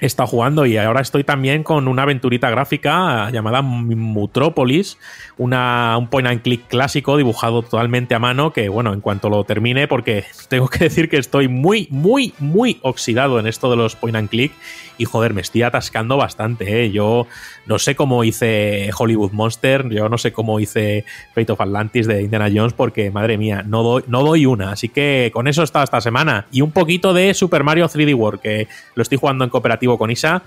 he 0.00 0.06
estado 0.06 0.28
jugando 0.28 0.66
y 0.66 0.76
ahora 0.76 1.00
estoy 1.00 1.24
también 1.24 1.62
con 1.62 1.88
una 1.88 2.02
aventurita 2.02 2.50
gráfica 2.50 3.30
llamada 3.30 3.62
Mutropolis, 3.62 4.98
una, 5.36 5.96
un 5.98 6.08
point 6.08 6.28
and 6.28 6.42
click 6.42 6.68
clásico 6.68 7.16
dibujado 7.16 7.62
totalmente 7.62 8.14
a 8.14 8.18
mano 8.18 8.52
que, 8.52 8.68
bueno, 8.68 8.92
en 8.92 9.00
cuanto 9.00 9.28
lo 9.28 9.44
termine, 9.44 9.88
porque 9.88 10.24
tengo 10.48 10.68
que 10.68 10.84
decir 10.84 11.08
que 11.08 11.18
estoy 11.18 11.48
muy, 11.48 11.88
muy, 11.90 12.34
muy 12.38 12.78
oxidado 12.82 13.38
en 13.38 13.46
esto 13.46 13.70
de 13.70 13.76
los 13.76 13.96
point 13.96 14.16
and 14.16 14.28
click 14.28 14.52
y, 14.98 15.04
joder, 15.04 15.32
me 15.32 15.40
estoy 15.40 15.62
atascando 15.62 16.16
bastante, 16.16 16.84
¿eh? 16.84 16.90
Yo 16.90 17.26
no 17.66 17.78
sé 17.78 17.96
cómo 17.96 18.24
hice 18.24 18.90
Hollywood 18.96 19.32
Monster, 19.32 19.88
yo 19.88 20.08
no 20.08 20.18
sé 20.18 20.32
cómo 20.32 20.60
hice 20.60 21.04
Fate 21.34 21.52
of 21.52 21.60
Atlantis 21.60 22.06
de 22.06 22.22
Indiana 22.22 22.50
Jones, 22.52 22.74
porque, 22.74 23.10
madre 23.10 23.38
mía, 23.38 23.62
no 23.66 23.82
doy, 23.82 24.04
no 24.08 24.22
doy 24.22 24.44
una. 24.44 24.72
Así 24.72 24.88
que 24.88 25.30
con 25.32 25.48
eso 25.48 25.62
estado 25.62 25.84
esta 25.84 26.00
semana. 26.00 26.46
Y 26.50 26.60
un 26.60 26.72
poquito 26.72 27.14
de 27.14 27.32
Super 27.32 27.64
Mario 27.64 27.86
3D 27.86 28.14
World, 28.14 28.40
que 28.40 28.68
lo 28.94 29.02
estoy 29.02 29.16
jugando 29.16 29.44
en 29.44 29.50
cooperativo 29.50 29.96
con 29.96 30.10
Isa. 30.10 30.42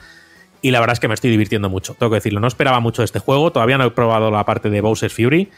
Y 0.61 0.69
la 0.69 0.79
verdad 0.79 0.93
es 0.93 0.99
que 0.99 1.07
me 1.07 1.15
estoy 1.15 1.31
divirtiendo 1.31 1.69
mucho. 1.69 1.95
Tengo 1.95 2.11
que 2.11 2.17
decirlo, 2.17 2.39
no 2.39 2.47
esperaba 2.47 2.79
mucho 2.79 3.01
de 3.01 3.05
este 3.05 3.17
juego. 3.17 3.51
Todavía 3.51 3.79
no 3.79 3.85
he 3.85 3.91
probado 3.91 4.29
la 4.29 4.45
parte 4.45 4.69
de 4.69 4.81
Bowser's 4.81 5.13
Fury. 5.13 5.49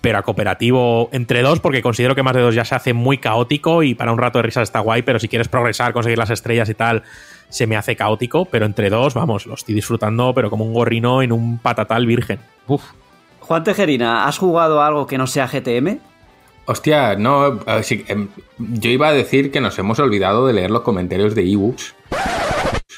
pero 0.00 0.18
a 0.18 0.22
cooperativo 0.22 1.08
entre 1.12 1.42
dos, 1.42 1.60
porque 1.60 1.82
considero 1.82 2.14
que 2.14 2.22
más 2.22 2.34
de 2.34 2.40
dos 2.40 2.54
ya 2.54 2.64
se 2.64 2.74
hace 2.74 2.92
muy 2.92 3.18
caótico 3.18 3.82
y 3.82 3.94
para 3.94 4.12
un 4.12 4.18
rato 4.18 4.38
de 4.38 4.44
risas 4.44 4.62
está 4.64 4.80
guay, 4.80 5.02
pero 5.02 5.18
si 5.18 5.28
quieres 5.28 5.48
progresar, 5.48 5.92
conseguir 5.92 6.18
las 6.18 6.30
estrellas 6.30 6.68
y 6.68 6.74
tal, 6.74 7.02
se 7.48 7.66
me 7.66 7.76
hace 7.76 7.96
caótico, 7.96 8.44
pero 8.44 8.66
entre 8.66 8.90
dos, 8.90 9.14
vamos, 9.14 9.46
lo 9.46 9.54
estoy 9.54 9.74
disfrutando, 9.74 10.32
pero 10.34 10.50
como 10.50 10.64
un 10.64 10.74
gorrino 10.74 11.22
en 11.22 11.32
un 11.32 11.58
patatal 11.58 12.06
virgen. 12.06 12.40
Uf. 12.66 12.82
Juan 13.40 13.64
Tejerina, 13.64 14.26
¿has 14.26 14.38
jugado 14.38 14.82
algo 14.82 15.06
que 15.06 15.16
no 15.16 15.26
sea 15.26 15.48
GTM? 15.48 15.98
Hostia, 16.70 17.16
no, 17.16 17.60
em, 18.08 18.28
yo 18.58 18.90
iba 18.90 19.08
a 19.08 19.12
decir 19.14 19.50
que 19.50 19.58
nos 19.58 19.78
hemos 19.78 19.98
olvidado 20.00 20.46
de 20.46 20.52
leer 20.52 20.70
los 20.70 20.82
comentarios 20.82 21.34
de 21.34 21.50
ebooks. 21.50 21.94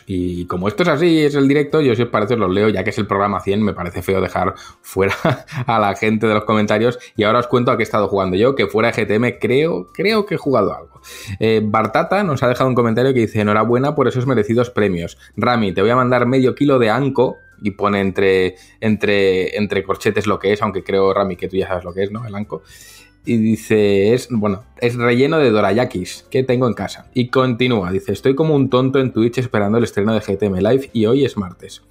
Y 0.07 0.47
como 0.47 0.67
esto 0.67 0.83
es 0.83 0.89
así, 0.89 1.21
es 1.21 1.37
el 1.37 1.47
directo, 1.47 1.81
yo 1.81 1.95
si 1.95 2.03
os 2.03 2.09
parece 2.09 2.35
los 2.35 2.51
leo, 2.51 2.69
ya 2.69 2.83
que 2.83 2.91
es 2.91 2.99
el 2.99 3.07
programa 3.07 3.39
100, 3.39 3.63
me 3.63 3.73
parece 3.73 4.03
feo 4.03 4.21
dejar 4.21 4.55
fuera 4.83 5.15
a 5.69 5.79
la 5.79 5.95
gente 5.95 6.27
de 6.27 6.35
los 6.35 6.43
comentarios. 6.47 6.99
Y 7.15 7.23
ahora 7.23 7.39
os 7.39 7.47
cuento 7.47 7.71
a 7.71 7.77
qué 7.77 7.85
he 7.85 7.85
estado 7.85 8.09
jugando 8.09 8.37
yo, 8.37 8.57
que 8.57 8.67
fuera 8.67 8.91
de 8.91 9.05
GTM 9.05 9.39
creo, 9.41 9.87
creo 9.95 10.27
que 10.27 10.35
he 10.35 10.39
jugado 10.39 10.75
algo. 10.75 11.01
Eh, 11.39 11.61
Bartata 11.63 12.25
nos 12.25 12.43
ha 12.43 12.49
dejado 12.49 12.69
un 12.69 12.75
comentario 12.75 13.15
que 13.15 13.21
dice, 13.21 13.41
enhorabuena 13.41 13.95
por 13.95 14.09
esos 14.09 14.27
merecidos 14.27 14.71
premios. 14.71 15.17
Rami, 15.37 15.73
te 15.73 15.81
voy 15.81 15.91
a 15.91 15.97
mandar 15.97 16.27
medio 16.27 16.57
kilo 16.57 16.81
de 16.81 16.91
anco 16.91 17.37
y 17.63 17.71
pone 17.71 18.01
entre, 18.01 18.57
entre, 18.81 19.57
entre 19.57 19.85
corchetes 19.85 20.27
lo 20.27 20.41
que 20.41 20.55
es, 20.55 20.61
aunque 20.61 20.83
creo, 20.83 21.15
Rami, 21.15 21.37
que 21.37 21.47
tú 21.47 21.57
ya 21.57 21.69
sabes 21.69 21.85
lo 21.85 21.95
que 21.95 22.03
es, 22.03 22.11
¿no? 22.11 22.27
El 22.27 22.35
anco 22.35 22.63
y 23.25 23.37
dice, 23.37 24.15
es, 24.15 24.29
bueno, 24.31 24.65
es 24.81 24.97
relleno 24.97 25.39
de 25.39 25.51
dorayakis 25.51 26.27
que 26.31 26.43
tengo 26.43 26.67
en 26.67 26.75
casa. 26.75 27.07
Y 27.15 27.29
continúa, 27.29 27.93
dice, 27.93 28.13
estoy 28.13 28.35
como 28.35 28.55
un 28.55 28.71
tonto 28.71 28.99
en 28.99 29.13
Twitch 29.13 29.39
esperando 29.39 29.79
el 29.79 29.85
estreno 29.85 30.15
de 30.15 30.21
GTM 30.21 30.57
Live 30.57 30.91
y 30.93 31.07
hoy 31.07 31.25
es 31.25 31.37
martes. 31.37 31.83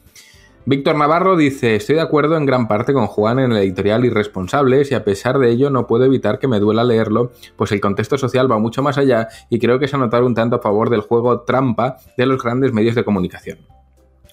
Víctor 0.66 0.98
Navarro 0.98 1.36
dice, 1.36 1.76
estoy 1.76 1.96
de 1.96 2.02
acuerdo 2.02 2.36
en 2.38 2.46
gran 2.46 2.68
parte 2.68 2.94
con 2.94 3.08
Juan 3.08 3.40
en 3.40 3.52
el 3.52 3.58
editorial 3.58 4.06
Irresponsables 4.06 4.92
y 4.92 4.96
a 4.96 5.04
pesar 5.04 5.40
de 5.40 5.50
ello 5.50 5.70
no 5.70 5.88
puedo 5.88 6.06
evitar 6.06 6.38
que 6.38 6.48
me 6.48 6.60
duela 6.60 6.84
leerlo, 6.84 7.32
pues 7.56 7.72
el 7.72 7.82
contexto 7.82 8.18
social 8.18 8.52
va 8.52 8.60
mucho 8.60 8.84
más 8.84 8.98
allá 8.98 9.30
y 9.50 9.58
creo 9.58 9.80
que 9.80 9.86
es 9.86 9.94
anotar 9.94 10.24
un 10.24 10.36
tanto 10.36 10.58
a 10.58 10.62
favor 10.62 10.90
del 10.90 11.02
juego 11.02 11.42
trampa 11.42 11.98
de 12.18 12.26
los 12.26 12.44
grandes 12.44 12.74
medios 12.74 12.96
de 12.96 13.04
comunicación. 13.04 13.60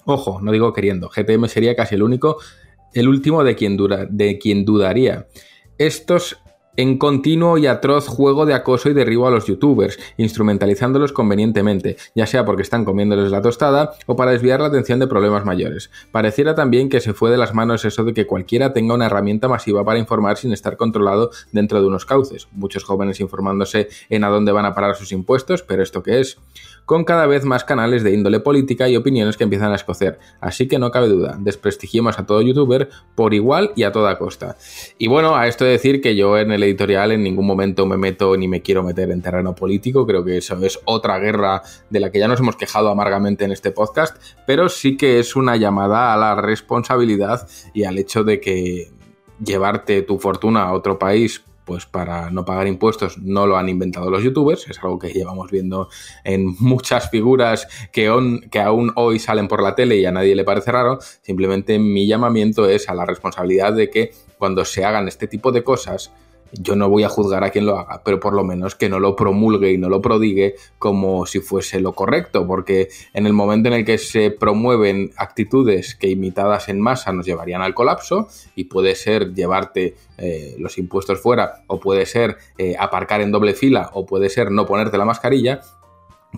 Ojo, 0.05 0.41
no 0.43 0.53
digo 0.53 0.73
queriendo, 0.73 1.09
GTM 1.09 1.47
sería 1.47 1.75
casi 1.75 1.95
el 1.95 2.03
único, 2.03 2.37
el 2.93 3.09
último 3.09 3.43
de 3.43 3.55
quien, 3.55 3.79
de 4.11 4.39
quien 4.39 4.65
dudaría. 4.65 5.29
Estos 5.79 6.39
en 6.77 6.99
continuo 6.99 7.59
y 7.59 7.67
atroz 7.67 8.07
juego 8.07 8.47
de 8.47 8.55
acoso 8.55 8.89
y 8.91 8.95
derribo 8.95 9.27
a 9.27 9.31
los 9.31 9.47
youtubers, 9.47 9.99
instrumentalizándolos 10.17 11.13
convenientemente, 11.13 11.97
ya 12.15 12.27
sea 12.27 12.45
porque 12.45 12.63
están 12.63 12.85
comiéndoles 12.85 13.31
la 13.31 13.43
tostada 13.43 13.95
o 14.07 14.17
para 14.17 14.33
desviar 14.33 14.61
la 14.61 14.67
atención 14.67 14.99
de 14.99 15.07
problemas 15.07 15.45
mayores. 15.45 15.91
Pareciera 16.13 16.55
también 16.55 16.89
que 16.89 17.01
se 17.01 17.15
fue 17.15 17.31
de 17.31 17.39
las 17.39 17.55
manos 17.55 17.85
eso 17.85 18.05
de 18.05 18.15
que 18.15 18.27
cualquiera 18.27 18.73
tenga 18.73 18.95
una 18.95 19.07
herramienta 19.07 19.49
masiva 19.49 19.85
para 19.85 19.99
informar 19.99 20.37
sin 20.37 20.53
estar 20.53 20.77
controlado 20.77 21.31
dentro 21.53 21.81
de 21.81 21.87
unos 21.87 22.05
cauces. 22.05 22.49
Muchos 22.53 22.85
jóvenes 22.85 23.21
informándose 23.21 23.89
en 24.09 24.25
a 24.25 24.29
dónde 24.29 24.53
van 24.53 24.67
a 24.67 24.75
parar 24.75 24.97
sus 24.97 25.13
impuestos, 25.13 25.63
pero 25.63 25.83
¿esto 25.83 26.03
qué 26.03 26.21
es? 26.21 26.39
Con 26.87 27.05
cada 27.05 27.27
vez 27.27 27.45
más 27.45 27.65
canales 27.65 28.03
de 28.03 28.15
índole 28.15 28.41
política 28.41 28.89
y 28.89 28.97
opiniones 28.97 29.37
que 29.37 29.45
empiezan 29.45 29.73
a 29.73 29.75
escocer. 29.75 30.19
Así 30.41 30.69
que 30.69 30.79
no 30.79 30.91
cabe 30.91 31.09
duda, 31.09 31.37
desprestigiemos 31.39 32.19
a 32.19 32.25
todo 32.25 32.41
youtuber 32.41 32.89
por 33.15 33.35
igual 33.35 33.73
y 33.77 33.83
a 33.83 33.93
toda 33.93 34.17
costa. 34.19 34.57
Y 34.97 35.09
bueno, 35.09 35.37
a 35.37 35.49
esto 35.49 35.65
de 35.65 35.73
decir 35.73 36.01
que 36.01 36.17
yo 36.17 36.39
en 36.39 36.53
el 36.53 36.63
editorial 36.63 37.13
en 37.13 37.23
ningún 37.23 37.47
momento 37.47 37.85
me 37.87 37.97
meto 37.97 38.37
ni 38.37 38.49
me 38.49 38.63
quiero 38.63 38.83
meter 38.83 39.11
en 39.11 39.21
terreno 39.21 39.55
político, 39.55 40.07
creo 40.07 40.25
que 40.25 40.39
eso 40.39 40.57
es 40.65 40.79
otra 40.85 41.19
guerra 41.19 41.63
de 41.91 42.01
la 42.01 42.11
que 42.11 42.21
ya 42.21 42.29
nos 42.29 42.41
hemos 42.41 42.57
quejado 42.57 42.89
amargamente 42.89 43.45
en 43.45 43.53
este 43.53 43.73
podcast, 43.73 44.17
pero 44.47 44.69
sí 44.69 44.97
que 44.97 45.19
es 45.19 45.35
una 45.35 45.57
llamada 45.57 46.15
a 46.15 46.17
la 46.17 46.41
responsabilidad 46.41 47.49
y 47.75 47.85
al 47.85 47.99
hecho 47.99 48.23
de 48.23 48.41
que 48.41 48.93
llevarte 49.45 50.03
tu 50.03 50.19
fortuna 50.19 50.63
a 50.63 50.73
otro 50.73 50.99
país 50.99 51.43
pues 51.67 51.85
para 51.85 52.31
no 52.31 52.45
pagar 52.45 52.69
impuestos 52.69 53.19
no 53.19 53.47
lo 53.47 53.59
han 53.59 53.69
inventado 53.69 54.09
los 54.09 54.23
youtubers, 54.23 54.67
es 54.71 54.79
algo 54.83 54.99
que 54.99 55.09
llevamos 55.09 55.51
viendo 55.51 55.91
en 56.25 56.55
muchas 56.61 57.11
figuras 57.11 57.69
que, 57.93 58.11
que 58.51 58.61
aún 58.61 58.93
hoy 58.95 59.19
salen 59.19 59.49
por 59.49 59.63
la 59.63 59.75
tele 59.75 59.97
y 59.97 60.07
a 60.07 60.13
nadie 60.13 60.35
le 60.35 60.45
parece 60.45 60.73
raro, 60.73 60.99
simplemente 61.21 61.79
mi 61.79 62.07
llamamiento 62.07 62.69
es 62.69 62.89
a 62.89 62.95
la 62.95 63.05
responsabilidad 63.05 63.75
de 63.75 63.91
que 63.91 64.13
cuando 64.39 64.65
se 64.65 64.85
hagan 64.85 65.09
este 65.09 65.27
tipo 65.27 65.51
de 65.51 65.65
cosas, 65.65 66.13
yo 66.53 66.77
no 66.77 66.89
voy 66.89 67.05
a 67.05 67.09
juzgar 67.09 67.45
a 67.45 67.51
quien 67.51 67.67
lo 67.67 67.79
haga, 67.79 68.03
pero 68.05 68.21
por 68.21 68.33
lo 68.33 68.45
menos 68.45 68.75
que 68.75 68.89
no 68.89 69.01
lo 69.01 69.17
promulgue 69.17 69.73
y 69.73 69.79
no 69.79 69.89
lo 69.89 70.01
prodigue 70.01 70.55
como 70.79 71.27
si 71.27 71.41
fuese 71.41 71.81
lo 71.81 71.93
correcto, 71.93 72.47
porque 72.47 72.89
en 73.15 73.27
el 73.27 73.33
momento 73.33 73.69
en 73.69 73.75
el 73.75 73.85
que 73.85 73.99
se 73.99 74.31
promueven 74.31 75.13
actitudes 75.17 75.95
que 75.95 76.09
imitadas 76.09 76.69
en 76.69 76.81
masa 76.81 77.13
nos 77.13 77.27
llevarían 77.27 77.63
al 77.63 77.75
colapso, 77.75 78.29
y 78.55 78.65
puede 78.65 78.95
ser 78.95 79.35
llevarte 79.35 79.97
eh, 80.19 80.55
los 80.59 80.79
impuestos 80.79 81.21
fuera, 81.21 81.63
o 81.67 81.81
puede 81.81 82.07
ser 82.07 82.37
eh, 82.59 82.77
aparcar 82.79 83.21
en 83.21 83.33
doble 83.33 83.55
fila, 83.55 83.91
o 83.93 84.07
puede 84.07 84.29
ser 84.29 84.51
no 84.51 84.67
ponerte 84.67 84.99
la 84.99 85.05
mascarilla, 85.05 85.61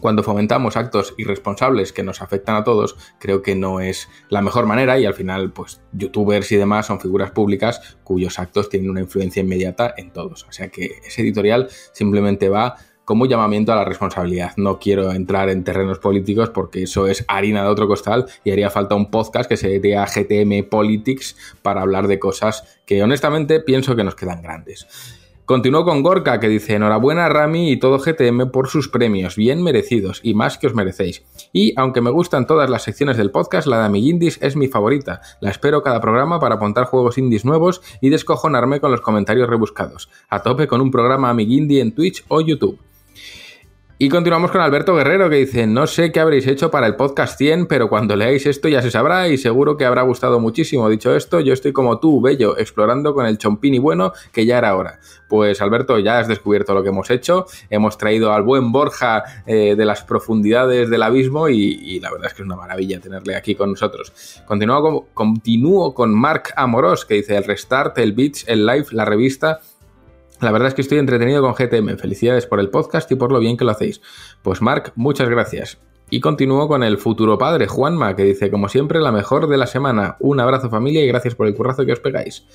cuando 0.01 0.23
fomentamos 0.23 0.77
actos 0.77 1.15
irresponsables 1.17 1.93
que 1.93 2.03
nos 2.03 2.23
afectan 2.23 2.57
a 2.57 2.65
todos, 2.65 2.97
creo 3.19 3.43
que 3.43 3.55
no 3.55 3.81
es 3.81 4.09
la 4.29 4.43
mejor 4.43 4.67
manera 4.67 4.99
y 4.99 5.07
al 5.07 5.15
final, 5.15 5.53
pues, 5.53 5.81
youtubers 5.93 6.53
y 6.53 6.57
demás 6.57 6.87
son 6.87 7.01
figuras 7.01 7.31
públicas 7.31 7.99
cuyos 8.05 8.39
actos 8.39 8.69
tienen 8.69 8.91
una 8.91 9.01
influencia 9.01 9.43
inmediata 9.43 9.95
en 9.97 10.13
todos. 10.13 10.45
O 10.49 10.53
sea 10.53 10.69
que 10.69 11.01
ese 11.05 11.23
editorial 11.23 11.69
simplemente 11.93 12.49
va 12.49 12.77
como 13.09 13.25
llamamiento 13.25 13.73
a 13.73 13.77
la 13.77 13.87
responsabilidad. 13.87 14.53
No 14.59 14.79
quiero 14.79 15.13
entrar 15.13 15.49
en 15.49 15.65
terrenos 15.65 15.99
políticos 15.99 16.51
porque 16.51 16.83
eso 16.83 17.07
es 17.07 17.25
harina 17.27 17.63
de 17.63 17.71
otro 17.71 17.89
costal 17.89 18.27
y 18.45 18.51
haría 18.51 18.69
falta 18.69 18.97
un 18.97 19.11
podcast 19.11 19.49
que 19.49 19.57
sería 19.57 20.05
GTM 20.05 20.69
Politics 20.69 21.35
para 21.63 21.81
hablar 21.81 22.07
de 22.07 22.19
cosas 22.19 22.81
que 22.85 23.03
honestamente 23.03 23.61
pienso 23.61 23.97
que 23.97 24.05
nos 24.05 24.15
quedan 24.15 24.43
grandes. 24.43 24.87
Continuó 25.49 25.87
con 25.87 26.03
Gorka, 26.03 26.41
que 26.41 26.49
dice: 26.51 26.75
Enhorabuena, 26.75 27.27
Rami 27.31 27.71
y 27.71 27.79
todo 27.79 27.99
GTM 27.99 28.51
por 28.51 28.69
sus 28.69 28.91
premios, 28.91 29.35
bien 29.35 29.63
merecidos 29.63 30.21
y 30.23 30.35
más 30.35 30.59
que 30.59 30.67
os 30.67 30.75
merecéis. 30.75 31.25
Y 31.55 31.73
aunque 31.79 32.03
me 32.03 32.11
gustan 32.11 32.47
todas 32.47 32.69
las 32.69 32.83
secciones 32.83 33.17
del 33.17 33.31
podcast, 33.31 33.67
la 33.67 33.79
de 33.79 33.87
Amiguindis 33.87 34.39
es 34.43 34.57
mi 34.57 34.69
favorita. 34.69 35.23
La 35.41 35.49
espero 35.49 35.83
cada 35.83 36.03
programa 36.03 36.39
para 36.39 36.57
apuntar 36.57 36.85
juegos 36.85 37.17
indies 37.17 37.47
nuevos 37.47 37.81
y 38.03 38.11
descojonarme 38.11 38.79
con 38.79 38.91
los 38.91 39.01
comentarios 39.01 39.49
rebuscados. 39.49 40.11
A 40.29 40.43
tope 40.43 40.67
con 40.67 40.83
un 40.83 40.91
programa 40.91 41.31
Amiguindi 41.31 41.81
en 41.81 41.95
Twitch 41.95 42.27
o 42.29 42.43
YouTube. 42.43 42.79
Y 44.01 44.11
continuamos 44.11 44.53
con 44.53 44.61
Alberto 44.61 44.95
Guerrero 44.95 45.29
que 45.29 45.35
dice, 45.35 45.67
no 45.67 45.89
sé 45.89 46.13
qué 46.13 46.21
habréis 46.21 46.47
hecho 46.47 46.71
para 46.71 46.87
el 46.87 46.95
podcast 46.95 47.37
100, 47.37 47.67
pero 47.67 47.89
cuando 47.89 48.15
leáis 48.15 48.47
esto 48.47 48.69
ya 48.69 48.81
se 48.81 48.93
sabrá 48.93 49.29
y 49.29 49.39
seguro 49.39 49.77
que 49.77 49.85
habrá 49.85 50.03
gustado 50.03 50.39
muchísimo. 50.39 50.89
Dicho 50.89 51.17
esto, 51.17 51.41
yo 51.41 51.53
estoy 51.53 51.73
como 51.73 51.99
tú, 51.99 52.21
bello, 52.21 52.57
explorando 52.57 53.13
con 53.13 53.27
el 53.27 53.39
chompini 53.39 53.81
bueno 53.81 54.13
que 54.31 54.47
ya 54.47 54.59
era 54.59 54.77
hora. 54.77 55.01
Pues 55.29 55.61
Alberto, 55.61 55.99
ya 55.99 56.21
has 56.21 56.29
descubierto 56.29 56.75
lo 56.75 56.85
que 56.85 56.91
hemos 56.91 57.11
hecho, 57.11 57.47
hemos 57.71 57.99
traído 57.99 58.33
al 58.33 58.45
buen 58.45 58.71
Borja 58.71 59.25
eh, 59.47 59.75
de 59.77 59.85
las 59.85 60.05
profundidades 60.05 60.91
del 60.91 61.03
abismo 61.03 61.49
y, 61.49 61.99
la 61.99 62.13
verdad 62.13 62.29
es 62.29 62.35
que 62.35 62.43
es 62.43 62.47
una 62.47 62.55
maravilla 62.55 63.01
tenerle 63.01 63.35
aquí 63.35 63.57
con 63.57 63.71
nosotros. 63.71 64.13
Continúo 64.47 64.81
con, 64.81 65.01
continúo 65.13 65.93
con 65.93 66.15
Mark 66.15 66.53
Amoros 66.55 67.05
que 67.05 67.15
dice 67.15 67.37
el 67.37 67.43
restart, 67.43 67.99
el 67.99 68.13
beach, 68.13 68.45
el 68.47 68.65
live, 68.65 68.87
la 68.93 69.05
revista 69.05 69.59
la 70.41 70.53
verdad 70.53 70.69
es 70.69 70.75
que 70.75 70.83
estoy 70.83 70.99
entretenido 70.99 71.43
con 71.43 71.55
GTM. 71.55 71.97
Felicidades 71.97 72.47
por 72.47 72.61
el 72.61 72.71
podcast 72.71 73.11
y 73.11 73.17
por 73.17 73.33
lo 73.33 73.41
bien 73.41 73.57
que 73.57 73.65
lo 73.65 73.73
hacéis. 73.73 74.01
Pues 74.43 74.63
Mark, 74.63 74.93
muchas 74.95 75.29
gracias. 75.29 75.79
Y 76.11 76.21
continúo 76.21 76.69
con 76.69 76.83
el 76.83 76.97
futuro 76.97 77.37
padre, 77.37 77.67
Juanma, 77.67 78.17
que 78.17 78.25
dice, 78.25 78.51
como 78.51 78.69
siempre, 78.69 79.01
la 79.01 79.13
mejor 79.13 79.49
de 79.49 79.59
la 79.59 79.67
semana. 79.67 80.17
Un 80.21 80.41
abrazo 80.41 80.71
familia 80.71 81.05
y 81.05 81.09
gracias 81.09 81.35
por 81.35 81.47
el 81.47 81.55
currazo 81.55 81.85
que 81.85 81.93
os 81.93 82.01
pegáis. 82.01 82.47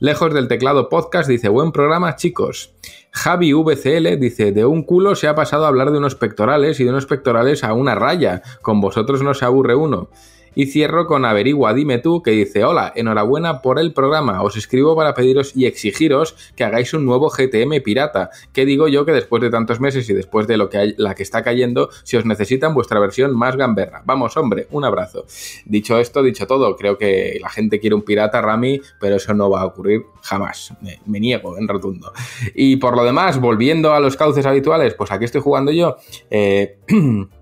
Lejos 0.00 0.34
del 0.34 0.48
teclado 0.48 0.88
podcast 0.88 1.28
dice, 1.28 1.48
buen 1.48 1.72
programa 1.72 2.16
chicos. 2.16 2.74
Javi 3.12 3.52
VCL 3.52 4.18
dice, 4.18 4.52
de 4.52 4.66
un 4.66 4.82
culo 4.82 5.14
se 5.14 5.28
ha 5.28 5.34
pasado 5.34 5.64
a 5.64 5.68
hablar 5.68 5.90
de 5.90 5.98
unos 5.98 6.16
pectorales 6.16 6.80
y 6.80 6.84
de 6.84 6.90
unos 6.90 7.06
pectorales 7.06 7.64
a 7.64 7.72
una 7.72 7.94
raya. 7.94 8.42
Con 8.60 8.80
vosotros 8.80 9.22
no 9.22 9.34
se 9.34 9.44
aburre 9.44 9.74
uno. 9.74 10.10
Y 10.56 10.66
cierro 10.66 11.06
con 11.06 11.26
Averigua 11.26 11.74
Dime 11.74 11.98
tú, 11.98 12.22
que 12.22 12.30
dice, 12.30 12.64
hola, 12.64 12.90
enhorabuena 12.96 13.60
por 13.60 13.78
el 13.78 13.92
programa, 13.92 14.42
os 14.42 14.56
escribo 14.56 14.96
para 14.96 15.12
pediros 15.12 15.54
y 15.54 15.66
exigiros 15.66 16.34
que 16.56 16.64
hagáis 16.64 16.94
un 16.94 17.04
nuevo 17.04 17.28
GTM 17.28 17.82
pirata. 17.84 18.30
¿Qué 18.54 18.64
digo 18.64 18.88
yo 18.88 19.04
que 19.04 19.12
después 19.12 19.42
de 19.42 19.50
tantos 19.50 19.80
meses 19.80 20.08
y 20.08 20.14
después 20.14 20.46
de 20.46 20.56
lo 20.56 20.70
que 20.70 20.78
hay, 20.78 20.94
la 20.96 21.14
que 21.14 21.22
está 21.22 21.44
cayendo, 21.44 21.90
si 22.04 22.16
os 22.16 22.24
necesitan 22.24 22.72
vuestra 22.72 22.98
versión 22.98 23.36
más 23.36 23.54
gamberra? 23.54 24.02
Vamos, 24.06 24.34
hombre, 24.38 24.66
un 24.70 24.86
abrazo. 24.86 25.26
Dicho 25.66 25.98
esto, 25.98 26.22
dicho 26.22 26.46
todo, 26.46 26.74
creo 26.74 26.96
que 26.96 27.38
la 27.38 27.50
gente 27.50 27.78
quiere 27.78 27.94
un 27.94 28.02
pirata, 28.02 28.40
Rami, 28.40 28.80
pero 28.98 29.16
eso 29.16 29.34
no 29.34 29.50
va 29.50 29.60
a 29.60 29.66
ocurrir 29.66 30.06
jamás. 30.22 30.72
Me, 30.80 31.00
me 31.04 31.20
niego 31.20 31.58
en 31.58 31.68
rotundo. 31.68 32.14
Y 32.54 32.76
por 32.76 32.96
lo 32.96 33.04
demás, 33.04 33.38
volviendo 33.38 33.92
a 33.92 34.00
los 34.00 34.16
cauces 34.16 34.46
habituales, 34.46 34.94
pues 34.94 35.12
aquí 35.12 35.26
estoy 35.26 35.42
jugando 35.42 35.70
yo. 35.70 35.96
Eh, 36.30 36.78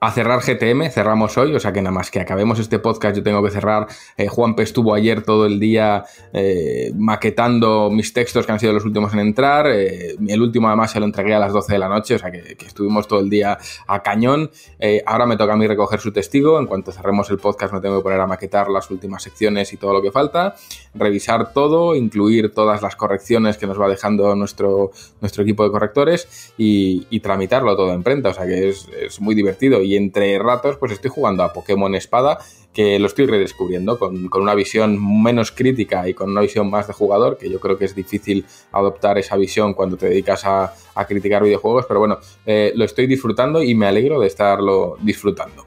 a 0.00 0.12
cerrar 0.12 0.40
GTM, 0.40 0.90
cerramos 0.90 1.36
hoy, 1.38 1.54
o 1.54 1.60
sea 1.60 1.72
que 1.72 1.82
nada 1.82 1.92
más 1.92 2.10
que 2.10 2.20
acabemos 2.20 2.58
este 2.58 2.78
podcast 2.78 3.16
yo 3.16 3.22
tengo 3.22 3.42
que 3.42 3.50
cerrar. 3.50 3.88
Eh, 4.16 4.28
Juanpe 4.28 4.62
estuvo 4.62 4.94
ayer 4.94 5.22
todo 5.22 5.46
el 5.46 5.58
día 5.58 6.04
eh, 6.32 6.92
maquetando 6.94 7.90
mis 7.90 8.12
textos 8.12 8.46
que 8.46 8.52
han 8.52 8.60
sido 8.60 8.72
los 8.72 8.84
últimos 8.84 9.12
en 9.12 9.20
entrar, 9.20 9.66
eh, 9.66 10.14
el 10.26 10.40
último 10.40 10.68
además 10.68 10.92
se 10.92 11.00
lo 11.00 11.06
entregué 11.06 11.34
a 11.34 11.40
las 11.40 11.52
12 11.52 11.72
de 11.72 11.78
la 11.78 11.88
noche, 11.88 12.14
o 12.14 12.18
sea 12.18 12.30
que, 12.30 12.56
estuvimos 12.64 13.08
todo 13.08 13.20
el 13.20 13.30
día 13.30 13.58
a 13.86 14.02
cañón. 14.02 14.50
Eh, 14.78 15.02
ahora 15.04 15.26
me 15.26 15.36
toca 15.36 15.54
a 15.54 15.56
mí 15.56 15.66
recoger 15.66 15.98
su 16.00 16.12
testigo, 16.12 16.60
en 16.60 16.66
cuanto 16.66 16.92
cerremos 16.92 17.28
el 17.30 17.38
podcast 17.38 17.72
me 17.72 17.80
tengo 17.80 17.98
que 17.98 18.02
poner 18.04 18.20
a 18.20 18.26
maquetar 18.26 18.68
las 18.68 18.90
últimas 18.90 19.22
secciones 19.22 19.72
y 19.72 19.78
todo 19.78 19.92
lo 19.92 20.02
que 20.02 20.12
falta, 20.12 20.54
revisar 20.94 21.52
todo, 21.52 21.96
incluir 21.96 22.52
todas 22.54 22.82
las 22.82 22.94
correcciones 22.94 23.56
que 23.56 23.66
nos 23.66 23.80
va 23.80 23.88
dejando 23.88 24.36
nuestro, 24.36 24.92
nuestro 25.20 25.42
equipo 25.42 25.64
de 25.64 25.70
correctores 25.70 26.52
y, 26.56 27.06
y 27.10 27.20
tramitarlo 27.20 27.74
todo 27.74 27.92
en 27.92 28.02
prenta, 28.02 28.28
o 28.28 28.34
sea 28.34 28.46
que 28.46 28.68
es, 28.68 28.88
es 29.00 29.20
muy 29.20 29.34
divertido 29.34 29.82
y 29.88 29.96
entre 29.96 30.38
ratos 30.38 30.76
pues 30.76 30.92
estoy 30.92 31.10
jugando 31.10 31.42
a 31.42 31.52
Pokémon 31.52 31.94
Espada 31.94 32.38
que 32.74 32.98
lo 32.98 33.06
estoy 33.06 33.26
redescubriendo 33.26 33.98
con, 33.98 34.28
con, 34.28 34.42
una 34.42 34.54
visión 34.54 34.98
menos 35.22 35.50
crítica 35.50 36.06
y 36.08 36.14
con 36.14 36.30
una 36.30 36.42
visión 36.42 36.70
más 36.70 36.86
de 36.86 36.92
jugador, 36.92 37.38
que 37.38 37.50
yo 37.50 37.58
creo 37.58 37.78
que 37.78 37.86
es 37.86 37.94
difícil 37.94 38.44
adoptar 38.70 39.18
esa 39.18 39.36
visión 39.36 39.74
cuando 39.74 39.96
te 39.96 40.08
dedicas 40.08 40.44
a, 40.44 40.74
a 40.94 41.04
criticar 41.06 41.42
videojuegos, 41.42 41.86
pero 41.86 42.00
bueno, 42.00 42.18
eh, 42.46 42.72
lo 42.76 42.84
estoy 42.84 43.06
disfrutando 43.06 43.62
y 43.62 43.74
me 43.74 43.86
alegro 43.86 44.20
de 44.20 44.26
estarlo 44.26 44.96
disfrutando. 45.00 45.66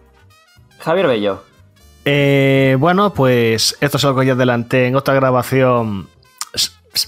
Javier 0.80 1.08
Bello. 1.08 1.44
Eh, 2.06 2.78
bueno, 2.80 3.14
pues 3.14 3.78
esto 3.82 3.98
es 3.98 4.06
algo 4.06 4.22
que 4.22 4.28
ya 4.28 4.34
adelanté 4.34 4.88
en 4.88 4.96
otra 4.96 5.14
grabación 5.14 6.08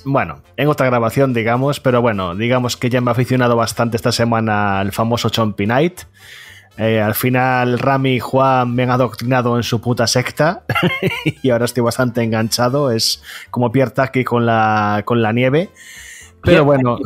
bueno, 0.06 0.42
en 0.56 0.68
otra 0.68 0.86
grabación, 0.86 1.34
digamos, 1.34 1.80
pero 1.80 2.02
bueno, 2.02 2.36
digamos 2.36 2.78
que 2.78 2.90
ya 2.90 3.02
me 3.02 3.12
ha 3.12 3.14
aficionado 3.14 3.56
bastante 3.56 3.98
esta 3.98 4.12
semana 4.12 4.80
al 4.80 4.92
famoso 4.92 5.30
Chompy 5.30 5.68
Night. 5.68 6.02
Eh, 6.78 7.00
al 7.00 7.14
final, 7.14 7.78
Rami 7.78 8.16
y 8.16 8.20
Juan 8.20 8.74
me 8.74 8.84
han 8.84 8.92
adoctrinado 8.92 9.58
en 9.58 9.64
su 9.64 9.80
puta 9.80 10.08
secta 10.08 10.64
y 11.44 11.50
ahora 11.52 11.66
estoy 11.66 11.84
bastante 11.84 12.24
enganchado. 12.24 12.92
Es 12.92 13.22
como 13.52 13.72
Pierre 13.72 13.92
Taki 13.92 14.24
con 14.24 14.46
la, 14.46 15.04
con 15.06 15.22
la 15.22 15.32
nieve. 15.32 15.70
Pero 16.44 16.66
bueno. 16.66 16.98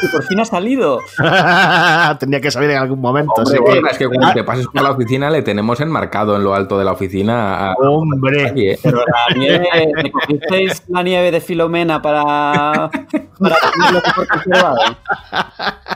Que 0.00 0.08
por 0.08 0.22
fin 0.24 0.40
ha 0.40 0.44
salido. 0.44 1.00
Tenía 2.18 2.40
que 2.40 2.50
salir 2.50 2.70
en 2.70 2.78
algún 2.78 3.00
momento. 3.00 3.34
Hombre, 3.36 3.60
que... 3.62 3.78
es 3.90 3.98
que 3.98 4.08
cuando 4.08 4.32
te 4.32 4.42
pases 4.42 4.66
por 4.68 4.82
la 4.82 4.92
oficina 4.92 5.28
le 5.28 5.42
tenemos 5.42 5.80
enmarcado 5.80 6.34
en 6.36 6.44
lo 6.44 6.54
alto 6.54 6.78
de 6.78 6.84
la 6.84 6.92
oficina. 6.92 7.72
A... 7.72 7.74
Hombre. 7.74 8.52
¿eh? 8.56 8.78
Pero 8.82 9.04
la 9.04 9.36
nieve, 9.36 9.68
¿me 10.02 10.10
cogisteis 10.10 10.82
la 10.88 11.02
nieve 11.02 11.30
de 11.30 11.40
Filomena 11.40 12.00
para. 12.00 12.90
para 13.38 13.56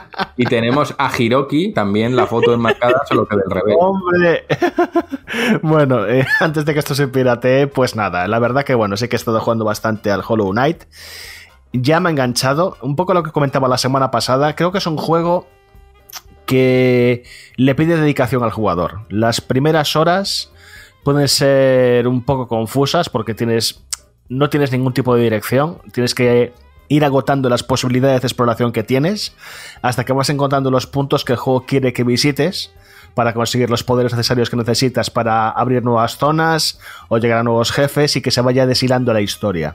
y 0.37 0.45
tenemos 0.45 0.95
a 0.97 1.11
Hiroki 1.15 1.73
también 1.73 2.15
la 2.15 2.27
foto 2.27 2.53
enmarcada, 2.53 3.03
solo 3.07 3.25
que 3.25 3.35
del 3.37 3.49
revés. 3.49 3.75
Hombre. 3.79 4.45
bueno, 5.61 6.07
eh, 6.07 6.25
antes 6.39 6.65
de 6.65 6.73
que 6.73 6.79
esto 6.79 6.95
se 6.95 7.07
piratee, 7.07 7.67
pues 7.67 7.95
nada, 7.95 8.27
la 8.27 8.39
verdad 8.39 8.63
que 8.63 8.75
bueno, 8.75 8.97
sé 8.97 9.09
que 9.09 9.15
he 9.15 9.17
estado 9.17 9.39
jugando 9.39 9.65
bastante 9.65 10.11
al 10.11 10.23
Hollow 10.27 10.51
Knight 10.51 10.83
ya 11.73 11.99
me 11.99 12.09
ha 12.09 12.11
enganchado. 12.11 12.77
Un 12.81 12.95
poco 12.95 13.13
lo 13.13 13.23
que 13.23 13.31
comentaba 13.31 13.67
la 13.67 13.77
semana 13.77 14.11
pasada. 14.11 14.55
Creo 14.55 14.71
que 14.71 14.79
es 14.79 14.87
un 14.87 14.97
juego 14.97 15.47
que 16.45 17.23
le 17.55 17.75
pide 17.75 17.97
dedicación 17.97 18.43
al 18.43 18.51
jugador. 18.51 19.01
Las 19.09 19.41
primeras 19.41 19.95
horas 19.95 20.51
pueden 21.03 21.27
ser 21.27 22.07
un 22.07 22.23
poco 22.23 22.47
confusas 22.47 23.09
porque 23.09 23.33
tienes 23.33 23.83
no 24.29 24.49
tienes 24.49 24.71
ningún 24.71 24.93
tipo 24.93 25.15
de 25.15 25.23
dirección. 25.23 25.79
Tienes 25.91 26.15
que 26.15 26.53
ir 26.91 27.05
agotando 27.05 27.47
las 27.47 27.63
posibilidades 27.63 28.21
de 28.21 28.27
exploración 28.27 28.73
que 28.73 28.83
tienes 28.83 29.33
hasta 29.81 30.03
que 30.03 30.11
vas 30.11 30.29
encontrando 30.29 30.69
los 30.71 30.87
puntos 30.87 31.23
que 31.23 31.33
el 31.33 31.39
juego 31.39 31.65
quiere 31.65 31.93
que 31.93 32.03
visites 32.03 32.73
para 33.15 33.33
conseguir 33.33 33.69
los 33.69 33.85
poderes 33.85 34.11
necesarios 34.11 34.49
que 34.49 34.57
necesitas 34.57 35.09
para 35.09 35.49
abrir 35.49 35.85
nuevas 35.85 36.17
zonas 36.17 36.79
o 37.07 37.17
llegar 37.17 37.39
a 37.39 37.43
nuevos 37.43 37.71
jefes 37.71 38.17
y 38.17 38.21
que 38.21 38.29
se 38.29 38.41
vaya 38.41 38.65
deshilando 38.65 39.13
la 39.13 39.21
historia. 39.21 39.73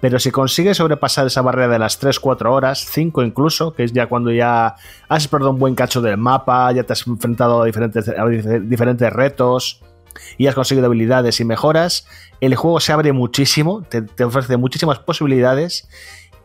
Pero 0.00 0.18
si 0.18 0.32
consigues 0.32 0.78
sobrepasar 0.78 1.26
esa 1.26 1.40
barrera 1.42 1.68
de 1.68 1.78
las 1.78 2.02
3-4 2.02 2.50
horas, 2.50 2.84
5 2.90 3.22
incluso, 3.22 3.72
que 3.72 3.84
es 3.84 3.92
ya 3.92 4.06
cuando 4.06 4.32
ya 4.32 4.74
has 5.08 5.24
explorado 5.24 5.52
un 5.52 5.58
buen 5.58 5.76
cacho 5.76 6.00
del 6.00 6.16
mapa, 6.16 6.72
ya 6.72 6.82
te 6.82 6.94
has 6.94 7.06
enfrentado 7.06 7.62
a 7.62 7.66
diferentes, 7.66 8.10
diferentes 8.68 9.12
retos 9.12 9.82
y 10.36 10.48
has 10.48 10.56
conseguido 10.56 10.86
habilidades 10.86 11.38
y 11.38 11.44
mejoras, 11.44 12.06
el 12.40 12.56
juego 12.56 12.80
se 12.80 12.92
abre 12.92 13.12
muchísimo, 13.12 13.82
te 13.82 14.24
ofrece 14.24 14.56
muchísimas 14.56 14.98
posibilidades 14.98 15.88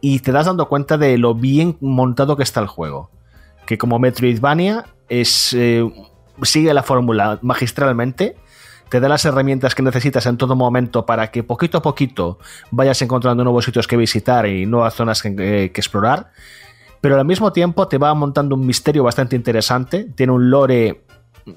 y 0.01 0.19
te 0.19 0.31
das 0.31 0.45
dando 0.45 0.67
cuenta 0.67 0.97
de 0.97 1.17
lo 1.17 1.35
bien 1.35 1.77
montado 1.81 2.35
que 2.37 2.43
está 2.43 2.59
el 2.59 2.67
juego. 2.67 3.09
Que 3.65 3.77
como 3.77 3.99
Metroidvania 3.99 4.85
es, 5.09 5.53
eh, 5.53 5.89
sigue 6.43 6.73
la 6.73 6.83
fórmula 6.83 7.39
magistralmente 7.41 8.35
te 8.89 8.99
da 8.99 9.09
las 9.09 9.25
herramientas 9.25 9.75
que 9.75 9.81
necesitas 9.81 10.25
en 10.25 10.37
todo 10.37 10.55
momento 10.55 11.05
para 11.05 11.31
que 11.31 11.43
poquito 11.43 11.77
a 11.79 11.81
poquito 11.81 12.39
vayas 12.71 13.01
encontrando 13.01 13.43
nuevos 13.43 13.65
sitios 13.65 13.87
que 13.87 13.97
visitar 13.97 14.45
y 14.45 14.65
nuevas 14.65 14.93
zonas 14.93 15.21
que, 15.21 15.35
que 15.35 15.81
explorar. 15.81 16.31
Pero 17.01 17.17
al 17.17 17.25
mismo 17.25 17.51
tiempo 17.51 17.87
te 17.87 17.97
va 17.97 18.13
montando 18.13 18.55
un 18.55 18.65
misterio 18.65 19.03
bastante 19.03 19.35
interesante. 19.35 20.05
Tiene 20.15 20.33
un 20.33 20.49
lore 20.49 21.03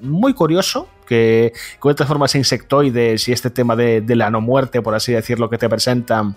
muy 0.01 0.33
curioso 0.33 0.87
que 1.07 1.53
con 1.79 1.91
estas 1.91 2.07
formas 2.07 2.35
insectoides 2.35 3.27
y 3.27 3.31
este 3.31 3.49
tema 3.49 3.75
de, 3.75 4.01
de, 4.01 4.15
la 4.15 4.29
no 4.29 4.41
muerte, 4.41 4.81
por 4.81 4.93
así 4.93 5.13
decirlo, 5.13 5.49
que 5.49 5.57
te 5.57 5.67
presentan, 5.67 6.35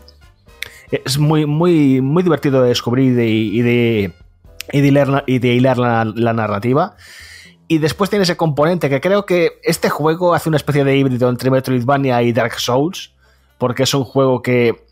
es 0.93 1.19
muy, 1.19 1.47
muy, 1.47 2.01
muy 2.01 2.23
divertido 2.23 2.63
de 2.63 2.69
descubrir 2.69 3.13
y 3.13 3.15
de, 3.15 4.13
y 4.71 4.81
de, 4.81 4.89
hilar, 4.89 5.25
y 5.27 5.39
de 5.39 5.49
hilar 5.49 5.79
la, 5.79 6.33
narrativa. 6.33 6.97
Y 7.67 7.79
después 7.79 8.11
tiene 8.11 8.25
ese 8.25 8.37
componente 8.37 8.91
que 8.91 9.01
creo 9.01 9.25
que 9.25 9.59
este 9.63 9.89
juego 9.89 10.35
hace 10.35 10.51
una 10.51 10.59
especie 10.59 10.85
de 10.85 10.97
híbrido 10.97 11.31
entre 11.31 11.51
Metroidvania 11.51 12.23
y 12.23 12.33
Dark 12.33 12.61
Souls, 12.61 13.13
porque 13.57 13.85
es 13.85 13.95
un 13.95 14.05
juego 14.05 14.43
que 14.43 14.85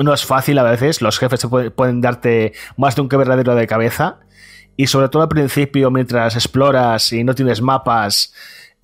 no 0.00 0.12
es 0.12 0.24
fácil 0.24 0.58
a 0.58 0.64
veces, 0.64 1.00
los 1.00 1.20
jefes 1.20 1.46
pueden, 1.46 1.70
pueden 1.70 2.00
darte 2.00 2.52
más 2.76 2.96
de 2.96 3.02
un 3.02 3.08
quebradero 3.08 3.54
de 3.54 3.68
cabeza, 3.68 4.18
y 4.76 4.88
sobre 4.88 5.08
todo 5.08 5.22
al 5.22 5.28
principio, 5.28 5.92
mientras 5.92 6.34
exploras 6.34 7.12
y 7.12 7.22
no 7.22 7.36
tienes 7.36 7.62
mapas, 7.62 8.34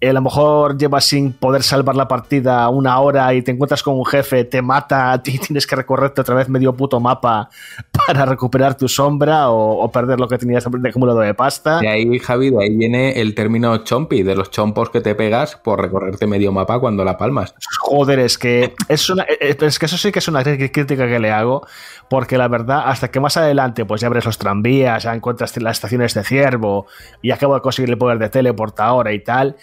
a 0.08 0.12
lo 0.12 0.22
mejor 0.22 0.78
llevas 0.78 1.04
sin 1.04 1.32
poder 1.32 1.62
salvar 1.62 1.94
la 1.94 2.08
partida 2.08 2.68
una 2.70 2.98
hora 3.00 3.34
y 3.34 3.42
te 3.42 3.50
encuentras 3.50 3.82
con 3.82 3.96
un 3.96 4.06
jefe, 4.06 4.44
te 4.44 4.62
mata 4.62 5.20
y 5.24 5.38
tienes 5.38 5.66
que 5.66 5.76
recorrerte 5.76 6.22
otra 6.22 6.34
vez 6.34 6.48
medio 6.48 6.74
puto 6.74 7.00
mapa 7.00 7.50
para 8.06 8.24
recuperar 8.24 8.76
tu 8.76 8.88
sombra 8.88 9.50
o, 9.50 9.84
o 9.84 9.92
perder 9.92 10.18
lo 10.18 10.28
que 10.28 10.38
tenías 10.38 10.64
de 10.64 10.88
acumulado 10.88 11.20
de 11.20 11.34
pasta. 11.34 11.80
De 11.80 11.88
ahí, 11.88 12.18
Javi, 12.18 12.50
de 12.50 12.64
ahí 12.64 12.76
viene 12.76 13.20
el 13.20 13.34
término 13.34 13.76
chompi, 13.78 14.22
de 14.22 14.34
los 14.34 14.50
chompos 14.50 14.90
que 14.90 15.00
te 15.00 15.14
pegas 15.14 15.56
por 15.56 15.80
recorrerte 15.80 16.26
medio 16.26 16.52
mapa 16.52 16.80
cuando 16.80 17.04
la 17.04 17.16
palmas. 17.16 17.54
Joder, 17.80 18.20
es 18.20 18.38
que, 18.38 18.74
es, 18.88 19.10
una, 19.10 19.24
es 19.24 19.78
que 19.78 19.86
eso 19.86 19.98
sí 19.98 20.12
que 20.12 20.20
es 20.20 20.28
una 20.28 20.42
crítica 20.42 21.06
que 21.06 21.18
le 21.18 21.30
hago, 21.30 21.66
porque 22.08 22.38
la 22.38 22.48
verdad, 22.48 22.82
hasta 22.86 23.10
que 23.10 23.20
más 23.20 23.36
adelante 23.36 23.84
pues 23.84 24.00
ya 24.00 24.06
abres 24.06 24.24
los 24.24 24.38
tranvías, 24.38 25.02
ya 25.02 25.14
encuentras 25.14 25.56
las 25.58 25.76
estaciones 25.76 26.14
de 26.14 26.24
ciervo 26.24 26.86
y 27.22 27.30
acabo 27.30 27.54
de 27.54 27.60
conseguir 27.60 27.90
el 27.90 27.98
poder 27.98 28.18
de 28.18 28.28
teleport 28.28 28.78
ahora 28.80 29.12
y 29.12 29.20
tal, 29.20 29.56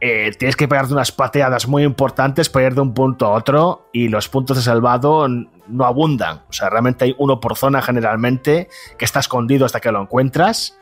eh, 0.00 0.30
tienes 0.38 0.54
que 0.54 0.68
pegarte 0.68 0.92
unas 0.92 1.10
pateadas 1.10 1.66
muy 1.66 1.82
importantes 1.82 2.48
para 2.48 2.66
ir 2.66 2.74
de 2.74 2.80
un 2.80 2.94
punto 2.94 3.26
a 3.26 3.30
otro 3.30 3.88
y 3.92 4.08
los 4.08 4.28
puntos 4.28 4.56
de 4.56 4.62
salvado 4.62 5.26
no 5.28 5.84
abundan. 5.84 6.42
O 6.48 6.52
sea, 6.52 6.70
realmente 6.70 7.04
hay 7.04 7.14
uno 7.18 7.40
por 7.40 7.56
zona 7.56 7.82
generalmente 7.82 8.68
que 8.96 9.04
está 9.04 9.20
escondido 9.20 9.66
hasta 9.66 9.80
que 9.80 9.90
lo 9.90 10.00
encuentras. 10.00 10.78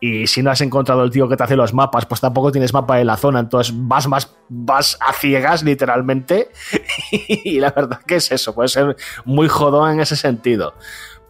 Y 0.00 0.26
si 0.26 0.42
no 0.42 0.50
has 0.50 0.60
encontrado 0.60 1.04
el 1.04 1.10
tío 1.10 1.28
que 1.28 1.36
te 1.36 1.44
hace 1.44 1.54
los 1.54 1.72
mapas, 1.72 2.06
pues 2.06 2.20
tampoco 2.20 2.50
tienes 2.50 2.72
mapa 2.72 2.96
de 2.96 3.04
la 3.04 3.16
zona. 3.16 3.38
Entonces 3.38 3.72
vas 3.76 4.08
más, 4.08 4.34
vas 4.48 4.98
a 5.00 5.12
ciegas, 5.12 5.62
literalmente. 5.62 6.50
y 7.12 7.60
la 7.60 7.70
verdad 7.70 8.00
que 8.04 8.16
es 8.16 8.32
eso, 8.32 8.52
puede 8.52 8.68
ser 8.68 8.96
muy 9.24 9.46
jodón 9.46 9.92
en 9.92 10.00
ese 10.00 10.16
sentido. 10.16 10.74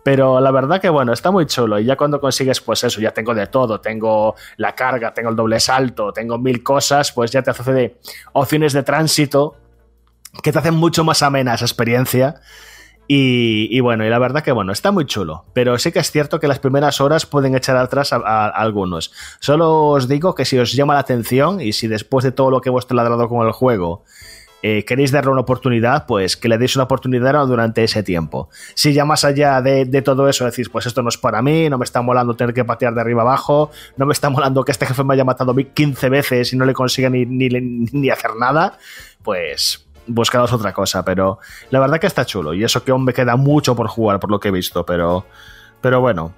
Pero 0.05 0.41
la 0.41 0.51
verdad 0.51 0.81
que 0.81 0.89
bueno, 0.89 1.13
está 1.13 1.31
muy 1.31 1.47
chulo. 1.47 1.79
Y 1.79 1.85
ya 1.85 1.97
cuando 1.97 2.21
consigues, 2.21 2.61
pues 2.61 2.83
eso, 2.85 3.01
ya 3.01 3.13
tengo 3.13 3.35
de 3.35 3.47
todo. 3.47 3.81
Tengo 3.81 4.35
la 4.57 4.75
carga, 4.75 5.15
tengo 5.15 5.31
el 5.31 5.37
doble 5.37 5.61
salto, 5.61 6.13
tengo 6.13 6.39
mil 6.39 6.63
cosas, 6.63 7.13
pues 7.13 7.31
ya 7.31 7.43
te 7.43 7.51
hace 7.51 7.97
opciones 8.33 8.73
de 8.73 8.83
tránsito 8.83 9.57
que 10.43 10.51
te 10.51 10.59
hacen 10.59 10.75
mucho 10.75 11.05
más 11.05 11.23
amena 11.23 11.55
esa 11.55 11.65
experiencia. 11.65 12.41
Y, 13.15 13.79
bueno, 13.81 14.07
y 14.07 14.09
la 14.09 14.19
verdad 14.19 14.43
que 14.43 14.53
bueno, 14.53 14.73
está 14.73 14.91
muy 14.91 15.05
chulo. 15.05 15.45
Pero 15.53 15.77
sí 15.77 15.93
que 15.93 15.99
es 15.99 16.11
cierto 16.11 16.41
que 16.41 16.49
las 16.49 16.61
primeras 16.61 16.99
horas 17.01 17.27
pueden 17.27 17.55
echar 17.55 17.77
atrás 17.77 18.15
a, 18.15 18.17
a, 18.17 18.47
a 18.47 18.49
algunos. 18.49 19.13
Solo 19.39 19.89
os 19.89 20.09
digo 20.09 20.35
que 20.35 20.47
si 20.47 20.59
os 20.59 20.73
llama 20.73 20.95
la 20.95 21.01
atención 21.01 21.61
y 21.61 21.75
si 21.75 21.89
después 21.89 22.25
de 22.25 22.33
todo 22.33 22.51
lo 22.51 22.63
que 22.63 22.71
hemos 22.71 22.91
ladrado 22.91 23.29
con 23.29 23.47
el 23.47 23.53
juego 23.53 24.05
eh, 24.63 24.85
queréis 24.85 25.11
darle 25.11 25.33
una 25.33 25.41
oportunidad, 25.41 26.07
pues 26.07 26.37
que 26.37 26.49
le 26.49 26.57
deis 26.57 26.77
una 26.77 26.85
oportunidad 26.85 27.47
durante 27.47 27.83
ese 27.83 28.03
tiempo. 28.05 28.49
Si 28.75 28.93
ya 28.93 29.05
más 29.05 29.25
allá 29.25 29.61
de, 29.61 30.03
todo 30.03 30.29
eso 30.29 30.45
decís, 30.45 30.69
pues 30.69 30.87
esto 30.87 31.03
no 31.03 31.09
es 31.09 31.19
para 31.19 31.43
mí, 31.43 31.69
no 31.69 31.79
me 31.79 31.85
está 31.85 32.01
molando 32.01 32.35
tener 32.35 32.55
que 32.55 32.65
patear 32.65 32.95
de 32.95 33.01
arriba 33.01 33.23
abajo, 33.23 33.71
no 33.97 34.07
me 34.07 34.13
está 34.13 34.31
molando 34.31 34.65
que 34.65 34.71
este 34.71 34.87
jefe 34.87 35.03
me 35.03 35.15
haya 35.15 35.25
matado 35.25 35.55
15 35.55 36.09
veces 36.09 36.53
y 36.53 36.57
no 36.57 36.65
le 36.65 36.75
consiga 36.75 37.11
ni, 37.11 38.11
hacer 38.11 38.37
nada, 38.39 38.79
pues 39.23 39.85
buscaros 40.07 40.53
otra 40.53 40.73
cosa. 40.73 41.05
Pero 41.05 41.39
la 41.71 41.81
verdad 41.81 41.99
que 41.99 42.07
está 42.07 42.25
chulo 42.25 42.55
y 42.55 42.63
eso 42.63 42.85
que 42.85 42.93
aún 42.93 43.05
me 43.05 43.13
queda 43.13 43.37
mucho 43.37 43.75
por 43.75 43.89
jugar 43.89 44.21
por 44.21 44.31
lo 44.31 44.39
que 44.39 44.49
he 44.49 44.53
visto, 44.53 44.87
pero, 44.87 45.27
pero 45.81 46.01
bueno, 46.01 46.33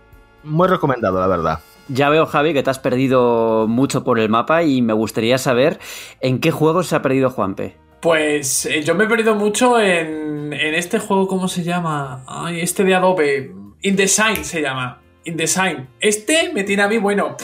muy 0.44 0.66
recomendado, 0.68 1.20
la 1.20 1.26
verdad. 1.26 1.60
Ya 1.88 2.08
veo, 2.08 2.24
Javi, 2.24 2.54
que 2.54 2.62
te 2.62 2.70
has 2.70 2.78
perdido 2.78 3.66
mucho 3.68 4.04
por 4.04 4.18
el 4.18 4.30
mapa 4.30 4.62
y 4.62 4.80
me 4.80 4.94
gustaría 4.94 5.36
saber 5.36 5.78
en 6.20 6.40
qué 6.40 6.50
juegos 6.50 6.86
se 6.86 6.96
ha 6.96 7.02
perdido 7.02 7.28
Juanpe. 7.28 7.83
Pues 8.04 8.66
eh, 8.66 8.82
yo 8.82 8.94
me 8.94 9.04
he 9.04 9.06
perdido 9.06 9.34
mucho 9.34 9.80
en, 9.80 10.52
en 10.52 10.74
este 10.74 10.98
juego, 10.98 11.26
¿cómo 11.26 11.48
se 11.48 11.62
llama? 11.62 12.22
Ay, 12.26 12.60
este 12.60 12.84
de 12.84 12.94
Adobe. 12.94 13.50
InDesign 13.80 14.44
se 14.44 14.60
llama. 14.60 15.00
InDesign. 15.24 15.88
Este 16.00 16.52
me 16.52 16.64
tiene 16.64 16.82
a 16.82 16.88
mí, 16.88 16.98
bueno, 16.98 17.34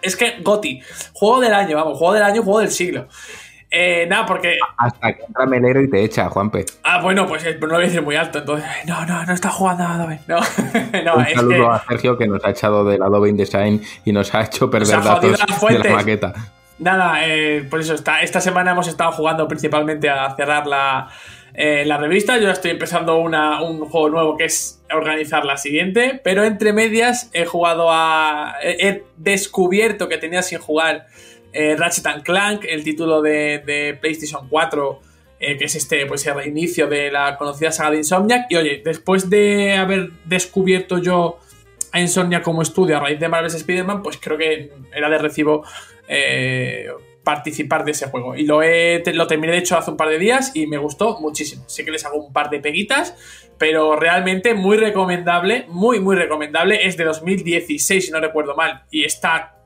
es 0.00 0.16
que 0.16 0.40
Goti. 0.40 0.80
Juego 1.12 1.40
del 1.40 1.52
año, 1.52 1.76
vamos, 1.76 1.98
juego 1.98 2.14
del 2.14 2.22
año, 2.22 2.42
juego 2.42 2.60
del 2.60 2.70
siglo. 2.70 3.06
Eh, 3.70 4.06
nada, 4.08 4.24
porque. 4.24 4.56
Hasta 4.78 5.12
que 5.12 5.24
entra 5.24 5.44
Melero 5.44 5.82
y 5.82 5.90
te 5.90 6.02
echa, 6.02 6.30
Juanpe. 6.30 6.64
Ah, 6.84 7.02
bueno, 7.02 7.26
pues 7.26 7.44
eh, 7.44 7.58
no 7.60 7.66
lo 7.66 7.74
voy 7.74 7.82
a 7.82 7.86
decir 7.88 8.00
muy 8.00 8.16
alto, 8.16 8.38
entonces. 8.38 8.66
No, 8.86 9.04
no, 9.04 9.26
no 9.26 9.34
está 9.34 9.50
jugando 9.50 9.84
Adobe. 9.84 10.20
No, 10.26 10.36
no 11.04 11.16
Un 11.16 11.26
es 11.26 11.34
saludo 11.34 11.68
que. 11.68 11.74
a 11.74 11.84
Sergio 11.86 12.16
que 12.16 12.26
nos 12.26 12.42
ha 12.46 12.48
echado 12.48 12.82
del 12.86 13.02
Adobe 13.02 13.28
InDesign 13.28 13.82
y 14.06 14.12
nos 14.12 14.34
ha 14.34 14.40
hecho 14.40 14.70
perder 14.70 14.96
Nos 14.96 15.06
ha 15.06 15.14
datos 15.16 15.38
las 15.38 15.60
de 15.60 15.78
la 15.80 15.96
maqueta. 15.96 16.32
Nada, 16.78 17.26
eh, 17.26 17.64
por 17.68 17.80
eso 17.80 17.94
está, 17.94 18.22
esta 18.22 18.40
semana 18.40 18.70
hemos 18.70 18.86
estado 18.86 19.10
jugando 19.12 19.48
principalmente 19.48 20.08
a 20.08 20.34
cerrar 20.36 20.66
la, 20.66 21.08
eh, 21.54 21.84
la 21.84 21.96
revista. 21.98 22.38
Yo 22.38 22.50
estoy 22.50 22.70
empezando 22.70 23.16
una- 23.18 23.62
un 23.62 23.80
juego 23.80 24.10
nuevo 24.10 24.36
que 24.36 24.44
es 24.44 24.80
organizar 24.94 25.44
la 25.44 25.56
siguiente, 25.56 26.20
pero 26.22 26.44
entre 26.44 26.72
medias 26.72 27.30
he 27.32 27.46
jugado 27.46 27.88
a. 27.90 28.54
He, 28.62 28.88
he 28.88 29.04
descubierto 29.16 30.08
que 30.08 30.18
tenía 30.18 30.42
sin 30.42 30.58
jugar 30.60 31.06
eh, 31.52 31.74
Ratchet 31.76 32.06
and 32.06 32.22
Clank, 32.22 32.64
el 32.68 32.84
título 32.84 33.22
de, 33.22 33.58
de 33.66 33.98
PlayStation 34.00 34.48
4. 34.48 35.00
eh, 35.40 35.56
que 35.56 35.64
es 35.66 35.74
este, 35.76 36.04
pues 36.06 36.26
el 36.26 36.34
reinicio 36.34 36.86
de 36.88 37.10
la 37.12 37.36
conocida 37.36 37.70
saga 37.72 37.90
de 37.92 37.96
Insomniac. 37.98 38.46
Y 38.50 38.56
oye, 38.56 38.82
después 38.84 39.28
de 39.30 39.74
haber 39.76 40.10
descubierto 40.26 40.98
yo 40.98 41.38
a 41.92 42.00
Insomnia 42.00 42.42
como 42.42 42.60
estudio 42.60 42.96
a 42.98 43.00
raíz 43.00 43.18
de 43.20 43.28
Marvel's 43.28 43.54
Spider-Man, 43.54 44.02
pues 44.02 44.18
creo 44.20 44.36
que 44.36 44.70
era 44.92 45.08
de 45.08 45.16
recibo 45.18 45.64
eh, 46.08 46.88
participar 47.28 47.84
de 47.84 47.90
ese 47.90 48.06
juego. 48.06 48.34
Y 48.34 48.46
lo, 48.46 48.62
he, 48.62 49.02
lo 49.12 49.26
terminé 49.26 49.52
de 49.52 49.58
hecho 49.58 49.76
hace 49.76 49.90
un 49.90 49.98
par 49.98 50.08
de 50.08 50.18
días 50.18 50.52
y 50.54 50.66
me 50.66 50.78
gustó 50.78 51.20
muchísimo. 51.20 51.64
Sé 51.66 51.84
que 51.84 51.90
les 51.90 52.04
hago 52.06 52.16
un 52.16 52.32
par 52.32 52.48
de 52.48 52.58
peguitas, 52.58 53.14
pero 53.58 53.96
realmente 53.96 54.54
muy 54.54 54.78
recomendable, 54.78 55.66
muy, 55.68 56.00
muy 56.00 56.16
recomendable. 56.16 56.86
Es 56.86 56.96
de 56.96 57.04
2016, 57.04 58.06
si 58.06 58.10
no 58.10 58.18
recuerdo 58.20 58.56
mal, 58.56 58.84
y 58.90 59.04
está. 59.04 59.56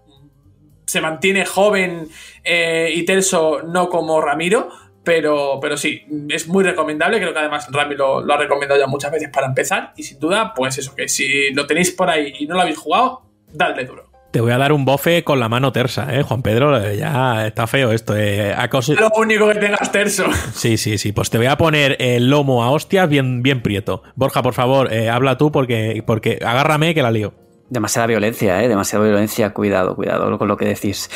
Se 0.86 1.00
mantiene 1.00 1.46
joven 1.46 2.08
eh, 2.42 2.90
y 2.92 3.04
terso, 3.04 3.62
no 3.62 3.88
como 3.88 4.20
Ramiro, 4.20 4.68
pero, 5.04 5.58
pero 5.60 5.76
sí, 5.76 6.02
es 6.30 6.48
muy 6.48 6.64
recomendable. 6.64 7.18
Creo 7.18 7.32
que 7.32 7.38
además 7.38 7.68
Rami 7.70 7.94
lo, 7.94 8.22
lo 8.22 8.34
ha 8.34 8.38
recomendado 8.38 8.80
ya 8.80 8.88
muchas 8.88 9.12
veces 9.12 9.28
para 9.28 9.46
empezar. 9.46 9.92
Y 9.96 10.02
sin 10.02 10.18
duda, 10.18 10.52
pues 10.52 10.78
eso, 10.78 10.96
que 10.96 11.08
si 11.08 11.52
lo 11.54 11.66
tenéis 11.68 11.92
por 11.92 12.10
ahí 12.10 12.34
y 12.40 12.46
no 12.46 12.56
lo 12.56 12.62
habéis 12.62 12.78
jugado, 12.78 13.22
dadle 13.52 13.84
duro. 13.84 14.11
Te 14.32 14.40
voy 14.40 14.52
a 14.52 14.56
dar 14.56 14.72
un 14.72 14.86
bofe 14.86 15.24
con 15.24 15.40
la 15.40 15.50
mano 15.50 15.72
tersa, 15.72 16.08
¿eh? 16.18 16.22
Juan 16.22 16.40
Pedro, 16.40 16.82
eh, 16.82 16.96
ya 16.96 17.46
está 17.46 17.66
feo 17.66 17.92
esto. 17.92 18.16
Eh. 18.16 18.54
Lo 18.98 19.10
único 19.14 19.46
que 19.48 19.56
tengas 19.56 19.92
terso. 19.92 20.24
Sí, 20.54 20.78
sí, 20.78 20.96
sí. 20.96 21.12
Pues 21.12 21.28
te 21.28 21.36
voy 21.36 21.48
a 21.48 21.58
poner 21.58 21.98
el 22.00 22.30
lomo 22.30 22.64
a 22.64 22.70
hostias 22.70 23.10
bien, 23.10 23.42
bien 23.42 23.60
prieto. 23.60 24.02
Borja, 24.14 24.42
por 24.42 24.54
favor, 24.54 24.90
eh, 24.90 25.10
habla 25.10 25.36
tú 25.36 25.52
porque, 25.52 26.02
porque 26.06 26.38
agárrame 26.42 26.94
que 26.94 27.02
la 27.02 27.10
lío. 27.10 27.41
Demasiada 27.72 28.06
violencia, 28.06 28.62
¿eh? 28.62 28.68
Demasiada 28.68 29.02
violencia. 29.02 29.54
Cuidado, 29.54 29.96
cuidado 29.96 30.36
con 30.36 30.46
lo 30.46 30.58
que 30.58 30.66
decís. 30.66 31.08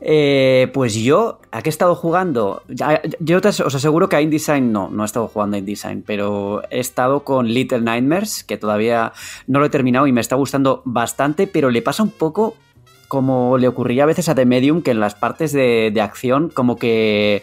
Eh, 0.00 0.70
pues 0.72 0.94
yo, 0.94 1.40
¿a 1.50 1.60
qué 1.60 1.70
he 1.70 1.72
estado 1.72 1.96
jugando? 1.96 2.62
Yo 3.18 3.38
os 3.38 3.74
aseguro 3.74 4.08
que 4.08 4.14
a 4.14 4.20
InDesign 4.20 4.70
no, 4.70 4.90
no 4.90 5.02
he 5.02 5.06
estado 5.06 5.26
jugando 5.26 5.56
a 5.56 5.58
InDesign, 5.58 6.04
pero 6.06 6.62
he 6.70 6.78
estado 6.78 7.24
con 7.24 7.48
Little 7.48 7.80
Nightmares, 7.80 8.44
que 8.44 8.56
todavía 8.56 9.12
no 9.48 9.58
lo 9.58 9.66
he 9.66 9.70
terminado 9.70 10.06
y 10.06 10.12
me 10.12 10.20
está 10.20 10.36
gustando 10.36 10.82
bastante, 10.84 11.48
pero 11.48 11.68
le 11.68 11.82
pasa 11.82 12.04
un 12.04 12.10
poco 12.10 12.54
como 13.08 13.58
le 13.58 13.66
ocurría 13.66 14.04
a 14.04 14.06
veces 14.06 14.28
a 14.28 14.36
The 14.36 14.46
Medium, 14.46 14.82
que 14.82 14.92
en 14.92 15.00
las 15.00 15.16
partes 15.16 15.52
de, 15.52 15.90
de 15.92 16.00
acción 16.00 16.48
como 16.48 16.76
que 16.76 17.42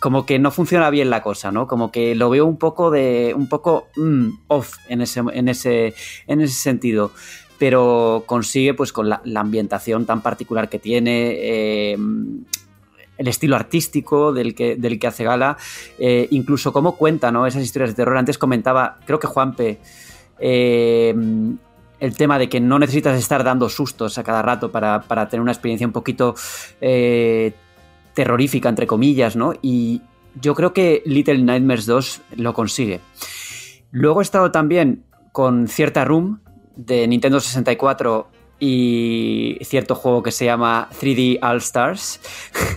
como 0.00 0.26
que 0.26 0.38
no 0.38 0.50
funciona 0.50 0.90
bien 0.90 1.10
la 1.10 1.22
cosa, 1.22 1.52
¿no? 1.52 1.66
Como 1.66 1.90
que 1.90 2.14
lo 2.14 2.30
veo 2.30 2.46
un 2.46 2.56
poco 2.56 2.90
de 2.90 3.32
un 3.36 3.48
poco 3.48 3.88
mm, 3.96 4.28
off 4.48 4.76
en 4.88 5.02
ese 5.02 5.20
en 5.32 5.48
ese 5.48 5.94
en 6.26 6.40
ese 6.40 6.54
sentido, 6.54 7.12
pero 7.58 8.24
consigue 8.26 8.74
pues 8.74 8.92
con 8.92 9.08
la, 9.08 9.20
ambientación 9.34 10.06
tan 10.06 10.22
particular 10.22 10.68
que 10.68 10.78
tiene. 10.78 11.32
eh, 11.40 11.96
el 13.18 13.26
estilo 13.26 13.56
artístico 13.56 14.32
del 14.32 14.54
que, 14.54 14.76
del 14.76 14.98
que 14.98 15.08
hace 15.08 15.24
gala, 15.24 15.58
eh, 15.98 16.28
incluso 16.30 16.72
cómo 16.72 16.96
cuenta 16.96 17.30
¿no? 17.30 17.46
esas 17.46 17.64
historias 17.64 17.90
de 17.90 17.96
terror. 17.96 18.16
Antes 18.16 18.38
comentaba, 18.38 18.98
creo 19.04 19.18
que 19.18 19.26
Juanpe, 19.26 19.78
eh, 20.38 21.14
el 22.00 22.16
tema 22.16 22.38
de 22.38 22.48
que 22.48 22.60
no 22.60 22.78
necesitas 22.78 23.18
estar 23.18 23.42
dando 23.42 23.68
sustos 23.68 24.18
a 24.18 24.24
cada 24.24 24.40
rato 24.40 24.70
para, 24.70 25.02
para 25.02 25.28
tener 25.28 25.42
una 25.42 25.52
experiencia 25.52 25.86
un 25.86 25.92
poquito 25.92 26.36
eh, 26.80 27.52
terrorífica, 28.14 28.68
entre 28.68 28.86
comillas, 28.86 29.34
¿no? 29.34 29.52
Y 29.60 30.00
yo 30.40 30.54
creo 30.54 30.72
que 30.72 31.02
Little 31.04 31.38
Nightmares 31.38 31.86
2 31.86 32.20
lo 32.36 32.54
consigue. 32.54 33.00
Luego 33.90 34.20
he 34.20 34.22
estado 34.22 34.52
también 34.52 35.04
con 35.32 35.66
cierta 35.66 36.04
Room 36.04 36.40
de 36.78 37.06
Nintendo 37.06 37.40
64 37.40 38.28
y 38.60 39.58
cierto 39.62 39.94
juego 39.94 40.22
que 40.22 40.32
se 40.32 40.46
llama 40.46 40.88
3D 40.98 41.38
All 41.42 41.58
Stars. 41.58 42.20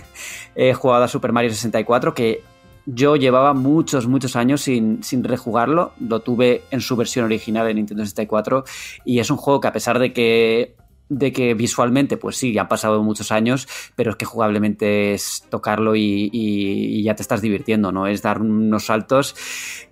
Jugado 0.74 1.04
a 1.04 1.08
Super 1.08 1.32
Mario 1.32 1.50
64 1.50 2.12
que 2.12 2.42
yo 2.84 3.16
llevaba 3.16 3.54
muchos, 3.54 4.06
muchos 4.06 4.36
años 4.36 4.60
sin, 4.60 5.02
sin 5.02 5.24
rejugarlo. 5.24 5.92
Lo 6.00 6.20
tuve 6.20 6.62
en 6.70 6.80
su 6.80 6.96
versión 6.96 7.24
original 7.24 7.66
de 7.66 7.74
Nintendo 7.74 8.02
64 8.04 8.64
y 9.04 9.20
es 9.20 9.30
un 9.30 9.38
juego 9.38 9.60
que 9.60 9.68
a 9.68 9.72
pesar 9.72 9.98
de 9.98 10.12
que 10.12 10.76
de 11.08 11.30
que 11.30 11.52
visualmente, 11.54 12.16
pues 12.16 12.36
sí, 12.36 12.52
ya 12.54 12.62
han 12.62 12.68
pasado 12.68 13.02
muchos 13.02 13.32
años, 13.32 13.68
pero 13.96 14.12
es 14.12 14.16
que 14.16 14.24
jugablemente 14.24 15.12
es 15.12 15.44
tocarlo 15.50 15.94
y, 15.94 16.30
y- 16.32 17.00
y 17.00 17.02
ya 17.02 17.14
te 17.14 17.20
estás 17.22 17.42
divirtiendo, 17.42 17.92
¿no? 17.92 18.06
Es 18.06 18.22
dar 18.22 18.40
unos 18.40 18.86
saltos 18.86 19.34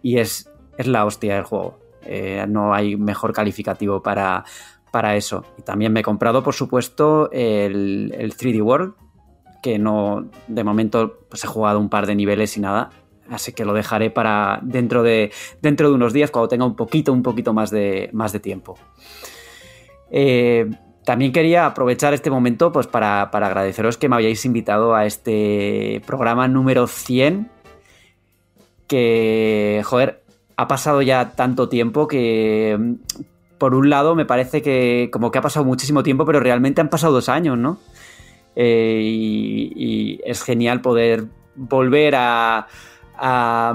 y 0.02 0.16
es, 0.18 0.50
es 0.78 0.86
la 0.86 1.04
hostia 1.04 1.34
del 1.34 1.44
juego. 1.44 1.78
Eh, 2.04 2.44
no 2.48 2.74
hay 2.74 2.96
mejor 2.96 3.32
calificativo 3.32 4.02
para, 4.02 4.44
para 4.90 5.16
eso. 5.16 5.44
Y 5.58 5.62
también 5.62 5.92
me 5.92 6.00
he 6.00 6.02
comprado, 6.02 6.42
por 6.42 6.54
supuesto, 6.54 7.30
el, 7.32 8.14
el 8.16 8.36
3D 8.36 8.62
World, 8.62 8.94
que 9.62 9.78
no, 9.78 10.28
de 10.48 10.64
momento, 10.64 11.20
pues 11.28 11.44
he 11.44 11.46
jugado 11.46 11.78
un 11.78 11.88
par 11.88 12.06
de 12.06 12.14
niveles 12.14 12.56
y 12.56 12.60
nada. 12.60 12.90
Así 13.30 13.52
que 13.52 13.64
lo 13.64 13.72
dejaré 13.72 14.10
para 14.10 14.58
dentro 14.62 15.02
de, 15.02 15.30
dentro 15.62 15.88
de 15.88 15.94
unos 15.94 16.12
días, 16.12 16.30
cuando 16.30 16.48
tenga 16.48 16.64
un 16.64 16.74
poquito, 16.74 17.12
un 17.12 17.22
poquito 17.22 17.52
más 17.52 17.70
de, 17.70 18.10
más 18.12 18.32
de 18.32 18.40
tiempo. 18.40 18.76
Eh, 20.10 20.68
también 21.04 21.32
quería 21.32 21.66
aprovechar 21.66 22.12
este 22.12 22.30
momento 22.30 22.72
pues, 22.72 22.86
para, 22.86 23.30
para 23.30 23.46
agradeceros 23.46 23.96
que 23.96 24.08
me 24.08 24.16
hayáis 24.16 24.44
invitado 24.44 24.94
a 24.94 25.06
este 25.06 26.02
programa 26.06 26.48
número 26.48 26.86
100. 26.86 27.50
Que, 28.88 29.82
joder, 29.84 30.24
ha 30.60 30.68
pasado 30.68 31.00
ya 31.00 31.32
tanto 31.32 31.70
tiempo 31.70 32.06
que, 32.06 32.76
mm, 32.78 32.94
por 33.56 33.74
un 33.74 33.88
lado, 33.88 34.14
me 34.14 34.26
parece 34.26 34.60
que 34.60 35.08
como 35.10 35.30
que 35.30 35.38
ha 35.38 35.42
pasado 35.42 35.64
muchísimo 35.64 36.02
tiempo, 36.02 36.26
pero 36.26 36.38
realmente 36.38 36.82
han 36.82 36.90
pasado 36.90 37.14
dos 37.14 37.30
años, 37.30 37.56
¿no? 37.56 37.78
Eh, 38.56 39.00
y, 39.02 40.20
es 40.22 40.42
genial 40.42 40.82
poder 40.82 41.24
volver 41.56 42.14
a, 42.14 42.66
a, 43.16 43.74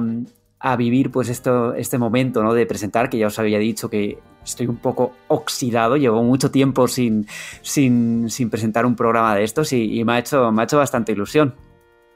a 0.60 0.76
vivir 0.76 1.12
pues 1.12 1.30
esto, 1.30 1.74
este 1.74 1.98
momento 1.98 2.44
¿no? 2.44 2.54
de 2.54 2.68
presentar, 2.68 3.10
que 3.10 3.18
ya 3.18 3.28
os 3.28 3.40
había 3.40 3.58
dicho 3.58 3.90
que 3.90 4.20
estoy 4.44 4.68
un 4.68 4.78
poco 4.78 5.14
oxidado, 5.28 5.98
llevo 5.98 6.22
mucho 6.24 6.52
tiempo 6.52 6.88
sin, 6.88 7.26
sin, 7.64 8.30
sin 8.30 8.52
presentar 8.52 8.86
un 8.86 8.96
programa 8.96 9.36
de 9.36 9.44
estos 9.44 9.74
y, 9.74 10.00
y 10.00 10.04
me, 10.04 10.14
ha 10.14 10.20
hecho, 10.20 10.52
me 10.52 10.62
ha 10.62 10.66
hecho 10.66 10.78
bastante 10.78 11.14
ilusión. 11.14 11.56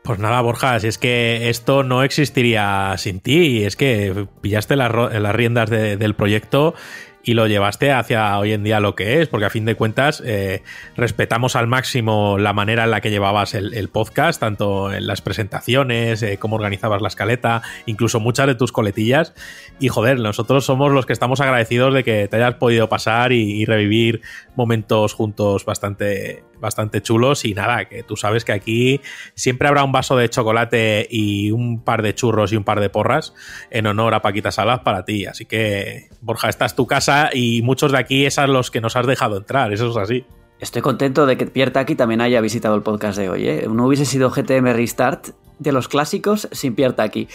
Pues 0.10 0.18
nada, 0.18 0.42
Borja, 0.42 0.80
si 0.80 0.88
es 0.88 0.98
que 0.98 1.50
esto 1.52 1.84
no 1.84 2.02
existiría 2.02 2.96
sin 2.98 3.20
ti, 3.20 3.64
es 3.64 3.76
que 3.76 4.26
pillaste 4.42 4.76
las, 4.76 4.92
riendas 4.92 5.70
de- 5.70 5.98
del 5.98 6.16
proyecto 6.16 6.74
y 7.22 7.36
lo 7.36 7.46
llevaste 7.46 7.92
hacia 7.92 8.40
hoy 8.40 8.54
en 8.54 8.64
día 8.64 8.80
lo 8.80 8.96
que 8.96 9.22
es, 9.22 9.28
porque 9.28 9.46
a 9.46 9.50
fin 9.52 9.66
de 9.66 9.76
cuentas 9.76 10.24
eh, 10.26 10.64
respetamos 10.96 11.56
al 11.56 11.68
máximo 11.68 12.40
la 12.40 12.54
manera 12.54 12.86
en 12.86 12.90
la 12.92 13.02
que 13.02 13.12
llevabas 13.12 13.54
el, 13.54 13.76
el 13.76 13.90
podcast, 13.90 14.40
tanto 14.40 14.92
en 14.92 15.06
las 15.06 15.22
presentaciones, 15.22 16.24
eh, 16.24 16.40
cómo 16.40 16.56
organizabas 16.56 17.04
la 17.04 17.10
escaleta, 17.10 17.62
incluso 17.86 18.20
muchas 18.20 18.48
de 18.48 18.56
tus 18.56 18.72
coletillas. 18.72 19.36
Y 19.80 19.90
joder, 19.90 20.20
nosotros 20.20 20.66
somos 20.66 20.92
los 20.92 21.06
que 21.06 21.14
estamos 21.14 21.40
agradecidos 21.40 21.94
de 21.94 22.04
que 22.04 22.28
te 22.28 22.38
hayas 22.38 22.56
podido 22.56 22.90
pasar 22.90 23.32
y, 23.32 23.62
y 23.62 23.66
revivir 23.66 24.22
momentos 24.56 25.14
juntos 25.14 25.66
bastante, 25.66 26.44
bastante 26.60 27.02
chulos. 27.02 27.46
Y 27.46 27.54
nada, 27.54 27.86
que 27.86 28.04
tú 28.04 28.16
sabes 28.16 28.46
que 28.46 28.52
aquí 28.52 29.02
siempre 29.36 29.68
habrá 29.68 29.84
un 29.84 29.92
vaso 29.92 30.16
de 30.16 30.30
chocolate 30.30 31.08
y 31.10 31.52
un 31.52 31.84
par 31.84 32.02
de 32.02 32.14
churros 32.14 32.54
y 32.54 32.56
un 32.56 32.64
par 32.64 32.80
de 32.80 32.90
porras 32.90 33.34
en 33.72 33.88
honor 33.88 34.14
a 34.14 34.22
Paquita 34.22 34.52
Salas 34.52 34.80
para 34.80 35.06
ti. 35.06 35.26
Así 35.26 35.46
que, 35.46 36.10
Borja, 36.22 36.50
esta 36.50 36.66
es 36.66 36.76
tu 36.76 36.88
casa 36.88 37.30
y 37.34 37.62
muchos 37.62 37.92
de 37.92 37.98
aquí 37.98 38.26
es 38.26 38.40
a 38.40 38.48
los 38.48 38.72
que 38.72 38.82
nos 38.82 38.96
has 38.96 39.08
dejado 39.08 39.38
entrar. 39.38 39.72
Eso 39.74 39.90
es 39.90 39.98
así. 39.98 40.26
Estoy 40.60 40.82
contento 40.82 41.26
de 41.26 41.38
que 41.38 41.46
Pierre 41.46 41.72
Taki 41.72 41.96
también 41.96 42.20
haya 42.20 42.42
visitado 42.42 42.76
el 42.76 42.82
podcast 42.82 43.18
de 43.18 43.30
hoy. 43.30 43.48
¿eh? 43.48 43.68
No 43.70 43.88
hubiese 43.88 44.06
sido 44.06 44.30
GTM 44.30 44.74
Restart 44.74 45.30
de 45.58 45.72
los 45.72 45.88
clásicos 45.88 46.50
sin 46.52 46.76
Pierre 46.76 46.96
Taki. 46.96 47.28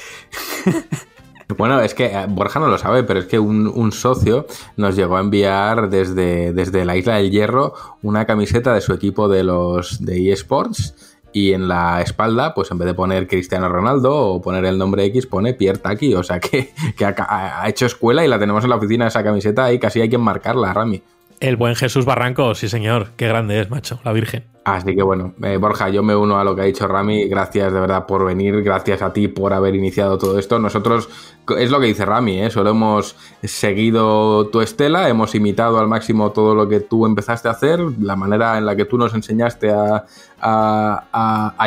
Bueno, 1.56 1.80
es 1.80 1.94
que 1.94 2.06
eh, 2.06 2.26
Borja 2.28 2.60
no 2.60 2.68
lo 2.68 2.78
sabe, 2.78 3.04
pero 3.04 3.20
es 3.20 3.26
que 3.26 3.38
un, 3.38 3.92
socio 3.92 4.46
nos 4.76 4.96
llegó 4.96 5.16
a 5.16 5.20
enviar 5.20 5.90
desde, 5.90 6.52
desde 6.52 6.84
la 6.84 6.96
Isla 6.96 7.16
del 7.16 7.30
Hierro 7.30 7.74
una 8.02 8.24
camiseta 8.24 8.74
de 8.74 8.80
su 8.80 8.92
equipo 8.92 9.28
de 9.28 9.44
los 9.44 10.04
de 10.04 10.32
eSports 10.32 10.94
y 11.32 11.52
en 11.52 11.68
la 11.68 12.00
espalda, 12.00 12.54
pues 12.54 12.70
en 12.70 12.78
vez 12.78 12.86
de 12.86 12.94
poner 12.94 13.26
Cristiano 13.26 13.68
Ronaldo 13.68 14.16
o 14.16 14.40
poner 14.40 14.64
el 14.64 14.78
nombre 14.78 15.04
X, 15.06 15.26
pone 15.26 15.52
Pierre 15.52 15.78
Taki. 15.78 16.14
O 16.14 16.22
sea 16.22 16.38
que, 16.40 16.72
que 16.96 17.04
ha, 17.04 17.14
ha 17.62 17.68
hecho 17.68 17.86
escuela 17.86 18.24
y 18.24 18.28
la 18.28 18.38
tenemos 18.38 18.62
en 18.64 18.70
la 18.70 18.76
oficina 18.76 19.08
esa 19.08 19.24
camiseta 19.24 19.72
y 19.72 19.78
casi 19.78 20.00
hay 20.00 20.08
que 20.08 20.18
marcarla, 20.18 20.72
Rami. 20.72 21.02
El 21.44 21.56
buen 21.56 21.74
Jesús 21.74 22.06
Barranco, 22.06 22.54
sí 22.54 22.70
señor. 22.70 23.08
Qué 23.18 23.28
grande 23.28 23.60
es, 23.60 23.68
macho, 23.68 24.00
la 24.02 24.14
Virgen. 24.14 24.44
Así 24.64 24.96
que 24.96 25.02
bueno, 25.02 25.34
eh, 25.42 25.58
Borja, 25.58 25.90
yo 25.90 26.02
me 26.02 26.16
uno 26.16 26.38
a 26.38 26.44
lo 26.44 26.56
que 26.56 26.62
ha 26.62 26.64
dicho 26.64 26.88
Rami. 26.88 27.28
Gracias 27.28 27.70
de 27.70 27.78
verdad 27.78 28.06
por 28.06 28.24
venir, 28.24 28.62
gracias 28.62 29.02
a 29.02 29.12
ti 29.12 29.28
por 29.28 29.52
haber 29.52 29.74
iniciado 29.74 30.16
todo 30.16 30.38
esto. 30.38 30.58
Nosotros, 30.58 31.10
es 31.58 31.70
lo 31.70 31.80
que 31.80 31.88
dice 31.88 32.06
Rami, 32.06 32.40
¿eh? 32.40 32.50
solo 32.50 32.70
hemos 32.70 33.14
seguido 33.42 34.46
tu 34.48 34.62
estela, 34.62 35.10
hemos 35.10 35.34
imitado 35.34 35.78
al 35.78 35.86
máximo 35.86 36.32
todo 36.32 36.54
lo 36.54 36.66
que 36.66 36.80
tú 36.80 37.04
empezaste 37.04 37.48
a 37.48 37.50
hacer, 37.50 37.78
la 38.00 38.16
manera 38.16 38.56
en 38.56 38.64
la 38.64 38.74
que 38.74 38.86
tú 38.86 38.96
nos 38.96 39.12
enseñaste 39.12 39.70
a, 39.70 40.06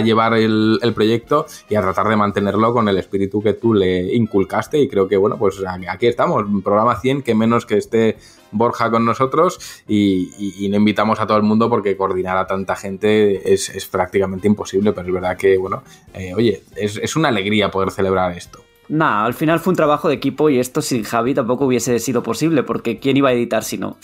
llevar 0.03 0.33
el, 0.33 0.80
el, 0.81 0.93
proyecto 0.95 1.45
y 1.69 1.75
a 1.75 1.81
tratar 1.81 2.07
de 2.07 2.15
mantenerlo 2.15 2.73
con 2.73 2.88
el 2.89 2.97
espíritu 2.97 3.43
que 3.43 3.53
tú 3.53 3.75
le 3.75 4.11
inculcaste. 4.15 4.80
Y 4.80 4.88
creo 4.88 5.07
que 5.07 5.17
bueno, 5.17 5.38
pues 5.38 5.61
aquí 5.88 6.07
estamos, 6.07 6.45
programa 6.64 6.99
100, 6.99 7.22
que 7.22 7.35
menos 7.35 7.67
que 7.67 7.77
esté 7.77 8.17
Borja 8.51 8.90
con 8.90 9.06
nosotros 9.06 9.59
y, 9.88 10.67
no 10.69 10.77
invitamos 10.77 11.19
a 11.19 11.27
todo 11.27 11.38
el 11.38 11.43
mundo 11.43 11.69
porque 11.69 11.95
coordinar 11.95 12.38
a 12.38 12.48
tanta 12.48 12.76
gente 12.76 13.53
es, 13.53 13.88
prácticamente 13.92 14.48
imposible, 14.48 14.92
pero 14.93 15.08
es 15.08 15.14
verdad 15.14 15.38
que, 15.38 15.58
bueno, 15.58 15.84
eh, 16.14 16.34
oye, 16.34 16.64
es, 16.76 17.16
una 17.16 17.30
alegría 17.30 17.72
poder 17.72 17.92
celebrar 17.92 18.35
esto. 18.38 18.59
Nah, 18.90 19.26
al 19.26 19.34
final 19.34 19.59
fue 19.59 19.72
un 19.72 19.76
trabajo 19.76 20.08
de 20.08 20.16
equipo 20.16 20.50
y 20.50 20.59
esto 20.59 20.82
sin 20.82 21.03
Javi 21.03 21.34
tampoco 21.34 21.66
hubiese 21.66 22.00
sido 22.00 22.24
posible, 22.24 22.64
porque 22.64 23.00
¿quién 23.00 23.17
iba 23.17 23.30
a 23.30 23.34
editar 23.34 23.64
si 23.64 23.77
no? 23.77 23.98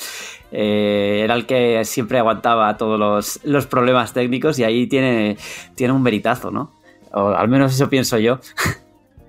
Eh, 0.51 1.21
era 1.23 1.35
el 1.35 1.45
que 1.45 1.85
siempre 1.85 2.19
aguantaba 2.19 2.75
todos 2.77 2.99
los, 2.99 3.39
los, 3.43 3.65
problemas 3.65 4.13
técnicos 4.13 4.59
y 4.59 4.65
ahí 4.65 4.87
tiene, 4.87 5.37
tiene 5.75 5.93
un 5.93 6.03
veritazo, 6.03 6.51
¿no? 6.51 6.71
O 7.13 7.29
al 7.29 7.47
menos 7.47 7.73
eso 7.73 7.89
pienso 7.89 8.17
yo. 8.19 8.39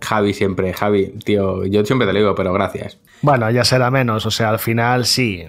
Javi 0.05 0.35
siempre, 0.35 0.73
Javi, 0.73 1.15
tío, 1.25 1.65
yo 1.65 1.85
siempre 1.85 2.07
te 2.07 2.13
lo 2.13 2.19
digo, 2.19 2.35
pero 2.35 2.53
gracias. 2.53 2.99
Bueno, 3.23 3.51
ya 3.51 3.65
será 3.65 3.91
menos, 3.91 4.27
o 4.27 4.31
sea, 4.31 4.51
al 4.51 4.59
final 4.59 5.07
sí. 5.07 5.45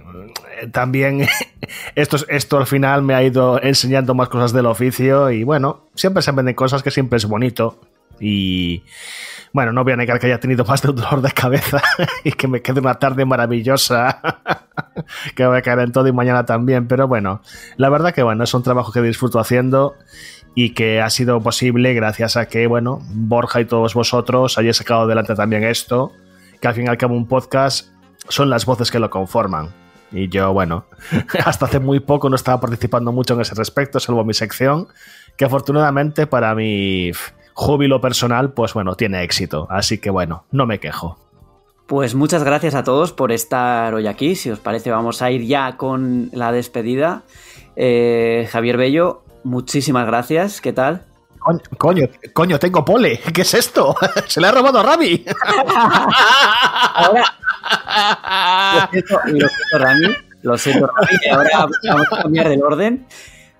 También 0.72 1.28
esto, 1.96 2.18
esto 2.30 2.58
al 2.58 2.66
final 2.66 3.02
me 3.02 3.14
ha 3.14 3.24
ido 3.24 3.62
enseñando 3.62 4.16
más 4.16 4.30
cosas 4.30 4.54
del 4.54 4.66
oficio 4.66 5.30
y 5.32 5.44
bueno, 5.44 5.88
siempre 5.96 6.24
se 6.24 6.32
venden 6.32 6.56
cosas 6.56 6.84
que 6.84 6.92
siempre 6.92 7.18
es 7.18 7.26
bonito 7.26 7.80
y 8.20 8.84
bueno, 9.52 9.72
no 9.72 9.84
voy 9.84 9.94
a 9.94 9.96
negar 9.96 10.20
que 10.20 10.28
haya 10.28 10.40
tenido 10.40 10.66
más 10.66 10.82
de 10.82 10.90
un 10.90 10.98
dolor 10.98 11.22
de 11.22 11.32
cabeza 11.32 11.82
y 12.24 12.32
que 12.34 12.48
me 12.48 12.62
quede 12.62 12.80
una 12.80 12.96
tarde 12.96 13.26
maravillosa 13.26 14.22
que 15.36 15.46
voy 15.46 15.58
a 15.58 15.62
caer 15.62 15.80
en 15.80 15.92
todo 15.92 16.08
y 16.08 16.12
mañana 16.12 16.46
también, 16.46 16.88
pero 16.88 17.08
bueno, 17.08 17.42
la 17.78 17.90
verdad 17.90 18.14
que 18.14 18.24
bueno, 18.24 18.44
es 18.44 18.54
un 18.54 18.64
trabajo 18.64 18.92
que 18.92 19.02
disfruto 19.02 19.40
haciendo 19.40 19.96
y 20.56 20.70
que 20.70 21.02
ha 21.02 21.10
sido 21.10 21.42
posible 21.42 21.94
gracias 21.94 22.38
a 22.38 22.48
que, 22.48 22.66
bueno, 22.66 23.02
Borja 23.14 23.62
y 23.62 23.66
todos 23.66 23.94
vosotros 23.94 24.58
hayáis 24.58 24.78
sacado 24.78 25.02
adelante 25.02 25.36
también 25.36 25.66
esto, 25.66 26.14
que 26.62 26.68
al 26.68 26.74
fin 26.74 26.86
y 26.86 26.88
al 26.88 26.98
cabo 26.98 27.16
un 27.16 27.28
podcast 27.28 27.90
son 28.30 28.50
las 28.50 28.66
voces 28.66 28.90
que 28.90 29.00
lo 29.00 29.10
conforman. 29.10 29.70
Y 30.12 30.30
yo, 30.30 30.54
bueno, 30.54 30.86
hasta 31.46 31.66
hace 31.66 31.80
muy 31.80 32.00
poco 32.00 32.30
no 32.30 32.38
estaba 32.38 32.62
participando 32.62 33.12
mucho 33.12 33.34
en 33.34 33.42
ese 33.42 33.54
respecto, 33.54 34.00
salvo 34.00 34.24
mi 34.24 34.34
sección, 34.34 34.88
que 35.38 35.44
afortunadamente 35.44 36.26
para 36.26 36.56
mi 36.56 37.12
júbilo 37.54 38.00
personal, 38.00 38.54
pues 38.54 38.74
bueno, 38.74 38.96
tiene 38.96 39.24
éxito. 39.24 39.68
Así 39.70 39.98
que 39.98 40.10
bueno, 40.10 40.46
no 40.52 40.66
me 40.66 40.80
quejo. 40.80 41.20
Pues 41.86 42.16
muchas 42.16 42.44
gracias 42.44 42.76
a 42.76 42.84
todos 42.84 43.12
por 43.12 43.32
estar 43.32 43.94
hoy 43.94 44.08
aquí. 44.08 44.36
Si 44.36 44.50
os 44.50 44.60
parece, 44.60 44.90
vamos 44.90 45.22
a 45.22 45.30
ir 45.32 45.44
ya 45.46 45.76
con 45.78 46.30
la 46.34 46.52
despedida. 46.52 47.24
Eh, 47.76 48.48
Javier 48.52 48.78
Bello, 48.78 49.25
muchísimas 49.46 50.06
gracias. 50.06 50.60
¿Qué 50.60 50.74
tal? 50.74 51.06
Coño, 51.40 51.62
coño, 51.78 52.08
coño, 52.34 52.60
tengo 52.60 52.84
pole. 52.84 53.22
¿Qué 53.34 53.42
es 53.42 53.54
esto? 53.54 53.96
Se 54.28 54.42
le 54.42 54.48
ha 54.48 54.52
robado 54.52 54.80
a 54.80 54.84
Rami. 54.84 55.24
Ahora. 56.96 57.24
Lo 58.74 58.88
siento, 58.92 59.20
lo 59.26 59.48
siento, 59.48 59.78
Rami. 59.78 60.16
Lo 60.42 60.58
siento, 60.58 60.88
Rami. 60.88 61.08
Ahora 61.32 61.68
vamos 61.88 62.08
a 62.12 62.24
cambiar 62.24 62.48
el 62.48 62.64
orden. 62.64 63.06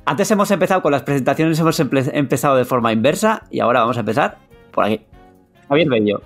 Antes 0.06 0.30
hemos 0.32 0.52
empezado 0.52 0.82
con 0.82 0.92
las 0.92 1.04
presentaciones, 1.04 1.60
hemos 1.60 1.80
empe 1.80 2.04
empezado 2.14 2.56
de 2.58 2.66
forma 2.66 2.92
inversa 2.92 3.44
y 3.50 3.60
ahora 3.60 3.82
vamos 3.82 3.98
a 3.98 4.02
empezar 4.02 4.38
por 4.72 4.84
aquí. 4.84 5.02
Javier 5.68 5.90
Bello. 5.90 6.22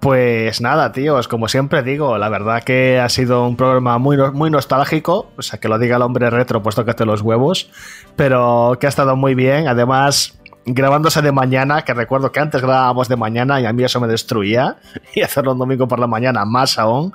Pues 0.00 0.60
nada, 0.60 0.92
tíos, 0.92 1.26
como 1.26 1.48
siempre 1.48 1.82
digo, 1.82 2.18
la 2.18 2.28
verdad 2.28 2.62
que 2.62 3.00
ha 3.00 3.08
sido 3.08 3.46
un 3.46 3.56
programa 3.56 3.98
muy, 3.98 4.16
muy 4.32 4.50
nostálgico, 4.50 5.30
o 5.36 5.42
sea, 5.42 5.58
que 5.58 5.68
lo 5.68 5.78
diga 5.78 5.96
el 5.96 6.02
hombre 6.02 6.28
retro, 6.30 6.62
pues 6.62 6.74
tócate 6.74 7.06
los 7.06 7.22
huevos, 7.22 7.70
pero 8.14 8.76
que 8.78 8.86
ha 8.86 8.88
estado 8.90 9.16
muy 9.16 9.34
bien, 9.34 9.68
además 9.68 10.38
grabándose 10.66 11.22
de 11.22 11.32
mañana, 11.32 11.82
que 11.82 11.94
recuerdo 11.94 12.30
que 12.30 12.40
antes 12.40 12.60
grabábamos 12.60 13.08
de 13.08 13.16
mañana 13.16 13.60
y 13.60 13.66
a 13.66 13.72
mí 13.72 13.84
eso 13.84 14.00
me 14.00 14.06
destruía, 14.06 14.76
y 15.14 15.22
hacerlo 15.22 15.52
un 15.52 15.58
domingo 15.58 15.88
por 15.88 15.98
la 15.98 16.06
mañana 16.06 16.44
más 16.44 16.78
aún, 16.78 17.12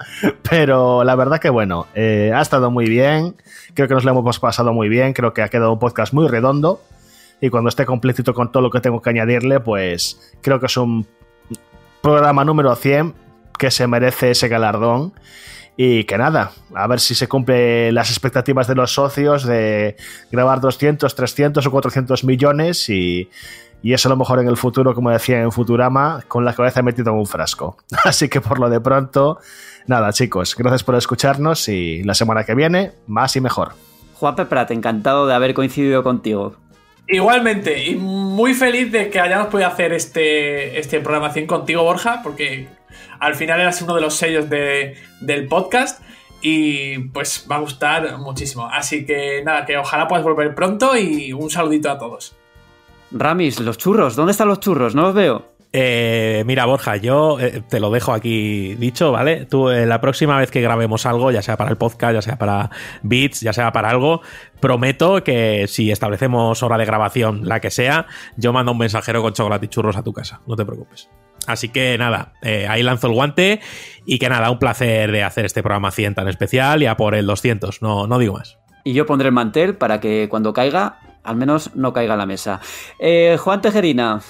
pero 0.50 1.04
la 1.04 1.16
verdad 1.16 1.40
que 1.40 1.50
bueno, 1.50 1.86
eh, 1.94 2.32
ha 2.34 2.42
estado 2.42 2.72
muy 2.72 2.90
bien, 2.90 3.36
creo 3.74 3.88
que 3.88 3.94
nos 3.94 4.06
lo 4.06 4.12
hemos 4.12 4.40
pasado 4.40 4.74
muy 4.74 4.90
bien, 4.90 5.14
creo 5.14 5.34
que 5.34 5.44
ha 5.44 5.50
quedado 5.50 5.74
un 5.74 5.80
podcast 5.80 6.14
muy 6.14 6.28
redondo, 6.28 6.82
y 7.42 7.50
cuando 7.50 7.70
esté 7.70 7.86
completito 7.86 8.34
con 8.34 8.52
todo 8.52 8.64
lo 8.64 8.70
que 8.70 8.82
tengo 8.82 9.02
que 9.02 9.10
añadirle, 9.10 9.60
pues 9.60 10.34
creo 10.42 10.60
que 10.60 10.68
es 10.68 10.78
un 10.78 11.08
programa 12.02 12.44
número 12.44 12.76
100 12.76 13.14
que 13.58 13.72
se 13.72 13.88
merece 13.88 14.32
ese 14.32 14.48
galardón. 14.48 15.14
Y 15.78 16.04
que 16.04 16.18
nada, 16.18 16.52
a 16.76 16.86
ver 16.88 17.00
si 17.00 17.16
se 17.16 17.28
cumple 17.28 17.92
las 17.92 18.10
expectativas 18.10 18.68
de 18.68 18.76
los 18.76 18.94
socios 18.94 19.46
de 19.46 19.96
grabar 20.30 20.60
200, 20.60 21.16
300 21.16 21.66
o 21.66 21.72
400 21.72 22.24
millones 22.26 22.90
y, 22.90 23.30
y 23.82 23.94
eso 23.94 24.10
a 24.10 24.12
lo 24.12 24.18
mejor 24.18 24.40
en 24.40 24.48
el 24.48 24.58
futuro, 24.58 24.94
como 24.94 25.10
decía 25.10 25.42
en 25.42 25.52
Futurama, 25.52 26.24
con 26.28 26.46
la 26.46 26.54
cabeza 26.54 26.82
metida 26.82 27.12
en 27.12 27.18
un 27.18 27.26
frasco. 27.26 27.78
Así 28.04 28.30
que 28.30 28.42
por 28.42 28.60
lo 28.60 28.70
de 28.70 28.80
pronto, 28.80 29.40
nada 29.88 30.12
chicos, 30.12 30.56
gracias 30.56 30.84
por 30.84 30.96
escucharnos 30.96 31.68
y 31.68 32.04
la 32.04 32.14
semana 32.14 32.44
que 32.44 32.54
viene, 32.54 32.92
más 33.08 33.36
y 33.36 33.42
mejor. 33.42 33.74
Juan 34.16 34.36
Peprat, 34.36 34.70
encantado 34.72 35.26
de 35.26 35.34
haber 35.34 35.54
coincidido 35.56 36.04
contigo. 36.04 36.56
Igualmente, 37.08 37.84
y 37.84 37.96
muy 37.96 38.54
feliz 38.54 38.92
de 38.92 39.10
que 39.10 39.20
hayamos 39.20 39.48
podido 39.48 39.68
hacer 39.68 39.92
este, 39.94 40.80
este 40.80 41.00
programación 41.02 41.46
contigo, 41.46 41.84
Borja, 41.84 42.22
porque 42.24 42.68
al 43.20 43.36
final 43.36 43.60
eras 43.60 43.82
uno 43.82 43.96
de 43.96 44.02
los 44.02 44.16
sellos 44.16 44.50
de, 44.50 44.96
del 45.20 45.48
podcast 45.48 46.02
y 46.42 47.00
pues 47.10 47.46
va 47.50 47.58
a 47.58 47.60
gustar 47.60 48.18
muchísimo. 48.18 48.68
Así 48.72 49.06
que 49.06 49.44
nada, 49.44 49.66
que 49.66 49.78
ojalá 49.78 50.08
puedas 50.08 50.24
volver 50.24 50.56
pronto 50.56 50.96
y 50.98 51.34
un 51.34 51.50
saludito 51.50 51.92
a 51.92 51.98
todos. 51.98 52.36
Ramis, 53.12 53.60
los 53.60 53.78
churros, 53.78 54.16
¿dónde 54.16 54.32
están 54.32 54.48
los 54.48 54.60
churros? 54.60 54.96
No 54.96 55.02
los 55.04 55.14
veo. 55.14 55.51
Eh, 55.74 56.44
mira, 56.46 56.66
Borja, 56.66 56.98
yo 56.98 57.40
eh, 57.40 57.64
te 57.70 57.80
lo 57.80 57.92
dejo 57.92 58.12
aquí 58.12 58.76
dicho, 58.76 59.12
¿vale? 59.12 59.46
Tú 59.46 59.70
eh, 59.70 59.86
la 59.86 60.02
próxima 60.02 60.38
vez 60.38 60.52
que 60.52 60.60
grabemos 60.60 61.06
algo, 61.06 61.32
ya 61.32 61.42
sea 61.42 61.56
para 61.56 61.70
el 61.70 61.78
podcast, 61.78 62.14
ya 62.14 62.22
sea 62.22 62.38
para 62.38 62.70
Beats, 63.04 63.40
ya 63.40 63.54
sea 63.54 63.72
para 63.72 63.90
algo, 63.90 64.22
prometo 64.60 65.24
que 65.24 65.68
si 65.68 65.90
establecemos 65.90 66.62
hora 66.62 66.78
de 66.78 66.86
grabación, 66.86 67.48
la 67.48 67.62
que 67.62 67.72
sea, 67.72 68.08
yo 68.36 68.52
mando 68.52 68.74
un 68.74 68.80
mensajero 68.80 69.22
con 69.22 69.32
chocolate 69.32 69.66
y 69.66 69.70
churros 69.70 69.96
a 69.96 70.04
tu 70.04 70.12
casa, 70.12 70.42
no 70.46 70.58
te 70.58 70.66
preocupes. 70.66 71.10
Así 71.48 71.70
que 71.70 71.98
nada, 71.98 72.34
eh, 72.42 72.68
ahí 72.70 72.84
lanzo 72.84 73.08
el 73.08 73.14
guante 73.14 73.62
y 74.06 74.20
que 74.20 74.28
nada, 74.28 74.52
un 74.52 74.60
placer 74.60 75.12
de 75.12 75.24
hacer 75.24 75.46
este 75.46 75.64
programa 75.64 75.92
100 75.92 76.16
tan 76.16 76.28
especial 76.28 76.84
y 76.84 76.86
a 76.86 76.98
por 76.98 77.16
el 77.16 77.26
200, 77.26 77.82
no, 77.82 78.08
no 78.08 78.20
digo 78.20 78.34
más. 78.34 78.60
Y 78.84 78.94
yo 78.94 79.06
pondré 79.06 79.30
el 79.30 79.34
mantel 79.34 79.76
para 79.76 80.02
que 80.02 80.28
cuando 80.30 80.52
caiga, 80.54 81.00
al 81.24 81.38
menos 81.38 81.76
no 81.76 81.94
caiga 81.94 82.18
la 82.18 82.26
mesa. 82.26 82.60
Juan 83.38 83.62
Tejerina, 83.62 84.22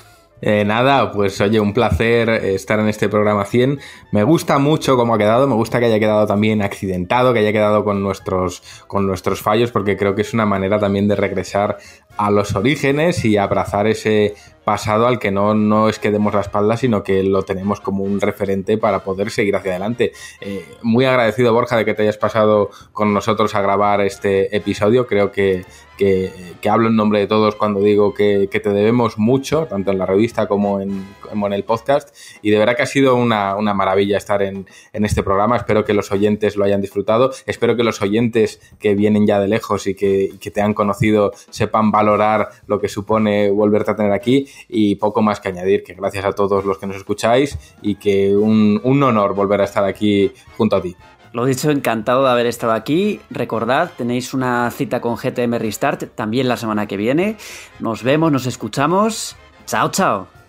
eh, 0.42 0.66
nada, 0.66 1.12
pues 1.12 1.40
oye, 1.42 1.60
un 1.60 1.74
placer 1.74 2.30
estar 2.30 2.80
en 2.80 2.88
este 2.88 3.10
programa 3.10 3.46
100. 3.46 3.80
Me 4.12 4.24
gusta 4.24 4.58
mucho 4.58 4.98
cómo 4.98 5.16
ha 5.16 5.18
quedado, 5.18 5.48
me 5.48 5.56
gusta 5.56 5.80
que 5.80 5.86
haya 5.86 6.00
quedado 6.00 6.26
también 6.26 6.62
accidentado, 6.62 7.34
que 7.34 7.40
haya 7.40 7.52
quedado 7.52 7.84
con 7.84 8.02
nuestros, 8.02 8.64
con 8.88 9.06
nuestros 9.06 9.42
fallos, 9.42 9.72
porque 9.72 9.98
creo 9.98 10.16
que 10.16 10.22
es 10.22 10.34
una 10.34 10.46
manera 10.46 10.80
también 10.80 11.08
de 11.08 11.16
regresar 11.16 11.78
a 12.18 12.32
los 12.32 12.56
orígenes 12.56 13.24
y 13.26 13.38
abrazar 13.38 13.88
ese 13.88 14.36
pasado 14.64 15.08
al 15.08 15.20
que 15.20 15.32
no, 15.32 15.54
no 15.54 15.90
es 15.90 16.00
que 16.00 16.12
demos 16.12 16.34
la 16.34 16.42
espalda, 16.42 16.78
sino 16.78 17.04
que 17.04 17.24
lo 17.24 17.44
tenemos 17.44 17.82
como 17.82 18.04
un 18.04 18.22
referente 18.22 18.78
para 18.78 19.04
poder 19.04 19.32
seguir 19.32 19.56
hacia 19.56 19.72
adelante. 19.72 20.12
Eh, 20.40 20.66
muy 20.82 21.06
agradecido, 21.06 21.54
Borja, 21.54 21.78
de 21.78 21.86
que 21.86 21.94
te 21.94 22.04
hayas 22.04 22.18
pasado 22.18 22.70
con 22.94 23.14
nosotros 23.14 23.56
a 23.56 23.62
grabar 23.62 24.02
este 24.02 24.56
episodio. 24.56 25.08
Creo 25.08 25.32
que, 25.32 25.66
que, 26.02 26.70
hablo 26.70 26.88
en 26.88 26.96
nombre 26.96 27.20
de 27.20 27.28
todos 27.28 27.56
cuando 27.56 27.80
digo 27.80 28.14
que, 28.14 28.48
te 28.52 28.70
debemos 28.70 29.20
mucho, 29.20 29.68
tanto 29.68 29.92
en 29.92 30.00
la 30.00 30.06
revista 30.06 30.48
como 30.48 30.82
en, 30.82 31.06
el 31.52 31.64
podcast. 31.64 32.16
Y 32.42 32.50
de 32.50 32.58
verdad 32.58 32.76
que 32.76 32.84
ha 32.84 32.88
sido 32.88 33.16
una, 33.16 33.56
maravilla 33.74 34.18
estar 34.18 34.42
en, 34.42 34.66
este 34.94 35.22
programa. 35.22 35.58
Espero 35.58 35.86
que 35.86 35.94
los 35.94 36.12
oyentes 36.12 36.56
lo 36.56 36.66
hayan 36.66 36.82
disfrutado. 36.82 37.32
Espero 37.46 37.76
que 37.76 37.84
los 37.84 38.02
oyentes 38.02 38.60
que 38.80 38.96
vienen 38.96 39.28
ya 39.28 39.40
de 39.40 39.48
lejos 39.48 39.86
y 39.86 39.94
que, 39.94 40.32
te 40.52 40.62
han 40.62 40.74
conocido 40.74 41.32
sepan 41.50 41.92
valorar 41.92 42.50
lo 42.68 42.80
que 42.80 42.90
supone 42.90 43.52
volverte 43.52 43.92
a 43.92 43.96
tener 43.96 44.12
aquí 44.12 44.48
y 44.68 44.96
poco 44.96 45.22
más 45.22 45.40
que 45.40 45.50
añadir, 45.50 45.84
que 45.84 45.94
gracias 45.94 46.26
a 46.26 46.34
todos 46.34 46.66
los 46.66 46.78
que 46.78 46.88
nos 46.88 46.98
escucháis 46.98 47.58
y 47.82 47.96
que 47.96 48.36
un 48.36 48.82
honor 49.04 49.36
volver 49.36 49.62
a 49.62 49.66
estar 49.66 49.86
aquí 49.86 50.32
junto 50.58 50.76
a 50.76 50.82
ti. 50.82 50.96
Lo 51.34 51.46
dicho, 51.46 51.72
encantado 51.72 52.26
de 52.26 52.32
haber 52.32 52.46
estado 52.46 52.74
aquí. 52.74 53.22
Recordad, 53.30 53.92
tenéis 53.98 54.34
una 54.34 54.70
cita 54.72 55.00
con 55.00 55.16
GTM 55.16 55.60
Restart 55.60 56.14
también 56.16 56.50
la 56.50 56.58
semana 56.58 56.88
que 56.88 56.98
viene. 56.98 57.38
Nos 57.80 58.04
vemos, 58.04 58.32
nos 58.32 58.46
escuchamos. 58.46 59.38
Chao, 59.66 59.90
chao. 59.92 60.41